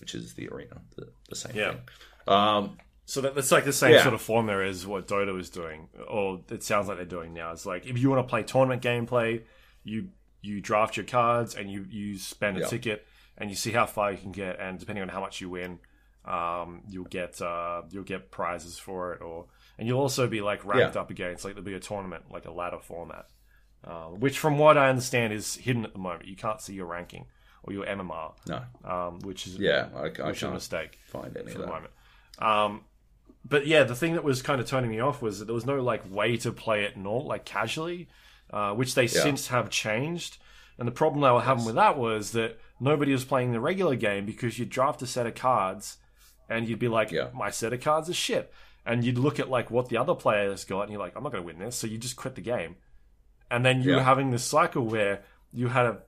which 0.00 0.14
is 0.14 0.34
the 0.34 0.48
arena, 0.48 0.80
the, 0.96 1.08
the 1.28 1.36
same 1.36 1.54
Yeah. 1.54 1.70
thing. 1.70 1.80
Um, 2.26 2.78
So 3.06 3.20
that, 3.22 3.34
that's 3.34 3.50
like 3.50 3.64
the 3.64 3.72
same 3.72 3.94
Yeah. 3.94 4.02
sort 4.02 4.14
of 4.14 4.22
formula 4.22 4.64
as 4.64 4.86
what 4.86 5.08
Dota 5.08 5.34
was 5.34 5.50
doing, 5.50 5.88
or 6.08 6.42
it 6.50 6.62
sounds 6.62 6.86
like 6.88 6.96
they're 6.96 7.06
doing 7.06 7.34
now. 7.34 7.52
It's 7.52 7.66
like 7.66 7.86
if 7.86 7.98
you 7.98 8.08
want 8.10 8.24
to 8.26 8.30
play 8.30 8.42
tournament 8.42 8.82
gameplay, 8.82 9.42
you 9.82 10.10
you 10.42 10.60
draft 10.60 10.96
your 10.96 11.06
cards 11.06 11.54
and 11.54 11.70
you 11.70 11.86
you 11.90 12.18
spend 12.18 12.56
a 12.56 12.60
Yeah. 12.60 12.66
ticket 12.66 13.06
and 13.36 13.50
you 13.50 13.56
see 13.56 13.72
how 13.72 13.86
far 13.86 14.12
you 14.12 14.18
can 14.18 14.32
get, 14.32 14.60
and 14.60 14.78
depending 14.78 15.02
on 15.02 15.08
how 15.08 15.20
much 15.20 15.40
you 15.40 15.50
win, 15.50 15.80
um, 16.24 16.82
you'll 16.88 17.04
get 17.04 17.40
uh, 17.42 17.82
you'll 17.90 18.04
get 18.04 18.30
prizes 18.30 18.78
for 18.78 19.14
it, 19.14 19.22
or 19.22 19.46
and 19.80 19.88
you'll 19.88 19.98
also 20.00 20.28
be 20.28 20.40
like 20.42 20.64
ranked 20.64 20.94
Yeah. 20.94 21.00
up 21.00 21.10
against 21.10 21.44
like 21.44 21.54
there'll 21.54 21.64
be 21.64 21.74
a 21.74 21.80
tournament 21.80 22.24
like 22.30 22.44
a 22.44 22.52
ladder 22.52 22.78
format, 22.78 23.26
uh, 23.82 24.04
which 24.24 24.38
from 24.38 24.58
what 24.58 24.78
I 24.78 24.88
understand 24.90 25.32
is 25.32 25.56
hidden 25.56 25.84
at 25.84 25.92
the 25.94 25.98
moment. 25.98 26.26
You 26.28 26.36
can't 26.36 26.60
see 26.60 26.74
your 26.74 26.86
ranking 26.86 27.24
or 27.64 27.72
your 27.72 27.86
MMR, 27.86 28.34
no, 28.46 28.62
um, 28.84 29.18
which 29.20 29.46
is 29.48 29.56
yeah, 29.58 29.88
I, 29.96 30.10
I 30.22 30.26
which 30.28 30.36
is 30.36 30.42
a 30.44 30.50
mistake 30.52 30.98
find 31.06 31.36
any 31.36 31.50
for 31.50 31.58
the 31.58 31.64
that. 31.64 31.72
moment. 31.72 31.92
Um, 32.38 32.84
but 33.44 33.66
yeah, 33.66 33.84
the 33.84 33.94
thing 33.96 34.12
that 34.14 34.22
was 34.24 34.42
kind 34.42 34.60
of 34.60 34.66
turning 34.66 34.90
me 34.90 35.00
off 35.00 35.22
was 35.22 35.38
that 35.38 35.46
there 35.46 35.54
was 35.54 35.66
no 35.66 35.80
like 35.82 36.02
way 36.10 36.36
to 36.36 36.52
play 36.52 36.84
it 36.84 36.96
normal, 36.96 37.26
like 37.26 37.44
casually, 37.44 38.08
uh, 38.52 38.72
which 38.74 38.94
they 38.94 39.06
since 39.06 39.48
have 39.48 39.70
changed. 39.70 40.36
And 40.78 40.86
the 40.86 40.92
problem 40.92 41.20
they 41.22 41.30
were 41.30 41.40
having 41.42 41.64
with 41.64 41.74
that 41.74 41.98
was 41.98 42.32
that 42.32 42.58
nobody 42.80 43.12
was 43.12 43.24
playing 43.24 43.52
the 43.52 43.60
regular 43.60 43.96
game 43.96 44.24
because 44.26 44.58
you'd 44.58 44.70
draft 44.70 45.02
a 45.02 45.06
set 45.06 45.26
of 45.26 45.34
cards 45.34 45.96
and 46.48 46.66
you'd 46.68 46.78
be 46.78 46.88
like, 46.88 47.10
Yeah. 47.10 47.28
my 47.34 47.50
set 47.50 47.72
of 47.72 47.80
cards 47.82 48.08
is 48.08 48.16
shit. 48.16 48.52
And 48.86 49.04
you'd 49.04 49.18
look 49.18 49.38
at 49.38 49.50
like 49.50 49.70
what 49.70 49.88
the 49.88 49.98
other 49.98 50.14
players 50.14 50.64
got 50.64 50.82
and 50.82 50.90
you're 50.92 51.00
like, 51.00 51.14
I'm 51.16 51.22
not 51.22 51.32
going 51.32 51.42
to 51.42 51.46
win 51.46 51.58
this. 51.58 51.76
So 51.76 51.86
you 51.86 51.98
just 51.98 52.16
quit 52.16 52.34
the 52.34 52.40
game. 52.40 52.76
And 53.50 53.64
then 53.64 53.82
you're 53.82 53.96
Yeah. 53.98 54.02
having 54.04 54.30
this 54.30 54.44
cycle 54.44 54.84
where 54.86 55.22
you 55.52 55.68
had 55.68 55.86
a, 55.86 55.98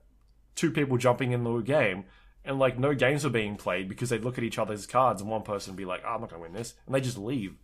two 0.54 0.70
people 0.70 0.96
jumping 0.96 1.32
in 1.32 1.44
the 1.44 1.58
game 1.60 2.04
and 2.44 2.58
like 2.58 2.78
no 2.78 2.94
games 2.94 3.24
were 3.24 3.30
being 3.30 3.56
played 3.56 3.88
because 3.88 4.08
they'd 4.10 4.24
look 4.24 4.38
at 4.38 4.44
each 4.44 4.58
other's 4.58 4.86
cards 4.86 5.20
and 5.20 5.30
one 5.30 5.42
person 5.42 5.72
would 5.72 5.78
be 5.78 5.84
like, 5.84 6.02
oh, 6.04 6.10
I'm 6.14 6.20
not 6.20 6.30
going 6.30 6.40
to 6.42 6.48
win 6.48 6.52
this. 6.54 6.74
And 6.86 6.94
they 6.94 7.00
just 7.00 7.18
leave. 7.18 7.56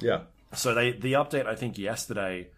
Yeah, 0.00 0.22
So 0.52 0.74
they 0.74 0.92
the 0.92 1.14
update 1.14 1.46
I 1.46 1.54
think 1.54 1.78
yesterday, 1.78 2.48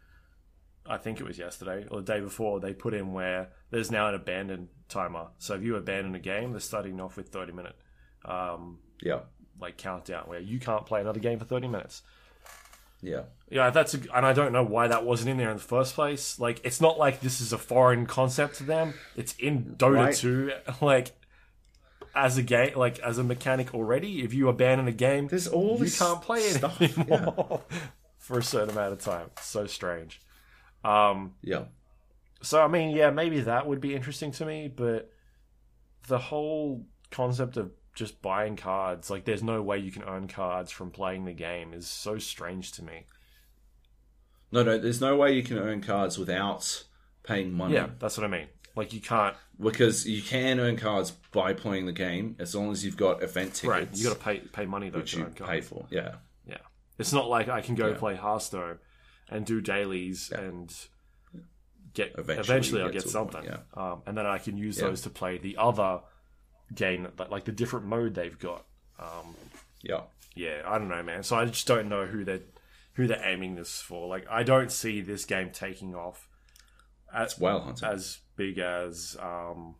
I 0.86 0.96
think 0.98 1.20
it 1.20 1.24
was 1.24 1.38
yesterday 1.38 1.86
or 1.90 2.00
the 2.00 2.12
day 2.12 2.20
before 2.20 2.60
they 2.60 2.72
put 2.72 2.94
in 2.94 3.12
where 3.12 3.48
there's 3.70 3.90
now 3.90 4.08
an 4.08 4.14
abandon 4.14 4.68
timer. 4.88 5.28
So 5.38 5.54
if 5.54 5.62
you 5.62 5.76
abandon 5.76 6.14
a 6.14 6.18
game, 6.20 6.52
they're 6.52 6.60
starting 6.60 7.00
off 7.00 7.16
with 7.16 7.28
30 7.28 7.52
minute 7.52 7.76
um, 8.24 8.78
yeah, 9.02 9.20
like 9.60 9.76
countdown 9.76 10.24
where 10.26 10.40
you 10.40 10.58
can't 10.58 10.84
play 10.86 11.00
another 11.00 11.20
game 11.20 11.38
for 11.38 11.44
30 11.44 11.68
minutes. 11.68 12.02
yeah. 13.02 13.22
Yeah, 13.48 13.70
that's 13.70 13.94
a, 13.94 13.98
and 14.14 14.26
I 14.26 14.32
don't 14.32 14.52
know 14.52 14.64
why 14.64 14.88
that 14.88 15.04
wasn't 15.04 15.30
in 15.30 15.36
there 15.36 15.50
in 15.50 15.56
the 15.56 15.62
first 15.62 15.94
place. 15.94 16.40
Like, 16.40 16.60
it's 16.64 16.80
not 16.80 16.98
like 16.98 17.20
this 17.20 17.40
is 17.40 17.52
a 17.52 17.58
foreign 17.58 18.04
concept 18.06 18.56
to 18.56 18.64
them. 18.64 18.94
It's 19.14 19.34
in 19.36 19.76
Dota 19.78 20.06
Right. 20.06 20.14
2, 20.14 20.52
like 20.80 21.12
as 22.14 22.38
a 22.38 22.42
game, 22.42 22.76
like 22.76 22.98
as 22.98 23.18
a 23.18 23.22
mechanic 23.22 23.72
already. 23.74 24.22
If 24.22 24.34
you 24.34 24.48
abandon 24.48 24.88
a 24.88 24.92
game, 24.92 25.28
There's 25.28 25.46
all 25.46 25.74
you 25.78 25.84
this 25.84 25.98
can't 25.98 26.20
play 26.22 26.40
it 26.40 26.54
stuff, 26.54 26.80
anymore 26.80 27.62
for 28.18 28.38
a 28.38 28.42
certain 28.42 28.70
amount 28.70 28.94
of 28.94 29.00
time. 29.00 29.26
It's 29.36 29.46
so 29.46 29.66
strange. 29.66 30.20
Um, 30.82 31.34
Yeah, 31.42 31.64
so 32.42 32.60
I 32.62 32.68
mean, 32.68 32.96
yeah, 32.96 33.10
maybe 33.10 33.40
that 33.40 33.66
would 33.66 33.80
be 33.80 33.94
interesting 33.94 34.32
to 34.32 34.44
me, 34.46 34.72
but 34.74 35.12
the 36.08 36.18
whole 36.18 36.86
concept 37.10 37.56
of 37.56 37.70
just 37.96 38.22
buying 38.22 38.54
cards, 38.54 39.10
like 39.10 39.24
there's 39.24 39.42
no 39.42 39.60
way 39.62 39.78
you 39.78 39.90
can 39.90 40.04
earn 40.04 40.28
cards 40.28 40.70
from 40.70 40.92
playing 40.92 41.24
the 41.24 41.32
game, 41.32 41.72
is 41.74 41.88
so 41.88 42.18
strange 42.18 42.70
to 42.72 42.84
me. 42.84 43.06
no, 44.52 44.62
no. 44.62 44.78
There's 44.78 45.00
no 45.00 45.16
way 45.16 45.32
you 45.32 45.42
can 45.42 45.58
earn 45.58 45.80
cards 45.80 46.16
without 46.18 46.84
paying 47.24 47.52
money. 47.52 47.74
Yeah, 47.74 47.88
that's 47.98 48.16
what 48.16 48.24
I 48.24 48.28
mean. 48.28 48.46
Like 48.76 48.92
you 48.92 49.00
can't. 49.00 49.34
because 49.58 50.06
you 50.06 50.20
can 50.22 50.60
earn 50.60 50.76
cards 50.76 51.10
by 51.32 51.54
playing 51.54 51.86
the 51.86 51.92
game 51.92 52.36
as 52.38 52.54
long 52.54 52.70
as 52.70 52.84
you've 52.84 52.96
got 52.98 53.22
event 53.22 53.54
tickets, 53.54 53.66
Right, 53.66 53.88
you 53.92 54.04
got 54.04 54.12
to 54.18 54.22
pay 54.22 54.38
pay 54.40 54.66
money 54.66 54.90
though 54.90 54.98
which 54.98 55.12
to 55.12 55.18
you 55.18 55.24
earn 55.24 55.32
cards. 55.32 55.50
pay 55.50 55.60
for. 55.62 55.86
Yeah, 55.90 56.16
Yeah, 56.46 56.58
it's 56.98 57.12
not 57.14 57.28
like 57.28 57.48
I 57.48 57.62
can 57.62 57.74
go 57.74 57.88
Yeah. 57.88 57.96
play 57.98 58.14
Hearthstone 58.14 58.78
and 59.30 59.46
do 59.46 59.60
dailies 59.62 60.30
and 60.30 60.72
get 61.94 62.12
Eventually 62.18 62.38
eventually, 62.44 62.82
I'll 62.82 62.90
get 62.90 63.06
to 63.06 63.18
point, 63.18 63.32
something, 63.32 63.56
um, 63.72 64.02
and 64.04 64.16
then 64.18 64.26
I 64.26 64.36
can 64.36 64.58
use 64.58 64.76
Yeah. 64.78 64.88
those 64.88 65.00
to 65.02 65.10
play 65.10 65.38
the 65.38 65.56
other 65.56 66.00
game, 66.74 67.08
that, 67.16 67.30
like 67.30 67.44
the 67.44 67.52
different 67.52 67.86
mode 67.86 68.14
they've 68.14 68.38
got. 68.38 68.64
Um, 68.98 69.34
yeah, 69.82 70.02
yeah, 70.34 70.62
I 70.66 70.78
don't 70.78 70.88
know, 70.88 71.02
man. 71.02 71.22
So 71.22 71.36
I 71.36 71.44
just 71.46 71.66
don't 71.66 71.88
know 71.88 72.06
who 72.06 72.24
they 72.24 72.32
are 72.34 72.40
who 72.94 73.06
they're 73.06 73.22
aiming 73.28 73.56
this 73.56 73.80
for. 73.82 74.08
Like, 74.08 74.26
I 74.30 74.42
don't 74.42 74.72
see 74.72 75.02
this 75.02 75.26
game 75.26 75.50
taking 75.52 75.94
off 75.94 76.28
as 77.14 77.32
it's 77.32 77.40
hunting. 77.42 77.88
as 77.90 78.18
big 78.36 78.58
as 78.58 79.18
um, 79.20 79.74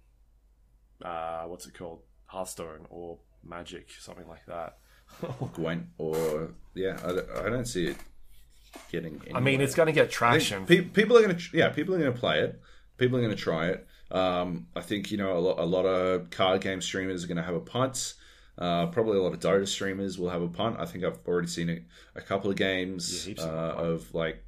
uh, 1.02 1.44
what's 1.44 1.66
it 1.66 1.73
called, 1.73 2.02
Hearthstone 2.26 2.86
or 2.90 3.18
Magic, 3.42 3.89
something 4.00 4.28
like 4.28 4.44
that. 4.47 4.76
Gwent 5.55 5.86
or 5.98 6.50
yeah, 6.74 6.98
I, 7.05 7.08
don't- 7.08 7.31
I 7.47 7.48
don't 7.48 7.65
see 7.66 7.86
it 7.86 7.97
getting. 8.92 9.20
I 9.34 9.40
mean, 9.40 9.60
it's 9.60 9.74
going 9.74 9.86
to 9.86 9.92
get 9.92 10.10
traction. 10.10 10.66
pe- 10.66 10.82
people 10.82 11.16
are 11.16 11.23
going 11.23 11.36
to 11.36 11.42
yeah, 11.56 11.68
people 11.70 11.94
are 11.94 11.98
going 11.98 12.12
to 12.12 12.18
play 12.18 12.40
it. 12.40 12.60
People 12.98 13.16
are 13.18 13.23
going 13.23 13.34
to 13.34 13.40
try 13.40 13.68
it. 13.68 13.86
Um, 14.10 14.68
I 14.76 14.81
think 14.81 15.10
you 15.10 15.17
know 15.18 15.36
a 15.36 15.41
lot, 15.41 15.59
a 15.59 15.65
lot 15.65 15.85
of 15.85 16.31
card 16.31 16.60
game 16.60 16.81
streamers 16.81 17.25
are 17.25 17.26
going 17.26 17.36
to 17.36 17.43
have 17.43 17.55
a 17.55 17.60
punt. 17.60 18.15
Uh, 18.59 18.86
probably 18.86 19.18
a 19.18 19.23
lot 19.23 19.35
of 19.35 19.41
Dota 19.41 19.68
streamers 19.68 20.18
will 20.18 20.31
have 20.31 20.43
a 20.43 20.49
punt. 20.49 20.76
I 20.78 20.86
think 20.86 21.05
I've 21.05 21.18
already 21.26 21.49
seen 21.49 21.68
a, 21.68 21.81
a 22.18 22.23
couple 22.23 22.51
of 22.51 22.57
games 22.57 23.26
Yeah, 23.26 23.44
uh, 23.44 23.75
of 23.76 24.15
like, 24.15 24.43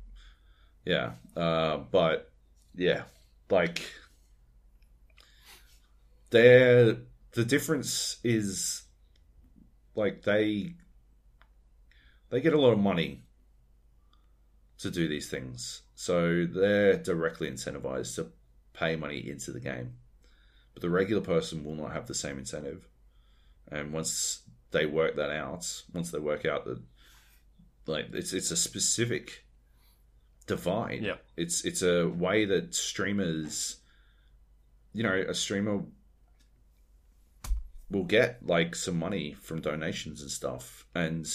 yeah, 0.84 1.12
uh, 1.36 1.78
but 1.78 2.30
yeah, 2.74 3.04
like 3.50 3.82
they're 6.30 6.96
the 7.32 7.44
difference 7.44 8.18
is 8.24 8.82
like 9.94 10.22
they 10.22 10.74
they 12.30 12.40
get 12.40 12.52
a 12.54 12.60
lot 12.60 12.72
of 12.72 12.78
money 12.78 13.22
to 14.78 14.90
do 14.90 15.08
these 15.08 15.28
things. 15.28 15.82
So 15.94 16.46
they're 16.46 16.96
directly 16.96 17.50
incentivized 17.50 18.14
to 18.16 18.30
pay 18.78 18.96
money 18.96 19.28
into 19.28 19.52
the 19.52 19.60
game. 19.60 19.94
But 20.74 20.82
the 20.82 20.90
regular 20.90 21.22
person 21.22 21.64
will 21.64 21.74
not 21.74 21.92
have 21.92 22.06
the 22.06 22.14
same 22.14 22.38
incentive. 22.38 22.88
And 23.70 23.92
once 23.92 24.42
they 24.70 24.86
work 24.86 25.16
that 25.16 25.30
out, 25.30 25.82
once 25.92 26.10
they 26.10 26.18
work 26.18 26.46
out 26.46 26.64
that 26.64 26.80
like 27.86 28.06
it's 28.12 28.32
it's 28.32 28.50
a 28.50 28.56
specific 28.56 29.44
divide. 30.46 31.02
Yeah. 31.02 31.16
It's 31.36 31.64
it's 31.64 31.82
a 31.82 32.08
way 32.08 32.44
that 32.44 32.74
streamers 32.74 33.76
you 34.92 35.02
know, 35.02 35.24
a 35.28 35.34
streamer 35.34 35.84
will 37.90 38.04
get 38.04 38.44
like 38.44 38.74
some 38.74 38.98
money 38.98 39.34
from 39.40 39.60
donations 39.60 40.22
and 40.22 40.30
stuff 40.30 40.86
and 40.94 41.26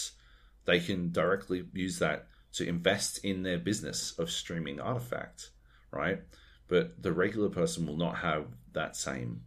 they 0.66 0.80
can 0.80 1.12
directly 1.12 1.66
use 1.74 2.00
that 2.00 2.28
to 2.54 2.68
invest 2.68 3.24
in 3.24 3.44
their 3.44 3.58
business 3.58 4.14
of 4.20 4.30
streaming 4.30 4.80
Artifact, 4.80 5.50
right? 5.92 6.22
But 6.68 7.02
the 7.02 7.12
regular 7.12 7.50
person 7.50 7.86
will 7.86 7.98
not 7.98 8.18
have 8.18 8.46
that 8.74 8.96
same 8.96 9.42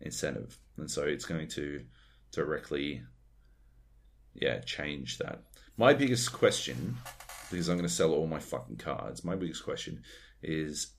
incentive, 0.00 0.56
and 0.76 0.90
so 0.90 1.02
it's 1.02 1.24
going 1.26 1.48
to 1.48 1.84
directly, 2.32 3.02
yeah, 4.34 4.60
change 4.60 5.18
that. 5.18 5.42
My 5.76 5.94
biggest 5.94 6.32
question, 6.32 6.96
because 7.50 7.68
I'm 7.68 7.76
going 7.76 7.88
to 7.88 7.94
sell 7.94 8.12
all 8.12 8.26
my 8.26 8.38
fucking 8.38 8.76
cards. 8.76 9.24
My 9.24 9.34
biggest 9.34 9.64
question 9.64 10.02
is, 10.42 10.92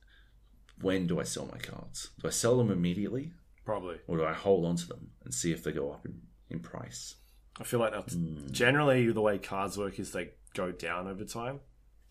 when 0.82 1.08
do 1.08 1.20
I 1.20 1.24
sell 1.24 1.46
my 1.52 1.58
cards? 1.60 2.10
Do 2.22 2.28
I 2.28 2.32
sell 2.32 2.58
them 2.58 2.70
immediately, 2.72 3.32
Probably. 3.66 3.98
or 4.08 4.18
do 4.18 4.26
I 4.26 4.34
hold 4.34 4.66
on 4.66 4.76
to 4.78 4.88
them 4.88 5.12
and 5.24 5.34
see 5.34 5.52
if 5.52 5.64
they 5.64 5.72
go 5.72 5.92
up 5.92 6.06
in, 6.06 6.22
in 6.50 6.60
price? 6.60 7.16
I 7.60 7.64
feel 7.64 7.80
like 7.80 7.94
that's 7.94 8.14
Hmm. 8.14 8.48
generally 8.52 9.12
the 9.12 9.22
way 9.22 9.38
cards 9.38 9.78
work 9.78 10.00
is 10.00 10.12
they 10.12 10.32
go 10.54 10.72
down 10.72 11.08
over 11.08 11.24
time. 11.26 11.60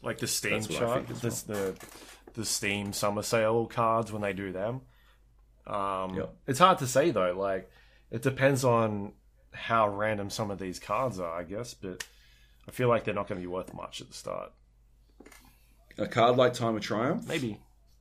Like 0.03 0.19
the 0.19 0.27
Steam 0.27 0.53
That's 0.53 0.69
what 0.69 0.83
I 0.83 1.03
chart, 1.03 1.25
as 1.25 1.43
the 1.43 1.75
the 2.35 2.45
Steam 2.45 2.93
summer 2.93 3.23
sale 3.23 3.67
cards 3.67 4.13
when 4.13 4.23
they 4.23 4.33
do 4.33 4.53
them. 4.53 4.83
Um, 5.67 6.15
Yep. 6.17 6.35
It's 6.47 6.59
hard 6.59 6.79
to 6.79 6.87
say 6.87 7.11
though. 7.11 7.33
Like 7.39 7.71
it 8.11 8.23
depends 8.23 8.65
on 8.65 9.13
how 9.53 9.89
random 9.89 10.31
some 10.31 10.51
of 10.51 10.59
these 10.59 10.79
cards 10.79 11.19
are, 11.19 11.33
I 11.39 11.45
guess. 11.45 11.75
But 11.75 12.05
I 12.67 12.71
feel 12.71 12.89
like 12.89 13.05
they're 13.05 13.15
not 13.15 13.29
going 13.29 13.41
to 13.41 13.47
be 13.47 13.53
worth 13.53 13.75
much 13.75 14.01
at 14.01 14.09
the 14.09 14.15
start. 14.15 14.53
A 15.99 16.07
card 16.07 16.37
like 16.37 16.55
Time 16.55 16.77
of 16.77 16.83
Triumph, 16.83 17.27
Maybe 17.29 17.59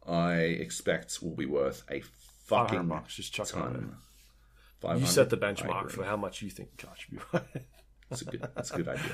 I 0.08 0.36
expect 0.36 1.20
will 1.22 1.36
be 1.36 1.46
worth 1.46 1.84
a 1.90 2.02
fucking 2.46 2.88
bucks. 2.88 3.16
Just 3.16 3.34
chuck 3.34 3.50
it 3.50 3.56
on 3.56 3.74
there. 3.74 4.92
ton. 4.92 5.00
You 5.02 5.06
set 5.06 5.30
the 5.30 5.38
benchmark 5.38 5.92
for 5.92 6.06
how 6.06 6.16
much 6.16 6.42
you 6.42 6.50
think 6.50 6.70
a 6.80 6.86
card 6.86 6.98
should 6.98 7.12
be 7.12 7.20
worth. 7.34 7.58
That's 8.10 8.22
a 8.22 8.26
good. 8.26 8.42
That's 8.56 8.72
a 8.72 8.78
good 8.78 8.88
idea. 8.88 9.12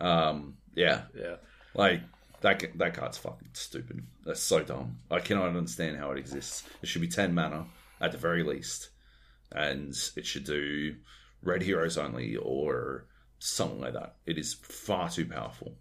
Um, 0.00 0.56
yeah, 0.74 1.02
yeah. 1.14 1.36
Like 1.74 2.02
that. 2.40 2.62
That 2.78 2.94
card's 2.94 3.18
fucking 3.18 3.48
stupid. 3.52 4.06
That's 4.24 4.40
so 4.42 4.62
dumb. 4.62 4.98
I 5.10 5.20
cannot 5.20 5.48
understand 5.56 5.96
how 5.96 6.10
it 6.12 6.18
exists. 6.18 6.62
It 6.82 6.86
should 6.88 7.02
be 7.02 7.08
ten 7.08 7.34
mana 7.34 7.66
at 8.00 8.12
the 8.12 8.18
very 8.18 8.42
least, 8.42 8.90
and 9.52 9.94
it 10.16 10.26
should 10.26 10.44
do 10.44 10.96
red 11.42 11.62
heroes 11.62 11.98
only 11.98 12.36
or 12.36 13.06
something 13.38 13.80
like 13.80 13.92
that. 13.94 14.16
It 14.26 14.38
is 14.38 14.54
far 14.54 15.10
too 15.10 15.26
powerful. 15.26 15.76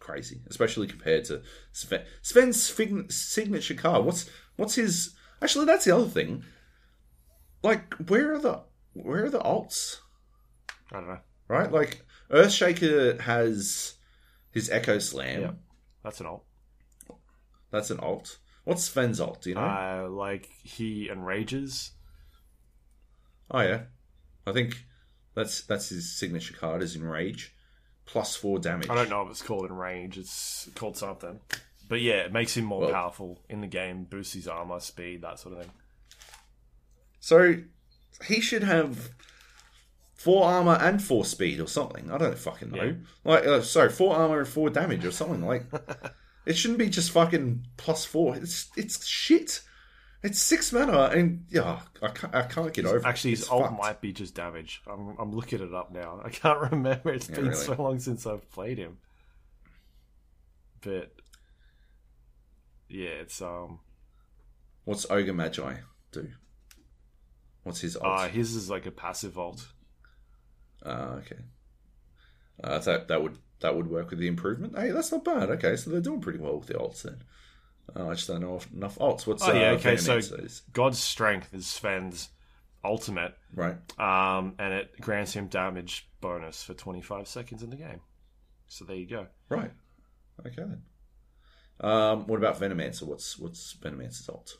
Crazy, 0.00 0.40
especially 0.48 0.86
compared 0.86 1.24
to 1.26 1.42
Sven. 1.72 2.02
Sven's 2.22 2.70
fig- 2.70 3.12
signature 3.12 3.74
card. 3.74 4.04
What's 4.06 4.30
what's 4.56 4.76
his? 4.76 5.14
Actually, 5.42 5.66
that's 5.66 5.84
the 5.84 5.94
other 5.94 6.08
thing. 6.08 6.44
Like, 7.62 7.92
where 7.94 8.32
are 8.34 8.38
the 8.38 8.62
where 8.94 9.26
are 9.26 9.30
the 9.30 9.40
alts? 9.40 9.96
I 10.90 10.96
don't 10.96 11.08
know. 11.08 11.18
right? 11.48 11.70
Like 11.70 12.00
Earthshaker 12.30 13.20
has 13.20 13.94
his 14.52 14.70
Echo 14.70 14.98
Slam. 14.98 15.40
Yeah. 15.42 15.50
That's 16.02 16.20
an 16.20 16.26
alt. 16.26 16.44
That's 17.70 17.90
an 17.90 18.00
alt. 18.00 18.38
What's 18.64 18.84
Sven's 18.88 19.20
alt? 19.20 19.42
Do 19.42 19.50
you 19.50 19.54
know? 19.56 19.60
Uh, 19.62 20.08
like 20.10 20.48
he 20.62 21.08
enrages. 21.10 21.92
oh 23.50 23.60
yeah, 23.60 23.82
I 24.46 24.52
think 24.52 24.84
that's 25.34 25.62
that's 25.62 25.88
his 25.88 26.16
signature 26.18 26.54
card 26.54 26.82
is 26.82 26.94
Enrage, 26.96 27.54
plus 28.06 28.36
four 28.36 28.58
damage. 28.58 28.88
I 28.90 28.94
don't 28.94 29.10
know 29.10 29.22
if 29.22 29.30
it's 29.30 29.42
called 29.42 29.66
enrage. 29.70 30.18
It's 30.18 30.68
called 30.74 30.96
something. 30.96 31.40
But 31.88 32.00
yeah, 32.02 32.16
it 32.24 32.32
makes 32.32 32.54
him 32.56 32.64
more 32.64 32.80
Well- 32.82 32.90
powerful 32.92 33.40
in 33.48 33.60
the 33.62 33.66
game, 33.66 34.04
boosts 34.04 34.34
his 34.34 34.46
armor, 34.48 34.80
speed, 34.80 35.22
that 35.22 35.38
sort 35.38 35.54
of 35.56 35.62
thing. 35.62 35.72
So 37.20 37.56
he 38.26 38.40
should 38.40 38.62
have 38.62 39.10
four 40.18 40.44
armor 40.44 40.76
and 40.80 41.02
four 41.02 41.24
speed 41.24 41.60
or 41.60 41.68
something. 41.68 42.10
I 42.10 42.18
don't 42.18 42.36
fucking 42.36 42.72
know. 42.72 42.82
Yeah. 42.82 42.92
Like, 43.24 43.46
uh, 43.46 43.62
sorry, 43.62 43.88
four 43.88 44.16
armor 44.16 44.40
and 44.40 44.48
four 44.48 44.68
damage 44.68 45.04
or 45.04 45.12
something. 45.12 45.46
Like, 45.46 45.64
it 46.46 46.54
shouldn't 46.56 46.80
be 46.80 46.90
just 46.90 47.12
fucking 47.12 47.64
plus 47.76 48.04
four. 48.04 48.36
It's 48.36 48.68
it's 48.76 49.06
shit. 49.06 49.62
It's 50.20 50.42
six 50.42 50.72
mana, 50.72 51.02
and 51.14 51.44
yeah, 51.48 51.78
I 52.02 52.08
can't, 52.08 52.34
I 52.34 52.42
can't 52.42 52.72
get 52.72 52.84
over. 52.84 52.96
it. 52.98 53.04
Actually, 53.06 53.30
his 53.30 53.48
ult 53.48 53.72
might 53.80 54.00
be 54.00 54.12
just 54.12 54.34
damage. 54.34 54.82
I'm, 54.88 55.14
I'm 55.16 55.32
looking 55.32 55.62
it 55.62 55.72
up 55.72 55.92
now. 55.92 56.20
I 56.24 56.30
can't 56.30 56.58
remember. 56.72 57.12
It's 57.12 57.28
been 57.28 57.44
really? 57.44 57.54
so 57.54 57.80
long 57.80 58.00
since 58.00 58.26
I've 58.26 58.50
played 58.50 58.78
him. 58.78 58.98
But 60.80 61.14
yeah, 62.88 63.10
it's 63.22 63.40
um. 63.40 63.78
What's 64.84 65.06
Ogre 65.08 65.32
Magi 65.32 65.76
do? 66.10 66.28
What's 67.62 67.82
his 67.82 67.96
ult? 67.96 68.04
Uh, 68.04 68.28
his 68.28 68.56
is 68.56 68.68
like 68.68 68.86
a 68.86 68.90
passive 68.90 69.38
ult. 69.38 69.68
Ah, 70.84 71.14
okay. 71.16 71.38
Uh, 72.62 72.78
that 72.78 73.08
that 73.08 73.22
would 73.22 73.38
that 73.60 73.74
would 73.76 73.88
work 73.88 74.10
with 74.10 74.18
the 74.18 74.26
improvement. 74.28 74.76
Hey, 74.78 74.90
that's 74.90 75.10
not 75.12 75.24
bad. 75.24 75.50
Okay, 75.50 75.76
so 75.76 75.90
they're 75.90 76.00
doing 76.00 76.20
pretty 76.20 76.38
well 76.38 76.58
with 76.58 76.68
the 76.68 76.74
alts 76.74 77.02
then. 77.02 77.22
Uh, 77.96 78.08
I 78.08 78.14
just 78.14 78.28
don't 78.28 78.40
know 78.40 78.60
enough 78.74 78.98
alts. 78.98 79.26
What's 79.26 79.42
Oh, 79.42 79.52
yeah, 79.52 79.70
uh, 79.70 79.74
okay, 79.74 79.96
so- 79.96 80.18
Venomancer's? 80.18 80.62
God's 80.72 80.98
strength 80.98 81.52
is 81.54 81.66
Sven's 81.66 82.28
ultimate, 82.84 83.34
right? 83.54 83.76
um, 83.98 84.54
and 84.58 84.72
it 84.74 85.00
grants 85.00 85.32
him 85.32 85.48
damage 85.48 86.08
bonus 86.20 86.62
for 86.62 86.74
25 86.74 87.26
seconds 87.26 87.62
in 87.62 87.70
the 87.70 87.76
game. 87.76 88.00
So 88.68 88.84
there 88.84 88.96
you 88.96 89.06
go. 89.06 89.26
Right. 89.48 89.72
Okay 90.46 90.62
then. 90.62 90.82
Um, 91.80 92.26
what 92.26 92.38
about 92.38 92.60
Venomancer? 92.60 93.04
What's 93.04 93.38
what's 93.38 93.74
Venomancer's 93.80 94.28
ult? 94.28 94.58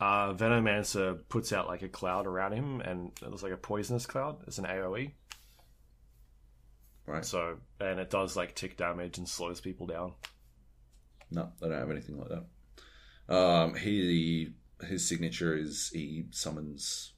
Uh, 0.00 0.32
Venomancer 0.32 1.18
puts 1.28 1.52
out 1.52 1.66
like 1.66 1.82
a 1.82 1.88
cloud 1.88 2.26
around 2.26 2.52
him, 2.52 2.80
and 2.82 3.10
it 3.20 3.28
looks 3.28 3.42
like 3.42 3.52
a 3.52 3.56
poisonous 3.56 4.06
cloud. 4.06 4.36
It's 4.46 4.58
an 4.58 4.64
AOE. 4.66 5.12
Right. 7.08 7.24
So, 7.24 7.56
and 7.80 7.98
it 7.98 8.10
does 8.10 8.36
like 8.36 8.54
tick 8.54 8.76
damage 8.76 9.16
and 9.16 9.26
slows 9.26 9.60
people 9.60 9.86
down. 9.86 10.12
No, 11.30 11.50
they 11.60 11.68
don't 11.68 11.78
have 11.78 11.90
anything 11.90 12.18
like 12.18 12.28
that. 12.28 13.34
Um, 13.34 13.74
he 13.74 14.52
his 14.86 15.06
signature 15.08 15.56
is 15.56 15.90
he 15.92 16.26
summons 16.30 17.12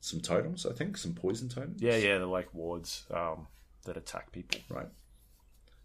some 0.00 0.20
totems. 0.20 0.66
I 0.66 0.72
think 0.72 0.96
some 0.96 1.14
poison 1.14 1.48
totems. 1.48 1.80
Yeah, 1.80 1.96
yeah, 1.96 2.18
they're 2.18 2.26
like 2.26 2.52
wards 2.52 3.04
um, 3.12 3.46
that 3.84 3.96
attack 3.96 4.32
people. 4.32 4.60
Right. 4.68 4.88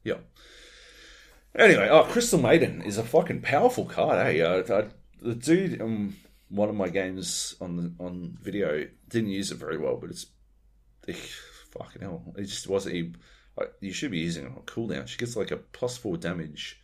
Yeah. 0.04 0.18
Anyway, 1.56 1.88
oh, 1.90 2.04
Crystal 2.04 2.40
Maiden 2.40 2.82
is 2.82 2.98
a 2.98 3.04
fucking 3.04 3.42
powerful 3.42 3.86
card, 3.86 4.18
eh? 4.18 4.42
Uh, 4.42 4.64
I, 4.70 4.88
the 5.22 5.36
dude 5.36 5.80
in 5.80 6.16
one 6.50 6.70
of 6.70 6.76
my 6.76 6.90
games 6.90 7.56
on 7.62 7.76
the 7.78 7.94
on 8.04 8.38
video 8.42 8.88
didn't 9.10 9.30
use 9.30 9.52
it 9.52 9.58
very 9.58 9.78
well, 9.78 9.98
but 9.98 10.10
it's 10.10 10.26
fucking 11.72 12.02
hell. 12.02 12.34
It 12.38 12.44
just 12.44 12.68
wasn't. 12.68 12.96
He, 12.96 13.14
like, 13.58 13.74
you 13.82 13.94
should 13.94 14.12
be 14.12 14.20
using 14.20 14.46
it 14.46 14.52
on 14.52 14.62
cooldown. 14.66 15.08
She 15.08 15.18
gets 15.18 15.36
like 15.36 15.52
a 15.52 15.58
plus 15.58 15.98
four 15.98 16.18
damage 16.18 16.80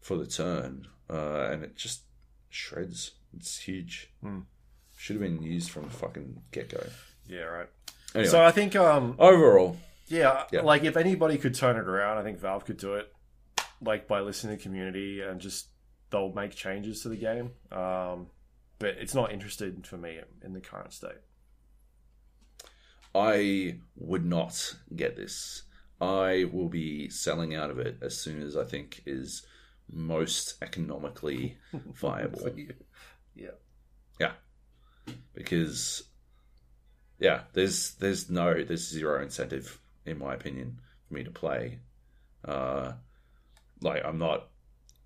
for 0.00 0.16
the 0.16 0.26
turn, 0.26 0.86
uh, 1.10 1.48
and 1.50 1.62
it 1.64 1.76
just 1.76 2.02
shreds. 2.48 3.12
It's 3.36 3.58
huge. 3.60 4.10
Hmm. 4.22 4.40
Should 4.96 5.16
have 5.16 5.22
been 5.22 5.42
used 5.42 5.70
from 5.70 5.84
the 5.84 5.90
fucking 5.90 6.42
get 6.50 6.70
go. 6.70 6.82
Yeah, 7.26 7.42
right. 7.42 7.68
Anyway, 8.14 8.30
So 8.30 8.42
I 8.42 8.50
think, 8.50 8.74
um, 8.74 9.14
overall, 9.18 9.76
yeah, 10.06 10.44
Yeah. 10.50 10.62
like 10.62 10.82
if 10.84 10.96
anybody 10.96 11.36
could 11.38 11.54
turn 11.54 11.76
it 11.76 11.86
around, 11.86 12.18
I 12.18 12.22
think 12.22 12.38
Valve 12.38 12.64
could 12.64 12.78
do 12.78 12.94
it, 12.94 13.12
like 13.82 14.08
by 14.08 14.20
listening 14.20 14.56
to 14.56 14.58
the 14.58 14.62
community 14.62 15.20
and 15.20 15.40
just 15.40 15.68
they'll 16.10 16.32
make 16.32 16.52
changes 16.54 17.02
to 17.02 17.10
the 17.10 17.16
game. 17.16 17.52
Um, 17.70 18.28
but 18.78 18.90
it's 18.98 19.14
not 19.14 19.30
interested 19.30 19.86
for 19.86 19.98
me 19.98 20.18
in 20.42 20.52
the 20.54 20.60
current 20.60 20.92
state. 20.92 21.18
I 23.14 23.78
would 23.96 24.24
not 24.24 24.76
get 24.94 25.16
this. 25.16 25.62
I 26.00 26.46
will 26.52 26.68
be 26.68 27.08
selling 27.08 27.54
out 27.54 27.70
of 27.70 27.78
it 27.78 27.98
as 28.02 28.16
soon 28.16 28.42
as 28.42 28.56
I 28.56 28.64
think 28.64 29.02
is 29.06 29.44
most 29.90 30.54
economically 30.62 31.56
viable. 31.72 32.50
Yeah. 33.34 33.50
Yeah, 34.20 34.32
because 35.32 36.02
yeah, 37.18 37.42
there's 37.52 37.94
there's 37.94 38.28
no 38.28 38.62
there's 38.62 38.88
zero 38.88 39.22
incentive 39.22 39.80
in 40.04 40.18
my 40.18 40.34
opinion 40.34 40.80
for 41.06 41.14
me 41.14 41.24
to 41.24 41.30
play. 41.30 41.78
Uh, 42.44 42.92
like 43.80 44.04
I'm 44.04 44.18
not 44.18 44.48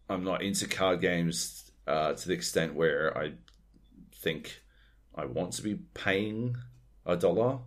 I'm 0.08 0.24
not 0.24 0.42
into 0.42 0.66
card 0.66 1.00
games 1.00 1.70
uh, 1.86 2.14
to 2.14 2.28
the 2.28 2.34
extent 2.34 2.74
where 2.74 3.16
I 3.16 3.32
think 4.14 4.62
I 5.14 5.26
want 5.26 5.52
to 5.55 5.62
be 5.62 5.74
paying 5.94 6.56
a 7.05 7.16
dollar 7.16 7.58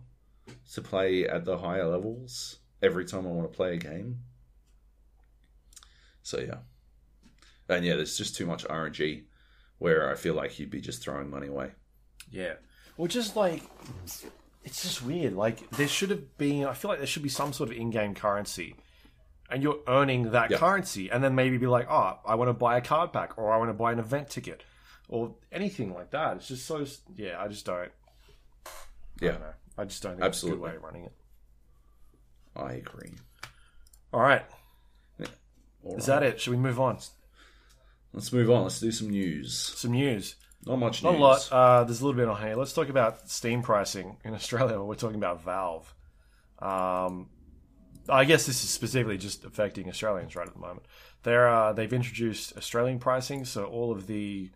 to 0.74 0.82
play 0.82 1.26
at 1.26 1.44
the 1.44 1.58
higher 1.58 1.86
levels 1.86 2.56
every 2.82 3.04
time 3.04 3.26
I 3.26 3.30
want 3.30 3.50
to 3.50 3.56
play 3.56 3.74
a 3.74 3.78
game. 3.78 4.20
So 6.22 6.40
yeah, 6.40 6.58
and 7.68 7.84
yeah, 7.84 7.96
there's 7.96 8.16
just 8.18 8.34
too 8.36 8.46
much 8.46 8.64
RNG 8.64 9.24
where 9.78 10.10
I 10.10 10.14
feel 10.16 10.34
like 10.34 10.58
you'd 10.58 10.70
be 10.70 10.80
just 10.80 11.02
throwing 11.02 11.30
money 11.30 11.46
away. 11.46 11.72
Yeah. 12.30 12.54
Well, 12.96 13.06
just 13.08 13.36
like 13.36 13.62
it's 14.64 14.82
just 14.82 15.02
weird. 15.02 15.34
Like 15.34 15.70
there 15.70 15.86
should 15.88 16.10
have 16.10 16.36
been. 16.38 16.64
I 16.64 16.74
feel 16.74 16.88
like 16.90 16.98
there 16.98 17.06
should 17.06 17.22
be 17.22 17.28
some 17.28 17.52
sort 17.52 17.70
of 17.70 17.76
in-game 17.76 18.14
currency, 18.14 18.74
and 19.50 19.62
you're 19.62 19.80
earning 19.86 20.32
that 20.32 20.50
Yeah. 20.50 20.58
currency, 20.58 21.10
and 21.10 21.22
then 21.22 21.34
maybe 21.36 21.58
be 21.58 21.66
like, 21.68 21.86
oh, 21.88 22.18
I 22.26 22.34
want 22.34 22.48
to 22.48 22.54
buy 22.54 22.76
a 22.76 22.80
card 22.80 23.12
pack, 23.12 23.38
or 23.38 23.52
I 23.52 23.58
want 23.58 23.68
to 23.68 23.74
buy 23.74 23.92
an 23.92 23.98
event 24.00 24.28
ticket, 24.30 24.64
or 25.08 25.36
anything 25.52 25.94
like 25.94 26.10
that. 26.10 26.38
It's 26.38 26.48
just 26.48 26.66
so. 26.66 26.84
Yeah, 27.14 27.40
I 27.40 27.46
just 27.48 27.64
don't. 27.66 27.92
I 28.66 28.70
Yeah, 29.20 29.30
don't 29.32 29.40
know. 29.42 29.52
I 29.78 29.84
just 29.84 30.02
don't 30.02 30.12
think 30.12 30.24
Absolutely. 30.24 30.56
it's 30.56 30.62
a 30.62 30.66
good 30.68 30.72
way 30.72 30.76
of 30.76 30.82
running 30.82 31.04
it. 31.04 31.12
I 32.54 32.72
agree. 32.74 33.12
All 34.12 34.20
right. 34.20 34.42
All 35.84 35.96
Is 35.96 36.08
right. 36.08 36.20
that 36.20 36.22
it? 36.22 36.40
Should 36.40 36.50
we 36.52 36.56
move 36.56 36.80
on? 36.80 36.98
Let's 38.12 38.32
move 38.32 38.50
on. 38.50 38.62
Let's 38.64 38.80
do 38.80 38.90
some 38.90 39.10
news. 39.10 39.56
Some 39.56 39.92
news. 39.92 40.36
Not 40.64 40.78
much 40.78 41.02
Not 41.04 41.12
news. 41.12 41.20
a 41.20 41.22
lot. 41.22 41.52
Uh, 41.52 41.84
there's 41.84 42.00
a 42.00 42.04
little 42.04 42.18
bit 42.18 42.28
on 42.28 42.40
here. 42.42 42.56
Let's 42.56 42.72
talk 42.72 42.88
about 42.88 43.28
Steam 43.28 43.62
pricing 43.62 44.16
in 44.24 44.34
Australia. 44.40 44.82
We're 44.82 44.94
talking 44.94 45.16
about 45.18 45.44
Valve. 45.44 45.94
Um, 46.58 47.28
I 48.08 48.24
guess 48.24 48.46
this 48.46 48.64
is 48.64 48.70
specifically 48.70 49.18
just 49.18 49.44
affecting 49.44 49.88
Australians 49.88 50.34
right 50.34 50.46
at 50.46 50.54
the 50.54 50.60
moment. 50.60 50.86
They're 51.22 51.48
uh, 51.48 51.72
they've 51.72 51.92
introduced 51.92 52.56
Australian 52.56 52.98
pricing, 52.98 53.44
so 53.44 53.64
all 53.66 53.92
of 53.92 54.06
the 54.06 54.50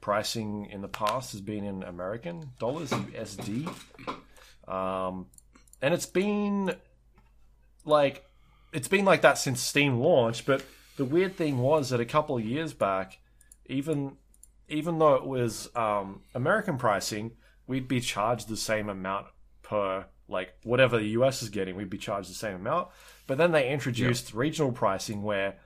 pricing 0.00 0.66
in 0.70 0.80
the 0.82 0.88
past 0.88 1.32
has 1.32 1.40
been 1.40 1.64
in 1.64 1.82
American 1.82 2.50
dollars, 2.58 2.90
USD, 2.90 3.68
um, 4.72 5.26
and 5.82 5.92
it's 5.92 6.06
been 6.06 6.74
like 7.84 8.24
it's 8.72 8.88
been 8.88 9.04
like 9.04 9.20
that 9.22 9.36
since 9.36 9.60
Steam 9.60 10.00
launched. 10.00 10.46
But 10.46 10.64
the 10.96 11.04
weird 11.04 11.36
thing 11.36 11.58
was 11.58 11.90
that 11.90 12.00
a 12.00 12.06
couple 12.06 12.36
of 12.36 12.44
years 12.44 12.72
back, 12.72 13.18
even 13.66 14.16
even 14.68 14.98
though 14.98 15.14
it 15.14 15.26
was 15.26 15.68
um, 15.76 16.22
American 16.34 16.78
pricing, 16.78 17.32
we'd 17.66 17.86
be 17.86 18.00
charged 18.00 18.48
the 18.48 18.56
same 18.56 18.88
amount 18.88 19.26
per 19.62 20.06
like 20.26 20.54
whatever 20.62 20.96
the 20.96 21.08
US 21.08 21.42
is 21.42 21.50
getting, 21.50 21.76
we'd 21.76 21.90
be 21.90 21.98
charged 21.98 22.30
the 22.30 22.34
same 22.34 22.56
amount. 22.56 22.88
But 23.26 23.36
then 23.36 23.52
they 23.52 23.70
introduced 23.70 24.32
regional 24.32 24.72
pricing 24.72 25.22
where 25.22 25.56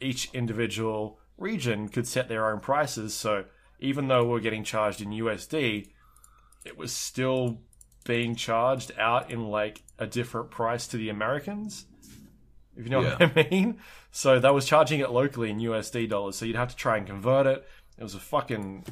each 0.00 0.30
individual 0.34 1.20
region 1.38 1.88
could 1.88 2.08
set 2.08 2.28
their 2.28 2.50
own 2.50 2.58
prices. 2.58 3.14
So 3.14 3.44
even 3.78 4.08
though 4.08 4.24
we're 4.26 4.40
getting 4.40 4.64
charged 4.64 5.00
in 5.00 5.10
USD, 5.10 5.90
it 6.64 6.76
was 6.76 6.92
still 6.92 7.60
being 8.04 8.34
charged 8.34 8.92
out 8.98 9.30
in 9.30 9.48
like 9.48 9.82
a 9.98 10.06
different 10.06 10.50
price 10.50 10.86
to 10.88 10.96
the 10.96 11.08
Americans. 11.08 11.86
If 12.76 12.84
you 12.84 12.90
know 12.90 13.02
what 13.02 13.22
I 13.38 13.48
mean. 13.50 13.78
So 14.10 14.38
that 14.38 14.54
was 14.54 14.66
charging 14.66 15.00
it 15.00 15.10
locally 15.10 15.50
in 15.50 15.58
USD 15.58 16.08
dollars. 16.08 16.36
So 16.36 16.44
you'd 16.44 16.56
have 16.56 16.70
to 16.70 16.76
try 16.76 16.96
and 16.96 17.06
convert 17.06 17.46
it. 17.46 17.66
It 17.98 18.02
was 18.02 18.14
a 18.14 18.20
fucking 18.20 18.84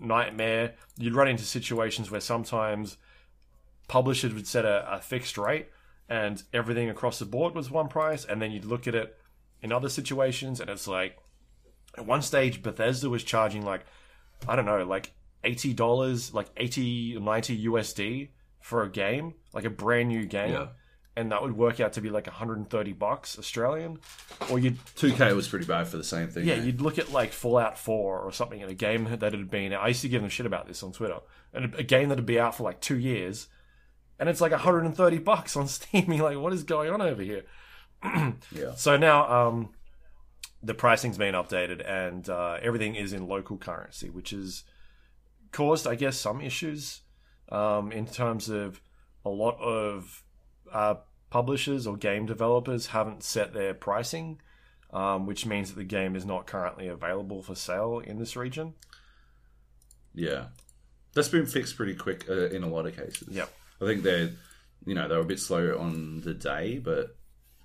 nightmare. 0.00 0.74
You'd 0.98 1.14
run 1.14 1.28
into 1.28 1.44
situations 1.44 2.10
where 2.10 2.20
sometimes 2.20 2.96
publishers 3.88 4.34
would 4.34 4.46
set 4.46 4.64
a, 4.64 4.96
a 4.96 5.00
fixed 5.00 5.38
rate 5.38 5.68
and 6.08 6.42
everything 6.52 6.90
across 6.90 7.18
the 7.18 7.24
board 7.24 7.54
was 7.54 7.70
one 7.70 7.88
price. 7.88 8.24
And 8.24 8.40
then 8.40 8.50
you'd 8.50 8.64
look 8.64 8.86
at 8.86 8.94
it 8.94 9.16
in 9.62 9.72
other 9.72 9.88
situations 9.88 10.60
and 10.60 10.68
it's 10.68 10.88
like, 10.88 11.16
at 11.96 12.06
one 12.06 12.22
stage, 12.22 12.62
Bethesda 12.62 13.08
was 13.08 13.22
charging 13.22 13.64
like, 13.64 13.82
I 14.48 14.56
don't 14.56 14.66
know, 14.66 14.84
like 14.84 15.12
$80, 15.44 16.34
like 16.34 16.48
80, 16.56 17.18
90 17.20 17.66
USD 17.66 18.28
for 18.60 18.82
a 18.82 18.90
game, 18.90 19.34
like 19.52 19.64
a 19.64 19.70
brand 19.70 20.08
new 20.08 20.24
game. 20.26 20.52
Yeah. 20.52 20.66
And 21.16 21.30
that 21.30 21.42
would 21.42 21.56
work 21.56 21.78
out 21.78 21.92
to 21.92 22.00
be 22.00 22.10
like 22.10 22.26
130 22.26 22.92
bucks 22.92 23.38
Australian. 23.38 23.98
Or 24.50 24.58
you'd 24.58 24.78
2K 24.96 25.36
was 25.36 25.46
pretty 25.46 25.66
bad 25.66 25.86
for 25.86 25.96
the 25.96 26.02
same 26.02 26.28
thing. 26.28 26.44
yeah, 26.44 26.54
eh? 26.54 26.62
you'd 26.62 26.80
look 26.80 26.98
at 26.98 27.12
like 27.12 27.32
Fallout 27.32 27.78
4 27.78 28.18
or 28.18 28.32
something 28.32 28.60
in 28.60 28.68
a 28.68 28.74
game 28.74 29.04
that 29.04 29.32
had 29.32 29.50
been. 29.50 29.72
I 29.74 29.88
used 29.88 30.02
to 30.02 30.08
give 30.08 30.22
them 30.22 30.30
shit 30.30 30.46
about 30.46 30.66
this 30.66 30.82
on 30.82 30.92
Twitter. 30.92 31.20
And 31.52 31.72
a, 31.76 31.84
game 31.84 32.08
that'd 32.08 32.26
be 32.26 32.40
out 32.40 32.56
for 32.56 32.64
like 32.64 32.80
two 32.80 32.98
years, 32.98 33.46
and 34.18 34.28
it's 34.28 34.40
like 34.40 34.50
130 34.50 35.18
bucks 35.18 35.56
on 35.56 35.68
Steam. 35.68 36.12
You're 36.12 36.24
like, 36.24 36.38
what 36.38 36.52
is 36.52 36.64
going 36.64 36.90
on 36.90 37.00
over 37.00 37.22
here? 37.22 37.44
yeah. 38.02 38.74
So 38.74 38.96
now 38.96 39.48
um, 39.48 39.70
the 40.64 40.74
pricing's 40.74 41.16
been 41.16 41.34
updated, 41.34 41.88
and 41.88 42.28
uh, 42.28 42.58
everything 42.60 42.96
is 42.96 43.12
in 43.12 43.28
local 43.28 43.56
currency, 43.56 44.10
which 44.10 44.30
has 44.30 44.64
caused, 45.54 45.86
I 45.86 45.94
guess, 45.94 46.18
some 46.18 46.40
issues 46.40 47.00
um, 47.48 47.92
in 47.92 48.06
terms 48.06 48.48
of 48.48 48.80
a 49.24 49.30
lot 49.30 49.56
of 49.60 50.22
uh, 50.72 50.96
publishers 51.30 51.86
or 51.86 51.96
game 51.96 52.26
developers 52.26 52.88
haven't 52.88 53.22
set 53.22 53.54
their 53.54 53.72
pricing, 53.72 54.40
um, 54.92 55.26
which 55.26 55.46
means 55.46 55.70
that 55.70 55.76
the 55.76 55.84
game 55.84 56.16
is 56.16 56.26
not 56.26 56.46
currently 56.46 56.88
available 56.88 57.42
for 57.42 57.54
sale 57.54 58.00
in 58.00 58.18
this 58.18 58.36
region. 58.36 58.74
Yeah. 60.12 60.46
That's 61.14 61.28
been 61.28 61.46
fixed 61.46 61.76
pretty 61.76 61.94
quick 61.94 62.28
uh, 62.28 62.48
in 62.48 62.64
a 62.64 62.68
lot 62.68 62.86
of 62.86 62.96
cases. 62.96 63.28
Yep. 63.30 63.48
I 63.80 63.84
think 63.84 64.02
they're, 64.02 64.30
you 64.84 64.94
know, 64.94 65.06
they 65.08 65.14
were 65.14 65.22
a 65.22 65.24
bit 65.24 65.40
slow 65.40 65.78
on 65.78 66.20
the 66.22 66.34
day, 66.34 66.78
but 66.78 67.16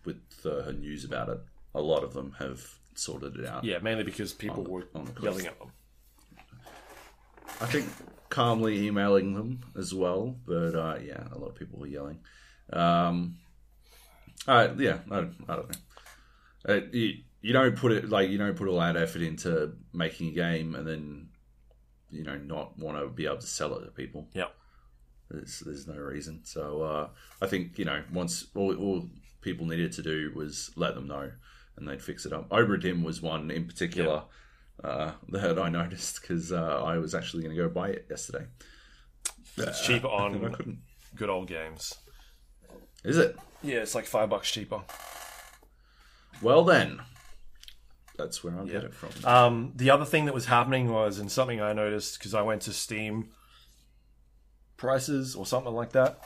with 0.05 0.21
the 0.43 0.73
news 0.73 1.03
about 1.03 1.29
it, 1.29 1.39
a 1.73 1.81
lot 1.81 2.03
of 2.03 2.13
them 2.13 2.35
have 2.37 2.61
sorted 2.93 3.35
it 3.37 3.47
out. 3.47 3.63
Yeah, 3.63 3.79
mainly 3.79 4.03
because 4.03 4.31
people 4.31 4.63
were 4.63 4.87
on 4.93 5.05
the 5.05 5.11
coast. 5.11 5.23
yelling 5.23 5.45
at 5.47 5.57
them. 5.57 5.71
I 7.61 7.65
think 7.65 7.89
calmly 8.29 8.87
emailing 8.87 9.33
them 9.33 9.61
as 9.77 9.93
well, 9.93 10.35
but 10.45 10.75
uh, 10.75 10.97
yeah, 11.03 11.23
a 11.31 11.37
lot 11.37 11.49
of 11.49 11.55
people 11.55 11.79
were 11.79 11.87
yelling. 11.87 12.19
Um, 12.71 13.37
uh, 14.47 14.69
yeah, 14.77 14.99
I, 15.11 15.17
I 15.17 15.55
don't 15.55 15.69
know. 15.69 15.79
Uh, 16.67 16.81
you, 16.91 17.13
you 17.41 17.53
don't 17.53 17.75
put 17.75 17.91
it 17.91 18.09
like 18.09 18.29
you 18.29 18.37
don't 18.37 18.55
put 18.55 18.67
all 18.67 18.79
that 18.79 18.97
effort 18.97 19.21
into 19.21 19.73
making 19.93 20.29
a 20.29 20.33
game 20.33 20.75
and 20.75 20.85
then 20.85 21.29
you 22.09 22.23
know 22.23 22.37
not 22.37 22.77
want 22.77 22.99
to 22.99 23.07
be 23.07 23.25
able 23.25 23.37
to 23.37 23.47
sell 23.47 23.75
it 23.77 23.85
to 23.85 23.91
people. 23.91 24.27
Yeah, 24.33 24.47
There's, 25.29 25.59
there's 25.59 25.87
no 25.87 25.95
reason. 25.95 26.41
So 26.43 26.81
uh, 26.81 27.07
I 27.41 27.47
think 27.47 27.77
you 27.79 27.85
know 27.85 28.03
once 28.13 28.47
all, 28.55 28.75
all 28.75 29.09
people 29.41 29.65
needed 29.65 29.93
to 29.93 30.01
do 30.01 30.31
was 30.35 30.71
let 30.75 30.95
them 30.95 31.07
know, 31.07 31.31
and 31.77 31.87
they'd 31.87 32.01
fix 32.01 32.25
it 32.25 32.33
up. 32.33 32.49
Obra 32.49 32.79
Dinn 32.79 33.03
was 33.03 33.21
one 33.21 33.51
in 33.51 33.65
particular 33.65 34.23
uh, 34.83 35.11
that 35.29 35.59
I 35.59 35.69
noticed 35.69 36.21
because 36.21 36.51
uh, 36.51 36.81
I 36.83 36.97
was 36.97 37.13
actually 37.15 37.43
going 37.43 37.55
to 37.55 37.61
go 37.61 37.69
buy 37.69 37.89
it 37.89 38.07
yesterday. 38.09 38.45
It's 39.57 39.85
cheaper 39.85 40.07
And 40.07 40.15
I 40.15 40.47
on 40.47 40.53
couldn't. 40.53 40.79
good 41.15 41.29
old 41.29 41.47
games. 41.47 41.95
Is 43.03 43.17
it? 43.17 43.37
Yeah, 43.61 43.77
it's 43.77 43.95
like 43.95 44.05
five 44.05 44.29
bucks 44.29 44.49
cheaper. 44.51 44.81
Well 46.41 46.63
then, 46.63 47.01
that's 48.17 48.43
where 48.43 48.53
I'll 48.57 48.65
get 48.65 48.83
it 48.85 48.93
from. 48.93 49.09
Um, 49.25 49.73
the 49.75 49.89
other 49.89 50.05
thing 50.05 50.25
that 50.25 50.33
was 50.33 50.45
happening 50.45 50.91
was, 50.91 51.19
and 51.19 51.29
something 51.31 51.59
I 51.61 51.73
noticed 51.73 52.17
because 52.19 52.33
I 52.33 52.41
went 52.41 52.61
to 52.63 52.73
Steam 52.73 53.29
prices 54.77 55.35
or 55.35 55.45
something 55.45 55.73
like 55.73 55.91
that. 55.91 56.23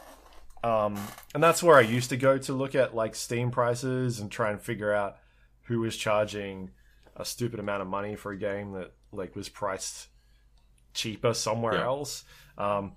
Um, 0.64 0.98
and 1.34 1.44
that's 1.44 1.62
where 1.62 1.76
I 1.78 1.82
used 1.82 2.10
to 2.12 2.18
go 2.18 2.38
to 2.38 2.54
look 2.54 2.76
at 2.76 2.96
like 2.96 3.16
Steam 3.16 3.52
prices 3.52 4.20
and 4.20 4.32
try 4.32 4.52
and 4.52 4.62
figure 4.62 4.94
out 4.94 5.18
who 5.64 5.80
was 5.80 5.98
charging 5.98 6.72
a 7.16 7.26
stupid 7.26 7.60
amount 7.60 7.82
of 7.82 7.88
money 7.88 8.16
for 8.16 8.32
a 8.32 8.38
game 8.38 8.72
that 8.74 8.92
like 9.12 9.36
was 9.36 9.50
priced 9.50 10.08
cheaper 10.94 11.34
somewhere 11.34 11.76
Yeah. 11.76 11.86
else. 11.86 12.24
Um, 12.58 12.94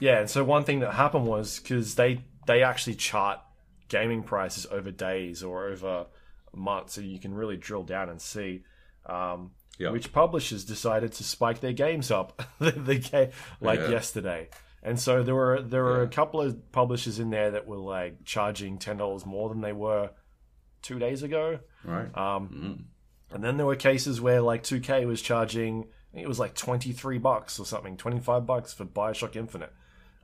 yeah, 0.00 0.20
and 0.20 0.30
so 0.30 0.44
one 0.44 0.64
thing 0.64 0.80
that 0.80 0.94
happened 0.94 1.26
was 1.26 1.58
because 1.60 1.94
they 1.96 2.24
they 2.46 2.62
actually 2.62 2.94
chart 2.94 3.40
gaming 3.88 4.22
prices 4.22 4.66
over 4.70 4.90
days 4.90 5.42
or 5.42 5.66
over 5.68 6.06
months, 6.54 6.94
so 6.94 7.00
you 7.00 7.18
can 7.18 7.34
really 7.34 7.56
drill 7.56 7.82
down 7.84 8.08
and 8.08 8.20
see 8.20 8.62
um, 9.06 9.52
Yeah. 9.78 9.90
which 9.90 10.12
publishers 10.12 10.64
decided 10.64 11.12
to 11.14 11.24
spike 11.24 11.60
their 11.60 11.72
games 11.72 12.10
up 12.10 12.42
the, 12.58 12.70
the 12.72 12.96
game 12.96 13.30
like 13.60 13.80
Yeah. 13.80 13.88
yesterday. 13.90 14.48
And 14.82 14.98
so 15.00 15.22
there 15.22 15.34
were 15.34 15.60
there 15.60 15.82
were 15.82 16.02
a 16.02 16.08
couple 16.08 16.40
of 16.40 16.70
publishers 16.72 17.18
in 17.18 17.30
there 17.30 17.50
that 17.50 17.66
were 17.66 17.76
like 17.78 18.24
charging 18.24 18.78
ten 18.78 18.96
dollars 18.98 19.26
more 19.26 19.48
than 19.48 19.60
they 19.60 19.72
were 19.72 20.10
two 20.82 20.98
days 20.98 21.22
ago. 21.22 21.58
right? 21.84 22.16
Um, 22.16 22.86
And 23.30 23.44
then 23.44 23.56
there 23.56 23.66
were 23.66 23.76
cases 23.76 24.20
where 24.20 24.40
like 24.40 24.62
2K 24.62 25.06
was 25.06 25.20
charging, 25.20 25.82
I 25.82 26.14
think 26.14 26.24
it 26.24 26.28
was 26.28 26.38
like 26.38 26.54
23 26.54 27.18
bucks 27.18 27.58
or 27.60 27.66
something, 27.66 27.96
25 27.96 28.46
bucks 28.46 28.72
for 28.72 28.84
Bioshock 28.84 29.36
Infinite. 29.36 29.72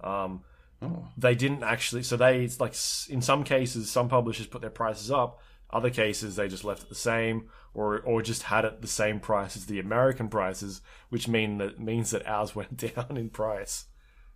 Um, 0.02 0.42
oh, 0.80 1.08
they 1.16 1.34
didn't 1.34 1.62
actually, 1.62 2.02
so 2.02 2.16
they, 2.16 2.44
it's 2.44 2.60
like 2.60 2.74
in 3.10 3.20
some 3.20 3.44
cases, 3.44 3.90
some 3.90 4.08
publishers 4.08 4.46
put 4.46 4.60
their 4.62 4.70
prices 4.70 5.10
up. 5.10 5.40
Other 5.70 5.90
cases, 5.90 6.36
they 6.36 6.46
just 6.48 6.64
left 6.64 6.84
it 6.84 6.88
the 6.88 6.94
same, 6.94 7.48
or 7.74 7.98
or 8.00 8.22
just 8.22 8.44
had 8.44 8.64
it 8.64 8.80
the 8.80 8.86
same 8.86 9.18
price 9.18 9.56
as 9.56 9.66
the 9.66 9.80
American 9.80 10.28
prices, 10.28 10.80
which 11.08 11.26
mean 11.26 11.58
that 11.58 11.80
means 11.80 12.12
that 12.12 12.24
ours 12.28 12.54
went 12.60 12.76
down 12.76 13.16
in 13.16 13.28
price 13.28 13.86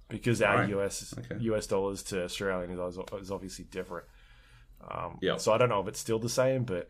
because 0.08 0.42
our 0.42 0.56
Right. 0.60 0.68
US 0.70 1.14
Okay. 1.16 1.36
US 1.44 1.66
dollars 1.68 2.02
to 2.04 2.24
Australian 2.24 2.72
is, 2.76 2.98
is 3.20 3.30
obviously 3.30 3.66
different. 3.66 4.06
Um, 4.90 5.18
Yeah. 5.20 5.36
So 5.36 5.52
I 5.52 5.58
don't 5.58 5.68
know 5.68 5.80
if 5.80 5.86
it's 5.86 6.00
still 6.00 6.18
the 6.18 6.28
same, 6.28 6.64
but 6.64 6.88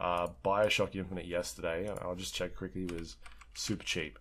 uh, 0.00 0.28
Bioshock 0.44 0.94
Infinite 0.96 1.26
yesterday, 1.26 1.86
and 1.86 1.98
I'll 2.00 2.14
just 2.16 2.34
check 2.34 2.56
quickly, 2.56 2.86
was 2.86 3.16
super 3.54 3.84
cheap. 3.84 4.18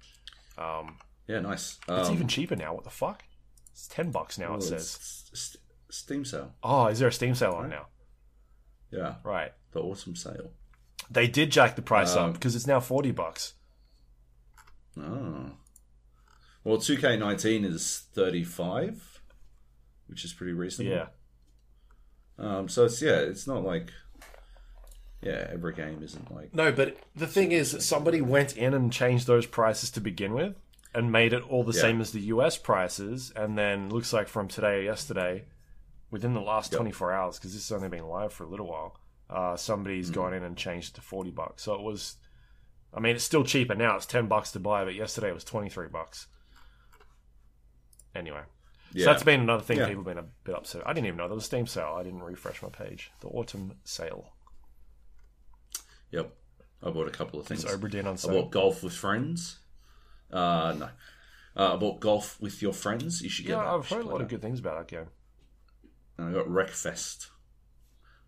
Um, 0.58 0.98
yeah, 1.28 1.40
nice. 1.40 1.80
it's 1.88 2.10
Um, 2.10 2.14
even 2.14 2.28
cheaper 2.28 2.56
now. 2.56 2.74
What 2.74 2.84
the 2.84 2.90
fuck? 2.90 3.24
It's 3.72 3.88
ten 3.88 4.12
bucks 4.12 4.38
now. 4.38 4.50
well, 4.50 4.56
it 4.60 4.72
it's 4.72 4.88
says. 4.92 5.30
St- 5.34 5.64
Steam 5.92 6.24
sale. 6.26 6.54
Oh, 6.62 6.86
is 6.88 7.00
there 7.00 7.08
a 7.08 7.12
Steam 7.12 7.34
sale 7.34 7.54
on 7.54 7.70
now? 7.70 7.88
Yeah, 8.92 9.16
Right. 9.24 9.54
the 9.72 9.80
autumn 9.80 10.16
sale. 10.16 10.52
They 11.10 11.28
did 11.28 11.52
jack 11.52 11.76
the 11.76 11.82
price 11.82 12.16
Um, 12.16 12.30
up 12.30 12.34
because 12.34 12.56
it's 12.56 12.68
now 12.68 12.80
forty 12.80 13.12
bucks. 13.12 13.54
Oh. 14.98 15.52
Well, 16.64 16.78
2K19 16.78 17.64
is 17.66 18.04
35, 18.14 19.22
which 20.08 20.26
is 20.26 20.34
pretty 20.34 20.52
reasonable. 20.54 20.92
Yeah. 20.96 21.08
Um, 22.38 22.68
so 22.70 22.86
it's 22.86 23.02
yeah, 23.02 23.18
it's 23.20 23.48
not 23.48 23.64
like 23.64 23.92
yeah, 25.22 25.48
every 25.52 25.74
game 25.74 26.02
isn't 26.04 26.34
like 26.34 26.54
No, 26.54 26.72
but 26.72 26.98
the 27.16 27.28
thing 27.28 27.52
is 27.52 27.72
that 27.74 27.82
somebody 27.82 28.22
went 28.22 28.56
in 28.58 28.74
and 28.74 28.92
changed 28.92 29.28
those 29.28 29.46
prices 29.46 29.92
to 29.92 30.02
begin 30.02 30.34
with 30.34 30.56
and 30.94 31.12
made 31.12 31.34
it 31.34 31.44
all 31.50 31.64
the 31.64 31.74
Yeah. 31.74 31.82
same 31.82 32.02
as 32.02 32.12
the 32.12 32.22
US 32.22 32.58
prices, 32.58 33.32
and 33.36 33.58
then 33.58 33.90
looks 33.90 34.12
like 34.14 34.28
from 34.28 34.48
today 34.48 34.80
or 34.80 34.82
yesterday, 34.82 35.46
within 36.10 36.34
the 36.34 36.42
last 36.42 36.72
Yep. 36.72 36.78
twenty 36.78 36.92
four 36.92 37.12
hours, 37.12 37.38
because 37.38 37.54
this 37.54 37.70
has 37.70 37.76
only 37.76 37.90
been 37.90 38.08
live 38.08 38.34
for 38.34 38.44
a 38.44 38.48
little 38.48 38.68
while, 38.68 39.00
uh, 39.30 39.56
somebody's 39.56 40.10
gone 40.10 40.34
in 40.34 40.44
and 40.44 40.58
changed 40.58 40.94
it 40.94 40.96
to 40.96 41.02
forty 41.02 41.30
bucks. 41.32 41.64
So 41.64 41.76
it 41.76 41.82
was, 41.82 42.18
I 42.94 43.00
mean, 43.00 43.16
it's 43.16 43.24
still 43.24 43.44
cheaper 43.44 43.76
now. 43.76 43.96
It's 43.98 44.08
ten 44.08 44.28
bucks 44.28 44.52
to 44.54 44.60
buy, 44.60 44.84
but 44.84 44.96
yesterday 44.96 45.30
it 45.30 45.36
was 45.36 45.44
twenty 45.44 45.70
three 45.70 45.88
bucks. 45.88 46.26
Anyway, 48.16 48.42
Yeah. 48.94 49.06
so 49.06 49.12
that's 49.12 49.24
been 49.24 49.42
another 49.42 49.64
thing 49.64 49.78
Yeah. 49.78 49.88
people 49.88 50.04
have 50.04 50.16
been 50.16 50.18
a 50.18 50.28
bit 50.44 50.56
upset. 50.56 50.82
I 50.88 50.94
didn't 50.94 51.06
even 51.08 51.18
know 51.18 51.28
there 51.28 51.36
was 51.36 51.44
a 51.44 51.48
Steam 51.48 51.68
sale. 51.68 51.96
I 51.98 52.04
didn't 52.04 52.24
refresh 52.24 52.62
my 52.64 52.70
page. 52.70 53.12
The 53.20 53.28
autumn 53.28 53.78
sale. 53.84 54.34
Yep. 56.12 56.34
I 56.84 56.90
bought 56.92 57.08
a 57.08 57.12
couple 57.12 57.40
of 57.40 57.46
things. 57.48 57.66
Obra 57.66 57.90
Dinn 57.92 58.08
on 58.08 58.18
I 58.24 58.28
bought 58.28 58.52
golf 58.52 58.84
with 58.84 58.94
friends. 58.94 59.60
Uh, 60.32 60.76
no. 60.78 60.90
Uh, 61.58 61.74
I 61.74 61.78
bought 61.78 62.00
golf 62.00 62.40
with 62.40 62.62
your 62.62 62.74
friends. 62.74 63.22
You 63.22 63.30
should 63.30 63.46
get 63.46 63.54
Yeah, 63.58 63.64
that. 63.64 63.68
I've 63.74 63.88
heard 63.88 64.06
a 64.06 64.08
lot 64.10 64.22
of 64.22 64.28
good 64.30 64.42
things 64.42 64.60
about 64.60 64.78
that 64.78 64.88
game. 64.96 65.08
And 66.18 66.30
I 66.30 66.32
got 66.34 66.48
Wreckfest. 66.48 67.28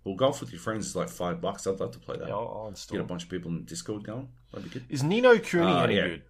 Well, 0.03 0.15
golf 0.15 0.41
with 0.41 0.51
your 0.51 0.59
friends 0.59 0.87
is 0.87 0.95
like 0.95 1.09
five 1.09 1.39
bucks. 1.39 1.67
I'd 1.67 1.79
love 1.79 1.91
to 1.91 1.99
play 1.99 2.17
that. 2.17 2.27
Yeah, 2.27 2.33
I'll, 2.33 2.61
I'll 2.63 2.67
install. 2.69 2.97
Get 2.97 3.03
a 3.03 3.07
bunch 3.07 3.23
of 3.23 3.29
people 3.29 3.51
in 3.51 3.63
Discord 3.65 4.03
going. 4.03 4.29
That'd 4.51 4.69
be 4.71 4.79
good. 4.79 4.85
Is 4.89 5.03
Ni 5.03 5.21
no 5.21 5.37
Kuni 5.37 5.71
Uh, 5.71 5.83
any 5.83 5.95
yeah. 5.95 6.07
good? 6.07 6.21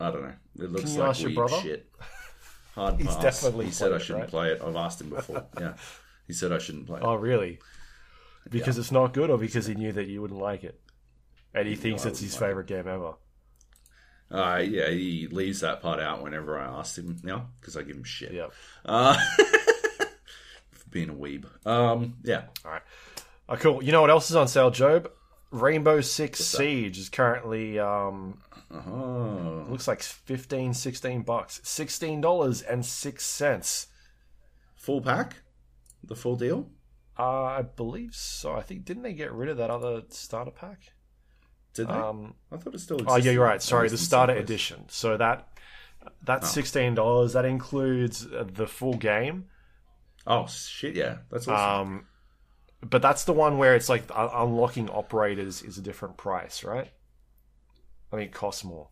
I 0.00 0.10
don't 0.10 0.22
know. 0.22 0.34
It 0.58 0.70
looks 0.72 0.84
Can 0.84 0.92
you 0.94 0.98
like 1.00 1.08
ask 1.10 1.20
your 1.22 1.30
brother? 1.32 1.60
shit. 1.60 1.90
Hard 2.74 2.96
He's 2.98 3.06
pass. 3.08 3.22
definitely 3.22 3.66
he 3.66 3.70
said 3.72 3.92
I 3.92 3.98
shouldn't 3.98 4.22
right? 4.24 4.30
play 4.30 4.48
it. 4.52 4.62
I've 4.64 4.76
asked 4.76 5.00
him 5.00 5.10
before. 5.10 5.44
yeah. 5.60 5.74
He 6.26 6.32
said 6.32 6.52
I 6.52 6.58
shouldn't 6.58 6.86
play 6.86 6.98
it. 7.00 7.04
Oh, 7.04 7.14
really? 7.14 7.58
Because 8.48 8.78
it's 8.78 8.90
not 8.92 9.12
good, 9.12 9.28
or 9.30 9.36
because 9.38 9.66
he 9.66 9.74
knew 9.74 9.92
that 9.92 10.06
you 10.08 10.22
wouldn't 10.22 10.40
like 10.40 10.64
it, 10.64 10.80
and 11.54 11.68
he 11.68 11.76
thinks 11.76 12.04
it's 12.06 12.20
his 12.20 12.32
like 12.40 12.48
favorite 12.48 12.66
game 12.66 12.88
ever. 12.88 13.12
Uh, 14.30 14.62
yeah, 14.64 14.88
he 14.88 15.28
leaves 15.30 15.60
that 15.60 15.82
part 15.82 16.00
out 16.00 16.22
whenever 16.22 16.58
I 16.58 16.64
ask 16.78 16.96
him 16.96 17.18
now 17.22 17.48
because 17.60 17.76
I 17.76 17.82
give 17.82 17.96
him 17.96 18.04
shit. 18.04 18.32
Yeah, 18.32 18.46
Uh, 18.84 19.18
for 20.70 20.88
being 20.90 21.10
a 21.10 21.14
weeb. 21.14 21.44
Um, 21.66 22.16
yeah. 22.22 22.44
All 22.64 22.70
right. 22.70 22.82
Oh, 23.48 23.56
cool. 23.56 23.82
You 23.82 23.90
know 23.92 24.00
what 24.00 24.10
else 24.10 24.30
is 24.30 24.36
on 24.36 24.46
sale, 24.48 24.70
Joab? 24.70 25.10
Rainbow 25.50 26.00
Six 26.00 26.38
Siege 26.44 26.96
is 26.98 27.08
currently 27.08 27.78
um 27.80 28.40
Oh. 28.72 29.66
looks 29.68 29.88
like 29.88 30.00
15 30.00 30.74
16 30.74 31.22
bucks. 31.22 31.60
$16.06. 31.64 33.86
Full 34.76 35.00
pack? 35.02 35.34
The 36.04 36.14
full 36.14 36.36
deal? 36.36 36.68
Uh, 37.20 37.44
I 37.44 37.62
believe 37.62 38.14
so. 38.14 38.54
I 38.54 38.62
think 38.62 38.84
didn't 38.84 39.02
they 39.02 39.12
get 39.12 39.32
rid 39.32 39.48
of 39.48 39.56
that 39.58 39.70
other 39.70 40.02
starter 40.08 40.50
pack? 40.50 40.92
Did 41.74 41.88
they? 41.88 41.92
Um 41.94 42.34
I 42.50 42.56
thought 42.56 42.74
it 42.74 42.80
still 42.80 43.00
Oh 43.06 43.16
yeah, 43.16 43.32
you're 43.32 43.44
right. 43.44 43.62
Sorry, 43.62 43.88
the 43.88 43.98
starter 43.98 44.32
some 44.32 44.36
place. 44.38 44.44
edition. 44.44 44.84
So 44.88 45.16
that 45.16 45.48
that's 46.22 46.50
sixteen 46.50 46.94
dollars. 46.94 47.34
That 47.34 47.44
includes 47.44 48.26
uh, 48.26 48.44
the 48.50 48.66
full 48.66 48.94
game. 48.94 49.46
Oh, 50.26 50.46
shit, 50.46 50.94
yeah. 50.96 51.18
That's 51.30 51.46
awesome. 51.48 51.88
Um, 51.88 52.06
but 52.82 53.02
that's 53.02 53.24
the 53.24 53.32
one 53.32 53.58
where 53.58 53.74
it's 53.74 53.88
like 53.88 54.04
unlocking 54.14 54.88
operators 54.90 55.62
is 55.62 55.78
a 55.78 55.82
different 55.82 56.16
price, 56.16 56.64
right? 56.64 56.90
I 58.12 58.16
mean, 58.16 58.26
it 58.26 58.32
costs 58.32 58.64
more. 58.64 58.88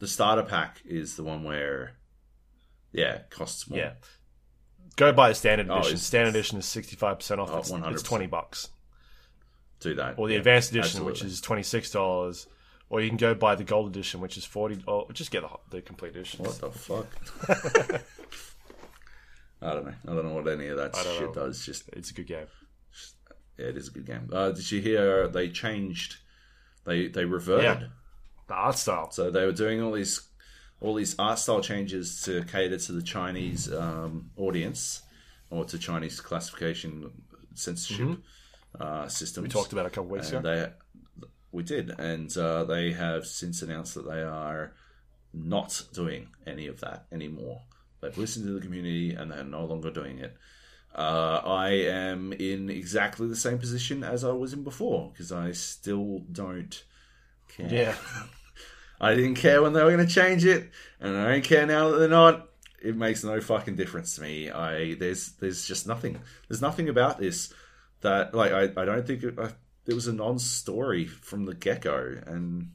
the 0.00 0.06
starter 0.08 0.42
pack 0.44 0.80
is 0.84 1.16
the 1.16 1.24
one 1.24 1.42
where, 1.44 1.96
yeah, 2.92 3.14
it 3.14 3.30
costs 3.30 3.68
more. 3.68 3.78
Yeah. 3.78 3.92
Go 4.98 5.12
buy 5.12 5.28
the 5.30 5.34
standard 5.34 5.68
Oh, 5.70 5.76
edition. 5.76 5.92
it's- 5.94 6.02
standard 6.06 6.30
edition 6.30 6.58
is 6.58 6.66
sixty 6.66 6.96
five 6.96 7.18
percent 7.20 7.40
off. 7.40 7.50
Oh, 7.52 7.58
It's, 7.58 7.70
it's 7.70 8.02
twenty 8.02 8.26
bucks. 8.26 8.68
Do 9.80 9.94
that. 9.94 10.18
Or 10.18 10.26
the 10.26 10.34
Yeah, 10.34 10.40
advanced 10.40 10.70
edition, 10.72 11.04
which 11.04 11.22
is 11.22 11.40
twenty 11.40 11.62
six 11.62 11.90
dollars. 11.90 12.46
Or 12.90 13.00
you 13.00 13.08
can 13.08 13.16
go 13.18 13.34
buy 13.34 13.54
the 13.54 13.64
gold 13.64 13.88
edition, 13.90 14.20
which 14.20 14.36
is 14.36 14.44
forty. 14.44 14.82
Or 14.88 15.06
just 15.12 15.30
get 15.30 15.42
the, 15.42 15.48
the 15.70 15.80
complete 15.82 16.16
edition. 16.16 16.44
What 16.44 16.58
the 16.60 16.70
fuck? 16.70 17.06
I 19.60 19.72
don't 19.74 19.86
know. 19.86 19.94
I 20.06 20.14
don't 20.14 20.24
know 20.24 20.32
what 20.34 20.48
any 20.48 20.68
of 20.68 20.76
that 20.78 20.94
shit 20.96 21.20
know. 21.20 21.32
does. 21.32 21.64
Just 21.64 21.88
It's 21.92 22.10
a 22.10 22.14
good 22.14 22.26
game. 22.26 22.46
yeah, 23.58 23.66
it 23.66 23.76
is 23.76 23.88
a 23.88 23.90
good 23.90 24.06
game. 24.06 24.28
Uh, 24.32 24.50
did 24.52 24.70
you 24.70 24.80
hear 24.80 25.26
they 25.28 25.48
changed? 25.48 26.16
They 26.84 27.08
they 27.08 27.24
reverted. 27.24 27.64
Yeah. 27.82 27.88
The 28.48 28.54
art 28.54 28.78
style. 28.78 29.10
So 29.10 29.30
they 29.30 29.44
were 29.44 29.52
doing 29.52 29.82
all 29.82 29.92
these 29.92 30.27
all 30.80 30.94
these 30.94 31.18
art 31.18 31.38
style 31.38 31.60
changes 31.60 32.22
to 32.22 32.44
cater 32.44 32.78
to 32.78 32.92
the 32.92 33.02
Chinese 33.02 33.72
um, 33.72 34.30
audience 34.36 35.02
or 35.50 35.64
to 35.64 35.78
Chinese 35.78 36.20
classification 36.20 37.10
censorship 37.54 38.18
uh, 38.80 39.08
systems. 39.08 39.48
Mm-hmm. 39.48 39.58
We 39.58 39.62
talked 39.62 39.72
about 39.72 39.86
it 39.86 39.88
a 39.88 39.90
couple 39.90 40.10
weeks 40.10 40.30
and 40.30 40.46
ago. 40.46 40.72
they 41.20 41.26
we 41.50 41.62
did, 41.62 41.98
and 41.98 42.34
uh, 42.36 42.64
they 42.64 42.92
have 42.92 43.26
since 43.26 43.62
announced 43.62 43.94
that 43.94 44.06
they 44.06 44.22
are 44.22 44.74
not 45.32 45.82
doing 45.92 46.28
any 46.46 46.66
of 46.66 46.80
that 46.80 47.06
anymore. 47.10 47.62
They've 48.00 48.16
listened 48.16 48.46
to 48.46 48.52
the 48.52 48.60
community 48.60 49.14
and 49.14 49.30
they're 49.30 49.44
no 49.44 49.64
longer 49.64 49.90
doing 49.90 50.18
it. 50.18 50.36
Uh, 50.94 51.40
I 51.44 51.70
am 51.70 52.32
in 52.32 52.70
exactly 52.70 53.28
the 53.28 53.36
same 53.36 53.58
position 53.58 54.02
as 54.02 54.24
I 54.24 54.32
was 54.32 54.52
in 54.52 54.62
before 54.62 55.10
because 55.12 55.32
I 55.32 55.52
still 55.52 56.20
don't 56.30 56.82
care. 57.48 57.68
Yeah. 57.68 57.94
I 59.00 59.14
didn't 59.14 59.36
care 59.36 59.62
when 59.62 59.72
they 59.72 59.82
were 59.82 59.92
going 59.92 60.06
to 60.06 60.12
change 60.12 60.44
it, 60.44 60.70
and 61.00 61.16
I 61.16 61.32
don't 61.32 61.44
care 61.44 61.66
now 61.66 61.90
that 61.90 61.98
they're 61.98 62.08
not. 62.08 62.48
It 62.80 62.96
makes 62.96 63.24
no 63.24 63.40
fucking 63.40 63.76
difference 63.76 64.16
to 64.16 64.22
me. 64.22 64.50
I 64.50 64.94
there's 64.94 65.32
there's 65.32 65.66
just 65.66 65.86
nothing. 65.86 66.18
There's 66.48 66.62
nothing 66.62 66.88
about 66.88 67.18
this 67.18 67.52
that 68.00 68.34
like 68.34 68.52
I, 68.52 68.64
I 68.64 68.84
don't 68.84 69.06
think 69.06 69.22
it, 69.22 69.94
was 69.94 70.06
a 70.06 70.12
non-story 70.12 71.06
from 71.06 71.44
the 71.44 71.54
get 71.54 71.82
go, 71.82 72.16
and 72.26 72.70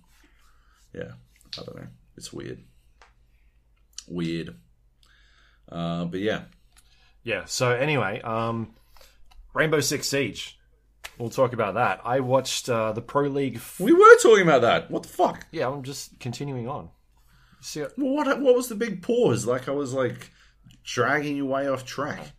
yeah, 0.93 1.11
I 1.57 1.63
don't 1.63 1.75
know. 1.75 1.87
It's 2.17 2.33
weird, 2.33 2.63
weird. 4.07 4.55
Uh, 5.69 6.05
but 6.05 6.19
yeah, 6.19 6.43
Yeah. 7.23 7.45
So 7.45 7.71
anyway, 7.71 8.21
um, 8.21 8.75
Rainbow 9.53 9.79
Six 9.79 10.07
Siege. 10.07 10.59
We'll 11.19 11.29
talk 11.29 11.53
about 11.53 11.75
that. 11.75 12.01
I 12.03 12.19
watched 12.21 12.69
uh, 12.69 12.91
the 12.91 13.01
Pro 13.01 13.27
League. 13.27 13.57
F- 13.57 13.79
we 13.79 13.93
were 13.93 14.17
talking 14.21 14.41
about 14.43 14.61
that. 14.61 14.89
What 14.89 15.03
the 15.03 15.09
fuck? 15.09 15.45
yeah, 15.51 15.67
I'm 15.69 15.83
just 15.83 16.19
continuing 16.19 16.67
on. 16.67 16.89
See, 17.61 17.81
Well, 17.81 18.13
what 18.13 18.41
what 18.41 18.55
was 18.55 18.67
the 18.67 18.75
big 18.75 19.01
pause? 19.01 19.45
Like 19.45 19.67
I 19.69 19.71
was 19.71 19.93
like 19.93 20.31
dragging 20.83 21.37
you 21.37 21.45
way 21.45 21.67
off 21.67 21.85
track. 21.85 22.31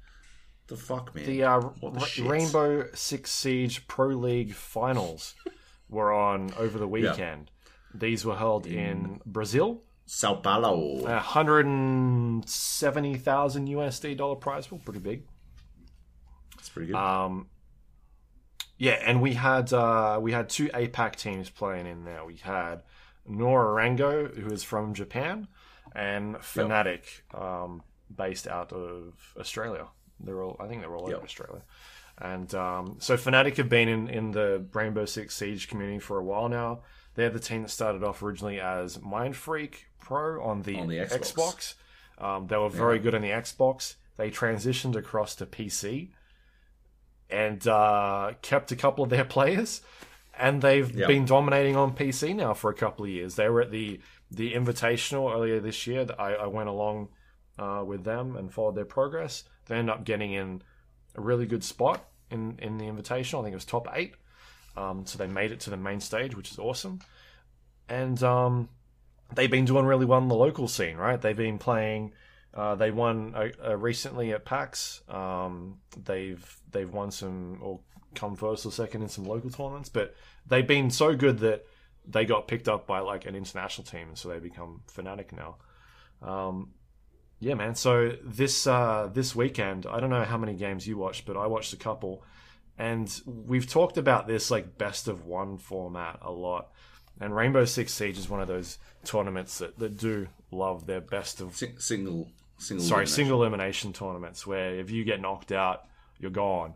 The 0.66 0.76
fuck, 0.76 1.14
man. 1.14 1.26
the 1.26 1.44
uh, 1.44 1.60
What 1.60 1.94
the 1.94 2.00
Ra- 2.00 2.06
shit? 2.06 2.26
Rainbow 2.26 2.88
Six 2.94 3.30
Siege 3.30 3.86
Pro 3.86 4.08
League 4.08 4.54
finals 4.54 5.34
were 5.88 6.12
on 6.12 6.52
over 6.58 6.78
the 6.78 6.88
weekend. 6.88 7.50
These 7.94 8.24
were 8.24 8.36
held 8.36 8.66
in 8.66 9.20
Brazil. 9.24 9.82
Sao 10.06 10.34
Paulo. 10.34 11.04
A 11.06 11.20
hundred 11.20 11.64
and 11.66 12.46
seventy 12.48 13.14
thousand 13.16 13.68
USD 13.68 14.16
dollar 14.16 14.34
prize 14.36 14.66
pool, 14.66 14.80
pretty 14.84 14.98
big. 15.00 15.22
That's 16.56 16.68
pretty 16.68 16.88
good. 16.88 16.96
Um, 16.96 17.46
yeah, 18.84 18.98
and 19.04 19.22
we 19.22 19.32
had 19.34 19.72
uh, 19.72 20.18
we 20.20 20.32
had 20.32 20.48
two 20.48 20.68
APAC 20.68 21.16
teams 21.16 21.48
playing 21.50 21.86
in 21.86 22.04
there. 22.04 22.24
We 22.24 22.36
had 22.36 22.82
Nora-Rengo, 23.26 24.36
who 24.38 24.50
is 24.52 24.62
from 24.62 24.94
Japan, 24.94 25.48
and 25.94 26.36
Fnatic, 26.36 27.04
um, 27.34 27.82
based 28.14 28.46
out 28.46 28.72
of 28.72 29.14
Australia. 29.38 29.86
They're 30.20 30.42
all, 30.42 30.56
I 30.60 30.66
think 30.68 30.80
they're 30.82 30.94
all 30.94 31.08
Yep. 31.08 31.16
over 31.16 31.24
Australia. 31.24 31.62
And 32.18 32.54
um, 32.54 32.96
so 33.00 33.16
Fnatic 33.16 33.56
have 33.56 33.68
been 33.68 33.88
in, 33.88 34.08
in 34.08 34.30
the 34.32 34.64
Rainbow 34.72 35.04
Six 35.06 35.34
Siege 35.34 35.68
community 35.68 35.98
for 35.98 36.18
a 36.18 36.24
while 36.24 36.48
now. 36.48 36.80
They're 37.14 37.30
the 37.30 37.40
team 37.40 37.62
that 37.62 37.70
started 37.70 38.04
off 38.04 38.22
originally 38.22 38.60
as 38.60 39.00
Mind 39.00 39.34
Freak 39.36 39.86
Pro 40.00 40.42
on 40.44 40.62
the, 40.62 40.76
On 40.76 40.88
the 40.88 40.98
Xbox. 40.98 41.32
Xbox. 41.32 41.74
Um, 42.18 42.46
they 42.46 42.56
were 42.56 42.68
very 42.68 42.98
good 42.98 43.14
on 43.14 43.22
the 43.22 43.30
Xbox. 43.30 43.96
They 44.16 44.30
transitioned 44.30 44.94
across 44.94 45.34
to 45.36 45.46
PC 45.46 46.10
and 47.30 47.66
uh, 47.66 48.32
kept 48.42 48.70
a 48.72 48.76
couple 48.76 49.04
of 49.04 49.10
their 49.10 49.24
players, 49.24 49.80
and 50.38 50.62
they've 50.62 50.90
Yeah. 50.94 51.06
been 51.06 51.24
dominating 51.24 51.76
on 51.76 51.94
PC 51.94 52.34
now 52.34 52.54
for 52.54 52.70
a 52.70 52.74
couple 52.74 53.04
of 53.04 53.10
years. 53.10 53.34
They 53.36 53.48
were 53.48 53.62
at 53.62 53.70
the 53.70 54.00
the 54.30 54.52
Invitational 54.54 55.32
earlier 55.32 55.60
this 55.60 55.86
year. 55.86 56.04
That 56.04 56.20
I, 56.20 56.34
I 56.34 56.46
went 56.46 56.68
along 56.68 57.08
uh, 57.58 57.84
with 57.86 58.04
them 58.04 58.36
and 58.36 58.52
followed 58.52 58.74
their 58.74 58.84
progress. 58.84 59.44
They 59.66 59.76
ended 59.76 59.94
up 59.94 60.04
getting 60.04 60.32
in 60.32 60.62
a 61.14 61.20
really 61.20 61.46
good 61.46 61.62
spot 61.64 62.04
in 62.30 62.58
in 62.60 62.78
the 62.78 62.84
Invitational. 62.86 63.40
I 63.40 63.42
think 63.44 63.52
it 63.52 63.56
was 63.56 63.64
top 63.64 63.88
eight. 63.94 64.14
Um, 64.76 65.06
so 65.06 65.18
they 65.18 65.28
made 65.28 65.52
it 65.52 65.60
to 65.60 65.70
the 65.70 65.76
main 65.76 66.00
stage, 66.00 66.34
which 66.36 66.50
is 66.50 66.58
awesome. 66.58 66.98
And 67.88 68.20
um, 68.24 68.68
they've 69.34 69.50
been 69.50 69.66
doing 69.66 69.84
really 69.86 70.06
well 70.06 70.18
in 70.20 70.28
the 70.28 70.34
local 70.34 70.66
scene, 70.68 70.96
right? 70.96 71.20
They've 71.20 71.36
been 71.36 71.58
playing. 71.58 72.12
Uh, 72.54 72.76
they 72.76 72.90
won 72.90 73.34
uh, 73.34 73.48
uh, 73.66 73.76
recently 73.76 74.32
at 74.32 74.44
PAX. 74.44 75.02
Um, 75.08 75.78
they've 76.04 76.60
they've 76.70 76.92
won 76.92 77.10
some 77.10 77.58
or 77.60 77.80
come 78.14 78.36
first 78.36 78.64
or 78.64 78.70
second 78.70 79.02
in 79.02 79.08
some 79.08 79.24
local 79.24 79.50
tournaments, 79.50 79.88
but 79.88 80.14
they've 80.46 80.66
been 80.66 80.90
so 80.90 81.16
good 81.16 81.40
that 81.40 81.64
they 82.06 82.24
got 82.24 82.46
picked 82.46 82.68
up 82.68 82.86
by 82.86 83.00
like 83.00 83.26
an 83.26 83.34
international 83.34 83.84
team, 83.84 84.14
so 84.14 84.28
they 84.28 84.38
become 84.38 84.82
Fnatic 84.94 85.32
now. 85.32 85.56
Um, 86.22 86.70
yeah, 87.40 87.54
man. 87.54 87.74
So 87.74 88.12
this 88.22 88.66
uh, 88.66 89.10
this 89.12 89.34
weekend, 89.34 89.86
I 89.86 89.98
don't 90.00 90.10
know 90.10 90.24
how 90.24 90.38
many 90.38 90.54
games 90.54 90.86
you 90.86 90.96
watched, 90.96 91.26
but 91.26 91.36
I 91.36 91.46
watched 91.46 91.72
a 91.72 91.76
couple, 91.76 92.22
and 92.78 93.20
we've 93.26 93.68
talked 93.68 93.96
about 93.96 94.26
this 94.26 94.50
like 94.50 94.78
best 94.78 95.08
of 95.08 95.26
one 95.26 95.58
format 95.58 96.18
a 96.22 96.30
lot. 96.30 96.70
And 97.20 97.34
Rainbow 97.34 97.64
Six 97.64 97.92
Siege 97.92 98.18
is 98.18 98.28
one 98.28 98.40
of 98.40 98.48
those 98.48 98.78
tournaments 99.04 99.58
that, 99.58 99.78
that 99.78 99.96
do 99.98 100.26
love 100.50 100.86
their 100.86 101.00
best 101.00 101.40
of 101.40 101.54
Sing- 101.54 101.78
single, 101.78 102.28
single. 102.58 102.84
sorry 102.84 102.98
elimination. 103.00 103.14
single 103.14 103.42
elimination 103.42 103.92
tournaments 103.92 104.46
where 104.46 104.74
if 104.78 104.90
you 104.90 105.04
get 105.04 105.20
knocked 105.20 105.52
out, 105.52 105.84
you're 106.18 106.30
gone. 106.30 106.74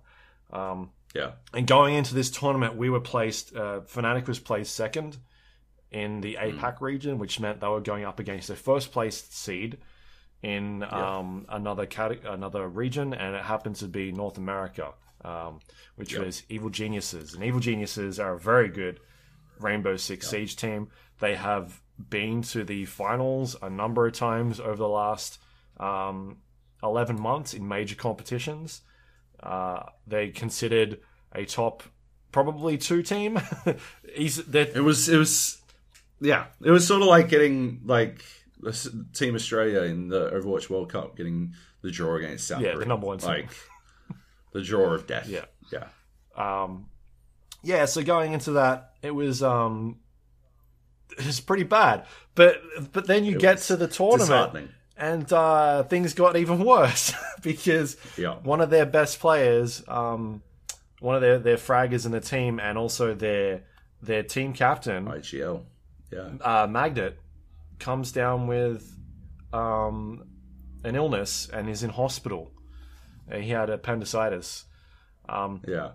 Um, 0.53 0.91
Yeah. 1.15 1.33
And 1.55 1.67
going 1.67 1.95
into 1.95 2.15
this 2.15 2.31
tournament, 2.31 2.77
we 2.77 2.91
were 2.91 3.01
placed. 3.01 3.55
Uh, 3.55 3.81
Fnatic 3.81 4.27
was 4.27 4.39
placed 4.39 4.75
second 4.75 5.19
in 5.91 6.21
the 6.21 6.37
APAC 6.41 6.81
region, 6.81 7.19
which 7.19 7.41
meant 7.41 7.61
they 7.61 7.67
were 7.69 7.81
going 7.81 8.05
up 8.05 8.19
against 8.21 8.49
their 8.49 8.57
first 8.57 8.93
placed 8.93 9.35
seed 9.35 9.79
in 10.43 10.83
um, 10.85 11.47
another 11.49 11.87
cate- 11.87 12.25
another 12.25 12.69
region, 12.69 13.15
and 13.15 13.35
it 13.35 13.43
happened 13.43 13.77
to 13.77 13.89
be 13.89 14.13
North 14.13 14.37
America, 14.39 14.93
um, 15.25 15.61
which 15.97 16.13
was 16.17 16.43
Evil 16.49 16.71
Geniuses. 16.71 17.35
And 17.35 17.43
Evil 17.43 17.61
Geniuses 17.61 18.21
are 18.21 18.35
a 18.35 18.39
very 18.39 18.69
good 18.69 19.01
Rainbow 19.59 19.97
Six 19.97 20.29
Siege 20.29 20.57
team. 20.57 20.89
They 21.21 21.35
have 21.35 21.81
been 22.11 22.43
to 22.43 22.63
the 22.65 22.85
finals 22.85 23.57
a 23.61 23.69
number 23.71 24.07
of 24.07 24.13
times 24.13 24.61
over 24.61 24.77
the 24.77 24.89
last 24.89 25.41
um, 25.81 26.39
11 26.83 27.21
months 27.21 27.55
in 27.55 27.67
major 27.67 27.95
competitions. 27.95 28.83
Uh, 29.43 29.85
they 30.07 30.29
considered 30.29 31.01
a 31.35 31.45
top, 31.45 31.83
probably 32.33 32.79
two 32.79 33.03
team. 33.03 33.41
It 34.75 34.83
was. 34.83 35.09
It 35.09 35.17
was. 35.19 35.61
Yeah. 36.21 36.47
It 36.63 36.71
was 36.71 36.87
sort 36.87 37.03
of 37.03 37.09
like 37.09 37.29
getting 37.29 37.83
like 37.85 38.25
Team 39.15 39.35
Australia 39.35 39.83
in 39.83 40.09
the 40.09 40.31
Overwatch 40.31 40.69
World 40.69 40.91
Cup 40.91 41.17
getting 41.17 41.55
the 41.83 41.91
draw 41.91 42.17
against 42.17 42.49
South 42.49 42.61
Yeah, 42.61 42.77
the 42.77 42.85
number 42.85 43.07
one 43.07 43.19
team. 43.19 43.29
Like 43.29 43.51
the 44.53 44.63
draw 44.63 44.93
of 44.95 45.07
death. 45.07 45.29
Yeah. 45.29 45.45
Yeah. 45.73 45.87
um, 46.37 46.87
yeah. 47.63 47.85
So 47.85 48.03
going 48.03 48.33
into 48.33 48.53
that, 48.53 48.95
it 49.03 49.13
was 49.13 49.43
um, 49.43 49.99
it 51.17 51.25
was 51.27 51.41
pretty 51.41 51.65
bad. 51.65 52.07
But 52.35 52.61
but 52.93 53.07
then 53.07 53.25
you 53.25 53.39
get 53.39 53.59
to 53.59 53.77
the 53.77 53.89
tournament. 53.89 54.71
And 54.99 55.33
uh, 55.33 55.83
things 55.85 56.15
got 56.15 56.37
even 56.37 56.65
worse 56.65 57.13
because 57.43 57.97
Yeah. 58.17 58.35
one 58.43 58.61
of 58.61 58.71
their 58.71 58.87
best 58.87 59.21
players, 59.21 59.83
um, 59.89 60.43
one 61.01 61.15
of 61.15 61.21
their 61.23 61.39
their 61.39 61.57
fraggers 61.57 62.05
in 62.07 62.13
the 62.13 62.21
team, 62.21 62.59
and 62.61 62.77
also 62.77 63.15
their 63.15 63.63
their 64.03 64.23
team 64.23 64.53
captain, 64.53 65.07
IGL. 65.07 65.65
Yeah. 66.13 66.31
uh, 66.41 66.67
Magnet, 66.67 67.19
comes 67.79 68.13
down 68.13 68.47
with 68.47 68.97
um, 69.53 70.25
an 70.85 70.95
illness 70.97 71.49
and 71.53 71.69
is 71.69 71.83
in 71.83 71.91
hospital. 71.91 72.53
Uh, 73.31 73.37
He 73.39 73.51
had 73.51 73.71
appendicitis. 73.71 74.65
Um, 75.29 75.61
Yeah. 75.67 75.91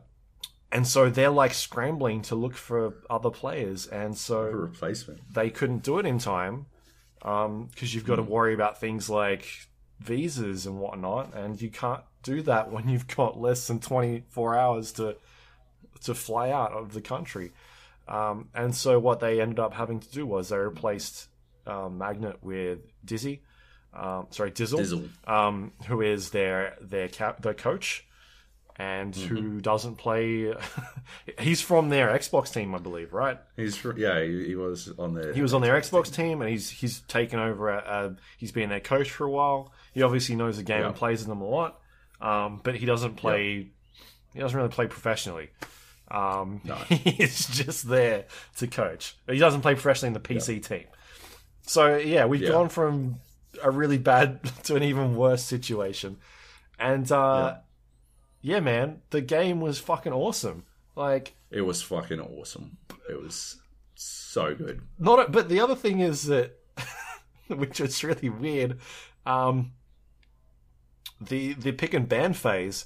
and 0.72 0.88
so 0.88 1.10
they're 1.10 1.30
like 1.30 1.54
scrambling 1.54 2.22
to 2.24 2.36
look 2.36 2.56
for 2.56 2.96
other 3.10 3.30
players, 3.32 3.88
and 3.88 4.18
so 4.18 4.42
replacement. 4.44 5.20
they 5.34 5.50
couldn't 5.50 5.84
do 5.84 5.98
it 6.00 6.06
in 6.06 6.20
time 6.20 6.66
because 7.24 7.96
you've 7.96 8.06
got 8.06 8.18
to 8.18 8.24
worry 8.24 8.54
about 8.54 8.80
things 8.80 9.10
like 9.10 9.48
visas 10.00 10.66
and 10.66 10.80
whatnot, 10.80 11.34
and 11.34 11.62
you 11.62 11.70
can't 11.70 12.04
do 12.22 12.42
that 12.42 12.72
when 12.72 12.90
you've 12.90 13.08
got 13.08 13.40
less 13.40 13.68
than 13.68 13.80
twenty 13.80 14.24
four 14.30 14.58
hours 14.58 14.92
to 14.94 15.16
to 16.04 16.14
fly 16.14 16.52
out 16.52 16.74
of 16.74 16.94
the 16.94 17.02
country. 17.02 17.52
Um, 18.08 18.50
and 18.54 18.76
so 18.76 19.00
what 19.00 19.22
they 19.22 19.40
ended 19.40 19.60
up 19.60 19.74
having 19.74 20.02
to 20.02 20.12
do 20.12 20.26
was 20.26 20.50
they 20.50 20.58
replaced 20.58 21.30
um, 21.66 21.98
Magnet 21.98 22.40
with 22.42 22.80
Dizzy, 23.06 23.42
um, 23.94 24.28
sorry 24.32 24.52
Dizzle, 24.52 24.80
Dizzle. 24.80 25.10
Um, 25.26 25.72
who 25.88 26.02
is 26.02 26.32
their 26.32 26.76
their 26.82 27.08
cap 27.08 27.42
their 27.42 27.54
coach, 27.54 28.06
and 28.78 29.16
who 29.16 29.60
doesn't 29.62 29.96
play. 29.96 30.54
he's 31.40 31.62
from 31.62 31.90
their 31.90 32.10
Xbox 32.10 32.54
team, 32.54 32.74
I 32.74 32.80
believe, 32.80 33.14
right? 33.14 33.40
He's 33.56 33.76
fr- 33.78 33.98
yeah. 33.98 34.22
He, 34.24 34.46
he 34.48 34.56
was 34.56 34.92
on 34.98 35.14
the. 35.14 35.34
He 35.34 35.42
was 35.42 35.54
on 35.54 35.62
their 35.62 35.80
Xbox 35.80 36.14
team, 36.14 36.42
and 36.42 36.50
he's 36.50 36.70
he's 36.70 37.02
taken 37.02 37.40
over. 37.40 37.72
Uh, 37.72 38.14
he's 38.38 38.52
been 38.52 38.70
their 38.70 38.80
coach 38.80 39.12
for 39.12 39.26
a 39.26 39.30
while. 39.30 39.72
He 39.94 40.02
obviously 40.02 40.36
knows 40.36 40.58
the 40.58 40.64
game 40.64 40.82
Yeah. 40.82 40.88
and 40.88 40.96
plays 40.96 41.22
in 41.24 41.30
them 41.30 41.42
a 41.42 41.48
lot, 41.48 41.80
um, 42.20 42.62
but 42.64 42.76
he 42.76 42.86
doesn't 42.86 43.16
play. 43.16 43.70
He 44.34 44.40
doesn't 44.40 44.58
really 44.58 44.70
play 44.72 44.88
professionally. 44.88 45.50
Um, 46.10 46.62
he's 46.90 47.48
just 47.48 47.88
there 47.88 48.26
to 48.58 48.68
coach. 48.68 49.16
He 49.28 49.38
doesn't 49.38 49.62
play 49.62 49.74
professionally 49.74 50.08
in 50.10 50.14
the 50.14 50.20
PC 50.20 50.66
team. 50.66 50.86
So 51.66 51.98
yeah, 51.98 52.26
we've 52.26 52.48
gone 52.48 52.70
from 52.70 53.18
a 53.62 53.70
really 53.72 53.98
bad 54.00 54.44
to 54.64 54.76
an 54.76 54.84
even 54.84 55.16
worse 55.16 55.44
situation, 55.44 56.18
and 56.80 57.10
uh, 57.12 57.58
yeah. 58.44 58.60
man, 58.60 59.02
the 59.10 59.22
game 59.22 59.60
was 59.60 59.80
fucking 59.80 60.14
awesome. 60.14 60.66
Like 60.96 61.34
It 61.50 61.62
was 61.62 61.82
fucking 61.82 62.20
awesome. 62.20 62.78
It 63.10 63.20
was 63.20 63.60
so 63.96 64.54
good. 64.54 64.82
not 65.00 65.32
but 65.32 65.50
the 65.50 65.60
other 65.60 65.76
thing 65.76 66.00
is 66.00 66.24
that 66.26 66.58
which 67.48 67.80
is 67.80 68.04
really 68.04 68.30
weird 68.30 68.80
um 69.26 69.72
the 71.22 71.54
the 71.54 71.72
pick 71.72 71.94
and 71.94 72.10
ban 72.10 72.34
phase 72.34 72.86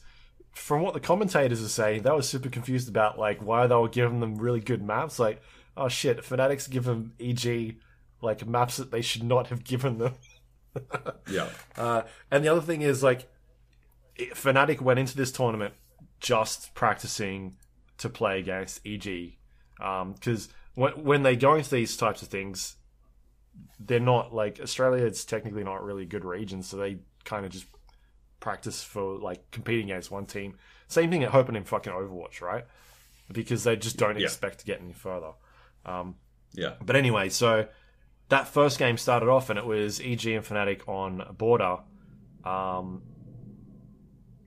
from 0.51 0.81
what 0.81 0.93
the 0.93 0.99
commentators 0.99 1.63
are 1.63 1.69
saying 1.69 2.01
they 2.03 2.11
were 2.11 2.21
super 2.21 2.49
confused 2.49 2.89
about 2.89 3.17
like 3.17 3.41
why 3.41 3.65
they 3.67 3.75
were 3.75 3.87
giving 3.89 4.19
them 4.19 4.35
really 4.35 4.59
good 4.59 4.83
maps 4.83 5.17
like 5.19 5.41
oh 5.75 5.87
shit 5.87 6.23
fanatics 6.23 6.67
give 6.67 6.83
them 6.83 7.13
eg 7.19 7.77
like 8.21 8.45
maps 8.45 8.77
that 8.77 8.91
they 8.91 9.01
should 9.01 9.23
not 9.23 9.47
have 9.47 9.63
given 9.63 9.97
them 9.97 10.13
Yeah. 11.31 11.49
uh, 11.77 12.03
and 12.29 12.43
the 12.43 12.49
other 12.49 12.61
thing 12.61 12.81
is 12.81 13.01
like 13.01 13.27
Fnatic 14.17 14.81
went 14.81 14.99
into 14.99 15.15
this 15.15 15.31
tournament 15.31 15.73
just 16.19 16.73
practicing 16.73 17.57
to 17.99 18.09
play 18.09 18.39
against 18.39 18.85
EG 18.85 19.35
because 19.77 20.49
when 20.75 20.91
when 21.03 21.23
they 21.23 21.35
go 21.35 21.55
into 21.55 21.69
these 21.71 21.95
types 21.97 22.21
of 22.21 22.27
things, 22.27 22.75
they're 23.79 23.99
not 23.99 24.33
like 24.33 24.59
Australia. 24.59 25.05
It's 25.05 25.25
technically 25.25 25.63
not 25.63 25.83
really 25.83 26.03
a 26.03 26.07
good 26.07 26.25
region, 26.25 26.63
so 26.63 26.77
they 26.77 26.97
kind 27.25 27.45
of 27.45 27.51
just 27.51 27.65
practice 28.39 28.83
for 28.83 29.17
like 29.17 29.49
competing 29.51 29.85
against 29.91 30.11
one 30.11 30.25
team. 30.25 30.57
Same 30.87 31.09
thing 31.11 31.23
at 31.23 31.31
hoping 31.31 31.55
in 31.55 31.63
fucking 31.63 31.91
Overwatch, 31.91 32.41
right? 32.41 32.65
Because 33.31 33.63
they 33.63 33.75
just 33.75 33.97
don't 33.97 34.17
Yeah. 34.17 34.25
expect 34.25 34.59
to 34.59 34.65
get 34.65 34.79
any 34.81 34.93
further. 34.93 35.31
Yeah. 36.53 36.73
But 36.83 36.95
anyway, 36.95 37.29
so 37.29 37.67
that 38.29 38.47
first 38.47 38.79
game 38.79 38.97
started 38.97 39.29
off 39.29 39.49
and 39.49 39.59
it 39.59 39.65
was 39.65 39.99
EG 39.99 40.25
and 40.27 40.45
Fnatic 40.45 40.87
on 40.87 41.35
border. 41.37 41.79
Um, 42.43 43.01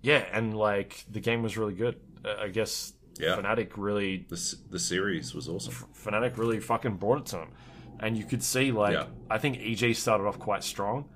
yeah, 0.03 0.25
and 0.33 0.57
like 0.57 1.05
the 1.11 1.21
game 1.21 1.43
was 1.43 1.57
really 1.57 1.75
good. 1.75 1.97
Uh, 2.25 2.37
I 2.41 2.49
guess 2.49 2.93
Yeah. 3.19 3.37
Fnatic 3.37 3.73
really, 3.77 4.27
The 4.29 4.57
the 4.71 4.79
series 4.79 5.35
was 5.35 5.49
awesome. 5.49 5.75
Fnatic 5.95 6.37
really 6.39 6.61
fucking 6.61 6.97
brought 6.97 7.19
it 7.21 7.27
to 7.27 7.37
them, 7.37 7.51
and 7.99 8.17
you 8.17 8.25
could 8.25 8.43
see 8.43 8.73
like 8.73 8.93
Yeah. 8.95 9.07
I 9.31 9.39
think 9.39 9.59
EG 9.59 9.95
started 9.95 10.25
off 10.25 10.39
quite 10.39 10.65
strong, 10.65 11.09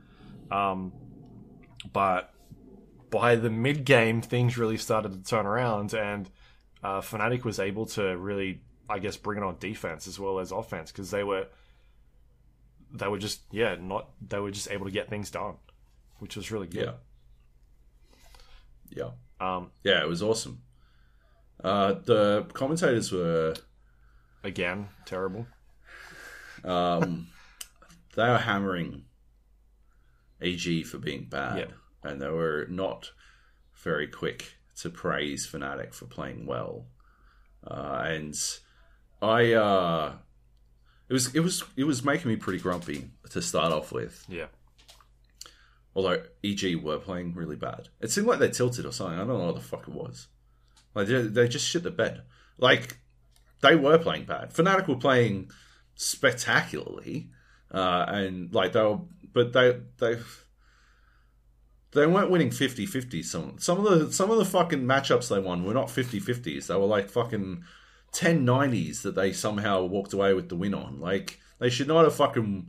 um, 0.50 0.92
but 1.92 2.30
by 3.10 3.36
the 3.36 3.50
mid 3.50 3.84
game 3.84 4.20
things 4.22 4.58
really 4.58 4.76
started 4.76 5.12
to 5.12 5.22
turn 5.22 5.46
around, 5.46 5.94
and 5.94 6.28
uh, 6.82 7.00
Fnatic 7.00 7.44
was 7.44 7.58
able 7.58 7.86
to 7.86 8.16
really, 8.18 8.60
I 8.90 8.98
guess, 8.98 9.16
bring 9.16 9.38
it 9.38 9.44
on 9.44 9.56
defense 9.58 10.06
as 10.06 10.18
well 10.18 10.38
as 10.38 10.52
offense 10.52 10.92
because 10.92 11.10
they 11.10 11.24
were 11.24 11.46
they 12.92 13.08
were 13.08 13.18
just 13.18 13.40
yeah 13.50 13.76
not 13.80 14.10
they 14.28 14.38
were 14.38 14.50
just 14.50 14.70
able 14.70 14.84
to 14.86 14.92
get 14.92 15.08
things 15.08 15.30
done, 15.30 15.54
which 16.18 16.36
was 16.36 16.50
really 16.50 16.66
good. 16.66 16.84
Yeah. 16.86 16.92
Yeah. 18.94 19.10
Um, 19.40 19.70
Yeah, 19.82 20.00
it 20.02 20.08
was 20.08 20.22
awesome. 20.22 20.62
Uh, 21.62 21.94
the 22.04 22.46
commentators 22.52 23.10
were 23.12 23.54
again, 24.42 24.88
terrible. 25.06 25.46
um, 26.64 27.28
they 28.16 28.28
were 28.28 28.38
hammering 28.38 29.04
EG 30.40 30.84
for 30.86 30.98
being 30.98 31.24
bad, 31.24 31.58
Yeah. 31.58 32.10
and 32.10 32.20
they 32.20 32.28
were 32.28 32.66
not 32.68 33.10
very 33.82 34.06
quick 34.06 34.54
to 34.80 34.90
praise 34.90 35.46
Fnatic 35.46 35.94
for 35.94 36.06
playing 36.06 36.46
well. 36.46 36.86
Uh, 37.66 38.02
and 38.06 38.34
I, 39.22 39.52
uh, 39.52 40.16
it 41.08 41.12
was 41.12 41.34
it 41.34 41.40
was 41.40 41.64
it 41.76 41.84
was 41.84 42.04
making 42.04 42.28
me 42.30 42.36
pretty 42.36 42.58
grumpy 42.58 43.10
to 43.30 43.40
start 43.40 43.72
off 43.72 43.92
with. 43.92 44.24
Yeah, 44.28 44.46
Although 45.94 46.24
EG 46.42 46.76
were 46.82 46.98
playing 46.98 47.34
really 47.34 47.56
bad. 47.56 47.88
It 48.00 48.10
seemed 48.10 48.26
like 48.26 48.40
they 48.40 48.50
tilted 48.50 48.84
or 48.84 48.92
something. 48.92 49.18
I 49.18 49.24
don't 49.24 49.38
know 49.38 49.46
what 49.46 49.54
the 49.54 49.60
fuck 49.60 49.86
it 49.86 49.94
was. 49.94 50.26
Like 50.94 51.06
they, 51.06 51.22
they 51.22 51.48
just 51.48 51.66
shit 51.66 51.82
the 51.82 51.90
bed. 51.90 52.22
Like 52.58 52.98
they 53.60 53.76
were 53.76 53.98
playing 53.98 54.24
bad. 54.24 54.52
Fnatic 54.52 54.88
were 54.88 54.96
playing 54.96 55.50
spectacularly, 55.94 57.28
uh, 57.70 58.04
and 58.08 58.52
like 58.54 58.72
they 58.72 58.82
were, 58.82 59.00
but 59.32 59.52
they 59.52 59.80
they 59.98 60.18
they 61.92 62.06
weren't 62.06 62.30
winning 62.30 62.50
50-50 62.50 63.24
some 63.24 63.56
some 63.58 63.84
of 63.84 63.98
the 63.98 64.12
some 64.12 64.30
of 64.30 64.38
the 64.38 64.44
fucking 64.44 64.82
matchups 64.82 65.28
they 65.28 65.38
won 65.38 65.64
were 65.64 65.74
not 65.74 65.86
50-50s 65.86 66.66
they 66.66 66.74
were 66.74 66.86
like 66.86 67.08
fucking 67.08 67.62
10-90s 68.12 69.02
that 69.02 69.14
they 69.14 69.32
somehow 69.32 69.84
walked 69.84 70.12
away 70.12 70.34
with 70.34 70.48
the 70.48 70.56
win 70.56 70.74
on 70.74 71.00
like 71.00 71.38
they 71.60 71.70
should 71.70 71.88
not 71.88 72.04
have 72.04 72.14
fucking 72.14 72.68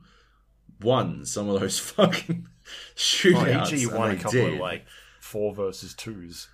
won 0.82 1.26
some 1.26 1.50
of 1.50 1.60
those 1.60 1.80
fucking 1.96 2.48
oh, 2.48 2.70
shootouts 2.96 3.74
EG 3.74 3.84
and 3.90 3.98
won 3.98 4.12
a 4.12 4.16
couple 4.16 4.32
did. 4.32 4.54
of 4.54 4.60
like 4.60 4.86
four 5.20 5.54
versus 5.54 5.94
twos, 5.94 6.48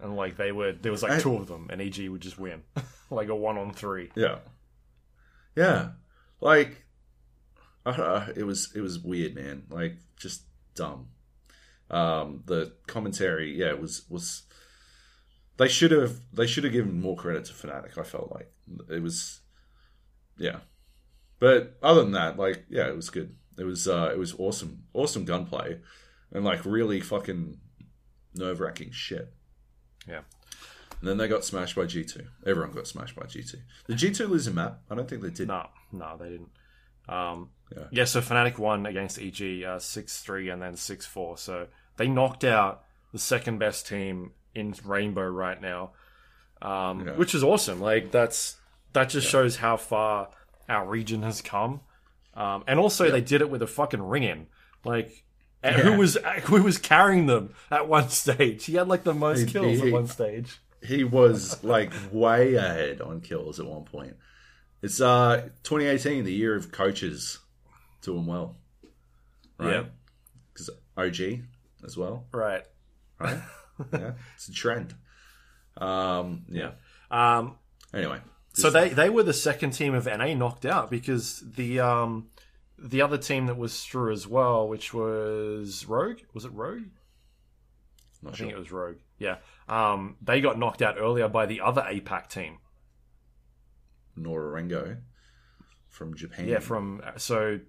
and 0.00 0.16
like 0.16 0.36
they 0.36 0.52
were 0.52 0.72
there 0.72 0.92
was 0.92 1.02
like 1.02 1.12
I- 1.12 1.20
two 1.20 1.36
of 1.36 1.46
them, 1.46 1.68
and 1.70 1.80
EG 1.80 2.08
would 2.08 2.20
just 2.20 2.38
win 2.38 2.62
like 3.10 3.28
a 3.28 3.34
one 3.34 3.58
on 3.58 3.72
three. 3.72 4.10
Yeah, 4.14 4.38
yeah. 5.56 5.90
Like, 6.40 6.84
I 7.86 8.32
it 8.36 8.44
was 8.44 8.72
it 8.74 8.80
was 8.80 8.98
weird, 8.98 9.34
man. 9.34 9.64
Like, 9.70 9.96
just 10.16 10.42
dumb. 10.74 11.08
Um, 11.90 12.42
the 12.46 12.72
commentary, 12.86 13.56
yeah, 13.56 13.72
was 13.72 14.04
was 14.08 14.42
they 15.56 15.68
should 15.68 15.90
have 15.90 16.20
they 16.32 16.46
should 16.46 16.64
have 16.64 16.72
given 16.72 17.00
more 17.00 17.16
credit 17.16 17.44
to 17.46 17.52
Fnatic. 17.52 17.96
I 17.98 18.02
felt 18.02 18.32
like 18.32 18.52
it 18.90 19.02
was, 19.02 19.40
yeah. 20.38 20.60
But 21.38 21.76
other 21.82 22.02
than 22.02 22.12
that, 22.12 22.38
like, 22.38 22.64
yeah, 22.68 22.86
it 22.88 22.96
was 22.96 23.10
good. 23.10 23.34
It 23.58 23.64
was 23.64 23.86
uh, 23.86 24.10
it 24.12 24.18
was 24.18 24.34
awesome, 24.38 24.84
awesome 24.94 25.24
gunplay, 25.24 25.78
and 26.32 26.44
like 26.44 26.64
really 26.64 27.00
fucking 27.00 27.58
nerve 28.34 28.60
wracking 28.60 28.90
shit. 28.90 29.32
Yeah. 30.08 30.20
And 31.00 31.08
then 31.10 31.18
they 31.18 31.28
got 31.28 31.44
smashed 31.44 31.76
by 31.76 31.84
G 31.86 32.04
two. 32.04 32.26
Everyone 32.46 32.72
got 32.72 32.86
smashed 32.86 33.14
by 33.16 33.26
G 33.26 33.42
two. 33.42 33.58
Did 33.86 33.98
G 33.98 34.10
two 34.10 34.26
lose 34.26 34.46
a 34.46 34.50
map? 34.52 34.80
I 34.90 34.94
don't 34.94 35.08
think 35.08 35.22
they 35.22 35.30
did. 35.30 35.48
No, 35.48 35.66
no, 35.92 36.16
they 36.18 36.30
didn't. 36.30 36.50
Um, 37.08 37.50
Yeah. 37.76 37.84
yeah. 37.90 38.04
so 38.04 38.20
Fnatic 38.20 38.58
won 38.58 38.86
against 38.86 39.18
EG 39.20 39.62
uh, 39.64 39.78
six 39.78 40.20
three 40.22 40.48
and 40.48 40.62
then 40.62 40.76
six 40.76 41.04
four. 41.06 41.36
So 41.36 41.66
they 41.96 42.08
knocked 42.08 42.44
out 42.44 42.84
the 43.12 43.18
second 43.18 43.58
best 43.58 43.86
team 43.86 44.32
in 44.54 44.74
Rainbow 44.84 45.26
right 45.28 45.60
now, 45.60 45.90
um, 46.62 47.06
Yeah. 47.06 47.12
which 47.12 47.34
is 47.34 47.44
awesome. 47.44 47.80
Like 47.80 48.10
that's 48.10 48.56
that 48.94 49.10
just 49.10 49.28
shows 49.28 49.56
how 49.56 49.76
far 49.76 50.30
our 50.68 50.86
region 50.86 51.22
has 51.22 51.40
come, 51.42 51.80
um, 52.34 52.64
and 52.66 52.78
also 52.78 53.10
they 53.10 53.20
did 53.20 53.40
it 53.40 53.50
with 53.50 53.62
a 53.62 53.66
fucking 53.66 54.02
ring 54.02 54.22
in. 54.24 54.46
Like 54.84 55.24
and 55.62 55.76
who 55.76 55.94
was 55.98 56.16
who 56.44 56.62
was 56.62 56.78
carrying 56.78 57.26
them 57.26 57.54
at 57.70 57.88
one 57.88 58.08
stage? 58.10 58.64
He 58.66 58.74
had 58.74 58.88
like 58.88 59.04
the 59.04 59.14
most 59.14 59.40
He- 59.40 59.52
kills 59.52 59.80
he- 59.80 59.86
at 59.88 59.92
one 59.92 60.06
stage. 60.06 60.60
He 60.82 61.02
was 61.04 61.64
like 61.64 61.92
way 62.12 62.54
ahead 62.56 63.00
on 63.00 63.22
kills 63.22 63.58
at 63.58 63.64
one 63.66 63.84
point. 63.84 64.16
It's 64.82 65.00
uh 65.00 65.48
2018, 65.62 66.24
the 66.24 66.32
year 66.32 66.54
of 66.54 66.70
coaches 66.72 67.38
doing 68.02 68.26
well. 68.26 68.56
Right? 69.58 69.72
Yeah, 69.72 69.84
Because 70.52 70.68
OG 70.96 71.40
as 71.86 71.96
well, 71.96 72.26
right. 72.32 72.64
right? 73.18 73.38
yeah, 73.92 74.12
it's 74.34 74.48
a 74.48 74.52
trend. 74.52 74.94
Um, 75.78 76.44
yeah. 76.50 76.72
Um, 77.10 77.56
Anyway, 77.94 78.18
So 78.54 78.70
they, 78.70 78.88
they 78.88 79.10
were 79.10 79.24
the 79.24 79.32
second 79.32 79.72
team 79.72 79.94
of 79.94 80.06
NA 80.06 80.32
knocked 80.34 80.64
out 80.64 80.90
because 80.90 81.42
the 81.44 81.80
um 81.80 82.28
the 82.78 83.02
other 83.02 83.18
team 83.18 83.46
that 83.46 83.56
was 83.56 83.84
through 83.84 84.12
as 84.12 84.26
well, 84.26 84.68
which 84.68 84.94
was 84.94 85.86
Rogue, 85.86 86.20
was 86.32 86.44
it 86.44 86.52
Rogue? 86.52 86.84
not 88.24 88.32
I 88.32 88.36
sure. 88.36 88.46
think 88.46 88.56
it 88.56 88.58
was 88.58 88.72
Rogue. 88.72 88.96
Yeah. 89.18 89.36
Um, 89.68 90.16
they 90.22 90.40
got 90.40 90.58
knocked 90.58 90.82
out 90.82 90.96
earlier 90.98 91.28
by 91.28 91.46
the 91.46 91.60
other 91.60 91.82
APAC 91.82 92.28
team. 92.28 92.58
Nora-Rengo 94.16 94.98
from 95.88 96.14
Japan. 96.14 96.48
Yeah, 96.48 96.58
from 96.58 97.02
so 97.16 97.60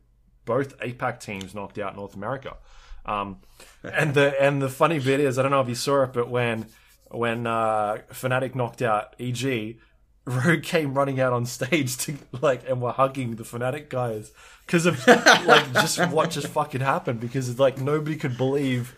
both 0.46 0.78
APAC 0.80 1.20
teams 1.20 1.54
knocked 1.54 1.78
out 1.78 1.96
North 1.96 2.16
America. 2.16 2.58
Um, 3.06 3.42
and 3.84 4.14
the 4.14 4.42
and 4.42 4.62
the 4.62 4.70
funny 4.70 5.00
bit 5.00 5.20
is 5.20 5.38
I 5.38 5.42
don't 5.42 5.52
know 5.52 5.62
if 5.62 5.70
you 5.70 5.76
saw 5.76 6.04
it, 6.04 6.14
but 6.14 6.30
when 6.30 6.68
when 7.12 7.46
uh, 7.46 7.98
Fnatic 8.12 8.56
knocked 8.56 8.82
out 8.82 9.16
EG, 9.20 9.78
Rogue 10.26 10.64
came 10.64 10.94
running 10.94 11.20
out 11.20 11.34
on 11.34 11.45
stage 11.45 11.98
to 11.98 12.18
like 12.42 12.68
and 12.68 12.82
were 12.82 12.92
hugging 12.92 13.36
the 13.36 13.44
Fnatic 13.44 13.90
guys 13.90 14.32
because 14.66 14.86
of 14.86 15.06
like 15.08 15.72
just 15.74 16.00
what 16.10 16.32
just 16.32 16.48
fucking 16.48 16.82
happened 16.82 17.20
because 17.20 17.60
like 17.60 17.80
nobody 17.80 18.16
could 18.16 18.38
believe 18.38 18.95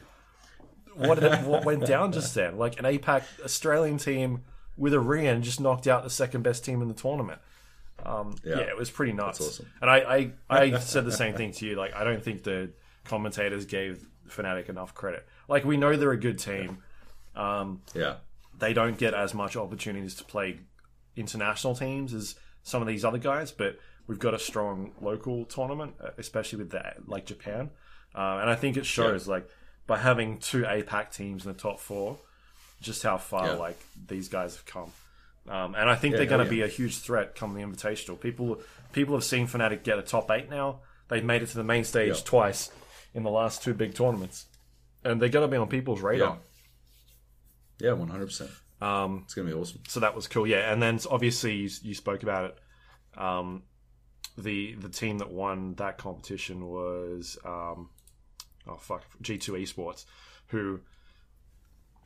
what 0.96 1.22
it, 1.22 1.42
what 1.46 1.66
went 1.66 1.86
down 1.86 2.12
just 2.12 2.34
then. 2.34 2.58
Like 2.58 2.80
an 2.80 2.86
APAC 2.86 3.24
Australian 3.44 3.98
team 3.98 4.44
with 4.78 4.94
a 4.94 5.00
and 5.00 5.44
just 5.44 5.60
knocked 5.60 5.88
out 5.88 6.04
the 6.04 6.10
second 6.10 6.44
best 6.44 6.64
team 6.64 6.82
in 6.82 6.88
the 6.88 6.94
tournament. 6.94 7.40
Um, 8.06 8.36
yeah. 8.44 8.60
it 8.60 8.78
was 8.78 8.90
pretty 8.90 9.12
nuts. 9.14 9.42
Awesome. 9.42 9.66
And 9.82 9.90
I, 9.90 10.32
I, 10.50 10.72
I 10.74 10.80
said 10.80 11.06
the 11.06 11.12
same 11.12 11.34
thing 11.36 11.52
to 11.54 11.66
you. 11.66 11.76
Like, 11.76 11.96
I 11.96 12.04
don't 12.04 12.24
think 12.24 12.44
the 12.44 12.70
commentators 13.06 13.66
gave 13.66 14.08
Fnatic 14.30 14.70
enough 14.70 14.94
credit. 14.94 15.26
Like, 15.48 15.66
we 15.66 15.78
know 15.78 15.96
they're 15.98 16.12
a 16.12 16.20
good 16.20 16.38
team. 16.40 16.84
Um, 17.36 17.82
Yeah. 17.94 18.16
they 18.60 18.74
don't 18.74 18.98
get 18.98 19.14
as 19.14 19.34
much 19.34 19.56
opportunities 19.56 20.16
to 20.16 20.24
play 20.24 20.60
international 21.18 21.76
teams 21.76 22.14
as 22.14 22.36
some 22.64 22.82
of 22.82 22.88
these 22.88 23.04
other 23.06 23.18
guys, 23.18 23.52
but 23.52 23.78
we've 24.08 24.20
got 24.20 24.34
a 24.34 24.40
strong 24.40 24.94
local 25.02 25.46
tournament, 25.46 25.96
uh, 26.04 26.10
especially 26.18 26.60
with 26.60 26.70
the, 26.72 26.94
like 27.08 27.26
Japan. 27.26 27.70
Uh, 28.16 28.40
and 28.42 28.50
I 28.50 28.56
think 28.56 28.78
it 28.78 28.86
shows, 28.86 29.28
like, 29.28 29.48
by 29.86 29.98
having 29.98 30.40
two 30.40 30.64
APAC 30.64 31.14
teams 31.16 31.46
in 31.46 31.54
the 31.54 31.58
top 31.58 31.80
four, 31.80 32.18
just 32.82 33.04
how 33.04 33.18
far 33.18 33.48
Yeah. 33.48 33.54
like 33.54 33.80
these 34.08 34.28
guys 34.30 34.56
have 34.56 34.66
come. 34.66 34.92
Um, 35.48 35.76
and 35.76 35.90
I 35.90 35.96
think 35.96 36.12
Yeah, 36.14 36.18
they're 36.20 36.28
going 36.28 36.44
to 36.44 36.50
be 36.50 36.62
a 36.62 36.68
huge 36.68 36.98
threat 37.00 37.36
come 37.36 37.54
the 37.54 37.62
Invitational. 37.62 38.20
People 38.20 38.62
people 38.92 39.16
have 39.16 39.24
seen 39.24 39.48
Fnatic 39.48 39.84
get 39.84 39.98
a 39.98 40.02
top 40.02 40.30
eight 40.32 40.50
now. 40.50 40.82
They've 41.08 41.24
made 41.24 41.42
it 41.42 41.48
to 41.48 41.58
the 41.58 41.64
main 41.64 41.86
stage 41.86 42.16
Yeah. 42.18 42.22
twice 42.26 42.70
in 43.14 43.24
the 43.24 43.30
last 43.30 43.64
two 43.64 43.74
big 43.74 43.94
tournaments, 43.94 44.46
and 45.06 45.22
they're 45.22 45.30
going 45.30 45.48
to 45.48 45.52
be 45.52 45.56
on 45.58 45.70
people's 45.70 46.02
radar. 46.02 46.40
Yeah, 47.80 47.94
one 47.94 48.10
hundred 48.10 48.26
percent. 48.26 48.52
Um, 48.82 49.22
It's 49.26 49.34
gonna 49.34 49.48
be 49.48 49.54
awesome. 49.54 49.82
so 49.88 50.00
that 50.02 50.16
was 50.16 50.28
cool, 50.28 50.46
yeah. 50.46 50.72
And 50.72 50.82
then 50.82 51.00
obviously 51.10 51.56
you, 51.56 51.70
you 51.82 51.94
spoke 51.96 52.24
about 52.24 52.52
it. 52.52 53.20
Um, 53.20 53.64
the 54.38 54.76
the 54.76 54.90
team 54.90 55.18
that 55.18 55.32
won 55.32 55.74
that 55.76 55.98
competition 55.98 56.68
was 56.68 57.38
um, 57.44 57.90
oh 58.68 58.78
fuck 58.78 59.04
G 59.22 59.38
two 59.38 59.54
Esports, 59.54 60.06
who 60.48 60.82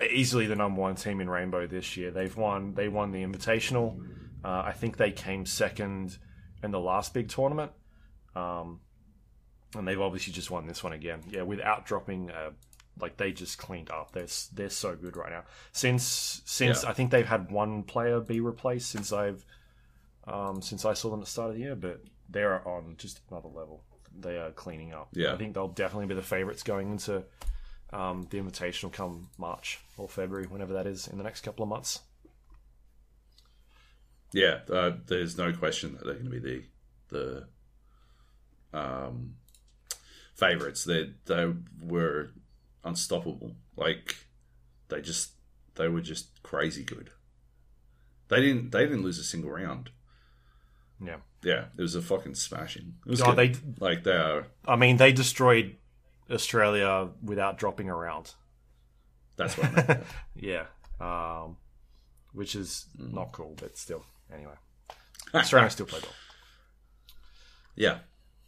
easily 0.10 0.48
the 0.48 0.56
number 0.56 0.80
one 0.80 0.96
team 0.96 1.20
in 1.20 1.30
Rainbow 1.30 1.68
this 1.68 1.98
year. 1.98 2.10
They've 2.12 2.36
won 2.36 2.74
they 2.74 2.88
won 2.88 3.12
the 3.12 3.24
Invitational. 3.24 4.00
Uh, 4.44 4.64
I 4.66 4.72
think 4.72 4.98
they 4.98 5.12
came 5.12 5.46
second 5.46 6.18
in 6.64 6.72
the 6.72 6.80
last 6.80 7.14
big 7.14 7.28
tournament, 7.28 7.72
um, 8.36 8.80
and 9.76 9.86
they've 9.88 10.00
obviously 10.00 10.32
just 10.32 10.50
won 10.50 10.66
this 10.68 10.84
one 10.84 10.94
again. 10.94 11.22
Yeah, 11.30 11.42
without 11.42 11.86
dropping. 11.86 12.32
Uh, 12.32 12.52
like 13.00 13.18
they 13.18 13.32
just 13.32 13.58
cleaned 13.58 13.90
up. 13.90 14.12
They're 14.12 14.28
they're 14.54 14.70
so 14.70 14.96
good 14.96 15.16
right 15.18 15.32
now. 15.32 15.44
Since 15.72 16.42
since 16.46 16.84
Yeah. 16.84 16.90
I 16.90 16.94
think 16.94 17.12
they've 17.12 17.26
had 17.26 17.52
one 17.52 17.84
player 17.84 18.20
be 18.20 18.40
replaced 18.40 18.90
since 18.90 19.12
I've 19.12 19.46
um, 20.28 20.62
since 20.62 20.86
I 20.86 20.94
saw 20.94 21.10
them 21.10 21.20
at 21.20 21.26
the 21.26 21.32
start 21.32 21.50
of 21.50 21.56
the 21.56 21.62
year, 21.62 21.76
but 21.76 22.02
they're 22.30 22.66
on 22.68 22.96
just 22.98 23.22
another 23.30 23.50
level. 23.50 23.84
They 24.18 24.38
are 24.38 24.52
cleaning 24.52 24.94
up. 24.94 25.10
Yeah. 25.14 25.34
I 25.34 25.38
think 25.38 25.54
they'll 25.54 25.68
definitely 25.68 26.08
be 26.08 26.16
the 26.16 26.22
favorites 26.22 26.64
going 26.64 26.92
into 26.92 27.24
um, 27.92 28.28
the 28.30 28.40
Invitational 28.40 28.92
come 28.92 29.30
March 29.38 29.80
or 29.98 30.08
February, 30.08 30.48
whenever 30.48 30.74
that 30.74 30.86
is, 30.86 31.08
in 31.08 31.18
the 31.18 31.24
next 31.24 31.42
couple 31.42 31.64
of 31.64 31.70
months. 31.70 32.02
Yeah, 34.34 34.60
uh, 34.72 34.92
there's 35.08 35.38
no 35.38 35.52
question 35.52 35.94
that 35.94 36.06
they're 36.06 36.14
going 36.14 36.32
to 36.32 36.40
be 36.40 36.40
the 36.40 36.64
the 37.10 38.78
um, 38.78 39.36
favorites. 40.36 40.86
They 40.86 41.12
they 41.26 41.52
were 41.84 42.32
unstoppable. 42.84 43.56
Like 43.76 44.16
they 44.90 45.02
just 45.02 45.32
they 45.76 45.88
were 45.88 46.02
just 46.02 46.42
crazy 46.44 46.84
good. 46.84 47.10
They 48.30 48.42
didn't 48.42 48.72
they 48.72 48.82
didn't 48.86 49.04
lose 49.04 49.20
a 49.20 49.24
single 49.24 49.52
round. 49.52 49.90
Yeah. 51.04 51.18
Yeah, 51.44 51.66
it 51.78 51.82
was 51.82 51.96
a 51.96 52.02
fucking 52.02 52.36
smashing. 52.36 52.94
It 53.06 53.10
was 53.10 53.22
Oh, 53.22 53.34
good. 53.34 53.56
they- 53.56 53.60
like 53.80 54.04
they 54.04 54.12
are. 54.16 54.48
I 54.68 54.76
mean, 54.76 54.98
they 54.98 55.12
destroyed 55.12 55.76
Australia 56.30 57.10
without 57.24 57.58
dropping 57.58 57.90
a 57.90 57.96
round. 57.96 58.34
That's 59.38 59.58
what 59.58 59.68
I 59.68 59.72
meant. 59.88 60.04
Yeah. 60.36 60.66
Um, 61.00 61.58
which 62.34 62.56
is 62.56 62.86
Mm. 63.00 63.14
not 63.14 63.32
cool, 63.32 63.56
but 63.60 63.76
still. 63.78 64.06
Anyway. 64.32 64.54
Australia 65.34 65.70
still 65.72 65.86
played 65.88 66.04
well. 66.04 66.14
yeah, 67.76 68.00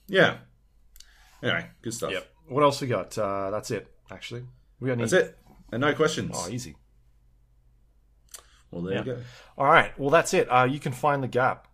yeah. 0.07 0.37
Anyway, 1.41 1.65
good 1.81 1.93
stuff. 1.93 2.11
Yep. 2.11 2.27
What 2.49 2.63
else 2.63 2.79
we 2.81 2.87
got? 2.87 3.17
Uh, 3.17 3.49
that's 3.51 3.71
it, 3.71 3.87
actually. 4.13 4.43
We 4.79 4.91
any... 4.91 5.01
That's 5.01 5.13
it. 5.13 5.37
And 5.71 5.81
no 5.81 5.93
questions. 5.93 6.35
Oh, 6.37 6.49
easy. 6.49 6.75
well, 8.71 8.83
there 8.83 8.97
you 8.99 9.03
go. 9.03 9.17
All 9.57 9.65
right. 9.65 9.97
Well, 9.97 10.09
that's 10.09 10.33
it. 10.33 10.47
Uh, 10.47 10.65
you 10.65 10.79
can 10.79 10.91
find 10.91 11.23
the 11.23 11.27
gap 11.27 11.67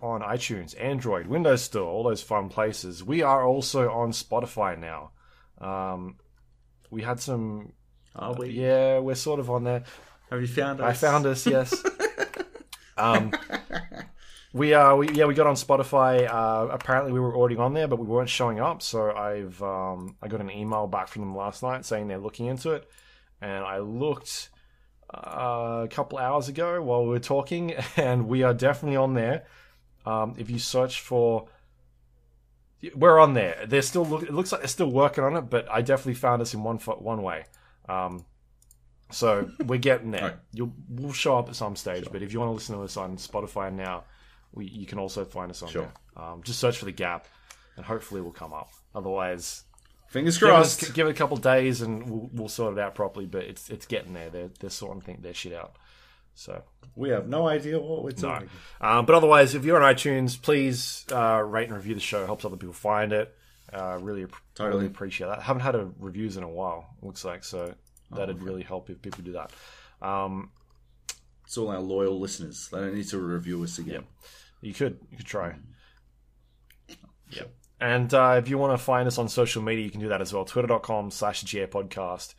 on 0.00 0.20
iTunes, 0.22 0.80
Android, 0.80 1.26
Windows 1.26 1.62
Store, 1.62 1.88
all 1.88 2.02
those 2.02 2.22
fun 2.22 2.48
places. 2.48 3.02
We 3.02 3.22
are 3.22 3.44
also 3.46 3.90
on 3.90 4.12
Spotify 4.12 4.78
now. 4.78 5.10
Um, 5.60 6.16
we 6.90 7.02
had 7.02 7.20
some. 7.20 7.72
Are 8.14 8.34
we? 8.34 8.50
Yeah, 8.50 8.98
we're 8.98 9.14
sort 9.14 9.40
of 9.40 9.50
on 9.50 9.64
there. 9.64 9.84
Have 10.30 10.40
you 10.40 10.46
found 10.46 10.80
us? 10.80 10.86
I 10.86 10.92
found 10.92 11.26
us. 11.26 11.46
Yes. 11.46 11.74
um, 12.96 13.32
we 14.52 14.72
uh, 14.72 14.94
we 14.96 15.10
yeah, 15.10 15.26
we 15.26 15.34
got 15.34 15.46
on 15.46 15.54
Spotify. 15.54 16.26
Uh, 16.28 16.68
apparently, 16.70 17.12
we 17.12 17.20
were 17.20 17.36
already 17.36 17.56
on 17.56 17.74
there, 17.74 17.86
but 17.86 17.98
we 17.98 18.06
weren't 18.06 18.30
showing 18.30 18.60
up. 18.60 18.82
So 18.82 19.10
I've 19.12 19.62
um, 19.62 20.16
I 20.22 20.28
got 20.28 20.40
an 20.40 20.50
email 20.50 20.86
back 20.86 21.08
from 21.08 21.22
them 21.22 21.36
last 21.36 21.62
night 21.62 21.84
saying 21.84 22.08
they're 22.08 22.18
looking 22.18 22.46
into 22.46 22.72
it, 22.72 22.88
and 23.42 23.64
I 23.64 23.78
looked 23.78 24.50
uh, 25.12 25.82
a 25.84 25.88
couple 25.88 26.18
hours 26.18 26.48
ago 26.48 26.80
while 26.82 27.02
we 27.02 27.10
were 27.10 27.18
talking, 27.18 27.74
and 27.96 28.26
we 28.26 28.42
are 28.42 28.54
definitely 28.54 28.96
on 28.96 29.14
there. 29.14 29.44
Um, 30.06 30.34
if 30.38 30.48
you 30.48 30.58
search 30.58 31.00
for, 31.02 31.48
we're 32.94 33.18
on 33.18 33.34
there. 33.34 33.66
They're 33.66 33.82
still 33.82 34.06
look. 34.06 34.22
It 34.22 34.32
looks 34.32 34.50
like 34.50 34.62
they're 34.62 34.68
still 34.68 34.90
working 34.90 35.24
on 35.24 35.36
it, 35.36 35.42
but 35.42 35.70
I 35.70 35.82
definitely 35.82 36.14
found 36.14 36.40
us 36.40 36.54
in 36.54 36.62
one 36.62 36.78
fo- 36.78 36.96
one 36.96 37.22
way. 37.22 37.44
Um, 37.86 38.24
so 39.10 39.50
we're 39.64 39.78
getting 39.78 40.10
there. 40.10 40.22
Right. 40.22 40.36
You'll 40.52 40.72
we'll 40.88 41.12
show 41.12 41.38
up 41.38 41.50
at 41.50 41.56
some 41.56 41.76
stage, 41.76 42.08
but 42.10 42.22
if 42.22 42.32
you 42.32 42.40
want 42.40 42.50
to 42.50 42.54
listen 42.54 42.76
to 42.76 42.82
us 42.82 42.96
on 42.96 43.16
Spotify 43.18 43.72
now, 43.72 44.04
we, 44.52 44.66
you 44.66 44.86
can 44.86 44.98
also 44.98 45.24
find 45.24 45.50
us 45.50 45.62
on 45.62 45.68
Sure. 45.68 45.92
there. 46.16 46.24
Um, 46.24 46.42
just 46.42 46.58
search 46.58 46.78
for 46.78 46.84
the 46.84 46.92
gap, 46.92 47.26
and 47.76 47.84
hopefully 47.84 48.20
we'll 48.20 48.32
come 48.32 48.52
up. 48.52 48.70
Otherwise, 48.94 49.64
Fingers 50.08 50.38
Give, 50.38 50.48
us, 50.48 50.78
crossed. 50.78 50.94
give 50.94 51.06
it 51.06 51.10
a 51.10 51.14
couple 51.14 51.36
days 51.36 51.82
and 51.82 52.08
we'll, 52.08 52.30
we'll 52.32 52.48
sort 52.48 52.72
it 52.72 52.80
out 52.80 52.94
properly. 52.94 53.26
But 53.26 53.44
it's 53.44 53.68
it's 53.68 53.84
getting 53.84 54.14
there. 54.14 54.30
They're 54.30 54.48
they're 54.58 54.70
sorting 54.70 55.02
think 55.02 55.20
their 55.22 55.34
shit 55.34 55.52
out. 55.52 55.76
So 56.34 56.62
We 56.96 57.10
have 57.10 57.28
no 57.28 57.46
idea 57.46 57.78
what 57.78 58.02
we're 58.04 58.10
no. 58.12 58.16
talking. 58.16 58.48
Um, 58.80 59.04
but 59.04 59.14
otherwise, 59.16 59.54
if 59.54 59.64
you're 59.66 59.82
on 59.82 59.94
iTunes, 59.94 60.40
please 60.40 61.04
uh, 61.12 61.42
rate 61.44 61.68
and 61.68 61.76
review 61.76 61.94
the 61.94 62.00
show. 62.00 62.22
It 62.22 62.26
helps 62.26 62.44
other 62.46 62.56
people 62.56 62.72
find 62.72 63.12
it. 63.12 63.34
Uh, 63.70 63.98
really, 64.00 64.24
Totally. 64.54 64.76
really 64.76 64.86
appreciate 64.86 65.26
that. 65.26 65.40
I 65.40 65.42
haven't 65.42 65.60
had 65.60 65.74
a 65.74 65.90
reviews 65.98 66.38
in 66.38 66.42
a 66.42 66.48
while. 66.48 66.86
Looks 67.02 67.24
like 67.24 67.44
so 67.44 67.74
Oh, 68.10 68.16
that'd 68.16 68.42
really 68.42 68.62
help 68.62 68.88
if 68.88 69.02
people 69.02 69.22
do 69.22 69.32
that. 69.32 69.50
Um, 70.00 70.50
It's 71.48 71.56
all 71.56 71.70
our 71.70 71.80
loyal 71.80 72.20
listeners. 72.20 72.68
They 72.70 72.76
don't 72.78 72.94
need 72.94 73.08
to 73.08 73.16
review 73.18 73.62
us 73.64 73.78
again. 73.78 74.04
you 74.60 74.74
could 74.74 74.98
you 75.10 75.16
could 75.16 75.24
try. 75.24 75.54
Yeah. 77.30 77.44
And 77.80 78.12
uh, 78.12 78.34
if 78.38 78.50
you 78.50 78.58
want 78.58 78.78
to 78.78 78.84
find 78.84 79.08
us 79.08 79.16
on 79.16 79.28
social 79.30 79.62
media, 79.62 79.82
you 79.82 79.90
can 79.90 80.00
do 80.00 80.08
that 80.10 80.20
as 80.20 80.30
well. 80.30 80.44
Twitter.com 80.44 81.10
slash 81.10 81.40
GA 81.44 81.66
podcast, 81.66 82.34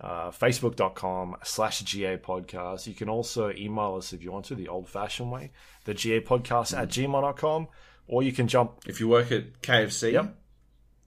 uh, 0.00 0.30
Facebook.com 0.30 1.38
slash 1.42 1.80
GA 1.82 2.18
podcast. 2.18 2.86
You 2.86 2.94
can 2.94 3.08
also 3.08 3.50
email 3.50 3.96
us 3.96 4.12
if 4.12 4.22
you 4.22 4.30
want 4.30 4.44
to, 4.44 4.54
the 4.54 4.68
old 4.68 4.88
fashioned 4.88 5.32
way, 5.32 5.50
the 5.84 5.94
GA 5.94 6.20
podcast 6.20 6.76
at 6.76 6.88
gmail.com, 6.88 7.66
or 8.06 8.22
you 8.22 8.32
can 8.32 8.46
jump. 8.46 8.80
If 8.86 9.00
you 9.00 9.08
work 9.08 9.32
at 9.32 9.60
KFC, 9.60 10.12
Yep. 10.12 10.36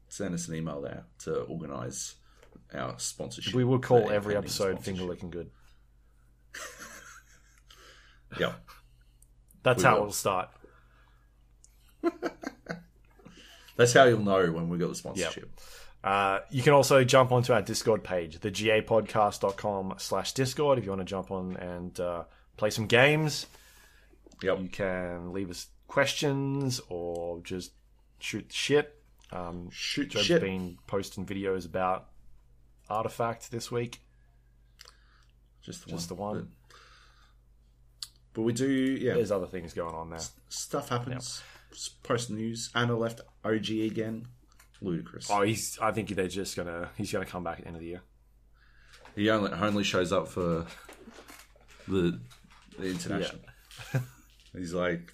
send 0.09 0.33
us 0.33 0.49
an 0.49 0.55
email 0.55 0.81
there 0.81 1.05
to 1.19 1.41
organise 1.43 2.15
our 2.73 2.99
sponsorship. 2.99 3.53
We 3.53 3.63
will 3.63 3.79
call 3.79 4.09
every 4.09 4.35
episode 4.35 4.71
sponsorship. 4.73 4.83
finger 4.83 5.03
licking 5.03 5.29
good. 5.29 5.51
Yeah. 8.37 8.53
That's 9.63 9.83
We 9.83 9.87
how 9.87 9.95
will. 9.95 10.01
it'll 10.03 10.13
start. 10.13 10.49
That's 13.75 13.93
how 13.93 14.03
you'll 14.05 14.19
know 14.21 14.51
when 14.51 14.69
we 14.69 14.77
got 14.77 14.89
the 14.89 14.95
sponsorship. 14.95 15.49
Uh, 16.03 16.39
you 16.49 16.61
can 16.63 16.73
also 16.73 17.03
jump 17.03 17.31
onto 17.31 17.53
our 17.53 17.61
Discord 17.61 18.03
page, 18.03 18.39
the 18.39 18.51
gapodcast.com 18.51 19.95
slash 19.97 20.33
Discord, 20.33 20.77
if 20.79 20.85
you 20.85 20.91
want 20.91 21.01
to 21.01 21.05
jump 21.05 21.31
on 21.31 21.55
and 21.57 21.99
uh, 21.99 22.23
play 22.57 22.69
some 22.69 22.87
games. 22.87 23.47
Yep. 24.41 24.59
You 24.61 24.69
can 24.69 25.33
leave 25.33 25.49
us 25.49 25.67
questions 25.87 26.79
or 26.89 27.41
just 27.41 27.71
shoot 28.19 28.47
the 28.49 28.53
shit. 28.55 28.95
Um, 29.31 29.69
Shoot 29.71 30.09
Joe's 30.09 30.25
shit. 30.25 30.41
been 30.41 30.77
posting 30.87 31.25
videos 31.25 31.65
about 31.65 32.07
Artifact 32.89 33.51
this 33.51 33.69
week. 33.71 34.01
Just 35.61 35.85
the 35.85 35.91
Just 35.91 36.09
one. 36.11 36.17
the 36.17 36.21
one. 36.39 36.51
But, 38.39 38.43
but 38.43 38.45
we 38.45 38.53
do, 38.53 38.69
yeah. 38.69 39.15
There's 39.15 39.31
other 39.31 39.47
things 39.47 39.73
going 39.73 39.93
on 39.93 40.09
there. 40.09 40.19
Stuff 40.47 40.89
happens. 40.89 41.43
Post 42.03 42.29
news. 42.29 42.69
Ana 42.73 42.97
left 42.97 43.21
OG 43.43 43.69
again. 43.69 44.27
Ludicrous. 44.81 45.29
Oh, 45.29 45.41
he's. 45.41 45.77
I 45.81 45.91
think 45.91 46.09
they're 46.09 46.27
just 46.27 46.55
gonna. 46.55 46.89
He's 46.95 47.11
gonna 47.11 47.25
come 47.25 47.43
back 47.43 47.57
at 47.59 47.63
the 47.63 47.67
end 47.67 47.75
of 47.75 47.81
the 47.81 47.87
year. 47.87 48.01
He 49.15 49.29
only 49.29 49.51
only 49.51 49.83
shows 49.83 50.13
up 50.13 50.29
for 50.29 50.65
the 51.87 52.19
the 52.77 52.85
international. 52.85 53.41
He's 54.53 54.73
like, 54.73 55.13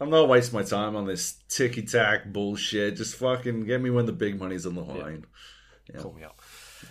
I'm 0.00 0.10
not 0.10 0.28
wasting 0.28 0.58
my 0.58 0.64
time 0.64 0.96
on 0.96 1.06
this 1.06 1.38
ticky 1.48 1.82
tack 1.82 2.32
bullshit. 2.32 2.96
Just 2.96 3.16
fucking 3.16 3.66
get 3.66 3.80
me 3.80 3.90
when 3.90 4.06
the 4.06 4.12
big 4.12 4.38
money's 4.38 4.66
on 4.66 4.74
the 4.74 4.82
line. 4.82 5.26
Call 5.98 6.12
me 6.12 6.24
up. 6.24 6.40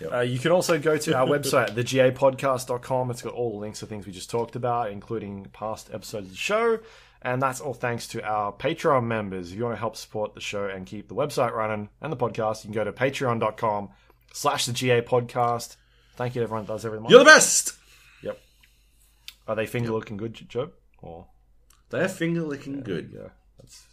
Yep. 0.00 0.12
Uh, 0.12 0.20
you 0.20 0.38
can 0.38 0.52
also 0.52 0.78
go 0.78 0.96
to 0.96 1.16
our 1.16 1.26
website, 1.38 1.70
thegapodcast.com. 1.70 3.10
It's 3.10 3.22
got 3.22 3.32
all 3.34 3.50
the 3.52 3.56
links 3.58 3.80
to 3.80 3.86
things 3.86 4.06
we 4.06 4.12
just 4.12 4.30
talked 4.30 4.56
about, 4.56 4.90
including 4.90 5.46
past 5.52 5.90
episodes 5.92 6.26
of 6.26 6.32
the 6.32 6.36
show. 6.36 6.78
And 7.20 7.42
that's 7.42 7.60
all 7.60 7.74
thanks 7.74 8.06
to 8.08 8.22
our 8.24 8.52
Patreon 8.52 9.04
members. 9.04 9.50
If 9.50 9.58
you 9.58 9.64
want 9.64 9.74
to 9.74 9.80
help 9.80 9.96
support 9.96 10.34
the 10.34 10.40
show 10.40 10.66
and 10.66 10.86
keep 10.86 11.08
the 11.08 11.16
website 11.16 11.52
running 11.52 11.88
and 12.00 12.12
the 12.12 12.16
podcast, 12.16 12.64
you 12.64 12.68
can 12.70 12.74
go 12.74 12.84
to 12.84 12.92
patreon.com 12.92 13.88
slash 14.32 14.66
the 14.66 14.72
GA 14.72 15.02
podcast. 15.02 15.76
Thank 16.14 16.34
you 16.36 16.40
to 16.40 16.44
everyone 16.44 16.64
that 16.66 16.72
does 16.72 16.84
every 16.84 17.00
month. 17.00 17.10
You're 17.10 17.18
the 17.20 17.24
best. 17.24 17.74
Yep. 18.22 18.38
Are 19.48 19.56
they 19.56 19.66
finger 19.66 19.90
looking 19.90 20.16
good, 20.16 20.34
Joe? 20.48 20.70
Or 21.02 21.26
They're 21.90 22.08
finger 22.08 22.42
licking 22.42 22.82
good. 22.82 23.10
yeah, 23.12 23.30
that's 23.58 23.84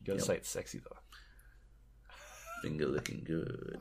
you 0.00 0.06
gotta 0.06 0.20
say 0.20 0.36
it's 0.36 0.48
sexy 0.50 0.78
though. 0.78 0.96
Finger 2.62 2.86
licking 2.86 3.22
good. 3.24 3.78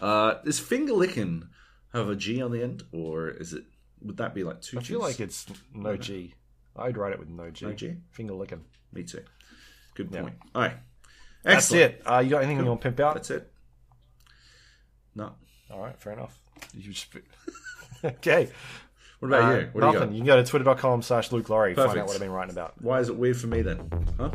Uh, 0.00 0.34
does 0.44 0.58
finger 0.58 0.92
licking 0.92 1.48
have 1.92 2.08
a 2.08 2.16
G 2.16 2.40
on 2.42 2.52
the 2.52 2.62
end, 2.62 2.84
or 2.92 3.28
is 3.28 3.52
it? 3.52 3.64
Would 4.02 4.16
that 4.18 4.34
be 4.34 4.44
like 4.44 4.60
two? 4.60 4.78
I 4.78 4.82
feel 4.82 5.00
like 5.00 5.20
it's 5.20 5.46
no 5.74 5.96
G. 5.96 6.34
I'd 6.76 6.96
write 6.96 7.12
it 7.12 7.18
with 7.18 7.28
no 7.28 7.50
G. 7.50 7.66
No 7.66 7.72
G? 7.72 7.96
Finger 8.12 8.34
licking. 8.34 8.64
Me 8.92 9.02
too. 9.02 9.22
Good 9.94 10.12
point. 10.12 10.34
All 10.54 10.62
right. 10.62 10.76
That's 11.42 11.72
Excellent. 11.72 11.94
it. 11.94 12.02
Uh, 12.06 12.18
you 12.18 12.30
got 12.30 12.42
anything 12.42 12.58
you 12.58 12.66
want 12.66 12.80
to 12.80 12.84
pimp 12.84 13.00
out? 13.00 13.14
That's 13.14 13.30
it. 13.30 13.50
No. 15.14 15.32
All 15.70 15.80
right, 15.80 15.98
fair 15.98 16.12
enough. 16.12 16.40
You 16.74 16.92
just... 16.92 17.08
okay. 18.04 18.50
What 19.20 19.28
about 19.28 19.42
Uh, 19.42 19.58
you? 19.58 19.68
What 19.72 19.80
do 19.82 19.86
you 19.86 19.92
nothing. 19.92 20.00
got? 20.08 20.12
You, 20.12 20.18
can 20.18 20.26
go 20.26 20.36
to 20.42 20.44
twitter.com 20.44 21.02
slash 21.02 21.30
Luke 21.30 21.48
Lawrie. 21.48 21.74
Find 21.74 21.90
out 21.98 22.06
what 22.06 22.14
I've 22.14 22.20
been 22.20 22.30
writing 22.32 22.52
about. 22.52 22.74
Why 22.80 23.00
is 23.00 23.08
it 23.10 23.16
weird 23.16 23.36
for 23.36 23.46
me 23.48 23.60
then? 23.62 23.78
Huh? 24.18 24.30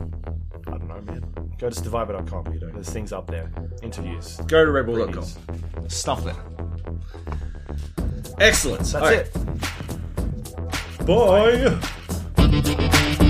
I 0.68 0.72
don't 0.72 0.88
know, 0.88 1.02
man. 1.02 1.24
Go 1.58 1.70
to 1.70 1.76
stevivor.com. 1.76 2.54
You 2.54 2.60
know, 2.60 2.70
There's 2.70 2.90
things 2.90 3.12
up 3.12 3.28
there. 3.28 3.52
Interviews. 3.82 4.38
Go 4.48 4.64
to 4.64 4.72
redbull.com. 4.72 5.90
Stuff 5.90 6.24
there. 6.24 6.36
Excellent. 8.40 8.82
That's 8.86 8.96
All 8.96 9.02
right. 9.02 9.28
it. 9.28 9.34
Bye. 13.18 13.22